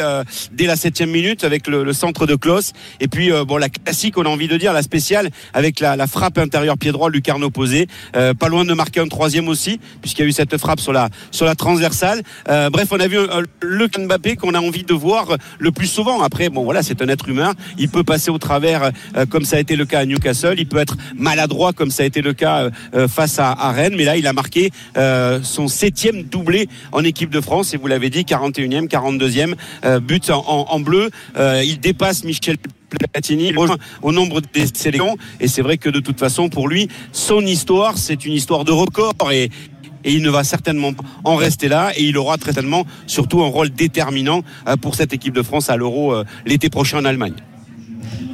dès 0.52 0.66
la 0.66 0.76
septième 0.76 1.12
minute 1.12 1.44
avec 1.44 1.68
le, 1.68 1.84
le 1.84 1.94
centre 1.94 2.26
de 2.26 2.36
Klaus. 2.36 2.74
Et 3.00 3.08
puis 3.08 3.25
euh, 3.32 3.46
bon 3.46 3.58
la 3.58 3.70
classique, 3.70 4.18
on 4.18 4.24
a 4.24 4.30
envie 4.30 4.48
de 4.48 4.58
dire 4.58 4.74
la 4.74 4.82
spéciale 4.82 5.30
avec 5.54 5.80
la, 5.80 6.08
frappe 6.08 6.38
intérieure 6.38 6.78
pied 6.78 6.92
droit 6.92 7.10
lucarne 7.10 7.44
opposé. 7.44 7.88
Euh, 8.16 8.34
pas 8.34 8.48
loin 8.48 8.66
de 8.66 8.74
marquer 8.74 9.00
un 9.00 9.08
troisième 9.08 9.48
aussi 9.48 9.80
puisqu'il 10.02 10.22
y 10.22 10.26
a 10.26 10.28
eu 10.28 10.32
cette 10.32 10.58
frappe 10.58 10.80
sur 10.80 10.94
la 10.94 11.10
sur 11.32 11.46
la 11.46 11.56
transversale. 11.56 12.22
Euh, 12.50 12.70
bref, 12.70 12.90
on 12.92 13.00
a 13.00 13.08
vu 13.08 13.18
le 13.62 13.88
Mbappé 13.88 14.36
qu'on 14.36 14.54
a 14.54 14.60
envie 14.60 14.84
de 14.84 14.94
voir 14.94 15.38
le 15.60 15.72
plus 15.72 15.88
souvent. 15.88 16.22
Après, 16.22 16.50
bon 16.50 16.64
voilà, 16.64 16.84
c'est 16.84 17.02
un 17.02 17.08
être 17.08 17.30
humain. 17.30 17.54
Il 17.78 17.90
peut 17.90 18.04
passer 18.04 18.30
au 18.30 18.38
travers 18.38 18.92
comme 19.30 19.46
ça 19.46 19.58
a 19.58 19.60
été 19.60 19.76
le 19.76 19.86
cas 19.86 20.00
à 20.00 20.06
Newcastle. 20.06 20.56
Il 20.58 20.68
peut 20.68 20.80
être 20.80 20.98
maladroit 21.16 21.74
comme 21.74 21.92
ça 21.92 22.04
a 22.04 22.06
été 22.06 22.22
le 22.22 22.34
cas 22.34 22.70
face 23.08 23.40
à, 23.40 23.54
Rennes. 23.72 23.96
Mais 23.96 24.04
là, 24.04 24.18
il 24.18 24.28
a 24.28 24.34
marqué 24.34 24.72
son 24.96 25.68
septième 25.68 26.24
doublé 26.24 26.68
en 26.92 27.04
équipe 27.04 27.30
de 27.30 27.42
France. 27.42 27.74
Et 27.74 27.78
vous 27.78 27.88
l'avez 27.88 28.10
dit, 28.10 28.24
41e, 28.24 28.88
42e 28.88 29.56
euh, 29.86 30.00
but 30.00 30.30
en, 30.30 30.44
en- 30.48 30.80
bleu. 30.80 31.10
Il 31.38 31.80
dépasse 31.80 32.24
Michel 32.24 32.58
Platini 33.12 33.54
au 34.02 34.12
nombre 34.12 34.42
des 34.54 34.68
sélections. 34.74 35.18
Et 35.40 35.48
c'est 35.48 35.62
vrai 35.62 35.78
que 35.78 35.90
de 35.90 36.00
toute 36.00 36.20
façon, 36.20 36.50
pour 36.50 36.68
lui, 36.68 36.88
son 37.12 37.42
histoire, 37.42 37.98
c'est 37.98 38.26
une 38.26 38.34
histoire 38.34 38.66
de 38.66 38.72
record. 38.72 39.14
Et, 39.32 39.50
et 40.06 40.14
il 40.14 40.22
ne 40.22 40.30
va 40.30 40.44
certainement 40.44 40.94
pas 40.94 41.04
en 41.24 41.36
rester 41.36 41.68
là 41.68 41.92
et 41.96 42.04
il 42.04 42.18
aura 42.18 42.38
très 42.38 42.54
certainement 42.54 42.86
surtout 43.08 43.42
un 43.42 43.48
rôle 43.48 43.72
déterminant 43.72 44.42
euh, 44.68 44.78
pour 44.78 44.96
cette 44.96 45.14
équipe 45.14 45.34
de 45.34 45.42
France 45.42 45.70
à 45.70 45.78
l'Euro 45.78 46.14
euh, 46.14 46.24
l'été 46.46 46.70
prochain 46.70 47.00
en 47.00 47.06
Allemagne. 47.06 47.34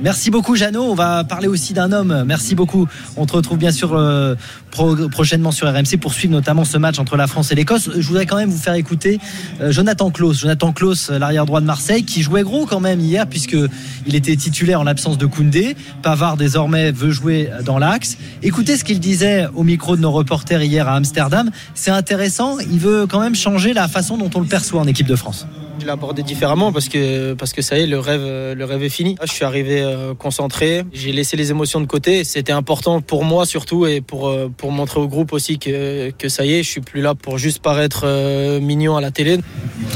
Merci 0.01 0.31
beaucoup, 0.31 0.55
Jeannot. 0.55 0.83
On 0.83 0.95
va 0.95 1.23
parler 1.23 1.47
aussi 1.47 1.73
d'un 1.73 1.91
homme. 1.91 2.23
Merci 2.25 2.55
beaucoup. 2.55 2.87
On 3.17 3.25
te 3.25 3.33
retrouve 3.33 3.57
bien 3.59 3.71
sûr 3.71 3.93
euh, 3.93 4.35
pro- 4.71 4.95
prochainement 5.09 5.51
sur 5.51 5.67
RMC 5.71 5.97
pour 6.01 6.13
suivre 6.13 6.33
notamment 6.33 6.65
ce 6.65 6.77
match 6.77 6.97
entre 6.97 7.17
la 7.17 7.27
France 7.27 7.51
et 7.51 7.55
l'Écosse. 7.55 7.89
Je 7.95 8.07
voudrais 8.07 8.25
quand 8.25 8.37
même 8.37 8.49
vous 8.49 8.57
faire 8.57 8.73
écouter 8.73 9.19
euh, 9.61 9.71
Jonathan 9.71 10.09
Klaus. 10.09 10.39
Jonathan 10.39 10.71
Klaus, 10.71 11.09
l'arrière 11.11 11.45
droit 11.45 11.61
de 11.61 11.65
Marseille, 11.67 12.03
qui 12.03 12.23
jouait 12.23 12.41
gros 12.43 12.65
quand 12.65 12.79
même 12.79 12.99
hier 12.99 13.27
puisque 13.27 13.55
il 14.07 14.15
était 14.15 14.35
titulaire 14.35 14.81
en 14.81 14.83
l'absence 14.83 15.17
de 15.19 15.25
Koundé. 15.27 15.75
Pavard 16.01 16.35
désormais 16.37 16.91
veut 16.91 17.11
jouer 17.11 17.49
dans 17.63 17.77
l'axe. 17.77 18.17
Écoutez 18.41 18.77
ce 18.77 18.83
qu'il 18.83 18.99
disait 18.99 19.47
au 19.53 19.63
micro 19.63 19.95
de 19.95 20.01
nos 20.01 20.11
reporters 20.11 20.63
hier 20.63 20.87
à 20.87 20.95
Amsterdam. 20.95 21.51
C'est 21.75 21.91
intéressant. 21.91 22.57
Il 22.59 22.79
veut 22.79 23.05
quand 23.07 23.19
même 23.19 23.35
changer 23.35 23.73
la 23.73 23.87
façon 23.87 24.17
dont 24.17 24.31
on 24.33 24.39
le 24.39 24.47
perçoit 24.47 24.81
en 24.81 24.87
équipe 24.87 25.07
de 25.07 25.15
France. 25.15 25.45
Je 25.81 25.87
l'ai 25.87 25.91
abordé 25.91 26.21
différemment 26.21 26.71
parce 26.71 26.89
que, 26.89 27.33
parce 27.33 27.53
que 27.53 27.63
ça 27.63 27.75
y 27.75 27.81
est, 27.81 27.87
le 27.87 27.97
rêve, 27.97 28.21
le 28.21 28.65
rêve 28.65 28.83
est 28.83 28.89
fini. 28.89 29.15
Je 29.25 29.31
suis 29.31 29.45
arrivé 29.45 29.81
euh, 29.81 30.13
concentré, 30.13 30.83
j'ai 30.93 31.11
laissé 31.11 31.35
les 31.35 31.49
émotions 31.49 31.81
de 31.81 31.87
côté. 31.87 32.23
C'était 32.23 32.51
important 32.51 33.01
pour 33.01 33.23
moi 33.23 33.47
surtout 33.47 33.87
et 33.87 33.99
pour, 33.99 34.27
euh, 34.27 34.51
pour 34.55 34.71
montrer 34.71 34.99
au 34.99 35.07
groupe 35.07 35.33
aussi 35.33 35.57
que, 35.57 36.11
que 36.11 36.29
ça 36.29 36.45
y 36.45 36.53
est, 36.53 36.61
je 36.61 36.69
suis 36.69 36.81
plus 36.81 37.01
là 37.01 37.15
pour 37.15 37.39
juste 37.39 37.63
paraître 37.63 38.03
euh, 38.05 38.59
mignon 38.59 38.95
à 38.95 39.01
la 39.01 39.09
télé. 39.09 39.39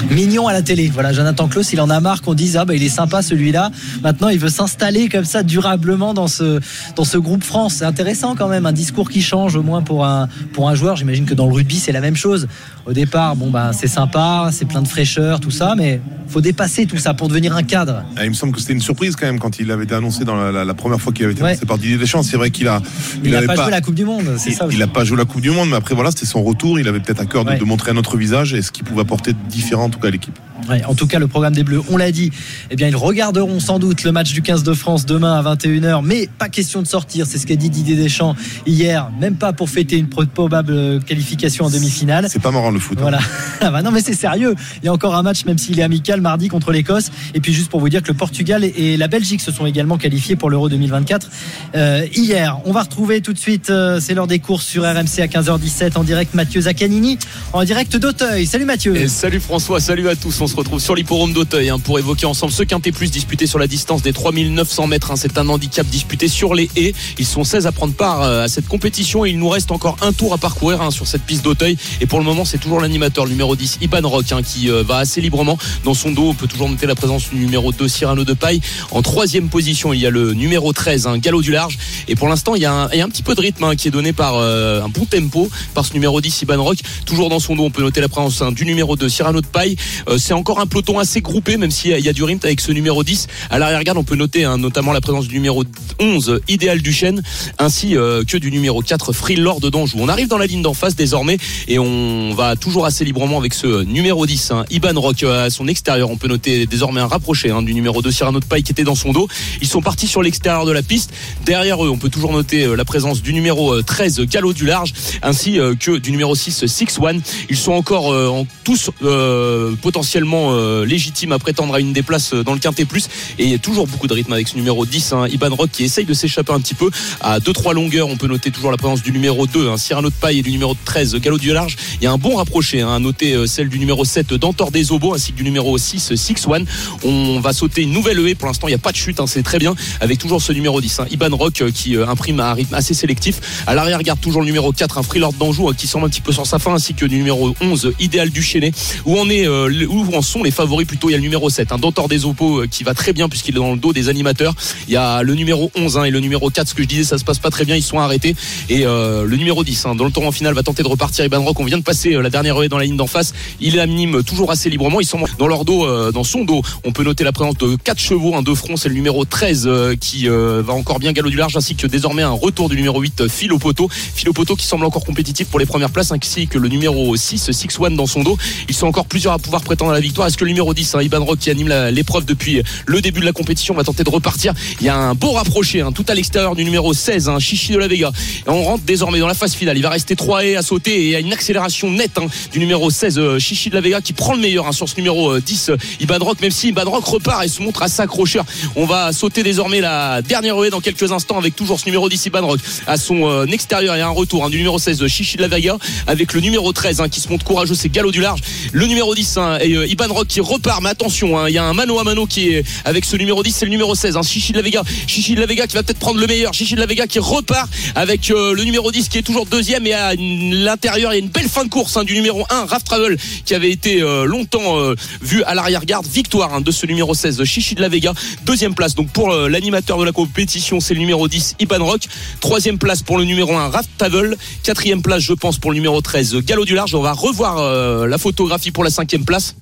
mignon 0.10 0.48
à 0.48 0.54
la 0.54 0.64
télé. 0.64 0.90
Voilà, 0.92 1.14
Jonathan 1.14 1.48
Klaus, 1.48 1.72
il 1.72 1.80
en 1.80 1.92
a 1.92 2.00
marre 2.00 2.24
qu'on 2.24 2.34
dise 2.34 2.58
ah 2.58 2.66
bah 2.66 2.74
il 2.74 2.82
est 2.82 2.90
sympa 2.90 3.22
celui-là. 3.22 3.70
Maintenant, 4.02 4.30
il 4.30 4.40
veut 4.40 4.50
s'installer 4.50 5.08
comme 5.08 5.26
ça 5.26 5.44
durablement 5.44 6.16
dans 6.16 6.28
ce 6.28 7.18
groupe 7.18 7.44
France. 7.44 7.76
C'est 7.76 7.86
intéressant 7.86 8.36
quand 8.36 8.48
même, 8.48 8.66
un 8.66 8.74
discours 8.74 9.12
qui 9.12 9.22
change 9.22 9.56
au 9.56 9.62
moins 9.62 9.84
pour 9.84 10.04
un 10.04 10.30
pour 10.52 10.68
un 10.68 10.74
joueur. 10.74 10.96
J'imagine 10.96 11.26
que 11.26 11.36
dans 11.36 11.46
le 11.46 11.54
rugby, 11.54 11.78
c'est 11.78 11.92
la 11.92 12.02
même 12.02 12.16
chose. 12.16 12.48
Au 12.88 12.94
départ, 12.94 13.36
bon 13.36 13.52
bah 13.52 13.70
c'est 13.72 13.88
sympa, 13.88 14.50
c'est 14.52 14.66
plein 14.66 14.82
de 14.82 14.88
fraîcheur, 14.88 15.40
tout 15.40 15.52
ça, 15.52 15.75
mais 15.76 16.00
faut 16.28 16.42
dépasser 16.42 16.86
tout 16.86 16.98
ça 16.98 17.14
pour 17.14 17.28
devenir 17.28 17.56
un 17.56 17.64
cadre. 17.64 18.04
Ah, 18.18 18.24
il 18.26 18.30
me 18.30 18.34
semble 18.36 18.54
que 18.54 18.60
c'était 18.60 18.74
une 18.74 18.82
surprise 18.82 19.16
quand 19.16 19.26
même 19.28 19.40
quand 19.40 19.60
il 19.60 19.70
avait 19.72 19.84
été 19.84 19.94
annoncé 19.96 20.24
dans 20.26 20.36
la, 20.36 20.52
la- 20.52 20.66
la 20.66 20.74
première 20.74 21.00
fois 21.00 21.14
qu'il 21.14 21.26
avait 21.26 21.34
été 21.34 21.44
annoncé 21.44 21.66
par 21.66 21.78
Didier 21.78 21.98
Deschamps. 21.98 22.24
C'est 22.24 22.38
vrai 22.38 22.50
qu'il 22.50 22.68
a 22.68 22.82
Il 23.24 23.32
n'a 23.32 23.38
avait 23.40 23.48
pas, 23.48 23.56
joué 23.56 23.72
la 23.72 23.82
Coupe 23.82 23.96
du 23.96 24.06
Monde, 24.06 24.26
c'est 24.38 24.52
ça. 24.52 24.68
il 24.72 24.80
n'a 24.80 24.88
pas 24.88 25.04
joué 25.04 25.18
la 25.18 25.26
Coupe 25.26 25.42
du 25.42 25.52
Monde, 25.52 25.70
mais 25.70 25.76
après 25.76 25.94
voilà, 25.96 26.12
c'était 26.12 26.26
son 26.26 26.44
retour. 26.44 26.80
Il 26.80 26.88
avait 26.88 27.00
peut-être 27.00 27.22
à 27.22 27.26
cœur 27.26 27.46
de, 27.46 27.52
Ouais. 27.52 27.60
de 27.60 27.64
montrer 27.64 27.92
un 27.92 27.98
autre 27.98 28.18
visage 28.18 28.54
et 28.54 28.62
ce 28.62 28.72
qu'il 28.72 28.84
pouvait 28.86 29.02
apporter 29.02 29.34
de 29.34 29.38
différent 29.50 29.84
en 29.86 29.90
tout 29.90 30.00
cas 30.00 30.08
à 30.08 30.12
l'équipe. 30.12 30.38
Ouais, 30.70 30.84
en 30.86 30.96
tout 30.96 31.06
cas, 31.06 31.20
le 31.20 31.28
programme 31.28 31.54
des 31.54 31.64
Bleus, 31.64 31.82
on 31.92 31.98
l'a 31.98 32.12
dit, 32.12 32.32
eh 32.72 32.76
bien, 32.76 32.88
ils 32.88 32.96
regarderont 32.96 33.60
sans 33.60 33.78
doute 33.78 34.04
le 34.04 34.12
match 34.12 34.34
du 34.34 34.42
15 34.42 34.64
de 34.64 34.74
France 34.74 35.06
demain 35.06 35.34
à 35.38 35.44
21h, 35.56 36.02
mais 36.04 36.28
pas 36.40 36.50
question 36.50 36.82
de 36.82 36.88
sortir, 36.88 37.28
c'est 37.28 37.38
ce 37.38 37.46
qu'a 37.46 37.58
dit 37.58 37.70
Didier 37.70 37.96
Deschamps 37.96 38.36
hier, 38.66 39.12
même 39.20 39.36
pas 39.36 39.54
pour 39.54 39.70
fêter 39.70 39.98
une 39.98 40.08
pro- 40.08 40.26
probable 40.26 41.04
qualification 41.04 41.66
en 41.66 41.70
demi-finale. 41.70 42.28
C'est 42.30 42.42
pas 42.42 42.52
marrant 42.52 42.72
le 42.72 42.80
foot. 42.80 42.98
hein. 42.98 43.02
Voilà. 43.02 43.20
Ah 43.62 43.72
bah 43.72 43.82
non, 43.82 43.90
mais 43.92 44.02
c'est 44.02 44.14
sérieux. 44.14 44.54
Il 44.82 44.86
y 44.86 44.90
a 44.90 44.94
encore 44.94 45.16
un 45.16 45.24
match, 45.24 45.46
même 45.46 45.58
s'il 45.66 45.80
est 45.80 45.84
amical, 45.84 46.22
mardi 46.22 46.48
contre 46.48 46.72
l'Écosse. 46.72 47.12
Et 47.34 47.40
puis 47.40 47.54
juste 47.54 47.70
pour 47.70 47.80
vous 47.80 47.90
dire 47.90 48.02
que 48.04 48.08
le 48.08 48.14
Portugal 48.14 48.64
et 48.64 48.98
la 48.98 49.08
Belgique 49.08 49.42
se 49.42 49.52
sont 49.52 49.66
également 49.66 49.98
qualifiés 49.98 50.36
pour 50.36 50.50
l'Euro 50.50 50.70
2024 50.70 51.30
euh, 51.76 52.06
hier. 52.16 52.60
On 52.66 52.72
va 52.72 52.84
retrouver 52.84 53.22
tout 53.22 53.34
de 53.34 53.40
suite, 53.40 53.70
euh, 53.70 54.00
c'est 54.00 54.14
l'heure 54.14 54.28
des 54.28 54.40
courses 54.40 54.66
sur 54.66 54.84
RMC 54.84 55.20
à 55.20 55.28
15h17 55.28 55.98
en 55.98 56.04
direct 56.04 56.34
Mathieu 56.34 56.62
Zaccanini, 56.62 57.18
en 57.54 57.64
direct 57.64 57.98
d'Auteuil. 57.98 58.46
Salut 58.46 58.66
Mathieu. 58.66 59.08
Salut 59.08 59.40
François, 59.40 59.80
salut 59.80 60.08
à 60.10 60.16
tous. 60.16 60.40
On 60.42 60.48
se 60.48 60.56
retrouve 60.56 60.80
sur 60.80 60.96
l'hipporome 60.96 61.34
d'Auteuil 61.34 61.70
hein, 61.70 61.80
pour 61.80 61.98
évoquer 61.98 62.26
ensemble 62.26 62.52
ce 62.52 62.64
quintet 62.64 62.92
plus 62.92 63.12
disputé 63.12 63.48
sur 63.48 63.60
la 63.60 63.68
distance 63.68 64.02
des 64.02 64.14
3900 64.14 64.88
mètres. 64.88 65.12
hein. 65.12 65.16
C'est 65.16 65.38
un 65.38 65.50
handicap 65.50 65.88
disputé 65.88 66.28
sur 66.28 66.54
les 66.54 66.70
haies. 66.76 66.94
Ils 67.18 67.26
sont 67.26 67.44
16 67.44 67.66
à 67.66 67.72
prendre 67.72 67.94
part 67.94 68.22
euh, 68.22 68.44
à 68.44 68.48
cette 68.48 68.68
compétition 68.68 69.26
et 69.26 69.32
il 69.32 69.40
nous 69.40 69.50
reste 69.50 69.72
encore 69.72 69.98
un 70.02 70.14
tour 70.14 70.34
à 70.34 70.38
parcourir 70.38 70.82
hein, 70.82 70.92
sur 70.92 71.08
cette 71.08 71.24
piste 71.24 71.44
d'Auteuil. 71.44 71.78
Et 72.02 72.06
pour 72.06 72.20
le 72.20 72.26
moment, 72.26 72.46
c'est 72.46 72.60
toujours 72.60 72.80
l'animateur, 72.80 73.28
numéro 73.28 73.56
10, 73.56 73.80
Iban 73.82 74.08
Rock, 74.08 74.26
qui 74.44 74.68
va 74.68 74.98
assez 74.98 75.22
librement. 75.22 75.55
Dans 75.84 75.94
son 75.94 76.12
dos, 76.12 76.30
on 76.30 76.34
peut 76.34 76.48
toujours 76.48 76.70
noter 76.70 76.86
la 76.86 76.96
présence 76.96 77.30
du 77.30 77.38
numéro 77.38 77.72
2, 77.72 77.88
Cyrano 77.88 78.24
de 78.24 78.34
Paille. 78.34 78.62
En 78.92 79.02
troisième 79.02 79.50
position, 79.50 79.94
il 79.94 80.00
y 80.00 80.06
a 80.06 80.10
le 80.10 80.34
numéro 80.34 80.74
13, 80.74 81.08
un 81.08 81.18
galop 81.18 81.42
du 81.42 81.52
large. 81.52 81.78
Et 82.08 82.16
pour 82.16 82.28
l'instant, 82.28 82.56
il 82.56 82.62
y, 82.62 82.66
a 82.66 82.74
un, 82.74 83.10
petit 83.10 83.24
peu 83.24 83.36
de 83.36 83.42
rythme 83.42 83.64
hein, 83.64 83.76
qui 83.76 83.88
est 83.88 83.92
donné 83.92 84.14
par 84.14 84.36
euh, 84.36 84.84
un 84.84 84.90
bon 84.90 85.06
tempo 85.06 85.50
par 85.74 85.86
ce 85.86 85.94
numéro 85.94 86.22
10, 86.22 86.42
Iban 86.44 86.64
Rock. 86.64 86.78
Toujours 87.06 87.30
dans 87.30 87.40
son 87.40 87.56
dos, 87.56 87.64
on 87.64 87.72
peut 87.72 87.82
noter 87.82 88.02
la 88.02 88.10
présence 88.10 88.42
hein, 88.42 88.52
du 88.52 88.66
numéro 88.66 88.96
2, 88.96 89.10
Cyrano 89.10 89.42
de 89.42 89.48
Paille. 89.48 89.76
Euh, 90.08 90.18
c'est 90.18 90.34
encore 90.34 90.60
un 90.60 90.66
peloton 90.66 91.00
assez 91.00 91.22
groupé, 91.22 91.58
même 91.58 91.72
s'il 91.72 91.98
y, 91.98 92.10
a- 92.10 92.14
du 92.14 92.24
rythme 92.24 92.46
avec 92.46 92.62
ce 92.62 92.72
numéro 92.72 93.04
10. 93.04 93.28
À 93.50 93.60
l'arrière-garde, 93.60 93.98
on 93.98 94.04
peut 94.04 94.16
noter 94.16 94.46
hein, 94.46 94.58
notamment 94.58 94.94
la 94.94 95.02
présence 95.02 95.28
du 95.28 95.36
numéro 95.36 95.64
11, 96.00 96.40
Idéal 96.48 96.82
du 96.82 96.94
Chêne, 96.94 97.22
ainsi 97.60 97.96
euh, 97.98 98.24
que 98.24 98.38
du 98.38 98.52
numéro 98.52 98.82
4, 98.82 99.14
Free 99.14 99.36
Lord 99.36 99.60
d'Anjou. 99.62 99.98
On 100.00 100.10
arrive 100.10 100.28
dans 100.28 100.38
la 100.38 100.46
ligne 100.46 100.62
d'en 100.62 100.74
face 100.74 100.96
désormais 100.96 101.38
et 101.68 101.80
on 101.80 102.34
va 102.34 102.56
toujours 102.56 102.86
assez 102.86 103.06
librement 103.06 103.38
avec 103.38 103.54
ce 103.54 103.84
numéro 103.84 104.26
10, 104.26 104.52
hein, 104.52 104.66
Iban 104.70 105.00
Rock 105.00 105.24
son 105.50 105.68
extérieur. 105.68 106.10
On 106.10 106.18
peut 106.18 106.28
noter 106.28 106.66
désormais 106.66 107.02
un 107.02 107.08
rapproché 107.08 107.50
hein, 107.52 107.62
du 107.62 107.74
numéro 107.74 108.02
2, 108.02 108.12
Cyrano 108.12 108.40
de 108.40 108.46
Paille 108.46 108.64
qui 108.64 108.72
était 108.72 108.84
dans 108.84 108.96
son 108.96 109.12
dos. 109.12 109.28
Ils 109.62 109.68
sont 109.68 109.82
partis 109.82 110.08
sur 110.08 110.22
l'extérieur 110.22 110.66
de 110.66 110.72
la 110.72 110.82
piste. 110.84 111.12
Derrière 111.46 111.84
eux, 111.86 111.90
on 111.90 111.98
peut 111.98 112.10
toujours 112.10 112.32
noter 112.34 112.64
euh, 112.66 112.76
la 112.76 112.86
présence 112.86 113.22
du 113.22 113.34
numéro 113.34 113.74
euh, 113.74 113.82
13, 113.84 114.22
Galop 114.22 114.54
du 114.54 114.66
Large, 114.66 114.94
ainsi 115.22 115.60
euh, 115.60 115.76
que 115.76 115.98
du 115.98 116.12
numéro 116.12 116.36
6, 116.36 116.66
Six 116.66 116.98
One. 117.00 117.22
Ils 117.50 117.58
sont 117.58 117.74
encore 117.74 118.12
euh, 118.14 118.28
en- 118.28 118.46
tous 118.64 118.90
euh, 119.04 119.76
potentiellement 119.82 120.50
euh, 120.54 120.86
légitimes 120.86 121.32
à 121.32 121.40
prétendre 121.40 121.74
à 121.76 121.80
une 121.80 121.94
des 121.94 122.02
places 122.04 122.34
euh, 122.34 122.44
dans 122.44 122.54
le 122.54 122.60
Quintet 122.60 122.86
Plus. 122.86 123.08
Et 123.40 123.44
il 123.46 123.50
y 123.50 123.54
a 123.54 123.60
toujours 123.60 123.88
beaucoup 123.88 124.08
de 124.08 124.14
rythme 124.14 124.34
avec 124.34 124.48
ce 124.48 124.56
numéro 124.56 124.86
10, 124.86 125.14
hein, 125.14 125.28
Iban 125.32 125.54
Rock, 125.56 125.70
qui 125.72 125.84
essaye 125.84 126.06
de 126.06 126.14
s'échapper 126.14 126.52
un 126.54 126.60
petit 126.60 126.74
peu. 126.76 126.90
À 127.22 127.40
2-3 127.40 127.74
longueurs, 127.74 128.08
on 128.08 128.18
peut 128.18 128.28
noter 128.28 128.52
toujours 128.52 128.72
la 128.72 128.78
présence 128.78 129.02
du 129.04 129.12
numéro 129.12 129.46
2, 129.48 129.70
hein, 129.70 129.78
Cyrano 129.78 130.10
de 130.10 130.16
Paille, 130.16 130.40
et 130.40 130.44
du 130.44 130.52
numéro 130.52 130.76
13, 130.86 131.16
Galop 131.18 131.38
du 131.38 131.54
Large. 131.54 131.76
Il 132.02 132.04
y 132.04 132.08
a 132.08 132.12
un 132.12 132.18
bon 132.18 132.36
rapproché 132.38 132.82
hein, 132.82 132.94
à 132.94 133.00
noter 133.00 133.34
euh, 133.34 133.46
celle 133.48 133.70
du 133.70 133.80
numéro 133.80 134.04
7, 134.06 134.34
Dentor 134.34 134.72
des 134.72 134.92
Obos, 134.92 135.14
ainsi 135.14 135.32
du 135.36 135.44
numéro 135.44 135.78
6, 135.78 136.16
Six 136.16 136.48
One. 136.48 136.66
On 137.04 137.40
va 137.40 137.54
sauter 137.54 137.82
une 137.84 137.92
nouvelle 137.92 138.20
haie. 138.28 138.36
Pour 138.36 138.48
l'instant, 138.48 138.68
il 138.68 138.72
n'y 138.72 138.76
a 138.76 138.80
pas 138.80 138.92
de 138.92 138.98
chute, 138.98 139.20
hein, 139.20 139.28
c'est 139.28 139.44
très 139.44 139.60
bien, 139.60 139.76
avec 140.00 140.20
toujours 140.20 140.42
ce 140.42 140.52
numéro 140.52 140.82
10, 140.82 141.00
hein, 141.00 141.06
Iban 141.12 141.36
Rock, 141.36 141.62
euh, 141.62 141.72
qui 141.72 141.96
euh, 141.96 142.08
imprime 142.08 142.40
un 142.40 142.54
rythme 142.54 142.74
assez 142.74 142.94
sélectif. 142.94 143.40
À 143.68 143.76
l'arrière, 143.76 144.02
garde 144.04 144.20
toujours 144.20 144.42
le 144.42 144.48
numéro 144.48 144.72
4, 144.72 144.98
un 144.98 145.04
Freelord 145.04 145.34
d'Anjou, 145.34 145.70
euh, 145.70 145.74
qui 145.74 145.88
semble 145.88 146.06
un 146.06 146.10
petit 146.10 146.22
peu 146.22 146.32
sur 146.32 146.46
sa 146.46 146.60
fin, 146.60 146.74
ainsi 146.74 146.94
que 146.94 147.06
du 147.06 147.18
numéro 147.18 147.56
11, 147.62 147.94
Idéal 148.00 148.30
du 148.30 148.42
Chénet. 148.42 148.72
Où 149.06 149.18
en 149.18 149.30
est, 149.30 149.48
euh, 149.48 149.88
en 150.14 150.22
sont 150.22 150.44
les 150.44 150.52
favoris 150.52 150.88
plutôt? 150.88 151.10
Il 151.10 151.14
y 151.14 151.16
a 151.16 151.18
le 151.18 151.24
numéro 151.24 151.50
7, 151.50 151.72
un 151.72 151.78
Dentor 151.78 152.08
des 152.08 152.26
Opos, 152.26 152.62
euh, 152.62 152.68
qui 152.68 152.84
va 152.84 152.94
très 152.94 153.14
bien 153.14 153.30
puisqu'il 153.30 153.56
est 153.56 153.60
dans 153.60 153.74
le 153.74 153.80
dos 153.80 153.94
des 153.94 154.10
animateurs. 154.10 154.54
Il 154.88 154.94
y 154.94 154.98
a 154.98 155.24
le 155.24 155.34
numéro 155.36 155.72
11 155.76 155.98
hein, 155.98 156.04
et 156.04 156.12
le 156.12 156.20
numéro 156.20 156.50
4, 156.50 156.70
ce 156.70 156.74
que 156.76 156.84
je 156.84 156.88
disais, 156.88 157.04
ça 157.04 157.18
se 157.18 157.24
passe 157.24 157.40
pas 157.40 157.50
très 157.50 157.66
bien, 157.66 157.76
ils 157.76 157.84
sont 157.84 158.00
arrêtés. 158.00 158.36
Et 158.70 158.84
le 158.84 159.36
numéro 159.36 159.64
10, 159.64 159.86
hein, 159.86 159.96
dans 159.96 160.06
le 160.06 160.12
tour 160.12 160.26
en 160.26 160.32
finale, 160.32 160.54
va 160.54 160.64
tenter 160.64 160.84
de 160.84 160.88
repartir. 160.88 161.26
Iban 161.26 161.44
Rock, 161.44 161.60
on 161.60 161.66
vient 161.66 161.78
de 161.78 161.84
passer 161.84 162.12
la 162.12 162.30
dernière 162.30 162.62
haie 162.62 162.70
dans 162.70 162.78
la 162.78 162.86
ligne 162.86 162.98
d'en 162.98 163.08
face. 163.08 163.34
Il 163.60 163.80
anime 163.80 164.24
toujours 164.24 164.52
assez 164.52 164.70
librement. 164.70 165.00
Ils 165.00 165.06
sont 165.06 165.18
dans 165.38 165.48
leur 165.48 165.66
dos, 165.66 165.86
euh, 165.86 166.12
dans 166.12 166.24
son 166.24 166.44
dos. 166.44 166.62
On 166.84 166.92
peut 166.92 167.04
noter 167.04 167.24
la 167.24 167.32
présence 167.32 167.58
de 167.58 167.76
4 167.76 168.00
chevaux, 168.00 168.36
un 168.36 168.42
deux 168.42 168.56
fronts, 168.56 168.78
c'est 168.78 168.90
le 168.90 168.96
numéro 168.96 169.26
13 169.26 169.64
euh, 169.66 169.96
qui 169.96 170.30
euh, 170.30 170.62
va 170.66 170.74
encore 170.74 171.00
bien 171.00 171.12
galop 171.12 171.30
du 171.30 171.38
large, 171.38 171.56
ainsi 171.58 171.76
que 171.76 171.88
désormais 171.88 172.22
un 172.22 172.32
retour 172.32 172.70
du 172.70 172.76
numéro 172.76 173.00
8, 173.02 173.22
euh, 173.22 173.28
Philo 173.28 173.58
Poto. 173.58 173.90
Philo 173.92 174.34
Poto 174.34 174.56
qui 174.56 174.66
semble 174.66 174.86
encore 174.86 175.04
compétitif 175.06 175.48
pour 175.48 175.60
les 175.60 175.66
premières 175.66 175.90
places, 175.90 176.12
ainsi 176.12 176.48
que 176.48 176.58
le 176.58 176.68
numéro 176.68 177.16
6, 177.16 177.52
Six 177.52 177.80
One 177.80 177.96
dans 177.96 178.06
son 178.06 178.24
dos. 178.24 178.38
Ils 178.68 178.76
sont 178.76 178.88
encore 178.88 179.06
plusieurs 179.06 179.34
à 179.34 179.40
pouvoir 179.40 179.62
prétendre 179.62 179.92
à 179.92 179.94
la 179.94 180.00
victoire. 180.00 180.28
Est-ce 180.28 180.38
que 180.38 180.46
le 180.46 180.52
numéro 180.52 180.74
10, 180.74 180.96
hein, 180.96 181.02
Iban 181.02 181.24
Rock, 181.24 181.40
qui 181.40 181.50
anime 181.50 181.74
l'épreuve 181.92 182.26
depuis 182.26 182.62
le 182.86 183.02
début 183.02 183.20
de 183.20 183.26
la 183.26 183.32
compétition, 183.32 183.74
va 183.74 183.84
tenter 183.84 184.04
de 184.04 184.10
repartir? 184.10 184.54
Il 184.80 184.86
y 184.86 184.90
a 184.90 184.98
un 184.98 185.14
beau 185.14 185.32
rapproché, 185.32 185.82
hein, 185.82 185.92
tout 185.92 186.06
à 186.08 186.14
l'extérieur 186.14 186.56
du 186.56 186.64
numéro 186.64 186.94
16, 186.94 187.30
hein, 187.30 187.40
Chichi 187.40 187.74
de 187.74 187.78
la 187.78 187.88
Vega. 187.88 188.12
Et 188.46 188.50
on 188.50 188.64
rentre 188.64 188.84
désormais 188.84 189.20
dans 189.20 189.28
la 189.28 189.34
phase 189.34 189.54
finale. 189.54 189.78
Il 189.78 189.84
va 189.84 189.90
rester 189.90 190.16
3 190.16 190.46
haies 190.46 190.56
à 190.56 190.62
sauter 190.62 191.10
et 191.10 191.16
a 191.16 191.20
une 191.20 191.34
accélération 191.34 191.92
nette 191.92 192.18
hein, 192.18 192.28
du 192.52 192.60
numéro 192.60 192.90
16, 192.90 193.18
euh, 193.18 193.40
Chichi 193.40 193.70
de 193.70 193.76
la 193.76 193.82
Vega, 193.82 194.02
qui 194.02 194.14
prend 194.14 194.34
le 194.34 194.40
meilleur 194.40 194.68
hein, 194.68 194.72
sur 194.72 194.90
ce 194.90 194.96
numéro 194.96 195.05
euh, 195.14 195.42
10, 195.42 195.70
euh, 195.70 195.78
Iban 196.00 196.18
Rock, 196.20 196.42
même 196.42 196.52
si 196.52 196.70
Iban 196.70 196.90
Rock 196.90 197.06
repart 197.06 197.44
et 197.44 197.48
se 197.48 197.62
montre 197.62 197.82
assez 197.82 198.02
accrocheur. 198.02 198.46
On 198.76 198.86
va 198.86 199.12
sauter 199.12 199.44
désormais 199.44 199.82
la 199.82 200.22
dernière 200.22 200.56
haie 200.64 200.70
dans 200.70 200.82
quelques 200.82 201.12
instants 201.12 201.38
avec 201.38 201.56
toujours 201.56 201.80
ce 201.80 201.86
numéro 201.86 202.10
10, 202.10 202.26
Iban 202.26 202.46
Rock, 202.46 202.60
à 202.88 202.98
son 202.98 203.30
euh, 203.30 203.46
extérieur. 203.46 203.96
A 203.96 203.98
un 203.98 204.10
retour 204.10 204.46
hein, 204.46 204.50
du 204.50 204.58
numéro 204.58 204.80
16, 204.80 205.02
euh, 205.02 205.08
Chichi 205.08 205.38
de 205.38 205.42
la 205.42 205.48
Vega, 205.48 205.78
avec 206.08 206.34
le 206.34 206.42
numéro 206.42 206.72
13 206.72 207.02
hein, 207.02 207.10
qui 207.10 207.22
se 207.22 207.30
montre 207.30 207.46
courageux, 207.46 207.76
c'est 207.76 207.90
Galop 207.90 208.12
du 208.12 208.22
Large. 208.22 208.42
Le 208.72 208.86
numéro 208.88 209.16
10 209.16 209.38
hein, 209.38 209.58
et 209.62 209.74
euh, 209.76 209.88
Iban 209.88 210.08
Rock 210.10 210.28
qui 210.28 210.42
repart, 210.42 210.82
mais 210.82 210.90
attention, 210.90 211.48
il 211.48 211.54
y 211.54 211.58
a 211.58 211.64
un 211.64 211.74
mano 211.74 212.00
à 212.00 212.04
mano 212.04 212.26
qui 212.26 212.50
est 212.50 212.64
avec 212.84 213.06
ce 213.06 213.16
numéro 213.16 213.44
10, 213.44 213.56
c'est 213.56 213.66
le 213.66 213.72
numéro 213.72 213.96
16, 213.96 214.18
hein, 214.18 214.22
Chichi 214.24 214.52
de 214.52 214.58
la 214.58 214.64
Vega. 214.64 214.84
Chichi 215.08 215.36
de 215.36 215.40
la 215.40 215.46
Vega 215.46 215.68
qui 215.68 215.76
va 215.76 215.84
peut-être 215.84 216.00
prendre 216.00 216.20
le 216.20 216.28
meilleur. 216.28 216.54
Chichi 216.54 216.76
de 216.76 216.80
la 216.80 216.86
Vega 216.86 217.08
qui 217.08 217.20
repart 217.20 217.70
avec 217.96 218.30
euh, 218.32 218.54
le 218.54 218.64
numéro 218.64 218.92
10 218.92 219.10
qui 219.10 219.18
est 219.18 219.22
toujours 219.22 219.46
deuxième 219.46 219.86
et 219.88 219.94
à 219.94 220.14
l'intérieur 220.16 221.14
il 221.14 221.18
y 221.18 221.20
a 221.20 221.24
une 221.24 221.30
belle 221.30 221.50
fin 221.50 221.64
de 221.64 221.70
course 221.70 222.04
du 222.06 222.14
numéro 222.14 222.46
1 222.50 222.66
Raf 222.66 222.84
Travel 222.84 223.18
qui 223.46 223.54
avait 223.54 223.72
été 223.72 224.02
euh, 224.02 224.26
longtemps 224.26 224.80
euh, 224.80 224.95
vu 225.22 225.44
à 225.44 225.54
l'arrière-garde. 225.56 226.06
Victoire 226.06 226.54
hein, 226.54 226.62
de 226.62 226.72
ce 226.72 226.86
numéro 226.86 227.14
16 227.14 227.44
Chichi 227.44 227.76
de 227.76 227.82
la 227.82 227.90
Vega. 227.90 228.14
Deuxième 228.46 228.76
place 228.76 228.96
donc 228.96 229.10
pour 229.12 229.32
euh, 229.32 229.50
l'animateur 229.50 229.98
de 229.98 230.06
la 230.06 230.12
compétition 230.12 230.80
c'est 230.80 230.94
le 230.94 231.00
numéro 231.00 231.28
10 231.28 231.56
Iban 231.60 231.84
Rock. 231.84 232.08
Troisième 232.42 232.78
place 232.78 233.02
pour 233.02 233.18
le 233.18 233.26
numéro 233.26 233.54
1 233.54 233.70
Raf 233.70 233.86
Travel 233.98 234.38
quatrième 234.64 235.02
place 235.02 235.22
je 235.22 235.34
pense 235.34 235.58
pour 235.58 235.72
le 235.72 235.76
numéro 235.76 236.02
13 236.02 236.38
Galop 236.38 236.66
du 236.66 236.76
Large. 236.76 236.96
On 236.96 237.02
va 237.02 237.14
revoir 237.14 237.58
euh, 237.58 238.08
la 238.08 238.18
photographie 238.18 238.72
pour 238.72 238.84
la 238.84 238.90
cinquième 238.90 239.26
place 239.26 239.56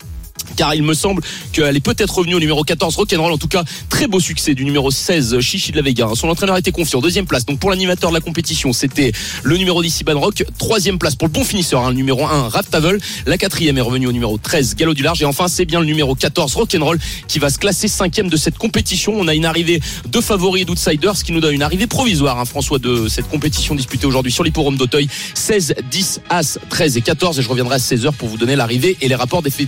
car 0.56 0.76
il 0.76 0.84
me 0.84 0.94
semble 0.94 1.22
qu'elle 1.52 1.76
est 1.76 1.80
peut-être 1.84 2.16
revenue 2.16 2.36
au 2.36 2.40
numéro 2.40 2.64
14 2.64 2.96
Rock'n'Roll 2.96 3.32
en 3.32 3.38
tout 3.38 3.48
cas 3.48 3.64
très 3.90 4.08
beau 4.08 4.20
succès 4.20 4.54
du 4.54 4.66
numéro 4.66 4.92
16 4.92 5.40
Chichi 5.40 5.72
de 5.72 5.78
la 5.78 5.82
Vega. 5.84 6.08
Son 6.16 6.30
entraîneur 6.30 6.58
était 6.58 6.72
confiant 6.72 7.02
deuxième 7.02 7.26
place. 7.26 7.46
Donc 7.46 7.60
pour 7.60 7.70
l'animateur 7.70 8.10
de 8.12 8.16
la 8.16 8.22
compétition 8.22 8.74
c'était 8.74 9.12
le 9.44 9.58
numéro 9.58 9.82
10 9.82 10.02
Iban 10.02 10.20
Rock. 10.20 10.44
Troisième 10.58 11.00
place 11.00 11.16
pour 11.16 11.28
le 11.28 11.34
bon 11.34 11.44
finisseur 11.44 11.82
hein, 11.82 11.90
le 11.90 11.96
numéro 11.96 12.26
1 12.26 12.50
Rap 12.50 12.70
Tavel 12.70 13.00
la 13.26 13.38
quatrième 13.38 13.78
est 13.78 13.82
revenue 13.82 14.08
au 14.08 14.12
numéro 14.12 14.38
13 14.38 14.76
Galop 14.76 14.94
du 14.94 15.02
Large. 15.04 15.22
Et 15.22 15.26
enfin 15.26 15.48
c'est 15.48 15.66
bien 15.66 15.80
le 15.80 15.86
numéro 15.86 16.14
14 16.14 16.54
Rock'n'Roll 16.56 17.00
qui 17.28 17.40
va 17.40 17.50
se 17.50 17.58
classer 17.58 17.88
cinquième 17.88 18.30
de 18.30 18.38
cette 18.38 18.58
compétition. 18.58 19.14
On 19.18 19.28
a 19.28 19.34
une 19.34 19.46
arrivée 19.46 19.80
de 20.08 20.22
favoris 20.22 20.64
et 20.64 20.66
d'outsiders 20.66 21.16
ce 21.18 21.24
qui 21.24 21.32
nous 21.32 21.40
donne 21.42 21.54
une 21.56 21.64
arrivée 21.64 21.88
provisoire 21.88 22.40
hein, 22.40 22.46
François 22.46 22.80
de 22.80 23.08
cette 23.08 23.28
compétition 23.30 23.76
disputée 23.76 24.06
aujourd'hui 24.06 24.32
sur 24.32 24.44
l'hipporome 24.44 24.78
d'Auteuil. 24.78 25.08
16 25.34 25.76
10 25.90 26.22
As 26.30 26.60
13 26.70 26.98
et 26.98 27.02
14 27.02 27.40
et 27.40 27.42
je 27.42 27.50
reviendrai 27.50 27.76
à 27.76 27.80
16h 27.80 28.12
pour 28.14 28.28
vous 28.30 28.38
donner 28.38 28.56
l'arrivée 28.56 28.98
et 29.02 29.08
les 29.08 29.16
rapports 29.16 29.42
défi- 29.42 29.68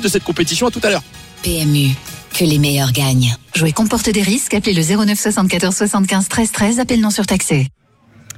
de 0.00 0.08
cette 0.08 0.24
compétition 0.24 0.66
à 0.66 0.70
tout 0.70 0.80
à 0.82 0.90
l'heure 0.90 1.02
PMU, 1.42 1.90
que 2.34 2.44
les 2.44 2.58
meilleurs 2.58 2.92
gagnent. 2.92 3.36
Jouer 3.54 3.72
comporte 3.72 4.10
des 4.10 4.22
risques, 4.22 4.54
appelez 4.54 4.74
le 4.74 4.82
09 4.82 5.18
74 5.18 5.74
75 5.74 6.28
13 6.28 6.52
13, 6.52 6.80
appel 6.80 7.00
non 7.00 7.10
surtaxé. 7.10 7.68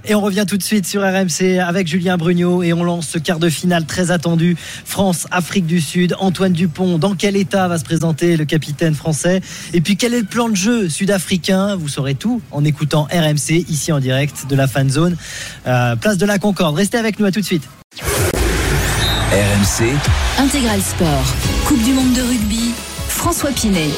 Et 0.04 0.14
on 0.14 0.20
revient 0.20 0.44
tout 0.48 0.56
de 0.56 0.62
suite 0.62 0.86
sur 0.86 1.02
RMC 1.02 1.58
avec 1.58 1.86
Julien 1.86 2.16
Brugnot 2.16 2.62
et 2.62 2.72
on 2.72 2.84
lance 2.84 3.08
ce 3.08 3.18
quart 3.18 3.38
de 3.38 3.50
finale 3.50 3.84
très 3.84 4.10
attendu. 4.10 4.56
France-Afrique 4.84 5.66
du 5.66 5.80
Sud. 5.80 6.14
Antoine 6.18 6.52
Dupont, 6.52 6.98
dans 6.98 7.14
quel 7.14 7.36
état 7.36 7.68
va 7.68 7.78
se 7.78 7.84
présenter 7.84 8.36
le 8.36 8.44
capitaine 8.44 8.94
français? 8.94 9.40
Et 9.74 9.80
puis 9.80 9.96
quel 9.96 10.14
est 10.14 10.20
le 10.20 10.26
plan 10.26 10.48
de 10.48 10.56
jeu 10.56 10.88
sud-africain? 10.88 11.76
Vous 11.76 11.88
saurez 11.88 12.14
tout 12.14 12.40
en 12.52 12.64
écoutant 12.64 13.08
RMC 13.12 13.64
ici 13.68 13.92
en 13.92 14.00
direct 14.00 14.46
de 14.48 14.56
la 14.56 14.66
fan 14.66 14.88
zone. 14.88 15.16
Euh, 15.66 15.96
place 15.96 16.16
de 16.16 16.26
la 16.26 16.38
Concorde. 16.38 16.76
Restez 16.76 16.96
avec 16.96 17.18
nous 17.18 17.26
à 17.26 17.32
tout 17.32 17.40
de 17.40 17.46
suite. 17.46 17.68
RMC, 19.30 19.94
Intégral 20.38 20.80
Sport. 20.80 21.34
Coupe 21.66 21.82
du 21.82 21.92
monde 21.92 22.14
de 22.14 22.22
rugby. 22.22 22.72
François 23.08 23.50
Pinet. 23.50 23.90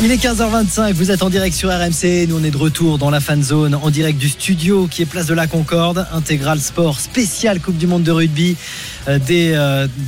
Il 0.00 0.12
est 0.12 0.24
15h25, 0.24 0.92
vous 0.92 1.10
êtes 1.10 1.24
en 1.24 1.28
direct 1.28 1.56
sur 1.56 1.70
RMC, 1.70 2.28
nous 2.28 2.38
on 2.38 2.44
est 2.44 2.52
de 2.52 2.56
retour 2.56 2.98
dans 2.98 3.10
la 3.10 3.18
fan 3.18 3.42
zone, 3.42 3.74
en 3.74 3.90
direct 3.90 4.16
du 4.16 4.28
studio 4.28 4.86
qui 4.88 5.02
est 5.02 5.06
place 5.06 5.26
de 5.26 5.34
la 5.34 5.48
Concorde, 5.48 6.06
intégral 6.12 6.60
sport 6.60 7.00
spécial 7.00 7.58
Coupe 7.58 7.76
du 7.76 7.88
Monde 7.88 8.04
de 8.04 8.12
rugby, 8.12 8.56
euh, 9.08 9.18
dès 9.18 9.54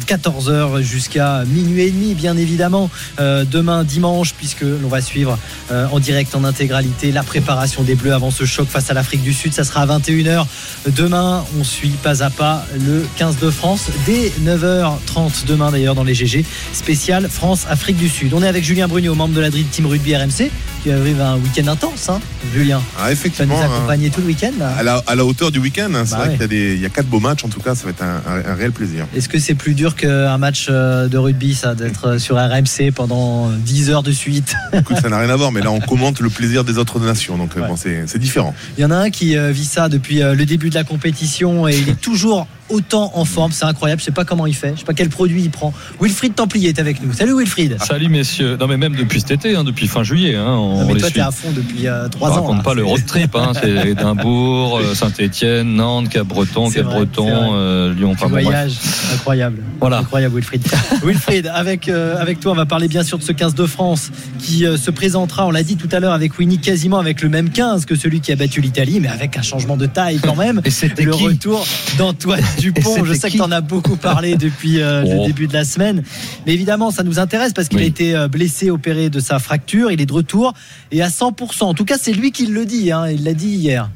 14h 0.07 0.81
jusqu'à 0.81 1.43
minuit 1.45 1.83
et 1.83 1.91
demi 1.91 2.15
bien 2.15 2.37
évidemment, 2.37 2.89
euh, 3.19 3.45
demain 3.45 3.83
dimanche 3.83 4.33
puisque 4.35 4.61
l'on 4.61 4.87
va 4.87 5.01
suivre 5.01 5.37
euh, 5.73 5.89
en 5.91 5.99
direct 5.99 6.37
en 6.37 6.45
intégralité 6.45 7.11
la 7.11 7.25
préparation 7.25 7.83
des 7.83 7.97
Bleus 7.97 8.13
avant 8.13 8.31
ce 8.31 8.45
choc 8.45 8.69
face 8.69 8.91
à 8.91 8.95
l'Afrique 8.95 9.23
du 9.23 9.33
Sud, 9.33 9.53
ça 9.53 9.65
sera 9.65 9.83
à 9.83 9.87
21h. 9.99 10.47
Demain 10.95 11.45
on 11.59 11.65
suit 11.65 11.97
pas 12.01 12.23
à 12.23 12.31
pas 12.31 12.65
le 12.79 13.05
15 13.17 13.39
de 13.39 13.51
France, 13.51 13.89
dès 14.07 14.33
9h30 14.45 15.47
demain 15.49 15.73
d'ailleurs 15.73 15.97
dans 15.97 16.05
les 16.05 16.15
GG, 16.15 16.45
spécial 16.73 17.29
France-Afrique 17.29 17.97
du 17.97 18.09
Sud. 18.09 18.35
On 18.35 18.43
est 18.45 18.49
avec 18.49 18.63
Julien 18.63 18.87
Brugnot, 18.87 19.17
membre 19.17 19.35
de 19.35 19.41
la 19.41 19.51
Dream 19.51 19.67
Team 19.67 19.80
Rugby 19.87 20.13
RMC, 20.13 20.51
qui 20.83 20.91
arrive 20.91 21.21
à 21.21 21.31
un 21.33 21.37
week-end 21.37 21.67
intense, 21.69 22.09
hein, 22.09 22.21
Julien. 22.55 22.81
Ah, 22.99 23.13
effectivement. 23.13 23.57
Ça 23.59 23.67
nous 23.67 23.73
hein. 23.73 23.77
accompagner 23.77 24.11
tout 24.11 24.21
le 24.21 24.27
week-end. 24.29 24.53
À 24.79 24.83
la, 24.83 25.03
à 25.07 25.15
la 25.15 25.25
hauteur 25.25 25.51
du 25.51 25.59
week-end, 25.59 25.91
hein, 25.95 26.03
c'est 26.05 26.13
Bah 26.13 26.19
vrai 26.19 26.29
ouais. 26.29 26.33
qu'il 26.35 26.41
y 26.43 26.45
a, 26.45 26.49
des, 26.49 26.75
il 26.75 26.81
y 26.81 26.87
a 26.87 26.89
quatre 26.89 27.07
beaux 27.09 27.21
matchs, 27.21 27.45
en 27.45 27.49
tout 27.49 27.61
cas, 27.61 27.75
ça 27.75 27.85
va 27.85 27.91
être 27.91 28.03
un, 28.03 28.23
un- 28.27 28.53
un 28.53 28.55
réel 28.55 28.73
plaisir. 28.73 29.07
Est-ce 29.15 29.29
que 29.29 29.39
c'est 29.39 29.55
plus 29.55 29.75
dur 29.75 29.95
qu'un 29.97 30.39
match 30.39 30.67
euh, 30.71 31.09
de 31.09 31.19
rugby, 31.19 31.55
ça, 31.55 31.75
d'être 31.75 32.19
sur 32.19 32.37
RMC 32.37 32.93
pendant 32.95 33.49
10 33.51 33.91
heures 33.91 34.03
de 34.03 34.13
suite? 34.13 34.55
Écoute, 34.73 34.97
ça 35.01 35.09
n'a 35.09 35.19
rien 35.19 35.31
à 35.31 35.37
voir, 35.37 35.53
mais 35.53 35.61
là, 35.61 35.71
on 35.71 35.81
commente 35.81 36.21
le 36.21 36.31
plaisir 36.31 36.65
des 36.65 36.79
autres 36.79 36.99
nations, 37.01 37.37
donc 37.37 37.51
euh, 37.57 37.67
bon, 37.67 37.77
c'est 37.77 38.05
c'est 38.07 38.19
différent. 38.19 38.55
Il 38.79 38.83
y 38.83 38.85
en 38.85 38.91
a 38.91 38.97
un 38.97 39.11
qui 39.11 39.37
euh, 39.37 39.51
vit 39.53 39.65
ça 39.65 39.89
depuis 39.89 40.23
euh, 40.23 40.35
le 40.35 40.47
début 40.47 40.71
de 40.71 40.75
la 40.75 40.85
compétition 40.85 41.69
et 41.69 41.77
il 41.79 41.89
est 41.89 42.01
toujours 42.01 42.47
autant 42.69 43.11
en 43.15 43.25
forme. 43.25 43.51
C'est 43.53 43.65
incroyable. 43.65 44.01
Je 44.01 44.05
sais 44.07 44.13
pas 44.13 44.25
comment 44.25 44.47
il 44.47 44.55
fait. 44.55 44.73
Je 44.75 44.81
sais 44.81 44.85
pas 44.85 44.95
quel 44.95 45.09
produit 45.09 45.43
il 45.43 45.51
prend. 45.51 45.73
Wilfried 46.01 46.35
Templier 46.37 46.69
est 46.69 46.79
avec 46.79 47.03
nous. 47.03 47.13
Salut 47.13 47.37
Wilfried. 47.37 47.77
Salut 47.83 48.09
messieurs. 48.09 48.57
Non 48.61 48.69
mais 48.69 48.77
même 48.77 48.95
depuis 48.95 49.21
cet 49.21 49.33
été, 49.33 49.57
hein, 49.57 49.65
depuis 49.65 49.89
fin 49.89 50.05
juillet. 50.05 50.37
Hein, 50.37 50.47
on 50.57 50.70
Non, 50.79 50.87
mais 50.87 50.95
les 50.95 51.01
toi, 51.01 51.11
t'es 51.11 51.21
à 51.21 51.31
fond 51.31 51.49
depuis 51.55 51.87
3 52.11 52.29
On 52.29 52.33
ans. 52.33 52.35
raconte 52.35 52.57
là. 52.59 52.63
pas 52.63 52.75
le 52.75 52.85
road 52.85 53.05
trip, 53.07 53.35
hein, 53.35 53.53
c'est 53.61 53.71
Édimbourg, 53.91 54.79
euh, 54.79 54.95
Saint-Etienne, 54.95 55.75
Nantes, 55.75 56.09
Cap-Breton, 56.09 56.71
Cap-Breton, 56.71 57.29
euh, 57.55 57.95
Lyon. 57.95 58.13
Enfin, 58.13 58.29
bref. 58.29 58.45
voyages, 58.45 58.75
incroyable. 59.15 59.63
Voilà. 59.81 59.99
Incroyable, 59.99 60.35
Wilfried. 60.37 60.63
Wilfried, 61.05 61.47
avec, 61.53 61.89
euh, 61.89 62.17
avec 62.21 62.41
toi, 62.41 62.53
on 62.53 62.57
va 62.57 62.67
parler 62.67 62.89
bien 62.89 63.03
sûr 63.03 63.19
de 63.19 63.23
ce 63.23 63.33
15 63.33 63.55
de 63.55 63.67
France 63.67 64.11
qui 64.39 64.67
euh, 64.67 64.77
se 64.77 64.91
présentera, 64.91 65.47
on 65.47 65.51
l'a 65.51 65.63
dit 65.63 65.77
tout 65.77 65.89
à 65.93 66.01
l'heure, 66.01 66.13
avec 66.13 66.39
Winnie, 66.39 66.59
quasiment 66.59 66.99
avec 66.99 67.23
le 67.23 67.29
même 67.29 67.51
15 67.51 67.85
que 67.87 67.95
celui 67.95 68.21
qui 68.21 68.33
a 68.33 68.37
battu 68.37 68.61
l'Italie, 68.61 69.01
mais 69.01 69.09
avec 69.09 69.37
un 69.37 69.43
changement 69.43 69.77
de 69.77 69.87
taille 69.87 70.19
quand 70.19 70.37
même. 70.37 70.61
Et 70.65 70.71
c'était 70.71 71.05
le 71.05 71.15
retour 71.15 71.67
d'Antoine 71.99 72.43
Dupont. 72.59 73.05
Je 73.05 73.13
sais 73.15 73.29
que 73.29 73.33
qui 73.33 73.37
tu 73.39 73.43
en 73.43 73.53
as 73.53 73.61
beaucoup 73.61 73.97
parlé 73.97 74.37
depuis 74.37 74.81
euh, 74.81 75.03
le 75.03 75.09
Oh. 75.21 75.27
début 75.27 75.47
de 75.47 75.53
la 75.53 75.65
semaine. 75.65 76.03
Mais 76.47 76.53
évidemment, 76.55 76.91
ça 76.91 77.03
nous 77.03 77.19
intéresse 77.19 77.53
parce 77.53 77.69
qu'il 77.69 77.79
Oui. 77.79 77.85
a 77.85 77.87
été 77.89 78.15
euh, 78.15 78.29
blessé, 78.29 78.71
opéré 78.71 79.11
de 79.11 79.21
sa 79.21 79.39
fracture. 79.39 79.91
Il 79.91 80.01
est 80.01 80.07
de 80.07 80.13
retour 80.13 80.53
et 80.91 81.03
à 81.03 81.09
100%. 81.09 81.65
En 81.65 81.75
tout 81.75 81.85
cas, 81.85 81.97
c'est 82.01 82.13
lui 82.13 82.33
qui 82.33 82.47
le 82.47 82.67
dit. 82.67 82.93
hein. 82.93 83.09
Il 83.09 83.25
l'a 83.25 83.35
dit 83.35 83.49
hier. 83.49 83.91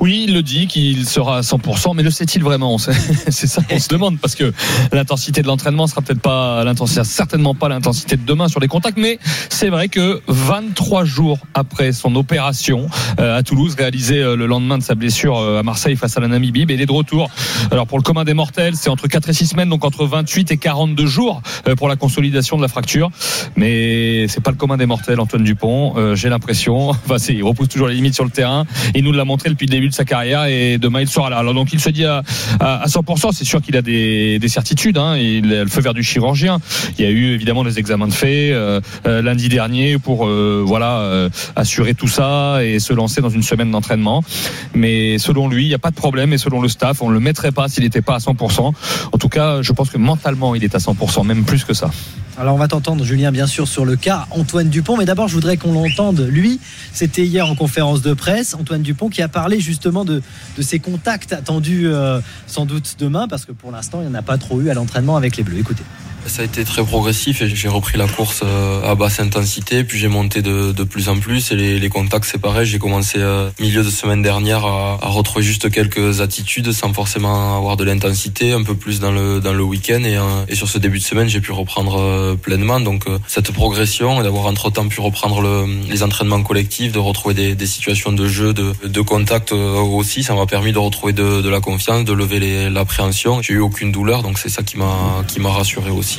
Oui, 0.00 0.24
il 0.28 0.34
le 0.34 0.42
dit 0.42 0.66
qu'il 0.66 1.06
sera 1.06 1.38
à 1.38 1.40
100%, 1.40 1.94
mais 1.94 2.02
le 2.02 2.10
sait-il 2.10 2.42
vraiment? 2.42 2.78
C'est 3.28 3.46
ça 3.46 3.62
qu'on 3.62 3.78
se 3.78 3.88
demande 3.88 4.18
parce 4.18 4.34
que 4.34 4.52
l'intensité 4.92 5.42
de 5.42 5.46
l'entraînement 5.46 5.86
sera 5.86 6.02
peut-être 6.02 6.20
pas 6.20 6.64
l'intensité, 6.64 7.04
certainement 7.04 7.54
pas 7.54 7.68
l'intensité 7.68 8.16
de 8.16 8.24
demain 8.24 8.48
sur 8.48 8.60
les 8.60 8.68
contacts, 8.68 8.98
mais 8.98 9.18
c'est 9.48 9.68
vrai 9.68 9.88
que 9.88 10.20
23 10.28 11.04
jours 11.04 11.38
après 11.54 11.92
son 11.92 12.14
opération 12.16 12.88
euh, 13.20 13.36
à 13.36 13.42
Toulouse, 13.42 13.74
réalisée 13.76 14.18
euh, 14.18 14.36
le 14.36 14.46
lendemain 14.46 14.78
de 14.78 14.82
sa 14.82 14.94
blessure 14.94 15.38
euh, 15.38 15.60
à 15.60 15.62
Marseille 15.62 15.96
face 15.96 16.16
à 16.16 16.20
la 16.20 16.28
Namibie, 16.28 16.66
il 16.68 16.80
est 16.80 16.86
de 16.86 16.92
retour. 16.92 17.28
Alors 17.70 17.86
pour 17.86 17.98
le 17.98 18.02
commun 18.02 18.24
des 18.24 18.34
mortels, 18.34 18.74
c'est 18.76 18.90
entre 18.90 19.08
4 19.08 19.28
et 19.28 19.32
6 19.32 19.46
semaines, 19.48 19.68
donc 19.68 19.84
entre 19.84 20.06
28 20.06 20.52
et 20.52 20.56
42 20.56 21.06
jours 21.06 21.42
pour 21.76 21.88
la 21.88 21.96
consolidation 21.96 22.56
de 22.56 22.62
la 22.62 22.68
fracture, 22.68 23.10
mais 23.56 24.26
c'est 24.28 24.42
pas 24.42 24.50
le 24.50 24.56
commun 24.56 24.76
des 24.76 24.86
mortels, 24.86 25.20
Antoine 25.20 25.44
Dupont. 25.44 26.14
J'ai 26.14 26.28
l'impression, 26.28 26.88
enfin, 26.90 27.16
il 27.28 27.42
repousse 27.42 27.68
toujours 27.68 27.88
les 27.88 27.94
limites 27.94 28.14
sur 28.14 28.24
le 28.24 28.30
terrain. 28.30 28.66
Il 28.94 29.04
nous 29.04 29.12
l'a 29.12 29.24
montré 29.24 29.50
depuis 29.50 29.66
le 29.66 29.70
début 29.78 29.88
de 29.88 29.94
sa 29.94 30.04
carrière 30.04 30.46
et 30.46 30.78
demain 30.78 31.00
il 31.00 31.08
sera 31.08 31.30
là. 31.30 31.38
Alors 31.38 31.54
donc 31.54 31.72
il 31.72 31.80
se 31.80 31.90
dit 31.90 32.04
à, 32.04 32.22
à, 32.58 32.82
à 32.82 32.86
100%, 32.86 33.30
c'est 33.32 33.44
sûr 33.44 33.62
qu'il 33.62 33.76
a 33.76 33.82
des, 33.82 34.38
des 34.38 34.48
certitudes. 34.48 34.98
Hein. 34.98 35.16
Il 35.16 35.54
a 35.54 35.62
le 35.62 35.70
feu 35.70 35.80
vert 35.80 35.94
du 35.94 36.02
chirurgien. 36.02 36.58
Il 36.98 37.04
y 37.04 37.08
a 37.08 37.10
eu 37.10 37.34
évidemment 37.34 37.62
des 37.62 37.78
examens 37.78 38.08
de 38.08 38.12
fait 38.12 38.50
euh, 38.52 38.80
euh, 39.06 39.22
lundi 39.22 39.48
dernier 39.48 39.98
pour 39.98 40.26
euh, 40.26 40.62
voilà 40.66 41.28
assurer 41.54 41.94
tout 41.94 42.08
ça 42.08 42.64
et 42.64 42.80
se 42.80 42.92
lancer 42.92 43.20
dans 43.20 43.28
une 43.28 43.42
semaine 43.42 43.70
d'entraînement. 43.70 44.24
Mais 44.74 45.18
selon 45.18 45.48
lui, 45.48 45.64
il 45.64 45.68
n'y 45.68 45.74
a 45.74 45.78
pas 45.78 45.90
de 45.90 45.96
problème 45.96 46.32
et 46.32 46.38
selon 46.38 46.60
le 46.60 46.68
staff, 46.68 47.00
on 47.02 47.08
le 47.08 47.20
mettrait 47.20 47.52
pas 47.52 47.68
s'il 47.68 47.84
n'était 47.84 48.02
pas 48.02 48.16
à 48.16 48.18
100%. 48.18 48.72
En 49.12 49.18
tout 49.18 49.28
cas, 49.28 49.62
je 49.62 49.72
pense 49.72 49.90
que 49.90 49.98
mentalement, 49.98 50.54
il 50.54 50.64
est 50.64 50.74
à 50.74 50.78
100%, 50.78 51.24
même 51.24 51.44
plus 51.44 51.64
que 51.64 51.74
ça. 51.74 51.90
Alors 52.40 52.54
on 52.54 52.58
va 52.58 52.68
t'entendre 52.68 53.04
Julien 53.04 53.32
bien 53.32 53.48
sûr 53.48 53.66
sur 53.66 53.84
le 53.84 53.96
cas 53.96 54.28
Antoine 54.30 54.68
Dupont. 54.68 54.96
Mais 54.96 55.04
d'abord 55.04 55.26
je 55.26 55.34
voudrais 55.34 55.56
qu'on 55.56 55.72
l'entende. 55.72 56.20
Lui 56.20 56.60
c'était 56.92 57.24
hier 57.24 57.48
en 57.48 57.56
conférence 57.56 58.00
de 58.00 58.14
presse 58.14 58.54
Antoine 58.54 58.82
Dupont 58.82 59.08
qui 59.08 59.22
a 59.22 59.28
parlé 59.28 59.58
justement 59.58 60.04
de, 60.04 60.22
ses 60.60 60.78
contacts 60.78 61.32
attendus 61.32 61.88
euh, 61.88 62.20
sans 62.46 62.64
doute 62.64 62.94
demain 63.00 63.26
parce 63.26 63.44
que 63.44 63.50
pour 63.50 63.72
l'instant 63.72 64.00
il 64.02 64.08
n'y 64.08 64.12
en 64.12 64.18
a 64.18 64.22
pas 64.22 64.38
trop 64.38 64.60
eu 64.60 64.70
à 64.70 64.74
l'entraînement 64.74 65.16
avec 65.16 65.36
les 65.36 65.42
Bleus. 65.42 65.58
Écoutez 65.58 65.82
Ça 66.28 66.42
a 66.42 66.44
été 66.44 66.62
très 66.62 66.84
progressif 66.84 67.40
et 67.40 67.48
j'ai 67.48 67.68
repris 67.68 67.96
la 67.96 68.06
course 68.06 68.42
euh, 68.44 68.82
à 68.88 68.94
basse 68.94 69.18
intensité, 69.18 69.82
puis 69.82 69.98
j'ai 69.98 70.08
monté 70.08 70.42
de, 70.42 70.72
plus 70.84 71.08
en 71.08 71.18
plus 71.18 71.50
et 71.52 71.56
les, 71.56 71.88
contacts 71.88 72.26
c'est 72.26 72.40
pareil. 72.40 72.66
J'ai 72.66 72.78
commencé 72.78 73.18
euh, 73.18 73.48
milieu 73.58 73.82
de 73.82 73.88
semaine 73.88 74.20
dernière 74.20 74.66
à, 74.66 74.98
retrouver 75.08 75.42
juste 75.42 75.70
quelques 75.70 76.20
attitudes 76.20 76.70
sans 76.72 76.92
forcément 76.92 77.56
avoir 77.56 77.76
de 77.78 77.84
l'intensité, 77.84 78.52
un 78.52 78.62
peu 78.62 78.74
plus 78.74 79.00
dans 79.00 79.10
le 79.10 79.40
dans 79.40 79.54
le 79.54 79.62
week-end 79.62 80.02
et, 80.04 80.18
euh, 80.18 80.54
sur 80.54 80.68
ce 80.68 80.78
début 80.78 80.98
de 80.98 81.02
semaine 81.02 81.28
j'ai 81.28 81.40
pu 81.40 81.52
reprendre 81.52 82.36
pleinement. 82.36 82.78
Donc 82.78 83.04
cette 83.26 83.50
progression 83.52 84.20
et 84.20 84.22
d'avoir 84.22 84.46
entre 84.46 84.70
temps 84.70 84.86
pu 84.86 85.00
reprendre 85.00 85.40
le, 85.40 85.66
les 85.88 86.02
entraînements 86.02 86.42
collectifs, 86.42 86.92
de 86.92 86.98
retrouver 86.98 87.54
des, 87.54 87.66
situations 87.66 88.12
de 88.12 88.28
jeu, 88.28 88.52
de, 88.52 89.00
contact 89.00 89.52
aussi, 89.52 90.22
ça 90.22 90.34
m'a 90.34 90.46
permis 90.46 90.72
de 90.72 90.78
retrouver 90.78 91.14
de, 91.14 91.40
de 91.40 91.48
la 91.48 91.60
confiance, 91.60 92.04
de 92.04 92.12
lever 92.12 92.68
l'appréhension. 92.68 93.40
J'ai 93.40 93.54
eu 93.54 93.60
aucune 93.60 93.92
douleur, 93.92 94.22
donc 94.22 94.38
c'est 94.38 94.50
ça 94.50 94.62
qui 94.62 94.76
m'a 94.76 95.24
qui 95.26 95.40
m'a 95.40 95.50
rassuré 95.50 95.90
aussi. 95.90 96.17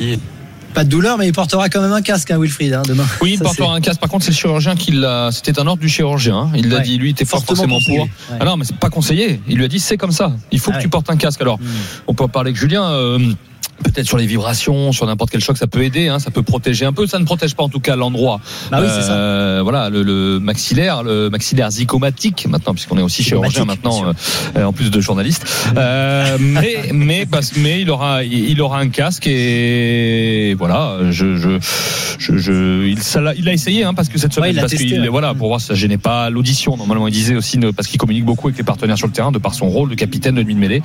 Pas 0.74 0.84
de 0.84 0.88
douleur 0.88 1.18
mais 1.18 1.26
il 1.26 1.32
portera 1.32 1.68
quand 1.68 1.80
même 1.80 1.92
un 1.92 2.00
casque 2.02 2.30
hein, 2.30 2.38
Wilfried 2.38 2.72
hein, 2.74 2.82
demain 2.86 3.04
Oui, 3.20 3.32
il 3.32 3.38
Ça, 3.38 3.44
portera 3.44 3.74
un 3.74 3.80
casque. 3.80 4.00
Par 4.00 4.08
contre, 4.08 4.24
c'est 4.24 4.30
le 4.30 4.36
chirurgien 4.36 4.76
qui 4.76 4.92
l'a. 4.92 5.30
C'était 5.32 5.58
un 5.58 5.66
ordre 5.66 5.80
du 5.82 5.88
chirurgien. 5.88 6.36
hein. 6.36 6.52
Il 6.54 6.68
l'a 6.68 6.76
Ouais. 6.76 6.82
dit. 6.82 6.96
Lui, 6.96 7.08
il 7.08 7.12
était 7.12 7.24
pas 7.24 7.30
Fortement 7.38 7.56
forcément 7.56 7.74
conseillé. 7.78 7.98
pour. 7.98 8.06
Ouais. 8.34 8.38
Ah 8.40 8.44
non, 8.44 8.56
mais 8.56 8.64
c'est 8.64 8.76
pas 8.76 8.88
conseillé. 8.90 9.40
Il 9.48 9.56
lui 9.56 9.64
a 9.64 9.68
dit 9.68 9.80
c'est 9.80 9.96
comme 9.96 10.12
ça. 10.12 10.32
Il 10.52 10.60
faut 10.60 10.70
Ah 10.70 10.74
que 10.74 10.78
ouais. 10.78 10.82
tu 10.84 10.88
portes 10.88 11.10
un 11.10 11.16
casque. 11.16 11.40
Alors, 11.40 11.58
on 12.06 12.14
peut 12.14 12.28
parler 12.28 12.50
avec 12.50 12.60
Julien. 12.60 12.84
euh, 12.84 13.18
Peut-être 13.82 14.06
sur 14.06 14.18
les 14.18 14.26
vibrations, 14.26 14.92
sur 14.92 15.06
n'importe 15.06 15.30
quel 15.30 15.40
choc, 15.40 15.56
ça 15.56 15.66
peut 15.66 15.82
aider, 15.82 16.08
hein, 16.08 16.18
ça 16.18 16.30
peut 16.30 16.42
protéger 16.42 16.84
un 16.84 16.92
peu. 16.92 17.06
Ça 17.06 17.18
ne 17.18 17.24
protège 17.24 17.54
pas 17.54 17.62
en 17.62 17.68
tout 17.68 17.80
cas 17.80 17.96
l'endroit. 17.96 18.40
Bah 18.70 18.78
oui, 18.82 18.88
c'est 18.94 19.02
ça. 19.02 19.12
Euh, 19.14 19.60
Voilà, 19.62 19.90
le, 19.90 20.02
le 20.02 20.38
maxillaire, 20.38 21.02
le 21.02 21.28
maxillaire 21.30 21.70
zygomatique 21.70 22.46
maintenant, 22.48 22.72
puisqu'on 22.74 22.98
est 22.98 23.02
aussi 23.02 23.22
chirurgien 23.22 23.64
maintenant, 23.64 24.12
euh, 24.56 24.64
en 24.64 24.72
plus 24.72 24.90
de 24.90 25.00
journaliste. 25.00 25.44
Euh, 25.76 26.36
mais 26.40 26.90
mais 26.92 27.26
parce 27.26 27.56
mais 27.56 27.80
il 27.80 27.90
aura 27.90 28.22
il 28.22 28.60
aura 28.60 28.78
un 28.78 28.88
casque 28.88 29.26
et 29.26 30.54
voilà, 30.58 30.96
je 31.10 31.36
je 31.36 31.58
je, 32.18 32.36
je- 32.38 32.86
il 32.86 32.98
ça 33.02 33.20
l'a- 33.20 33.34
il 33.34 33.48
a 33.48 33.52
essayé 33.52 33.84
hein, 33.84 33.94
parce 33.94 34.08
que 34.08 34.18
cette 34.18 34.32
semaine 34.32 34.52
il 34.54 34.60
parce 34.60 34.72
testé, 34.72 34.86
qu'il 34.86 35.00
ouais. 35.00 35.08
voilà 35.08 35.34
pour 35.34 35.48
voir 35.48 35.60
si 35.60 35.66
ça 35.68 35.74
gênait 35.74 35.98
pas 35.98 36.30
l'audition. 36.30 36.76
Normalement, 36.76 37.08
il 37.08 37.12
disait 37.14 37.34
aussi 37.36 37.58
parce 37.74 37.88
qu'il 37.88 37.98
communique 37.98 38.24
beaucoup 38.24 38.48
avec 38.48 38.58
les 38.58 38.64
partenaires 38.64 38.98
sur 38.98 39.06
le 39.06 39.12
terrain 39.12 39.32
de 39.32 39.38
par 39.38 39.54
son 39.54 39.68
rôle 39.68 39.88
de 39.90 39.94
capitaine 39.94 40.34
de 40.34 40.42
demi 40.42 40.54
de 40.54 40.60
mêlée. 40.60 40.82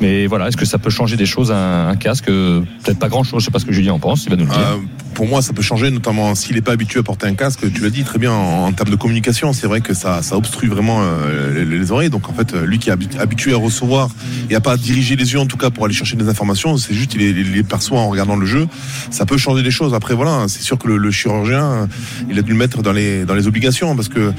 Mais 0.00 0.26
voilà, 0.26 0.48
est-ce 0.48 0.56
que 0.56 0.64
ça 0.64 0.78
peut 0.78 0.90
changer 0.90 1.16
des 1.16 1.26
choses 1.26 1.52
un, 1.52 1.88
un 1.88 1.96
casque? 1.96 2.21
Peut-être 2.24 2.98
pas 2.98 3.08
grand 3.08 3.24
chose. 3.24 3.40
Je 3.40 3.46
sais 3.46 3.50
pas 3.50 3.58
ce 3.58 3.64
que 3.64 3.72
Julien 3.72 3.92
en 3.94 3.98
pense. 3.98 4.24
Il 4.24 4.30
va 4.30 4.36
nous 4.36 4.44
le 4.44 4.50
dire. 4.50 4.58
Euh, 4.58 4.76
pour 5.14 5.26
moi, 5.26 5.42
ça 5.42 5.52
peut 5.52 5.62
changer, 5.62 5.90
notamment 5.90 6.34
s'il 6.34 6.54
n'est 6.56 6.62
pas 6.62 6.72
habitué 6.72 7.00
à 7.00 7.02
porter 7.02 7.26
un 7.26 7.34
casque. 7.34 7.60
Tu 7.72 7.82
l'as 7.82 7.90
dit 7.90 8.02
très 8.02 8.18
bien 8.18 8.32
en, 8.32 8.64
en 8.66 8.72
termes 8.72 8.88
de 8.90 8.96
communication. 8.96 9.52
C'est 9.52 9.66
vrai 9.66 9.80
que 9.82 9.92
ça, 9.94 10.22
ça 10.22 10.36
obstrue 10.36 10.68
vraiment 10.68 11.00
euh, 11.02 11.64
les, 11.64 11.78
les 11.78 11.92
oreilles. 11.92 12.08
Donc 12.10 12.28
en 12.28 12.32
fait, 12.32 12.54
euh, 12.54 12.64
lui 12.64 12.78
qui 12.78 12.88
est 12.88 12.92
habi- 12.92 13.18
habitué 13.18 13.52
à 13.52 13.56
recevoir 13.58 14.08
et 14.48 14.54
à 14.54 14.60
pas 14.60 14.76
diriger 14.76 15.16
les 15.16 15.32
yeux 15.32 15.38
en 15.40 15.46
tout 15.46 15.56
cas 15.58 15.70
pour 15.70 15.84
aller 15.84 15.94
chercher 15.94 16.16
des 16.16 16.28
informations, 16.28 16.76
c'est 16.78 16.94
juste 16.94 17.14
il 17.14 17.20
les, 17.52 17.62
perçoit 17.62 18.00
en 18.00 18.08
regardant 18.08 18.36
le 18.36 18.46
jeu. 18.46 18.66
Ça 19.10 19.26
peut 19.26 19.36
changer 19.36 19.62
des 19.62 19.70
choses. 19.70 19.92
Après 19.94 20.14
voilà, 20.14 20.46
c'est 20.48 20.62
sûr 20.62 20.78
que 20.78 20.88
le, 20.88 21.10
chirurgien, 21.10 21.88
il 22.30 22.38
a 22.38 22.42
dû 22.42 22.52
le 22.52 22.58
mettre 22.58 22.82
dans 22.82 22.92
les 22.92 23.46
obligations 23.46 23.94
parce 23.94 24.08
que 24.08 24.32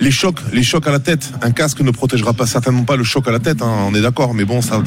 les 0.00 0.10
chocs, 0.10 0.40
les 0.52 0.62
chocs 0.64 0.86
à 0.88 0.90
la 0.90 0.98
tête, 0.98 1.32
un 1.42 1.52
casque 1.52 1.80
ne 1.80 1.90
protégera 1.92 2.32
pas 2.32 2.46
certainement 2.46 2.82
pas 2.84 2.96
le 2.96 3.04
choc 3.04 3.28
à 3.28 3.30
la 3.30 3.38
tête. 3.38 3.62
hein, 3.62 3.86
on 3.88 3.94
est 3.94 4.02
d'accord. 4.02 4.34
Mais 4.34 4.44
bon, 4.44 4.60
ça 4.60 4.82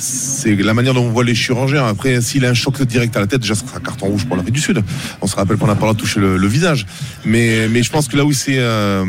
c'est 0.00 0.56
la 0.56 0.74
manière 0.74 0.94
dont 0.94 1.04
on 1.04 1.10
voit 1.10 1.24
les 1.24 1.34
chirurgiens. 1.34 1.86
Après, 1.86 2.20
s'il 2.20 2.44
a 2.44 2.48
un 2.50 2.54
choc 2.54 2.80
direct 2.82 3.16
à 3.16 3.20
la 3.20 3.26
tête, 3.26 3.40
déjà, 3.40 3.54
ce 3.54 3.66
sera 3.66 3.78
carton 3.80 4.06
rouge 4.06 4.24
pour 4.26 4.36
l'Afrique 4.36 4.54
du 4.54 4.60
Sud. 4.60 4.82
On 5.20 5.26
se 5.26 5.36
rappelle 5.36 5.56
qu'on 5.58 5.66
n'a 5.66 5.74
pas 5.74 5.80
le 5.80 5.92
droit 5.92 5.94
de 5.94 5.98
toucher 6.00 6.20
le, 6.20 6.36
le 6.36 6.46
visage. 6.48 6.86
Mais, 7.24 7.68
mais 7.68 7.82
je 7.82 7.90
pense 7.90 8.08
que 8.08 8.16
là 8.16 8.24
où 8.24 8.32
c'est, 8.32 8.56
euh, 8.58 9.04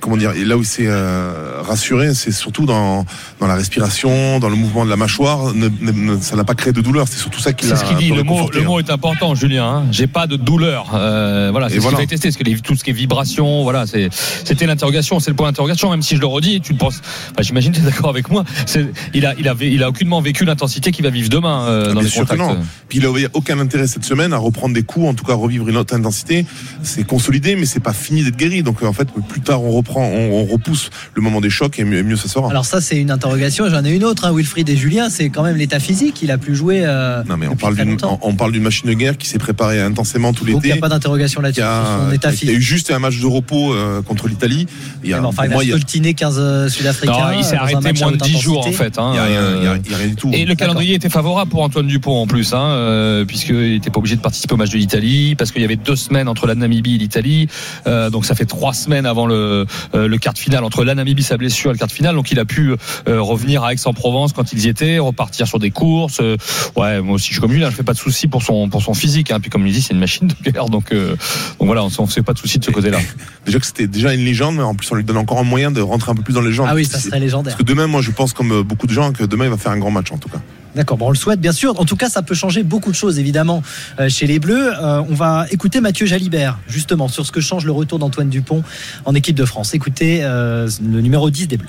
comment 0.00 0.16
dire, 0.16 0.32
là 0.36 0.56
où 0.56 0.64
c'est 0.64 0.86
euh, 0.86 1.60
rassuré, 1.62 2.14
c'est 2.14 2.32
surtout 2.32 2.66
dans, 2.66 3.04
dans 3.40 3.46
la 3.46 3.54
respiration, 3.54 4.38
dans 4.40 4.48
le 4.48 4.56
mouvement 4.56 4.84
de 4.84 4.90
la 4.90 4.96
mâchoire. 4.96 5.54
Ne- 5.54 5.68
ne- 5.80 5.92
ne- 6.14 6.20
ça 6.20 6.36
n'a 6.36 6.44
pas 6.44 6.54
créé 6.54 6.72
de 6.72 6.80
douleur. 6.80 7.06
C'est 7.08 7.18
surtout 7.18 7.40
ça 7.40 7.52
qui 7.52 7.66
l'a 7.66 7.76
C'est 7.76 7.84
ce 7.84 7.88
qu'il 7.88 7.96
dit. 7.98 8.12
un 8.12 8.16
Le 8.16 8.22
mot, 8.24 8.50
le 8.52 8.60
hein. 8.60 8.64
mot 8.64 8.78
est 8.80 8.90
important, 8.90 9.34
Julien. 9.34 9.64
hein. 9.66 9.84
J'ai 9.92 10.06
pas 10.08 10.26
de 10.26 10.36
douleur. 10.36 10.90
Euh, 10.94 11.48
voilà, 11.52 11.68
c'est 11.68 11.76
ce 11.76 11.80
voilà. 11.80 12.04
qu'il. 12.04 12.18
Parce 12.18 12.36
que 12.36 12.44
les- 12.44 12.58
tout 12.58 12.74
ce 12.76 12.82
qui 12.84 12.90
est 12.90 12.94
vibration, 12.94 13.62
voilà, 13.62 13.86
c'est, 13.86 14.08
c'était 14.44 14.66
l'interrogation, 14.66 15.20
c'est 15.20 15.30
le 15.30 15.36
point 15.36 15.46
d'interrogation. 15.48 15.90
Même 15.90 16.02
si 16.02 16.16
je 16.16 16.20
le 16.20 16.26
redis, 16.26 16.60
tu 16.60 16.72
le 16.72 16.78
penses. 16.78 17.00
Enfin, 17.30 17.42
j'imagine, 17.42 17.72
tu 17.72 17.80
es 17.80 17.84
d'accord 17.84 18.10
avec 18.10 18.30
moi. 18.30 18.44
C'est, 18.66 18.86
il 19.14 19.24
a, 19.26 19.34
il 19.38 19.48
avait, 19.48 19.70
il 19.70 19.82
a 19.82 19.88
aucunement 19.88 20.15
vraiment 20.16 20.20
vécu 20.22 20.44
l'intensité 20.44 20.90
qu'il 20.90 21.04
va 21.04 21.10
vivre 21.10 21.28
demain 21.28 21.66
euh, 21.66 21.86
dans 21.88 21.92
Bien 21.94 22.02
les 22.02 22.08
sûr 22.08 22.24
que 22.24 22.30
contacts. 22.36 22.58
non. 22.58 22.64
Puis 22.88 22.98
il 22.98 23.06
a 23.06 23.10
aucun 23.34 23.58
intérêt 23.58 23.86
cette 23.86 24.04
semaine 24.04 24.32
à 24.32 24.38
reprendre 24.38 24.74
des 24.74 24.82
coups, 24.82 25.06
en 25.08 25.14
tout 25.14 25.24
cas 25.24 25.32
à 25.32 25.36
revivre 25.36 25.68
une 25.68 25.76
autre 25.76 25.94
intensité. 25.94 26.46
C'est 26.82 27.04
consolidé, 27.04 27.56
mais 27.56 27.66
c'est 27.66 27.80
pas 27.80 27.92
fini 27.92 28.22
d'être 28.24 28.36
guéri. 28.36 28.62
Donc 28.62 28.82
en 28.82 28.92
fait, 28.92 29.08
plus 29.28 29.40
tard 29.40 29.62
on 29.62 29.70
reprend, 29.72 30.04
on, 30.04 30.40
on 30.40 30.44
repousse 30.44 30.90
le 31.14 31.22
moment 31.22 31.40
des 31.40 31.50
chocs 31.50 31.78
et 31.78 31.84
mieux, 31.84 32.02
mieux 32.02 32.16
ça 32.16 32.28
sera. 32.28 32.50
Alors 32.50 32.64
ça 32.64 32.80
c'est 32.80 32.96
une 32.96 33.10
interrogation, 33.10 33.68
j'en 33.68 33.84
ai 33.84 33.90
une 33.94 34.04
autre, 34.04 34.24
hein, 34.24 34.32
Wilfried 34.34 34.68
et 34.68 34.76
Julien, 34.76 35.10
c'est 35.10 35.28
quand 35.30 35.42
même 35.42 35.56
l'état 35.56 35.80
physique, 35.80 36.22
il 36.22 36.30
a 36.30 36.38
plus 36.38 36.54
joué. 36.56 36.82
euh, 36.84 37.22
Non 37.28 37.36
mais 37.36 37.48
on 37.48 37.56
parle 37.56 37.76
d'une 37.76 37.90
longtemps. 37.90 38.18
on, 38.22 38.30
on 38.30 38.34
parle 38.34 38.52
d'une 38.52 38.62
machine 38.62 38.88
de 38.88 38.94
guerre 38.94 39.16
qui 39.18 39.28
s'est 39.28 39.38
préparée 39.38 39.80
intensément 39.80 40.32
tout 40.32 40.44
Donc 40.44 40.54
il 40.54 40.54
l'été. 40.56 40.68
n'y 40.68 40.78
a 40.78 40.80
pas 40.80 40.88
d'interrogation 40.88 41.40
là-dessus, 41.40 41.60
Il 41.60 42.48
y 42.48 42.52
a- 42.52 42.54
eu 42.54 42.60
juste 42.62 42.90
un 42.90 42.98
match 42.98 43.18
de 43.20 43.26
repos 43.26 43.72
euh, 43.74 44.02
contre 44.02 44.28
l'Italie. 44.28 44.66
Il 45.04 45.10
y 45.10 45.12
a, 45.14 45.22
enfin, 45.24 45.44
il 45.44 45.50
moi, 45.50 45.60
a 45.60 45.64
il 45.64 45.68
y 45.68 45.72
a- 45.72 45.76
scoltiné 45.76 46.14
15 46.14 46.36
euh, 46.38 46.68
Sud-Africains. 46.68 47.34
Il 47.38 47.44
s'est 47.44 47.56
arrêté 47.56 47.92
moins 48.00 48.10
de 48.10 48.16
haute 48.16 48.22
10 48.22 48.38
jours 48.40 48.66
en 48.66 48.72
fait. 48.72 48.98
hein, 48.98 49.10
Il 49.12 49.16
y 49.16 49.18
a 49.18 49.24
rien- 49.24 49.40
euh, 49.40 49.56
il 49.60 49.64
y 49.64 49.68
a- 49.68 49.76
il 49.84 49.90
y 49.90 49.94
a 49.94 50.05
rien 50.06 50.10
du 50.10 50.16
tout. 50.16 50.30
Et 50.32 50.44
le 50.44 50.54
calendrier 50.54 50.94
était 50.94 51.08
favorable 51.08 51.50
pour 51.50 51.62
Antoine 51.62 51.86
Dupont 51.86 52.22
en 52.22 52.26
plus, 52.26 52.52
hein, 52.54 52.66
euh, 52.70 53.24
puisqu'il 53.24 53.72
n'était 53.72 53.90
pas 53.90 53.98
obligé 53.98 54.16
de 54.16 54.20
participer 54.20 54.54
au 54.54 54.56
match 54.56 54.70
de 54.70 54.78
l'Italie, 54.78 55.34
parce 55.36 55.52
qu'il 55.52 55.62
y 55.62 55.64
avait 55.64 55.76
deux 55.76 55.96
semaines 55.96 56.28
entre 56.28 56.46
la 56.46 56.54
Namibie 56.54 56.94
et 56.94 56.98
l'Italie, 56.98 57.48
euh, 57.86 58.10
donc 58.10 58.24
ça 58.24 58.34
fait 58.34 58.44
trois 58.46 58.72
semaines 58.72 59.06
avant 59.06 59.26
le, 59.26 59.66
euh, 59.94 60.08
le 60.08 60.18
quart 60.18 60.34
de 60.34 60.38
finale, 60.38 60.64
entre 60.64 60.84
la 60.84 60.94
Namibie, 60.94 61.22
sa 61.22 61.36
blessure 61.36 61.70
et 61.70 61.74
le 61.74 61.78
quart 61.78 61.88
de 61.88 61.92
finale, 61.92 62.14
donc 62.14 62.30
il 62.30 62.38
a 62.38 62.44
pu 62.44 62.72
euh, 63.08 63.20
revenir 63.20 63.64
à 63.64 63.72
Aix-en-Provence 63.72 64.32
quand 64.32 64.52
ils 64.52 64.64
y 64.64 64.68
étaient, 64.68 64.98
repartir 64.98 65.46
sur 65.46 65.58
des 65.58 65.70
courses. 65.70 66.20
euh, 66.20 66.36
ouais, 66.76 67.00
moi 67.00 67.14
aussi 67.14 67.28
je 67.28 67.32
suis 67.32 67.40
comme 67.40 67.52
lui, 67.52 67.60
là, 67.60 67.70
je 67.70 67.76
fais 67.76 67.82
pas 67.82 67.92
de 67.92 67.98
soucis 67.98 68.28
pour 68.28 68.42
son 68.42 68.68
pour 68.68 68.82
son 68.82 68.94
physique, 68.94 69.30
hein, 69.30 69.40
puis 69.40 69.50
comme 69.50 69.66
il 69.66 69.72
dit, 69.72 69.82
c'est 69.82 69.94
une 69.94 70.00
machine 70.00 70.28
de 70.28 70.50
guerre, 70.50 70.66
donc 70.66 70.92
euh, 70.92 71.16
donc 71.58 71.66
voilà, 71.66 71.84
on 71.84 72.02
ne 72.02 72.06
fait 72.08 72.22
pas 72.22 72.32
de 72.32 72.38
soucis 72.38 72.58
de 72.58 72.64
ce 72.64 72.70
côté-là. 72.70 72.98
Déjà 73.46 73.58
que 73.60 73.66
c'était 73.66 73.86
déjà 73.86 74.12
une 74.12 74.24
légende, 74.24 74.56
mais 74.56 74.62
en 74.62 74.74
plus 74.74 74.90
on 74.90 74.96
lui 74.96 75.04
donne 75.04 75.16
encore 75.16 75.38
un 75.38 75.44
moyen 75.44 75.70
de 75.70 75.80
rentrer 75.80 76.10
un 76.10 76.14
peu 76.16 76.22
plus 76.22 76.34
dans 76.34 76.40
les 76.40 76.48
légendes. 76.48 76.66
Ah 76.68 76.74
oui, 76.74 76.84
ça 76.84 76.98
serait 76.98 77.20
légendaire. 77.20 77.52
Parce 77.54 77.62
que 77.62 77.66
demain, 77.68 77.86
moi 77.86 78.02
je 78.02 78.10
pense 78.10 78.32
comme 78.32 78.62
beaucoup 78.62 78.88
de 78.88 78.92
gens 78.92 79.12
que 79.12 79.22
demain 79.22 79.44
il 79.44 79.50
va 79.50 79.56
faire 79.56 79.70
un 79.72 79.78
grand 79.78 79.85
match 79.90 80.12
en 80.12 80.18
tout 80.18 80.28
cas. 80.28 80.40
D'accord, 80.76 80.98
bon, 80.98 81.06
on 81.06 81.10
le 81.10 81.16
souhaite 81.16 81.40
bien 81.40 81.52
sûr. 81.52 81.80
En 81.80 81.86
tout 81.86 81.96
cas, 81.96 82.10
ça 82.10 82.20
peut 82.20 82.34
changer 82.34 82.62
beaucoup 82.62 82.90
de 82.90 82.96
choses 82.96 83.18
évidemment 83.18 83.62
euh, 83.98 84.10
chez 84.10 84.26
les 84.26 84.38
Bleus. 84.38 84.74
Euh, 84.78 85.02
on 85.08 85.14
va 85.14 85.46
écouter 85.50 85.80
Mathieu 85.80 86.04
Jalibert 86.04 86.58
justement 86.68 87.08
sur 87.08 87.24
ce 87.24 87.32
que 87.32 87.40
change 87.40 87.64
le 87.64 87.72
retour 87.72 87.98
d'Antoine 87.98 88.28
Dupont 88.28 88.62
en 89.06 89.14
équipe 89.14 89.36
de 89.36 89.46
France. 89.46 89.72
Écoutez 89.72 90.20
euh, 90.22 90.68
le 90.82 91.00
numéro 91.00 91.30
10 91.30 91.48
des 91.48 91.56
Bleus. 91.56 91.68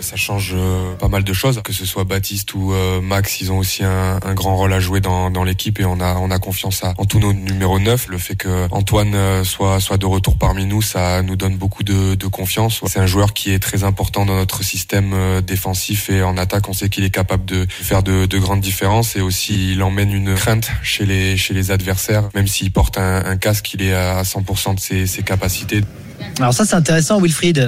Ça 0.00 0.16
change 0.16 0.52
euh, 0.54 0.94
pas 0.96 1.08
mal 1.08 1.24
de 1.24 1.32
choses, 1.32 1.60
que 1.64 1.72
ce 1.72 1.86
soit 1.86 2.04
Baptiste 2.04 2.52
ou 2.54 2.72
euh, 2.72 3.00
Max, 3.00 3.40
ils 3.40 3.50
ont 3.50 3.58
aussi 3.58 3.82
un, 3.82 4.18
grand 4.34 4.56
rôle 4.56 4.72
à 4.72 4.80
jouer 4.80 5.00
dans, 5.00 5.44
l'équipe 5.44 5.80
et 5.80 5.84
on 5.84 6.00
a 6.00 6.16
on 6.16 6.30
a 6.30 6.38
confiance 6.38 6.84
à, 6.84 6.94
en 6.98 7.04
tous 7.04 7.18
nos 7.18 7.32
numéros 7.32 7.78
9. 7.78 8.08
Le 8.08 8.18
fait 8.18 8.36
que 8.36 8.68
Antoine 8.70 9.14
euh, 9.14 9.44
soit 9.44 9.96
de 9.98 10.06
retour 10.06 10.36
parmi 10.36 10.66
nous, 10.66 10.82
ça 10.82 11.22
nous 11.22 11.36
donne 11.36 11.56
beaucoup 11.56 11.82
de, 11.82 12.26
confiance. 12.26 12.80
C'est 12.86 12.98
un 12.98 13.06
joueur 13.06 13.32
qui 13.32 13.52
est 13.52 13.60
très 13.60 13.84
important 13.84 14.26
dans 14.26 14.34
notre 14.34 14.64
système 14.64 15.14
défensif 15.46 16.10
et 16.10 16.22
en 16.24 16.36
attaque, 16.36 16.68
on 16.68 16.72
sait 16.72 16.88
qu'il 16.88 17.04
est 17.04 17.10
capable 17.10 17.44
de 17.44 17.66
faire 17.70 18.02
de, 18.02 18.26
de 18.26 18.38
grandes 18.38 18.60
différences 18.60 19.14
et 19.14 19.20
aussi 19.20 19.72
il 19.72 19.82
emmène 19.84 20.12
une 20.12 20.34
crainte 20.34 20.70
chez 20.82 21.06
les 21.06 21.70
adversaires, 21.70 22.28
même 22.34 22.48
s'il 22.48 22.72
porte 22.72 22.98
un, 22.98 23.36
casque, 23.36 23.72
il 23.74 23.82
est 23.82 23.94
à 23.94 24.22
100% 24.22 24.74
de 24.74 25.06
ses, 25.06 25.22
capacités. 25.22 25.82
Alors 26.40 26.52
ça 26.52 26.64
c'est 26.64 26.74
intéressant 26.74 27.20
Wilfried 27.20 27.58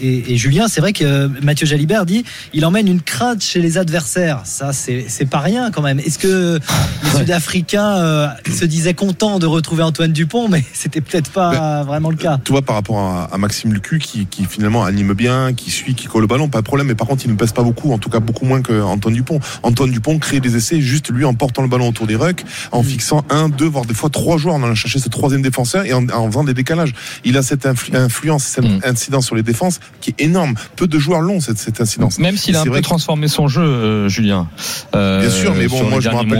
et 0.00 0.36
Julien, 0.36 0.68
c'est 0.68 0.80
vrai 0.80 0.92
que 0.92 1.17
euh, 1.18 1.28
Mathieu 1.42 1.66
Jalibert 1.66 2.06
dit 2.06 2.24
il 2.52 2.64
emmène 2.64 2.88
une 2.88 3.00
crainte 3.00 3.42
chez 3.42 3.60
les 3.60 3.78
adversaires. 3.78 4.40
Ça 4.44 4.72
c'est 4.72 5.26
pas 5.28 5.40
rien 5.40 5.70
quand 5.70 5.82
même. 5.82 5.98
Est-ce 5.98 6.18
que 6.18 6.58
les 7.04 7.18
Sud-Africains 7.18 7.96
euh, 7.98 8.28
se 8.52 8.64
disaient 8.64 8.94
contents 8.94 9.38
de 9.38 9.46
retrouver 9.46 9.82
Antoine 9.82 10.12
Dupont, 10.12 10.48
mais 10.48 10.64
c'était 10.72 11.00
peut-être 11.00 11.30
pas 11.30 11.82
vraiment 11.84 12.10
le 12.10 12.16
cas. 12.16 12.38
Tu 12.44 12.52
vois, 12.52 12.62
par 12.62 12.76
rapport 12.76 12.98
à, 12.98 13.24
à 13.32 13.38
Maxime 13.38 13.72
Lucu, 13.72 13.98
qui, 13.98 14.26
qui 14.26 14.44
finalement 14.44 14.84
anime 14.84 15.12
bien, 15.14 15.52
qui 15.54 15.70
suit, 15.70 15.94
qui 15.94 16.06
colle 16.06 16.22
le 16.22 16.26
ballon, 16.26 16.48
pas 16.48 16.60
de 16.60 16.64
problème. 16.66 16.86
Mais 16.86 16.94
par 16.94 17.06
contre, 17.06 17.24
il 17.24 17.30
ne 17.30 17.36
pèse 17.36 17.52
pas 17.52 17.62
beaucoup, 17.62 17.92
en 17.92 17.98
tout 17.98 18.10
cas 18.10 18.20
beaucoup 18.20 18.44
moins 18.44 18.62
qu'Antoine 18.62 19.14
Dupont. 19.14 19.40
Antoine 19.62 19.90
Dupont 19.90 20.18
crée 20.18 20.40
des 20.40 20.56
essais 20.56 20.80
juste 20.80 21.10
lui 21.10 21.24
en 21.24 21.34
portant 21.34 21.62
le 21.62 21.68
ballon 21.68 21.88
autour 21.88 22.06
des 22.06 22.16
rucks, 22.16 22.44
en 22.72 22.82
fixant 22.82 23.24
un, 23.30 23.48
deux, 23.48 23.66
voire 23.66 23.84
des 23.84 23.94
fois 23.94 24.10
trois 24.10 24.36
joueurs 24.38 24.54
en 24.54 24.62
allant 24.62 24.74
chercher 24.74 24.98
ce 24.98 25.08
troisième 25.08 25.42
défenseur 25.42 25.84
et 25.84 25.92
en, 25.92 26.06
en 26.08 26.26
faisant 26.28 26.44
des 26.44 26.54
décalages. 26.54 26.94
Il 27.24 27.36
a 27.36 27.42
cette 27.42 27.64
influ- 27.66 27.96
influence, 27.96 28.44
cette 28.44 28.64
incidence 28.84 29.26
sur 29.26 29.34
les 29.34 29.42
défenses 29.42 29.80
qui 30.00 30.10
est 30.10 30.22
énorme. 30.22 30.54
Peu 30.76 30.86
de 30.86 30.98
joueurs 30.98 31.07
l'ont, 31.20 31.40
cette, 31.40 31.58
cette 31.58 31.80
incidence. 31.80 32.18
Même 32.18 32.36
s'il 32.36 32.56
a 32.56 32.60
un 32.60 32.64
peu 32.64 32.80
transformé 32.80 33.28
son 33.28 33.48
jeu, 33.48 33.62
euh, 33.62 34.08
Julien. 34.08 34.48
euh, 34.94 35.20
Bien 35.20 35.30
sûr, 35.30 35.54
mais 35.54 35.68
bon, 35.68 35.82
moi 35.88 36.00
je 36.00 36.08
me 36.10 36.14
rappelle. 36.14 36.38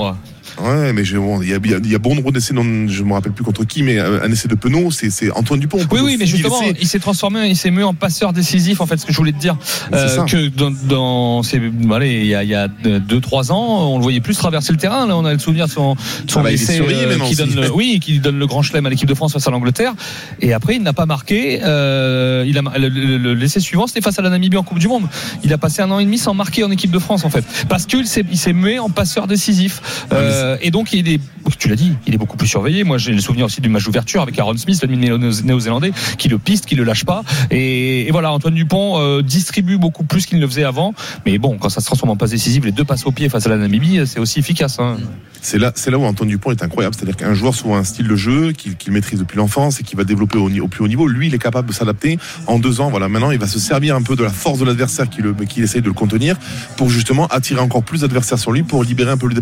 Ouais, 0.63 0.93
mais 0.93 1.03
bon, 1.05 1.41
il 1.43 1.49
y 1.51 1.55
a, 1.55 1.57
y 1.57 1.99
bon 1.99 2.15
nombre 2.15 2.33
d'essais, 2.33 2.55
je 2.55 3.03
me 3.03 3.13
rappelle 3.13 3.33
plus 3.33 3.45
contre 3.45 3.65
qui, 3.65 3.83
mais 3.83 3.99
euh, 3.99 4.23
un 4.25 4.31
essai 4.33 4.49
de 4.49 4.55
Penaud, 4.55 4.91
c'est 4.91 5.31
Antoine 5.33 5.61
Dupont. 5.61 5.79
Oui, 5.93 6.01
oui, 6.03 6.17
mais 6.19 6.27
justement, 6.27 6.61
il 6.81 6.87
s'est 6.89 6.99
transformé, 6.99 7.49
il 7.49 7.57
s'est 7.57 7.71
mis 7.71 7.83
en 7.83 7.95
passeur 7.95 8.33
décisif, 8.33 8.81
en 8.81 8.87
fait, 8.87 8.97
ce 8.99 9.07
que 9.07 9.13
je 9.13 9.19
voulais 9.19 9.33
te 9.33 9.39
dire. 9.39 9.57
C'est 9.93 10.09
ça. 10.09 10.25
que 10.25 10.49
dans, 10.49 10.71
dans 10.71 11.43
ces, 11.43 11.61
allez, 11.95 12.21
il 12.21 12.27
y 12.27 12.35
a, 12.35 12.43
il 12.43 12.51
y 12.51 12.55
a 12.55 12.69
deux, 12.69 13.21
trois 13.21 13.53
ans, 13.53 13.91
on 13.93 13.97
le 13.99 14.03
voyait 14.03 14.21
plus 14.21 14.37
traverser 14.37 14.73
le 14.73 14.79
terrain. 14.79 15.07
Là, 15.07 15.17
on 15.17 15.25
a 15.25 15.33
le 15.33 15.39
souvenir 15.39 15.67
de 15.67 15.71
son, 15.71 15.95
de 15.95 16.31
son 16.31 16.41
Ah 16.41 16.45
bah, 16.45 16.53
essai 16.53 16.81
euh, 16.81 17.19
qui 17.27 17.37
donne, 17.37 17.55
le, 17.55 17.71
oui, 17.73 18.01
qui 18.01 18.19
donne 18.19 18.39
le 18.39 18.47
grand 18.47 18.63
chelem 18.63 18.85
à 18.87 18.91
l'équipe 18.91 19.09
de 19.09 19.15
France 19.15 19.33
face 19.33 19.47
à 19.47 19.51
l'Angleterre. 19.51 19.95
Et 20.41 20.53
après, 20.53 20.77
il 20.77 20.83
n'a 20.83 20.93
pas 20.93 21.07
marqué. 21.07 21.61
Euh, 21.63 22.45
il 22.47 22.59
a, 22.59 22.63
le, 22.79 22.89
le- 22.89 23.19
le- 23.19 23.35
l'essai 23.35 23.61
suivant, 23.61 23.87
c'était 23.87 24.01
face 24.01 24.19
à 24.19 24.23
la 24.23 24.31
Namibie 24.31 24.57
en 24.57 24.63
Coupe 24.63 24.79
du 24.79 24.89
Monde. 24.89 25.05
Il 25.45 25.53
a 25.53 25.59
passé 25.59 25.83
un 25.83 25.91
an 25.91 25.99
et 26.01 26.05
demi 26.05 26.19
sans 26.19 26.35
marquer 26.35 26.65
en 26.65 26.71
équipe 26.71 26.91
de 26.91 26.99
France, 26.99 27.25
en 27.25 27.31
fait, 27.31 27.45
parce 27.69 27.87
qu'il 27.87 28.07
s'est, 28.07 28.25
il 28.31 28.39
s'est 28.39 28.53
mis 28.53 28.79
en 28.79 28.91
passeur 28.91 29.27
décisif. 29.27 29.81
Ah, 30.11 30.48
Euh, 30.49 30.57
et 30.63 30.71
donc, 30.71 30.93
il 30.93 31.09
est, 31.09 31.21
tu 31.59 31.69
l'as 31.69 31.77
dit, 31.77 31.93
il 32.07 32.15
est 32.15 32.19
beaucoup 32.19 32.37
plus 32.37 32.49
surveillé. 32.49 32.85
Moi, 32.85 32.99
j'ai 32.99 33.13
le 33.13 33.21
souvenir 33.21 33.47
aussi 33.47 33.61
du 33.61 33.69
match 33.69 33.85
d'ouverture 33.85 34.23
avec 34.23 34.39
Aaron 34.39 34.57
Smith, 34.57 34.83
le 34.89 34.97
néo- 34.97 35.19
néo-zélandais, 35.19 35.93
qui 36.17 36.29
le 36.29 36.39
piste, 36.39 36.67
qui 36.67 36.75
le 36.75 36.85
lâche 36.85 37.05
pas. 37.05 37.23
Et, 37.51 38.09
voilà, 38.11 38.33
Antoine 38.33 38.55
Dupont 38.55 39.01
euh, 39.01 39.23
distribue 39.23 39.79
beaucoup 39.79 40.05
plus 40.05 40.27
qu'il 40.27 40.39
ne 40.39 40.43
le 40.43 40.49
faisait 40.49 40.65
avant. 40.65 40.95
Mais 41.27 41.39
bon, 41.39 41.59
quand 41.59 41.69
ça 41.69 41.81
se 41.81 41.87
transforme 41.87 42.11
en 42.11 42.17
passe 42.17 42.31
décisive, 42.31 42.65
les 42.65 42.73
deux 42.73 42.85
passes 42.85 43.07
au 43.07 43.13
pied 43.13 43.29
face 43.29 43.47
à 43.47 43.51
la 43.51 43.57
Namibie, 43.57 44.01
c'est 44.07 44.21
aussi 44.21 44.39
efficace. 44.39 44.79
Hein. 44.79 44.97
C'est 45.41 45.59
là, 45.59 45.73
c'est 45.75 45.91
là 45.91 45.99
où 45.99 46.05
Antoine 46.05 46.29
Dupont 46.29 46.51
est 46.51 46.63
incroyable. 46.63 46.95
C'est-à-dire 46.95 47.17
qu'un 47.17 47.35
joueur 47.35 47.55
souvent 47.55 47.77
un 47.77 47.85
style 47.85 48.09
de 48.09 48.17
jeu 48.17 48.53
qu'il 48.53 48.93
maîtrise 48.93 49.19
depuis 49.19 49.37
l'enfance 49.37 49.81
et 49.81 49.85
qui 49.85 49.97
va 49.97 50.05
développer 50.05 50.39
au, 50.39 50.69
plus 50.69 50.85
haut 50.85 50.89
niveau, 50.89 51.07
lui, 51.07 51.29
il 51.29 51.35
est 51.35 51.39
capable 51.39 51.69
de 51.69 51.73
s'adapter 51.73 52.19
en 52.47 52.59
deux 52.59 52.81
ans. 52.81 52.91
Voilà, 52.91 53.09
maintenant, 53.09 53.31
il 53.31 53.39
va 53.39 53.47
se 53.47 53.59
servir 53.59 53.95
un 53.95 54.03
peu 54.03 54.17
de 54.17 54.25
la 54.25 54.31
force 54.31 54.59
de 54.59 54.65
l'adversaire 54.65 55.09
qui, 55.09 55.23
le, 55.23 55.33
qui 55.33 55.63
essaye 55.63 55.83
de 55.83 55.87
le 55.87 55.93
contenir 55.93 56.37
pour 56.77 56.91
justement 56.91 57.27
attirer 57.29 57.61
encore 57.61 57.83
plus 57.83 58.01
d'adversaires 58.01 58.39
sur 58.39 58.53
lui 58.53 58.63
pour 58.63 58.83
libérer 58.83 59.11
un 59.11 59.17
peu 59.17 59.29
le 59.29 59.35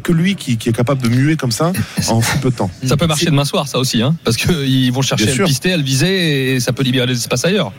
que 0.00 0.09
lui 0.12 0.34
qui, 0.36 0.56
qui 0.56 0.68
est 0.68 0.72
capable 0.72 1.02
de 1.02 1.08
muer 1.08 1.36
comme 1.36 1.52
ça 1.52 1.72
en 2.08 2.20
si 2.22 2.38
peu 2.42 2.50
de 2.50 2.56
temps. 2.56 2.70
Ça 2.86 2.96
peut 2.96 3.06
marcher 3.06 3.26
demain 3.26 3.44
soir, 3.44 3.68
ça 3.68 3.78
aussi, 3.78 4.02
hein, 4.02 4.14
parce 4.24 4.36
qu'ils 4.36 4.92
vont 4.92 5.02
chercher 5.02 5.26
Bien 5.26 5.34
à 5.34 5.38
le 5.38 5.44
pister, 5.44 5.72
à 5.72 5.76
le 5.76 5.82
viser, 5.82 6.54
et 6.54 6.60
ça 6.60 6.72
peut 6.72 6.82
libérer 6.82 7.06
les 7.06 7.14
espaces 7.16 7.44
ailleurs. 7.44 7.72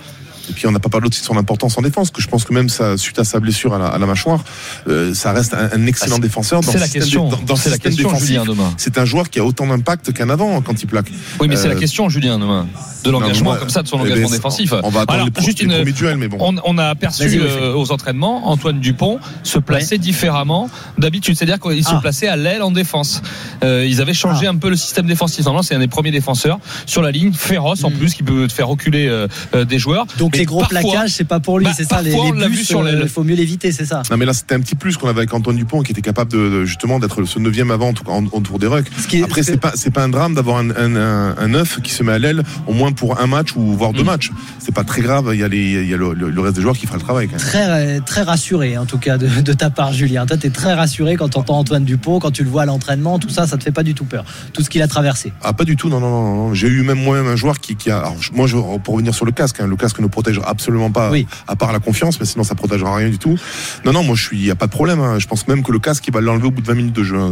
Et 0.49 0.53
puis 0.53 0.65
on 0.65 0.71
n'a 0.71 0.79
pas 0.79 0.89
parlé 0.89 1.07
aussi 1.07 1.21
de 1.21 1.25
son 1.25 1.37
importance 1.37 1.77
en 1.77 1.81
défense, 1.83 2.09
que 2.09 2.19
je 2.21 2.27
pense 2.27 2.43
que 2.45 2.53
même 2.53 2.67
ça, 2.67 2.97
suite 2.97 3.19
à 3.19 3.23
sa 3.23 3.39
blessure 3.39 3.73
à 3.75 3.77
la, 3.77 3.85
à 3.87 3.97
la 3.99 4.05
mâchoire, 4.07 4.43
euh, 4.87 5.13
ça 5.13 5.31
reste 5.33 5.53
un, 5.53 5.69
un 5.71 5.85
excellent 5.85 6.15
Ah, 6.17 6.19
défenseur. 6.19 6.61
Dans 6.61 6.71
c'est 6.71 6.77
le 6.77 6.79
la 6.79 6.85
système 6.87 7.01
question. 7.03 7.29
dans- 7.29 7.37
dans 7.37 7.55
C'est 7.55 7.69
la 7.69 7.75
système 7.75 7.91
question, 7.91 8.07
défensif, 8.09 8.27
Julien, 8.27 8.45
demain. 8.45 8.73
C'est 8.77 8.97
un 8.97 9.05
joueur 9.05 9.29
qui 9.29 9.39
a 9.39 9.45
autant 9.45 9.67
d'impact 9.67 10.11
qu'un 10.13 10.29
avant 10.29 10.59
quand 10.61 10.81
il 10.81 10.87
plaque. 10.87 11.11
Oui, 11.39 11.47
mais 11.47 11.55
c'est 11.55 11.67
Euh, 11.67 11.73
la 11.75 11.79
question, 11.79 12.09
Julien, 12.09 12.39
demain, 12.39 12.67
de 13.03 13.09
l'engagement 13.11 13.55
comme 13.55 13.69
ça, 13.69 13.81
de 13.83 13.87
son 13.87 13.97
eh 13.97 14.03
ben, 14.03 14.05
engagement 14.11 14.27
c'est- 14.29 14.35
défensif. 14.35 14.73
on 14.83 14.89
va 14.89 15.01
attendre 15.01 15.13
Alors, 15.21 15.27
les 15.37 15.43
juste 15.43 15.59
les 15.59 15.65
une, 15.65 15.71
premiers 15.71 15.91
duels, 15.91 16.17
mais 16.17 16.27
bon. 16.27 16.37
On, 16.39 16.55
on 16.65 16.77
a 16.77 16.85
aperçu 16.85 17.39
euh, 17.41 17.73
aux 17.73 17.91
entraînements 17.91 18.49
Antoine 18.49 18.79
Dupont 18.79 19.19
se 19.43 19.59
placer 19.59 19.97
différemment 19.97 20.69
d'habitude, 20.97 21.35
c'est-à-dire 21.35 21.59
qu'il 21.59 21.83
se 21.83 21.91
Ah. 21.93 21.99
plaçait 22.01 22.27
à 22.27 22.35
l'aile 22.35 22.61
en 22.61 22.71
défense. 22.71 23.21
Euh, 23.63 23.85
ils 23.87 24.01
avaient 24.01 24.13
changé 24.13 24.47
un 24.47 24.55
peu 24.55 24.69
le 24.69 24.75
système 24.75 25.05
défensif. 25.05 25.43
Normalement, 25.45 25.63
c'est 25.63 25.75
un 25.75 25.79
des 25.79 25.87
premiers 25.87 26.11
défenseurs 26.11 26.59
sur 26.85 27.01
la 27.01 27.11
ligne, 27.11 27.33
féroce 27.33 27.83
en 27.83 27.91
plus, 27.91 28.13
qui 28.13 28.23
peut 28.23 28.47
te 28.47 28.53
faire 28.53 28.67
reculer 28.67 29.07
euh, 29.07 29.27
des 29.65 29.79
joueurs. 29.79 30.05
Hmm. 30.05 30.19
Donc 30.19 30.31
Mais 30.33 30.39
les 30.39 30.45
gros 30.45 30.59
parfois- 30.61 30.79
plaquages, 30.81 31.11
c'est 31.11 31.23
pas 31.27 31.39
pour 31.39 31.59
lui, 31.59 31.65
Bah, 31.65 31.73
c'est 31.75 31.83
ça. 31.87 32.01
Les, 32.01 32.11
les 32.11 32.15
on 32.17 32.31
l'a 32.33 32.47
vu 32.47 32.57
bus, 32.57 32.67
sur 32.67 32.87
il 32.87 33.07
faut 33.09 33.23
mieux 33.23 33.35
l'éviter, 33.35 33.71
c'est 33.71 33.85
ça. 33.85 34.03
Non 34.09 34.17
mais 34.17 34.25
là 34.25 34.33
c'était 34.33 34.55
un 34.55 34.59
petit 34.59 34.75
plus 34.75 34.97
qu'on 34.97 35.07
avait 35.07 35.19
avec 35.19 35.33
Antoine 35.33 35.55
Dupont 35.55 35.81
qui 35.81 35.91
était 35.91 36.01
capable 36.01 36.31
de, 36.31 36.65
justement 36.65 36.99
d'être 36.99 37.23
ce 37.25 37.39
neuvième 37.39 37.71
avant 37.71 37.89
en 37.89 37.93
tout 37.93 38.03
cas 38.03 38.11
en- 38.11 38.25
autour 38.31 38.59
des 38.59 38.67
rucks. 38.67 38.87
qui 39.09 39.19
est- 39.19 39.23
Après 39.23 39.41
ce 39.41 39.47
c'est 39.47 39.53
que- 39.53 39.57
pas 39.61 39.71
c'est 39.75 39.91
pas 39.91 40.03
un 40.03 40.09
drame 40.09 40.33
d'avoir 40.35 40.57
un, 40.57 40.69
un, 40.71 40.95
un, 40.95 41.35
un 41.37 41.47
neuf 41.47 41.79
qui 41.81 41.91
se 41.91 42.03
met 42.03 42.11
à 42.13 42.19
l'aile 42.19 42.43
au 42.67 42.73
moins 42.73 42.90
pour 42.93 43.19
un 43.19 43.27
match 43.27 43.55
ou 43.55 43.73
voire 43.73 43.93
deux 43.93 44.03
matchs. 44.03 44.31
C'est 44.59 44.73
pas 44.73 44.83
très 44.83 45.01
grave. 45.01 45.29
Il 45.33 45.39
y 45.39 45.43
a 45.43 45.47
les 45.47 45.57
il 45.83 45.89
y 45.89 45.93
a 45.93 45.97
le, 45.97 46.13
le- 46.13 46.29
le 46.29 46.41
reste 46.41 46.55
des 46.55 46.61
joueurs 46.61 46.77
qui 46.77 46.85
fera 46.87 46.97
le 46.97 47.03
travail. 47.03 47.27
Quand 47.27 47.33
même. 47.33 47.41
Très, 47.41 47.99
très 48.01 48.21
rassuré, 48.23 48.77
en 48.77 48.85
tout 48.85 48.97
cas, 48.97 49.17
de, 49.17 49.27
de 49.41 49.53
ta 49.53 49.69
part, 49.69 49.93
Julien. 49.93 50.25
Toi, 50.25 50.37
t'es 50.37 50.49
très 50.49 50.73
rassuré 50.73 51.15
quand 51.15 51.29
t'entends 51.29 51.57
Antoine 51.59 51.83
Dupont, 51.85 52.19
quand 52.19 52.31
tu 52.31 52.43
le 52.43 52.49
vois 52.49 52.63
à 52.63 52.65
l'entraînement, 52.65 53.19
tout 53.19 53.29
ça, 53.29 53.47
ça 53.47 53.57
te 53.57 53.63
fait 53.63 53.71
pas 53.71 53.83
du 53.83 53.93
tout 53.93 54.05
peur. 54.05 54.25
Tout 54.53 54.61
ce 54.63 54.69
qu'il 54.69 54.81
a 54.81 54.87
traversé. 54.87 55.33
Ah 55.43 55.53
pas 55.53 55.63
du 55.65 55.75
tout 55.75 55.89
non 55.89 55.99
non 55.99 56.09
non, 56.09 56.35
non. 56.47 56.53
j'ai 56.53 56.67
eu 56.67 56.83
même 56.83 57.01
moi-même 57.01 57.27
un 57.27 57.35
joueur 57.35 57.59
qui, 57.59 57.75
qui 57.75 57.89
a 57.91 57.99
alors, 57.99 58.15
moi 58.33 58.47
je, 58.47 58.55
pour 58.83 58.93
revenir 58.95 59.13
sur 59.13 59.25
le 59.25 59.31
casque 59.31 59.59
hein, 59.59 59.67
le 59.67 59.75
casque 59.75 59.99
ne 59.99 60.07
protège 60.07 60.39
absolument 60.45 60.91
pas 60.91 61.09
à 61.47 61.55
part 61.55 61.71
la 61.73 61.79
confiance 61.79 62.19
mais 62.19 62.25
sinon 62.25 62.43
ça 62.43 62.55
protégera 62.55 62.95
rien 62.95 63.09
du 63.09 63.17
tout 63.17 63.37
non 63.85 63.91
non 63.93 64.03
moi 64.03 64.15
je 64.15 64.23
suis 64.23 64.37
il 64.39 64.45
y 64.45 64.51
a 64.51 64.55
pas 64.55 64.67
de 64.67 64.71
problème 64.71 64.99
hein. 64.99 65.19
je 65.19 65.27
pense 65.27 65.47
même 65.47 65.63
que 65.63 65.71
le 65.71 65.79
casque 65.79 66.05
il 66.07 66.13
va 66.13 66.21
l'enlever 66.21 66.47
au 66.47 66.51
bout 66.51 66.61
de 66.61 66.67
20 66.67 66.73
minutes 66.73 66.95
de 66.95 67.03
jeu 67.03 67.17
hein. 67.17 67.31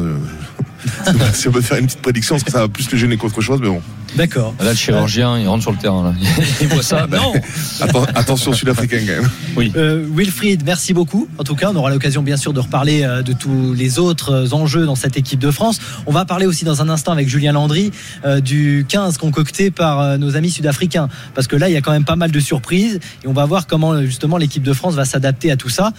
si 1.34 1.48
on 1.48 1.52
veut 1.52 1.62
faire 1.62 1.78
une 1.78 1.86
petite 1.86 2.02
prédiction 2.02 2.36
parce 2.36 2.44
que 2.44 2.52
ça 2.52 2.60
va 2.60 2.68
plus 2.68 2.90
le 2.92 2.98
gêner 2.98 3.18
qu'autre 3.18 3.42
chose 3.42 3.60
mais 3.62 3.70
bon 3.70 3.82
D'accord. 4.16 4.56
Là, 4.60 4.72
le 4.72 4.76
chirurgien, 4.76 5.38
il 5.38 5.48
rentre 5.48 5.62
sur 5.62 5.72
le 5.72 5.78
terrain. 5.78 6.04
Là. 6.04 6.14
Il 6.62 6.68
voit 6.68 6.82
ça. 6.82 7.06
Non 7.12 7.34
Atten- 7.80 8.08
attention 8.16 8.54
sud-africain 8.54 9.00
quand 9.02 9.22
même 9.22 9.30
Oui. 9.56 9.72
Euh, 9.76 10.04
Wilfried, 10.12 10.64
merci 10.66 10.94
beaucoup. 10.94 11.28
En 11.38 11.44
tout 11.44 11.56
cas, 11.56 11.70
on 11.72 11.76
aura 11.76 11.90
l'occasion 11.92 12.24
bien 12.24 12.38
sûr 12.38 12.52
de 12.54 12.60
reparler 12.60 13.04
euh, 13.04 13.22
de 13.22 13.34
tous 13.34 13.74
les 13.74 14.00
autres 14.00 14.32
euh, 14.32 14.54
enjeux 14.56 14.86
dans 14.86 14.96
cette 14.96 15.16
équipe 15.18 15.40
de 15.40 15.52
France. 15.52 15.80
On 16.08 16.12
va 16.12 16.26
parler 16.26 16.48
aussi 16.48 16.66
dans 16.66 16.82
un 16.82 16.90
instant 16.90 17.12
avec 17.12 17.30
Julien 17.30 17.52
Landry 17.52 17.92
euh, 18.26 18.40
du 18.40 18.86
15 18.90 19.18
concocté 19.20 19.70
par 19.70 20.00
euh, 20.00 20.18
nos 20.18 20.36
amis 20.36 20.50
sud-africains. 20.50 21.08
Parce 21.36 21.48
que 21.48 21.56
là, 21.56 21.70
il 21.70 21.74
y 21.74 21.78
a 21.78 21.82
quand 21.82 21.92
même 21.92 22.06
pas 22.06 22.16
mal 22.16 22.32
de 22.32 22.40
surprises 22.40 23.00
et 23.24 23.28
on 23.28 23.34
va 23.34 23.46
voir 23.46 23.68
comment 23.68 24.02
justement 24.02 24.38
l'équipe 24.38 24.64
de 24.64 24.74
France 24.74 24.96
va 24.96 25.06
s'adapter 25.06 25.52
à 25.52 25.56
tout 25.56 25.70
ça. 25.70 25.94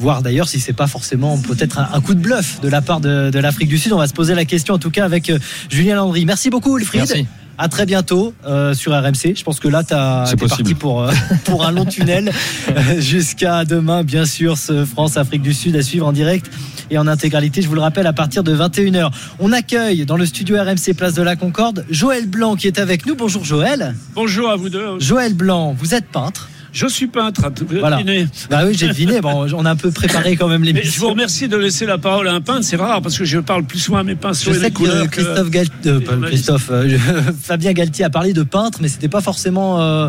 Voir 0.00 0.22
d'ailleurs 0.22 0.48
si 0.48 0.58
c'est 0.60 0.72
pas 0.72 0.86
forcément 0.86 1.38
peut-être 1.38 1.78
un, 1.78 1.88
un 1.92 2.00
coup 2.00 2.14
de 2.14 2.20
bluff 2.20 2.60
de 2.60 2.68
la 2.68 2.80
part 2.80 3.00
de, 3.00 3.30
de 3.30 3.38
l'Afrique 3.38 3.68
du 3.68 3.78
Sud. 3.78 3.92
On 3.92 3.98
va 3.98 4.08
se 4.08 4.14
poser 4.14 4.34
la 4.34 4.44
question 4.44 4.74
en 4.74 4.78
tout 4.78 4.90
cas 4.90 5.04
avec 5.04 5.30
euh, 5.30 5.38
Julien 5.68 5.96
Landry. 5.96 6.24
Merci 6.24 6.50
beaucoup 6.50 6.76
Wilfried. 6.76 7.04
Merci. 7.08 7.26
À 7.62 7.68
très 7.68 7.84
bientôt 7.84 8.32
euh, 8.46 8.72
sur 8.72 8.92
RMC. 8.92 9.36
Je 9.36 9.44
pense 9.44 9.60
que 9.60 9.68
là, 9.68 9.84
tu 9.84 9.92
es 9.92 10.36
possible. 10.36 10.48
parti 10.48 10.74
pour, 10.74 11.02
euh, 11.02 11.12
pour 11.44 11.66
un 11.66 11.72
long 11.72 11.84
tunnel 11.84 12.32
euh, 12.70 13.00
jusqu'à 13.02 13.66
demain, 13.66 14.02
bien 14.02 14.24
sûr, 14.24 14.56
ce 14.56 14.86
France-Afrique 14.86 15.42
du 15.42 15.52
Sud 15.52 15.76
à 15.76 15.82
suivre 15.82 16.06
en 16.06 16.12
direct 16.12 16.50
et 16.90 16.96
en 16.96 17.06
intégralité. 17.06 17.60
Je 17.60 17.68
vous 17.68 17.74
le 17.74 17.82
rappelle, 17.82 18.06
à 18.06 18.14
partir 18.14 18.44
de 18.44 18.56
21h. 18.56 19.10
On 19.40 19.52
accueille 19.52 20.06
dans 20.06 20.16
le 20.16 20.24
studio 20.24 20.56
RMC 20.56 20.94
Place 20.96 21.12
de 21.12 21.20
la 21.20 21.36
Concorde 21.36 21.84
Joël 21.90 22.26
Blanc 22.26 22.56
qui 22.56 22.66
est 22.66 22.78
avec 22.78 23.04
nous. 23.04 23.14
Bonjour 23.14 23.44
Joël. 23.44 23.94
Bonjour 24.14 24.48
à 24.48 24.56
vous 24.56 24.70
deux. 24.70 24.98
Joël 24.98 25.34
Blanc, 25.34 25.76
vous 25.78 25.94
êtes 25.94 26.06
peintre. 26.06 26.48
Je 26.72 26.86
suis 26.86 27.06
peintre. 27.08 27.44
Avez 27.44 27.78
Voilà. 27.80 27.96
deviné. 28.02 28.26
Bah 28.48 28.62
oui, 28.66 28.74
j'ai 28.78 28.88
deviné. 28.88 29.20
Bon, 29.20 29.46
on 29.54 29.64
a 29.64 29.70
un 29.70 29.76
peu 29.76 29.90
préparé 29.90 30.36
quand 30.36 30.48
même 30.48 30.60
Mais 30.62 30.82
je 30.84 31.00
vous 31.00 31.08
remercie 31.08 31.48
de 31.48 31.56
laisser 31.56 31.84
la 31.86 31.98
parole 31.98 32.28
à 32.28 32.32
un 32.32 32.40
peintre. 32.40 32.64
C'est 32.64 32.76
rare 32.76 33.02
parce 33.02 33.18
que 33.18 33.24
je 33.24 33.38
parle 33.38 33.64
plus 33.64 33.78
souvent 33.78 33.98
à 33.98 34.04
mes 34.04 34.14
pinceaux 34.14 34.52
Je 34.52 34.58
sais 34.58 34.64
les 34.66 34.70
que 34.70 34.76
couleurs. 34.76 34.96
euh, 34.96 35.06
que- 35.06 35.20
Christophe 35.50 36.20
Christophe, 36.22 36.68
euh, 36.70 36.98
Fabien 37.42 37.72
Galtier 37.72 38.04
a 38.04 38.10
parlé 38.10 38.32
de 38.32 38.42
peintre, 38.42 38.78
mais 38.82 38.88
c'était 38.88 39.08
pas 39.08 39.20
forcément 39.20 39.80
euh, 39.80 40.08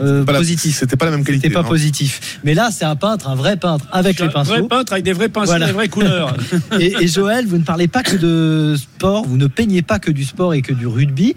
euh, 0.00 0.24
Pas 0.24 0.32
la- 0.32 0.38
positif. 0.38 0.76
C'était 0.78 0.96
pas 0.96 1.06
la 1.06 1.10
même 1.12 1.24
qualité. 1.24 1.48
C'était 1.48 1.54
pas 1.54 1.60
hein. 1.60 1.64
positif. 1.64 2.38
Mais 2.44 2.54
là, 2.54 2.68
c'est 2.70 2.84
un 2.84 2.96
peintre, 2.96 3.28
un 3.28 3.34
vrai 3.34 3.56
peintre, 3.56 3.86
avec 3.92 4.18
les 4.18 4.26
un 4.26 4.28
vrai 4.28 4.34
pinceaux. 4.34 4.66
peintre 4.68 4.92
avec 4.92 5.04
des 5.04 5.12
vrais 5.12 5.28
pinceaux, 5.28 5.46
Voilà. 5.48 5.66
des 5.66 5.72
vraies 5.72 5.88
couleurs. 5.88 6.36
Et, 6.80 6.94
et 7.00 7.08
Joël, 7.08 7.46
vous 7.46 7.58
ne 7.58 7.64
parlez 7.64 7.88
pas 7.88 8.02
que 8.02 8.16
de 8.16 8.76
sport, 8.76 9.24
vous 9.26 9.36
ne 9.36 9.46
peignez 9.46 9.82
pas 9.82 9.98
que 9.98 10.10
du 10.10 10.24
sport 10.24 10.54
et 10.54 10.62
que 10.62 10.72
du 10.72 10.86
rugby, 10.86 11.34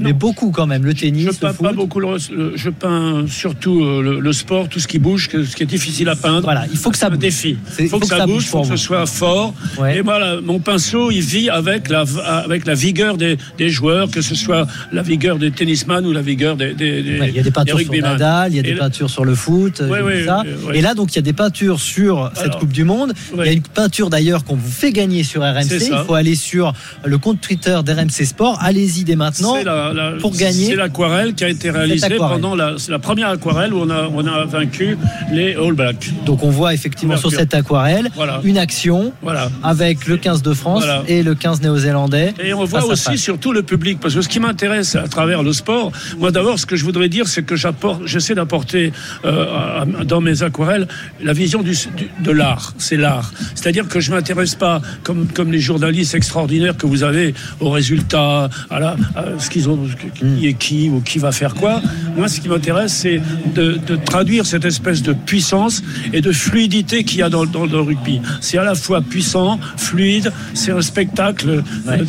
mais 0.00 0.12
beaucoup 0.12 0.50
quand 0.50 0.66
même, 0.66 0.84
le 0.84 0.94
tennis, 0.94 1.26
Je 1.32 1.38
peins 1.38 1.52
foot. 1.52 1.66
pas 1.66 1.72
beaucoup. 1.72 2.00
Le, 2.00 2.08
le- 2.34 2.52
je 2.56 2.70
peins 2.70 3.24
surtout 3.28 3.84
euh, 3.84 4.02
le, 4.02 4.20
le 4.20 4.32
sport, 4.32 4.68
tout 4.68 4.80
ce 4.80 4.88
qui 4.88 4.98
bouge, 4.98 5.28
que- 5.28 5.44
ce 5.44 5.54
qui 5.56 5.62
est 5.62 5.66
difficile 5.66 6.08
à 6.08 6.16
peindre. 6.16 6.42
Voilà, 6.42 6.66
il 6.70 6.76
faut 6.78 6.90
que 6.90 6.98
ça 6.98 7.06
un 7.06 7.10
bouge. 7.10 7.18
défi. 7.18 7.56
Il 7.78 7.88
faut, 7.88 7.98
que, 7.98 8.06
ça 8.06 8.26
bouge, 8.26 8.44
il 8.44 8.48
faut 8.48 8.62
que 8.62 8.68
ce 8.68 8.76
soit 8.76 9.06
fort. 9.06 9.54
Ouais. 9.78 9.98
Et 9.98 10.00
voilà, 10.02 10.40
mon 10.40 10.58
pinceau, 10.58 11.10
il 11.10 11.20
vit 11.22 11.48
avec 11.50 11.88
la, 11.88 12.04
avec 12.44 12.66
la 12.66 12.74
vigueur 12.74 13.16
des, 13.16 13.36
des 13.58 13.68
joueurs, 13.70 14.10
que 14.10 14.20
ce 14.20 14.34
soit 14.34 14.66
la 14.92 15.02
vigueur 15.02 15.38
des 15.38 15.50
tennisman 15.50 16.04
ou 16.06 16.12
la 16.12 16.22
vigueur 16.22 16.56
des, 16.56 16.74
des, 16.74 17.02
des- 17.02 17.20
Ouais, 17.20 17.28
il 17.28 17.36
y 17.36 17.40
a 17.40 17.42
des 17.42 17.50
peintures 17.50 17.78
sur. 17.80 17.92
Nadal, 18.00 18.52
il 18.52 18.56
y 18.56 18.60
a 18.60 18.62
des 18.62 18.74
peintures 18.74 19.10
sur 19.10 19.24
le 19.24 19.34
foot, 19.34 19.80
Ouais, 19.88 20.24
ça. 20.24 20.42
euh. 20.46 20.72
Et 20.72 20.80
là, 20.80 20.94
donc, 20.94 21.12
il 21.12 21.16
y 21.16 21.18
a 21.18 21.22
des 21.22 21.32
peintures 21.32 21.80
sur 21.80 22.30
cette 22.34 22.54
Coupe 22.56 22.72
du 22.72 22.84
Monde. 22.84 23.12
Il 23.36 23.44
y 23.44 23.48
a 23.48 23.52
une 23.52 23.62
peinture 23.62 24.10
d'ailleurs 24.10 24.44
qu'on 24.44 24.56
vous 24.56 24.70
fait 24.70 24.92
gagner 24.92 25.22
sur 25.22 25.42
RMC. 25.42 25.66
Il 25.90 26.04
faut 26.06 26.14
aller 26.14 26.34
sur 26.34 26.72
le 27.04 27.18
compte 27.18 27.40
Twitter 27.40 27.78
d'RMC 27.84 28.24
Sport. 28.24 28.58
Allez-y 28.60 29.04
dès 29.04 29.16
maintenant 29.16 29.54
C'est 29.56 29.64
la- 29.92 30.10
la- 30.12 30.16
pour 30.18 30.32
gagner. 30.36 30.66
C'est 30.66 30.76
l'aquarelle 30.76 31.34
qui 31.34 31.44
a 31.44 31.48
été 31.48 31.70
réalisée 31.70 32.16
pendant 32.16 32.54
la, 32.54 32.76
première 33.00 33.28
aquarelle 33.30 33.72
où 33.74 33.80
on 33.80 33.90
a, 33.90 34.08
on 34.14 34.26
a 34.26 34.44
vaincu 34.44 34.96
les 35.32 35.54
All 35.54 35.72
Blacks. 35.72 36.10
Donc 36.26 36.42
on 36.42 36.50
voit 36.50 36.74
effectivement 36.74 37.16
sur 37.16 37.30
cette 37.30 37.54
aquarelle 37.54 38.08
Voilà. 38.14 38.40
une 38.44 38.58
action 38.58 39.12
Voilà. 39.22 39.50
avec 39.62 40.06
le 40.06 40.16
15 40.16 40.42
de 40.42 40.52
France 40.54 40.84
Voilà. 40.84 41.02
et 41.08 41.22
le 41.22 41.34
15 41.34 41.60
néo-zélandais. 41.62 42.34
Et 42.42 42.52
on 42.54 42.64
voit 42.64 42.84
aussi 42.84 43.18
surtout 43.18 43.52
le 43.52 43.62
public, 43.62 43.98
parce 44.00 44.14
que 44.14 44.22
ce 44.22 44.28
qui 44.28 44.40
m'intéresse 44.40 44.96
à 44.96 45.08
travers 45.08 45.42
le 45.42 45.52
sport, 45.52 45.92
moi 46.18 46.30
d'abord, 46.30 46.58
ce 46.58 46.66
que 46.66 46.76
je 46.76 46.84
voudrais 46.84 47.08
dire, 47.08 47.26
c'est 47.28 47.42
que 47.42 47.54
j'essaie 48.06 48.34
d'apporter 48.34 48.92
euh, 49.24 49.84
dans 50.04 50.20
mes 50.20 50.42
aquarelles 50.42 50.86
la 51.22 51.32
vision 51.32 51.62
du, 51.62 51.72
du- 51.96 52.10
de 52.22 52.30
l'art. 52.30 52.74
C'est 52.78 52.96
l'art. 52.96 53.32
C'est-à-dire 53.54 53.88
que 53.88 54.00
je 54.00 54.10
m'intéresse 54.10 54.54
pas, 54.54 54.80
comme, 55.02 55.26
comme 55.28 55.52
les 55.52 55.60
journalistes 55.60 56.14
extraordinaires 56.14 56.76
que 56.76 56.86
vous 56.86 57.02
avez, 57.02 57.34
aux 57.60 57.70
résultats, 57.70 58.48
à, 58.70 58.80
la, 58.80 58.96
à 59.16 59.24
ce 59.38 59.50
qu'ils 59.50 59.68
ont, 59.68 59.78
qui 60.14 60.46
est 60.46 60.54
qui 60.54 60.88
ou 60.88 61.00
qui 61.00 61.18
va 61.18 61.32
faire 61.32 61.54
quoi. 61.54 61.80
Moi, 62.16 62.28
ce 62.28 62.40
qui 62.40 62.48
m'intéresse, 62.48 62.92
c'est 62.92 63.20
de, 63.54 63.78
de 63.86 63.96
traduire 63.96 64.46
cette 64.46 64.64
espèce 64.64 65.02
de 65.02 65.12
puissance 65.12 65.82
et 66.12 66.20
de 66.20 66.32
fluidité 66.32 67.04
qu'il 67.04 67.18
y 67.18 67.22
a 67.22 67.28
dans, 67.30 67.46
dans 67.46 67.66
le 67.66 67.80
rugby. 67.80 68.20
C'est 68.40 68.58
à 68.58 68.64
la 68.64 68.74
fois 68.74 69.00
puissant, 69.02 69.58
fluide, 69.76 70.32
c'est 70.54 70.72
un 70.72 70.82
spectacle, 70.82 71.62
de- 71.86 72.04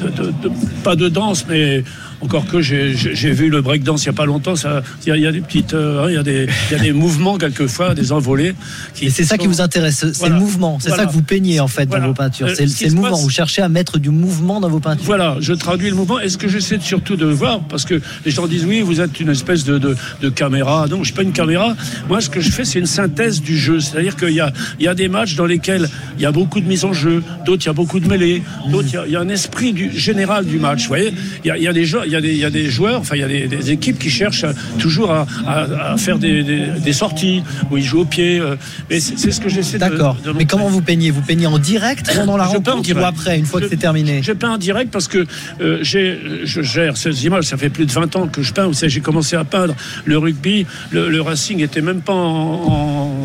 de- 0.50 0.52
pas 0.84 0.96
de 0.96 1.10
danse, 1.10 1.46
mais 1.48 1.84
encore 2.22 2.46
que 2.48 2.62
j'ai- 2.62 2.94
vu 2.94 3.50
le 3.50 3.62
breakdance 3.62 4.04
il 4.06 4.10
n'y 4.10 4.16
a 4.16 4.18
pas 4.18 4.26
longtemps, 4.26 4.54
il 4.56 5.08
y, 5.08 5.12
a- 5.12 5.18
il 5.18 5.24
y 5.24 5.28
a 5.28 5.32
des 5.32 5.42
petites, 5.42 5.74
euh, 5.74 6.04
hein, 6.04 6.08
il 6.10 6.16
y, 6.16 6.18
a 6.18 6.24
des- 6.24 6.48
il 6.70 6.78
y 6.78 6.80
a 6.80 6.84
des 6.84 6.92
mouvements 6.94 7.38
quelquefois, 7.38 7.94
des 7.96 8.12
envolées. 8.12 8.54
Et 9.02 9.10
c'est 9.10 9.24
ça 9.24 9.38
qui 9.38 9.48
vous 9.48 9.62
intéresse, 9.62 10.00
c'est 10.00 10.18
Voilà. 10.18 10.36
le 10.36 10.42
mouvement. 10.42 10.78
C'est 10.80 10.90
Voilà. 10.90 11.04
ça 11.04 11.10
que 11.10 11.14
vous 11.14 11.22
peignez 11.24 11.60
en 11.60 11.68
fait 11.68 11.86
Voilà. 11.88 12.04
dans 12.04 12.08
vos 12.10 12.14
peintures. 12.14 12.48
Euh, 12.48 12.54
C'est 12.56 12.68
ce 12.68 12.86
le 12.86 12.92
mouvement. 12.92 13.12
passe- 13.12 13.22
Vous 13.24 13.30
cherchez 13.30 13.62
à 13.62 13.70
mettre 13.70 13.98
du 14.00 14.10
mouvement 14.10 14.60
dans 14.60 14.70
vos 14.70 14.80
peintures. 14.80 15.06
Voilà, 15.06 15.38
je 15.40 15.54
traduis 15.54 15.90
le 15.90 15.96
mouvement. 15.96 16.20
Et 16.20 16.30
ce 16.30 16.38
que 16.38 16.48
j'essaie 16.48 16.80
surtout 16.82 17.16
de 17.16 17.26
voir, 17.26 17.62
parce 17.62 17.86
que 17.86 18.02
les 18.26 18.32
gens 18.32 18.48
disent 18.48 18.66
oui, 18.66 18.82
vous 18.82 19.00
êtes 19.02 19.20
une 19.20 19.30
espèce 19.30 19.64
de, 19.64 19.78
de, 19.78 19.96
de 20.22 20.30
caméra. 20.30 20.88
Non, 20.90 21.00
je 21.00 21.06
suis 21.06 21.14
pas 21.14 21.24
une 21.24 21.32
caméra. 21.34 21.76
Moi, 22.10 22.22
ce 22.22 22.30
que 22.30 22.40
je 22.42 22.52
fais, 22.52 22.66
c'est 22.66 22.80
une 22.80 22.86
synthèse 22.86 23.42
du 23.42 23.58
jeu. 23.58 23.80
C'est-à-dire 23.80 24.16
qu'il 24.16 24.32
y 24.34 24.40
a, 24.42 24.52
il 24.80 24.86
y 24.86 24.88
a 24.88 24.94
des 24.96 25.08
matchs 25.08 25.36
dans 25.36 25.46
lesquels 25.46 25.90
il 26.18 26.22
y 26.24 26.26
a 26.26 26.32
beaucoup 26.32 26.60
de 26.60 26.68
mise 26.68 26.86
en 26.86 26.94
jeu, 26.94 27.24
d'autres 27.46 27.64
il 27.64 27.68
y 27.68 27.70
a 27.70 27.74
beaucoup 27.74 28.00
de 28.00 28.08
mêlées, 28.08 28.44
d'autres 28.70 28.88
il 28.90 28.94
y 28.94 28.98
a- 28.98 29.04
il 29.08 29.12
y, 29.14 29.16
a 29.16 29.20
un 29.20 29.30
esprit 29.30 29.74
du, 29.74 29.92
général 29.98 30.46
du 30.46 30.58
match. 30.60 30.82
Vous 30.84 30.88
voyez, 30.90 31.14
il 31.44 31.48
y 31.48 31.52
a, 31.52 31.58
y 31.58 31.68
a 31.68 31.74
des 31.74 31.92
il 32.06 32.11
y 32.12 32.16
a 32.16 32.22
des, 32.22 32.30
il 32.32 32.38
y 32.38 32.46
a 32.46 32.50
des 32.50 32.70
joueurs, 32.70 33.00
enfin 33.00 33.16
il 33.16 33.22
y 33.22 33.24
a 33.24 33.28
des, 33.28 33.48
des 33.48 33.72
équipes 33.72 33.98
qui 34.00 34.10
cherchent 34.10 34.44
à- 34.44 34.54
toujours 34.80 35.12
à, 35.12 35.26
à- 35.48 35.92
à 35.94 35.98
faire 35.98 36.18
des, 36.20 36.44
des- 36.44 36.68
des 36.84 36.94
sorties 36.94 37.44
où 37.70 37.78
ils 37.78 37.84
jouent 37.84 38.02
au 38.02 38.06
pied. 38.06 38.40
euh, 38.40 38.56
Mais 38.90 39.00
c'est 39.00 39.32
ce 39.32 39.40
que 39.42 39.50
j'essaie 39.50 39.78
de. 39.78 39.80
D'accord. 39.80 40.18
Mais 40.36 40.46
comment 40.46 40.68
vous 40.68 40.82
peignez? 40.82 41.12
Vous 41.12 41.22
peignez 41.22 41.48
en 41.48 41.58
direct 41.58 42.14
pendant 42.16 42.38
la 42.38 42.46
Je 42.46 42.50
rencontre 42.50 42.82
direct. 42.82 43.04
ou 43.04 43.08
après, 43.08 43.38
une 43.40 43.46
fois 43.46 43.60
que 43.62 43.68
c'est 43.70 43.78
terminé? 43.78 44.22
Je 44.24 44.32
peins 44.34 44.52
en 44.52 44.58
direct 44.58 44.92
parce 44.92 45.08
que 45.08 45.26
euh, 45.62 45.80
j'ai, 45.82 46.18
je 46.44 46.62
gère 46.62 46.98
ces 46.98 47.26
images. 47.26 47.46
Ça 47.46 47.58
fait 47.58 47.70
plus 47.70 47.86
de 47.86 47.92
20 47.92 48.16
ans 48.16 48.28
que 48.28 48.42
je 48.42 48.54
peins. 48.54 48.68
Vous 48.68 48.74
savez, 48.74 48.90
j'ai 48.90 49.02
commencé 49.02 49.36
à 49.36 49.44
peindre 49.44 49.76
le 50.06 50.18
rugby. 50.18 50.66
Le, 50.92 51.10
le 51.10 51.22
Racing 51.22 51.62
était 51.62 51.82
même 51.82 52.02
pas 52.02 52.14
en. 52.14 52.18
en- 52.68 53.16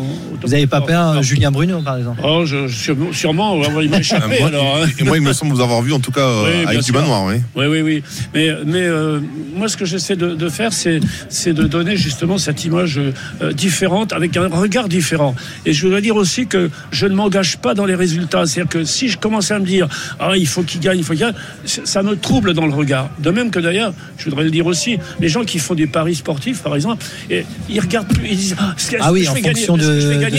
Vous 0.41 0.47
n'avez 0.49 0.67
pas 0.67 0.81
peint 0.81 1.17
euh, 1.17 1.21
Julien 1.21 1.51
Bruno, 1.51 1.81
par 1.81 1.97
exemple? 1.97 2.21
Oh, 2.23 2.45
je, 2.45 2.67
sûrement, 3.11 3.59
il 3.81 3.89
m'a 3.89 3.99
échappé 3.99 4.37
Moi, 4.39 4.47
alors. 4.49 4.77
hein. 4.83 4.87
et 4.99 5.03
moi, 5.03 5.17
il 5.17 5.23
me 5.23 5.33
semble 5.33 5.53
vous 5.53 5.61
avoir 5.61 5.81
vu 5.81 5.93
en 5.93 5.99
tout 5.99 6.11
cas 6.11 6.21
euh, 6.21 6.43
Oui, 6.61 6.65
avec 6.67 6.81
du 6.83 6.91
manoir, 6.91 7.25
oui. 7.25 7.35
Oui, 7.55 7.65
oui, 7.67 7.81
oui. 7.81 8.03
Mais, 8.33 8.49
mais 8.65 8.76
euh, 8.83 9.19
moi, 9.55 9.67
ce 9.67 9.77
que 9.77 9.85
j'essaie 9.85 10.15
de, 10.15 10.35
de 10.35 10.49
faire, 10.49 10.73
c'est, 10.73 10.99
c'est 11.29 11.53
de 11.53 11.63
donner 11.63 11.95
justement 11.97 12.37
cette 12.37 12.63
image 12.65 12.99
euh, 13.41 13.53
différente, 13.53 14.13
avec 14.13 14.35
un 14.37 14.47
regard 14.47 14.87
différent. 14.89 15.35
Et 15.65 15.73
je 15.73 15.85
voudrais 15.85 16.01
dire 16.01 16.15
aussi 16.15 16.47
que 16.47 16.69
je 16.91 17.05
ne 17.05 17.15
m'engage 17.15 17.57
pas 17.57 17.73
dans 17.73 17.85
les 17.85 17.95
résultats. 17.95 18.45
C'est-à-dire 18.45 18.69
que 18.69 18.83
si 18.83 19.09
je 19.09 19.17
commence 19.17 19.51
à 19.51 19.59
me 19.59 19.65
dire, 19.65 19.87
ah, 20.19 20.33
il 20.37 20.47
faut 20.47 20.63
qu'il 20.63 20.79
gagne, 20.81 20.97
il 20.99 21.03
faut 21.03 21.13
qu'il 21.13 21.21
gagne, 21.21 21.33
ça 21.65 22.03
me 22.03 22.15
trouble 22.15 22.53
dans 22.53 22.65
le 22.65 22.73
regard. 22.73 23.09
De 23.19 23.29
même 23.31 23.51
que 23.51 23.59
d'ailleurs, 23.59 23.93
je 24.17 24.25
voudrais 24.25 24.43
le 24.43 24.51
dire 24.51 24.65
aussi, 24.65 24.97
les 25.19 25.29
gens 25.29 25.43
qui 25.43 25.59
font 25.59 25.75
des 25.75 25.87
paris 25.87 26.15
sportifs, 26.15 26.61
par 26.61 26.75
exemple, 26.75 27.05
et 27.29 27.45
ils 27.69 27.79
regardent 27.79 28.07
plus, 28.13 28.27
ils 28.29 28.37
disent, 28.37 28.55
ah, 28.59 28.75
Ah 28.99 29.11
oui, 29.11 29.27
en 29.27 29.33
gagner? 29.33 29.47
fonction 29.49 29.77
de- 29.77 29.83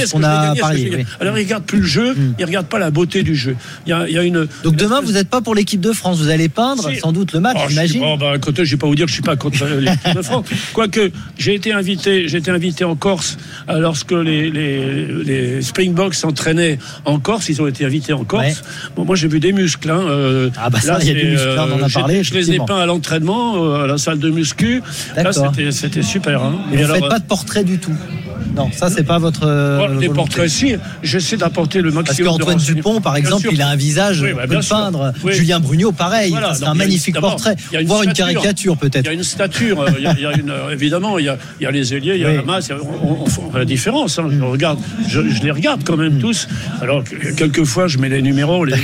ce 0.06 0.12
qu'on 0.12 0.22
a 0.22 0.54
parié. 0.54 1.06
Alors 1.20 1.36
ils 1.38 1.42
regardent 1.44 1.64
plus 1.64 1.80
le 1.80 1.86
jeu, 1.86 2.16
ils 2.38 2.44
regardent 2.44 2.66
pas 2.68 2.78
la 2.78 2.90
beauté 2.90 3.22
du 3.22 3.34
jeu. 3.34 3.56
Il 3.86 3.90
y 3.90 3.92
a, 3.92 4.06
il 4.08 4.14
y 4.14 4.18
a 4.18 4.22
une. 4.22 4.46
Donc 4.64 4.76
demain, 4.76 5.00
vous 5.00 5.12
n'êtes 5.12 5.28
pas 5.28 5.40
pour 5.40 5.54
l'équipe 5.54 5.80
de 5.80 5.92
France. 5.92 6.18
Vous 6.18 6.28
allez 6.28 6.48
peindre 6.48 6.88
Si. 6.90 6.96
sans 7.00 7.12
doute 7.12 7.32
le 7.32 7.40
match, 7.40 7.56
Oh, 7.60 7.66
j'imagine. 7.68 8.00
Bon, 8.00 8.16
bah, 8.16 8.27
écoutez, 8.34 8.64
je 8.64 8.70
vais 8.72 8.76
pas 8.76 8.86
vous 8.86 8.94
dire 8.94 9.04
que 9.06 9.10
je 9.10 9.14
suis 9.14 9.22
pas 9.22 9.36
contre 9.36 9.64
l'équipe 9.66 10.14
de 10.14 10.22
France. 10.22 10.46
Quoique, 10.72 11.10
j'ai 11.38 11.54
été 11.54 11.72
invité, 11.72 12.28
j'ai 12.28 12.38
été 12.38 12.50
invité 12.50 12.84
en 12.84 12.96
Corse 12.96 13.36
euh, 13.68 13.78
lorsque 13.78 14.12
les, 14.12 14.50
les, 14.50 15.06
les 15.24 15.62
Springboks 15.62 16.14
s'entraînaient 16.14 16.78
en 17.04 17.18
Corse. 17.18 17.48
Ils 17.48 17.60
ont 17.62 17.66
été 17.66 17.84
invités 17.84 18.12
en 18.12 18.24
Corse. 18.24 18.44
Ouais. 18.46 18.54
Bon, 18.96 19.04
moi, 19.04 19.16
j'ai 19.16 19.28
vu 19.28 19.40
des 19.40 19.52
muscles. 19.52 19.90
Hein, 19.90 20.02
euh, 20.08 20.50
Ah 20.56 20.70
bah 20.70 20.80
ça, 20.80 20.98
il 21.02 21.08
y 21.08 21.10
a 21.10 21.14
des 21.14 21.24
muscles, 21.30 21.48
hein, 21.58 21.66
on 21.76 21.80
en 21.80 21.84
a 21.84 21.88
j'ai- 21.88 21.94
parlé, 22.00 22.22
Je 22.22 22.34
les 22.34 22.52
ai 22.52 22.58
peints 22.58 22.78
à 22.80 22.86
l'entraînement, 22.86 23.64
euh, 23.64 23.84
à 23.84 23.86
la 23.86 23.98
salle 23.98 24.18
de 24.18 24.30
muscu. 24.30 24.82
Là, 25.16 25.30
c'était- 25.32 26.02
super. 26.02 26.42
Hein. 26.42 26.56
Et 26.72 26.76
vous 26.76 26.84
alors, 26.84 26.96
faites 26.96 27.08
pas 27.08 27.18
de 27.18 27.24
portrait 27.24 27.64
du 27.64 27.78
tout? 27.78 27.92
Non, 28.56 28.70
ça 28.72 28.88
c'est 28.90 29.02
pas 29.04 29.18
votre. 29.18 29.44
euh, 29.46 29.80
euh, 29.88 30.00
les 30.00 30.08
portraits, 30.08 30.48
si, 30.48 30.74
j'essaie 31.02 31.36
d'apporter 31.36 31.80
le 31.80 31.92
Parce 31.92 32.08
maximum 32.08 32.34
de 32.34 32.38
qu'Antoine. 32.44 32.58
Dupont, 32.58 33.00
par 33.00 33.16
exemple, 33.16 33.48
il 33.52 33.60
a 33.62 33.68
un 33.68 33.76
visage, 33.76 34.20
Oui, 34.22 34.30
bah, 34.32 34.46
peindre. 34.68 35.12
Oui. 35.22 35.32
Julien 35.32 35.60
Brugnot, 35.60 35.92
pareil. 35.92 36.30
Voilà, 36.30 36.54
c'est 36.54 36.64
un 36.64 36.74
magnifique 36.74 37.18
portrait. 37.20 37.56
a 37.74 37.80
une 37.80 37.86
Caricature 38.18 38.74
Il 38.76 38.78
peut-être. 38.90 39.06
y 39.06 39.08
a 39.08 39.12
une 39.12 39.22
stature, 39.22 39.80
euh, 39.82 39.88
il 39.98 40.04
y 40.04 40.06
a, 40.06 40.14
il 40.16 40.22
y 40.22 40.26
a 40.26 40.32
une, 40.36 40.50
euh, 40.50 40.70
évidemment, 40.72 41.18
il 41.18 41.24
y 41.26 41.28
a, 41.28 41.38
il 41.60 41.64
y 41.64 41.66
a 41.66 41.70
les 41.70 41.94
ailiers, 41.94 42.14
il 42.16 42.20
y 42.20 42.24
a 42.24 42.28
Oui. 42.28 42.36
la 42.36 42.42
masse, 42.42 42.68
il 42.68 42.74
on, 42.74 43.22
on 43.22 43.26
fait 43.26 43.58
la 43.58 43.64
différence. 43.64 44.18
hein, 44.18 44.28
je, 44.30 44.40
regarde, 44.42 44.78
je, 45.08 45.20
je 45.28 45.42
les 45.42 45.50
regarde 45.50 45.82
quand 45.84 45.96
même 45.96 46.18
tous. 46.18 46.48
Alors, 46.80 47.04
que- 47.04 47.32
quelquefois, 47.34 47.86
je 47.88 47.98
mets 47.98 48.08
les 48.08 48.22
numéros. 48.22 48.64
Les, 48.64 48.74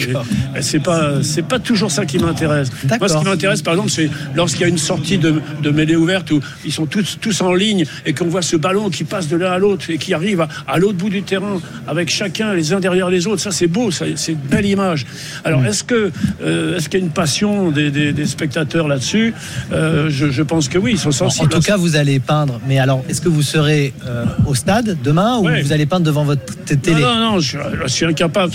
mais 0.54 0.62
c'est 0.62 0.80
pas, 0.80 1.22
c'est 1.22 1.46
pas 1.46 1.58
toujours 1.58 1.90
ça 1.90 2.04
qui 2.06 2.18
m'intéresse. 2.18 2.70
Moi, 2.98 3.08
ce 3.08 3.16
qui 3.18 3.24
m'intéresse, 3.24 3.62
par 3.62 3.74
exemple, 3.74 3.90
c'est 3.90 4.10
lorsqu'il 4.34 4.62
y 4.62 4.64
a 4.64 4.68
une 4.68 4.78
sortie 4.78 5.18
de, 5.18 5.34
de 5.62 5.70
mêlée 5.70 5.96
ouverte 5.96 6.30
où 6.30 6.40
ils 6.64 6.72
sont 6.72 6.86
tous, 6.86 7.18
tous 7.20 7.40
en 7.40 7.54
ligne 7.54 7.84
et 8.06 8.12
qu'on 8.12 8.26
voit 8.26 8.42
ce 8.42 8.56
ballon 8.56 8.90
qui 8.90 9.04
passe 9.04 9.28
de 9.28 9.36
l'un 9.36 9.52
à 9.52 9.58
l'autre 9.58 9.90
et 9.90 9.98
qui 9.98 10.12
arrive 10.14 10.40
à, 10.42 10.48
à 10.66 10.78
l'autre 10.78 10.98
bout 10.98 11.10
du 11.10 11.22
terrain 11.22 11.60
avec 11.86 12.10
chacun 12.10 12.52
les 12.54 12.72
uns 12.72 12.80
derrière 12.80 13.08
les 13.10 13.26
autres. 13.26 13.40
Ça, 13.40 13.50
c'est 13.50 13.66
beau, 13.68 13.90
ça, 13.90 14.04
c'est 14.16 14.32
une 14.32 14.38
belle 14.38 14.66
image. 14.66 15.06
Alors, 15.44 15.60
Mm. 15.62 15.66
est-ce 15.66 15.84
que, 15.84 16.10
euh, 16.42 16.76
est-ce 16.76 16.88
qu'il 16.88 16.98
y 17.00 17.02
a 17.02 17.06
une 17.06 17.12
passion 17.12 17.70
des, 17.70 17.90
des- 17.90 18.12
des 18.12 18.26
spectateurs 18.26 18.88
là-dessus 18.88 19.23
Euh, 19.72 20.08
je, 20.10 20.30
je 20.30 20.42
pense 20.42 20.68
que 20.68 20.78
oui, 20.78 20.92
ils 20.92 20.98
sont 20.98 21.08
En 21.08 21.12
sensibles. 21.12 21.48
tout 21.48 21.60
cas, 21.60 21.76
vous 21.76 21.96
allez 21.96 22.18
peindre. 22.20 22.60
Mais 22.68 22.78
alors, 22.78 23.04
est-ce 23.08 23.20
que 23.20 23.28
vous 23.28 23.42
serez 23.42 23.92
euh, 24.06 24.24
au 24.46 24.54
stade 24.54 24.96
demain 25.02 25.38
ou 25.38 25.44
Ouais. 25.46 25.62
vous 25.62 25.72
allez 25.72 25.86
peindre 25.86 26.04
devant 26.06 26.24
votre 26.24 26.42
télé? 26.64 27.00
Non, 27.00 27.14
non, 27.14 27.32
non, 27.32 27.40
je, 27.40 27.58
je 27.82 27.88
suis 27.88 28.04
incapable. 28.06 28.52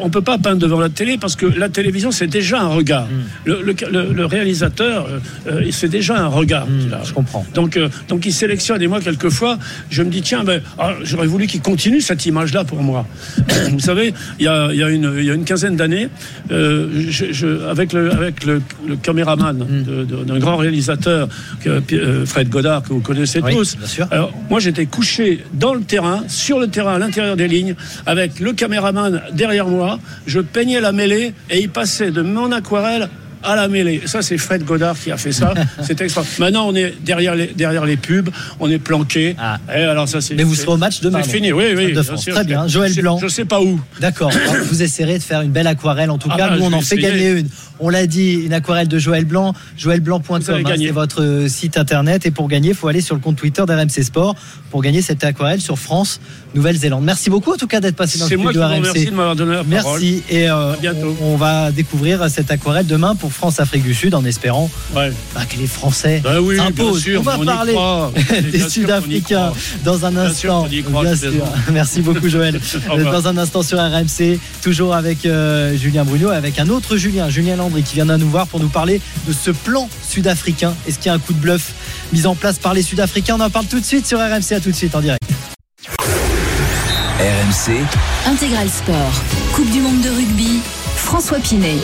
On 0.00 0.06
ne 0.06 0.10
peut 0.10 0.22
pas 0.22 0.38
peindre 0.38 0.58
devant 0.60 0.80
la 0.80 0.88
télé 0.88 1.18
parce 1.18 1.36
que 1.36 1.46
la 1.46 1.68
télévision, 1.68 2.10
c'est 2.10 2.26
déjà 2.26 2.60
un 2.60 2.68
regard. 2.68 3.06
Hmm. 3.06 3.22
Le, 3.44 3.62
le- 3.62 3.74
le- 3.90 4.12
le 4.12 4.26
réalisateur, 4.26 5.06
euh, 5.48 5.64
c'est 5.70 5.88
déjà 5.88 6.18
un 6.18 6.26
regard. 6.28 6.66
a. 6.92 7.04
Je 7.04 7.12
comprends. 7.12 7.44
Donc, 7.54 7.78
donc 8.08 8.26
il 8.26 8.32
sélectionne. 8.32 8.80
Et 8.82 8.86
moi, 8.88 9.00
quelquefois, 9.00 9.58
je 9.90 10.02
me 10.02 10.10
dis, 10.10 10.22
tiens, 10.22 10.44
ben, 10.44 10.60
ah, 10.78 10.92
j'aurais 11.02 11.26
voulu 11.26 11.46
qu'il 11.46 11.60
continue 11.62 12.00
cette 12.00 12.24
image-là 12.26 12.64
pour 12.64 12.82
moi. 12.82 13.06
Vous 13.72 13.80
savez, 13.80 14.12
il 14.38 14.44
y 14.44 14.48
a, 14.48 14.68
il 14.72 14.78
y 14.78 14.82
a 14.82 14.88
une, 14.90 15.12
il 15.18 15.24
y 15.24 15.30
a 15.30 15.34
une 15.34 15.44
quinzaine 15.44 15.76
d'années, 15.76 16.08
euh, 16.50 16.88
je- 17.08 17.32
je- 17.32 17.64
avec 17.68 17.92
le, 17.92 18.12
avec 18.12 18.44
le, 18.44 18.60
le 18.86 18.96
caméraman 18.96 19.56
Mm. 19.56 19.82
de- 19.82 19.90
de- 19.92 20.01
d'un 20.04 20.38
grand 20.38 20.56
réalisateur, 20.56 21.28
que, 21.62 21.82
euh, 21.94 22.26
Fred 22.26 22.48
Godard, 22.48 22.82
que 22.82 22.88
vous 22.88 23.00
connaissez 23.00 23.40
Oui, 23.42 23.54
tous. 23.54 23.76
bien 23.76 23.86
sûr. 23.86 24.06
Alors, 24.10 24.32
moi, 24.50 24.60
j'étais 24.60 24.86
couché 24.86 25.44
dans 25.54 25.74
le 25.74 25.82
terrain, 25.82 26.24
sur 26.28 26.58
le 26.58 26.68
terrain, 26.68 26.94
à 26.94 26.98
l'intérieur 26.98 27.36
des 27.36 27.48
lignes, 27.48 27.74
avec 28.06 28.40
le 28.40 28.52
caméraman 28.52 29.22
derrière 29.32 29.66
moi. 29.66 29.98
Je 30.26 30.40
peignais 30.40 30.80
la 30.80 30.92
mêlée 30.92 31.34
et 31.50 31.60
il 31.60 31.68
passait 31.68 32.10
de 32.10 32.22
mon 32.22 32.52
aquarelle 32.52 33.08
à 33.42 33.56
la 33.56 33.68
mêlée. 33.68 34.02
Ça, 34.06 34.22
c'est 34.22 34.38
Fred 34.38 34.64
Godard 34.64 34.98
qui 34.98 35.10
a 35.10 35.16
fait 35.16 35.32
ça. 35.32 35.54
C'est 35.82 36.00
extra. 36.00 36.22
Maintenant, 36.38 36.68
on 36.68 36.74
est 36.74 36.94
derrière 37.04 37.34
les, 37.34 37.48
derrière 37.48 37.84
les 37.84 37.96
pubs, 37.96 38.30
on 38.60 38.70
est 38.70 38.78
planqué. 38.78 39.36
Et 39.74 39.80
alors, 39.82 40.08
ça, 40.08 40.20
c'est. 40.20 40.34
Ah. 40.34 40.36
Mais 40.38 40.44
vous 40.44 40.54
serez 40.54 40.72
au 40.72 40.76
match 40.76 41.00
demain. 41.00 41.20
C'est 41.22 41.30
fini, 41.30 41.52
oui, 41.52 41.64
oui. 41.76 41.84
Stade 41.84 41.88
de 41.88 41.92
bien 41.92 42.02
France. 42.02 42.22
sûr. 42.22 42.34
Très 42.34 42.44
bien. 42.44 42.66
Joël 42.68 42.94
Blanc. 42.94 43.18
Je 43.20 43.28
sais 43.28 43.44
pas 43.44 43.60
où. 43.60 43.80
D'accord. 44.00 44.30
Vous 44.68 44.82
essayerez 44.82 45.18
de 45.18 45.22
faire 45.22 45.40
une 45.42 45.50
belle 45.50 45.66
aquarelle. 45.66 46.10
En 46.10 46.18
tout 46.18 46.28
Ah 46.30 46.36
cas, 46.36 46.48
bah, 46.50 46.56
nous, 46.56 46.64
on 46.64 46.72
en 46.72 46.80
fait 46.80 46.96
gagner 46.96 47.30
une. 47.30 47.48
On 47.80 47.88
l'a 47.88 48.06
dit, 48.06 48.34
une 48.34 48.52
aquarelle 48.52 48.86
de 48.88 48.98
Joël 48.98 49.24
Blanc. 49.24 49.54
Joëlblanc.com, 49.76 50.40
hein, 50.40 50.74
c'est 50.78 50.90
votre 50.90 51.22
euh, 51.22 51.48
site 51.48 51.76
internet. 51.76 52.26
Et 52.26 52.30
pour 52.30 52.48
gagner, 52.48 52.70
il 52.70 52.74
faut 52.74 52.88
aller 52.88 53.00
sur 53.00 53.14
le 53.14 53.20
compte 53.20 53.36
Twitter 53.36 53.64
d'RMC 53.66 54.02
Sport 54.04 54.36
pour 54.70 54.82
gagner 54.82 55.02
cette 55.02 55.24
aquarelle 55.24 55.60
sur 55.60 55.78
France, 55.78 56.20
Nouvelle-Zélande. 56.54 57.04
Merci 57.04 57.30
beaucoup, 57.30 57.52
en 57.52 57.56
tout 57.56 57.66
cas, 57.66 57.80
d'être 57.80 57.96
passé 57.96 58.18
dans 58.18 58.26
le 58.28 58.36
studio 58.38 58.62
RMC. 58.62 58.74
remercie 58.76 59.04
de 59.06 59.10
m'avoir 59.10 59.36
donné 59.36 59.54
la 59.54 59.64
parole. 59.64 60.00
Merci. 60.00 60.22
Et 60.28 60.48
euh, 60.50 60.74
on, 61.20 61.32
on 61.32 61.36
va 61.36 61.70
découvrir 61.70 62.28
cette 62.30 62.50
aquarelle 62.50 62.86
demain 62.86 63.14
pour 63.14 63.32
France-Afrique 63.32 63.82
du 63.82 63.94
Sud 63.94 64.14
en 64.14 64.24
espérant 64.24 64.70
bah, 64.94 65.08
que 65.48 65.56
les 65.56 65.66
Français 65.66 66.20
Bah 66.22 66.40
oui, 66.40 66.56
s'imposent. 66.56 67.04
on 67.18 67.22
va 67.22 67.38
on 67.38 67.44
parler 67.44 67.74
des 68.52 68.68
Sud-Africains 68.68 69.52
dans 69.84 70.04
un 70.06 70.10
Bien 70.12 70.32
sûr 70.32 70.54
instant. 70.54 71.00
Bien 71.02 71.16
sûr. 71.16 71.32
Merci 71.72 72.00
beaucoup, 72.02 72.28
Joël. 72.28 72.60
Revoir. 72.88 73.22
dans 73.22 73.28
un 73.28 73.38
instant 73.38 73.62
sur 73.62 73.78
RMC, 73.78 74.38
toujours 74.62 74.94
avec 74.94 75.24
euh, 75.26 75.76
Julien 75.76 76.04
Bruno, 76.04 76.28
avec 76.28 76.58
un 76.58 76.68
autre 76.68 76.96
Julien, 76.96 77.28
Julien 77.28 77.56
Landry, 77.56 77.82
qui 77.82 77.94
vient 77.94 78.06
de 78.06 78.16
nous 78.16 78.28
voir 78.28 78.46
pour 78.46 78.60
nous 78.60 78.68
parler 78.68 79.00
de 79.26 79.32
ce 79.32 79.50
plan 79.50 79.88
sud-africain. 80.08 80.74
Est-ce 80.86 80.98
qu'il 80.98 81.06
y 81.06 81.10
a 81.10 81.14
un 81.14 81.18
coup 81.18 81.32
de 81.32 81.38
bluff 81.38 81.72
mis 82.12 82.26
en 82.26 82.34
place 82.34 82.58
par 82.58 82.74
les 82.74 82.82
Sud-Africains? 82.82 83.36
On 83.38 83.40
en 83.40 83.50
parle 83.50 83.66
tout 83.66 83.80
de 83.80 83.84
suite 83.84 84.06
sur 84.06 84.18
RMC. 84.18 84.52
À 84.52 84.60
tout 84.60 84.70
de 84.70 84.76
suite 84.76 84.94
en 84.94 85.00
direct. 85.00 85.22
RMC, 87.52 87.84
Intégral 88.26 88.68
Sport. 88.70 89.12
Coupe 89.52 89.70
du 89.70 89.80
monde 89.80 90.00
de 90.00 90.08
rugby. 90.08 90.60
François 90.96 91.38
Pinet. 91.38 91.76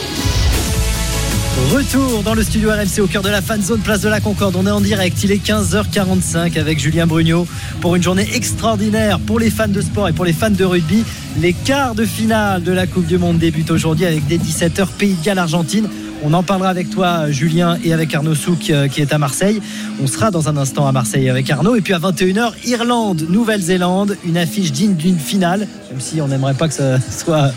Retour 1.71 2.23
dans 2.23 2.33
le 2.33 2.43
studio 2.43 2.71
RMC 2.71 3.03
au 3.03 3.07
cœur 3.07 3.23
de 3.23 3.29
la 3.29 3.43
fan 3.43 3.61
zone 3.61 3.81
place 3.81 4.01
de 4.01 4.09
la 4.09 4.21
Concorde. 4.21 4.57
On 4.57 4.67
est 4.67 4.71
en 4.71 4.81
direct, 4.81 5.23
il 5.25 5.31
est 5.31 5.45
15h45 5.45 6.59
avec 6.59 6.79
Julien 6.79 7.07
Brugnot 7.07 7.47
pour 7.83 7.97
une 7.97 8.03
journée 8.03 8.27
extraordinaire 8.35 9.21
pour 9.21 9.39
les 9.39 9.51
fans 9.51 9.69
de 9.69 9.83
sport 9.83 10.09
et 10.09 10.15
pour 10.15 10.25
les 10.25 10.33
fans 10.33 10.49
de 10.49 10.65
rugby. 10.65 11.05
Les 11.39 11.53
quarts 11.53 11.95
de 11.95 12.07
finale 12.07 12.63
de 12.63 12.73
la 12.73 12.87
Coupe 12.87 13.07
du 13.07 13.19
Monde 13.19 13.39
débutent 13.39 13.71
aujourd'hui 13.71 14.07
avec 14.07 14.27
des 14.27 14.39
17h 14.39 14.87
Pays 14.97 15.17
de 15.17 15.23
Galles 15.23 15.39
Argentine. 15.39 15.89
On 16.25 16.35
en 16.35 16.43
parlera 16.43 16.69
avec 16.69 16.91
toi, 16.91 17.31
Julien, 17.31 17.79
et 17.85 17.93
avec 17.93 18.13
Arnaud 18.13 18.35
Souk 18.35 18.71
euh, 18.71 18.89
qui 18.89 19.01
est 19.01 19.13
à 19.13 19.19
Marseille. 19.19 19.61
On 20.03 20.07
sera 20.09 20.33
dans 20.33 20.49
un 20.49 20.57
instant 20.57 20.87
à 20.89 20.93
Marseille 20.93 21.29
avec 21.31 21.49
Arnaud. 21.49 21.77
Et 21.77 21.81
puis 21.81 21.95
à 21.95 21.99
21h, 21.99 22.55
Irlande, 22.65 23.27
Nouvelle-Zélande, 23.29 24.17
une 24.25 24.37
affiche 24.37 24.73
digne 24.73 24.95
d'une 24.95 25.19
finale, 25.19 25.69
même 25.91 26.01
si 26.01 26.21
on 26.21 26.27
n'aimerait 26.27 26.55
pas 26.55 26.67
que 26.67 26.75
ça 26.75 26.99
soit 27.11 27.53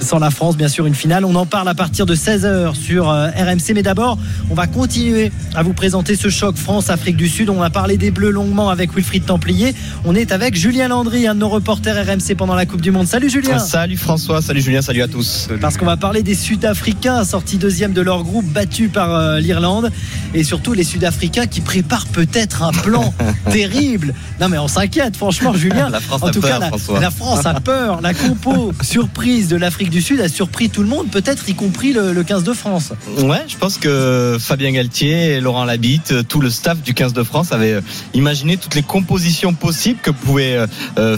sans 0.00 0.18
la 0.18 0.30
France, 0.30 0.56
bien 0.56 0.68
sûr, 0.68 0.86
une 0.86 0.94
finale. 0.94 1.26
On 1.26 1.34
en 1.34 1.44
parle 1.44 1.68
à 1.68 1.74
partir 1.74 2.06
de 2.06 2.14
16h 2.14 2.74
sur 2.74 3.10
euh, 3.10 3.28
RMC. 3.28 3.74
Mais 3.74 3.82
d'abord, 3.82 4.18
on 4.50 4.54
va 4.54 4.66
continuer 4.66 5.30
à 5.54 5.62
vous 5.62 5.74
présenter 5.74 6.16
ce 6.16 6.30
choc 6.30 6.56
France-Afrique 6.56 7.16
du 7.16 7.28
Sud. 7.28 7.50
On 7.50 7.60
a 7.60 7.70
parlé 7.70 7.98
des 7.98 8.10
Bleus 8.10 8.30
longuement 8.30 8.70
avec 8.70 8.94
Wilfried 8.94 9.26
Templier. 9.26 9.74
On 10.06 10.14
est 10.14 10.32
avec 10.32 10.54
Julien 10.54 10.88
Landry, 10.88 11.26
un 11.26 11.34
de 11.34 11.40
nos 11.40 11.50
reporters 11.50 12.06
RMC 12.06 12.34
pendant 12.36 12.54
la 12.54 12.64
Coupe 12.64 12.80
du 12.80 12.90
Monde. 12.90 13.06
Salut 13.06 13.28
Julien. 13.28 13.58
Salut 13.58 13.98
François, 13.98 14.40
salut 14.40 14.62
Julien, 14.62 14.80
salut 14.80 15.02
à 15.02 15.08
tous. 15.08 15.48
Parce 15.60 15.76
qu'on 15.76 15.86
va 15.86 15.98
parler 15.98 16.22
des 16.22 16.34
Sud-Africains 16.34 17.22
sortis 17.24 17.58
deuxième 17.58 17.92
de 17.92 18.05
leur 18.06 18.22
groupe, 18.24 18.46
battus 18.46 18.90
par 18.90 19.14
euh, 19.14 19.38
l'Irlande. 19.40 19.90
Et 20.34 20.42
surtout 20.44 20.72
les 20.72 20.84
Sud-Africains 20.84 21.46
qui 21.46 21.60
préparent 21.60 22.06
peut-être 22.06 22.62
un 22.62 22.72
plan 22.72 23.12
terrible. 23.50 24.14
Non 24.40 24.48
mais 24.48 24.58
on 24.58 24.68
s'inquiète, 24.68 25.16
franchement, 25.16 25.52
Julien. 25.54 25.90
La 25.96 26.00
France 26.00 26.22
en 26.22 26.26
a 26.28 26.30
tout 26.30 26.40
peur, 26.40 26.58
cas, 26.58 26.70
la, 26.94 27.00
la 27.00 27.10
France 27.10 27.44
a 27.46 27.60
peur. 27.60 28.00
La 28.00 28.14
compo 28.14 28.72
surprise 28.82 29.48
de 29.48 29.56
l'Afrique 29.56 29.90
du 29.90 30.00
Sud 30.00 30.20
a 30.20 30.28
surpris 30.28 30.70
tout 30.70 30.82
le 30.82 30.88
monde, 30.88 31.08
peut-être 31.10 31.48
y 31.48 31.54
compris 31.54 31.92
le, 31.92 32.12
le 32.12 32.22
15 32.24 32.44
de 32.44 32.52
France. 32.52 32.92
Ouais, 33.18 33.42
je 33.48 33.56
pense 33.56 33.76
que 33.78 34.36
Fabien 34.40 34.72
Galtier 34.72 35.34
et 35.34 35.40
Laurent 35.40 35.64
Labitte, 35.64 36.12
euh, 36.12 36.22
tout 36.22 36.40
le 36.40 36.48
staff 36.50 36.82
du 36.82 36.94
15 36.94 37.12
de 37.12 37.22
France 37.22 37.52
avait 37.52 37.72
euh, 37.74 37.80
imaginé 38.14 38.56
toutes 38.56 38.74
les 38.74 38.82
compositions 38.82 39.52
possibles 39.54 40.00
que 40.02 40.10
pouvait 40.10 40.58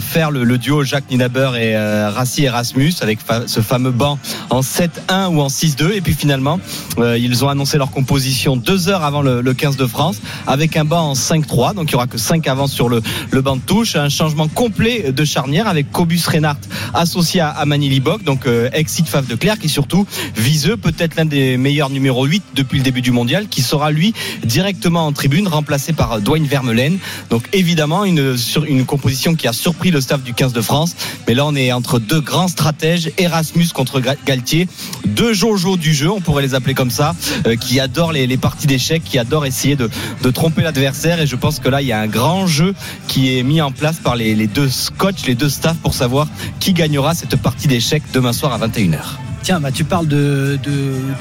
faire 0.01 0.31
le, 0.31 0.43
le 0.43 0.57
duo 0.57 0.83
Jacques 0.83 1.09
Ninaber 1.11 1.51
et 1.59 1.75
Rassi 1.77 2.43
Erasmus 2.45 2.93
avec 3.01 3.19
fa- 3.25 3.43
ce 3.47 3.59
fameux 3.61 3.91
banc 3.91 4.17
en 4.49 4.61
7-1 4.61 5.27
ou 5.35 5.41
en 5.41 5.47
6-2 5.47 5.91
et 5.93 6.01
puis 6.01 6.13
finalement 6.13 6.59
ils 6.97 7.45
ont 7.45 7.49
annoncé 7.49 7.77
leur 7.77 7.91
composition 7.91 8.55
deux 8.57 8.89
heures 8.89 9.03
avant 9.03 9.21
le, 9.21 9.41
le 9.41 9.53
15 9.53 9.77
de 9.77 9.85
France 9.85 10.17
avec 10.47 10.75
un 10.77 10.85
banc 10.85 11.11
en 11.11 11.13
5-3 11.13 11.75
donc 11.75 11.89
il 11.89 11.93
y 11.93 11.95
aura 11.95 12.07
que 12.07 12.17
5 12.17 12.47
avances 12.47 12.71
sur 12.71 12.89
le, 12.89 13.01
le 13.31 13.41
banc 13.41 13.55
de 13.55 13.61
touche. 13.61 13.95
Un 13.95 14.09
changement 14.09 14.47
complet 14.47 15.11
de 15.11 15.25
charnière 15.25 15.67
avec 15.67 15.91
Cobus 15.91 16.21
Reinhardt 16.27 16.59
associé 16.93 17.41
à 17.41 17.49
Amani 17.49 17.89
Libok 17.89 18.23
donc 18.23 18.45
euh, 18.45 18.69
ex 18.73 19.01
Fave 19.05 19.27
de 19.27 19.35
Clerc 19.35 19.59
qui 19.59 19.69
surtout 19.69 20.05
viseux 20.35 20.77
peut-être 20.77 21.15
l'un 21.15 21.25
des 21.25 21.57
meilleurs 21.57 21.89
numéro 21.89 22.25
8 22.25 22.43
depuis 22.55 22.77
le 22.77 22.83
début 22.83 23.01
du 23.01 23.11
mondial 23.11 23.47
qui 23.47 23.61
sera 23.61 23.91
lui 23.91 24.13
directement 24.43 25.05
en 25.05 25.13
tribune 25.13 25.47
remplacé 25.47 25.93
par 25.93 26.13
euh, 26.13 26.19
Dwayne 26.19 26.45
Vermeulen. 26.45 26.97
Donc 27.29 27.47
évidemment 27.53 28.05
une, 28.05 28.37
sur, 28.37 28.65
une 28.65 28.85
composition 28.85 29.35
qui 29.35 29.47
a 29.47 29.53
surpris 29.53 29.91
le 29.91 30.01
staff 30.01 30.23
du 30.23 30.33
15 30.33 30.53
de 30.53 30.61
France. 30.61 30.95
Mais 31.27 31.33
là 31.33 31.45
on 31.45 31.55
est 31.55 31.71
entre 31.71 31.99
deux 31.99 32.21
grands 32.21 32.47
stratèges 32.47 33.11
Erasmus 33.17 33.67
contre 33.73 34.01
Galtier 34.25 34.67
deux 35.05 35.33
Jojo 35.33 35.77
du 35.77 35.93
jeu. 35.93 36.09
On 36.09 36.21
pourrait 36.21 36.43
les 36.43 36.55
appeler 36.55 36.68
comme 36.73 36.91
ça 36.91 37.15
euh, 37.45 37.55
qui 37.55 37.79
adorent 37.79 38.11
les, 38.11 38.37
parties 38.37 38.67
d'échecs 38.67 39.03
qui 39.03 39.19
adorent 39.19 39.45
essayer 39.45 39.75
de, 39.75 39.89
de 40.21 40.29
tromper 40.31 40.61
l'adversaire. 40.61 41.19
Et 41.19 41.27
je 41.27 41.35
pense 41.35 41.59
que 41.59 41.69
là 41.69 41.81
il 41.81 41.87
y 41.87 41.91
a 41.91 41.99
un 41.99 42.07
grand 42.07 42.47
jeu 42.47 42.73
qui 43.07 43.37
est 43.37 43.43
mis 43.43 43.61
en 43.61 43.71
place 43.71 43.97
par 43.97 44.15
les, 44.15 44.35
les 44.35 44.47
deux 44.47 44.69
coachs 44.97 45.25
les 45.27 45.35
deux 45.35 45.49
staffs 45.49 45.77
pour 45.77 45.93
savoir 45.93 46.27
qui 46.59 46.73
gagnera 46.73 47.13
cette 47.13 47.35
partie 47.35 47.67
d'échecs 47.67 48.03
demain 48.13 48.33
soir 48.33 48.53
à 48.53 48.67
21h 48.67 49.28
Tiens, 49.41 49.59
bah, 49.59 49.71
tu 49.71 49.83
parles 49.83 50.07
de, 50.07 50.59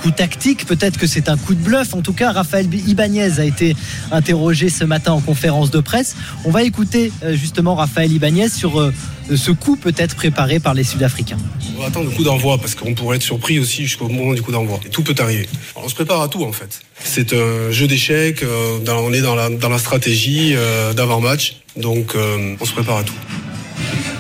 coup 0.03 0.11
tactique, 0.11 0.67
peut-être 0.67 0.99
que 0.99 1.07
c'est 1.07 1.29
un 1.29 1.37
coup 1.37 1.55
de 1.55 1.61
bluff. 1.61 1.95
En 1.95 2.03
tout 2.03 2.13
cas, 2.13 2.33
Raphaël 2.33 2.69
Ibanez 2.87 3.39
a 3.39 3.45
été 3.45 3.77
interrogé 4.11 4.69
ce 4.69 4.85
matin 4.85 5.13
en 5.13 5.21
conférence 5.21 5.71
de 5.71 5.81
presse. 5.81 6.17
On 6.45 6.51
va 6.51 6.63
écouter 6.63 7.13
euh, 7.23 7.35
justement 7.35 7.75
Raphaël 7.75 8.13
Ibanez 8.13 8.49
sur 8.49 8.81
euh, 8.81 8.93
ce 9.35 9.51
coup 9.51 9.77
peut-être 9.77 10.17
préparé 10.17 10.59
par 10.59 10.75
les 10.75 10.85
Sud-Africains. 10.85 11.39
On 11.77 11.81
va 11.81 11.89
attendre 11.89 12.11
le 12.11 12.17
coup 12.17 12.25
d'envoi 12.25 12.59
parce 12.59 12.75
qu'on 12.75 12.95
pourrait 12.95 13.17
être 13.17 13.23
surpris 13.23 13.59
aussi 13.59 13.85
jusqu'au 13.85 14.09
moment 14.09 14.35
du 14.35 14.43
coup 14.43 14.53
d'envoi. 14.53 14.81
Tout 14.91 15.03
peut 15.03 15.15
arriver. 15.19 15.49
On 15.77 15.89
se 15.89 15.95
prépare 15.95 16.23
à 16.23 16.29
tout 16.29 16.43
en 16.45 16.53
fait. 16.53 16.81
C'est 17.03 17.33
un 17.33 17.71
jeu 17.71 17.87
d'échecs. 17.87 18.43
euh, 18.43 18.79
on 18.87 19.13
est 19.13 19.23
dans 19.23 19.35
la, 19.35 19.79
stratégie 19.79 20.55
d'avant-match. 20.97 21.57
Donc 21.77 22.17
on 22.61 22.65
se 22.65 22.73
prépare 22.73 22.99
à 22.99 23.05
tout. 23.05 23.15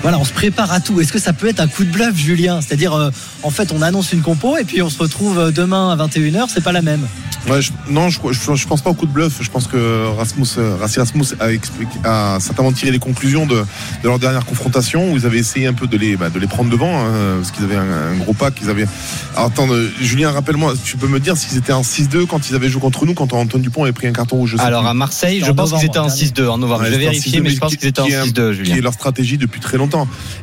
Voilà, 0.03 0.19
on 0.19 0.25
se 0.25 0.33
prépare 0.33 0.73
à 0.73 0.81
tout. 0.81 1.01
Est-ce 1.01 1.12
que 1.12 1.19
ça 1.19 1.33
peut 1.33 1.49
être 1.49 1.61
un 1.61 1.66
coup 1.66 1.85
de 1.85 1.91
bluff, 1.91 2.16
Julien? 2.16 2.61
C'est-à-dire, 2.61 2.95
euh, 2.95 3.11
en 3.43 3.51
fait, 3.51 3.73
on 3.73 3.83
annonce 3.83 4.12
une 4.12 4.23
compo 4.23 4.57
et 4.57 4.65
puis 4.65 4.81
on 4.81 4.91
se 4.91 4.99
retrouve 4.99 5.39
euh, 5.39 5.51
demain 5.51 5.91
à 5.91 5.97
21h, 5.97 6.47
c'est 6.53 6.62
pas 6.62 6.73
la 6.73 6.83
même. 6.83 7.07
Ouais, 7.49 7.62
je- 7.62 7.70
non, 7.89 8.09
je, 8.09 8.19
je, 8.31 8.55
je 8.55 8.66
pense 8.66 8.81
pas 8.83 8.91
au 8.91 8.95
coup 8.95 9.07
de 9.07 9.12
bluff. 9.12 9.39
Je 9.41 9.51
pense 9.51 9.66
que 9.66 10.07
Rasmus, 10.16 10.47
euh, 10.59 10.77
Rassi 10.77 10.99
Rasmus 11.01 11.25
a, 11.41 11.53
expliqué, 11.53 11.93
a 12.05 12.39
certainement 12.41 12.73
tiré 12.73 12.91
les 12.91 12.99
conclusions 12.99 13.47
de, 13.47 13.57
de 13.57 13.65
leur 14.09 14.19
dernière 14.19 14.45
confrontation 14.45 15.12
où 15.12 15.16
ils 15.16 15.25
avaient 15.27 15.39
essayé 15.39 15.66
un 15.66 15.73
peu 15.73 15.87
de 15.87 15.97
les, 15.97 16.16
bah, 16.16 16.31
de 16.31 16.39
les 16.39 16.47
prendre 16.47 16.70
devant 16.70 17.01
hein, 17.07 17.37
parce 17.39 17.51
qu'ils 17.51 17.65
avaient 17.65 17.77
un, 17.77 18.12
un 18.12 18.16
gros 18.19 18.35
pack. 18.35 18.55
Ils 18.62 18.70
avaient. 18.70 18.87
Alors, 19.35 19.47
attends, 19.49 19.69
euh, 19.73 19.91
Julien, 20.01 20.31
rappelle-moi, 20.31 20.75
tu 20.85 20.97
peux 20.97 21.07
me 21.09 21.19
dire 21.20 21.37
s'ils 21.37 21.57
étaient 21.59 21.73
en 21.73 21.83
6-2 21.83 22.27
quand 22.27 22.49
ils 22.51 22.55
avaient 22.55 22.69
joué 22.69 22.81
contre 22.81 23.05
nous, 23.07 23.15
quand 23.15 23.33
Antoine 23.33 23.62
Dupont 23.62 23.83
avait 23.85 23.93
pris 23.93 24.07
un 24.07 24.12
carton 24.12 24.37
rouge 24.37 24.57
Alors 24.59 24.83
plus. 24.83 24.89
à 24.91 24.95
Marseille, 24.95 25.43
je 25.45 25.51
pense 25.53 25.73
qu'ils 25.73 25.87
étaient 25.87 25.99
en 25.99 26.09
6-2 26.09 26.49
en 26.49 26.59
novembre. 26.59 26.83
Ouais, 26.83 26.87
je 26.87 26.93
vais 26.93 26.99
vérifier, 26.99 27.41
6-2, 27.41 27.43
mais 27.43 27.51
je 27.51 27.59
pense 27.59 27.70
qui- 27.73 27.77
qu'ils 27.79 27.89
étaient 27.89 28.01
en 28.01 28.07
qui 28.07 28.12
est 28.12 28.16
un- 28.16 28.25
6-2, 28.27 28.53
Julien. 28.53 28.73
Qui 28.75 28.79
est 28.79 28.83
leur 28.83 28.95
stratégie 28.95 29.39
depuis 29.39 29.61
très 29.61 29.77
longtemps. 29.79 29.88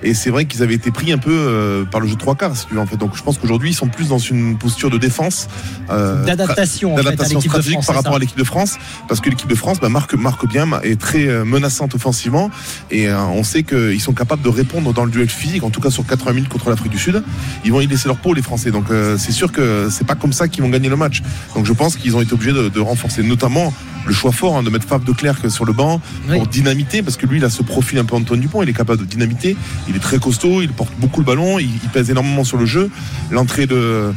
Et 0.03 0.13
c'est 0.13 0.29
vrai 0.29 0.45
qu'ils 0.45 0.63
avaient 0.63 0.73
été 0.75 0.91
pris 0.91 1.11
un 1.11 1.17
peu 1.17 1.31
euh, 1.31 1.85
par 1.85 1.99
le 2.01 2.07
jeu 2.07 2.15
de 2.15 2.19
trois 2.19 2.35
quarts, 2.35 2.55
si 2.55 2.67
tu 2.67 2.73
veux, 2.73 2.79
en 2.79 2.85
fait. 2.85 2.97
Donc 2.97 3.15
je 3.15 3.23
pense 3.23 3.37
qu'aujourd'hui, 3.37 3.69
ils 3.71 3.75
sont 3.75 3.87
plus 3.87 4.09
dans 4.09 4.17
une 4.17 4.57
posture 4.57 4.89
de 4.89 4.97
défense. 4.97 5.47
euh, 5.89 6.23
D'adaptation, 6.25 6.95
d'adaptation 6.95 7.39
stratégique 7.41 7.73
France, 7.75 7.85
par 7.87 7.95
rapport 7.95 8.15
à 8.15 8.19
l'équipe 8.19 8.37
de 8.37 8.43
France. 8.43 8.75
Parce 9.07 9.19
que 9.21 9.29
l'équipe 9.29 9.47
de 9.49 9.55
France 9.55 9.79
bah, 9.79 9.89
marque, 9.89 10.13
marque 10.15 10.47
bien, 10.47 10.67
est 10.83 10.99
très 10.99 11.27
euh, 11.27 11.45
menaçante 11.45 11.95
offensivement. 11.95 12.49
Et 12.91 13.07
euh, 13.07 13.17
on 13.25 13.43
sait 13.43 13.63
qu'ils 13.63 14.01
sont 14.01 14.13
capables 14.13 14.41
de 14.41 14.49
répondre 14.49 14.93
dans 14.93 15.05
le 15.05 15.11
duel 15.11 15.29
physique, 15.29 15.63
en 15.63 15.69
tout 15.69 15.81
cas 15.81 15.89
sur 15.91 16.05
80 16.05 16.33
minutes 16.33 16.49
contre 16.49 16.69
l'Afrique 16.69 16.91
du 16.91 16.99
Sud. 16.99 17.23
Ils 17.63 17.71
vont 17.71 17.81
y 17.81 17.87
laisser 17.87 18.07
leur 18.07 18.17
peau, 18.17 18.33
les 18.33 18.41
Français. 18.41 18.71
Donc 18.71 18.85
c'est 19.17 19.31
sûr 19.31 19.51
que 19.51 19.87
c'est 19.89 20.05
pas 20.07 20.15
comme 20.15 20.33
ça 20.33 20.47
qu'ils 20.47 20.63
vont 20.63 20.69
gagner 20.69 20.89
le 20.89 20.95
match. 20.95 21.21
Donc 21.55 21.65
je 21.65 21.73
pense 21.73 21.95
qu'ils 21.95 22.15
ont 22.15 22.21
été 22.21 22.33
obligés 22.33 22.53
de, 22.53 22.69
de 22.69 22.79
renforcer, 22.79 23.23
notamment 23.23 23.73
le 24.05 24.13
choix 24.13 24.31
fort 24.31 24.57
hein, 24.57 24.63
de 24.63 24.69
mettre 24.69 24.87
Fab 24.87 25.03
de 25.03 25.11
Clerc 25.11 25.49
sur 25.49 25.65
le 25.65 25.73
banc 25.73 26.01
pour 26.29 26.47
dynamiter, 26.47 27.01
parce 27.01 27.17
que 27.17 27.25
lui, 27.25 27.37
il 27.37 27.45
a 27.45 27.49
ce 27.49 27.63
profil 27.63 27.99
un 27.99 28.05
peu 28.05 28.15
Antoine 28.15 28.39
Dupont, 28.39 28.63
il 28.63 28.69
est 28.69 28.73
capable 28.73 28.99
de 28.99 29.05
dynamiter. 29.05 29.55
Il 29.87 29.95
est 29.95 29.99
très 29.99 30.19
costaud, 30.19 30.61
il 30.61 30.71
porte 30.71 30.93
beaucoup 30.99 31.19
le 31.19 31.25
ballon, 31.25 31.59
il, 31.59 31.69
il 31.83 31.89
pèse 31.89 32.09
énormément 32.09 32.43
sur 32.43 32.57
le 32.57 32.65
jeu. 32.65 32.89
L'entrée 33.31 33.67
de 33.67 34.13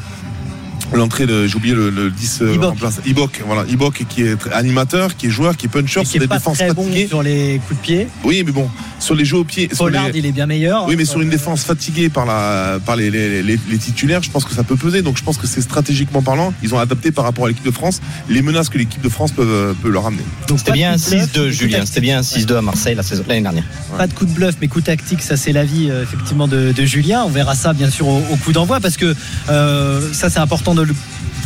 l'entrée 0.92 1.26
de, 1.26 1.46
j'ai 1.46 1.56
oublié 1.56 1.74
le, 1.74 1.90
le 1.90 2.10
10 2.10 2.38
euh, 2.42 2.54
Ibok. 2.54 2.74
Ibok, 3.06 3.42
voilà, 3.46 3.64
Ibok 3.68 4.04
qui 4.08 4.22
est 4.22 4.36
animateur, 4.52 5.16
qui 5.16 5.26
est 5.26 5.30
joueur, 5.30 5.56
qui 5.56 5.66
est 5.66 5.68
puncher 5.68 6.00
Et 6.00 6.04
sur 6.04 6.10
qui 6.12 6.16
est 6.16 6.20
des 6.20 6.26
pas 6.28 6.38
défenses 6.38 6.58
très 6.58 6.72
bon 6.72 6.84
fatiguées. 6.84 7.06
sur 7.08 7.22
les 7.22 7.60
coups 7.66 7.78
de 7.80 7.84
pied. 7.84 8.08
Oui, 8.24 8.42
mais 8.44 8.52
bon, 8.52 8.68
sur 8.98 9.14
les 9.14 9.24
jeux 9.24 9.38
au 9.38 9.44
pied. 9.44 9.68
sur 9.68 9.78
Pollard, 9.84 10.08
les- 10.08 10.18
il 10.20 10.26
est 10.26 10.32
bien 10.32 10.46
meilleur. 10.46 10.86
Oui, 10.86 10.94
mais 10.96 11.04
sur 11.04 11.20
une 11.20 11.28
défense 11.30 11.62
fatiguée 11.64 12.08
par, 12.08 12.26
la, 12.26 12.78
par 12.84 12.96
les, 12.96 13.10
les, 13.10 13.42
les- 13.42 13.58
les 13.68 13.78
titulaires, 13.78 14.22
je 14.22 14.30
pense 14.30 14.44
que 14.44 14.54
ça 14.54 14.62
peut 14.64 14.76
peser. 14.76 15.02
Donc 15.02 15.18
je 15.18 15.22
pense 15.22 15.36
que 15.36 15.46
c'est 15.46 15.60
stratégiquement 15.60 16.22
parlant, 16.22 16.52
ils 16.62 16.74
ont 16.74 16.78
adapté 16.78 17.12
par 17.12 17.24
rapport 17.24 17.44
à 17.44 17.48
l'équipe 17.48 17.64
de 17.64 17.70
France 17.70 18.00
les 18.28 18.42
menaces 18.42 18.68
que 18.68 18.78
l'équipe 18.78 19.02
de 19.02 19.08
France 19.08 19.32
peut, 19.32 19.74
peut 19.82 19.90
leur 19.90 20.06
amener. 20.06 20.22
C'était 20.56 20.72
bien 20.72 20.92
un 20.92 20.96
6-2, 20.96 21.50
Julien. 21.50 21.84
C'était 21.86 22.00
bien 22.00 22.18
un 22.18 22.22
6-2 22.22 22.56
à 22.56 22.62
Marseille 22.62 22.94
la 22.94 23.02
saison- 23.02 23.24
l'année 23.28 23.42
dernière. 23.42 23.64
Pas 23.96 24.06
de 24.06 24.12
coup 24.14 24.24
de 24.26 24.32
bluff, 24.32 24.54
mais 24.60 24.68
coup 24.68 24.80
tactique, 24.80 25.22
ça 25.22 25.36
c'est 25.36 25.52
l'avis 25.52 25.90
euh, 25.90 26.02
effectivement 26.02 26.48
de, 26.48 26.72
de 26.72 26.84
Julien. 26.84 27.24
On 27.26 27.30
verra 27.30 27.54
ça 27.54 27.72
bien 27.72 27.90
sûr 27.90 28.08
au, 28.08 28.18
au 28.30 28.36
coup 28.36 28.52
d'envoi 28.52 28.80
parce 28.80 28.96
que 28.96 29.14
euh, 29.48 30.12
ça 30.12 30.30
c'est 30.30 30.38
important 30.38 30.74
de 30.74 30.77
le 30.84 30.94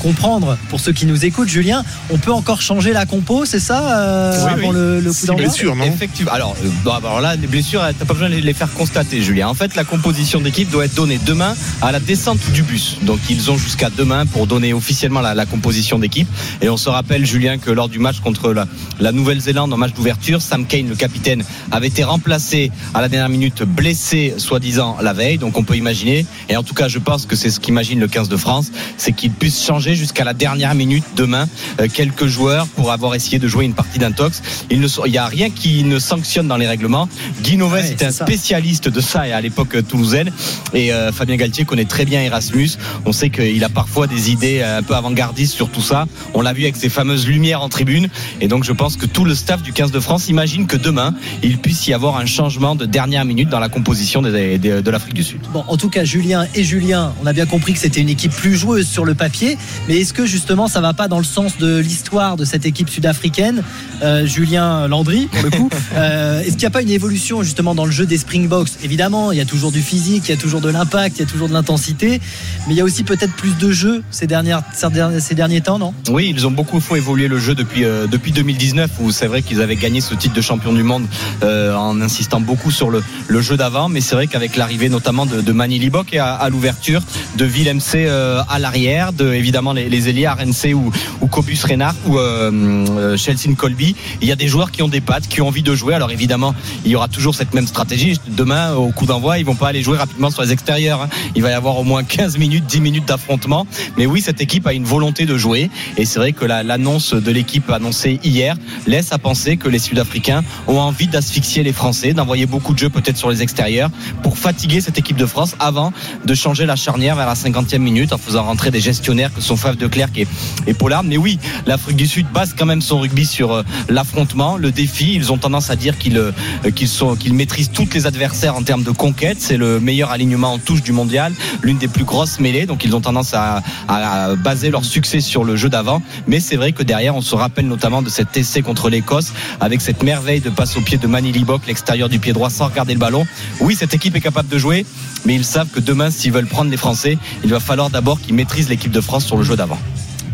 comprendre 0.00 0.56
pour 0.68 0.80
ceux 0.80 0.92
qui 0.92 1.06
nous 1.06 1.24
écoutent. 1.24 1.48
Julien, 1.48 1.84
on 2.10 2.18
peut 2.18 2.32
encore 2.32 2.62
changer 2.62 2.92
la 2.92 3.06
compo, 3.06 3.44
c'est 3.44 3.60
ça 3.60 3.98
euh, 3.98 4.46
avant 4.46 4.72
le, 4.72 5.00
le 5.00 5.12
coup 5.12 5.26
d'envoi 5.26 5.44
Effectivement. 5.86 6.32
Alors, 6.32 6.56
euh, 6.64 6.68
bon, 6.84 6.92
alors 6.92 7.20
là, 7.20 7.36
les 7.36 7.46
blessures, 7.46 7.82
t'as 7.98 8.04
pas 8.04 8.14
besoin 8.14 8.30
de 8.30 8.34
les 8.36 8.54
faire 8.54 8.72
constater, 8.72 9.22
Julien. 9.22 9.48
En 9.48 9.54
fait, 9.54 9.74
la 9.74 9.84
composition 9.84 10.40
d'équipe 10.40 10.70
doit 10.70 10.84
être 10.84 10.94
donnée 10.94 11.18
demain 11.24 11.54
à 11.80 11.92
la 11.92 12.00
descente 12.00 12.38
du 12.52 12.62
bus. 12.62 12.98
Donc, 13.02 13.18
ils 13.28 13.50
ont 13.50 13.56
jusqu'à 13.56 13.90
demain 13.90 14.26
pour 14.26 14.46
donner 14.46 14.72
officiellement 14.72 15.20
la, 15.20 15.34
la 15.34 15.46
composition 15.46 15.98
d'équipe. 15.98 16.28
Et 16.60 16.68
on 16.68 16.76
se 16.76 16.88
rappelle, 16.88 17.26
Julien, 17.26 17.58
que 17.58 17.70
lors 17.70 17.88
du 17.88 17.98
match 17.98 18.20
contre 18.20 18.52
la, 18.52 18.66
la 19.00 19.12
Nouvelle-Zélande, 19.12 19.72
en 19.72 19.76
match 19.76 19.92
d'ouverture, 19.92 20.40
Sam 20.40 20.66
Kane, 20.66 20.88
le 20.88 20.96
capitaine, 20.96 21.44
avait 21.70 21.88
été 21.88 22.04
remplacé 22.04 22.70
à 22.94 23.00
la 23.00 23.08
dernière 23.08 23.28
minute, 23.28 23.62
blessé, 23.62 24.34
soi-disant, 24.38 24.96
la 25.02 25.12
veille. 25.12 25.38
Donc, 25.38 25.56
on 25.56 25.64
peut 25.64 25.76
imaginer. 25.76 26.26
Et 26.48 26.56
en 26.56 26.62
tout 26.62 26.74
cas, 26.74 26.88
je 26.88 26.98
pense 26.98 27.26
que 27.26 27.36
c'est 27.36 27.50
ce 27.50 27.60
qu'imagine 27.60 28.00
le 28.00 28.08
15 28.08 28.28
de 28.28 28.36
France, 28.36 28.70
c'est 28.96 29.12
qu'il 29.12 29.30
puisse 29.30 29.64
changer 29.64 29.81
jusqu'à 29.90 30.24
la 30.24 30.34
dernière 30.34 30.74
minute 30.74 31.04
demain 31.16 31.48
euh, 31.80 31.88
quelques 31.92 32.26
joueurs 32.26 32.66
pour 32.68 32.92
avoir 32.92 33.14
essayé 33.14 33.38
de 33.38 33.48
jouer 33.48 33.64
une 33.64 33.74
partie 33.74 33.98
d'intox. 33.98 34.42
Il 34.70 34.80
ne 34.80 34.88
sont- 34.88 35.04
il 35.04 35.12
y 35.12 35.18
a 35.18 35.26
rien 35.26 35.50
qui 35.50 35.84
ne 35.84 35.98
sanctionne 35.98 36.48
dans 36.48 36.56
les 36.56 36.66
règlements. 36.66 37.08
Guy 37.42 37.56
Noves 37.56 37.78
était 37.92 38.04
un 38.06 38.12
spécialiste 38.12 38.88
de 38.88 39.00
ça 39.00 39.26
et 39.28 39.32
à 39.32 39.40
l'époque 39.40 39.74
euh, 39.74 39.82
toulousaine 39.82 40.30
et 40.74 40.92
euh, 40.92 41.12
Fabien 41.12 41.36
Galtier 41.36 41.64
connaît 41.64 41.84
très 41.84 42.04
bien 42.04 42.22
Erasmus. 42.22 42.70
On 43.04 43.12
sait 43.12 43.30
qu'il 43.30 43.62
a 43.64 43.68
parfois 43.68 44.06
des 44.06 44.30
idées 44.30 44.62
un 44.62 44.82
peu 44.82 44.94
avant-gardistes 44.94 45.54
sur 45.54 45.68
tout 45.70 45.82
ça. 45.82 46.06
On 46.34 46.40
l'a 46.42 46.52
vu 46.52 46.62
avec 46.62 46.76
ces 46.76 46.88
fameuses 46.88 47.26
lumières 47.26 47.62
en 47.62 47.68
tribune 47.68 48.08
et 48.40 48.48
donc 48.48 48.64
je 48.64 48.72
pense 48.72 48.96
que 48.96 49.06
tout 49.06 49.24
le 49.24 49.34
staff 49.34 49.62
du 49.62 49.72
15 49.72 49.90
de 49.90 50.00
France 50.00 50.28
imagine 50.28 50.66
que 50.66 50.76
demain 50.76 51.14
il 51.42 51.58
puisse 51.58 51.86
y 51.86 51.92
avoir 51.92 52.16
un 52.16 52.26
changement 52.26 52.74
de 52.74 52.86
dernière 52.86 53.24
minute 53.24 53.48
dans 53.48 53.58
la 53.60 53.68
composition 53.68 54.22
des- 54.22 54.58
des- 54.58 54.82
de 54.82 54.90
l'Afrique 54.90 55.14
du 55.14 55.22
Sud. 55.24 55.40
Bon, 55.52 55.64
en 55.68 55.76
tout 55.76 55.88
cas, 55.88 56.04
Julien 56.04 56.46
et 56.54 56.64
Julien, 56.64 57.12
on 57.22 57.26
a 57.26 57.32
bien 57.32 57.46
compris 57.46 57.72
que 57.72 57.78
c'était 57.78 58.00
une 58.00 58.08
équipe 58.08 58.32
plus 58.32 58.54
joueuse 58.56 58.86
sur 58.86 59.04
le 59.04 59.14
papier, 59.14 59.56
mais 59.88 59.98
est-ce 60.00 60.12
que 60.12 60.26
justement 60.26 60.68
ça 60.68 60.80
va 60.80 60.92
pas 60.94 61.08
dans 61.08 61.18
le 61.18 61.24
sens 61.24 61.58
de 61.58 61.78
l'histoire 61.78 62.36
de 62.36 62.44
cette 62.44 62.66
équipe 62.66 62.88
sud-africaine 62.88 63.62
Euh, 64.02 64.26
Julien 64.26 64.88
Landry, 64.88 65.28
pour 65.30 65.42
le 65.44 65.50
coup, 65.50 65.70
euh, 65.94 66.40
est-ce 66.40 66.50
qu'il 66.50 66.58
n'y 66.58 66.64
a 66.66 66.70
pas 66.70 66.82
une 66.82 66.90
évolution 66.90 67.42
justement 67.44 67.74
dans 67.74 67.84
le 67.84 67.92
jeu 67.92 68.04
des 68.04 68.18
Springboks? 68.18 68.70
Évidemment, 68.82 69.30
il 69.30 69.38
y 69.38 69.40
a 69.40 69.44
toujours 69.44 69.70
du 69.70 69.80
physique, 69.80 70.24
il 70.26 70.30
y 70.30 70.34
a 70.34 70.36
toujours 70.36 70.60
de 70.60 70.68
l'impact, 70.68 71.18
il 71.18 71.20
y 71.20 71.22
a 71.22 71.26
toujours 71.28 71.48
de 71.48 71.52
l'intensité, 71.52 72.20
mais 72.66 72.74
il 72.74 72.76
y 72.76 72.80
a 72.80 72.84
aussi 72.84 73.04
peut-être 73.04 73.32
plus 73.34 73.56
de 73.58 73.70
jeu 73.70 74.02
ces, 74.10 74.26
dernières, 74.26 74.62
ces 74.74 75.34
derniers- 75.36 75.60
temps, 75.60 75.78
non? 75.78 75.94
Oui, 76.10 76.32
ils 76.34 76.46
ont 76.46 76.50
beaucoup 76.50 76.80
fait 76.80 76.96
évoluer 76.96 77.28
le 77.28 77.38
jeu 77.38 77.54
depuis 77.54 77.84
euh, 77.84 78.08
depuis 78.08 78.32
2019 78.32 78.90
où 79.00 79.12
c'est 79.12 79.28
vrai 79.28 79.42
qu'ils 79.42 79.60
avaient 79.62 79.76
gagné 79.76 80.00
ce 80.00 80.14
titre 80.14 80.34
de 80.34 80.40
champion 80.40 80.72
du 80.72 80.82
monde 80.82 81.06
en 81.42 82.00
insistant 82.00 82.40
beaucoup 82.40 82.70
sur 82.70 82.90
le, 82.90 83.02
le 83.28 83.40
jeu 83.40 83.56
d'avant, 83.56 83.88
mais 83.88 84.00
c'est 84.00 84.14
vrai 84.16 84.26
qu'avec 84.26 84.56
l'arrivée 84.56 84.88
notamment 84.88 85.26
de, 85.26 85.40
de 85.40 85.52
Manny 85.52 85.78
Libok 85.78 86.12
et 86.12 86.18
à, 86.18 86.32
à 86.34 86.48
l'ouverture, 86.48 87.02
de 87.36 87.44
Willem 87.44 87.80
C 87.80 88.04
euh, 88.08 88.42
à 88.48 88.58
l'arrière, 88.58 89.12
de 89.12 89.32
évidemment 89.32 89.61
les, 89.70 89.88
les 89.88 90.26
RNC 90.26 90.74
ou, 90.74 90.90
Cobus 91.28 91.58
Renard 91.62 91.94
ou 92.06 92.18
euh, 92.18 92.50
euh, 92.90 93.16
Chelsea 93.16 93.54
Colby, 93.56 93.94
il 94.20 94.26
y 94.28 94.32
a 94.32 94.36
des 94.36 94.48
joueurs 94.48 94.72
qui 94.72 94.82
ont 94.82 94.88
des 94.88 95.00
pattes, 95.00 95.28
qui 95.28 95.40
ont 95.40 95.46
envie 95.46 95.62
de 95.62 95.74
jouer. 95.76 95.94
Alors 95.94 96.10
évidemment, 96.10 96.54
il 96.84 96.90
y 96.90 96.96
aura 96.96 97.06
toujours 97.06 97.34
cette 97.36 97.54
même 97.54 97.68
stratégie. 97.68 98.18
Demain, 98.28 98.74
au 98.74 98.88
coup 98.90 99.06
d'envoi, 99.06 99.38
ils 99.38 99.44
vont 99.44 99.54
pas 99.54 99.68
aller 99.68 99.82
jouer 99.82 99.96
rapidement 99.96 100.30
sur 100.30 100.42
les 100.42 100.50
extérieurs. 100.52 101.02
hein. 101.02 101.08
Il 101.36 101.42
va 101.42 101.50
y 101.50 101.54
avoir 101.54 101.78
au 101.78 101.84
moins 101.84 102.02
15 102.02 102.36
minutes, 102.38 102.66
10 102.66 102.80
minutes 102.80 103.06
d'affrontement. 103.06 103.66
Mais 103.96 104.06
oui, 104.06 104.20
cette 104.20 104.40
équipe 104.40 104.66
a 104.66 104.72
une 104.72 104.84
volonté 104.84 105.24
de 105.26 105.36
jouer. 105.38 105.70
Et 105.96 106.04
c'est 106.04 106.18
vrai 106.18 106.32
que 106.32 106.44
la- 106.44 106.64
l'annonce 106.64 107.14
de 107.14 107.30
l'équipe 107.30 107.70
annoncée 107.70 108.18
hier 108.24 108.56
laisse 108.88 109.12
à 109.12 109.18
penser 109.18 109.56
que 109.56 109.68
les 109.68 109.78
Sud-Africains 109.78 110.42
ont 110.66 110.78
envie 110.80 111.06
d'asphyxier 111.06 111.62
les 111.62 111.72
Français, 111.72 112.12
d'envoyer 112.14 112.46
beaucoup 112.46 112.72
de 112.74 112.78
jeux 112.78 112.90
peut-être 112.90 113.16
sur 113.16 113.30
les 113.30 113.42
extérieurs 113.42 113.90
pour 114.22 114.38
fatiguer 114.38 114.80
cette 114.80 114.98
équipe 114.98 115.16
de 115.16 115.26
France 115.26 115.54
avant 115.60 115.92
de 116.24 116.34
changer 116.34 116.66
la 116.66 116.76
charnière 116.76 117.14
vers 117.16 117.26
la 117.26 117.34
50e 117.34 117.78
minute 117.78 118.12
en 118.12 118.18
faisant 118.18 118.42
rentrer 118.44 118.70
des 118.70 118.80
gestionnaires 118.80 119.32
que 119.32 119.40
sont 119.40 119.51
Favre 119.56 119.76
de 119.76 119.86
Clerc 119.86 120.10
et, 120.16 120.26
et 120.66 120.74
Pollard. 120.74 121.04
Mais 121.04 121.16
oui, 121.16 121.38
l'Afrique 121.66 121.96
du 121.96 122.06
Sud 122.06 122.26
base 122.32 122.54
quand 122.56 122.66
même 122.66 122.82
son 122.82 123.00
rugby 123.00 123.26
sur 123.26 123.52
euh, 123.52 123.62
l'affrontement, 123.88 124.56
le 124.56 124.70
défi. 124.70 125.14
Ils 125.14 125.32
ont 125.32 125.38
tendance 125.38 125.70
à 125.70 125.76
dire 125.76 125.98
qu'ils 125.98 126.18
euh, 126.18 126.32
qu'ils 126.74 126.88
sont 126.88 127.16
qu'ils 127.16 127.34
maîtrisent 127.34 127.70
toutes 127.70 127.94
les 127.94 128.06
adversaires 128.06 128.56
en 128.56 128.62
termes 128.62 128.82
de 128.82 128.90
conquête. 128.90 129.38
C'est 129.40 129.56
le 129.56 129.80
meilleur 129.80 130.10
alignement 130.10 130.52
en 130.52 130.58
touche 130.58 130.82
du 130.82 130.92
mondial, 130.92 131.32
l'une 131.62 131.78
des 131.78 131.88
plus 131.88 132.04
grosses 132.04 132.40
mêlées. 132.40 132.66
Donc 132.66 132.84
ils 132.84 132.94
ont 132.94 133.00
tendance 133.00 133.34
à, 133.34 133.62
à 133.88 134.34
baser 134.36 134.70
leur 134.70 134.84
succès 134.84 135.20
sur 135.20 135.44
le 135.44 135.56
jeu 135.56 135.68
d'avant. 135.68 136.02
Mais 136.26 136.40
c'est 136.40 136.56
vrai 136.56 136.72
que 136.72 136.82
derrière, 136.82 137.16
on 137.16 137.22
se 137.22 137.34
rappelle 137.34 137.66
notamment 137.66 138.02
de 138.02 138.08
cet 138.08 138.36
essai 138.36 138.62
contre 138.62 138.90
l'Écosse 138.90 139.32
avec 139.60 139.80
cette 139.80 140.02
merveille 140.02 140.40
de 140.40 140.50
passe 140.50 140.76
au 140.76 140.80
pied 140.80 140.98
de 140.98 141.06
Manny 141.06 141.32
Libok, 141.32 141.66
l'extérieur 141.66 142.08
du 142.08 142.18
pied 142.18 142.32
droit 142.32 142.50
sans 142.50 142.66
regarder 142.66 142.92
le 142.94 142.98
ballon. 142.98 143.26
Oui, 143.60 143.76
cette 143.76 143.94
équipe 143.94 144.16
est 144.16 144.20
capable 144.20 144.48
de 144.48 144.58
jouer, 144.58 144.86
mais 145.24 145.34
ils 145.34 145.44
savent 145.44 145.68
que 145.68 145.80
demain, 145.80 146.10
s'ils 146.10 146.32
veulent 146.32 146.46
prendre 146.46 146.70
les 146.70 146.76
Français, 146.76 147.18
il 147.44 147.50
va 147.50 147.60
falloir 147.60 147.90
d'abord 147.90 148.20
qu'ils 148.20 148.34
maîtrisent 148.34 148.68
l'équipe 148.68 148.92
de 148.92 149.00
France 149.00 149.24
sur 149.24 149.36
le 149.36 149.41
jeu 149.44 149.56
d'avant. 149.56 149.78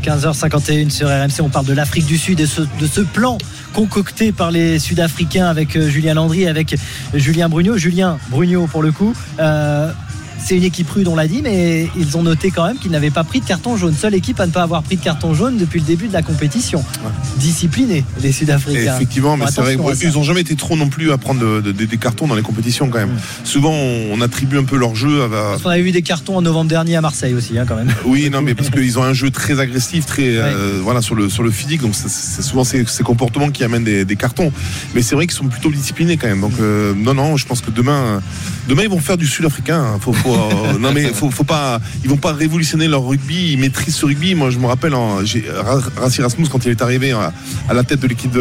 15h51 0.04 0.90
sur 0.90 1.08
RMC, 1.08 1.40
on 1.42 1.48
parle 1.48 1.66
de 1.66 1.72
l'Afrique 1.72 2.06
du 2.06 2.16
Sud 2.18 2.40
et 2.40 2.44
de 2.44 2.86
ce 2.86 3.00
plan 3.00 3.36
concocté 3.74 4.32
par 4.32 4.50
les 4.50 4.78
Sud-Africains 4.78 5.46
avec 5.46 5.76
euh, 5.76 5.88
Julien 5.88 6.14
Landry 6.14 6.46
avec 6.46 6.76
Julien 7.14 7.48
Brugnot. 7.48 7.76
Julien 7.76 8.18
Brugnot 8.30 8.66
pour 8.66 8.82
le 8.82 8.92
coup. 8.92 9.14
euh, 9.40 9.90
c'est 10.44 10.56
une 10.56 10.64
équipe 10.64 10.88
rude, 10.90 11.08
on 11.08 11.16
l'a 11.16 11.26
dit, 11.26 11.40
mais 11.42 11.88
ils 11.96 12.16
ont 12.16 12.22
noté 12.22 12.50
quand 12.50 12.66
même 12.66 12.78
qu'ils 12.78 12.90
n'avaient 12.90 13.10
pas 13.10 13.24
pris 13.24 13.40
de 13.40 13.44
carton 13.46 13.76
jaune. 13.76 13.94
Seule 13.94 14.14
équipe 14.14 14.40
à 14.40 14.46
ne 14.46 14.52
pas 14.52 14.62
avoir 14.62 14.82
pris 14.82 14.96
de 14.96 15.02
carton 15.02 15.34
jaune 15.34 15.56
depuis 15.58 15.80
le 15.80 15.86
début 15.86 16.08
de 16.08 16.12
la 16.12 16.22
compétition. 16.22 16.84
Disciplinés, 17.36 18.04
les 18.22 18.32
Sud-Africains. 18.32 18.96
Effectivement, 18.96 19.36
mais 19.36 19.46
c'est 19.50 19.60
vrai, 19.60 19.76
ils 20.02 20.12
n'ont 20.12 20.22
jamais 20.22 20.40
été 20.40 20.56
trop 20.56 20.76
non 20.76 20.88
plus 20.88 21.12
à 21.12 21.18
prendre 21.18 21.40
de- 21.40 21.60
de- 21.72 21.84
des 21.84 21.96
cartons 21.98 22.26
dans 22.26 22.34
les 22.34 22.42
compétitions 22.42 22.88
quand 22.88 22.98
même. 22.98 23.16
Souvent, 23.44 23.72
on, 23.72 24.20
attribue 24.20 24.58
un 24.58 24.64
peu 24.64 24.76
leur 24.76 24.94
jeu 24.96 25.22
à. 25.24 25.28
Parce 25.28 25.62
qu'on 25.62 25.70
avait 25.70 25.80
eu 25.88 25.92
des 25.92 26.02
cartons 26.02 26.36
en 26.36 26.42
novembre 26.42 26.68
dernier 26.68 26.96
à 26.96 27.00
Marseille 27.00 27.34
aussi, 27.34 27.56
hein, 27.58 27.64
quand 27.68 27.76
même. 27.76 27.92
Oui, 28.04 28.28
non, 28.30 28.42
mais 28.42 28.54
parce 28.54 28.70
qu'ils 28.70 28.98
ont 28.98 29.04
un 29.04 29.12
jeu 29.12 29.30
très 29.30 29.60
agressif, 29.60 30.06
très 30.06 30.36
euh, 30.36 30.80
voilà 30.82 31.00
sur 31.02 31.14
le 31.14 31.28
sur 31.28 31.42
le 31.44 31.50
physique, 31.52 31.82
donc 31.82 31.94
c'est- 31.94 32.42
souvent 32.42 32.64
ces, 32.64 32.84
ces 32.86 33.04
comportements 33.04 33.50
qui 33.50 33.62
amènent 33.64 33.84
des, 33.84 34.04
des 34.04 34.16
cartons. 34.16 34.50
Mais 34.94 35.02
c'est 35.02 35.14
vrai 35.14 35.26
qu'ils 35.26 35.36
sont 35.36 35.46
plutôt 35.46 35.70
disciplinés 35.70 36.16
quand 36.16 36.26
même. 36.26 36.40
Donc 36.40 36.54
euh, 36.60 36.94
non, 36.96 37.14
non, 37.14 37.36
je 37.36 37.46
pense 37.46 37.60
que 37.60 37.70
demain, 37.70 37.92
euh, 38.16 38.20
demain 38.68 38.82
ils 38.82 38.88
vont 38.88 38.98
faire 39.00 39.16
du 39.16 39.26
sud-africain. 39.26 39.80
hein. 39.80 39.98
Faut, 40.00 40.12
faut, 40.12 40.27
euh, 40.34 40.78
non 40.78 40.92
mais 40.92 41.04
faut, 41.12 41.30
faut 41.30 41.44
pas, 41.44 41.80
ils 42.04 42.10
vont 42.10 42.16
pas 42.16 42.32
révolutionner 42.32 42.88
leur 42.88 43.04
rugby. 43.06 43.52
Ils 43.52 43.58
maîtrisent 43.58 43.96
ce 43.96 44.06
rugby. 44.06 44.34
Moi, 44.34 44.50
je 44.50 44.58
me 44.58 44.66
rappelle, 44.66 44.94
Ra- 44.94 45.80
Rassi 45.96 46.22
Rasmus 46.22 46.46
quand 46.50 46.64
il 46.64 46.70
est 46.70 46.82
arrivé 46.82 47.12
à, 47.12 47.32
à 47.68 47.74
la 47.74 47.84
tête 47.84 48.00
de 48.00 48.06
l'équipe 48.06 48.36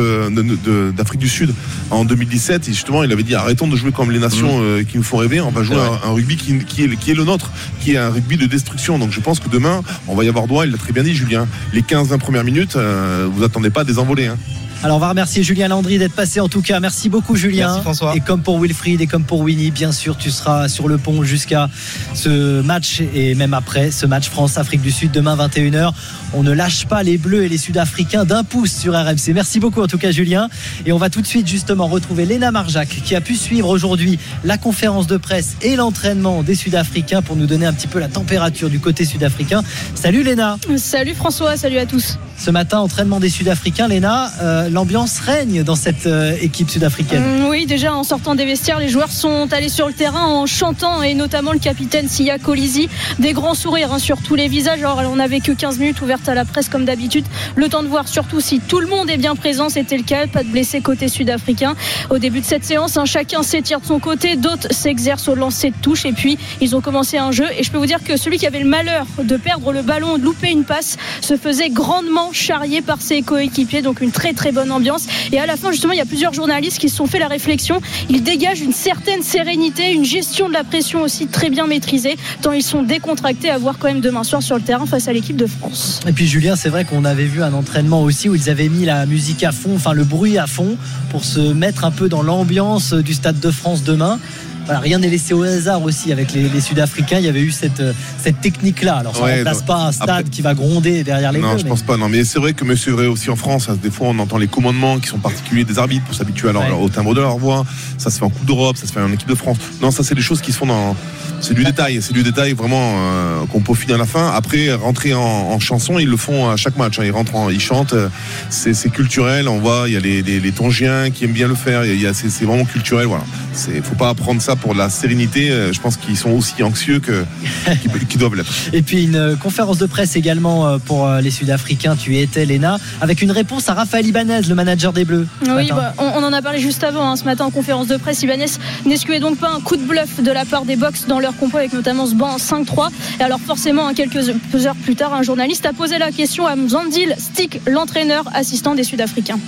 d'Afrique 0.95 1.19
du 1.19 1.29
Sud 1.29 1.53
en 1.91 2.05
2017, 2.05 2.67
et 2.67 2.73
justement, 2.73 3.03
il 3.03 3.11
avait 3.11 3.23
dit 3.23 3.35
arrêtons 3.35 3.67
de 3.67 3.75
jouer 3.75 3.91
comme 3.91 4.11
les 4.11 4.19
nations 4.19 4.59
euh, 4.61 4.83
qui 4.83 4.97
nous 4.97 5.03
font 5.03 5.17
rêver. 5.17 5.41
On 5.41 5.51
va 5.51 5.63
jouer 5.63 5.77
un, 5.77 6.09
un 6.09 6.13
rugby 6.13 6.35
qui, 6.37 6.57
qui 6.59 6.83
est, 6.83 6.95
qui 6.95 7.11
est 7.11 7.15
le 7.15 7.23
nôtre, 7.23 7.51
qui 7.81 7.93
est 7.93 7.97
un 7.97 8.09
rugby 8.09 8.37
de 8.37 8.45
destruction. 8.45 8.99
Donc 8.99 9.11
je 9.11 9.19
pense 9.19 9.39
que 9.39 9.49
demain, 9.49 9.81
on 10.07 10.15
va 10.15 10.23
y 10.23 10.29
avoir 10.29 10.47
droit. 10.47 10.65
Il 10.65 10.71
l'a 10.71 10.77
très 10.77 10.93
bien 10.93 11.03
dit, 11.03 11.13
Julien. 11.15 11.47
Les 11.73 11.81
15-20 11.81 12.17
premières 12.19 12.43
minutes, 12.43 12.75
euh, 12.75 13.27
vous 13.31 13.43
attendez 13.43 13.69
pas 13.69 13.83
des 13.83 13.99
envolées. 13.99 14.27
Hein. 14.27 14.37
Alors 14.83 14.97
on 14.97 14.99
va 14.99 15.09
remercier 15.09 15.41
Julien 15.41 15.69
Landry 15.69 15.97
d'être 15.97 16.13
passé 16.13 16.39
en 16.39 16.47
tout 16.47 16.61
cas. 16.61 16.79
Merci 16.79 17.09
beaucoup 17.09 17.35
Julien. 17.35 17.67
Merci, 17.67 17.81
François. 17.81 18.15
Et 18.15 18.19
comme 18.19 18.41
pour 18.41 18.59
Wilfried 18.59 19.01
et 19.01 19.07
comme 19.07 19.23
pour 19.23 19.39
Winnie, 19.41 19.71
bien 19.71 19.91
sûr, 19.91 20.17
tu 20.17 20.29
seras 20.29 20.69
sur 20.69 20.87
le 20.87 20.99
pont 20.99 21.23
jusqu'à 21.23 21.67
ce 22.13 22.61
match 22.61 23.01
et 23.13 23.33
même 23.33 23.55
après 23.55 23.89
ce 23.89 24.05
match 24.05 24.29
France-Afrique 24.29 24.81
du 24.81 24.91
Sud 24.91 25.11
demain 25.11 25.35
21h. 25.35 25.91
On 26.33 26.43
ne 26.43 26.51
lâche 26.51 26.85
pas 26.85 27.01
les 27.01 27.17
Bleus 27.17 27.43
et 27.43 27.49
les 27.49 27.57
Sud-Africains 27.57 28.23
d'un 28.23 28.43
pouce 28.43 28.71
sur 28.71 28.93
RMC. 28.93 29.33
Merci 29.33 29.59
beaucoup 29.59 29.81
en 29.81 29.87
tout 29.87 29.97
cas 29.97 30.11
Julien. 30.11 30.47
Et 30.85 30.91
on 30.91 30.97
va 30.97 31.09
tout 31.09 31.21
de 31.21 31.27
suite 31.27 31.47
justement 31.47 31.87
retrouver 31.87 32.25
Léna 32.25 32.51
Marjac 32.51 32.87
qui 32.87 33.15
a 33.15 33.21
pu 33.21 33.35
suivre 33.35 33.69
aujourd'hui 33.69 34.19
la 34.43 34.59
conférence 34.59 35.07
de 35.07 35.17
presse 35.17 35.57
et 35.63 35.75
l'entraînement 35.75 36.43
des 36.43 36.55
Sud-Africains 36.55 37.23
pour 37.23 37.35
nous 37.35 37.47
donner 37.47 37.65
un 37.65 37.73
petit 37.73 37.87
peu 37.87 37.99
la 37.99 38.09
température 38.09 38.69
du 38.69 38.79
côté 38.79 39.05
sud-africain. 39.05 39.63
Salut 39.95 40.23
Léna. 40.23 40.57
Salut 40.77 41.15
François, 41.15 41.57
salut 41.57 41.79
à 41.79 41.87
tous. 41.87 42.19
Ce 42.37 42.51
matin, 42.51 42.79
entraînement 42.79 43.19
des 43.19 43.29
Sud-Africains, 43.29 43.87
Léna. 43.87 44.31
Euh, 44.41 44.66
l'ambiance 44.69 45.19
règne 45.19 45.63
dans 45.63 45.75
cette 45.75 46.07
euh, 46.07 46.35
équipe 46.41 46.69
sud-africaine. 46.69 47.41
Mm, 47.41 47.45
Oui, 47.47 47.65
déjà 47.65 47.93
en 47.93 48.03
sortant 48.03 48.35
des 48.35 48.45
vestiaires, 48.45 48.79
les 48.79 48.89
joueurs 48.89 49.11
sont 49.11 49.47
allés 49.51 49.69
sur 49.69 49.87
le 49.87 49.93
terrain 49.93 50.25
en 50.25 50.45
chantant 50.45 51.01
et 51.01 51.13
notamment 51.13 51.51
le 51.53 51.59
capitaine 51.59 52.07
Sia 52.07 52.37
Colisi. 52.39 52.89
Des 53.19 53.33
grands 53.33 53.53
sourires 53.53 53.93
hein, 53.93 53.99
sur 53.99 54.21
tous 54.21 54.35
les 54.35 54.47
visages. 54.47 54.79
Alors 54.79 55.01
on 55.11 55.15
n'avait 55.15 55.39
que 55.39 55.51
15 55.51 55.79
minutes 55.79 56.01
ouvertes 56.01 56.27
à 56.29 56.35
la 56.35 56.45
presse 56.45 56.69
comme 56.69 56.85
d'habitude. 56.85 57.25
Le 57.55 57.69
temps 57.69 57.83
de 57.83 57.87
voir 57.87 58.07
surtout 58.07 58.41
si 58.41 58.59
tout 58.59 58.79
le 58.79 58.87
monde 58.87 59.09
est 59.09 59.17
bien 59.17 59.35
présent. 59.35 59.69
C'était 59.69 59.97
le 59.97 60.03
cas. 60.03 60.27
Pas 60.27 60.43
de 60.43 60.49
blessés 60.49 60.81
côté 60.81 61.07
sud-africain. 61.07 61.75
Au 62.09 62.17
début 62.17 62.41
de 62.41 62.45
cette 62.45 62.65
séance, 62.65 62.97
hein, 62.97 63.05
chacun 63.05 63.43
s'étire 63.43 63.79
de 63.81 63.85
son 63.85 63.99
côté. 63.99 64.35
D'autres 64.35 64.73
s'exercent 64.73 65.27
au 65.27 65.35
lancer 65.35 65.69
de 65.69 65.75
touche. 65.81 66.05
Et 66.05 66.13
puis 66.13 66.37
ils 66.61 66.75
ont 66.75 66.81
commencé 66.81 67.17
un 67.17 67.31
jeu. 67.31 67.45
Et 67.57 67.63
je 67.63 67.71
peux 67.71 67.77
vous 67.77 67.85
dire 67.85 68.03
que 68.03 68.17
celui 68.17 68.37
qui 68.37 68.47
avait 68.47 68.59
le 68.59 68.67
malheur 68.69 69.05
de 69.21 69.37
perdre 69.37 69.71
le 69.71 69.81
ballon, 69.81 70.17
de 70.17 70.23
louper 70.23 70.51
une 70.51 70.63
passe, 70.63 70.97
se 71.21 71.37
faisait 71.37 71.69
grandement 71.69 72.31
charrier 72.33 72.81
par 72.81 73.01
ses 73.01 73.21
coéquipiers. 73.21 73.81
Donc 73.81 74.01
une 74.01 74.11
très 74.11 74.33
très 74.33 74.51
ambiance. 74.69 75.07
Et 75.31 75.39
à 75.39 75.45
la 75.45 75.57
fin, 75.57 75.71
justement, 75.71 75.93
il 75.93 75.97
y 75.97 76.01
a 76.01 76.05
plusieurs 76.05 76.33
journalistes 76.33 76.79
qui 76.79 76.89
se 76.89 76.95
sont 76.95 77.07
fait 77.07 77.19
la 77.19 77.27
réflexion. 77.27 77.81
Ils 78.09 78.23
dégagent 78.23 78.61
une 78.61 78.73
certaine 78.73 79.23
sérénité, 79.23 79.91
une 79.91 80.05
gestion 80.05 80.47
de 80.47 80.53
la 80.53 80.63
pression 80.63 81.01
aussi 81.01 81.27
très 81.27 81.49
bien 81.49 81.67
maîtrisée, 81.67 82.17
tant 82.41 82.51
ils 82.51 82.63
sont 82.63 82.83
décontractés 82.83 83.49
à 83.49 83.57
voir 83.57 83.77
quand 83.77 83.87
même 83.87 84.01
demain 84.01 84.23
soir 84.23 84.41
sur 84.41 84.55
le 84.55 84.61
terrain 84.61 84.85
face 84.85 85.07
à 85.07 85.13
l'équipe 85.13 85.37
de 85.37 85.47
France. 85.47 85.99
Et 86.07 86.11
puis 86.11 86.27
Julien, 86.27 86.55
c'est 86.55 86.69
vrai 86.69 86.85
qu'on 86.85 87.05
avait 87.05 87.25
vu 87.25 87.43
un 87.43 87.53
entraînement 87.53 88.01
aussi 88.01 88.29
où 88.29 88.35
ils 88.35 88.49
avaient 88.49 88.69
mis 88.69 88.85
la 88.85 89.05
musique 89.05 89.43
à 89.43 89.51
fond, 89.51 89.75
enfin 89.75 89.93
le 89.93 90.03
bruit 90.03 90.37
à 90.37 90.47
fond, 90.47 90.77
pour 91.09 91.23
se 91.23 91.39
mettre 91.39 91.85
un 91.85 91.91
peu 91.91 92.09
dans 92.09 92.21
l'ambiance 92.21 92.93
du 92.93 93.13
Stade 93.13 93.39
de 93.39 93.51
France 93.51 93.83
demain. 93.83 94.19
Voilà, 94.67 94.79
rien 94.81 94.99
n'est 94.99 95.09
laissé 95.09 95.33
au 95.33 95.41
hasard 95.43 95.81
aussi 95.81 96.11
avec 96.11 96.33
les, 96.33 96.47
les 96.49 96.61
Sud-Africains. 96.61 97.17
Il 97.19 97.25
y 97.25 97.29
avait 97.29 97.41
eu 97.41 97.51
cette, 97.51 97.79
euh, 97.79 97.93
cette 98.21 98.39
technique-là. 98.41 98.97
Alors 98.97 99.15
ça 99.15 99.21
ne 99.21 99.25
Ouais, 99.25 99.35
remplace 99.37 99.59
non. 99.61 99.65
pas 99.65 99.77
un 99.87 99.91
stade 99.91 100.09
Après- 100.09 100.23
qui 100.25 100.41
va 100.43 100.53
gronder 100.53 101.03
derrière 101.03 101.31
les 101.31 101.39
Non, 101.39 101.49
bleus, 101.51 101.59
je 101.59 101.63
mais- 101.63 101.69
pense 101.71 101.81
pas. 101.83 101.97
Non, 101.97 102.09
mais 102.09 102.23
c'est 102.25 102.37
vrai 102.39 102.53
que 102.53 102.63
Monsieur 102.65 102.91
vrai 102.91 103.07
aussi 103.07 103.29
en 103.29 103.35
France, 103.35 103.69
des 103.81 103.89
fois 103.89 104.07
on 104.09 104.19
entend 104.19 104.37
les 104.37 104.47
commandements 104.47 104.99
qui 104.99 105.07
sont 105.07 105.17
particuliers 105.19 105.63
des 105.63 105.79
arbitres 105.79 106.05
pour 106.05 106.13
s'habituer 106.15 106.49
Ouais. 106.49 106.71
au 106.79 106.87
timbre 106.89 107.15
de 107.15 107.21
leur 107.21 107.37
voix. 107.37 107.65
Ça 107.97 108.09
se 108.11 108.19
fait 108.19 108.25
en 108.25 108.29
Coupe 108.29 108.45
d'Europe, 108.45 108.77
ça 108.77 108.85
se 108.87 108.91
fait 108.93 108.99
en 109.01 109.11
équipe 109.11 109.27
de 109.29 109.35
France. 109.35 109.57
Non, 109.81 109.89
ça 109.89 110.03
c'est 110.03 110.15
des 110.15 110.21
choses 110.21 110.41
qui 110.41 110.51
se 110.51 110.57
font 110.57 110.65
dans. 110.67 110.95
C'est 111.39 111.53
du 111.53 111.63
détail, 111.63 111.99
c'est 112.01 112.13
du 112.13 112.23
détail 112.23 112.53
vraiment 112.53 112.95
euh, 112.97 113.45
qu'on 113.51 113.61
peaufine 113.61 113.91
à 113.91 113.97
la 113.97 114.05
fin. 114.05 114.31
Après, 114.33 114.73
rentrer 114.73 115.13
en, 115.13 115.21
en 115.21 115.59
chanson, 115.59 115.97
ils 115.99 116.09
le 116.09 116.17
font 116.17 116.49
à 116.49 116.57
chaque 116.57 116.77
match. 116.77 116.99
hein. 116.99 117.03
Ils 117.05 117.11
rentrent, 117.11 117.35
en- 117.35 117.49
ils 117.49 117.59
chantent. 117.61 117.93
euh, 117.93 118.09
C'est 118.49 118.89
culturel. 118.91 119.47
On 119.47 119.59
voit, 119.59 119.83
il 119.87 119.93
y 119.93 119.97
a 119.97 119.99
les, 119.99 120.21
les, 120.23 120.39
les 120.39 120.51
Tongiens 120.51 121.09
qui 121.11 121.25
aiment 121.25 121.31
bien 121.33 121.47
le 121.47 121.55
faire. 121.55 121.83
C'est 122.13 122.45
vraiment 122.45 122.65
culturel. 122.65 123.05
Voilà. 123.07 123.23
C'est 123.53 123.81
faut 123.83 123.95
pas 123.95 124.13
prendre 124.13 124.41
ça 124.41 124.55
pour 124.57 124.73
la 124.73 124.89
sérénité. 124.89 125.49
Euh, 125.49 125.71
Je 125.73 125.79
pense 125.79 125.97
qu'ils 125.97 126.17
sont 126.17 126.31
aussi 126.31 126.61
anxieux 126.63 126.99
que 126.99 127.25
qu'ils 128.09 128.19
doivent 128.19 128.35
l'être. 128.35 128.51
Et 128.73 128.81
puis 128.81 129.03
une 129.03 129.15
euh, 129.15 129.35
conférence 129.35 129.77
de 129.77 129.85
presse 129.85 130.15
également 130.15 130.67
euh, 130.67 130.77
pour 130.77 131.09
les 131.09 131.31
Sud-Africains. 131.31 131.95
Tu 131.95 132.15
y 132.15 132.19
étais, 132.19 132.45
Léna, 132.45 132.77
avec 133.01 133.21
une 133.21 133.31
réponse 133.31 133.69
à 133.69 133.73
Raphaël 133.73 134.05
Ibanez, 134.05 134.41
le 134.47 134.55
manager 134.55 134.93
des 134.93 135.05
Bleus. 135.05 135.27
Oui, 135.47 135.69
bah, 135.69 135.93
on, 135.97 136.05
on 136.05 136.23
en 136.23 136.33
a 136.33 136.41
parlé 136.41 136.59
juste 136.59 136.83
avant, 136.83 137.09
hein, 137.09 137.15
ce 137.15 137.23
matin 137.23 137.45
en 137.45 137.51
conférence 137.51 137.87
de 137.87 137.97
presse. 137.97 138.21
Ibanez 138.23 138.45
n'excluait 138.85 139.19
donc 139.19 139.37
pas 139.37 139.49
un 139.49 139.59
coup 139.59 139.77
de 139.77 139.83
bluff 139.83 140.21
de 140.21 140.31
la 140.31 140.45
part 140.45 140.65
des 140.65 140.75
Box 140.75 141.07
dans 141.07 141.19
leur 141.19 141.35
compo 141.37 141.57
avec 141.57 141.73
notamment 141.73 142.05
ce 142.05 142.15
banc 142.15 142.37
5-3. 142.37 142.89
Et 143.19 143.23
alors 143.23 143.39
forcément, 143.39 143.87
hein, 143.87 143.93
quelques 143.93 144.29
heures 144.65 144.75
plus 144.83 144.95
tard, 144.95 145.13
un 145.13 145.23
journaliste 145.23 145.65
a 145.65 145.73
posé 145.73 145.97
la 145.97 146.11
question 146.11 146.47
à 146.47 146.55
Mzandil 146.55 147.15
Stick, 147.17 147.61
l'entraîneur 147.67 148.25
assistant 148.33 148.75
des 148.75 148.83
Sud-Africains. 148.83 149.39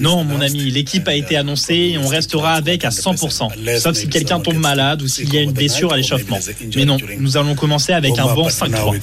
Non, 0.00 0.24
mon 0.24 0.40
ami, 0.40 0.70
l'équipe 0.70 1.08
a 1.08 1.14
été 1.14 1.36
annoncée 1.36 1.92
et 1.92 1.98
on 1.98 2.06
restera 2.06 2.52
avec 2.52 2.84
à 2.84 2.90
100%, 2.90 3.78
sauf 3.78 3.96
si 3.96 4.08
quelqu'un 4.08 4.40
tombe 4.40 4.56
malade 4.58 5.02
ou 5.02 5.08
s'il 5.08 5.32
y 5.32 5.38
a 5.38 5.42
une 5.42 5.52
blessure 5.52 5.92
à 5.92 5.96
l'échauffement. 5.96 6.38
Mais 6.76 6.84
non, 6.84 6.96
nous 7.18 7.36
allons 7.36 7.54
commencer 7.54 7.92
avec 7.92 8.18
un 8.18 8.34
bon 8.34 8.48
5-3. 8.48 9.00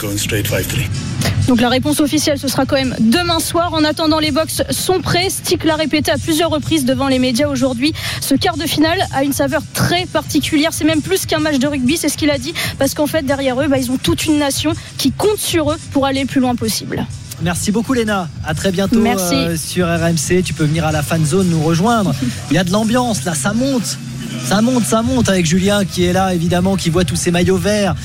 Donc 1.47 1.61
la 1.61 1.69
réponse 1.69 2.01
officielle, 2.01 2.37
ce 2.37 2.49
sera 2.49 2.65
quand 2.65 2.75
même 2.75 2.93
demain 2.99 3.39
soir. 3.39 3.73
En 3.73 3.85
attendant, 3.85 4.19
les 4.19 4.31
Box 4.31 4.63
sont 4.69 4.99
prêts. 4.99 5.29
Stick 5.29 5.63
l'a 5.63 5.77
répété 5.77 6.11
à 6.11 6.17
plusieurs 6.17 6.49
reprises 6.49 6.83
devant 6.83 7.07
les 7.07 7.19
médias 7.19 7.47
aujourd'hui. 7.47 7.93
Ce 8.19 8.35
quart 8.35 8.57
de 8.57 8.65
finale 8.65 8.99
a 9.13 9.23
une 9.23 9.31
saveur 9.31 9.61
très 9.73 10.05
particulière. 10.05 10.73
C'est 10.73 10.83
même 10.83 11.01
plus 11.01 11.25
qu'un 11.25 11.39
match 11.39 11.57
de 11.57 11.67
rugby, 11.67 11.95
c'est 11.95 12.09
ce 12.09 12.17
qu'il 12.17 12.31
a 12.31 12.37
dit, 12.37 12.53
parce 12.77 12.93
qu'en 12.93 13.07
fait, 13.07 13.25
derrière 13.25 13.61
eux, 13.61 13.67
bah, 13.67 13.77
ils 13.77 13.91
ont 13.91 13.97
toute 13.97 14.25
une 14.25 14.37
nation 14.37 14.73
qui 14.97 15.11
compte 15.11 15.39
sur 15.39 15.71
eux 15.71 15.77
pour 15.91 16.05
aller 16.05 16.21
le 16.21 16.27
plus 16.27 16.41
loin 16.41 16.55
possible. 16.55 17.07
Merci 17.41 17.71
beaucoup 17.71 17.93
Léna. 17.93 18.27
À 18.45 18.53
très 18.53 18.71
bientôt 18.71 19.03
euh, 19.05 19.55
sur 19.57 19.87
RMC. 19.87 20.43
Tu 20.43 20.53
peux 20.53 20.65
venir 20.65 20.85
à 20.85 20.91
la 20.91 21.03
fan 21.03 21.23
zone 21.25 21.49
nous 21.49 21.61
rejoindre. 21.61 22.13
Il 22.49 22.55
y 22.55 22.57
a 22.57 22.63
de 22.63 22.71
l'ambiance 22.71 23.25
là, 23.25 23.35
ça 23.35 23.53
monte. 23.53 23.97
Ça 24.45 24.61
monte, 24.61 24.83
ça 24.83 25.01
monte 25.01 25.29
avec 25.29 25.45
Julien 25.45 25.85
qui 25.85 26.05
est 26.05 26.13
là 26.13 26.33
évidemment, 26.33 26.75
qui 26.75 26.89
voit 26.89 27.03
tous 27.03 27.15
ces 27.15 27.31
maillots 27.31 27.57
verts 27.57 27.95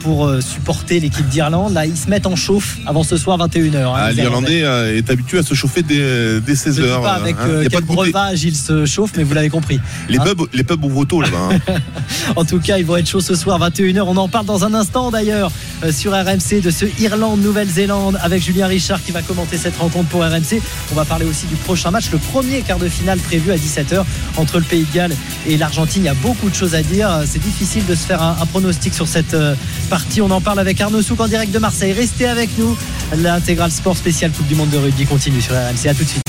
pour 0.00 0.26
euh, 0.26 0.40
supporter 0.40 1.00
l'équipe 1.00 1.26
d'Irlande. 1.28 1.72
Là, 1.74 1.86
ils 1.86 1.96
se 1.96 2.08
mettent 2.08 2.26
en 2.26 2.36
chauffe 2.36 2.76
avant 2.86 3.02
ce 3.02 3.16
soir 3.16 3.38
21h. 3.38 3.76
hein, 3.76 3.92
Ah, 3.96 4.12
L'Irlandais 4.12 4.62
euh, 4.62 4.96
est 4.96 5.08
habitué 5.10 5.38
à 5.38 5.42
se 5.42 5.54
chauffer 5.54 5.82
dès, 5.82 6.40
dès 6.40 6.54
16 6.54 6.76
Je 6.76 6.80
ne 6.82 6.86
dis 6.86 6.92
heures. 6.92 7.02
pas 7.02 7.12
avec 7.14 7.36
hein. 7.36 7.46
euh, 7.48 7.60
Il 7.62 7.66
a 7.66 7.70
quel 7.70 7.70
pas 7.70 7.80
de 7.80 7.86
goûter. 7.86 8.10
breuvage 8.12 8.44
ils 8.44 8.56
se 8.56 8.84
chauffent, 8.86 9.12
mais 9.16 9.22
vous 9.24 9.34
l'avez 9.34 9.48
compris. 9.50 9.80
Les 10.08 10.18
Hein 10.18 10.24
pubs, 10.24 10.46
les 10.52 10.64
pubs 10.64 10.84
ouvrent 10.84 11.04
tôt 11.06 11.20
là-bas. 11.20 11.48
hein. 11.68 11.74
En 12.36 12.44
tout 12.44 12.58
cas, 12.60 12.78
ils 12.78 12.84
vont 12.86 12.96
être 12.96 13.08
chauds 13.08 13.20
ce 13.20 13.34
soir, 13.34 13.58
21h. 13.60 14.00
On 14.06 14.16
en 14.16 14.28
parle 14.28 14.46
dans 14.46 14.64
un 14.64 14.74
instant 14.74 15.10
d'ailleurs 15.10 15.50
euh, 15.84 15.92
sur 15.92 16.12
RMC 16.12 16.60
de 16.62 16.70
ce 16.70 16.84
Irlande-Nouvelle-Zélande 17.00 18.18
avec 18.22 18.42
Julien 18.42 18.66
Richard 18.66 19.02
qui 19.02 19.12
va 19.12 19.22
commenter 19.22 19.56
cette 19.56 19.76
rencontre 19.76 20.08
pour 20.08 20.22
RMC. 20.22 20.60
On 20.92 20.94
va 20.94 21.04
parler 21.04 21.24
aussi 21.26 21.46
du 21.46 21.56
prochain 21.56 21.90
match, 21.90 22.10
le 22.12 22.18
premier 22.18 22.60
quart 22.62 22.78
de 22.78 22.88
finale 22.88 23.18
prévu 23.18 23.50
à 23.52 23.56
17h 23.56 24.02
entre 24.36 24.58
le 24.58 24.64
Pays 24.64 24.84
de 24.90 24.94
Galles 24.94 25.14
et 25.46 25.56
l'Argentine. 25.56 26.02
Il 26.02 26.06
y 26.06 26.08
a 26.08 26.14
beaucoup 26.14 26.48
de 26.50 26.54
choses 26.54 26.74
à 26.74 26.82
dire. 26.82 27.22
C'est 27.26 27.42
difficile 27.42 27.84
de 27.86 27.94
se 27.94 28.06
faire 28.06 28.22
un, 28.22 28.36
un 28.40 28.46
pronostic 28.46 28.94
sur 28.94 29.08
cette 29.08 29.34
euh, 29.34 29.53
partie. 29.90 30.20
On 30.20 30.30
en 30.30 30.40
parle 30.40 30.60
avec 30.60 30.80
Arnaud 30.80 31.02
Souk 31.02 31.20
en 31.20 31.28
direct 31.28 31.52
de 31.52 31.58
Marseille. 31.58 31.92
Restez 31.92 32.26
avec 32.26 32.50
nous. 32.58 32.76
L'intégral 33.16 33.70
sport 33.70 33.96
spécial 33.96 34.30
Coupe 34.30 34.46
du 34.46 34.54
Monde 34.54 34.70
de 34.70 34.78
rugby 34.78 35.06
continue 35.06 35.40
sur 35.40 35.54
RMC. 35.54 35.88
À 35.88 35.94
tout 35.94 36.04
de 36.04 36.08
suite. 36.08 36.24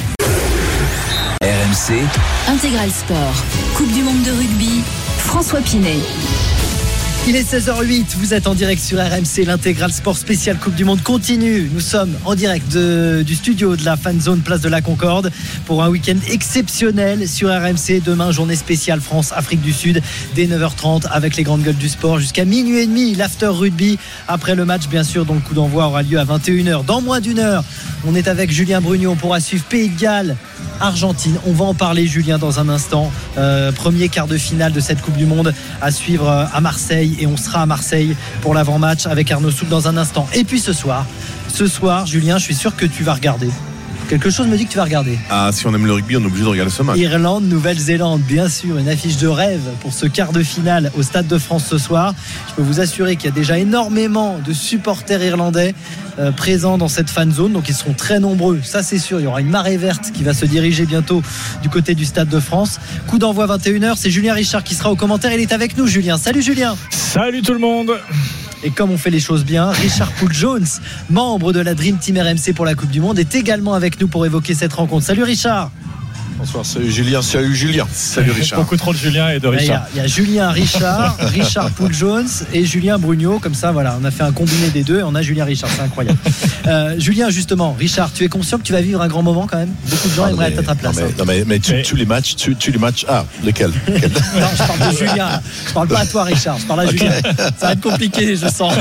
RMC, 1.41 2.02
Intégral 2.47 2.89
Sport, 2.89 3.43
Coupe 3.76 3.91
du 3.91 4.02
Monde 4.02 4.23
de 4.23 4.31
rugby, 4.31 4.81
François 5.18 5.61
Pinet. 5.61 5.99
Il 7.27 7.35
est 7.35 7.41
16h08, 7.41 8.18
vous 8.18 8.35
êtes 8.35 8.45
en 8.45 8.53
direct 8.53 8.80
sur 8.80 8.99
RMC, 8.99 9.45
l'intégral 9.47 9.91
sport 9.91 10.15
spécial 10.15 10.57
Coupe 10.60 10.76
du 10.76 10.85
Monde 10.85 11.02
continue. 11.02 11.68
Nous 11.73 11.80
sommes 11.80 12.14
en 12.23 12.35
direct 12.35 12.77
du 12.77 13.34
studio 13.34 13.76
de 13.76 13.84
la 13.84 13.97
Fan 13.97 14.22
Zone 14.22 14.41
Place 14.41 14.61
de 14.61 14.69
la 14.69 14.81
Concorde 14.81 15.31
pour 15.65 15.81
un 15.81 15.89
week-end 15.89 16.18
exceptionnel 16.30 17.27
sur 17.27 17.49
RMC. 17.49 18.03
Demain, 18.06 18.30
journée 18.30 18.56
spéciale 18.56 19.02
France-Afrique 19.02 19.61
du 19.61 19.73
Sud 19.73 20.03
dès 20.35 20.45
9h30 20.45 21.07
avec 21.10 21.35
les 21.35 21.41
grandes 21.41 21.64
gueules 21.64 21.73
du 21.73 21.89
sport 21.89 22.19
jusqu'à 22.19 22.45
minuit 22.45 22.77
et 22.77 22.85
demi, 22.85 23.15
l'after 23.15 23.47
rugby. 23.47 23.97
Après 24.27 24.53
le 24.53 24.64
match, 24.65 24.88
bien 24.88 25.03
sûr, 25.03 25.26
dont 25.26 25.34
le 25.34 25.39
coup 25.39 25.56
d'envoi 25.56 25.88
aura 25.88 26.03
lieu 26.03 26.19
à 26.19 26.26
21h. 26.26 26.85
Dans 26.85 27.02
moins 27.02 27.22
d'une 27.22 27.39
heure, 27.39 27.64
on 28.06 28.14
est 28.14 28.27
avec 28.27 28.52
Julien 28.52 28.81
Brugnon. 28.81 29.14
On 29.14 29.15
pourra 29.15 29.39
suivre 29.39 29.64
Pays 29.64 29.89
de 29.89 29.99
Galles. 29.99 30.38
Argentine, 30.80 31.39
on 31.47 31.53
va 31.53 31.65
en 31.65 31.73
parler 31.73 32.06
Julien 32.06 32.38
dans 32.38 32.60
un 32.60 32.69
instant. 32.69 33.11
Euh, 33.38 33.72
premier 33.72 34.10
quart 34.10 34.27
de 34.27 34.38
finale 34.38 34.73
de 34.73 34.80
cette 34.80 35.02
Coupe 35.02 35.18
du 35.18 35.26
Monde 35.26 35.53
à 35.81 35.89
suivre 35.89 36.30
euh, 36.30 36.45
à 36.53 36.61
Marseille 36.61 37.15
et 37.20 37.28
on 37.28 37.38
sera 37.38 37.62
à 37.62 37.66
Marseille 37.66 38.16
pour 38.42 38.54
l'avant-match 38.54 39.06
avec 39.06 39.32
Arnaud 39.32 39.52
Souk 39.52 39.70
dans 39.70 39.88
un 39.88 39.98
instant. 39.98 40.28
Et 40.34 40.44
puis 40.44 40.60
ce 40.60 40.74
soir, 40.74 41.06
ce 41.48 41.68
soir 41.68 42.06
Julien, 42.06 42.38
je 42.38 42.44
suis 42.44 42.56
sûr 42.56 42.76
que 42.76 42.86
tu 42.86 43.04
vas 43.04 43.14
regarder. 43.14 43.50
Quelque 44.07 44.30
chose 44.30 44.48
me 44.48 44.56
dit 44.56 44.65
que 44.65 44.72
tu 44.72 44.77
vas 44.77 44.84
regarder. 44.84 45.18
Ah, 45.30 45.49
si 45.52 45.65
on 45.65 45.73
aime 45.73 45.86
le 45.86 45.94
rugby, 45.94 46.15
on 46.18 46.22
est 46.22 46.26
obligé 46.26 46.44
de 46.44 46.49
regarder 46.49 46.72
ce 46.72 46.84
match. 46.84 46.98
Irlande, 46.98 47.45
Nouvelle-Zélande, 47.45 48.22
bien 48.22 48.48
sûr, 48.49 48.77
une 48.77 48.88
affiche 48.88 49.18
de 49.18 49.27
rêve 49.27 49.61
pour 49.82 49.94
ce 49.94 50.06
quart 50.06 50.32
de 50.32 50.44
finale 50.44 50.91
au 50.95 51.02
Stade 51.02 51.27
de 51.27 51.38
France 51.38 51.65
ce 51.68 51.77
soir. 51.77 52.14
Je 52.49 52.53
peux 52.56 52.61
vous 52.61 52.80
assurer 52.80 53.15
qu'il 53.15 53.26
y 53.26 53.34
a 53.34 53.36
déjà 53.36 53.57
énormément 53.57 54.38
de 54.45 54.53
supporters 54.53 55.23
irlandais 55.23 55.73
euh, 56.19 56.32
présents 56.32 56.77
dans 56.77 56.88
cette 56.88 57.10
fan 57.10 57.32
zone, 57.32 57.53
donc 57.53 57.68
ils 57.68 57.76
seront 57.76 57.94
très 57.94 58.19
nombreux, 58.19 58.61
ça 58.64 58.84
c'est 58.84 58.99
sûr. 58.99 59.19
Il 59.19 59.23
y 59.23 59.27
aura 59.27 59.41
une 59.41 59.49
marée 59.49 59.77
verte 59.77 60.11
qui 60.14 60.23
va 60.23 60.34
se 60.34 60.45
diriger 60.45 60.86
bientôt 60.86 61.22
du 61.61 61.69
côté 61.69 61.95
du 61.95 62.06
Stade 62.06 62.30
de 62.30 62.40
France. 62.40 62.80
Coup 63.07 63.18
d'envoi 63.18 63.48
21h, 63.48 63.95
c'est 63.98 64.11
Julien 64.11 64.34
Richard 64.34 64.64
qui 64.64 64.76
sera 64.76 64.91
au 64.91 64.95
commentaire. 64.95 65.34
Il 65.34 65.41
est 65.41 65.52
avec 65.52 65.77
nous, 65.77 65.88
Julien. 65.88 66.18
Salut 66.18 66.41
Julien. 66.41 66.77
Salut 66.91 67.41
tout 67.41 67.53
le 67.53 67.60
monde. 67.60 67.91
Et 68.66 68.72
comme 68.72 68.90
on 68.90 68.98
fait 68.98 69.12
les 69.12 69.20
choses 69.20 69.46
bien, 69.46 69.70
Richard 69.70 70.12
Poul 70.14 70.34
Jones, 70.34 70.66
membre 71.12 71.54
de 71.54 71.60
la 71.60 71.76
Dream 71.76 72.00
Team 72.00 72.18
RMC 72.18 72.56
pour 72.56 72.66
la 72.66 72.74
Coupe 72.74 72.90
du 72.90 73.00
Monde, 73.00 73.20
est 73.20 73.36
également 73.36 73.76
avec 73.76 74.02
nous 74.02 74.08
pour 74.08 74.26
évoquer 74.26 74.56
cette 74.56 74.74
rencontre. 74.74 75.06
Salut 75.06 75.22
Richard. 75.22 75.70
Bonsoir, 76.38 76.66
salut 76.66 76.91
Julien, 76.91 77.22
salut 77.22 77.56
Julien. 77.56 77.88
Salut 77.94 78.32
Richard. 78.36 78.60
Beaucoup 78.60 78.76
trop 78.76 78.91
de 78.91 78.98
Julien 78.98 79.30
et 79.30 79.40
de 79.40 79.48
Richard. 79.48 79.84
a, 79.84 79.88
il 79.95 79.98
y 79.98 79.99
a 80.02 80.07
Julien 80.07 80.49
Richard, 80.52 81.16
Richard 81.20 81.72
Poul 81.72 81.94
Jones 81.94 82.28
et 82.53 82.66
Julien 82.66 82.98
Brugnot. 82.99 83.40
Comme 83.40 83.53
ça, 83.56 83.72
voilà, 83.72 83.98
on 84.02 84.03
a 84.03 84.12
fait 84.12 84.24
un 84.24 84.34
combiné 84.34 84.70
des 84.70 84.84
deux 84.84 84.99
et 84.99 85.03
on 85.03 85.16
a 85.16 85.22
Julien 85.22 85.45
Richard. 85.45 85.70
C'est 85.76 85.82
incroyable. 85.82 86.18
Euh, 86.68 86.95
Julien, 86.98 87.30
justement, 87.30 87.76
Richard, 87.78 88.12
tu 88.12 88.24
es 88.24 88.28
conscient 88.28 88.57
que 88.57 88.64
tu 88.64 88.74
vas 88.74 88.82
vivre 88.82 88.99
un 88.99 89.07
grand 89.07 89.22
moment 89.22 89.45
quand 89.45 89.57
même? 89.57 89.70
Beaucoup 89.88 90.10
de 90.10 90.14
gens 90.16 90.24
Ah, 90.26 90.30
aimeraient 90.32 90.48
mais- 90.49 90.53
être 90.56 90.60
à 90.62 90.64
ta 90.64 90.74
place. 90.74 90.95
Non, 90.95 91.03
mais, 91.03 91.10
hein. 91.12 91.14
non, 91.20 91.26
mais, 91.26 91.44
mais 91.45 91.60
tu, 91.60 91.74
Mais- 91.74 91.84
tu 91.84 91.95
les 91.95 92.07
matchs, 92.07 92.36
tu, 92.36 92.56
tu 92.56 92.72
les 92.72 92.80
matchs. 92.80 93.06
Ah, 93.07 93.24
lesquels? 93.44 93.70
Non, 93.70 94.48
je 94.52 94.64
parle 94.64 94.91
de 94.91 94.98
Julien. 94.98 95.41
Je 95.68 95.74
parle 95.74 95.88
pas 95.90 95.99
à 95.99 96.06
toi, 96.07 96.24
Richard. 96.24 96.57
Je 96.57 96.66
parle 96.66 96.80
à 96.80 96.88
Julien. 96.90 97.12
Ça 97.60 97.68
va 97.68 97.72
être 97.74 97.82
compliqué, 97.82 98.36
je 98.36 98.48
sens. 98.48 98.74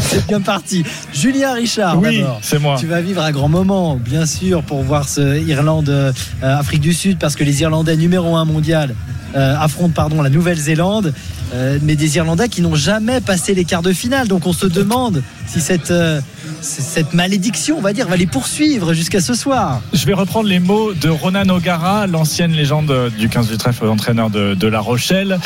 C'est 0.00 0.24
bien 0.28 0.40
parti. 0.40 0.84
Julien 1.12 1.54
Richard, 1.54 1.98
Oui, 1.98 2.22
c'est 2.40 2.60
moi. 2.60 2.76
Tu 2.78 2.86
vas 2.86 3.00
vivre 3.00 3.20
un 3.20 3.32
grand 3.32 3.48
moment, 3.48 3.96
bien 3.96 4.26
sûr, 4.26 4.62
pour 4.62 4.84
voir 4.84 5.08
ce 5.08 5.17
ce 5.18 5.42
Irlande 5.42 6.14
Afrique 6.42 6.80
du 6.80 6.92
Sud 6.92 7.18
parce 7.18 7.34
que 7.34 7.42
les 7.42 7.62
Irlandais 7.62 7.96
numéro 7.96 8.36
un 8.36 8.44
mondial 8.44 8.94
affrontent 9.34 9.92
pardon 9.94 10.22
la 10.22 10.30
Nouvelle-Zélande. 10.30 11.12
mais 11.82 11.96
des 11.96 12.16
Irlandais 12.16 12.48
qui 12.48 12.62
n'ont 12.62 12.74
jamais 12.74 13.20
passé 13.20 13.54
les 13.54 13.64
quarts 13.64 13.82
de 13.82 13.92
finale. 13.92 14.28
Donc 14.28 14.46
on 14.46 14.52
se 14.52 14.66
demande 14.66 15.22
si 15.46 15.60
cette, 15.60 15.92
cette 16.60 17.14
malédiction, 17.14 17.78
on 17.78 17.80
va 17.80 17.92
dire, 17.92 18.06
va 18.06 18.16
les 18.16 18.26
poursuivre 18.26 18.92
jusqu'à 18.92 19.20
ce 19.20 19.34
soir. 19.34 19.80
Je 19.92 20.06
vais 20.06 20.14
reprendre 20.14 20.48
les 20.48 20.60
mots 20.60 20.92
de 20.92 21.08
Ronan 21.08 21.48
O'Gara, 21.48 22.06
l'ancienne 22.06 22.52
légende 22.52 23.10
du 23.18 23.28
15 23.28 23.48
du 23.48 23.56
trèfle, 23.56 23.86
entraîneur 23.86 24.30
de 24.30 24.68
La 24.68 24.80
Rochelle, 24.80 25.38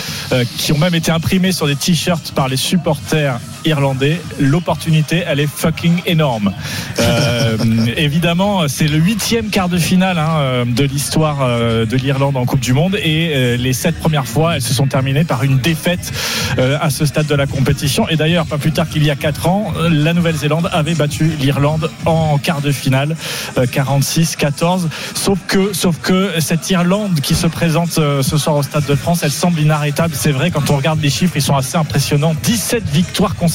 qui 0.59 0.73
ont 0.73 0.79
même 0.79 0.95
été 0.95 1.11
imprimés 1.11 1.53
sur 1.53 1.67
des 1.67 1.77
t-shirts 1.77 2.33
par 2.33 2.49
les 2.49 2.59
supporters 2.59 3.41
irlandais. 3.65 4.21
L'opportunité, 4.39 5.23
elle 5.27 5.41
est 5.41 5.49
fucking 5.49 6.03
énorme. 6.07 6.53
Euh, 7.01 7.57
évidemment, 7.97 8.69
c'est 8.69 8.89
le 8.89 8.99
huitième 8.99 9.51
quart 9.51 9.69
de 9.69 9.79
finale 9.79 10.19
hein, 10.19 10.65
de 10.67 10.85
l'histoire 10.85 11.39
euh, 11.43 11.87
de 11.87 11.97
l'Irlande 11.97 12.37
en 12.37 12.45
Coupe 12.45 12.61
du 12.61 12.73
Monde 12.73 12.97
et 12.97 13.33
euh, 13.35 13.57
les 13.57 13.73
sept 13.73 13.99
premières 13.99 14.27
fois, 14.27 14.57
elles 14.57 14.63
se 14.63 14.75
sont 14.75 14.87
terminées 14.87 15.25
par 15.25 15.43
une 15.43 15.59
défaite 15.59 16.13
euh, 16.59 16.79
à 16.81 16.91
ce 16.91 17.07
stade 17.07 17.27
de 17.27 17.35
la 17.35 17.47
compétition. 17.47 18.09
Et 18.09 18.17
d'ailleurs, 18.17 18.47
pas 18.47 18.59
plus 18.59 18.73
tard 18.73 18.89
qu'il 18.89 19.05
y 19.05 19.11
a 19.11 19.17
quatre 19.17 19.47
ans, 19.47 19.73
la 19.91 20.15
Nouvelle-Zélande 20.15 20.69
avait 20.73 20.95
battu 20.95 21.25
l'Irlande 21.41 21.91
en 22.07 22.39
quart 22.39 22.61
de 22.61 22.73
finale, 22.73 23.17
46-14. 23.57 24.89
Sauf 25.15 25.39
que, 25.47 25.73
sauf 25.73 25.99
que 26.01 26.41
cette 26.41 26.69
Irlande 26.71 27.21
qui 27.21 27.35
se 27.35 27.47
présente 27.47 27.93
ce 27.93 28.39
soir 28.39 28.57
au 28.57 28.63
Stade 28.63 28.87
de 28.87 28.95
France, 28.95 29.23
elle 29.23 29.31
semble 29.31 29.61
inarrêtable. 29.61 30.15
C'est 30.17 30.33
vrai, 30.33 30.51
quand 30.51 30.71
on 30.71 30.77
regarde 30.77 31.01
les 31.01 31.11
chiffres, 31.11 31.35
ils 31.37 31.43
sont 31.43 31.57
assez 31.57 31.77
impressionnants. 31.77 32.35
17 32.43 32.89
victoires 32.89 33.35
consécutives 33.37 33.52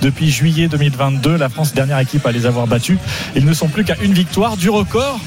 depuis 0.00 0.30
juillet 0.30 0.68
2022. 0.68 1.36
La 1.36 1.48
France, 1.48 1.74
dernière 1.74 1.98
équipe 1.98 2.26
à 2.26 2.32
les 2.32 2.46
avoir 2.46 2.66
battus. 2.66 2.98
Ils 3.34 3.44
ne 3.44 3.52
sont 3.52 3.68
plus 3.68 3.84
qu'à 3.84 3.96
une 4.02 4.12
victoire 4.12 4.56
du 4.56 4.70
record 4.70 5.18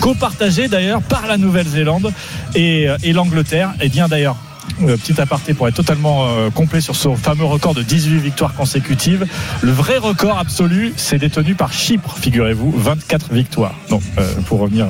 copartagé 0.00 0.68
d'ailleurs 0.68 1.02
par 1.02 1.26
la 1.26 1.36
Nouvelle-Zélande 1.36 2.12
et, 2.54 2.86
et 3.02 3.12
l'Angleterre. 3.12 3.72
Et 3.80 3.88
bien 3.88 4.08
d'ailleurs, 4.08 4.36
euh, 4.82 4.96
petit 4.96 5.20
aparté 5.20 5.52
pour 5.52 5.68
être 5.68 5.74
totalement 5.74 6.26
euh, 6.26 6.50
complet 6.50 6.80
sur 6.80 6.96
ce 6.96 7.14
fameux 7.14 7.44
record 7.44 7.74
de 7.74 7.82
18 7.82 8.18
victoires 8.18 8.54
consécutives. 8.54 9.26
Le 9.60 9.72
vrai 9.72 9.98
record 9.98 10.38
absolu, 10.38 10.92
c'est 10.96 11.18
détenu 11.18 11.54
par 11.54 11.72
Chypre, 11.72 12.16
figurez-vous, 12.18 12.72
24 12.76 13.32
victoires. 13.32 13.74
Donc, 13.90 14.02
euh, 14.18 14.32
pour 14.46 14.60
revenir 14.60 14.86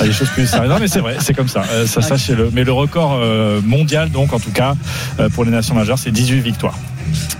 à 0.00 0.04
des 0.04 0.12
choses 0.12 0.28
plus 0.30 0.46
sérieuses. 0.46 0.70
Non, 0.70 0.78
mais 0.80 0.88
c'est 0.88 1.00
vrai, 1.00 1.16
c'est 1.20 1.34
comme 1.34 1.48
ça. 1.48 1.62
Euh, 1.70 1.86
ça 1.86 2.02
sachez-le. 2.02 2.50
Mais 2.52 2.64
le 2.64 2.72
record 2.72 3.18
euh, 3.20 3.60
mondial, 3.62 4.10
donc, 4.10 4.32
en 4.32 4.40
tout 4.40 4.52
cas, 4.52 4.74
euh, 5.18 5.28
pour 5.28 5.44
les 5.44 5.50
nations 5.50 5.74
majeures, 5.74 5.98
c'est 5.98 6.10
18 6.10 6.40
victoires. 6.40 6.78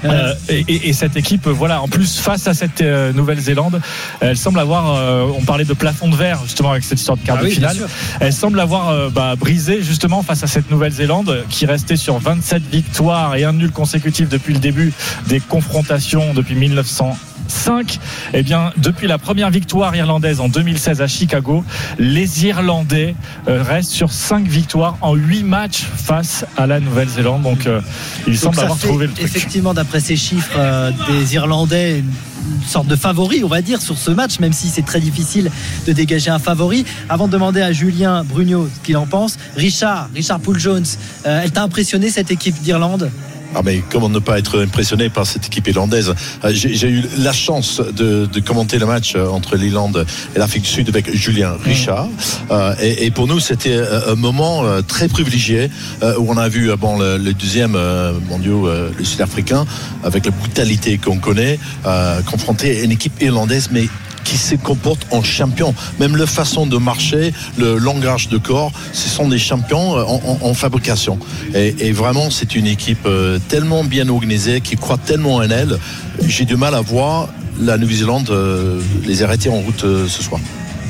Euh, 0.04 0.34
et, 0.48 0.64
et- 0.68 0.88
et 0.88 0.92
cette 0.92 1.16
équipe, 1.16 1.46
voilà, 1.46 1.82
en 1.82 1.88
plus 1.88 2.18
face 2.18 2.46
à 2.46 2.54
cette 2.54 2.80
euh, 2.80 3.12
Nouvelle-Zélande, 3.12 3.80
elle 4.20 4.36
semble 4.36 4.58
avoir, 4.58 4.94
euh, 4.96 5.26
on 5.38 5.42
parlait 5.44 5.64
de 5.64 5.74
plafond 5.74 6.08
de 6.08 6.16
verre 6.16 6.40
justement 6.44 6.70
avec 6.72 6.84
cette 6.84 6.98
histoire 6.98 7.18
de 7.18 7.22
quart 7.22 7.36
Ah 7.38 7.42
de 7.42 7.48
oui, 7.48 7.54
finale, 7.54 7.76
elle 8.20 8.32
semble 8.32 8.58
avoir 8.60 9.10
bah, 9.10 9.36
brisé 9.36 9.82
justement 9.82 10.22
face 10.22 10.42
à 10.42 10.46
cette 10.46 10.70
Nouvelle-Zélande 10.70 11.44
qui 11.50 11.66
restait 11.66 11.96
sur 11.96 12.18
27 12.18 12.62
victoires 12.70 13.34
et 13.36 13.44
un 13.44 13.52
nul 13.52 13.70
consécutif 13.70 14.28
depuis 14.28 14.54
le 14.54 14.60
début 14.60 14.92
des 15.28 15.40
confrontations 15.40 16.32
depuis 16.34 16.54
1905. 16.54 17.98
Eh 18.32 18.42
bien, 18.42 18.72
depuis 18.76 19.06
la 19.08 19.18
première 19.18 19.50
victoire 19.50 19.94
irlandaise 19.96 20.40
en 20.40 20.48
2016 20.48 21.00
à 21.02 21.08
Chicago, 21.08 21.64
les 21.98 22.46
Irlandais 22.46 23.14
restent 23.46 23.90
sur 23.90 24.12
5 24.12 24.46
victoires 24.46 24.96
en 25.00 25.14
8 25.14 25.42
matchs 25.42 25.82
face 25.96 26.44
à 26.56 26.66
la 26.68 26.78
Nouvelle-Zélande. 26.80 27.42
Donc, 27.42 27.66
euh, 27.66 27.80
il 28.28 28.38
semble 28.38 28.58
avoir 28.60 28.78
fait 28.78 28.86
trouvé 28.88 29.06
le 29.08 29.12
truc. 29.12 29.28
Effectivement, 29.50 29.74
d'après 29.74 29.98
ces 29.98 30.14
chiffres 30.14 30.56
euh, 30.56 30.92
des 31.08 31.34
Irlandais, 31.34 31.98
une 31.98 32.68
sorte 32.68 32.86
de 32.86 32.94
favori, 32.94 33.42
on 33.42 33.48
va 33.48 33.62
dire, 33.62 33.82
sur 33.82 33.98
ce 33.98 34.12
match, 34.12 34.38
même 34.38 34.52
si 34.52 34.68
c'est 34.68 34.84
très 34.84 35.00
difficile 35.00 35.50
de 35.88 35.92
dégager 35.92 36.30
un 36.30 36.38
favori. 36.38 36.84
Avant 37.08 37.26
de 37.26 37.32
demander 37.32 37.60
à 37.60 37.72
Julien 37.72 38.22
Brugnot 38.22 38.68
ce 38.72 38.86
qu'il 38.86 38.96
en 38.96 39.06
pense, 39.06 39.38
Richard, 39.56 40.08
Richard 40.14 40.38
Poole 40.38 40.60
Jones, 40.60 40.84
euh, 41.26 41.40
elle 41.42 41.50
t'a 41.50 41.64
impressionné 41.64 42.10
cette 42.10 42.30
équipe 42.30 42.62
d'Irlande? 42.62 43.10
Ah 43.54 43.62
mais 43.64 43.82
comment 43.90 44.08
ne 44.08 44.20
pas 44.20 44.38
être 44.38 44.62
impressionné 44.62 45.08
par 45.10 45.26
cette 45.26 45.46
équipe 45.46 45.66
irlandaise? 45.66 46.14
Euh, 46.44 46.50
J'ai 46.52 46.88
eu 46.88 47.04
la 47.18 47.32
chance 47.32 47.80
de, 47.80 48.26
de 48.26 48.40
commenter 48.40 48.78
le 48.78 48.86
match 48.86 49.14
euh, 49.16 49.26
entre 49.28 49.56
l'Irlande 49.56 50.06
et 50.36 50.38
l'Afrique 50.38 50.62
du 50.62 50.68
Sud 50.68 50.88
avec 50.88 51.12
Julien 51.14 51.56
Richard. 51.64 52.08
Euh, 52.50 52.74
et, 52.80 53.06
et 53.06 53.10
pour 53.10 53.26
nous, 53.26 53.40
c'était 53.40 53.80
un 54.06 54.14
moment 54.14 54.62
très 54.86 55.08
privilégié 55.08 55.70
euh, 56.02 56.16
où 56.18 56.30
on 56.30 56.36
a 56.36 56.48
vu 56.48 56.70
bon, 56.76 56.98
le, 56.98 57.18
le 57.18 57.34
deuxième 57.34 57.74
euh, 57.74 58.12
mondial, 58.28 58.54
euh, 58.64 58.90
le 58.96 59.04
Sud-Africain, 59.04 59.66
avec 60.04 60.26
la 60.26 60.30
brutalité 60.30 60.98
qu'on 60.98 61.18
connaît, 61.18 61.58
euh, 61.86 62.22
confronté 62.22 62.80
à 62.80 62.84
une 62.84 62.92
équipe 62.92 63.20
irlandaise, 63.20 63.68
mais 63.72 63.88
qui 64.24 64.36
se 64.36 64.54
comporte 64.54 65.06
en 65.10 65.22
champion. 65.22 65.74
Même 65.98 66.16
la 66.16 66.26
façon 66.26 66.66
de 66.66 66.76
marcher, 66.76 67.32
le 67.58 67.78
langage 67.78 68.28
de 68.28 68.38
corps, 68.38 68.72
ce 68.92 69.08
sont 69.08 69.28
des 69.28 69.38
champions 69.38 69.96
euh, 69.96 70.04
en, 70.04 70.54
fabrication. 70.54 71.18
Et, 71.54 71.92
vraiment, 71.92 72.30
c'est 72.30 72.54
une 72.54 72.66
équipe 72.66 73.06
euh, 73.06 73.38
tellement 73.48 73.84
bien 73.84 74.08
organisée, 74.08 74.60
qui 74.60 74.76
croit 74.76 74.98
tellement 74.98 75.36
en 75.36 75.42
elle. 75.42 75.78
J'ai 76.26 76.44
du 76.44 76.56
mal 76.56 76.74
à 76.74 76.80
voir 76.80 77.28
la 77.60 77.76
Nouvelle-Zélande 77.76 78.30
euh, 78.30 78.80
les 79.06 79.22
arrêter 79.22 79.48
en 79.48 79.60
route 79.60 79.80
ce 79.80 80.22
soir. 80.22 80.40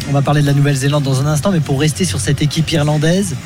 On 0.08 0.12
va 0.12 0.22
parler 0.22 0.40
de 0.40 0.46
la 0.46 0.54
Nouvelle-Zélande 0.54 1.04
dans 1.04 1.20
un 1.20 1.26
instant, 1.26 1.52
mais 1.52 1.60
pour 1.60 1.80
rester 1.80 2.04
sur 2.04 2.20
cette 2.20 2.42
équipe 2.42 2.70
irlandaise, 2.72 3.36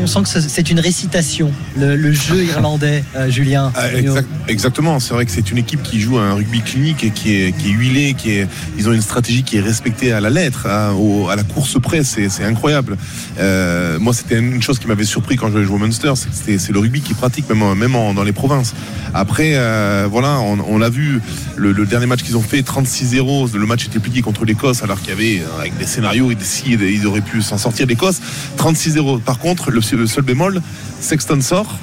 on 0.00 0.06
sent 0.06 0.20
que 0.22 0.28
ce- 0.28 0.40
c'est 0.40 0.70
une 0.70 0.80
récitation, 0.80 1.50
le, 1.76 1.96
le 1.96 2.12
jeu 2.12 2.44
irlandais, 2.44 3.04
euh, 3.16 3.30
Julien. 3.30 3.70
Ah, 3.74 3.92
exact- 3.94 4.28
exactement, 4.48 4.98
c'est 5.00 5.12
vrai 5.14 5.26
que 5.26 5.30
c'est 5.32 5.50
une 5.50 5.58
équipe 5.58 5.82
qui 5.82 6.00
joue 6.00 6.18
un 6.18 6.34
rugby 6.34 6.60
clinique 6.62 7.04
et 7.04 7.10
qui 7.10 7.34
est, 7.34 7.52
qui 7.56 7.68
est 7.68 7.72
huilée, 7.72 8.14
qui 8.14 8.30
est, 8.32 8.48
ils 8.78 8.88
ont 8.88 8.92
une 8.92 9.02
stratégie 9.02 9.42
qui 9.42 9.58
est 9.58 9.60
respectée 9.60 10.12
à 10.12 10.20
la 10.20 10.30
lettre, 10.30 10.66
hein, 10.66 10.92
au- 10.98 11.28
à 11.28 11.36
la 11.36 11.42
course 11.42 11.78
près, 11.80 12.02
c'est 12.04 12.44
incroyable. 12.44 12.96
Euh, 13.38 13.98
moi, 13.98 14.14
c'était 14.14 14.38
une 14.38 14.62
chose 14.62 14.78
qui 14.78 14.86
m'avait 14.86 15.04
surpris 15.04 15.36
quand 15.36 15.50
je 15.52 15.62
jouais 15.62 15.74
au 15.76 15.78
Munster, 15.78 16.12
c'est 16.16 16.70
le 16.70 16.78
rugby 16.78 17.00
qui 17.02 17.14
pratique 17.14 17.48
même, 17.48 17.62
en- 17.62 17.74
même 17.74 17.94
en- 17.94 18.14
dans 18.14 18.24
les 18.24 18.32
provinces. 18.32 18.74
Après, 19.14 19.52
euh, 19.54 20.06
voilà, 20.10 20.38
on, 20.40 20.58
on 20.66 20.78
l'a 20.78 20.88
vu, 20.90 21.20
le, 21.56 21.72
le 21.72 21.86
dernier 21.86 22.06
match 22.06 22.22
qu'ils 22.22 22.36
ont 22.36 22.42
fait, 22.42 22.62
36-0, 22.62 23.54
le 23.56 23.66
match 23.66 23.86
était 23.86 23.98
plié 23.98 24.22
contre 24.22 24.44
l'Écosse, 24.44 24.82
alors 24.82 25.00
qu'il 25.00 25.10
y 25.10 25.12
avait, 25.12 25.40
euh, 25.42 25.60
avec 25.60 25.76
des 25.78 25.86
scénarios, 25.86 26.30
et 26.30 26.34
des 26.34 26.44
si, 26.44 26.70
ils 26.72 27.06
auraient 27.06 27.20
pu 27.20 27.42
s'en 27.42 27.58
sortir 27.58 27.86
l'Écosse. 27.86 28.20
36-0. 28.56 29.18
Par 29.20 29.38
contre, 29.38 29.57
le, 29.66 29.80
seul 29.80 30.24
bémol, 30.24 30.62
Sexton 31.00 31.40
sort. 31.40 31.78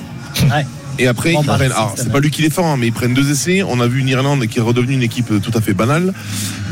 Et 0.99 1.07
après, 1.07 1.34
ils 1.34 1.45
bah, 1.45 1.55
prennent. 1.55 1.72
Alors, 1.72 1.93
c'est 1.97 2.11
pas 2.11 2.19
lui 2.19 2.31
qui 2.31 2.41
défend, 2.41 2.73
hein, 2.73 2.77
mais 2.77 2.88
ils 2.88 2.93
prennent 2.93 3.13
deux 3.13 3.30
essais. 3.31 3.63
On 3.63 3.80
a 3.80 3.88
vu 3.88 3.99
une 3.99 4.07
Irlande 4.07 4.45
qui 4.47 4.59
est 4.59 4.61
redevenue 4.61 4.93
une 4.93 5.03
équipe 5.03 5.30
euh, 5.31 5.39
tout 5.39 5.51
à 5.57 5.61
fait 5.61 5.73
banale. 5.73 6.13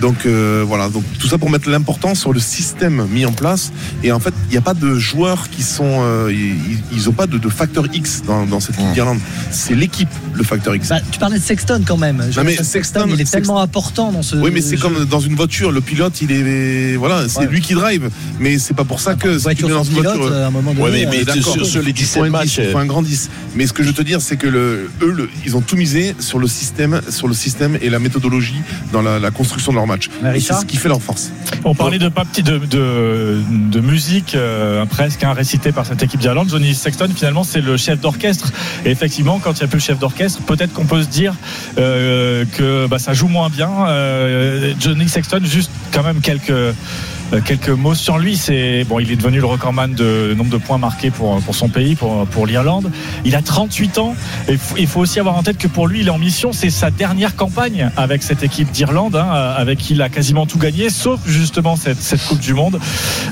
Donc 0.02 0.26
euh, 0.26 0.64
voilà. 0.68 0.90
Donc 0.90 1.04
tout 1.20 1.28
ça 1.28 1.38
pour 1.38 1.50
mettre 1.50 1.70
l'importance 1.70 2.20
sur 2.20 2.34
le 2.34 2.40
système 2.40 3.06
mis 3.10 3.26
en 3.26 3.32
place. 3.32 3.72
Et 4.04 4.12
en 4.12 4.20
fait, 4.20 4.34
il 4.50 4.52
n'y 4.52 4.58
a 4.58 4.62
pas 4.62 4.74
de 4.74 4.96
joueurs 4.98 5.50
qui 5.50 5.64
sont. 5.64 6.00
euh, 6.04 6.32
ils- 6.34 7.04
n'ont 7.06 7.12
pas 7.12 7.28
de, 7.28 7.38
de 7.38 7.50
facteur 7.50 7.86
X 7.94 8.24
dans, 8.26 8.46
dans 8.46 8.60
cette 8.62 8.76
équipe 8.76 8.94
d'Irlande. 8.94 9.20
C'est 9.52 9.76
l'équipe 9.76 10.08
le 10.34 10.44
facteur 10.44 10.74
X. 10.76 10.90
Bah, 10.90 11.00
tu 11.12 11.20
parlais 11.20 11.38
de 11.38 11.44
Sexton 11.44 11.82
quand 11.86 11.98
même. 11.98 12.18
Non, 12.36 12.44
mais 12.44 12.56
Sexton, 12.64 13.06
il 13.10 13.14
est 13.14 13.18
Sexton- 13.26 13.32
tellement 13.40 13.62
important 13.62 14.12
dans 14.12 14.22
ce. 14.24 14.36
Oui, 14.38 14.52
mais 14.54 14.62
c'est 14.62 14.78
comme 14.78 15.06
dans 15.06 15.20
une 15.20 15.36
voiture. 15.36 15.72
Le 15.72 15.82
pilote, 15.82 16.22
il 16.22 16.32
est 16.32 16.96
voilà, 16.96 17.28
c'est 17.28 17.40
Ouais. 17.40 17.48
lui 17.48 17.62
qui 17.62 17.74
drive. 17.74 18.10
Mais 18.40 18.58
c'est 18.60 18.74
pas 18.74 18.86
pour 18.86 19.00
ça 19.00 19.16
que 19.16 19.32
si 19.38 19.38
tu 19.38 19.42
voiture 19.44 19.70
dans 19.70 19.84
une 19.84 19.90
pilote, 19.96 20.18
voiture. 20.18 20.32
euh, 20.34 20.44
à 20.46 20.48
un 20.48 20.52
moment 20.52 20.74
donné, 20.74 20.84
Ouais, 20.84 20.92
mais, 20.92 21.06
euh, 21.06 21.10
mais 21.12 21.24
d'accord. 21.26 21.54
sur, 21.54 21.66
sur 21.66 21.82
les 21.82 21.90
Il 21.90 21.94
17 21.94 22.18
faut 22.20 22.24
un 22.26 22.30
matchs, 22.30 22.56
10, 22.60 22.66
il 22.66 22.72
faut 22.72 22.78
un 22.78 22.86
grand 22.86 23.02
10. 23.02 23.30
Mais 23.56 23.68
ce 23.68 23.74
que 23.74 23.84
je 23.84 23.92
te 23.92 24.02
dire, 24.14 24.22
c'est 24.22 24.38
que 24.38 24.48
le, 24.48 24.90
eux, 25.02 25.12
le- 25.12 25.30
ils 25.46 25.56
ont 25.58 25.62
tout 25.62 25.76
misé 25.76 26.16
sur 26.20 26.40
le 26.40 26.48
système, 26.48 27.02
sur 27.10 27.28
le 27.28 27.34
système 27.34 27.78
et 27.82 27.90
la 27.90 28.00
méthodologie 28.00 28.62
dans 28.92 29.02
la, 29.02 29.20
la 29.20 29.32
construction 29.32 29.72
de 29.72 29.78
leur 29.78 29.88
match. 29.88 30.10
Et 30.36 30.40
c'est 30.40 30.54
ce 30.54 30.66
qui 30.66 30.78
fait 30.78 30.90
leur 30.90 31.02
force. 31.02 31.32
On 31.64 31.74
parlait 31.76 32.00
de 32.00 32.10
pas 32.10 32.26
petit 32.26 32.44
de, 32.44 32.58
de, 32.60 33.40
de 33.76 33.80
musique 33.80 34.36
euh, 34.36 34.86
presque 34.86 35.24
hein, 35.24 35.34
récitée 35.34 35.72
par 35.72 35.86
cette 35.86 36.02
équipe 36.04 36.20
d'Irlande. 36.20 36.50
Johnny 36.50 36.74
Sexton 36.76 37.10
finalement 37.16 37.44
c'est 37.44 37.62
le 37.62 37.76
chef 37.78 38.00
d'orchestre. 38.00 38.52
Et 38.86 38.92
effectivement 38.92 39.40
quand 39.40 39.54
il 39.54 39.60
n'y 39.60 39.64
a 39.66 39.68
plus 39.68 39.78
le 39.78 39.84
chef 39.84 40.00
d'orchestre, 40.00 40.40
peut-être 40.42 40.74
qu'on 40.74 40.86
peut 40.86 41.02
se 41.04 41.08
dire 41.08 41.34
euh, 41.78 42.46
que 42.58 42.88
bah, 42.88 43.00
ça 43.00 43.14
joue 43.14 43.28
moins 43.28 43.50
bien. 43.50 43.70
Euh, 43.88 44.74
Johnny 44.80 45.08
Sexton 45.10 45.42
juste 45.44 45.72
quand 45.94 46.04
même 46.04 46.22
quelques 46.22 46.50
euh, 46.50 46.74
quelques 47.42 47.70
mots 47.70 47.96
sur 47.96 48.18
lui. 48.18 48.36
C'est 48.38 48.84
bon, 48.84 49.00
il 49.00 49.12
est 49.12 49.16
devenu 49.16 49.40
le 49.40 49.46
recordman 49.46 49.94
de 49.94 50.34
nombre 50.36 50.52
de 50.52 50.58
points 50.58 50.78
marqués 50.78 51.12
pour 51.12 51.40
pour 51.42 51.56
son 51.56 51.70
pays, 51.70 51.96
pour 51.96 52.26
pour 52.28 52.46
l'Irlande. 52.48 52.92
Il 53.26 53.36
a 53.36 53.42
38 53.42 53.98
ans. 53.98 54.16
Et 54.48 54.58
il 54.78 54.88
faut 54.88 55.00
aussi 55.00 55.20
avoir 55.20 55.38
en 55.38 55.44
tête 55.44 55.58
que 55.58 55.68
pour 55.68 55.88
lui, 55.88 56.02
il 56.02 56.08
est 56.08 56.12
en 56.12 56.18
mission. 56.18 56.52
C'est 56.52 56.70
sa 56.70 56.92
dernière 56.92 57.36
campagne 57.36 57.90
avec 57.98 58.24
cette 58.24 58.44
équipe 58.44 58.72
d'Irlande, 58.72 59.16
hein, 59.16 59.30
avec 59.58 59.80
qui 59.80 59.94
il 59.94 60.02
a 60.02 60.10
quasiment 60.10 60.46
tout 60.46 60.58
gagné, 60.58 60.90
sauf 60.90 61.20
justement 61.26 61.76
cette 61.76 62.02
cette 62.02 62.24
Coupe 62.26 62.40
du 62.40 62.54
Monde. 62.54 62.80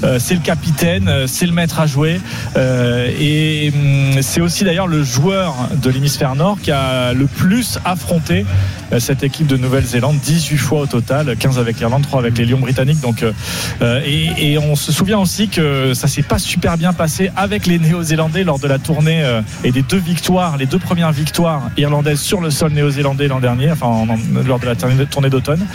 Euh, 0.03 0.19
c'est 0.19 0.33
le 0.33 0.41
capitaine, 0.41 1.07
euh, 1.07 1.27
c'est 1.27 1.45
le 1.45 1.53
maître 1.53 1.79
à 1.79 1.85
jouer, 1.87 2.19
Euh, 2.57 3.09
et 3.19 3.71
hum, 3.73 4.21
c'est 4.21 4.41
aussi 4.41 4.63
d'ailleurs 4.63 4.87
le 4.87 5.03
joueur 5.03 5.55
de 5.81 5.89
l'hémisphère 5.89 6.35
nord 6.35 6.59
qui 6.61 6.71
a 6.71 7.13
le 7.13 7.27
plus 7.27 7.79
affronté 7.85 8.45
euh, 8.91 8.99
cette 8.99 9.23
équipe 9.23 9.47
de 9.47 9.57
Nouvelle-Zélande, 9.57 10.17
18 10.23 10.57
fois 10.57 10.81
au 10.81 10.85
total, 10.85 11.35
15 11.37 11.59
avec 11.59 11.79
l'Irlande, 11.79 12.03
3 12.03 12.19
avec 12.19 12.37
les 12.37 12.45
Lions 12.45 12.59
britanniques. 12.59 12.99
Donc 13.01 13.23
euh, 13.23 13.90
Euh, 13.91 14.01
et, 14.05 14.53
et 14.53 14.57
on 14.57 14.75
se 14.75 14.91
souvient 14.91 15.19
aussi 15.19 15.47
que 15.49 15.93
ça 15.93 16.07
s'est 16.07 16.21
pas 16.23 16.39
super 16.39 16.77
bien 16.77 16.93
passé 16.93 17.29
avec 17.35 17.65
les 17.67 17.77
Néo-Zélandais 17.79 18.43
lors 18.43 18.59
de 18.59 18.67
la 18.67 18.79
tournée 18.79 19.21
euh, 19.23 19.41
et 19.63 19.71
des 19.71 19.81
deux 19.81 19.97
victoires, 19.99 20.57
les 20.57 20.65
deux 20.65 20.79
premières 20.79 21.11
victoires 21.11 21.69
irlandaises 21.77 22.19
sur 22.21 22.41
le 22.41 22.49
sol 22.51 22.71
néo-zélandais 22.71 23.27
l'an 23.27 23.39
dernier, 23.39 23.71
enfin 23.71 23.87
en- 23.87 24.09
en- 24.09 24.17
lors 24.47 24.59
de 24.59 24.65
la 24.65 24.75
tournée 24.75 25.29
d'automne, 25.29 25.65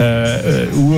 euh, 0.00 0.66
où 0.74 0.96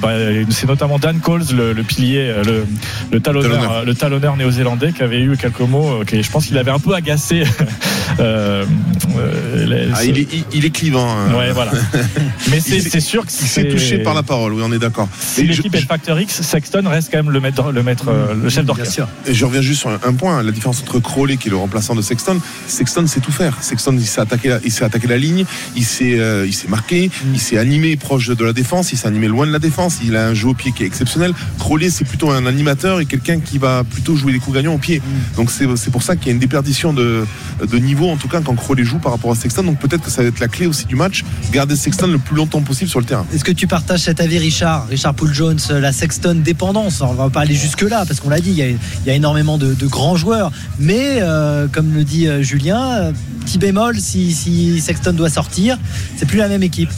bah, 0.00 0.10
c'est 0.50 0.66
notamment 0.66 0.98
Dan 0.98 1.20
Coles, 1.20 1.42
le, 1.54 1.72
le 1.72 1.82
pilier, 1.82 2.32
le, 2.44 2.66
le 3.12 3.20
talonneur, 3.20 3.84
le 3.84 3.94
talonneur 3.94 4.36
néo-zélandais, 4.36 4.92
qui 4.92 5.02
avait 5.02 5.20
eu 5.20 5.36
quelques 5.36 5.60
mots, 5.60 6.02
qui 6.06 6.22
je 6.22 6.30
pense 6.30 6.46
qu'il 6.46 6.58
avait 6.58 6.70
un 6.70 6.78
peu 6.80 6.94
agacé. 6.94 7.44
les- 8.18 9.88
Ah, 9.94 10.04
il, 10.04 10.18
est, 10.18 10.28
il- 10.32 10.44
il 10.52 10.64
est 10.64 10.70
clivant. 10.70 11.08
hein. 11.08 11.34
Ouais, 11.34 11.52
voilà. 11.52 11.72
Mais 12.50 12.60
c'est 12.60 13.00
sûr 13.00 13.24
que 13.26 13.30
Il 13.30 13.34
s'est 13.46 13.62
c'est- 13.62 13.68
touché 13.68 13.98
par 13.98 14.14
la 14.14 14.22
parole, 14.22 14.52
oui, 14.54 14.62
on 14.64 14.72
est 14.72 14.78
d'accord. 14.78 15.08
Si 15.20 15.42
Et 15.42 15.52
je- 15.52 15.62
l'équipe 15.62 15.74
est 15.74 15.86
facteur 15.98 16.20
X, 16.20 16.42
Sexton 16.42 16.82
reste 16.86 17.08
quand 17.10 17.18
même 17.18 17.30
le 17.32 17.40
maître, 17.40 17.72
le, 17.72 17.82
maître, 17.82 18.06
euh, 18.08 18.34
le 18.40 18.48
chef 18.48 18.64
d'orchestre. 18.64 19.08
Et 19.26 19.34
je 19.34 19.44
reviens 19.44 19.60
juste 19.62 19.80
sur 19.80 19.90
un, 19.90 19.98
un 20.06 20.12
point, 20.14 20.42
la 20.44 20.52
différence 20.52 20.80
entre 20.82 21.00
Crowley, 21.00 21.36
qui 21.36 21.48
est 21.48 21.50
le 21.50 21.56
remplaçant 21.56 21.94
de 21.96 22.02
Sexton, 22.02 22.38
Sexton 22.68 23.06
sait 23.08 23.18
tout 23.20 23.32
faire. 23.32 23.56
Sexton, 23.60 23.94
il 23.98 24.06
s'est 24.06 24.20
attaqué, 24.20 24.48
la- 24.48 24.60
il 24.64 24.70
s'est 24.70 24.84
attaqué 24.84 25.08
la 25.08 25.16
ligne, 25.18 25.44
il 25.74 25.84
s'est, 25.84 26.18
euh, 26.20 26.46
il 26.46 26.52
s'est 26.54 26.68
marqué, 26.68 27.10
il 27.34 27.40
s'est 27.40 27.58
animé 27.58 27.96
proche 27.96 28.28
de 28.28 28.44
la 28.44 28.52
défense, 28.52 28.92
il 28.92 28.96
s'est 28.96 29.08
animé 29.08 29.26
loin 29.26 29.44
de 29.46 29.50
la 29.52 29.58
défense, 29.58 29.98
il 30.04 30.14
a 30.16 30.26
un 30.28 30.34
jeu 30.34 30.48
au 30.48 30.54
pied 30.54 30.70
qui 30.72 30.84
est 30.84 30.86
exceptionnel. 30.86 31.32
Crowley, 31.58 31.90
c'est 31.90 32.04
plutôt 32.04 32.30
un 32.30 32.46
animateur 32.46 33.00
et 33.00 33.06
quelqu'un 33.06 33.40
qui 33.40 33.58
va 33.58 33.82
plutôt 33.82 34.14
jouer 34.14 34.32
les 34.32 34.38
coups 34.38 34.54
gagnants 34.56 34.74
au 34.74 34.78
pied. 34.78 35.02
Donc 35.36 35.50
c'est, 35.50 35.66
c'est 35.76 35.90
pour 35.90 36.02
ça 36.04 36.14
qu'il 36.14 36.26
y 36.28 36.30
a 36.30 36.32
une 36.32 36.38
déperdition 36.38 36.92
de, 36.92 37.26
de 37.68 37.78
niveau, 37.78 38.08
en 38.08 38.16
tout 38.16 38.28
cas, 38.28 38.40
quand 38.40 38.54
Crowley 38.54 38.84
joue 38.84 38.98
par 38.98 39.10
rapport 39.12 39.32
à 39.32 39.34
Sexton. 39.34 39.64
Donc 39.64 39.78
peut-être 39.80 40.04
que 40.04 40.10
ça 40.10 40.22
va 40.22 40.28
être 40.28 40.38
la 40.40 40.48
clé 40.48 40.66
aussi 40.66 40.86
du 40.86 40.94
match, 40.94 41.24
garder 41.52 41.74
Sexton 41.74 42.06
le 42.06 42.18
plus 42.18 42.36
longtemps 42.36 42.60
possible 42.60 42.88
sur 42.88 43.00
le 43.00 43.06
terrain. 43.06 43.26
Est-ce 43.34 43.44
que 43.44 43.52
tu 43.52 43.66
partages 43.66 44.00
cet 44.02 44.20
avis, 44.20 44.38
Richard? 44.38 44.86
Richard 44.88 45.14
Poul 45.14 45.32
Jones, 45.32 45.58
euh, 45.70 45.80
Sexton 45.92 46.42
dépendance. 46.44 47.00
On 47.00 47.14
va 47.14 47.30
pas 47.30 47.40
aller 47.40 47.54
jusque-là 47.54 48.04
parce 48.06 48.20
qu'on 48.20 48.30
l'a 48.30 48.40
dit, 48.40 48.50
il 48.50 48.78
y 49.06 49.10
a, 49.10 49.14
énormément 49.14 49.58
de, 49.58 49.74
grands 49.86 50.16
joueurs. 50.16 50.50
Mais 50.78 51.18
euh, 51.20 51.66
comme 51.68 51.94
le 51.94 52.04
dit 52.04 52.28
euh, 52.28 52.42
Julien, 52.42 52.92
euh, 52.92 53.12
petit 53.44 53.58
bémol, 53.58 53.98
si 53.98 54.80
Sexton 54.80 55.12
doit 55.12 55.30
sortir, 55.30 55.78
c'est 56.16 56.26
plus 56.26 56.38
la 56.38 56.48
même 56.48 56.62
équipe. 56.62 56.90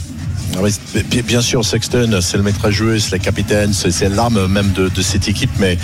Bien- 1.25 1.41
sûr, 1.41 1.63
Sexton, 1.65 2.19
c'est 2.21 2.37
le 2.37 2.43
maître 2.43 2.65
à 2.65 2.71
jouer, 2.71 2.99
c'est 2.99 3.13
le 3.13 3.17
capitaine, 3.19 3.73
c'est 3.73 4.09
l'âme 4.09 4.47
même 4.47 4.71
de, 4.73 4.89
de 4.89 5.01
cette 5.01 5.27
équipe. 5.27 5.49
Mais 5.59 5.77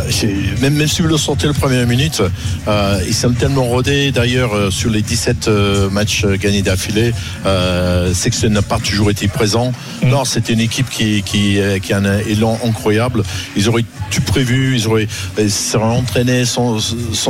euh, 0.00 0.26
même, 0.60 0.74
même 0.74 0.86
si 0.88 1.02
vous 1.02 1.08
le 1.08 1.16
sentez 1.16 1.46
le 1.46 1.52
première 1.54 1.86
minute, 1.86 2.22
euh, 2.68 3.00
ils 3.06 3.14
sont 3.14 3.32
tellement 3.32 3.64
rodés. 3.64 4.12
D'ailleurs, 4.12 4.54
euh, 4.54 4.70
sur 4.70 4.90
les 4.90 5.02
17 5.02 5.48
euh, 5.48 5.90
matchs 5.90 6.24
gagnés 6.26 6.62
d'affilée, 6.62 7.12
euh, 7.46 8.12
Sexton 8.14 8.50
n'a 8.50 8.62
pas 8.62 8.78
toujours 8.78 9.10
été 9.10 9.28
présent. 9.28 9.72
Non, 10.04 10.24
c'était 10.24 10.52
une 10.52 10.60
équipe 10.60 10.88
qui, 10.90 11.22
qui, 11.22 11.58
qui 11.82 11.92
a 11.92 11.96
un 11.98 12.18
élan 12.20 12.58
incroyable. 12.64 13.22
Ils 13.56 13.68
auraient 13.68 13.84
tout 14.10 14.20
prévu, 14.22 14.76
ils 14.76 14.86
auraient, 14.86 15.08
ils 15.38 15.50
seraient 15.50 15.84
entraînés 15.84 16.44
son 16.44 16.78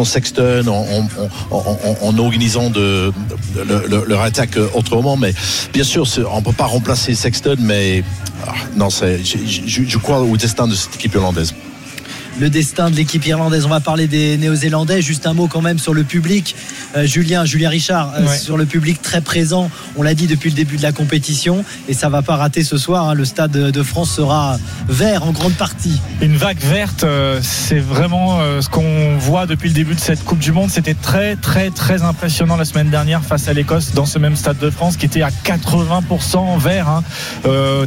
Sexton 0.04 0.64
en, 0.66 0.72
en, 0.72 1.09
en- 1.56 1.78
en- 1.84 1.96
en 2.09 2.18
organisant 2.18 2.70
de, 2.70 3.12
de- 3.54 3.62
le- 3.62 3.84
le- 3.88 4.04
leur 4.09 4.20
attaque 4.22 4.59
autrement. 4.74 5.16
Mais 5.16 5.32
bien 5.72 5.84
sûr, 5.84 6.06
on 6.30 6.38
ne 6.40 6.44
peut 6.44 6.52
pas 6.52 6.66
remplacer 6.72 7.14
Sexton, 7.14 7.56
mais 7.60 8.02
ah, 8.46 8.52
non, 8.76 8.88
je, 9.22 9.38
je- 9.66 9.84
je 9.84 9.98
crois 9.98 10.20
au 10.20 10.36
destin 10.36 10.66
de 10.66 10.74
cette 10.74 10.94
équipe 10.96 11.14
hollandaise. 11.14 11.54
Le 12.40 12.50
destin 12.50 12.90
de 12.90 12.96
l'équipe 12.96 13.24
irlandaise. 13.26 13.66
On 13.66 13.68
va 13.68 13.80
parler 13.80 14.06
des 14.06 14.36
Néo-Zélandais. 14.38 15.02
Juste 15.02 15.26
un 15.26 15.34
mot 15.34 15.46
quand 15.48 15.60
même 15.60 15.78
sur 15.78 15.94
le 15.94 16.02
public. 16.04 16.56
Euh, 16.96 17.06
Julien, 17.06 17.44
Julien 17.44 17.68
Richard, 17.70 18.12
euh, 18.16 18.26
Ouais. 18.26 18.36
sur 18.38 18.56
le 18.56 18.64
public 18.66 19.00
très 19.02 19.20
présent. 19.20 19.70
On 19.96 20.02
l'a 20.02 20.14
dit 20.14 20.26
depuis 20.26 20.50
le 20.50 20.56
début 20.56 20.76
de 20.76 20.82
la 20.82 20.92
compétition 20.92 21.64
et 21.88 21.94
ça 21.94 22.09
va 22.09 22.22
pas 22.22 22.36
rater 22.36 22.64
ce 22.64 22.78
soir. 22.78 23.09
hein. 23.10 23.14
Le 23.14 23.24
stade 23.24 23.52
de 23.52 23.82
France 23.82 24.10
sera 24.14 24.59
vert 24.88 25.24
en 25.24 25.32
grande 25.32 25.52
partie. 25.54 26.00
Une 26.20 26.36
vague 26.36 26.60
verte, 26.60 27.04
euh, 27.04 27.38
c'est 27.42 27.78
vraiment 27.80 28.40
ce 28.60 28.68
qu'on 28.68 29.16
voit 29.18 29.46
depuis 29.46 29.68
le 29.68 29.74
début 29.74 29.94
de 29.94 30.00
cette 30.00 30.24
Coupe 30.24 30.38
du 30.38 30.52
Monde. 30.52 30.70
C'était 30.70 30.94
très, 30.94 31.36
très, 31.36 31.70
très 31.70 32.02
impressionnant 32.02 32.56
la 32.56 32.64
semaine 32.64 32.90
dernière 32.90 33.22
face 33.22 33.48
à 33.48 33.52
l'Écosse 33.52 33.92
dans 33.94 34.06
ce 34.06 34.18
même 34.18 34.36
stade 34.36 34.59
de 34.59 34.70
France 34.70 34.96
qui 34.96 35.06
était 35.06 35.22
à 35.22 35.30
80% 35.30 36.59
vert. 36.59 36.88
Hein. 36.88 37.02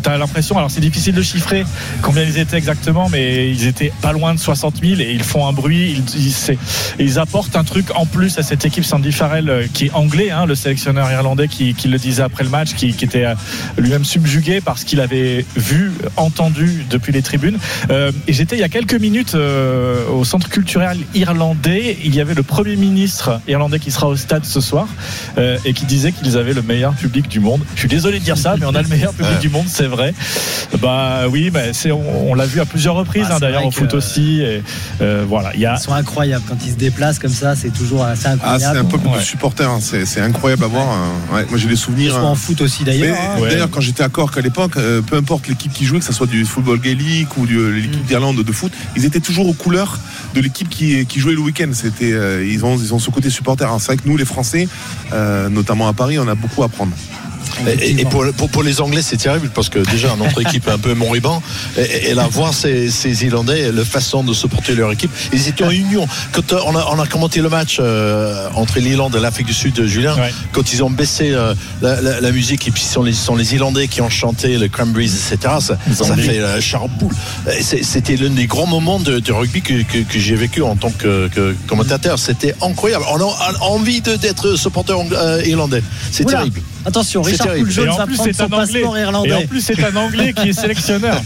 T'as 0.04 0.18
l'impression, 0.18 0.58
alors 0.58 0.70
c'est 0.72 0.82
difficile 0.82 1.16
de 1.16 1.22
chiffrer 1.22 1.66
combien 2.02 2.24
ils 2.24 2.38
étaient 2.38 2.58
exactement, 2.58 3.10
mais 3.10 3.50
ils 3.52 3.66
étaient 3.68 3.92
pas 4.02 4.12
loin 4.12 4.35
de 4.36 4.40
60 4.40 4.76
000 4.84 5.00
et 5.02 5.12
ils 5.14 5.24
font 5.24 5.48
un 5.48 5.54
bruit. 5.54 5.92
Ils, 6.16 6.20
ils, 6.28 6.32
c'est- 6.32 6.58
ils 7.00 7.20
apportent 7.20 7.56
un 7.56 7.64
truc 7.64 7.88
en 7.96 8.06
plus 8.06 8.38
à 8.38 8.44
cette 8.44 8.66
équipe. 8.66 8.86
Sandy 8.86 9.12
Farrell, 9.12 9.50
euh, 9.50 9.66
qui 9.74 9.86
est 9.88 9.92
anglais, 9.94 10.30
hein, 10.32 10.46
le 10.46 10.56
sélectionneur 10.56 11.12
irlandais, 11.12 11.48
qui, 11.48 11.74
qui 11.74 11.88
le 11.88 11.98
disait 11.98 12.24
après 12.24 12.44
le 12.44 12.50
match, 12.50 12.74
qui, 12.76 12.94
qui 12.94 13.06
était 13.06 13.26
euh, 13.26 13.34
lui-même 13.78 14.06
subjugué 14.06 14.62
par 14.62 14.78
ce 14.78 14.86
qu'il 14.86 15.00
avait 15.00 15.46
vu, 15.56 15.92
entendu 16.18 16.86
depuis 16.90 17.12
les 17.12 17.22
tribunes. 17.22 17.58
Euh, 17.90 18.12
et 18.28 18.34
j'étais 18.34 18.56
il 18.56 18.60
y 18.60 18.64
a 18.64 18.70
quelques 18.70 18.94
minutes 18.96 19.36
euh, 19.36 20.08
au 20.10 20.24
centre 20.24 20.50
culturel 20.50 20.98
irlandais. 21.14 21.98
Il 22.04 22.14
y 22.16 22.22
avait 22.22 22.34
le 22.34 22.44
premier 22.44 22.76
ministre 22.76 23.40
irlandais 23.48 23.80
qui 23.80 23.92
sera 23.92 24.08
au 24.08 24.16
stade 24.16 24.46
ce 24.46 24.62
soir 24.62 24.88
euh, 25.38 25.58
et 25.66 25.74
qui 25.74 25.86
disait 25.86 26.12
qu'ils 26.12 26.38
avaient 26.38 26.54
le 26.54 26.62
meilleur 26.62 26.94
public 26.94 27.28
du 27.28 27.40
monde. 27.40 27.62
Je 27.76 27.80
suis 27.82 27.90
désolé 27.90 28.20
de 28.20 28.24
dire 28.24 28.38
ça, 28.38 28.56
mais 28.60 28.66
on 28.66 28.76
a 28.76 28.82
le 28.82 28.88
meilleur 28.88 29.14
public 29.14 29.40
du 29.40 29.50
monde, 29.50 29.66
c'est 29.68 29.88
vrai. 29.88 30.14
Bah 30.82 31.24
oui, 31.30 31.52
c'est 31.74 31.92
on, 31.92 32.32
on 32.32 32.34
l'a 32.36 32.46
vu 32.46 32.60
à 32.60 32.66
plusieurs 32.66 32.96
reprises, 32.96 33.28
Ah, 33.30 33.36
hein, 33.36 33.40
d'ailleurs 33.40 33.66
au 33.66 33.72
foot 33.72 33.86
que- 33.88 33.92
aussi. 34.26 34.42
Et, 34.42 34.64
euh, 35.02 35.26
voilà, 35.28 35.52
il 35.54 35.60
y 35.62 35.66
a 35.66 35.76
Ils 35.76 35.82
sont 35.82 35.94
incroyables 35.94 36.44
quand 36.48 36.58
ils 36.66 36.72
se 36.72 36.76
déplacent 36.78 37.20
comme 37.20 37.32
ça. 37.32 37.56
C'est 37.56 37.70
toujours 37.72 38.04
assez 38.04 38.24
Ah, 38.28 38.32
incroyable. 38.34 38.64
c'est 38.74 38.80
un 38.80 38.86
peuple 38.86 39.08
Ouais. 39.08 39.18
de 39.20 39.24
supporters, 39.24 39.70
hein. 39.70 39.80
c'est 39.82 40.06
c'est 40.06 40.22
incroyable 40.22 40.64
à 40.64 40.68
voir. 40.68 40.88
hein. 40.90 41.12
Ouais, 41.36 41.46
moi 41.50 41.58
j'ai 41.58 41.68
des 41.68 41.74
Ils 41.74 41.78
souvenirs. 41.78 42.14
sont 42.14 42.20
hein. 42.20 42.24
en 42.24 42.36
foot 42.36 42.62
aussi 42.62 42.84
d'ailleurs. 42.84 43.16
Mais, 43.20 43.40
hein. 43.40 43.42
Ouais. 43.42 43.50
D'ailleurs, 43.52 43.70
quand 43.70 43.82
j'étais 43.82 44.04
à 44.04 44.10
Cork 44.10 44.38
à 44.38 44.42
l'époque, 44.42 44.78
euh, 44.78 45.02
peu 45.02 45.16
importe 45.18 45.48
l'équipe 45.48 45.72
qui 45.74 45.86
jouait, 45.86 46.00
que 46.00 46.06
ce 46.06 46.14
soit 46.14 46.28
du 46.28 46.46
football 46.46 46.80
gaélique 46.80 47.38
ou 47.38 47.46
de 47.46 47.60
l'équipe 47.68 48.04
Mm. 48.04 48.08
d'Irlande 48.08 48.44
de 48.44 48.52
foot, 48.52 48.72
ils 48.96 49.06
étaient 49.06 49.20
toujours 49.20 49.48
aux 49.48 49.54
couleurs 49.54 49.98
de 50.34 50.42
l'équipe 50.42 50.70
qui, 50.70 51.06
qui 51.06 51.20
jouait 51.20 51.34
le 51.34 51.40
week-end. 51.42 51.70
C'était, 51.74 52.12
euh, 52.14 52.46
ils, 52.46 52.64
ont, 52.66 52.78
ils 52.78 52.94
ont 52.94 53.00
ce 53.00 53.10
côté 53.10 53.30
supporter. 53.30 53.68
C'est 53.80 53.88
vrai 53.88 53.98
que 53.98 54.08
nous, 54.08 54.18
les 54.18 54.26
Français, 54.26 54.68
euh, 55.14 55.50
notamment 55.50 55.88
à 55.88 55.94
Paris, 55.94 56.18
on 56.20 56.28
a 56.28 56.36
beaucoup 56.36 56.64
à 56.64 56.66
apprendre. 56.66 56.92
Et, 57.82 58.02
et 58.02 58.06
pour, 58.06 58.26
pour, 58.38 58.50
pour 58.50 58.64
les 58.64 58.82
Anglais, 58.82 59.02
c'est 59.02 59.18
terrible 59.18 59.50
parce 59.54 59.70
que 59.70 59.80
déjà 59.80 60.16
notre 60.16 60.42
équipe 60.46 60.68
est 60.68 60.72
un 60.72 60.78
peu 60.80 60.94
moribond. 60.94 61.42
Et, 61.78 62.10
et 62.10 62.14
là, 62.14 62.28
voir 62.30 62.54
ces, 62.54 62.90
ces 62.90 63.24
Irlandais, 63.26 63.72
la 63.72 63.86
façon 63.86 64.24
de 64.24 64.34
supporter 64.34 64.74
leur 64.76 64.92
équipe, 64.92 65.12
ils 65.34 65.48
étaient 65.48 65.64
en 65.64 65.72
union. 65.72 66.08
Quand 66.32 66.54
euh, 66.54 66.60
on 66.66 66.76
a, 66.76 66.86
on 66.92 67.00
a 67.00 67.08
commenté 67.08 67.42
le 67.42 67.50
match 67.50 67.78
euh, 67.80 68.48
entre 68.56 68.80
l'Irlande 68.80 69.16
et 69.16 69.20
l'Afrique 69.20 69.48
du 69.48 69.54
Sud, 69.54 69.86
Julien, 69.86 70.16
Ouais. 70.16 70.32
quand 70.54 70.72
ils 70.74 70.84
ont 70.84 70.90
baissé 70.90 71.32
euh, 71.32 71.54
la, 71.82 72.00
la- 72.02 72.22
la 72.22 72.32
musique 72.32 72.68
et 72.68 72.72
puis 72.72 72.84
ce 72.84 72.94
sont 72.94 73.04
les, 73.04 73.14
sont 73.14 73.36
les 73.36 73.54
Irlandais 73.56 73.88
qui 73.88 74.02
ont 74.02 74.10
chanté 74.10 74.58
le 74.58 74.68
Cranberries, 74.68 75.06
etc. 75.12 75.54
Ça, 75.60 75.78
fait 76.16 76.40
euh, 76.40 76.62
charboule. 76.62 77.14
C'était 77.62 78.16
l'un 78.16 78.30
des 78.30 78.48
grands 78.48 78.68
moments 78.68 79.00
de, 79.00 79.20
de 79.20 79.32
rugby 79.32 79.62
que, 79.62 79.82
que, 79.84 80.00
que 80.00 80.20
j'ai 80.20 80.36
vécu 80.36 80.62
en 80.62 80.76
tant 80.76 80.92
que, 80.92 81.28
que 81.30 81.56
commentateur. 81.68 82.18
C'était 82.20 82.54
incroyable. 82.62 83.06
On 83.12 83.20
a, 83.22 83.36
envie 83.62 84.02
d'être 84.02 84.56
supporter 84.56 84.94
euh, 85.14 85.42
irlandais. 85.46 85.84
C'est 86.12 86.26
terrible. 86.26 86.62
Attention, 86.86 87.22
Richard 87.22 87.48
terrible. 87.48 87.70
Poul 87.70 87.72
Et 87.72 87.74
Jones 87.86 87.90
en 87.94 87.98
va 87.98 88.06
plus, 88.06 88.16
prendre 88.16 88.30
c'est 88.32 88.38
son 88.38 88.44
un 88.44 88.46
anglais. 88.58 88.74
passeport 88.82 88.98
Et 88.98 89.00
en 89.00 89.04
irlandais. 89.06 89.48
plus, 89.48 89.62
c'est 89.62 89.84
un 89.84 89.96
anglais 89.96 90.34
qui 90.34 90.50
est 90.50 90.54
sélectionneur. 90.54 91.22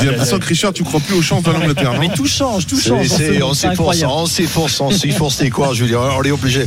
J'ai 0.00 0.06
l'impression 0.10 0.38
que 0.38 0.46
Richard, 0.46 0.72
tu 0.72 0.84
crois 0.84 1.00
plus 1.00 1.14
aux 1.16 1.22
chances 1.22 1.42
de 1.42 1.50
l'Angleterre, 1.50 1.94
Mais 1.98 2.08
tout 2.08 2.26
change, 2.26 2.66
tout 2.66 2.78
change. 2.78 3.06
on 3.42 3.54
s'efforce, 3.54 4.02
on 4.06 4.26
s'efforce, 4.26 4.80
on 4.80 4.90
s'efforce, 4.90 5.34
c'est 5.36 5.50
quoi, 5.50 5.70
je 5.72 5.82
veux 5.82 5.88
dire, 5.88 6.00
on 6.00 6.22
est 6.22 6.30
obligé. 6.30 6.66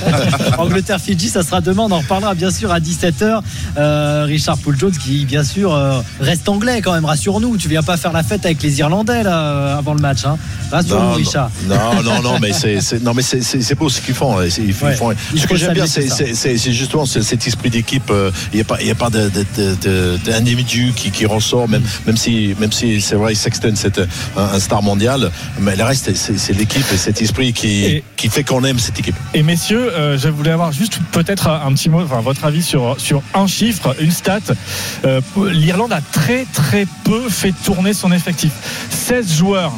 Angleterre-Fidji, 0.58 1.28
ça 1.28 1.42
sera 1.42 1.60
demain. 1.60 1.84
On 1.84 1.90
en 1.92 1.98
reparlera 2.00 2.34
bien 2.34 2.50
sûr 2.50 2.72
à 2.72 2.80
17h. 2.80 3.40
Euh, 3.78 4.24
Richard 4.26 4.58
Poul 4.58 4.76
Jones 4.78 4.92
qui, 4.92 5.24
bien 5.24 5.44
sûr, 5.44 5.74
euh, 5.74 6.00
reste 6.20 6.48
anglais 6.48 6.80
quand 6.82 6.92
même. 6.92 7.04
Rassure-nous. 7.04 7.56
Tu 7.56 7.68
viens 7.68 7.82
pas 7.82 7.96
faire 7.96 8.12
la 8.12 8.22
fête 8.22 8.44
avec 8.44 8.62
les 8.62 8.78
Irlandais 8.78 9.22
là, 9.22 9.38
euh, 9.38 9.78
avant 9.78 9.94
le 9.94 10.00
match. 10.00 10.24
Hein. 10.24 10.36
Rassure-nous, 10.70 11.08
Non, 11.08 11.14
Richard. 11.14 11.50
non, 11.68 12.02
non, 12.02 12.22
non, 12.22 12.38
mais 12.40 12.52
c'est, 12.52 13.74
beau 13.74 13.88
ce 13.88 14.00
qu'ils 14.00 14.14
font. 14.14 14.40
Ils, 14.42 14.48
ils 14.68 14.74
Ouais, 14.84 14.94
font- 14.94 15.12
ce 15.36 15.46
que 15.46 15.56
j'aime 15.56 15.72
bien, 15.74 15.86
c'est, 15.86 16.06
tout 16.88 16.95
c'est, 17.04 17.20
justement 17.20 17.26
cet 17.36 17.46
esprit 17.46 17.70
d'équipe. 17.70 18.10
euh, 18.10 18.30
Il 18.52 18.56
n'y 18.56 18.62
a 18.62 18.64
pas, 18.64 18.80
il 18.80 18.86
y 18.86 18.90
a 18.90 18.94
pas 18.94 19.10
d'individu 19.10 20.92
qui, 20.96 21.10
qui 21.10 21.26
ressort, 21.26 21.68
même, 21.68 21.82
même 22.06 22.16
si, 22.16 22.54
même 22.58 22.72
si 22.72 23.00
c'est 23.00 23.16
vrai, 23.16 23.34
Sexton 23.34 23.72
c'est 23.74 24.00
un, 24.36 24.58
star 24.60 24.82
mondial, 24.82 25.30
mais 25.60 25.76
le 25.76 25.84
reste, 25.84 26.14
c'est, 26.14 26.52
l'équipe 26.54 26.84
et 26.92 26.96
cet 26.96 27.20
esprit 27.20 27.52
qui, 27.52 27.84
Et- 27.84 28.04
qui 28.16 28.28
fait 28.28 28.44
qu'on 28.44 28.64
aime 28.64 28.78
cette 28.78 28.98
équipe. 28.98 29.16
Et 29.34 29.42
messieurs, 29.42 29.92
euh, 29.92 30.16
je 30.18 30.28
voulais 30.28 30.52
avoir 30.52 30.72
juste 30.72 30.98
peut-être 31.12 31.48
un 31.48 31.72
petit 31.74 31.88
mot, 31.88 32.00
enfin 32.02 32.20
votre 32.20 32.44
avis 32.44 32.62
sur, 32.62 32.98
sur 32.98 33.22
un 33.34 33.46
chiffre, 33.46 33.94
une 34.00 34.10
stat. 34.12 34.40
Euh, 35.04 35.20
L'Irlande 35.52 35.92
a 35.92 36.00
très 36.12 36.46
très 36.52 36.86
peu 37.04 37.28
fait 37.28 37.52
tourner 37.64 37.92
son 37.92 38.12
effectif. 38.12 38.52
16 38.90 39.34
joueurs 39.34 39.72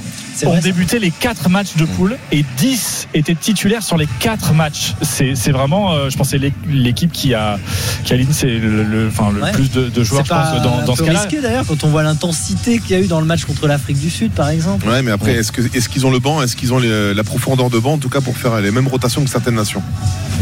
ont 0.46 0.50
vrai, 0.50 0.60
ça. 0.60 0.64
débuté 0.64 0.98
les 0.98 1.10
quatre 1.10 1.48
matchs 1.48 1.76
de 1.76 1.84
poule 1.84 2.16
et 2.32 2.44
10 2.58 3.08
étaient 3.14 3.34
titulaires 3.34 3.82
sur 3.82 3.96
les 3.96 4.08
quatre 4.20 4.52
matchs. 4.54 4.94
C'est 5.02 5.50
vraiment, 5.50 5.92
euh, 5.92 6.10
je 6.10 6.16
pense, 6.16 6.28
c'est 6.30 6.40
l'équipe 6.68 7.12
qui 7.12 7.34
a, 7.34 7.58
qui 8.04 8.14
c'est 8.32 8.46
le, 8.46 8.82
le- 8.84 9.08
enfin, 9.08 9.30
le 9.34 9.42
Ouais. 9.42 9.52
plus 9.52 9.70
de, 9.70 9.88
de 9.88 10.04
joueurs, 10.04 10.24
je 10.24 10.30
pense, 10.30 10.62
dans, 10.84 10.96
ce 10.96 11.02
cas-là. 11.02 11.20
risqué 11.20 11.40
d'ailleurs 11.40 11.64
quand 11.66 11.84
on 11.84 11.88
voit 11.88 12.02
l'intensité 12.02 12.78
qu'il 12.78 12.90
y 12.90 12.94
a 12.94 13.02
eu 13.02 13.06
dans 13.06 13.20
le 13.20 13.26
match 13.26 13.44
contre 13.44 13.66
l'Afrique 13.66 13.98
du 14.00 14.10
Sud, 14.10 14.32
par 14.32 14.48
exemple. 14.50 14.88
Ouais, 14.88 15.02
mais 15.02 15.10
après, 15.10 15.32
est-ce 15.34 15.88
qu'ils 15.88 16.06
ont 16.06 16.10
le 16.10 16.18
banc 16.18 16.42
Est-ce 16.42 16.56
qu'ils 16.56 16.72
ont 16.72 16.78
les- 16.78 17.14
la 17.14 17.24
profondeur 17.24 17.70
de 17.70 17.78
banc, 17.78 17.92
en 17.94 17.98
tout 17.98 18.08
cas, 18.08 18.20
pour 18.20 18.36
faire 18.36 18.60
les 18.60 18.70
mêmes 18.70 18.88
rotations 18.88 19.22
que 19.24 19.30
certaines 19.30 19.54
nations? 19.56 19.82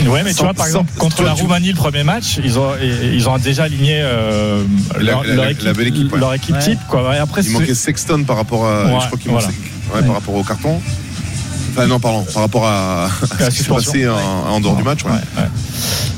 Ouais, 0.08 0.22
mais 0.22 0.34
tu 0.34 0.42
vois, 0.42 0.52
par 0.54 0.66
sans- 0.66 0.70
exemple, 0.80 0.92
contre 0.98 1.22
la 1.22 1.32
tu- 1.32 1.42
Roumanie, 1.42 1.68
le 1.70 1.74
premier 1.76 2.02
match, 2.04 2.38
ils 2.44 2.58
ont, 2.58 2.70
ils 2.82 3.28
ont 3.28 3.38
déjà 3.38 3.64
aligné 3.64 4.00
euh, 4.02 4.62
La- 4.96 5.02
leur, 5.02 5.24
la- 5.24 5.34
leur 5.34 5.44
la- 5.46 5.50
équipe, 5.52 5.64
la 5.64 5.72
belle 5.72 5.86
équipe, 5.88 6.12
ouais. 6.12 6.18
leur 6.18 6.34
équipe 6.34 6.54
Ouais. 6.54 6.60
type. 6.62 6.78
Quoi. 6.88 7.14
Après, 7.14 7.42
Il 7.42 7.52
manquait 7.52 7.74
Sexton 7.74 8.24
par 8.24 8.36
rapport 8.36 8.66
à. 8.66 8.84
Ouais, 8.86 9.00
je 9.00 9.06
crois 9.06 9.18
qu'il 9.18 9.30
voilà. 9.30 9.46
manquait- 9.46 9.58
ouais, 9.94 10.02
par 10.02 10.14
rapport 10.14 10.34
au 10.34 10.42
carton. 10.42 10.80
Enfin, 11.70 11.86
non, 11.86 12.00
pardon, 12.00 12.24
par 12.32 12.42
rapport 12.42 12.66
à, 12.66 13.04
à 13.38 13.50
ce 13.50 13.50
qui 13.50 13.62
s'est 13.64 13.68
passé 13.68 14.08
en, 14.08 14.14
en 14.16 14.60
dehors 14.60 14.76
du 14.76 14.82
match. 14.82 15.04
ouais. 15.04 15.10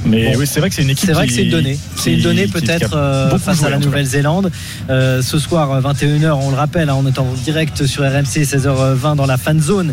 Mais 0.06 0.36
oui, 0.36 0.47
c'est 0.47 0.60
vrai 0.60 0.68
que 0.68 0.74
c'est 0.74 0.82
une 0.82 0.90
équipe 0.90 1.06
C'est 1.06 1.12
vrai 1.12 1.26
qui- 1.26 1.30
que 1.32 1.36
c'est 1.36 1.44
une 1.44 1.51
donnée. 1.51 1.78
C'est 1.97 2.12
une 2.14 2.22
donnée 2.22 2.47
peut-être 2.47 2.94
euh, 2.97 3.39
face 3.39 3.59
joué, 3.59 3.66
à 3.66 3.70
la. 3.70 3.78
Nouvelle-Zélande. 3.78 4.51
Euh, 4.90 5.22
ce 5.22 5.39
soir, 5.39 5.70
euh, 5.72 5.80
21h, 5.80 6.32
on 6.40 6.51
le 6.51 6.56
rappelle, 6.56 6.89
hein, 6.89 6.97
on 6.98 7.06
est 7.06 7.18
en 7.18 7.26
direct 7.44 7.86
sur 7.86 8.05
RMC, 8.05 8.44
16h20 8.44 9.16
dans 9.16 9.26
la 9.26 9.36
fan 9.36 9.60
zone, 9.60 9.93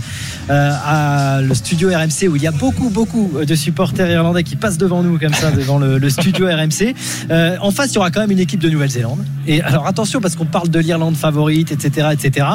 euh, 0.50 0.72
à 0.86 1.42
le 1.42 1.54
studio 1.54 1.90
RMC 1.90 2.28
où 2.30 2.36
il 2.36 2.44
y 2.44 2.48
a 2.48 2.52
beaucoup, 2.52 2.90
beaucoup 2.90 3.32
de 3.46 3.56
supporters 3.56 4.10
irlandais 4.10 4.44
qui 4.44 4.56
passent 4.56 4.78
devant 4.78 5.04
nous 5.04 5.18
comme 5.20 5.34
ça, 5.34 5.52
devant 5.52 5.80
le, 5.80 5.98
le 5.98 6.10
studio 6.10 6.46
RMC. 6.50 6.94
Euh, 7.32 7.58
en 7.62 7.72
face, 7.72 7.92
il 7.92 7.96
y 7.96 7.98
aura 7.98 8.12
quand 8.12 8.22
même 8.22 8.32
une 8.32 8.40
équipe 8.40 8.60
de 8.62 8.70
Nouvelle-Zélande. 8.70 9.20
Et 9.48 9.62
alors 9.62 9.86
attention, 9.88 10.22
parce 10.22 10.36
qu'on 10.36 10.46
parle 10.46 10.70
de 10.70 10.80
l'Irlande 10.80 11.16
favorite, 11.16 11.72
etc., 11.72 12.10
etc. 12.14 12.48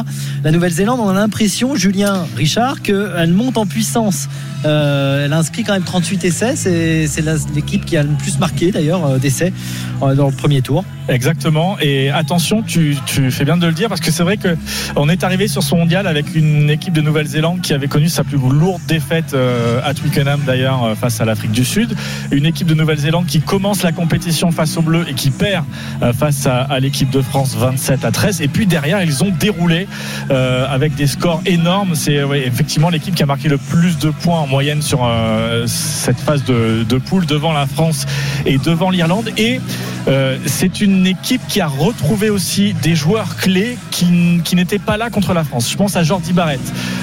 La 0.44 0.50
Nouvelle-Zélande, 0.50 0.98
on 1.02 1.08
a 1.08 1.14
l'impression, 1.14 1.74
Julien 1.76 2.26
Richard, 2.36 2.82
qu'elle 2.82 3.32
monte 3.32 3.56
en 3.58 3.66
puissance. 3.66 4.28
Euh, 4.64 5.24
elle 5.24 5.32
inscrit 5.32 5.64
quand 5.64 5.72
même 5.72 5.82
38 5.84 6.24
essais. 6.24 6.54
C'est 6.56 6.99
c'est 7.06 7.24
l'équipe 7.54 7.84
qui 7.84 7.96
a 7.96 8.02
le 8.02 8.10
plus 8.18 8.38
marqué 8.38 8.72
d'ailleurs 8.72 9.04
euh, 9.04 9.18
d'essais 9.18 9.52
euh, 10.02 10.14
dans 10.14 10.26
le 10.26 10.32
premier 10.32 10.62
tour. 10.62 10.84
Exactement. 11.08 11.76
Et 11.80 12.10
attention, 12.10 12.62
tu, 12.62 12.96
fais 13.30 13.44
bien 13.44 13.56
de 13.56 13.66
le 13.66 13.72
dire 13.72 13.88
parce 13.88 14.00
que 14.00 14.10
c'est 14.10 14.22
vrai 14.22 14.36
que 14.36 14.56
on 14.96 15.08
est 15.08 15.24
arrivé 15.24 15.48
sur 15.48 15.62
ce 15.62 15.74
mondial 15.74 16.06
avec 16.06 16.34
une 16.34 16.70
équipe 16.70 16.92
de 16.92 17.00
Nouvelle-Zélande 17.00 17.60
qui 17.60 17.72
avait 17.74 17.88
connu 17.88 18.08
sa 18.08 18.22
plus 18.22 18.38
lourde 18.38 18.80
défaite 18.86 19.34
euh, 19.34 19.80
à 19.84 19.92
Twickenham 19.94 20.40
d'ailleurs 20.46 20.96
face 20.96 21.20
à 21.20 21.24
l'Afrique 21.24 21.50
du 21.50 21.64
Sud. 21.64 21.96
Une 22.30 22.46
équipe 22.46 22.68
de 22.68 22.74
Nouvelle-Zélande 22.74 23.26
qui 23.26 23.40
commence 23.40 23.82
la 23.82 23.92
compétition 23.92 24.52
face 24.52 24.76
aux 24.76 24.82
Bleus 24.82 25.04
et 25.08 25.14
qui 25.14 25.30
perd 25.30 25.64
face 26.16 26.46
à, 26.46 26.78
l'équipe 26.80 27.10
de 27.10 27.20
France 27.20 27.56
27 27.56 28.04
à 28.04 28.12
13. 28.12 28.40
Et 28.40 28.48
puis 28.48 28.66
derrière, 28.66 29.02
ils 29.02 29.24
ont 29.24 29.30
déroulé 29.30 29.86
avec 30.28 30.94
des 30.94 31.06
scores 31.06 31.42
énormes. 31.46 31.94
C'est 31.94 32.20
effectivement 32.44 32.90
l'équipe 32.90 33.14
qui 33.14 33.22
a 33.22 33.26
marqué 33.26 33.48
le 33.48 33.58
plus 33.58 33.98
de 33.98 34.10
points 34.10 34.40
en 34.40 34.46
moyenne 34.46 34.82
sur 34.82 35.08
cette 35.66 36.20
phase 36.20 36.44
de, 36.44 36.89
de 36.90 36.98
poule 36.98 37.24
devant 37.24 37.52
la 37.52 37.66
France 37.66 38.04
et 38.44 38.58
devant 38.58 38.90
l'Irlande. 38.90 39.30
Et 39.38 39.60
euh, 40.08 40.38
c'est 40.46 40.80
une 40.80 41.06
équipe 41.06 41.42
qui 41.48 41.60
a 41.60 41.66
retrouvé 41.66 42.30
aussi 42.30 42.74
des 42.74 42.94
joueurs 42.94 43.36
clés 43.36 43.76
qui, 43.90 44.06
n'étaient 44.54 44.78
pas 44.78 44.96
là 44.96 45.10
contre 45.10 45.32
la 45.34 45.44
France. 45.44 45.70
Je 45.70 45.76
pense 45.76 45.96
à 45.96 46.02
Jordi 46.02 46.32
Barrett, 46.32 46.60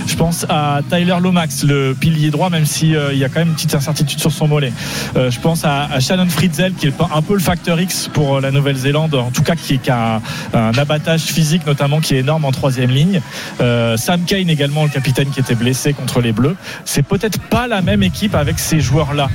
je 0.07 0.15
pense 0.15 0.45
à 0.49 0.81
Tyler 0.89 1.15
Lomax, 1.21 1.63
le 1.63 1.95
pilier 1.99 2.29
droit, 2.29 2.49
même 2.49 2.65
si 2.65 2.95
euh, 2.95 3.13
y 3.13 3.23
a 3.23 3.29
quand 3.29 3.39
même 3.39 3.49
une 3.49 3.53
petite 3.53 3.73
incertitude 3.75 4.19
sur 4.19 4.31
son 4.31 4.47
mollet. 4.47 4.73
Euh, 5.15 5.31
je 5.31 5.39
pense 5.39 5.63
à, 5.63 5.99
Shannon 5.99 6.29
Fritzel, 6.29 6.73
qui 6.73 6.87
est 6.87 6.93
un 7.13 7.21
peu 7.21 7.33
le 7.33 7.39
facteur 7.39 7.79
X 7.79 8.09
pour 8.13 8.41
la 8.41 8.51
Nouvelle-Zélande, 8.51 9.15
en 9.15 9.31
tout 9.31 9.43
cas 9.43 9.55
qui, 9.55 9.79
a 9.89 10.21
un, 10.53 10.59
un 10.59 10.73
abattage 10.73 11.21
physique 11.21 11.65
notamment 11.65 11.99
qui 11.99 12.15
est 12.15 12.19
énorme 12.19 12.45
en 12.45 12.51
troisième 12.51 12.91
ligne. 12.91 13.21
Sam 13.59 14.21
Kane 14.25 14.49
également, 14.49 14.83
le 14.83 14.89
capitaine 14.89 15.29
qui 15.29 15.39
était 15.39 15.55
blessé 15.55 15.93
contre 15.93 16.21
les 16.21 16.31
Bleus. 16.31 16.55
C'est 16.85 17.03
peut-être 17.03 17.39
pas 17.39 17.67
la 17.67 17.81
même 17.81 18.03
équipe 18.03 18.35
avec 18.35 18.59
ces 18.59 18.79
joueurs-là, 18.79 19.29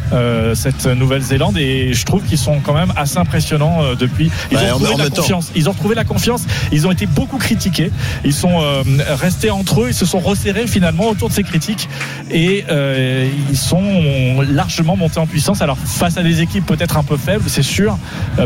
cette 0.55 0.86
Nouvelle-Zélande, 0.86 1.59
et 1.59 1.93
je 1.93 2.05
trouve 2.05 2.22
qu'ils 2.22 2.39
sont 2.39 2.60
quand 2.60 2.74
même 2.74 2.93
assez 2.97 3.18
impressionnants 3.18 3.52
euh, 3.82 3.94
depuis. 3.94 4.30
Ils 4.51 4.59
ont 4.59 4.60
en- 4.60 4.68
trouvé 4.78 4.93
en 4.94 4.97
la 4.98 5.10
temps. 5.10 5.16
confiance. 5.22 5.51
Ils 5.55 5.68
ont 5.68 5.72
retrouvé 5.72 5.94
la 5.94 6.05
confiance. 6.05 6.43
Ils 6.72 6.86
ont 6.86 6.90
été 6.93 7.06
beaucoup 7.06 7.39
critiqués. 7.39 7.90
Ils 8.24 8.32
sont 8.34 8.60
euh, 8.60 8.82
restés 9.20 9.51
entre 9.51 9.82
eux. 9.82 9.86
Ils 9.89 9.94
se 9.94 10.06
sont 10.06 10.18
resserrés 10.20 10.66
finalement 10.66 11.09
autour 11.09 11.28
de 11.28 11.34
ces 11.34 11.43
critiques 11.43 11.89
et 12.30 12.64
euh, 12.70 13.28
ils 13.51 13.56
sont 13.56 14.43
largement 14.43 14.97
montés 14.97 15.18
en 15.20 15.26
puissance. 15.26 15.62
Alors 15.62 15.78
face 15.78 16.16
à 16.16 16.22
des 16.22 16.40
équipes 16.40 16.66
peut-être 16.66 16.97
un 16.97 17.02
peu 17.02 17.16
faibles, 17.16 17.44
c'est 17.47 17.62
sûr, 17.62 17.98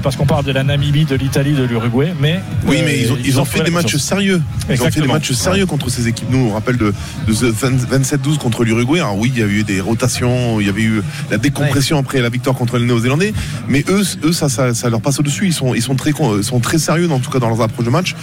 parce 0.02 0.16
qu'on 0.16 0.26
parle 0.26 0.44
de 0.44 0.52
la 0.52 0.62
Namibie, 0.64 1.05
de 1.05 1.14
l'Italie, 1.16 1.52
de 1.52 1.64
l'Uruguay, 1.64 2.12
mais 2.20 2.40
Oui, 2.66 2.78
mais 2.84 3.01
ils 3.01 3.12
ont, 3.12 3.18
ils 3.24 3.40
ont 3.40 3.44
fait 3.44 3.62
des 3.62 3.70
matchs 3.70 3.97
sérieux. 3.97 4.43
Ils 4.70 4.82
ont 4.82 4.90
fait 4.90 5.01
des 5.01 5.06
matchs 5.06 5.32
sérieux 5.32 5.66
contre 5.66 5.88
ces 5.90 6.09
équipes. 6.09 6.28
Nous, 6.30 6.48
on 6.51 6.55
rappelle 6.55 6.76
de, 6.76 6.93
de 7.26 7.32
ce 7.32 7.47
20 7.47 7.76
27-12 8.01 8.38
contre 8.38 8.64
l'Uruguay. 8.64 9.01
Alors 9.01 9.16
oui, 9.18 9.30
il 9.34 9.40
y 9.40 9.43
a 9.43 9.47
eu 9.47 9.62
des 9.62 9.80
rotations, 9.80 10.60
il 10.60 10.66
y 10.66 10.70
avait 10.70 10.82
eu 10.82 11.02
la 11.30 11.38
décompression 11.38 11.98
après 11.98 12.20
la 12.20 12.28
victoire 12.28 12.56
contre 12.56 12.78
les 12.78 12.86
Néo-Zélandais. 12.86 13.32
Mais 13.68 13.84
eux, 13.88 14.02
eux 14.24 14.32
ça, 14.32 14.48
ça, 14.48 14.74
ça 14.74 14.88
leur 14.90 14.95
passe 15.01 15.18
au-dessus. 15.20 15.47
Ils 15.47 15.52
sont, 15.52 15.74
ils 15.74 15.82
sont 15.82 15.94
très, 15.97 16.12
con- 16.12 16.43
sont 16.43 16.60
très 16.60 16.78
sérieux, 16.78 17.10
en 17.10 17.18
tout 17.20 17.31
cas 17.31 17.39
dans 17.39 17.48
leurs 17.48 17.60
approches 17.62 17.85
de 17.86 17.90
match. 17.90 18.14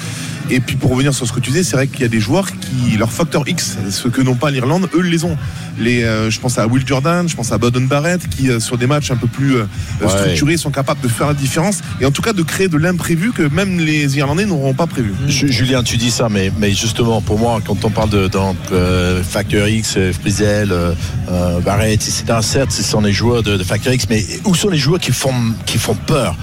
Et 0.50 0.60
puis 0.60 0.76
pour 0.76 0.92
revenir 0.92 1.14
sur 1.14 1.26
ce 1.28 1.32
que 1.34 1.40
tu 1.40 1.52
disais, 1.52 1.64
c'est 1.64 1.76
vrai 1.76 1.88
qu'il 1.88 2.02
y 2.02 2.06
a 2.06 2.10
des 2.10 2.20
joueurs 2.20 2.48
qui, 2.52 2.98
leur 2.98 3.12
facteur 3.12 3.48
X, 3.48 3.78
ce 3.90 4.08
que 4.10 4.22
n'ont 4.22 4.36
pas 4.36 4.52
l'Irlande, 4.52 4.90
eux 4.94 5.02
les 5.02 5.24
ont. 5.24 5.38
Les, 5.80 6.04
euh, 6.04 6.30
je 6.30 6.40
pense 6.40 6.58
à 6.60 6.68
Will 6.68 6.86
Jordan, 6.86 7.28
je 7.28 7.36
pense 7.36 7.52
à 7.52 7.58
Bowden 7.58 7.88
Barrett, 7.88 8.28
qui 8.30 8.50
euh, 8.50 8.60
sur 8.60 8.78
des 8.78 8.86
matchs 8.88 9.10
un 9.12 9.16
peu 9.16 9.28
plus 9.28 9.56
euh, 9.56 9.64
Ouais. 10.02 10.10
structurés 10.10 10.58
sont 10.58 10.70
capables 10.72 11.00
de 11.02 11.08
faire 11.08 11.28
la 11.28 11.34
différence 11.34 11.80
et 12.02 12.06
en 12.06 12.12
tout 12.12 12.22
cas 12.22 12.34
de 12.34 12.42
créer 12.44 12.68
de 12.68 12.78
l'imprévu 12.78 13.32
que 13.32 13.44
même 13.44 13.80
les 13.80 14.18
Irlandais 14.18 14.46
n'auront 14.46 14.74
pas 14.74 14.86
prévu. 14.88 15.14
Ju- 15.28 15.52
Julien, 15.52 15.82
tu 15.84 15.98
dis 15.98 16.12
ça, 16.12 16.28
mais, 16.30 16.52
mais 16.60 16.72
justement, 16.74 17.22
pour 17.22 17.40
moi, 17.40 17.60
quand 17.66 17.86
on 17.86 17.90
parle 17.90 18.10
de 18.10 18.28
donc, 18.28 18.58
euh, 18.72 19.24
Factor 19.24 19.68
X, 19.68 19.94
euh, 19.98 20.12
Frizel, 20.14 20.72
euh, 20.72 20.94
euh, 21.32 21.60
Barrett, 21.62 21.94
etc., 22.02 22.24
certes, 22.42 22.72
ce 22.72 22.84
sont 22.84 23.02
les 23.02 23.14
joueurs 23.14 23.44
de, 23.44 23.56
de 23.58 23.64
Factor 23.64 23.94
X, 23.94 24.06
mais 24.10 24.26
où 24.46 24.54
sont 24.56 24.70
les 24.70 24.78
joueurs 24.78 25.00
qui 25.00 25.12
font, 25.12 25.34
qui 25.66 25.78
font 25.78 25.96
peur? 25.96 26.36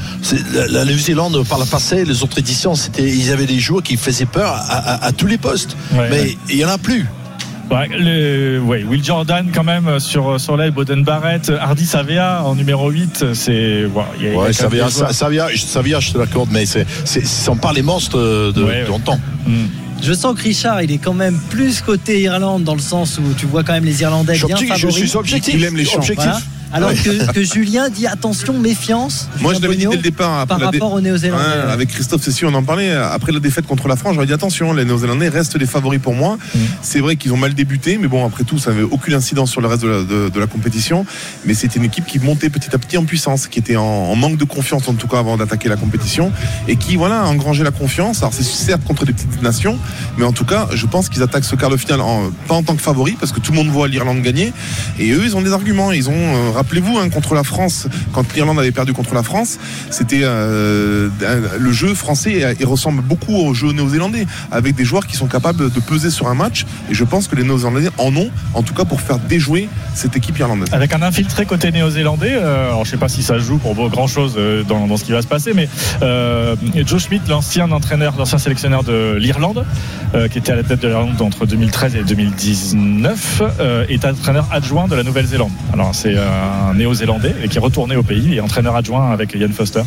La, 0.54 0.66
la 0.68 0.84
Nouvelle-Zélande, 0.84 1.44
par 1.48 1.58
le 1.58 1.64
passé, 1.64 2.04
les 2.04 2.22
autres 2.22 2.38
éditions, 2.38 2.74
c'était, 2.74 3.08
ils 3.08 3.30
avaient 3.32 3.46
des 3.46 3.58
joueurs 3.60 3.82
qui 3.82 3.96
faisaient 3.96 4.26
peur 4.26 4.52
à, 4.52 4.58
à- 4.60 5.04
à 5.06 5.12
tous 5.12 5.26
les 5.26 5.38
postes. 5.38 5.76
Ouais, 5.92 6.08
mais 6.10 6.20
ouais. 6.20 6.38
il 6.50 6.56
n'y 6.56 6.64
en 6.64 6.68
a 6.68 6.78
plus. 6.78 7.06
Ouais, 7.70 7.86
le, 7.88 8.58
ouais, 8.60 8.82
Will 8.82 9.04
Jordan 9.04 9.46
quand 9.54 9.62
même 9.62 10.00
sur, 10.00 10.40
sur 10.40 10.56
l'aile, 10.56 10.72
Boden 10.72 11.04
Barrett, 11.04 11.52
Hardy 11.60 11.86
Savea 11.86 12.42
en 12.44 12.56
numéro 12.56 12.90
8, 12.90 13.26
c'est. 13.34 13.84
Ouais, 13.84 14.50
vient, 14.68 14.90
ça 14.90 15.28
vient, 15.82 16.00
je 16.00 16.12
te 16.12 16.18
l'accorde, 16.18 16.48
mais 16.50 16.66
c'est, 16.66 16.84
c'est, 17.04 17.24
ce 17.24 17.44
sont 17.44 17.54
pas 17.56 17.72
les 17.72 17.82
monstres 17.82 18.18
de, 18.18 18.62
Ouais, 18.62 18.68
ouais. 18.70 18.82
de 18.82 18.88
longtemps. 18.88 19.20
Hmm. 19.46 19.66
Je 20.02 20.12
sens 20.14 20.34
que 20.34 20.42
Richard, 20.42 20.82
il 20.82 20.90
est 20.90 20.98
quand 20.98 21.12
même 21.14 21.38
plus 21.50 21.80
côté 21.80 22.22
Irlande 22.22 22.64
dans 22.64 22.74
le 22.74 22.80
sens 22.80 23.18
où 23.18 23.34
tu 23.34 23.46
vois 23.46 23.62
quand 23.62 23.74
même 23.74 23.84
les 23.84 24.00
Irlandais 24.02 24.34
Je 24.34 24.38
suis 24.38 24.46
bien 24.46 24.56
objectif, 24.56 24.76
je 24.76 24.86
favoris. 24.86 25.08
suis 25.10 25.18
objectif. 25.18 25.54
Il 25.54 25.64
aime 25.64 25.76
les 25.76 25.84
champs. 25.84 25.98
Objectif. 25.98 26.24
Voilà. 26.24 26.40
Alors 26.72 26.92
que, 26.92 27.32
que 27.32 27.42
Julien 27.42 27.88
dit 27.88 28.06
attention, 28.06 28.58
méfiance. 28.58 29.28
Moi, 29.40 29.54
je 29.54 29.60
l'avais 29.60 29.76
dit 29.76 29.86
dès 29.86 29.96
le 29.96 30.02
départ. 30.02 30.40
après 30.40 30.58
par 30.60 30.70
dé- 30.70 30.78
rapport 30.78 30.92
aux 30.92 31.00
Néo-Zélandais. 31.00 31.42
Ouais, 31.44 31.72
avec 31.72 31.88
Christophe 31.88 32.22
Cessu, 32.22 32.46
on 32.46 32.54
en 32.54 32.62
parlait. 32.62 32.92
Après 32.92 33.32
la 33.32 33.40
défaite 33.40 33.66
contre 33.66 33.88
la 33.88 33.96
France, 33.96 34.14
j'aurais 34.14 34.26
dit 34.26 34.32
attention, 34.32 34.72
les 34.72 34.84
Néo-Zélandais 34.84 35.28
restent 35.28 35.58
les 35.58 35.66
favoris 35.66 36.00
pour 36.00 36.14
moi. 36.14 36.38
Mm. 36.54 36.58
C'est 36.82 37.00
vrai 37.00 37.16
qu'ils 37.16 37.32
ont 37.32 37.36
mal 37.36 37.54
débuté, 37.54 37.98
mais 37.98 38.06
bon, 38.08 38.24
après 38.24 38.44
tout, 38.44 38.58
ça 38.58 38.70
n'avait 38.70 38.82
aucune 38.82 39.14
incidence 39.14 39.50
sur 39.50 39.60
le 39.60 39.66
reste 39.68 39.82
de 39.82 39.88
la, 39.88 40.02
de- 40.02 40.28
de 40.28 40.40
la 40.40 40.46
compétition. 40.46 41.04
Mais 41.44 41.54
c'était 41.54 41.78
une 41.78 41.84
équipe 41.84 42.06
qui 42.06 42.18
montait 42.18 42.50
petit 42.50 42.74
à 42.74 42.78
petit 42.78 42.96
en 42.98 43.04
puissance, 43.04 43.46
qui 43.48 43.58
était 43.58 43.76
en, 43.76 43.82
en 43.82 44.16
manque 44.16 44.36
de 44.36 44.44
confiance, 44.44 44.86
en 44.88 44.94
tout 44.94 45.08
cas, 45.08 45.18
avant 45.18 45.36
d'attaquer 45.36 45.68
la 45.68 45.76
compétition. 45.76 46.32
Et 46.68 46.76
qui, 46.76 46.96
voilà, 46.96 47.22
a 47.22 47.26
engrangé 47.26 47.64
la 47.64 47.70
confiance. 47.72 48.18
Alors, 48.18 48.32
c'est 48.32 48.44
certes 48.44 48.84
contre 48.84 49.04
des 49.06 49.12
petites 49.12 49.42
nations, 49.42 49.78
mais 50.18 50.24
en 50.24 50.32
tout 50.32 50.44
cas, 50.44 50.68
je 50.72 50.86
pense 50.86 51.08
qu'ils 51.08 51.22
attaquent 51.22 51.44
ce 51.44 51.56
quart 51.56 51.70
de 51.70 51.76
finale 51.76 52.00
en, 52.00 52.30
pas 52.46 52.54
en 52.54 52.62
tant 52.62 52.76
que 52.76 52.82
favoris, 52.82 53.16
parce 53.18 53.32
que 53.32 53.40
tout 53.40 53.52
le 53.52 53.58
monde 53.58 53.68
voit 53.68 53.88
l'Irlande 53.88 54.22
gagner. 54.22 54.52
Et 54.98 55.10
eux, 55.12 55.22
ils 55.24 55.34
ont 55.36 55.42
des 55.42 55.52
arguments. 55.52 55.92
Ils 55.92 56.08
ont, 56.08 56.12
euh, 56.14 56.50
rappelez-vous, 56.60 56.98
hein, 56.98 57.08
contre 57.08 57.34
la 57.34 57.42
France, 57.42 57.88
quand 58.12 58.34
l'Irlande 58.34 58.58
avait 58.58 58.70
perdu 58.70 58.92
contre 58.92 59.14
la 59.14 59.22
France, 59.22 59.58
c'était 59.90 60.20
euh, 60.22 61.08
le 61.58 61.72
jeu 61.72 61.94
français 61.94 62.44
euh, 62.44 62.54
il 62.60 62.66
ressemble 62.66 63.02
beaucoup 63.02 63.34
au 63.34 63.54
jeu 63.54 63.72
néo-zélandais, 63.72 64.26
avec 64.52 64.74
des 64.74 64.84
joueurs 64.84 65.06
qui 65.06 65.16
sont 65.16 65.26
capables 65.26 65.70
de 65.70 65.80
peser 65.80 66.10
sur 66.10 66.28
un 66.28 66.34
match. 66.34 66.66
Et 66.90 66.94
je 66.94 67.04
pense 67.04 67.28
que 67.28 67.36
les 67.36 67.44
néo-zélandais 67.44 67.88
en 67.96 68.14
ont, 68.14 68.30
en 68.52 68.62
tout 68.62 68.74
cas 68.74 68.84
pour 68.84 69.00
faire 69.00 69.18
déjouer 69.18 69.68
cette 69.94 70.16
équipe 70.16 70.38
irlandaise. 70.38 70.68
Avec 70.72 70.92
un 70.92 71.02
infiltré 71.02 71.46
côté 71.46 71.72
néo-zélandais, 71.72 72.34
euh, 72.34 72.68
alors 72.68 72.84
je 72.84 72.90
sais 72.90 72.98
pas 72.98 73.08
si 73.08 73.22
ça 73.22 73.38
joue 73.38 73.56
pour 73.56 73.74
grand 73.88 74.06
chose 74.06 74.38
dans, 74.68 74.86
dans 74.86 74.96
ce 74.98 75.04
qui 75.04 75.12
va 75.12 75.22
se 75.22 75.26
passer, 75.26 75.52
mais 75.54 75.68
euh, 76.02 76.56
Joe 76.86 77.02
Schmidt, 77.02 77.24
l'ancien 77.28 77.70
entraîneur, 77.70 78.14
l'ancien 78.18 78.38
sélectionneur 78.38 78.84
de 78.84 79.16
l'Irlande, 79.18 79.64
euh, 80.14 80.28
qui 80.28 80.38
était 80.38 80.52
à 80.52 80.56
la 80.56 80.62
tête 80.62 80.80
de 80.80 80.88
l'Irlande 80.88 81.22
entre 81.22 81.46
2013 81.46 81.96
et 81.96 82.02
2019, 82.02 83.42
euh, 83.60 83.86
est 83.88 84.04
entraîneur 84.04 84.46
adjoint 84.50 84.88
de 84.88 84.96
la 84.96 85.02
Nouvelle-Zélande. 85.02 85.52
Alors 85.72 85.94
c'est 85.94 86.14
euh, 86.16 86.26
un 86.70 86.74
néo-zélandais 86.74 87.34
et 87.42 87.48
qui 87.48 87.56
est 87.58 87.60
retourné 87.60 87.96
au 87.96 88.02
pays, 88.02 88.34
et 88.34 88.40
entraîneur 88.40 88.76
adjoint 88.76 89.10
avec 89.12 89.34
Ian 89.34 89.48
Foster, 89.56 89.82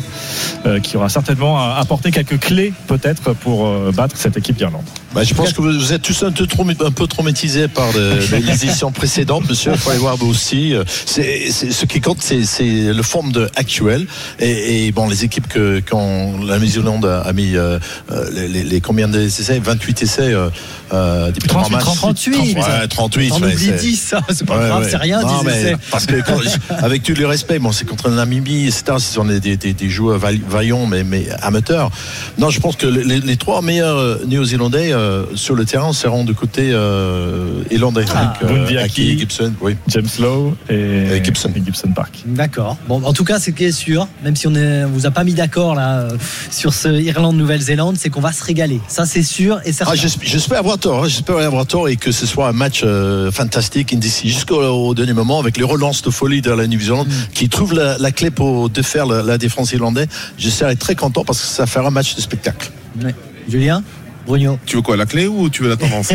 euh, 0.66 0.80
qui 0.80 0.96
aura 0.96 1.08
certainement 1.08 1.58
apporté 1.74 2.10
quelques 2.10 2.38
clés 2.40 2.72
peut-être 2.86 3.32
pour 3.34 3.66
euh, 3.66 3.92
battre 3.94 4.16
cette 4.18 4.36
équipe 4.36 4.56
d'Irlande. 4.56 4.84
Bah, 5.14 5.22
je 5.22 5.32
pense 5.34 5.52
que 5.52 5.60
vous 5.62 5.92
êtes 5.92 6.02
tous 6.02 6.22
un 6.24 6.32
peu, 6.32 6.46
trop, 6.46 6.64
un 6.68 6.90
peu 6.90 7.06
traumatisés 7.06 7.68
par 7.68 7.86
le- 7.92 8.18
les 8.38 8.64
éditions 8.64 8.90
précédentes, 8.90 9.48
monsieur. 9.48 9.72
Il 9.72 9.78
faut 9.78 9.90
aller 9.90 9.98
voir 10.00 10.16
vous 10.16 10.28
aussi. 10.28 10.74
Euh, 10.74 10.82
C'est, 11.06 11.50
c'est- 11.50 11.70
ce 11.70 11.84
qui 11.86 12.00
compte, 12.00 12.18
c'est, 12.20 12.44
c'est 12.44 12.92
le 12.92 13.02
forme 13.02 13.30
de 13.30 13.48
actuel. 13.56 14.06
Et, 14.40 14.86
et 14.86 14.92
bon, 14.92 15.08
les 15.08 15.24
équipes 15.24 15.46
que 15.48 15.80
quand 15.88 16.32
la 16.44 16.54
Nouvelle-Zélande 16.54 17.04
a, 17.06 17.20
a 17.20 17.32
mis 17.32 17.54
euh, 17.56 17.78
euh, 18.10 18.30
les, 18.34 18.48
les- 18.48 18.64
les 18.64 18.80
combien 18.80 19.06
d'essais? 19.08 19.60
28 19.60 20.02
essais 20.02 20.22
euh, 20.32 20.48
euh, 20.92 21.30
des 21.30 21.40
38, 21.40 21.48
premiers 21.48 21.76
matchs. 21.76 21.84
38. 21.84 22.56
Ouais, 22.56 22.88
38. 22.88 23.28
T'en 23.28 23.40
ouais, 23.40 23.52
oublies 23.54 23.64
c'est- 23.66 23.80
10, 23.80 23.96
ça, 23.96 24.20
c'est 24.30 24.44
pas 24.46 24.58
Ouais, 24.58 24.66
grave, 24.68 24.82
ouais. 24.82 24.88
c'est 24.90 24.96
rien, 24.96 25.20
Non, 25.22 25.38
10 25.40 25.44
mais 25.46 25.52
essais. 25.60 25.76
Parce 25.92 26.06
que 26.06 26.16
quand- 26.22 26.40
avec 26.68 27.02
tout 27.02 27.14
le 27.14 27.26
respect, 27.26 27.58
bon, 27.58 27.72
c'est 27.72 27.84
contre 27.86 28.08
la 28.08 28.16
Namibie, 28.16 28.64
etc. 28.66 28.82
Ce 28.98 29.14
sont 29.14 29.24
des, 29.24 29.40
des, 29.40 29.56
des- 29.56 29.72
des 29.74 29.88
joueurs 29.88 30.18
vail- 30.18 30.40
vaillants, 30.48 30.86
mais, 30.86 31.04
mais 31.04 31.26
amateurs. 31.42 31.90
Non, 32.38 32.50
je 32.50 32.60
pense 32.60 32.76
que 32.76 32.86
les, 32.86 33.20
les 33.20 33.36
trois 33.36 33.62
meilleurs 33.62 33.98
euh, 33.98 34.24
Néo-Zélandais 34.26 34.92
euh, 34.92 35.24
sur 35.34 35.54
le 35.54 35.64
terrain 35.64 35.92
seront 35.92 36.24
du 36.24 36.34
côté 36.34 36.70
euh, 36.72 37.62
irlandais. 37.70 38.04
Ah. 38.14 38.34
avec, 38.40 38.52
Bundy, 38.56 38.78
Aki, 38.78 39.18
Gibson, 39.18 39.52
oui. 39.60 39.76
James 39.88 40.08
Lowe 40.18 40.56
et, 40.70 41.22
Gibson. 41.24 41.50
Gibson 41.64 41.88
Park. 41.94 42.22
D'accord. 42.26 42.76
Bon, 42.88 43.02
en 43.04 43.12
tout 43.12 43.24
cas, 43.24 43.38
ce 43.38 43.50
qui 43.50 43.64
est 43.64 43.72
sûr, 43.72 44.06
même 44.22 44.36
si 44.36 44.46
on 44.46 44.50
ne 44.50 44.84
vous 44.86 45.06
a 45.06 45.10
pas 45.10 45.24
mis 45.24 45.34
d'accord 45.34 45.74
là 45.74 46.00
euh, 46.00 46.10
sur 46.50 46.74
ce 46.74 46.88
Irlande-Nouvelle-Zélande, 46.88 47.96
c'est 47.98 48.10
qu'on 48.10 48.20
va 48.20 48.32
se 48.32 48.44
régaler. 48.44 48.80
Ça, 48.88 49.06
c'est 49.06 49.22
sûr 49.22 49.60
et 49.64 49.72
certain. 49.72 49.94
Ah, 49.94 50.08
j'espère 50.22 50.58
avoir 50.58 50.78
tort, 50.78 51.04
hein, 51.04 51.08
j'espère 51.08 51.36
avoir 51.38 51.66
tort 51.66 51.88
et 51.88 51.96
que 51.96 52.12
ce 52.12 52.26
soit 52.26 52.48
un 52.48 52.52
match 52.52 52.82
euh, 52.84 53.30
fantastique 53.30 53.92
indécis 53.92 54.28
jusqu'au 54.28 54.60
au 54.62 54.94
dernier 54.94 55.12
moment 55.12 55.40
avec 55.40 55.56
les 55.56 55.64
relances 55.64 56.02
de 56.02 56.10
folie 56.10 56.42
de 56.44 56.50
la 56.50 56.66
Nouvelle-Zélande 56.66 57.08
qui 57.32 57.48
trouve 57.48 57.74
la, 57.74 57.98
la 57.98 58.12
clé 58.12 58.30
pour 58.30 58.70
défaire 58.70 59.06
la, 59.06 59.22
la 59.22 59.38
défense 59.38 59.72
irlandaise. 59.72 60.08
Je 60.38 60.48
serai 60.50 60.76
très 60.76 60.94
content 60.94 61.24
parce 61.24 61.40
que 61.40 61.46
ça 61.46 61.66
fera 61.66 61.88
un 61.88 61.90
match 61.90 62.14
de 62.14 62.20
spectacle. 62.20 62.70
Ouais. 63.02 63.14
Julien 63.48 63.82
Bruno 64.26 64.58
Tu 64.64 64.76
veux 64.76 64.82
quoi, 64.82 64.96
la 64.96 65.04
clé 65.04 65.26
ou 65.26 65.50
tu 65.50 65.62
veux 65.62 65.68
la 65.68 65.76
tendance 65.76 66.10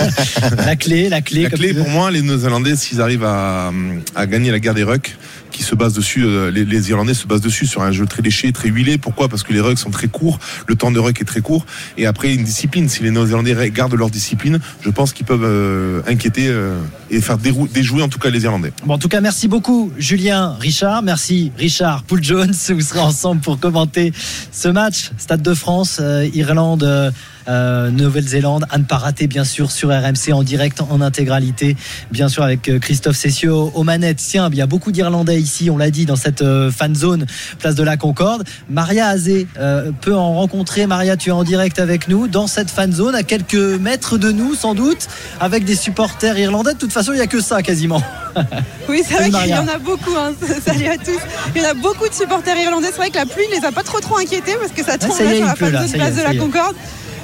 La 0.66 0.76
clé, 0.76 1.08
la 1.08 1.22
clé. 1.22 1.44
La 1.44 1.50
clé, 1.50 1.72
pour 1.72 1.88
moi, 1.88 2.10
les 2.10 2.20
Néo-Zélandais, 2.20 2.76
s'ils 2.76 3.00
arrivent 3.00 3.24
à, 3.24 3.72
à 4.14 4.26
gagner 4.26 4.50
la 4.50 4.58
guerre 4.58 4.74
des 4.74 4.82
rucks, 4.82 5.16
qui 5.50 5.62
se 5.62 5.74
base 5.74 5.94
dessus, 5.94 6.24
euh, 6.24 6.50
les, 6.50 6.90
Irlandais 6.90 7.14
se 7.14 7.26
basent 7.26 7.40
dessus 7.40 7.66
sur 7.66 7.82
un 7.82 7.92
jeu 7.92 8.06
très 8.06 8.22
léché, 8.22 8.52
très 8.52 8.68
huilé. 8.68 8.98
Pourquoi? 8.98 9.28
Parce 9.28 9.42
que 9.42 9.52
les 9.52 9.60
rucks 9.60 9.78
sont 9.78 9.90
très 9.90 10.08
courts, 10.08 10.38
le 10.66 10.76
temps 10.76 10.90
de 10.90 10.98
ruck 10.98 11.20
est 11.20 11.24
très 11.24 11.40
court, 11.40 11.66
et 11.96 12.06
après 12.06 12.34
une 12.34 12.44
discipline. 12.44 12.88
Si 12.88 13.02
les 13.02 13.10
Néo-Zélandais 13.10 13.70
gardent 13.70 13.94
leur 13.94 14.10
discipline, 14.10 14.58
je 14.82 14.90
pense 14.90 15.12
qu'ils 15.12 15.26
peuvent 15.26 15.44
euh, 15.44 16.02
inquiéter 16.06 16.48
euh, 16.48 16.78
et 17.10 17.20
faire 17.20 17.38
déjouer 17.38 18.02
en 18.02 18.08
tout 18.08 18.18
cas 18.18 18.30
les 18.30 18.44
Irlandais. 18.44 18.72
En 18.88 18.98
tout 18.98 19.08
cas, 19.08 19.20
merci 19.20 19.48
beaucoup, 19.48 19.92
Julien, 19.98 20.56
Richard. 20.60 21.02
Merci, 21.02 21.52
Richard, 21.56 22.04
Poul 22.04 22.22
Jones. 22.22 22.54
Vous 22.68 22.80
serez 22.80 23.00
ensemble 23.00 23.40
pour 23.40 23.58
commenter 23.58 24.12
ce 24.52 24.68
match. 24.68 25.10
Stade 25.18 25.42
de 25.42 25.54
France, 25.54 26.00
Irlande. 26.34 27.12
Nouvelle-Zélande, 27.48 28.66
à 28.70 28.78
ne 28.78 28.82
pas 28.82 28.96
rater 28.96 29.28
bien 29.28 29.44
sûr 29.44 29.70
sur 29.70 29.90
RMC 29.90 30.32
en 30.32 30.42
direct 30.42 30.80
en 30.80 31.00
intégralité, 31.00 31.76
bien 32.10 32.28
sûr 32.28 32.42
avec 32.42 32.68
Christophe 32.80 33.16
Cessio 33.16 33.70
aux 33.72 33.84
manettes. 33.84 34.16
Tiens, 34.16 34.48
il 34.50 34.58
y 34.58 34.62
a 34.62 34.66
beaucoup 34.66 34.90
d'Irlandais 34.90 35.35
ici, 35.38 35.70
on 35.70 35.76
l'a 35.76 35.90
dit 35.90 36.06
dans 36.06 36.16
cette 36.16 36.42
euh, 36.42 36.70
fan 36.70 36.94
zone 36.94 37.26
place 37.58 37.74
de 37.74 37.82
la 37.82 37.96
Concorde. 37.96 38.44
Maria 38.68 39.08
Azé 39.08 39.46
euh, 39.58 39.90
peut 40.00 40.14
en 40.14 40.34
rencontrer. 40.34 40.86
Maria, 40.86 41.16
tu 41.16 41.30
es 41.30 41.32
en 41.32 41.44
direct 41.44 41.78
avec 41.78 42.08
nous 42.08 42.28
dans 42.28 42.46
cette 42.46 42.70
fan 42.70 42.92
zone 42.92 43.14
à 43.14 43.22
quelques 43.22 43.54
mètres 43.54 44.18
de 44.18 44.32
nous 44.32 44.54
sans 44.54 44.74
doute, 44.74 45.08
avec 45.40 45.64
des 45.64 45.76
supporters 45.76 46.38
irlandais. 46.38 46.74
De 46.74 46.78
toute 46.78 46.92
façon, 46.92 47.12
il 47.12 47.16
n'y 47.16 47.22
a 47.22 47.26
que 47.26 47.40
ça 47.40 47.62
quasiment. 47.62 48.02
Oui, 48.88 49.02
c'est 49.06 49.14
vrai 49.14 49.30
qu'il 49.30 49.48
y 49.50 49.54
en 49.54 49.66
a 49.66 49.78
beaucoup. 49.78 50.14
hein. 50.16 50.32
Salut 50.66 50.86
à 50.86 50.98
tous. 50.98 51.18
Il 51.54 51.62
y 51.62 51.66
en 51.66 51.70
a 51.70 51.74
beaucoup 51.74 52.06
de 52.06 52.12
supporters 52.14 52.56
irlandais. 52.56 52.88
C'est 52.90 52.98
vrai 52.98 53.10
que 53.10 53.16
la 53.16 53.24
pluie 53.26 53.44
ne 53.50 53.58
les 53.58 53.64
a 53.66 53.72
pas 53.72 53.82
trop 53.82 53.98
trop 53.98 54.18
inquiétés 54.18 54.56
parce 54.60 54.72
que 54.72 54.84
ça 54.84 54.98
tourne 54.98 55.18
y 55.20 55.36
est, 55.36 55.40
là 55.40 55.54
sur 55.56 55.70
la 55.70 55.82
y 55.82 55.90
est, 55.90 55.92
place 55.96 56.14
de 56.16 56.22
la. 56.22 56.34
Concorde. 56.34 56.76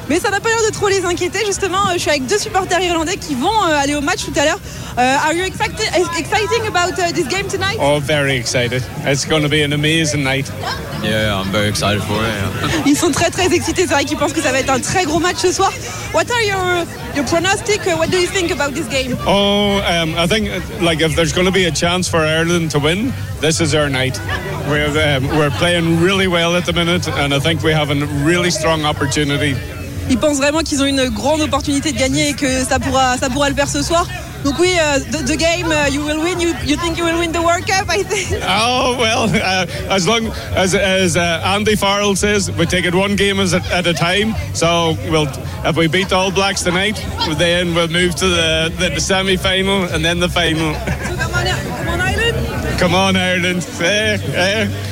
Mais 0.09 0.19
ça 0.21 0.31
n'a 0.31 0.41
pas 0.41 0.49
l'air 0.49 0.63
de 0.69 0.73
trop 0.75 0.89
les 0.89 1.05
inquiéter. 1.05 1.41
Justement, 1.47 1.89
euh, 1.89 1.93
je 1.95 1.99
suis 1.99 2.11
avec 2.11 2.27
deux 2.27 2.39
supporters 2.39 2.81
irlandais 2.83 3.17
qui 3.17 3.35
vont 3.35 3.49
euh, 3.49 3.81
aller 3.83 3.95
au 3.95 4.01
match 4.01 4.25
tout 4.25 4.33
à 4.39 4.45
l'heure. 4.45 4.59
Euh, 4.99 5.17
are 5.25 5.33
you 5.33 5.45
excited, 5.45 5.79
exciting 6.19 6.67
about 6.67 6.99
uh, 6.99 7.13
this 7.13 7.27
game 7.29 7.47
tonight? 7.49 7.79
Oh, 7.81 7.99
very 8.01 8.37
excited. 8.37 8.83
It's 9.07 9.25
going 9.25 9.43
to 9.43 9.49
be 9.49 9.63
an 9.63 9.73
amazing 9.73 10.23
night. 10.23 10.51
Yeah, 11.03 11.35
I'm 11.41 11.51
very 11.51 11.69
excited 11.69 12.03
for 12.03 12.15
it. 12.23 12.29
yeah. 12.29 12.83
Ils 12.87 12.97
sont 12.97 13.11
très 13.11 13.31
très 13.31 13.47
excités. 13.55 13.87
C'est 13.87 13.95
vrai 13.95 14.05
qu'ils 14.05 14.19
pensent 14.19 14.35
que 14.35 14.43
ça 14.43 14.53
va 14.53 14.59
être 14.61 14.71
un 14.71 14.81
très 14.81 15.05
gros 15.05 15.19
match 15.19 15.39
ce 15.39 15.51
soir. 15.53 15.73
What 16.13 16.31
are 16.31 16.43
your 16.43 16.85
your 17.17 17.25
pronostic? 17.25 17.81
Uh, 17.87 17.97
What 17.97 18.11
do 18.11 18.19
you 18.19 18.27
think 18.29 18.51
about 18.51 18.75
this 18.75 18.87
game? 18.89 19.17
Oh, 19.27 19.81
um, 19.89 20.15
I 20.19 20.27
think 20.27 20.49
uh, 20.51 20.61
like 20.85 21.01
if 21.01 21.15
there's 21.17 21.33
going 21.33 21.47
to 21.47 21.53
be 21.53 21.65
a 21.67 21.73
chance 21.73 22.07
for 22.09 22.21
Ireland 22.21 22.71
to 22.73 22.79
win, 22.79 23.13
this 23.41 23.61
is 23.61 23.75
our 23.75 23.89
night. 23.89 24.21
We're 24.69 24.91
um, 25.17 25.27
we're 25.39 25.51
playing 25.59 26.01
really 26.03 26.27
well 26.29 26.55
at 26.57 26.67
the 26.67 26.73
minute, 26.73 27.09
and 27.09 27.33
I 27.33 27.39
think 27.39 27.63
we 27.63 27.73
have 27.73 27.91
a 27.91 27.95
really 28.25 28.51
strong 28.51 28.85
opportunity. 28.85 29.55
Ils 30.11 30.19
pensent 30.19 30.39
vraiment 30.39 30.61
qu'ils 30.61 30.83
ont 30.83 30.87
une 30.87 31.09
grande 31.09 31.41
opportunité 31.41 31.93
de 31.93 31.99
gagner 31.99 32.31
et 32.31 32.35
que 32.35 32.65
ça 32.65 32.79
pourra, 32.79 33.17
ça 33.19 33.31
pourra 33.31 33.49
le 33.49 33.55
faire 33.55 33.69
ce 33.69 33.83
soir. 33.83 34.07
Donc 34.45 34.59
oui, 34.59 34.75
euh, 34.81 34.99
the, 34.99 35.25
the 35.25 35.37
game, 35.37 35.71
uh, 35.71 35.89
you 35.89 36.05
will 36.05 36.21
win. 36.21 36.41
You, 36.41 36.53
you 36.65 36.77
think 36.77 36.99
you 36.99 37.05
will 37.05 37.19
win 37.19 37.31
the 37.31 37.41
World 37.41 37.65
Cup? 37.65 37.89
I 37.89 38.03
think. 38.03 38.43
Oh 38.43 38.97
well, 38.99 39.31
uh, 39.33 39.67
as 39.89 40.07
long 40.07 40.33
as 40.57 40.75
as 40.75 41.17
uh, 41.17 41.41
Andy 41.45 41.77
Farrell 41.77 42.17
says, 42.17 42.51
we 42.51 42.67
take 42.67 42.85
it 42.85 42.95
one 42.95 43.15
game 43.15 43.39
as 43.39 43.55
a, 43.55 43.61
at 43.73 43.87
a 43.87 43.95
time. 43.95 44.35
So 44.53 44.97
we'll 45.11 45.29
if 45.65 45.77
we 45.77 45.87
beat 45.87 46.09
the 46.09 46.17
All 46.17 46.33
Blacks 46.33 46.63
tonight, 46.63 46.97
then 47.39 47.73
we'll 47.75 47.87
move 47.87 48.17
to 48.17 48.27
the 48.27 48.73
the, 48.79 48.89
the 48.95 49.01
semi 49.01 49.37
final 49.37 49.85
and 49.85 50.05
then 50.05 50.19
the 50.19 50.29
final. 50.29 50.75
Come 52.79 52.97
on, 52.97 53.17
Ireland! 53.17 53.65
Eh, 53.81 54.19
eh. 54.35 54.92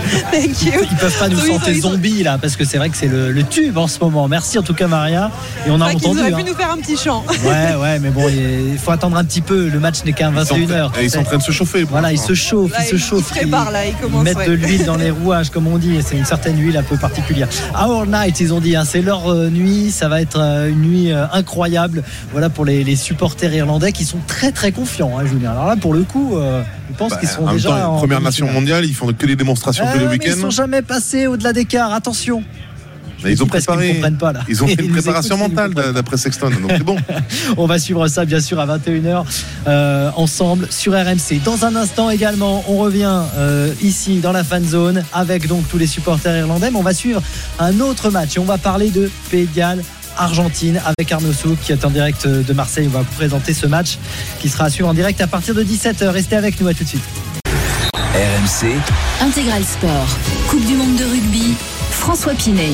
Thank 0.32 0.62
you. 0.62 0.72
Ils 0.90 0.96
peuvent 0.96 1.18
pas 1.18 1.28
nous 1.28 1.40
Oui, 1.40 1.48
chanter 1.48 1.72
ils 1.72 1.82
sont- 1.82 1.92
zombie 1.92 2.22
là 2.22 2.38
parce 2.40 2.56
que 2.56 2.64
c'est 2.64 2.78
vrai 2.78 2.88
que 2.90 2.96
c'est 2.96 3.06
le, 3.08 3.32
le 3.32 3.42
tube 3.44 3.76
en 3.78 3.86
ce 3.86 3.98
moment. 4.00 4.28
Merci 4.28 4.58
en 4.58 4.62
tout 4.62 4.74
cas 4.74 4.86
Maria 4.86 5.30
et 5.66 5.70
on 5.70 5.80
a 5.80 5.86
entendu. 5.92 6.20
auraient 6.20 6.32
hein. 6.32 6.36
pu 6.36 6.44
nous 6.44 6.54
faire 6.54 6.70
un 6.70 6.78
petit 6.78 6.96
chant. 6.96 7.24
Ouais 7.44 7.76
ouais 7.80 7.98
mais 7.98 8.10
bon 8.10 8.24
il 8.28 8.78
faut 8.78 8.90
attendre 8.90 9.16
un 9.16 9.24
petit 9.24 9.40
peu. 9.40 9.68
Le 9.68 9.80
match 9.80 10.04
n'est 10.04 10.12
qu'à 10.12 10.30
Ils 10.30 10.46
sont- 10.46 10.56
21h. 10.56 10.90
et 11.00 11.04
ils 11.04 11.10
sont 11.10 11.18
en 11.20 11.24
train 11.24 11.38
de 11.38 11.42
se 11.42 11.52
chauffer. 11.52 11.84
Voilà 11.84 12.12
ils 12.12 12.18
se 12.18 12.34
chauffent, 12.34 12.72
Là, 12.72 12.78
ils 12.82 12.88
se 12.88 12.94
ils- 12.96 13.00
chauffent. 13.00 13.30
ils 13.30 13.34
se 13.34 13.40
préparent, 13.40 13.70
là, 13.70 13.86
ils 13.86 13.94
commencent, 13.94 14.24
mettent 14.24 14.36
ouais. 14.38 14.46
de 14.48 14.52
l'huile 14.52 14.84
dans 14.84 14.96
les 14.96 15.10
rouages 15.10 15.50
comme 15.50 15.66
on 15.66 15.78
dit. 15.78 15.96
et 15.96 16.02
C'est 16.02 16.16
une 16.16 16.24
certaine 16.24 16.58
huile 16.60 16.76
un 16.76 16.82
peu 16.82 16.96
particulière. 16.96 17.48
Our 17.78 18.06
night 18.06 18.40
ils 18.40 18.52
ont 18.54 18.60
dit. 18.60 18.76
hein, 18.76 18.84
c'est 18.86 19.02
leur 19.02 19.28
euh, 19.30 19.48
nuit. 19.50 19.90
Ça 19.90 20.08
va 20.08 20.20
être 20.20 20.38
euh, 20.40 20.68
une 20.70 20.80
nuit 20.82 21.12
euh, 21.12 21.24
incroyable. 21.32 22.02
Voilà 22.32 22.48
pour 22.48 22.64
les, 22.64 22.84
les 22.84 22.96
supporters 22.96 23.52
irlandais 23.52 23.92
qui 23.92 24.04
sont 24.04 24.18
très 24.26 24.52
très 24.52 24.72
confiants. 24.72 25.18
Hein, 25.18 25.26
Julien. 25.26 25.50
Alors 25.52 25.66
là 25.66 25.76
pour 25.76 25.94
le 25.94 26.02
coup 26.02 26.36
euh, 26.36 26.62
je 26.90 26.96
pense 26.96 27.10
Bah, 27.12 27.16
qu'ils 27.18 27.28
sont 27.28 27.42
en 27.42 27.46
même 27.46 27.54
déjà 27.56 27.68
temps, 27.70 27.94
en 27.94 27.98
première 27.98 28.20
nation 28.20 28.50
mondiale, 28.50 28.84
ils 28.84 28.94
font 28.94 29.06
que 29.12 29.26
des 29.26 29.36
démonstrations 29.36 29.84
tous 29.92 29.98
les 29.98 30.06
mais 30.06 30.16
Ils 30.16 30.20
week-ends. 30.28 30.40
sont 30.40 30.50
jamais 30.50 30.82
passés 30.82 31.26
au-delà 31.26 31.52
d'écart. 31.52 31.92
Attention. 31.92 32.42
Mais 33.22 33.32
ils 33.32 33.42
ont 33.42 33.46
préparé. 33.46 33.88
ne 33.88 33.92
comprennent 33.94 34.16
pas, 34.16 34.32
là. 34.32 34.40
Ils 34.48 34.62
ont 34.64 34.66
fait 34.66 34.74
Ils 34.78 34.86
une 34.86 34.92
préparation 34.92 35.36
écoutent, 35.36 35.52
ils 35.52 35.56
mentale 35.56 35.92
d'après 35.94 36.16
Sexton. 36.16 36.48
Donc 36.50 36.70
c'est 36.70 36.82
bon. 36.82 36.96
On 37.58 37.66
va 37.66 37.78
suivre 37.78 38.08
ça 38.08 38.24
bien 38.24 38.40
sûr 38.40 38.58
à 38.58 38.66
21h 38.78 39.24
euh, 39.66 40.10
ensemble 40.16 40.66
sur 40.70 40.92
RMC. 40.94 41.42
Dans 41.44 41.64
un 41.66 41.76
instant 41.76 42.08
également, 42.08 42.64
on 42.66 42.78
revient 42.78 43.20
euh, 43.36 43.72
ici 43.82 44.20
dans 44.20 44.32
la 44.32 44.42
fan 44.42 44.64
zone 44.66 45.04
avec 45.12 45.46
donc 45.48 45.68
tous 45.68 45.76
les 45.78 45.86
supporters 45.86 46.34
irlandais. 46.36 46.70
Mais 46.70 46.78
on 46.78 46.82
va 46.82 46.94
suivre 46.94 47.20
un 47.58 47.78
autre 47.80 48.10
match 48.10 48.36
et 48.36 48.38
on 48.38 48.44
va 48.44 48.56
parler 48.58 48.90
de 48.90 49.10
Pays 49.30 49.46
de 49.46 49.54
Galles. 49.54 49.82
Argentine 50.16 50.80
avec 50.84 51.12
Arnaud 51.12 51.32
Souk 51.32 51.58
qui 51.62 51.72
est 51.72 51.84
en 51.84 51.90
direct 51.90 52.26
de 52.26 52.52
Marseille. 52.52 52.86
On 52.88 52.90
va 52.90 52.98
vous 53.00 53.14
présenter 53.16 53.54
ce 53.54 53.66
match 53.66 53.96
qui 54.40 54.48
sera 54.48 54.64
à 54.64 54.70
suivre 54.70 54.88
en 54.88 54.94
direct 54.94 55.20
à 55.20 55.26
partir 55.26 55.54
de 55.54 55.62
17h. 55.62 56.08
Restez 56.08 56.36
avec 56.36 56.60
nous 56.60 56.68
à 56.68 56.74
tout 56.74 56.84
de 56.84 56.88
suite. 56.88 57.02
RMC, 58.20 58.76
Intégral 59.22 59.64
Sport. 59.64 60.18
Coupe 60.50 60.66
du 60.66 60.74
monde 60.76 60.94
de 60.96 61.04
rugby. 61.04 61.54
François 61.90 62.34
Pinet. 62.34 62.68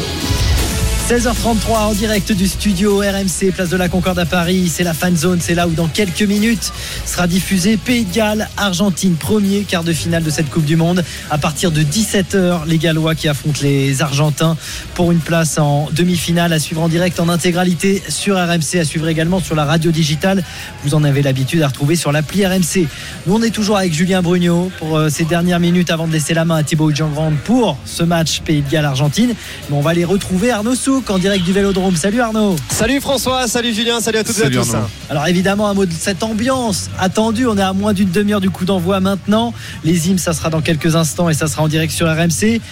16h33 1.09 1.71
en 1.71 1.93
direct 1.93 2.33
du 2.33 2.49
studio 2.49 2.99
RMC, 2.99 3.53
place 3.55 3.69
de 3.69 3.77
la 3.77 3.89
Concorde 3.89 4.19
à 4.19 4.27
Paris. 4.27 4.69
C'est 4.69 4.83
la 4.83 4.93
fan 4.93 5.17
zone, 5.17 5.39
c'est 5.41 5.55
là 5.55 5.69
où 5.69 5.71
dans 5.71 5.87
quelques 5.87 6.23
minutes 6.23 6.73
sera 7.05 7.29
diffusé 7.29 7.77
Pays 7.77 8.05
de 8.05 8.13
Galles, 8.13 8.49
Argentine, 8.57 9.15
premier 9.15 9.61
quart 9.61 9.85
de 9.85 9.93
finale 9.93 10.25
de 10.25 10.31
cette 10.31 10.51
Coupe 10.51 10.65
du 10.65 10.75
Monde. 10.75 11.05
À 11.31 11.39
partir 11.39 11.71
de 11.71 11.81
17h, 11.81 12.67
les 12.67 12.79
Gallois 12.79 13.15
qui 13.15 13.29
affrontent 13.29 13.61
les 13.63 14.03
Argentins 14.03 14.57
pour 14.95 15.13
une 15.13 15.21
place 15.21 15.59
en 15.59 15.89
demi-finale 15.93 16.53
à 16.53 16.59
suivre 16.59 16.83
en 16.83 16.89
direct 16.89 17.21
en 17.21 17.29
intégralité 17.29 18.03
sur 18.09 18.35
RMC, 18.35 18.81
à 18.81 18.85
suivre 18.85 19.07
également 19.07 19.39
sur 19.39 19.55
la 19.55 19.65
radio 19.65 19.93
digitale. 19.93 20.43
Vous 20.83 20.97
en 20.97 21.05
avez 21.05 21.23
l'habitude 21.23 21.63
à 21.63 21.69
retrouver 21.69 21.95
sur 21.95 22.11
l'appli 22.11 22.45
RMC. 22.45 22.89
Nous, 23.29 23.35
on 23.37 23.43
est 23.45 23.51
toujours 23.51 23.77
avec 23.77 23.93
Julien 23.93 24.23
Brugnot 24.23 24.73
pour 24.81 24.99
euh, 24.99 25.09
ces 25.09 25.25
dernières 25.25 25.61
minutes 25.61 25.93
avant 25.93 26.09
de 26.09 26.13
laisser 26.13 26.35
la 26.35 26.45
main 26.45 26.57
à 26.57 26.63
Thibaut 26.65 26.93
Jean-Grand 26.93 27.33
pour 27.45 27.79
ce 27.85 28.03
match 28.03 28.41
Pays 28.41 28.63
de 28.63 28.69
Galles-Argentine. 28.69 29.35
Mais 29.71 29.77
on 29.77 29.83
va 29.83 29.91
aller 29.91 30.05
retrouver 30.05 30.51
Arnaud 30.51 30.75
En 31.09 31.19
direct 31.19 31.45
du 31.45 31.53
Vélodrome. 31.53 31.95
Salut 31.95 32.21
Arnaud. 32.21 32.57
Salut 32.71 33.03
François, 33.03 33.47
salut 33.47 33.75
Julien, 33.75 34.01
salut 34.01 34.17
à 34.17 34.25
toutes 34.25 34.39
et 34.39 34.45
à 34.45 34.51
tous. 34.51 34.73
Alors 35.11 35.27
évidemment 35.27 35.69
un 35.69 35.75
mot 35.75 35.85
de 35.85 35.93
cette 35.93 36.23
ambiance 36.23 36.89
attendue. 36.99 37.47
On 37.47 37.59
est 37.59 37.63
à 37.63 37.75
moins 37.75 37.93
d'une 37.93 38.11
demi-heure 38.11 38.41
du 38.41 38.49
coup 38.49 38.65
d'envoi 38.65 38.99
maintenant. 39.01 39.53
Les 39.85 40.09
hymnes, 40.09 40.17
ça 40.17 40.33
sera 40.33 40.49
dans 40.49 40.63
quelques 40.63 40.97
instants 40.97 41.29
et 41.29 41.35
ça 41.35 41.49
sera 41.49 41.63
en 41.63 41.69
direct 41.69 41.93
sur 41.93 42.07
RMC. 42.07 42.63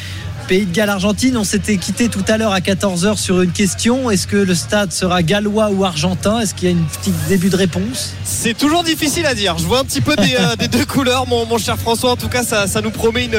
Pays 0.49 0.67
de 0.67 0.75
Galles-Argentine, 0.75 1.39
on 1.39 1.45
s'était 1.45 1.79
quitté 1.79 2.11
tout 2.11 2.25
à 2.29 2.37
l'heure 2.37 2.53
à 2.53 2.61
14h 2.61 3.17
sur 3.17 3.41
une 3.41 3.51
question. 3.51 4.11
Est-ce 4.11 4.27
que 4.27 4.37
le 4.37 4.55
stade 4.55 4.93
sera 4.93 5.23
gallois 5.23 5.71
ou 5.71 5.85
argentin? 5.85 6.41
Est-ce 6.41 6.53
qu'il 6.53 6.69
y 6.69 6.73
a 6.73 6.75
une 6.75 6.85
petite 6.85 7.15
début 7.29 7.49
de 7.49 7.57
réponse? 7.57 8.13
C'est 8.25 8.53
toujours 8.53 8.85
difficile 8.85 9.25
à 9.25 9.35
dire. 9.35 9.57
Je 9.57 9.65
vois 9.65 9.79
un 9.79 9.85
petit 9.85 10.03
peu 10.03 10.15
des, 10.17 10.37
euh, 10.39 10.69
deux 10.71 10.85
couleurs, 10.85 11.27
mon, 11.27 11.57
cher 11.57 11.79
François. 11.79 12.11
En 12.11 12.17
tout 12.17 12.29
cas, 12.29 12.43
ça, 12.43 12.81
nous 12.83 12.91
promet 12.91 13.31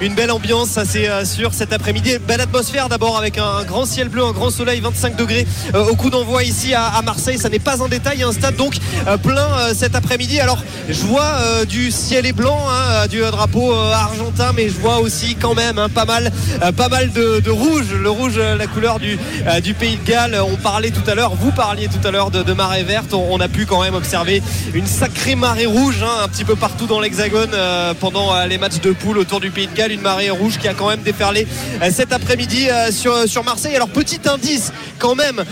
une, 0.00 0.14
belle 0.14 0.30
ambiance, 0.30 0.70
ça 0.70 0.84
c'est 0.86 1.08
euh, 1.08 1.26
sûr, 1.26 1.52
cet 1.52 1.74
après-midi. 1.74 2.16
Belle 2.26 2.40
atmosphère 2.40 2.88
d'abord 2.88 3.18
avec 3.18 3.36
un, 3.36 3.64
grand 3.64 3.84
ciel 3.84 4.08
bleu, 4.08 4.24
un 4.24 4.32
grand 4.32 4.50
soleil, 4.50 4.80
25 4.80 5.16
degrés 5.16 5.46
euh, 5.74 5.84
au 5.84 5.96
coup 5.96 6.08
d'envoi 6.08 6.44
ici 6.44 6.72
à, 6.72 7.02
Marseille. 7.04 7.36
Ça 7.36 7.50
n'est 7.50 7.58
pas 7.58 7.82
un 7.82 7.88
détail, 7.88 8.22
a 8.22 8.28
un 8.28 8.32
stade 8.32 8.56
donc 8.56 8.76
plein 9.22 9.74
cet 9.74 9.94
après-midi. 9.94 10.40
Alors, 10.40 10.62
je 10.88 11.02
vois 11.02 11.64
du 11.68 11.90
ciel 11.90 12.24
et 12.24 12.32
blanc, 12.32 12.58
hein, 12.70 13.06
du 13.06 13.20
drapeau 13.20 13.74
argentin, 13.74 14.52
mais 14.54 14.68
je 14.68 14.78
vois 14.78 14.98
aussi 14.98 15.36
quand 15.36 15.54
même 15.54 15.78
hein, 15.78 15.88
pas 15.88 16.06
mal, 16.06 16.32
pas 16.76 16.88
mal 16.88 17.12
de, 17.12 17.50
rouge. 17.50 17.92
Le 17.92 18.10
rouge, 18.10 18.38
la 18.38 18.66
couleur 18.66 18.98
du, 18.98 19.18
du 19.62 19.74
pays 19.74 19.96
de 19.96 20.04
Galles. 20.04 20.38
On 20.50 20.56
parlait 20.56 20.90
tout 20.90 21.08
à 21.08 21.14
l'heure, 21.14 21.34
vous 21.34 21.52
parliez 21.52 21.88
tout 21.88 22.06
à 22.06 22.10
l'heure 22.10 22.30
de, 22.30 22.52
marée 22.52 22.82
verte. 22.82 23.14
On, 23.14 23.40
a 23.40 23.48
pu 23.48 23.66
quand 23.66 23.82
même 23.82 23.94
observer 23.94 24.42
une 24.74 24.86
sacrée 24.86 25.34
marée 25.34 25.66
rouge 25.66 26.02
hein, 26.02 26.24
un 26.24 26.28
petit 26.28 26.44
peu 26.44 26.56
partout 26.56 26.86
dans 26.86 27.00
l'hexagone 27.00 27.50
euh, 27.52 27.94
pendant 27.98 28.34
euh, 28.34 28.46
les 28.46 28.58
matchs 28.58 28.80
de 28.80 28.92
poule 28.92 29.18
autour 29.18 29.40
du 29.40 29.50
Pays 29.50 29.66
de 29.66 29.74
Galles. 29.74 29.92
Une 29.92 30.00
marée 30.00 30.30
rouge 30.30 30.58
qui 30.58 30.68
a 30.68 30.74
quand 30.74 30.88
même 30.88 31.02
déferlé 31.02 31.46
euh, 31.82 31.90
cet 31.90 32.12
après-midi 32.12 32.68
sur 32.90 33.44
Marseille. 33.44 33.74
Alors 33.74 33.88
petit 33.88 34.20
indice 34.26 34.72
quand 34.98 35.14
même, 35.14 35.44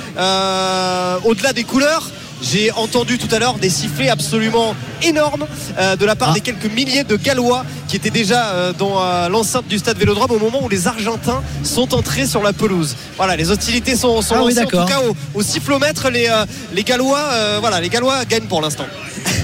au-delà 1.24 1.52
des 1.52 1.64
couleurs. 1.64 2.10
J'ai 2.42 2.72
entendu 2.72 3.18
tout 3.18 3.32
à 3.34 3.38
l'heure 3.38 3.54
des 3.54 3.70
sifflets 3.70 4.08
absolument 4.08 4.74
énormes 5.02 5.46
euh, 5.78 5.96
de 5.96 6.04
la 6.04 6.16
part 6.16 6.30
ah. 6.32 6.34
des 6.34 6.40
quelques 6.40 6.66
milliers 6.66 7.04
de 7.04 7.16
Gallois 7.16 7.64
qui 7.86 7.96
étaient 7.96 8.10
déjà 8.10 8.48
euh, 8.48 8.72
dans 8.76 9.00
euh, 9.00 9.28
l'enceinte 9.28 9.68
du 9.68 9.78
stade 9.78 9.96
Vélodrome 9.96 10.32
au 10.32 10.38
moment 10.38 10.64
où 10.64 10.68
les 10.68 10.88
Argentins 10.88 11.42
sont 11.62 11.94
entrés 11.94 12.26
sur 12.26 12.42
la 12.42 12.52
pelouse. 12.52 12.96
Voilà, 13.16 13.36
les 13.36 13.50
hostilités 13.50 13.94
sont, 13.94 14.20
sont 14.22 14.34
ah 14.34 14.38
lancées 14.38 14.58
oui, 14.58 14.78
en 14.78 14.82
tout 14.82 14.86
cas 14.86 15.00
au, 15.00 15.38
au 15.38 15.42
sifflomètre. 15.42 16.10
Les, 16.10 16.28
les 16.74 16.82
Gallois, 16.82 17.28
voilà, 17.60 17.80
les 17.80 17.88
Gallois 17.88 18.24
gagnent 18.24 18.48
pour 18.48 18.60
l'instant. 18.60 18.86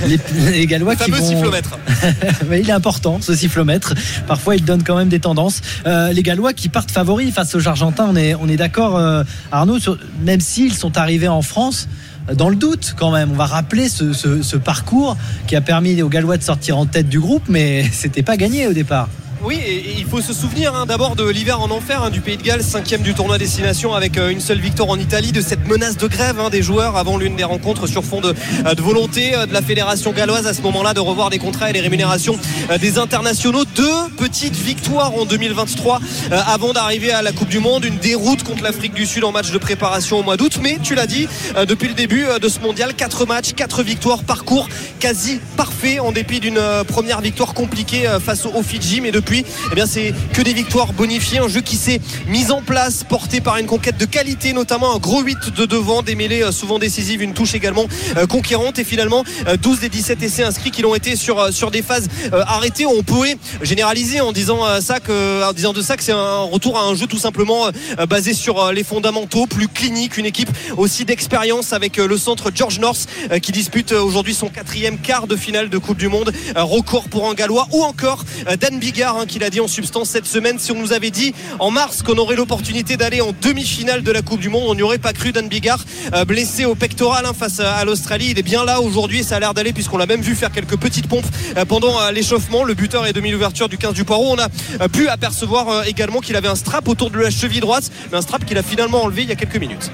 Les, 0.06 0.18
les, 0.50 0.66
Gallois 0.66 0.92
le 0.92 0.98
fameux 0.98 1.18
vont... 1.18 1.28
sifflomètre. 1.28 1.78
Mais 2.48 2.60
il 2.60 2.68
est 2.68 2.72
important 2.72 3.18
ce 3.20 3.34
sifflomètre. 3.34 3.94
Parfois 4.26 4.56
il 4.56 4.64
donne 4.64 4.82
quand 4.82 4.96
même 4.96 5.08
des 5.08 5.20
tendances. 5.20 5.60
Euh, 5.86 6.12
les 6.12 6.22
Gallois 6.22 6.52
qui 6.52 6.68
partent 6.68 6.90
favoris 6.90 7.32
face 7.32 7.54
aux 7.54 7.66
Argentins, 7.66 8.06
on 8.10 8.16
est, 8.16 8.34
on 8.34 8.48
est 8.48 8.56
d'accord 8.56 8.96
euh, 8.96 9.24
Arnaud, 9.50 9.78
sur, 9.78 9.98
même 10.22 10.40
s'ils 10.40 10.74
sont 10.74 10.96
arrivés 10.96 11.28
en 11.28 11.42
France 11.42 11.88
dans 12.34 12.48
le 12.48 12.56
doute 12.56 12.94
quand 12.96 13.10
même. 13.10 13.32
On 13.32 13.36
va 13.36 13.46
rappeler 13.46 13.88
ce, 13.88 14.56
parcours 14.56 15.16
qui 15.46 15.56
a 15.56 15.60
permis 15.60 16.00
aux 16.02 16.08
Gallois 16.08 16.36
de 16.36 16.42
sortir 16.42 16.78
en 16.78 16.86
tête 16.86 17.08
du 17.08 17.20
groupe, 17.20 17.44
mais 17.48 17.84
c'était 17.92 18.22
pas 18.22 18.36
gagné 18.36 18.66
au 18.66 18.72
départ. 18.72 19.08
Oui, 19.44 19.60
il 19.96 20.04
faut 20.04 20.20
se 20.20 20.32
souvenir 20.32 20.74
hein, 20.74 20.84
d'abord 20.84 21.14
de 21.14 21.28
l'hiver 21.28 21.60
en 21.60 21.70
enfer 21.70 22.02
hein, 22.02 22.10
du 22.10 22.20
Pays 22.20 22.36
de 22.36 22.42
Galles, 22.42 22.62
cinquième 22.62 23.02
du 23.02 23.14
tournoi 23.14 23.38
destination 23.38 23.94
avec 23.94 24.18
euh, 24.18 24.30
une 24.30 24.40
seule 24.40 24.58
victoire 24.58 24.88
en 24.88 24.98
Italie, 24.98 25.30
de 25.30 25.40
cette 25.40 25.64
menace 25.68 25.96
de 25.96 26.08
grève 26.08 26.40
hein, 26.40 26.50
des 26.50 26.60
joueurs 26.60 26.96
avant 26.96 27.16
l'une 27.16 27.36
des 27.36 27.44
rencontres 27.44 27.86
sur 27.86 28.04
fond 28.04 28.20
de, 28.20 28.34
euh, 28.66 28.74
volonté 28.78 29.36
euh, 29.36 29.46
de 29.46 29.52
la 29.52 29.62
fédération 29.62 30.10
galloise 30.10 30.48
à 30.48 30.54
ce 30.54 30.62
moment-là 30.62 30.92
de 30.92 30.98
revoir 30.98 31.30
des 31.30 31.38
contrats 31.38 31.70
et 31.70 31.72
les 31.72 31.80
rémunérations 31.80 32.36
des 32.80 32.98
internationaux. 32.98 33.64
Deux 33.76 34.08
petites 34.16 34.56
victoires 34.56 35.14
en 35.14 35.24
2023 35.24 36.00
euh, 36.32 36.40
avant 36.48 36.72
d'arriver 36.72 37.12
à 37.12 37.22
la 37.22 37.30
Coupe 37.30 37.48
du 37.48 37.60
Monde, 37.60 37.84
une 37.84 37.98
déroute 37.98 38.42
contre 38.42 38.64
l'Afrique 38.64 38.92
du 38.92 39.06
Sud 39.06 39.22
en 39.22 39.30
match 39.30 39.52
de 39.52 39.58
préparation 39.58 40.18
au 40.18 40.24
mois 40.24 40.36
d'août. 40.36 40.58
Mais 40.60 40.78
tu 40.82 40.96
l'as 40.96 41.06
dit, 41.06 41.28
depuis 41.66 41.86
le 41.88 41.94
début 41.94 42.26
de 42.40 42.48
ce 42.48 42.58
mondial, 42.58 42.94
quatre 42.94 43.24
matchs, 43.24 43.52
quatre 43.54 43.84
victoires, 43.84 44.24
parcours 44.24 44.68
quasi 44.98 45.40
parfait 45.56 46.00
en 46.00 46.10
dépit 46.10 46.40
d'une 46.40 46.60
première 46.88 47.20
victoire 47.20 47.54
compliquée 47.54 48.08
face 48.24 48.46
aux 48.46 48.62
Fidji. 48.62 49.00
Mais 49.00 49.12
eh 49.36 49.74
bien 49.74 49.86
c'est 49.86 50.14
que 50.32 50.42
des 50.42 50.52
victoires 50.52 50.92
bonifiées, 50.92 51.38
un 51.38 51.48
jeu 51.48 51.60
qui 51.60 51.76
s'est 51.76 52.00
mis 52.28 52.50
en 52.50 52.62
place, 52.62 53.04
porté 53.04 53.40
par 53.40 53.58
une 53.58 53.66
conquête 53.66 53.98
de 53.98 54.04
qualité, 54.04 54.52
notamment 54.52 54.94
un 54.94 54.98
gros 54.98 55.20
8 55.22 55.54
de 55.54 55.66
devant, 55.66 56.02
des 56.02 56.14
mêlées 56.14 56.50
souvent 56.52 56.78
décisives, 56.78 57.22
une 57.22 57.34
touche 57.34 57.54
également 57.54 57.86
euh, 58.16 58.26
conquérante. 58.26 58.78
Et 58.78 58.84
finalement 58.84 59.24
euh, 59.46 59.56
12 59.56 59.80
des 59.80 59.88
17 59.88 60.22
essais 60.22 60.42
inscrits 60.44 60.70
qui 60.70 60.82
l'ont 60.82 60.94
été 60.94 61.16
sur, 61.16 61.38
euh, 61.38 61.50
sur 61.50 61.70
des 61.70 61.82
phases 61.82 62.08
arrêtées. 62.32 62.86
On 62.86 63.02
pourrait 63.02 63.36
généraliser 63.62 64.20
en 64.20 64.32
disant 64.32 64.60
ça 64.80 65.00
que, 65.00 65.44
en 65.44 65.52
disant 65.52 65.72
de 65.72 65.82
ça 65.82 65.96
que 65.96 66.02
c'est 66.02 66.12
un 66.12 66.42
retour 66.42 66.78
à 66.78 66.82
un 66.82 66.94
jeu 66.94 67.06
tout 67.06 67.18
simplement 67.18 67.70
basé 68.08 68.32
sur 68.34 68.72
les 68.72 68.84
fondamentaux, 68.84 69.46
plus 69.46 69.68
clinique, 69.68 70.16
une 70.16 70.26
équipe 70.26 70.50
aussi 70.76 71.04
d'expérience 71.04 71.72
avec 71.72 71.96
le 71.96 72.18
centre 72.18 72.50
George 72.54 72.78
North 72.78 73.08
qui 73.42 73.52
dispute 73.52 73.92
aujourd'hui 73.92 74.34
son 74.34 74.48
quatrième 74.48 74.98
quart 74.98 75.26
de 75.26 75.36
finale 75.36 75.68
de 75.68 75.78
Coupe 75.78 75.98
du 75.98 76.08
Monde, 76.08 76.32
record 76.56 77.08
pour 77.08 77.28
un 77.28 77.34
Gallois 77.34 77.68
ou 77.72 77.82
encore 77.82 78.24
Dan 78.60 78.78
Bigard 78.78 79.17
hein, 79.18 79.26
qui 79.26 79.38
l'a 79.38 79.50
dit 79.50 79.60
en 79.60 79.68
substance 79.68 80.08
cette 80.08 80.26
semaine. 80.26 80.58
Si 80.58 80.72
on 80.72 80.78
nous 80.78 80.92
avait 80.92 81.10
dit 81.10 81.34
en 81.58 81.70
mars 81.70 82.02
qu'on 82.02 82.16
aurait 82.16 82.36
l'opportunité 82.36 82.96
d'aller 82.96 83.20
en 83.20 83.32
demi-finale 83.42 84.02
de 84.02 84.10
la 84.10 84.22
Coupe 84.22 84.40
du 84.40 84.48
Monde, 84.48 84.64
on 84.66 84.74
n'y 84.74 84.82
aurait 84.82 84.98
pas 84.98 85.12
cru. 85.12 85.32
Dan 85.32 85.48
Bigard, 85.48 85.84
euh, 86.14 86.24
blessé 86.24 86.64
au 86.64 86.74
pectoral 86.74 87.26
hein, 87.26 87.32
face 87.38 87.60
à, 87.60 87.84
l'Australie, 87.84 88.28
il 88.30 88.38
est 88.38 88.42
bien 88.42 88.64
là 88.64 88.80
aujourd'hui. 88.80 89.24
Ça 89.24 89.36
a 89.36 89.40
l'air 89.40 89.54
d'aller 89.54 89.72
puisqu'on 89.72 89.98
l'a 89.98 90.06
même 90.06 90.20
vu 90.20 90.34
faire 90.34 90.52
quelques 90.52 90.76
petites 90.76 91.06
pompes 91.06 91.26
euh, 91.56 91.64
pendant 91.64 92.00
euh, 92.00 92.10
l'échauffement. 92.12 92.64
Le 92.64 92.74
buteur 92.74 93.06
est 93.06 93.12
demi-ouverture 93.12 93.68
du 93.68 93.78
15 93.78 93.94
du 93.94 94.04
Poireau. 94.04 94.36
On 94.36 94.38
a 94.38 94.88
pu 94.88 95.08
apercevoir 95.08 95.86
également 95.86 96.20
qu'il 96.20 96.36
avait 96.36 96.48
un 96.48 96.54
strap 96.54 96.88
autour 96.88 97.10
de 97.10 97.18
la 97.18 97.30
cheville 97.30 97.60
droite, 97.60 97.90
mais 98.10 98.18
un 98.18 98.22
strap 98.22 98.44
qu'il 98.44 98.58
a 98.58 98.62
finalement 98.62 99.02
enlevé 99.02 99.22
il 99.22 99.28
y 99.28 99.32
a 99.32 99.36
quelques 99.36 99.56
minutes. 99.56 99.90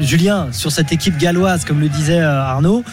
Julien, 0.00 0.48
sur 0.52 0.72
cette 0.72 0.92
équipe 0.92 1.16
galloise, 1.16 1.64
comme 1.64 1.80
le 1.80 1.88
disait 1.88 2.20
Arnaud, 2.20 2.84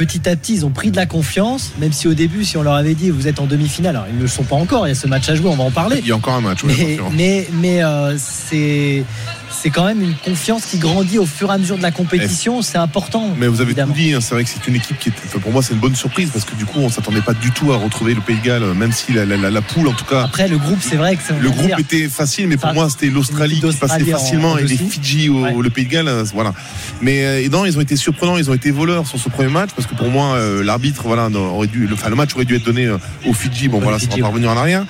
petit 0.00 0.30
à 0.30 0.34
petit, 0.34 0.54
ils 0.54 0.64
ont 0.64 0.70
pris 0.70 0.90
de 0.90 0.96
la 0.96 1.04
confiance, 1.04 1.72
même 1.78 1.92
si 1.92 2.08
au 2.08 2.14
début, 2.14 2.42
si 2.46 2.56
on 2.56 2.62
leur 2.62 2.72
avait 2.72 2.94
dit 2.94 3.10
vous 3.10 3.28
êtes 3.28 3.38
en 3.38 3.44
demi-finale, 3.44 3.96
alors 3.96 4.08
ils 4.08 4.16
ne 4.16 4.22
le 4.22 4.28
sont 4.28 4.44
pas 4.44 4.56
encore, 4.56 4.86
il 4.86 4.88
y 4.88 4.92
a 4.92 4.94
ce 4.94 5.06
match 5.06 5.28
à 5.28 5.34
jouer, 5.34 5.50
on 5.50 5.56
va 5.56 5.64
en 5.64 5.70
parler. 5.70 5.98
Il 5.98 6.06
y 6.06 6.12
a 6.12 6.16
encore 6.16 6.32
un 6.32 6.40
match, 6.40 6.64
oui, 6.64 6.74
mais, 6.78 6.98
mais, 7.12 7.48
mais 7.52 7.84
euh, 7.84 8.16
c'est 8.16 9.04
c'est 9.50 9.70
quand 9.70 9.84
même 9.84 10.02
une 10.02 10.14
confiance 10.14 10.66
qui 10.66 10.78
grandit 10.78 11.18
au 11.18 11.26
fur 11.26 11.50
et 11.50 11.54
à 11.54 11.58
mesure 11.58 11.76
de 11.76 11.82
la 11.82 11.90
compétition. 11.90 12.62
C'est 12.62 12.78
important. 12.78 13.34
Mais 13.38 13.46
vous 13.46 13.60
avez 13.60 13.70
évidemment. 13.70 13.92
tout 13.92 13.98
dit. 13.98 14.14
Hein, 14.14 14.20
c'est 14.20 14.34
vrai 14.34 14.44
que 14.44 14.50
c'est 14.50 14.66
une 14.68 14.76
équipe 14.76 14.98
qui 14.98 15.08
est, 15.08 15.12
enfin, 15.26 15.38
pour 15.38 15.52
moi, 15.52 15.62
c'est 15.62 15.74
une 15.74 15.80
bonne 15.80 15.96
surprise 15.96 16.30
parce 16.32 16.44
que 16.44 16.54
du 16.54 16.64
coup, 16.64 16.78
on 16.78 16.88
s'attendait 16.88 17.20
pas 17.20 17.34
du 17.34 17.50
tout 17.50 17.72
à 17.72 17.76
retrouver 17.76 18.14
le 18.14 18.20
Pays 18.20 18.36
de 18.36 18.44
Galles, 18.44 18.74
même 18.74 18.92
si 18.92 19.12
la, 19.12 19.24
la, 19.24 19.36
la, 19.36 19.50
la 19.50 19.62
poule, 19.62 19.88
en 19.88 19.92
tout 19.92 20.04
cas. 20.04 20.22
Après, 20.24 20.48
le 20.48 20.58
groupe, 20.58 20.78
c'est 20.80 20.96
vrai 20.96 21.16
que 21.16 21.32
le 21.32 21.50
groupe 21.50 21.66
dire. 21.66 21.78
était 21.78 22.08
facile, 22.08 22.48
mais 22.48 22.56
pour 22.56 22.66
enfin, 22.66 22.74
moi, 22.74 22.90
c'était 22.90 23.08
l'Australie 23.08 23.60
qui 23.60 23.76
passait 23.76 24.04
facilement 24.04 24.58
et 24.58 24.64
les 24.64 24.76
Fidji 24.76 25.28
au 25.28 25.42
ouais. 25.42 25.54
le 25.60 25.70
Pays 25.70 25.84
de 25.84 25.90
Galles, 25.90 26.24
voilà. 26.34 26.54
Mais 27.00 27.24
euh, 27.24 27.48
non, 27.48 27.64
ils 27.64 27.76
ont 27.76 27.80
été 27.80 27.96
surprenants, 27.96 28.36
ils 28.36 28.50
ont 28.50 28.54
été 28.54 28.70
voleurs 28.70 29.06
sur 29.06 29.18
ce 29.18 29.28
premier 29.28 29.50
match 29.50 29.70
parce 29.74 29.86
que 29.88 29.94
pour 29.94 30.08
moi, 30.08 30.34
euh, 30.34 30.62
l'arbitre, 30.62 31.02
voilà, 31.04 31.28
aurait 31.28 31.66
dû, 31.66 31.86
le, 31.86 31.94
enfin, 31.94 32.08
le 32.08 32.16
match 32.16 32.34
aurait 32.34 32.44
dû 32.44 32.56
être 32.56 32.64
donné 32.64 32.86
euh, 32.86 32.98
aux 33.26 33.32
Fidji. 33.32 33.68
Bon, 33.68 33.80
voilà, 33.80 33.98
ça 33.98 34.06
va 34.06 34.16
pas 34.16 34.28
revenir 34.28 34.50
en 34.50 34.56
arrière. 34.56 34.84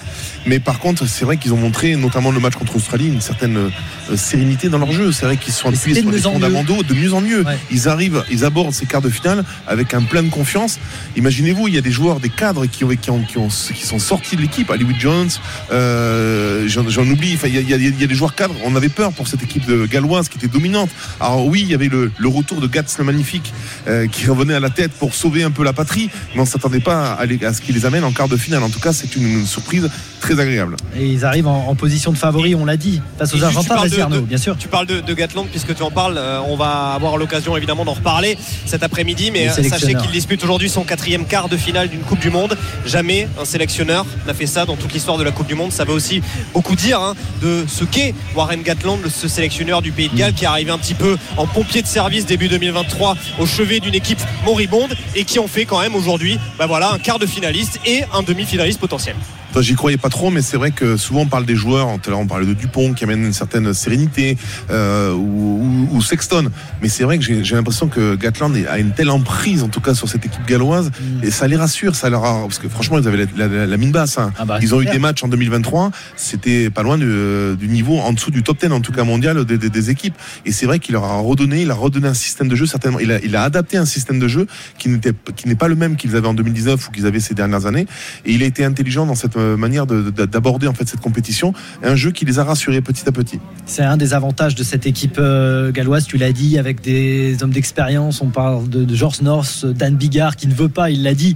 Mais 0.46 0.58
par 0.58 0.78
contre, 0.78 1.06
c'est 1.06 1.24
vrai 1.24 1.36
qu'ils 1.36 1.52
ont 1.52 1.58
montré, 1.58 1.96
notamment 1.96 2.30
le 2.30 2.40
match 2.40 2.54
contre 2.54 2.72
l'Australie, 2.74 3.08
une 3.08 3.20
certaine 3.20 3.56
euh, 3.56 4.16
sérénité 4.16 4.49
dans 4.68 4.78
leur 4.78 4.92
jeu. 4.92 5.12
C'est 5.12 5.26
vrai 5.26 5.36
qu'ils 5.36 5.52
sont 5.52 5.68
appuyés 5.68 6.00
sur 6.00 6.10
les 6.10 6.20
fondamentaux 6.20 6.82
de 6.82 6.94
mieux 6.94 7.12
en 7.12 7.20
mieux. 7.20 7.42
Ouais. 7.42 7.58
Ils 7.70 7.88
arrivent, 7.88 8.24
ils 8.30 8.44
abordent 8.44 8.74
ces 8.74 8.86
quarts 8.86 9.02
de 9.02 9.10
finale 9.10 9.44
avec 9.66 9.94
un 9.94 10.02
plein 10.02 10.22
de 10.22 10.30
confiance. 10.30 10.78
Imaginez-vous, 11.16 11.68
il 11.68 11.74
y 11.74 11.78
a 11.78 11.80
des 11.80 11.90
joueurs, 11.92 12.20
des 12.20 12.28
cadres 12.28 12.66
qui, 12.66 12.84
ont, 12.84 12.88
qui, 12.88 13.10
ont, 13.10 13.22
qui, 13.22 13.38
ont, 13.38 13.48
qui 13.48 13.86
sont 13.86 13.98
sortis 13.98 14.36
de 14.36 14.42
l'équipe. 14.42 14.70
Hollywood 14.70 14.96
Jones, 14.98 15.30
euh, 15.72 16.68
j'en 16.68 17.06
oublie. 17.06 17.34
Enfin, 17.34 17.48
il 17.48 17.54
y, 17.54 17.58
a, 17.58 17.76
il, 17.76 18.00
y 18.00 18.04
a, 18.04 18.06
des 18.06 18.14
joueurs 18.14 18.34
cadres. 18.34 18.54
On 18.64 18.76
avait 18.76 18.88
peur 18.88 19.12
pour 19.12 19.28
cette 19.28 19.42
équipe 19.42 19.66
de 19.66 19.86
galloise 19.86 20.28
qui 20.28 20.38
était 20.38 20.48
dominante. 20.48 20.90
Alors 21.20 21.46
oui, 21.46 21.62
il 21.62 21.70
y 21.70 21.74
avait 21.74 21.88
le, 21.88 22.10
le 22.16 22.28
retour 22.28 22.60
de 22.60 22.66
Gats 22.66 22.84
le 22.98 23.04
magnifique 23.04 23.52
euh, 23.88 24.06
qui 24.06 24.26
revenait 24.26 24.54
à 24.54 24.60
la 24.60 24.70
tête 24.70 24.92
pour 24.92 25.14
sauver 25.14 25.42
un 25.42 25.50
peu 25.50 25.64
la 25.64 25.72
patrie, 25.72 26.10
mais 26.34 26.40
on 26.40 26.44
s'attendait 26.44 26.80
pas 26.80 27.12
à, 27.12 27.26
les, 27.26 27.44
à 27.44 27.52
ce 27.52 27.60
qu'il 27.60 27.74
les 27.74 27.86
amène 27.86 28.04
en 28.04 28.12
quart 28.12 28.28
de 28.28 28.36
finale. 28.36 28.62
En 28.62 28.70
tout 28.70 28.80
cas, 28.80 28.92
c'est 28.92 29.16
une, 29.16 29.26
une 29.40 29.46
surprise 29.46 29.90
très 30.20 30.38
agréable. 30.38 30.76
Et 30.96 31.06
ils 31.06 31.24
arrivent 31.24 31.48
en, 31.48 31.66
en 31.68 31.74
position 31.74 32.12
de 32.12 32.18
favori, 32.18 32.54
on 32.54 32.64
l'a 32.64 32.76
dit, 32.76 33.00
face 33.18 33.34
aux 33.34 33.42
Argentins, 33.42 33.76
Arnaud, 34.00 34.22
bien 34.22 34.38
sûr. 34.38 34.56
Tu 34.56 34.68
parles 34.68 34.86
de, 34.86 35.00
de 35.00 35.14
Gatland 35.14 35.48
puisque 35.48 35.74
tu 35.74 35.82
en 35.82 35.90
parles. 35.90 36.16
Euh, 36.18 36.40
on 36.46 36.56
va 36.56 36.92
avoir 36.94 37.16
l'occasion 37.16 37.56
évidemment 37.56 37.84
d'en 37.84 37.94
reparler 37.94 38.38
cet 38.66 38.82
après-midi, 38.82 39.30
mais 39.30 39.48
sachez 39.48 39.94
qu'il 39.94 40.10
dispute 40.10 40.42
aujourd'hui 40.44 40.68
son 40.68 40.84
quatrième 40.84 41.24
quart 41.26 41.48
de 41.48 41.56
finale 41.56 41.88
d'une 41.88 42.00
Coupe 42.00 42.20
du 42.20 42.30
Monde. 42.30 42.56
Jamais 42.86 43.28
un 43.40 43.44
sélectionneur 43.44 44.06
n'a 44.26 44.34
fait 44.34 44.46
ça 44.46 44.64
dans 44.66 44.76
toute 44.76 44.92
l'histoire 44.92 45.18
de 45.18 45.24
la 45.24 45.30
Coupe 45.30 45.46
du 45.46 45.54
Monde. 45.54 45.72
Ça 45.72 45.84
veut 45.84 45.92
aussi 45.92 46.22
beaucoup 46.52 46.76
dire 46.76 47.00
hein, 47.00 47.14
de 47.42 47.64
ce 47.66 47.84
qu'est 47.84 48.14
Warren 48.34 48.62
Gatland, 48.62 49.00
ce 49.08 49.28
sélectionneur 49.28 49.82
du 49.82 49.92
Pays 49.92 50.08
de 50.08 50.16
Galles 50.16 50.34
qui 50.34 50.44
est 50.44 50.48
arrivé 50.48 50.70
un 50.70 50.78
petit 50.78 50.94
peu 50.94 51.16
en 51.36 51.46
pompier 51.46 51.82
de 51.82 51.86
service 51.86 52.26
début 52.26 52.48
2023 52.48 53.16
au 53.38 53.46
chevet 53.46 53.80
d'une 53.80 53.94
équipe 53.94 54.20
moribonde 54.44 54.94
et 55.14 55.24
qui 55.24 55.38
en 55.38 55.46
fait 55.46 55.64
quand 55.64 55.80
même 55.80 55.94
aujourd'hui 55.94 56.38
bah 56.58 56.66
voilà, 56.66 56.92
un 56.92 56.98
quart 56.98 57.18
de 57.18 57.26
finaliste 57.26 57.80
et 57.86 58.02
un 58.12 58.22
demi-finaliste 58.22 58.80
potentiel. 58.80 59.16
J'y 59.58 59.74
croyais 59.74 59.96
pas 59.96 60.08
trop, 60.08 60.30
mais 60.30 60.42
c'est 60.42 60.56
vrai 60.56 60.70
que 60.70 60.96
souvent 60.96 61.22
on 61.22 61.26
parle 61.26 61.44
des 61.44 61.56
joueurs. 61.56 61.88
Tout 62.00 62.08
à 62.08 62.10
l'heure 62.10 62.20
on 62.20 62.26
parlait 62.26 62.46
de 62.46 62.54
Dupont 62.54 62.94
qui 62.94 63.04
amène 63.04 63.24
une 63.24 63.32
certaine 63.32 63.74
sérénité 63.74 64.38
euh, 64.70 65.12
ou, 65.12 65.88
ou, 65.90 65.96
ou, 65.96 66.02
Sexton. 66.02 66.50
Mais 66.80 66.88
c'est 66.88 67.04
vrai 67.04 67.18
que 67.18 67.42
j'ai 67.42 67.54
l'impression 67.54 67.88
que 67.88 68.14
Gatland 68.14 68.56
a 68.68 68.78
une 68.78 68.92
telle 68.92 69.10
emprise, 69.10 69.62
en 69.62 69.68
tout 69.68 69.80
cas 69.80 69.94
sur 69.94 70.08
cette 70.08 70.24
équipe 70.24 70.46
galloise, 70.46 70.90
mm. 70.90 71.24
et 71.24 71.30
ça 71.30 71.48
les 71.48 71.56
rassure. 71.56 71.94
Ça 71.94 72.08
leur 72.08 72.24
a, 72.24 72.42
parce 72.42 72.58
que 72.58 72.68
franchement 72.68 72.98
ils 72.98 73.08
avaient 73.08 73.26
la, 73.36 73.48
la, 73.48 73.66
la 73.66 73.76
mine 73.76 73.90
basse. 73.90 74.18
Hein. 74.18 74.32
Ah 74.38 74.44
bah, 74.44 74.58
ils 74.62 74.74
ont 74.74 74.80
eu 74.80 74.86
des 74.86 74.98
matchs 74.98 75.24
en 75.24 75.28
2023. 75.28 75.90
C'était 76.16 76.70
pas 76.70 76.82
loin 76.82 76.96
du, 76.96 77.56
du, 77.58 77.68
niveau 77.68 77.98
en 77.98 78.12
dessous 78.12 78.30
du 78.30 78.42
top 78.42 78.60
10 78.60 78.72
en 78.72 78.80
tout 78.80 78.92
cas 78.92 79.04
mondial 79.04 79.44
des, 79.44 79.58
des, 79.58 79.68
des 79.68 79.90
équipes. 79.90 80.14
Et 80.46 80.52
c'est 80.52 80.66
vrai 80.66 80.78
qu'il 80.78 80.92
leur 80.92 81.04
a 81.04 81.18
redonné, 81.18 81.62
il 81.62 81.70
a 81.70 81.74
redonné 81.74 82.08
un 82.08 82.14
système 82.14 82.48
de 82.48 82.54
jeu 82.54 82.66
certainement. 82.66 83.00
Il 83.00 83.12
a, 83.12 83.20
il 83.22 83.36
a 83.36 83.42
adapté 83.42 83.76
un 83.76 83.84
système 83.84 84.18
de 84.18 84.28
jeu 84.28 84.46
qui 84.78 84.88
n'était 84.88 85.12
qui 85.36 85.48
n'est 85.48 85.54
pas 85.54 85.68
le 85.68 85.74
même 85.74 85.96
qu'ils 85.96 86.16
avaient 86.16 86.28
en 86.28 86.34
2019 86.34 86.88
ou 86.88 86.90
qu'ils 86.92 87.06
avaient 87.06 87.20
ces 87.20 87.34
dernières 87.34 87.66
années. 87.66 87.86
Et 88.24 88.32
il 88.32 88.42
a 88.42 88.46
été 88.46 88.64
intelligent 88.64 89.06
dans 89.06 89.14
cette 89.14 89.36
manière 89.56 89.86
de- 89.86 90.10
de- 90.10 90.26
d'aborder 90.26 90.66
en 90.66 90.74
fait 90.74 90.88
cette 90.88 91.00
compétition, 91.00 91.52
un 91.82 91.94
jeu 91.96 92.10
qui 92.10 92.24
les 92.24 92.38
a 92.38 92.44
rassurés 92.44 92.80
petit 92.80 93.08
à 93.08 93.12
petit. 93.12 93.38
C'est 93.66 93.82
un 93.82 93.96
des 93.96 94.14
avantages 94.14 94.54
de 94.54 94.62
cette 94.62 94.86
équipe 94.86 95.16
euh, 95.18 95.70
galloise, 95.72 96.06
tu 96.06 96.16
l'as 96.18 96.32
dit, 96.32 96.58
avec 96.58 96.80
des 96.80 97.36
hommes 97.42 97.50
d'expérience. 97.52 98.20
On 98.20 98.28
parle 98.28 98.68
de, 98.68 98.84
de 98.84 98.94
George 98.94 99.20
North, 99.22 99.64
Dan 99.66 99.96
Bigard, 99.96 100.36
qui 100.36 100.46
ne 100.48 100.54
veut 100.54 100.68
pas, 100.68 100.90
il 100.90 101.02
l'a 101.02 101.14
dit, 101.14 101.34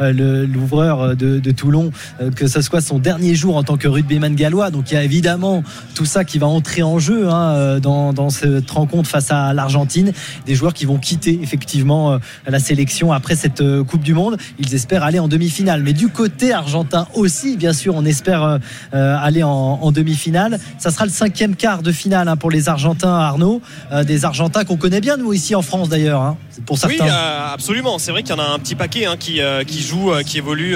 euh, 0.00 0.46
l'ouvreur 0.46 1.16
de, 1.16 1.50
Toulon, 1.52 1.90
euh, 2.20 2.30
que 2.30 2.46
ce 2.48 2.60
soit 2.60 2.80
son 2.80 2.98
dernier 2.98 3.34
jour 3.34 3.56
en 3.56 3.62
tant 3.62 3.76
que 3.76 3.88
rugbyman 3.88 4.34
gallois. 4.34 4.70
Donc 4.70 4.90
il 4.90 4.94
y 4.94 4.96
a 4.96 5.02
évidemment 5.04 5.62
tout 5.94 6.04
ça 6.04 6.24
qui 6.24 6.38
va 6.38 6.46
entrer 6.46 6.82
en 6.82 6.98
jeu 6.98 7.28
hein, 7.28 7.54
euh, 7.54 7.80
dans, 7.80 8.30
cette 8.30 8.70
rencontre 8.70 9.08
face 9.08 9.30
à 9.30 9.52
l'Argentine. 9.54 10.12
Des 10.46 10.54
joueurs 10.54 10.74
qui 10.74 10.84
vont 10.84 10.98
quitter 10.98 11.38
effectivement 11.42 12.12
euh, 12.12 12.18
la 12.46 12.58
sélection 12.58 13.12
après 13.12 13.36
cette 13.36 13.60
euh, 13.60 13.84
Coupe 13.84 14.02
du 14.02 14.14
Monde. 14.14 14.36
Ils 14.58 14.74
espèrent 14.74 15.04
aller 15.04 15.18
en 15.18 15.28
demi-finale. 15.28 15.82
Mais 15.82 15.92
du 15.92 16.08
côté 16.08 16.52
argentin 16.52 17.06
aussi, 17.14 17.45
bien 17.54 17.72
sûr, 17.72 17.94
on 17.94 18.04
espère 18.04 18.42
euh, 18.42 18.58
euh, 18.94 19.16
aller 19.20 19.42
en, 19.44 19.50
en 19.50 19.92
demi-finale. 19.92 20.58
Ça 20.78 20.90
sera 20.90 21.04
le 21.04 21.12
cinquième 21.12 21.54
quart 21.54 21.82
de 21.82 21.92
finale 21.92 22.26
hein, 22.28 22.36
pour 22.36 22.50
les 22.50 22.68
Argentins, 22.68 23.14
Arnaud. 23.14 23.60
Euh, 23.92 24.02
des 24.02 24.24
Argentins 24.24 24.64
qu'on 24.64 24.76
connaît 24.76 25.00
bien, 25.00 25.16
nous, 25.16 25.32
ici 25.32 25.54
en 25.54 25.62
France 25.62 25.88
d'ailleurs, 25.88 26.22
hein, 26.22 26.36
pour 26.64 26.76
Oui, 26.86 26.96
certains. 26.96 27.12
euh, 27.12 27.54
absolument. 27.54 27.98
C'est 27.98 28.10
vrai 28.10 28.22
qu'il 28.22 28.34
y 28.34 28.38
en 28.38 28.42
a 28.42 28.48
un 28.48 28.58
petit 28.58 28.74
paquet 28.74 29.06
hein, 29.06 29.16
qui, 29.18 29.40
qui 29.66 29.82
joue, 29.82 30.10
qui 30.26 30.38
évolue 30.38 30.74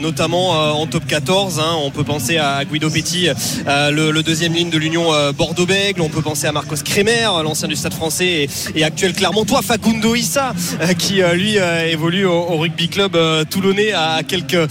notamment 0.00 0.50
en 0.80 0.86
top 0.86 1.06
14. 1.06 1.60
hein. 1.60 1.74
On 1.84 1.90
peut 1.90 2.04
penser 2.04 2.38
à 2.38 2.64
Guido 2.64 2.88
Petit, 2.90 3.28
le, 3.66 4.10
le 4.10 4.22
deuxième 4.22 4.54
ligne 4.54 4.70
de 4.70 4.78
l'Union 4.78 5.10
Bordeaux-Bègles. 5.36 6.00
On 6.00 6.08
peut 6.08 6.22
penser 6.22 6.46
à 6.46 6.52
Marcos 6.52 6.76
Kremer, 6.84 7.28
l'ancien 7.44 7.68
du 7.68 7.76
Stade 7.76 7.94
français 7.94 8.26
et, 8.26 8.50
et 8.74 8.84
actuel 8.84 9.12
Clermontois, 9.12 9.62
Facundo 9.62 10.14
Issa, 10.14 10.54
qui 10.98 11.20
lui 11.34 11.56
évolue 11.90 12.24
au, 12.24 12.32
au 12.32 12.56
rugby 12.58 12.88
club 12.88 13.16
toulonnais 13.50 13.92
à 13.92 14.20
quelques 14.26 14.68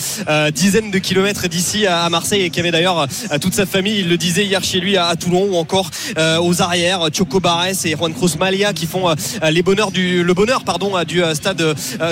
dizaines 0.54 0.92
de 0.92 1.00
kilomètres 1.06 1.48
d'ici 1.48 1.86
à, 1.86 2.10
Marseille 2.10 2.42
et 2.42 2.50
qui 2.50 2.60
avait 2.60 2.72
d'ailleurs 2.72 3.02
euh, 3.32 3.38
toute 3.40 3.54
sa 3.54 3.68
famille, 3.68 4.00
il 4.00 4.10
le 4.10 4.18
disait 4.18 4.44
hier 4.44 4.64
chez 4.64 4.80
lui 4.80 4.98
à, 4.98 5.16
Toulon 5.16 5.50
ou 5.52 5.56
encore 5.56 5.92
euh, 6.18 6.40
aux 6.42 6.64
arrières, 6.64 7.10
Choco 7.14 7.40
Barres 7.40 7.86
et 7.86 7.92
Juan 7.96 8.12
Cruz 8.12 8.32
Malia 8.40 8.74
qui 8.74 8.88
font 8.88 9.08
euh, 9.08 9.16
les 9.52 9.62
bonheurs 9.62 9.92
du, 9.92 10.24
le 10.24 10.34
bonheur 10.34 10.64
pardon, 10.64 10.94
du 11.08 11.22
stade 11.36 11.64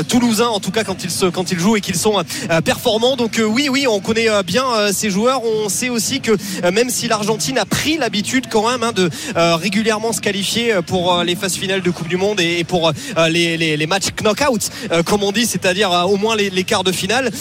toulousain 0.07 0.47
en 0.47 0.59
tout 0.59 0.69
cas 0.69 0.83
quand 0.83 1.03
ils, 1.03 1.09
se, 1.09 1.25
quand 1.25 1.51
ils 1.51 1.59
jouent 1.59 1.75
et 1.77 1.81
qu'ils 1.81 1.95
sont 1.95 2.23
performants. 2.63 3.15
Donc 3.15 3.41
oui, 3.43 3.67
oui, 3.69 3.87
on 3.87 3.99
connaît 3.99 4.27
bien 4.43 4.63
ces 4.91 5.09
joueurs. 5.09 5.41
On 5.43 5.69
sait 5.69 5.89
aussi 5.89 6.21
que 6.21 6.31
même 6.69 6.89
si 6.89 7.07
l'Argentine 7.07 7.57
a 7.57 7.65
pris 7.65 7.97
l'habitude 7.97 8.45
quand 8.49 8.69
même 8.69 8.83
hein, 8.83 8.91
de 8.91 9.09
régulièrement 9.35 10.13
se 10.13 10.21
qualifier 10.21 10.75
pour 10.85 11.23
les 11.23 11.35
phases 11.35 11.55
finales 11.55 11.81
de 11.81 11.89
Coupe 11.89 12.07
du 12.07 12.17
Monde 12.17 12.39
et, 12.39 12.63
pour 12.63 12.91
les, 13.29 13.87
matchs 13.87 14.09
knock-out, 14.21 14.69
comme 15.05 15.23
on 15.23 15.31
dit, 15.31 15.45
c'est-à-dire 15.45 15.91
au 16.07 16.17
moins 16.17 16.35
les, 16.35 16.49
les 16.49 16.63
quarts 16.63 16.83
de 16.83 16.91
finale. 16.91 17.31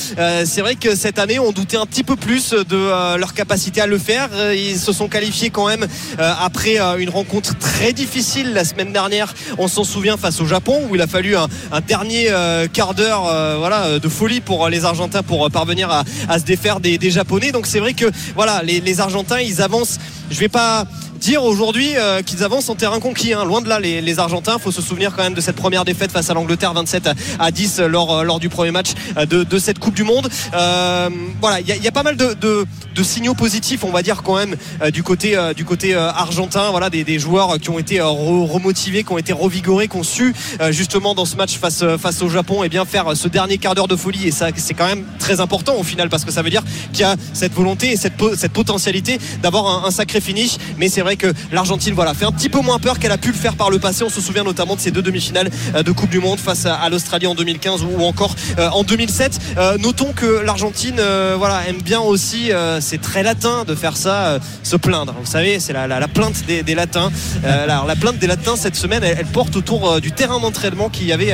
C'est 0.45 0.61
vrai 0.61 0.77
que 0.77 0.95
cette 0.95 1.19
année, 1.19 1.39
on 1.43 1.53
doutait 1.53 1.77
un 1.77 1.87
petit 1.87 2.05
peu 2.05 2.17
plus 2.17 2.51
de 2.51 2.65
euh, 2.73 3.17
leur 3.17 3.35
capacité 3.35 3.81
à 3.81 3.87
le 3.87 3.99
faire. 3.99 4.29
Ils 4.55 4.79
se 4.79 4.93
sont 4.93 5.09
qualifiés 5.09 5.51
quand 5.51 5.67
même 5.67 5.87
euh, 6.19 6.33
après 6.41 6.81
euh, 6.81 6.99
une 6.99 7.11
rencontre 7.11 7.59
très 7.59 7.93
difficile 7.93 8.53
la 8.53 8.65
semaine 8.65 8.93
dernière. 8.93 9.35
On 9.59 9.69
s'en 9.69 9.85
souvient 9.85 10.17
face 10.17 10.41
au 10.41 10.47
Japon 10.47 10.83
où 10.89 10.95
il 10.95 11.01
a 11.01 11.07
fallu 11.07 11.37
un, 11.37 11.49
dernier 11.87 12.29
quart 12.73 12.95
d'heure 12.95 13.23
voilà, 13.59 13.99
de 13.99 14.09
folie 14.09 14.41
pour 14.41 14.69
les 14.69 14.85
Argentins 14.85 15.23
pour 15.23 15.51
parvenir 15.51 15.91
à, 15.91 16.39
se 16.39 16.45
défaire 16.45 16.81
des, 16.81 16.99
des 16.99 17.11
Japonais. 17.11 17.53
Donc 17.53 17.67
c'est 17.67 17.81
vrai 17.81 17.95
que 17.95 18.07
voilà, 18.35 18.63
les, 18.63 18.81
les 18.81 19.01
Argentins, 19.01 19.41
ils 19.41 19.61
avancent. 19.63 19.99
Je 20.31 20.39
vais 20.39 20.49
pas 20.49 20.87
dire 21.23 21.45
aujourd'hui 21.45 21.91
euh, 21.97 22.21
qu'ils 22.23 22.43
avancent 22.43 22.69
en 22.69 22.75
terrain 22.75 22.99
conquis. 22.99 23.33
hein. 23.33 23.45
Loin 23.45 23.61
de 23.61 23.69
là, 23.69 23.79
les, 23.79 24.01
les 24.01 24.19
Argentins. 24.19 24.59
faut 24.59 24.73
se 24.73 24.83
souvenir 24.83 25.15
quand 25.15 25.23
même 25.23 25.35
de 25.35 25.41
cette 25.41 25.55
première 25.55 25.85
défaite 25.85 26.11
face 26.11 26.29
à 26.31 26.35
l'Angleterre, 26.35 26.75
27 26.75 27.11
à 27.39 27.51
10 27.53 27.79
lors, 27.83 28.13
euh, 28.19 28.23
lors 28.25 28.41
du 28.41 28.49
premier 28.49 28.73
match 28.73 28.89
euh, 29.17 29.25
de, 29.25 29.45
de 29.45 29.59
cette 29.61 29.79
Coupe 29.79 29.95
du 29.95 30.03
Monde. 30.03 30.29
Euh, 30.53 31.09
voilà, 31.41 31.61
il 31.61 31.69
y, 31.69 31.79
y 31.79 31.87
a 31.89 31.93
pas 31.93 32.03
mal 32.03 32.17
de, 32.17 32.35
de- 32.35 32.67
de 32.95 33.03
signaux 33.03 33.33
positifs, 33.35 33.85
on 33.85 33.91
va 33.91 34.03
dire 34.03 34.23
quand 34.23 34.37
même, 34.37 34.55
euh, 34.83 34.91
du 34.91 35.03
côté, 35.03 35.35
euh, 35.37 35.55
du 35.55 35.65
côté 35.65 35.95
euh, 35.95 36.11
argentin. 36.11 36.71
Voilà, 36.71 36.91
des, 36.91 37.05
des 37.05 37.19
joueurs 37.21 37.59
qui 37.61 37.71
ont 37.71 37.79
été 37.79 38.01
euh, 38.01 38.05
re- 38.07 38.47
remotivés, 38.51 39.05
qui 39.05 39.13
ont 39.13 39.19
été 39.19 39.33
revigorés, 39.33 39.87
qui 39.89 39.97
ont 39.97 40.03
su 40.03 40.35
euh, 40.61 40.73
justement 40.73 41.15
dans 41.15 41.25
ce 41.25 41.37
match 41.37 41.57
face, 41.57 41.83
euh, 41.83 41.97
face 41.99 42.21
au 42.21 42.29
Japon, 42.29 42.65
et 42.65 42.69
bien 42.69 42.85
faire 42.85 43.13
euh, 43.13 43.15
ce 43.15 43.29
dernier 43.29 43.59
quart 43.59 43.75
d'heure 43.77 43.89
de 43.89 43.97
folie. 43.97 44.27
Et 44.27 44.33
ça, 44.33 44.49
c'est 44.57 44.75
quand 44.75 44.87
même 44.87 45.05
très 45.21 45.41
important 45.41 45.77
au 45.79 45.85
final 45.85 46.09
parce 46.09 46.25
que 46.25 46.33
ça 46.33 46.43
veut 46.43 46.51
dire 46.51 46.63
qu'il 46.93 47.01
y 47.03 47.05
a 47.05 47.15
cette 47.33 47.53
volonté 47.55 47.93
et 47.93 47.97
cette, 47.97 48.15
cette 48.37 48.53
potentialité 48.53 49.19
d'avoir 49.43 49.85
un, 49.85 49.89
un 49.89 49.91
sacré 49.93 50.21
finish. 50.21 50.57
Mais 50.79 50.89
c'est 50.89 51.01
vrai 51.01 51.12
que 51.17 51.33
l'Argentine, 51.51 51.95
voilà, 51.95 52.15
fait 52.15 52.25
un 52.25 52.33
petit 52.33 52.49
peu 52.49 52.61
moins 52.61 52.79
peur 52.79 52.99
qu'elle 52.99 53.13
a 53.13 53.19
pu 53.19 53.29
le 53.29 53.35
faire 53.35 53.55
par 53.55 53.71
le 53.71 53.79
passé. 53.79 54.05
On 54.05 54.11
se 54.11 54.21
souvient 54.21 54.45
notamment 54.45 54.77
de 54.77 54.81
ces 54.81 54.91
deux 54.91 55.03
demi-finales 55.03 55.51
euh, 55.75 55.83
de 55.83 55.93
Coupe 55.93 56.11
du 56.11 56.19
Monde 56.19 56.39
face 56.39 56.67
à, 56.67 56.89
l'Australie 56.89 57.27
en 57.27 57.35
2015 57.35 57.83
ou, 57.85 58.03
encore 58.05 58.35
euh, 58.59 58.69
en 58.71 58.83
2007. 58.83 59.39
Euh, 59.57 59.79
notons 59.79 60.13
que 60.13 60.43
l'Argentine, 60.45 61.01
voilà, 61.37 61.67
aime 61.69 61.81
bien 61.83 62.01
aussi. 62.01 62.51
c'est 62.81 63.01
très 63.01 63.23
latin 63.23 63.65
de 63.67 63.75
faire 63.75 63.97
ça, 63.97 64.39
se 64.63 64.77
plaindre. 64.77 65.15
Vous 65.21 65.31
savez, 65.31 65.61
c'est 65.61 65.73
la, 65.73 65.87
la- 65.87 66.01
la 66.01 66.09
plainte 66.09 66.45
des, 66.47 66.75
latins. 66.75 67.11
Alors, 67.45 67.87
la 67.87 67.97
plainte 67.97 68.19
des 68.19 68.27
latins 68.27 68.57
cette 68.57 68.77
semaine, 68.77 69.03
elle, 69.05 69.27
porte 69.27 69.57
autour 69.57 70.01
du 70.01 70.13
terrain 70.13 70.41
d'entraînement 70.41 70.89
qui 70.89 71.13
avait, 71.13 71.33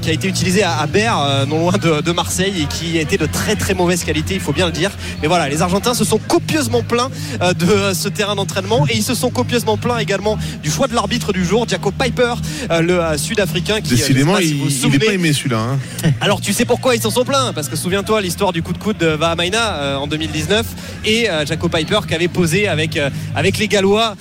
qui 0.00 0.10
a 0.10 0.12
été 0.12 0.28
utilisé 0.28 0.62
à, 0.62 0.86
Berre, 0.86 1.46
non 1.48 1.58
loin 1.58 1.72
de, 1.72 2.12
Marseille, 2.12 2.62
et 2.62 2.66
qui 2.66 2.98
était 2.98 3.16
de 3.16 3.26
très 3.26 3.56
très 3.56 3.74
mauvaise 3.74 4.04
qualité, 4.04 4.34
il 4.34 4.40
faut 4.40 4.52
bien 4.52 4.66
le 4.66 4.72
dire. 4.72 4.90
Mais 5.22 5.28
voilà, 5.28 5.48
les 5.48 5.62
Argentins 5.62 5.94
se 5.94 6.04
sont 6.04 6.18
copieusement 6.18 6.82
plaints 6.82 7.10
de 7.40 7.92
ce 7.92 8.08
terrain 8.08 8.34
d'entraînement 8.34 8.86
et 8.88 8.96
ils 8.96 9.02
se 9.02 9.13
sont 9.14 9.30
copieusement 9.30 9.76
plaints 9.76 9.98
également 9.98 10.38
du 10.62 10.70
choix 10.70 10.86
de 10.86 10.94
l'arbitre 10.94 11.32
du 11.32 11.44
jour, 11.44 11.66
Jacob 11.68 11.94
Piper, 11.98 12.34
euh, 12.70 12.80
le 12.80 13.00
euh, 13.00 13.16
Sud-Africain 13.18 13.80
qui. 13.80 13.94
euh, 13.94 13.96
Décidément, 13.96 14.38
il, 14.38 14.56
vous 14.56 14.68
il 14.88 14.94
est 14.94 14.98
pas 14.98 15.12
aimé 15.14 15.32
celui-là. 15.32 15.58
hein. 15.58 15.78
alors 16.20 16.40
tu 16.40 16.52
sais 16.52 16.64
pourquoi 16.64 16.94
ils 16.94 17.00
s'en 17.02 17.10
sont 17.10 17.24
plaints? 17.24 17.52
Parce 17.54 17.68
que 17.68 17.76
souviens-toi 17.76 18.20
l'histoire 18.20 18.52
du 18.52 18.62
coup 18.62 18.72
de 18.72 18.78
coude 18.78 18.96
de 18.98 19.06
Vahamaina 19.06 19.98
en 20.00 20.06
2019 20.06 20.66
et 21.04 21.30
euh, 21.30 21.44
Jaco 21.46 21.68
Piper 21.68 22.00
qui 22.06 22.14
avait 22.14 22.28
posé 22.28 22.68
avec, 22.68 22.98
avec 23.34 23.58
les 23.58 23.68
Gallois 23.68 24.14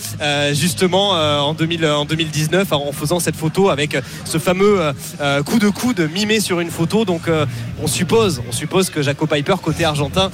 justement 0.53 1.11
en, 1.11 1.53
2000, 1.53 1.85
en 1.85 2.05
2019 2.05 2.71
en 2.71 2.91
faisant 2.91 3.19
cette 3.19 3.35
photo 3.35 3.69
avec 3.69 3.97
ce 4.25 4.37
fameux 4.37 4.79
coup 5.45 5.59
de 5.59 5.69
coude 5.69 6.09
mimé 6.13 6.39
sur 6.39 6.59
une 6.59 6.69
photo. 6.69 7.05
Donc 7.05 7.23
on 7.81 7.87
suppose, 7.87 8.41
on 8.47 8.51
suppose 8.51 8.89
que 8.89 9.01
Jaco 9.01 9.25
Piper 9.27 9.55
côté 9.61 9.85
argentin 9.85 10.29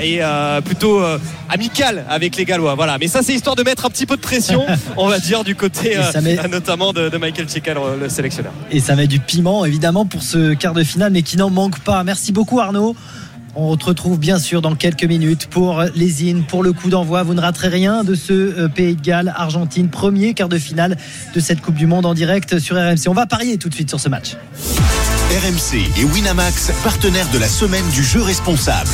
est 0.00 0.22
plutôt 0.64 1.00
amical 1.48 2.04
avec 2.08 2.36
les 2.36 2.44
Gallois. 2.44 2.74
Voilà. 2.74 2.98
Mais 2.98 3.08
ça 3.08 3.22
c'est 3.22 3.34
histoire 3.34 3.56
de 3.56 3.62
mettre 3.62 3.81
un 3.84 3.90
petit 3.90 4.06
peu 4.06 4.16
de 4.16 4.20
pression, 4.20 4.64
on 4.96 5.08
va 5.08 5.18
dire 5.18 5.44
du 5.44 5.54
côté 5.54 5.96
euh, 5.96 6.20
met- 6.22 6.36
notamment 6.48 6.92
de, 6.92 7.08
de 7.08 7.16
Michael 7.18 7.48
Chica, 7.48 7.74
le, 7.74 7.80
le 8.00 8.08
sélectionneur. 8.08 8.52
Et 8.70 8.80
ça 8.80 8.94
met 8.96 9.06
du 9.06 9.18
piment, 9.20 9.64
évidemment, 9.64 10.06
pour 10.06 10.22
ce 10.22 10.54
quart 10.54 10.74
de 10.74 10.82
finale, 10.84 11.12
mais 11.12 11.22
qui 11.22 11.36
n'en 11.36 11.50
manque 11.50 11.80
pas. 11.80 12.02
Merci 12.04 12.32
beaucoup, 12.32 12.60
Arnaud. 12.60 12.94
On 13.54 13.76
te 13.76 13.84
retrouve 13.84 14.18
bien 14.18 14.38
sûr 14.38 14.62
dans 14.62 14.74
quelques 14.74 15.04
minutes 15.04 15.46
pour 15.46 15.82
les 15.94 16.30
IN, 16.30 16.40
pour 16.40 16.62
le 16.62 16.72
coup 16.72 16.88
d'envoi. 16.88 17.22
Vous 17.22 17.34
ne 17.34 17.40
raterez 17.42 17.68
rien 17.68 18.02
de 18.02 18.14
ce 18.14 18.32
euh, 18.32 18.68
Pays 18.68 18.94
de 18.96 19.02
Galles, 19.02 19.34
Argentine, 19.36 19.88
premier 19.90 20.32
quart 20.32 20.48
de 20.48 20.56
finale 20.58 20.96
de 21.34 21.40
cette 21.40 21.60
Coupe 21.60 21.74
du 21.74 21.86
Monde 21.86 22.06
en 22.06 22.14
direct 22.14 22.58
sur 22.58 22.76
RMC. 22.76 23.08
On 23.08 23.12
va 23.14 23.26
parier 23.26 23.58
tout 23.58 23.68
de 23.68 23.74
suite 23.74 23.90
sur 23.90 24.00
ce 24.00 24.08
match. 24.08 24.36
RMC 25.30 25.82
et 26.00 26.04
Winamax, 26.04 26.72
partenaires 26.82 27.28
de 27.32 27.38
la 27.38 27.48
semaine 27.48 27.84
du 27.90 28.02
jeu 28.02 28.22
responsable. 28.22 28.88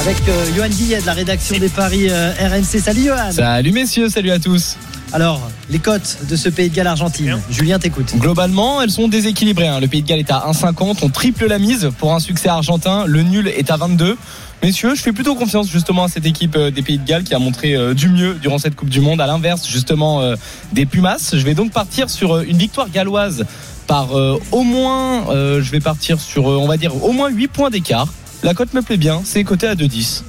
Avec 0.00 0.16
euh, 0.28 0.46
Johan 0.56 0.68
Guillet 0.68 1.00
de 1.00 1.06
la 1.06 1.12
rédaction 1.12 1.58
des 1.58 1.68
paris 1.68 2.06
euh, 2.08 2.32
RMC. 2.40 2.80
Salut 2.80 3.04
Johan. 3.04 3.32
Salut 3.32 3.72
messieurs, 3.72 4.08
salut 4.08 4.30
à 4.30 4.38
tous. 4.38 4.76
Alors, 5.12 5.40
les 5.68 5.78
cotes 5.80 6.18
de 6.28 6.36
ce 6.36 6.48
Pays 6.48 6.70
de 6.70 6.74
Galles 6.74 6.86
Argentine. 6.86 7.38
Julien 7.50 7.78
t'écoute. 7.78 8.14
Globalement, 8.16 8.80
elles 8.80 8.90
sont 8.90 9.08
déséquilibrées. 9.08 9.66
hein. 9.66 9.80
Le 9.80 9.88
Pays 9.88 10.02
de 10.02 10.08
Galles 10.08 10.20
est 10.20 10.30
à 10.30 10.46
1,50. 10.50 10.98
On 11.02 11.08
triple 11.10 11.46
la 11.46 11.58
mise 11.58 11.90
pour 11.98 12.14
un 12.14 12.20
succès 12.20 12.48
argentin. 12.48 13.04
Le 13.06 13.22
nul 13.22 13.48
est 13.48 13.70
à 13.70 13.76
22. 13.76 14.16
Messieurs, 14.62 14.94
je 14.94 15.02
fais 15.02 15.12
plutôt 15.12 15.34
confiance 15.34 15.68
justement 15.68 16.04
à 16.04 16.08
cette 16.08 16.26
équipe 16.26 16.54
euh, 16.56 16.70
des 16.70 16.82
Pays 16.82 16.98
de 16.98 17.06
Galles 17.06 17.24
qui 17.24 17.34
a 17.34 17.38
montré 17.38 17.74
euh, 17.74 17.92
du 17.92 18.08
mieux 18.08 18.34
durant 18.34 18.58
cette 18.58 18.76
Coupe 18.76 18.90
du 18.90 19.00
Monde, 19.00 19.20
à 19.20 19.26
l'inverse 19.26 19.66
justement 19.68 20.20
euh, 20.22 20.36
des 20.72 20.86
Pumas. 20.86 21.30
Je 21.32 21.44
vais 21.44 21.54
donc 21.54 21.72
partir 21.72 22.08
sur 22.08 22.38
une 22.40 22.56
victoire 22.58 22.88
galloise 22.90 23.44
par 23.86 24.16
euh, 24.16 24.38
au 24.52 24.62
moins, 24.62 25.24
je 25.30 25.70
vais 25.70 25.80
partir 25.80 26.20
sur, 26.20 26.44
on 26.44 26.68
va 26.68 26.76
dire, 26.76 27.04
au 27.04 27.10
moins 27.12 27.28
8 27.28 27.48
points 27.48 27.70
d'écart. 27.70 28.06
La 28.42 28.54
cote 28.54 28.72
me 28.74 28.82
plaît 28.82 28.96
bien, 28.96 29.20
c'est 29.24 29.44
coté 29.44 29.66
à 29.66 29.74
2,10. 29.74 30.22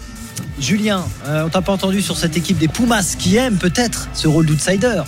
Julien, 0.60 1.04
euh, 1.28 1.46
on 1.46 1.50
t'a 1.50 1.62
pas 1.62 1.72
entendu 1.72 2.02
sur 2.02 2.18
cette 2.18 2.36
équipe 2.38 2.58
des 2.58 2.68
Pumas 2.68 3.16
qui 3.18 3.38
aime 3.38 3.56
peut-être 3.56 4.10
ce 4.14 4.28
rôle 4.28 4.46
d'outsider. 4.46 5.02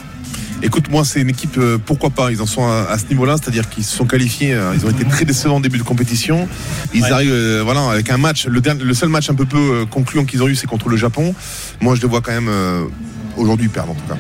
Écoute, 0.62 0.90
moi, 0.90 1.04
c'est 1.04 1.20
une 1.20 1.30
équipe, 1.30 1.58
euh, 1.58 1.78
pourquoi 1.78 2.10
pas 2.10 2.32
Ils 2.32 2.42
en 2.42 2.46
sont 2.46 2.66
à, 2.66 2.88
à 2.90 2.98
ce 2.98 3.06
niveau-là, 3.10 3.36
c'est-à-dire 3.38 3.70
qu'ils 3.70 3.84
se 3.84 3.96
sont 3.98 4.06
qualifiés, 4.06 4.54
euh, 4.54 4.72
ils 4.74 4.86
ont 4.86 4.90
été 4.90 5.04
très 5.04 5.26
décevants 5.26 5.58
au 5.58 5.62
début 5.62 5.78
de 5.78 5.84
compétition. 5.84 6.48
Ils 6.94 7.04
arrivent 7.12 7.32
euh, 7.34 7.62
voilà, 7.64 7.82
avec 7.92 8.10
un 8.10 8.18
match, 8.18 8.46
le, 8.48 8.62
dernier- 8.62 8.84
le 8.84 8.94
seul 8.94 9.10
match 9.10 9.30
un 9.30 9.36
peu 9.36 9.46
peu 9.46 9.86
concluant 9.86 10.24
qu'ils 10.24 10.42
ont 10.42 10.48
eu, 10.48 10.56
c'est 10.56 10.68
contre 10.68 10.88
le 10.88 10.96
Japon. 10.96 11.36
Moi, 11.82 11.96
je 11.96 12.02
les 12.02 12.08
vois 12.08 12.22
quand 12.22 12.32
même 12.32 12.48
euh, 12.48 12.86
aujourd'hui 13.36 13.68
perdre, 13.68 13.92
en 13.92 13.96
tout 13.96 14.08
cas. 14.08 14.18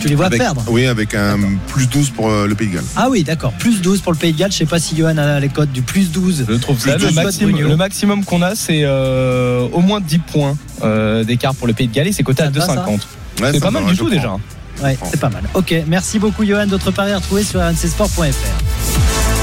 Tu 0.00 0.08
les 0.08 0.14
vois 0.14 0.26
Avec- 0.26 0.40
perdre 0.40 0.64
Oui, 0.68 0.86
avec 0.86 1.14
un 1.14 1.38
plus 1.68 1.86
12 1.88 2.10
pour 2.10 2.30
euh, 2.30 2.46
le 2.46 2.54
Pays 2.54 2.68
de 2.68 2.74
Galles. 2.74 2.84
Ah 2.96 3.08
oui, 3.10 3.22
d'accord. 3.22 3.52
Plus 3.52 3.80
12 3.82 4.00
pour 4.00 4.12
le 4.12 4.18
Pays 4.18 4.32
de 4.32 4.38
Galles. 4.38 4.50
Je 4.52 4.56
sais 4.56 4.66
pas 4.66 4.78
si 4.80 4.96
Johan 4.96 5.18
a 5.18 5.38
les 5.40 5.48
codes 5.50 5.72
du 5.72 5.82
plus 5.82 6.10
12. 6.10 6.46
Je 6.48 6.54
trouve 6.54 6.78
ça. 6.78 6.96
Le, 6.96 6.98
12 7.06 7.14
maximum, 7.14 7.60
le 7.60 7.76
maximum 7.76 8.24
qu'on 8.24 8.42
a, 8.42 8.54
c'est 8.54 8.80
euh, 8.84 9.68
au 9.72 9.80
moins 9.80 10.00
10 10.00 10.18
points 10.20 10.56
euh, 10.82 11.22
d'écart 11.24 11.54
pour 11.54 11.66
le 11.66 11.74
Pays 11.74 11.88
de 11.88 11.92
Galles 11.94 12.08
et 12.08 12.12
c'est 12.12 12.22
coté 12.22 12.42
à 12.42 12.46
Ça 12.46 12.52
te 12.52 12.58
va, 12.58 12.66
ça 12.66 12.74
2,50. 12.74 13.42
Ouais, 13.42 13.50
c'est 13.52 13.60
pas 13.60 13.70
mal 13.70 13.84
du 13.84 13.96
tout 13.96 14.06
prends. 14.06 14.14
déjà. 14.14 14.36
Ouais, 14.82 14.96
c'est 15.10 15.20
pas 15.20 15.28
mal. 15.28 15.42
Ok, 15.54 15.74
merci 15.86 16.18
beaucoup 16.18 16.44
Johan. 16.44 16.66
D'autres 16.66 16.90
paris 16.90 17.12
à 17.12 17.16
retrouver 17.18 17.44
sur 17.44 17.60
rncsport.fr. 17.60 18.24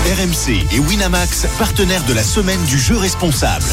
RMC 0.07 0.65
et 0.75 0.79
Winamax, 0.79 1.47
partenaires 1.59 2.03
de 2.07 2.13
la 2.13 2.23
semaine 2.23 2.63
du 2.65 2.79
jeu 2.79 2.97
responsable. 2.97 3.65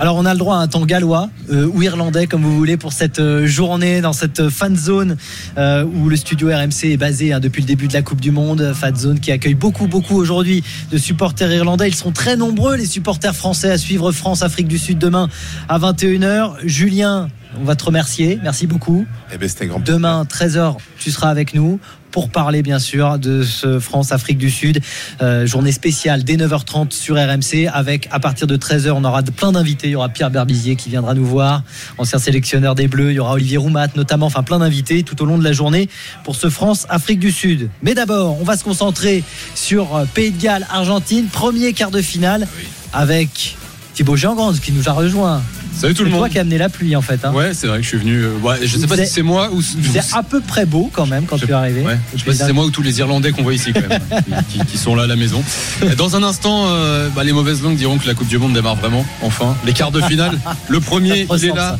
Alors 0.00 0.14
on 0.14 0.24
a 0.24 0.32
le 0.32 0.38
droit 0.38 0.58
à 0.58 0.60
un 0.60 0.68
temps 0.68 0.86
gallois 0.86 1.28
euh, 1.50 1.66
ou 1.66 1.82
irlandais 1.82 2.28
comme 2.28 2.42
vous 2.42 2.56
voulez 2.56 2.76
pour 2.76 2.92
cette 2.92 3.18
euh, 3.18 3.48
journée 3.48 4.00
dans 4.00 4.12
cette 4.12 4.48
fan 4.48 4.76
zone 4.76 5.16
euh, 5.56 5.84
où 5.84 6.08
le 6.08 6.14
studio 6.14 6.50
RMC 6.50 6.84
est 6.84 6.96
basé 6.96 7.32
hein, 7.32 7.40
depuis 7.40 7.62
le 7.62 7.66
début 7.66 7.88
de 7.88 7.94
la 7.94 8.02
Coupe 8.02 8.20
du 8.20 8.30
Monde. 8.30 8.72
Fan 8.74 8.94
zone 8.94 9.18
qui 9.18 9.32
accueille 9.32 9.56
beaucoup 9.56 9.88
beaucoup 9.88 10.14
aujourd'hui 10.14 10.62
de 10.92 10.98
supporters 10.98 11.50
irlandais. 11.50 11.88
Ils 11.88 11.96
sont 11.96 12.12
très 12.12 12.36
nombreux 12.36 12.76
les 12.76 12.86
supporters 12.86 13.34
français 13.34 13.72
à 13.72 13.78
suivre 13.78 14.12
France 14.12 14.42
Afrique 14.42 14.68
du 14.68 14.78
Sud 14.78 14.98
demain 14.98 15.28
à 15.68 15.80
21h. 15.80 16.58
Julien, 16.64 17.28
on 17.60 17.64
va 17.64 17.74
te 17.74 17.84
remercier. 17.84 18.38
Merci 18.40 18.68
beaucoup. 18.68 19.04
Eh 19.32 19.48
c'était 19.48 19.64
un 19.64 19.68
grand 19.68 19.84
Demain 19.84 20.22
13h, 20.30 20.76
tu 21.00 21.10
seras 21.10 21.28
avec 21.28 21.54
nous 21.54 21.80
pour 22.18 22.30
parler 22.30 22.62
bien 22.62 22.80
sûr 22.80 23.16
de 23.16 23.44
ce 23.44 23.78
France-Afrique 23.78 24.38
du 24.38 24.50
Sud. 24.50 24.80
Euh, 25.22 25.46
journée 25.46 25.70
spéciale 25.70 26.24
dès 26.24 26.34
9h30 26.34 26.90
sur 26.90 27.14
RMC 27.14 27.70
avec 27.72 28.08
à 28.10 28.18
partir 28.18 28.48
de 28.48 28.56
13h 28.56 28.90
on 28.90 29.04
aura 29.04 29.22
plein 29.22 29.52
d'invités. 29.52 29.86
Il 29.86 29.92
y 29.92 29.94
aura 29.94 30.08
Pierre 30.08 30.32
Berbizier 30.32 30.74
qui 30.74 30.88
viendra 30.90 31.14
nous 31.14 31.24
voir, 31.24 31.62
ancien 31.96 32.18
sélectionneur 32.18 32.74
des 32.74 32.88
Bleus. 32.88 33.12
Il 33.12 33.14
y 33.14 33.18
aura 33.20 33.34
Olivier 33.34 33.56
Roumat 33.56 33.86
notamment, 33.94 34.26
enfin 34.26 34.42
plein 34.42 34.58
d'invités 34.58 35.04
tout 35.04 35.22
au 35.22 35.26
long 35.26 35.38
de 35.38 35.44
la 35.44 35.52
journée 35.52 35.88
pour 36.24 36.34
ce 36.34 36.50
France-Afrique 36.50 37.20
du 37.20 37.30
Sud. 37.30 37.70
Mais 37.84 37.94
d'abord 37.94 38.36
on 38.40 38.44
va 38.44 38.56
se 38.56 38.64
concentrer 38.64 39.22
sur 39.54 39.94
euh, 39.94 40.04
Pays 40.12 40.32
de 40.32 40.42
Galles, 40.42 40.66
Argentine, 40.72 41.26
premier 41.26 41.72
quart 41.72 41.92
de 41.92 42.02
finale 42.02 42.48
avec 42.92 43.56
Thibaut 43.94 44.16
Jean-Grande 44.16 44.58
qui 44.58 44.72
nous 44.72 44.88
a 44.88 44.92
rejoint. 44.92 45.40
Salut 45.78 45.94
tout 45.94 46.02
le 46.02 46.08
C'est 46.10 46.12
toi 46.16 46.20
monde. 46.22 46.30
qui 46.30 46.38
as 46.38 46.40
amené 46.40 46.58
la 46.58 46.68
pluie 46.68 46.96
en 46.96 47.02
fait. 47.02 47.24
hein. 47.24 47.32
Ouais, 47.32 47.54
c'est 47.54 47.66
vrai 47.68 47.78
que 47.78 47.82
je 47.84 47.88
suis 47.88 47.98
venu. 47.98 48.22
euh, 48.22 48.36
ouais, 48.42 48.56
je 48.62 48.76
sais 48.78 48.86
pas 48.86 48.96
si 48.96 49.06
c'est 49.06 49.22
moi 49.22 49.50
ou. 49.52 49.62
C'est 49.62 49.78
à 50.14 50.22
peu 50.22 50.40
près 50.40 50.66
beau 50.66 50.90
quand 50.92 51.06
même 51.06 51.24
quand 51.26 51.38
tu 51.38 51.46
es 51.46 51.52
arrivé. 51.52 51.82
Ouais, 51.82 51.98
je 52.14 52.18
sais 52.18 52.24
pas 52.24 52.32
si 52.32 52.38
c'est 52.38 52.52
moi 52.52 52.64
ou 52.64 52.70
tous 52.70 52.82
les 52.82 52.98
Irlandais 52.98 53.30
qu'on 53.32 53.42
voit 53.42 53.54
ici 53.54 53.72
quand 53.72 53.88
même, 53.88 54.00
qui, 54.50 54.58
qui 54.66 54.76
sont 54.78 54.94
là 54.94 55.04
à 55.04 55.06
la 55.06 55.16
maison. 55.16 55.42
Dans 55.96 56.16
un 56.16 56.22
instant, 56.22 56.66
euh, 56.68 57.08
bah, 57.14 57.22
les 57.24 57.32
mauvaises 57.32 57.62
langues 57.62 57.76
diront 57.76 57.98
que 57.98 58.06
la 58.06 58.14
Coupe 58.14 58.28
du 58.28 58.38
Monde 58.38 58.52
démarre 58.54 58.76
vraiment, 58.76 59.06
enfin. 59.22 59.56
Les 59.64 59.72
quarts 59.72 59.92
de 59.92 60.00
finale, 60.02 60.38
le 60.68 60.80
premier, 60.80 61.26
il 61.30 61.44
est 61.44 61.54
là. 61.54 61.78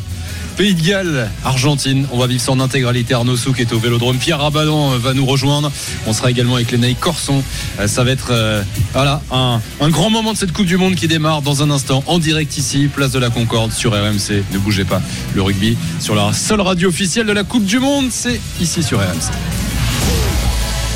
Pays 0.59 0.73
de 0.73 0.81
Galles, 0.81 1.31
Argentine. 1.45 2.05
On 2.11 2.17
va 2.17 2.27
vivre 2.27 2.43
en 2.51 2.59
intégralité. 2.59 3.13
Arnaud 3.13 3.37
Souk 3.37 3.61
est 3.61 3.71
au 3.71 3.79
Vélodrome. 3.79 4.17
Pierre 4.17 4.39
Rabadan 4.41 4.91
euh, 4.91 4.97
va 4.97 5.13
nous 5.13 5.25
rejoindre. 5.25 5.71
On 6.05 6.11
sera 6.11 6.29
également 6.31 6.55
avec 6.55 6.69
Lénaï 6.71 6.95
Corson. 6.95 7.41
Euh, 7.79 7.87
Ça 7.87 8.03
va 8.03 8.11
être 8.11 8.31
euh, 8.31 8.61
voilà 8.91 9.21
un, 9.31 9.61
un 9.79 9.89
grand 9.89 10.09
moment 10.09 10.33
de 10.33 10.37
cette 10.37 10.51
Coupe 10.51 10.65
du 10.65 10.75
Monde 10.75 10.95
qui 10.95 11.07
démarre 11.07 11.41
dans 11.43 11.63
un 11.63 11.71
instant 11.71 12.03
en 12.07 12.19
direct 12.19 12.57
ici, 12.57 12.89
place 12.93 13.11
de 13.11 13.19
la 13.19 13.29
Concorde 13.29 13.71
sur 13.71 13.93
RMC. 13.93 14.43
Ne 14.51 14.57
bougez 14.57 14.83
pas. 14.83 15.01
Le 15.33 15.41
rugby 15.43 15.77
sur 16.01 16.13
la 16.13 16.33
seule 16.33 16.59
radio 16.59 16.89
officielle 16.89 17.27
de 17.27 17.31
la 17.31 17.45
Coupe 17.45 17.63
du 17.63 17.79
Monde, 17.79 18.07
c'est 18.11 18.41
ici 18.59 18.83
sur 18.83 18.99
RMC. 18.99 19.31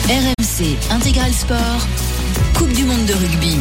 RMC 0.09 0.77
Intégral 0.91 1.31
Sport, 1.31 1.87
Coupe 2.53 2.73
du 2.73 2.83
Monde 2.83 3.05
de 3.05 3.13
rugby. 3.13 3.55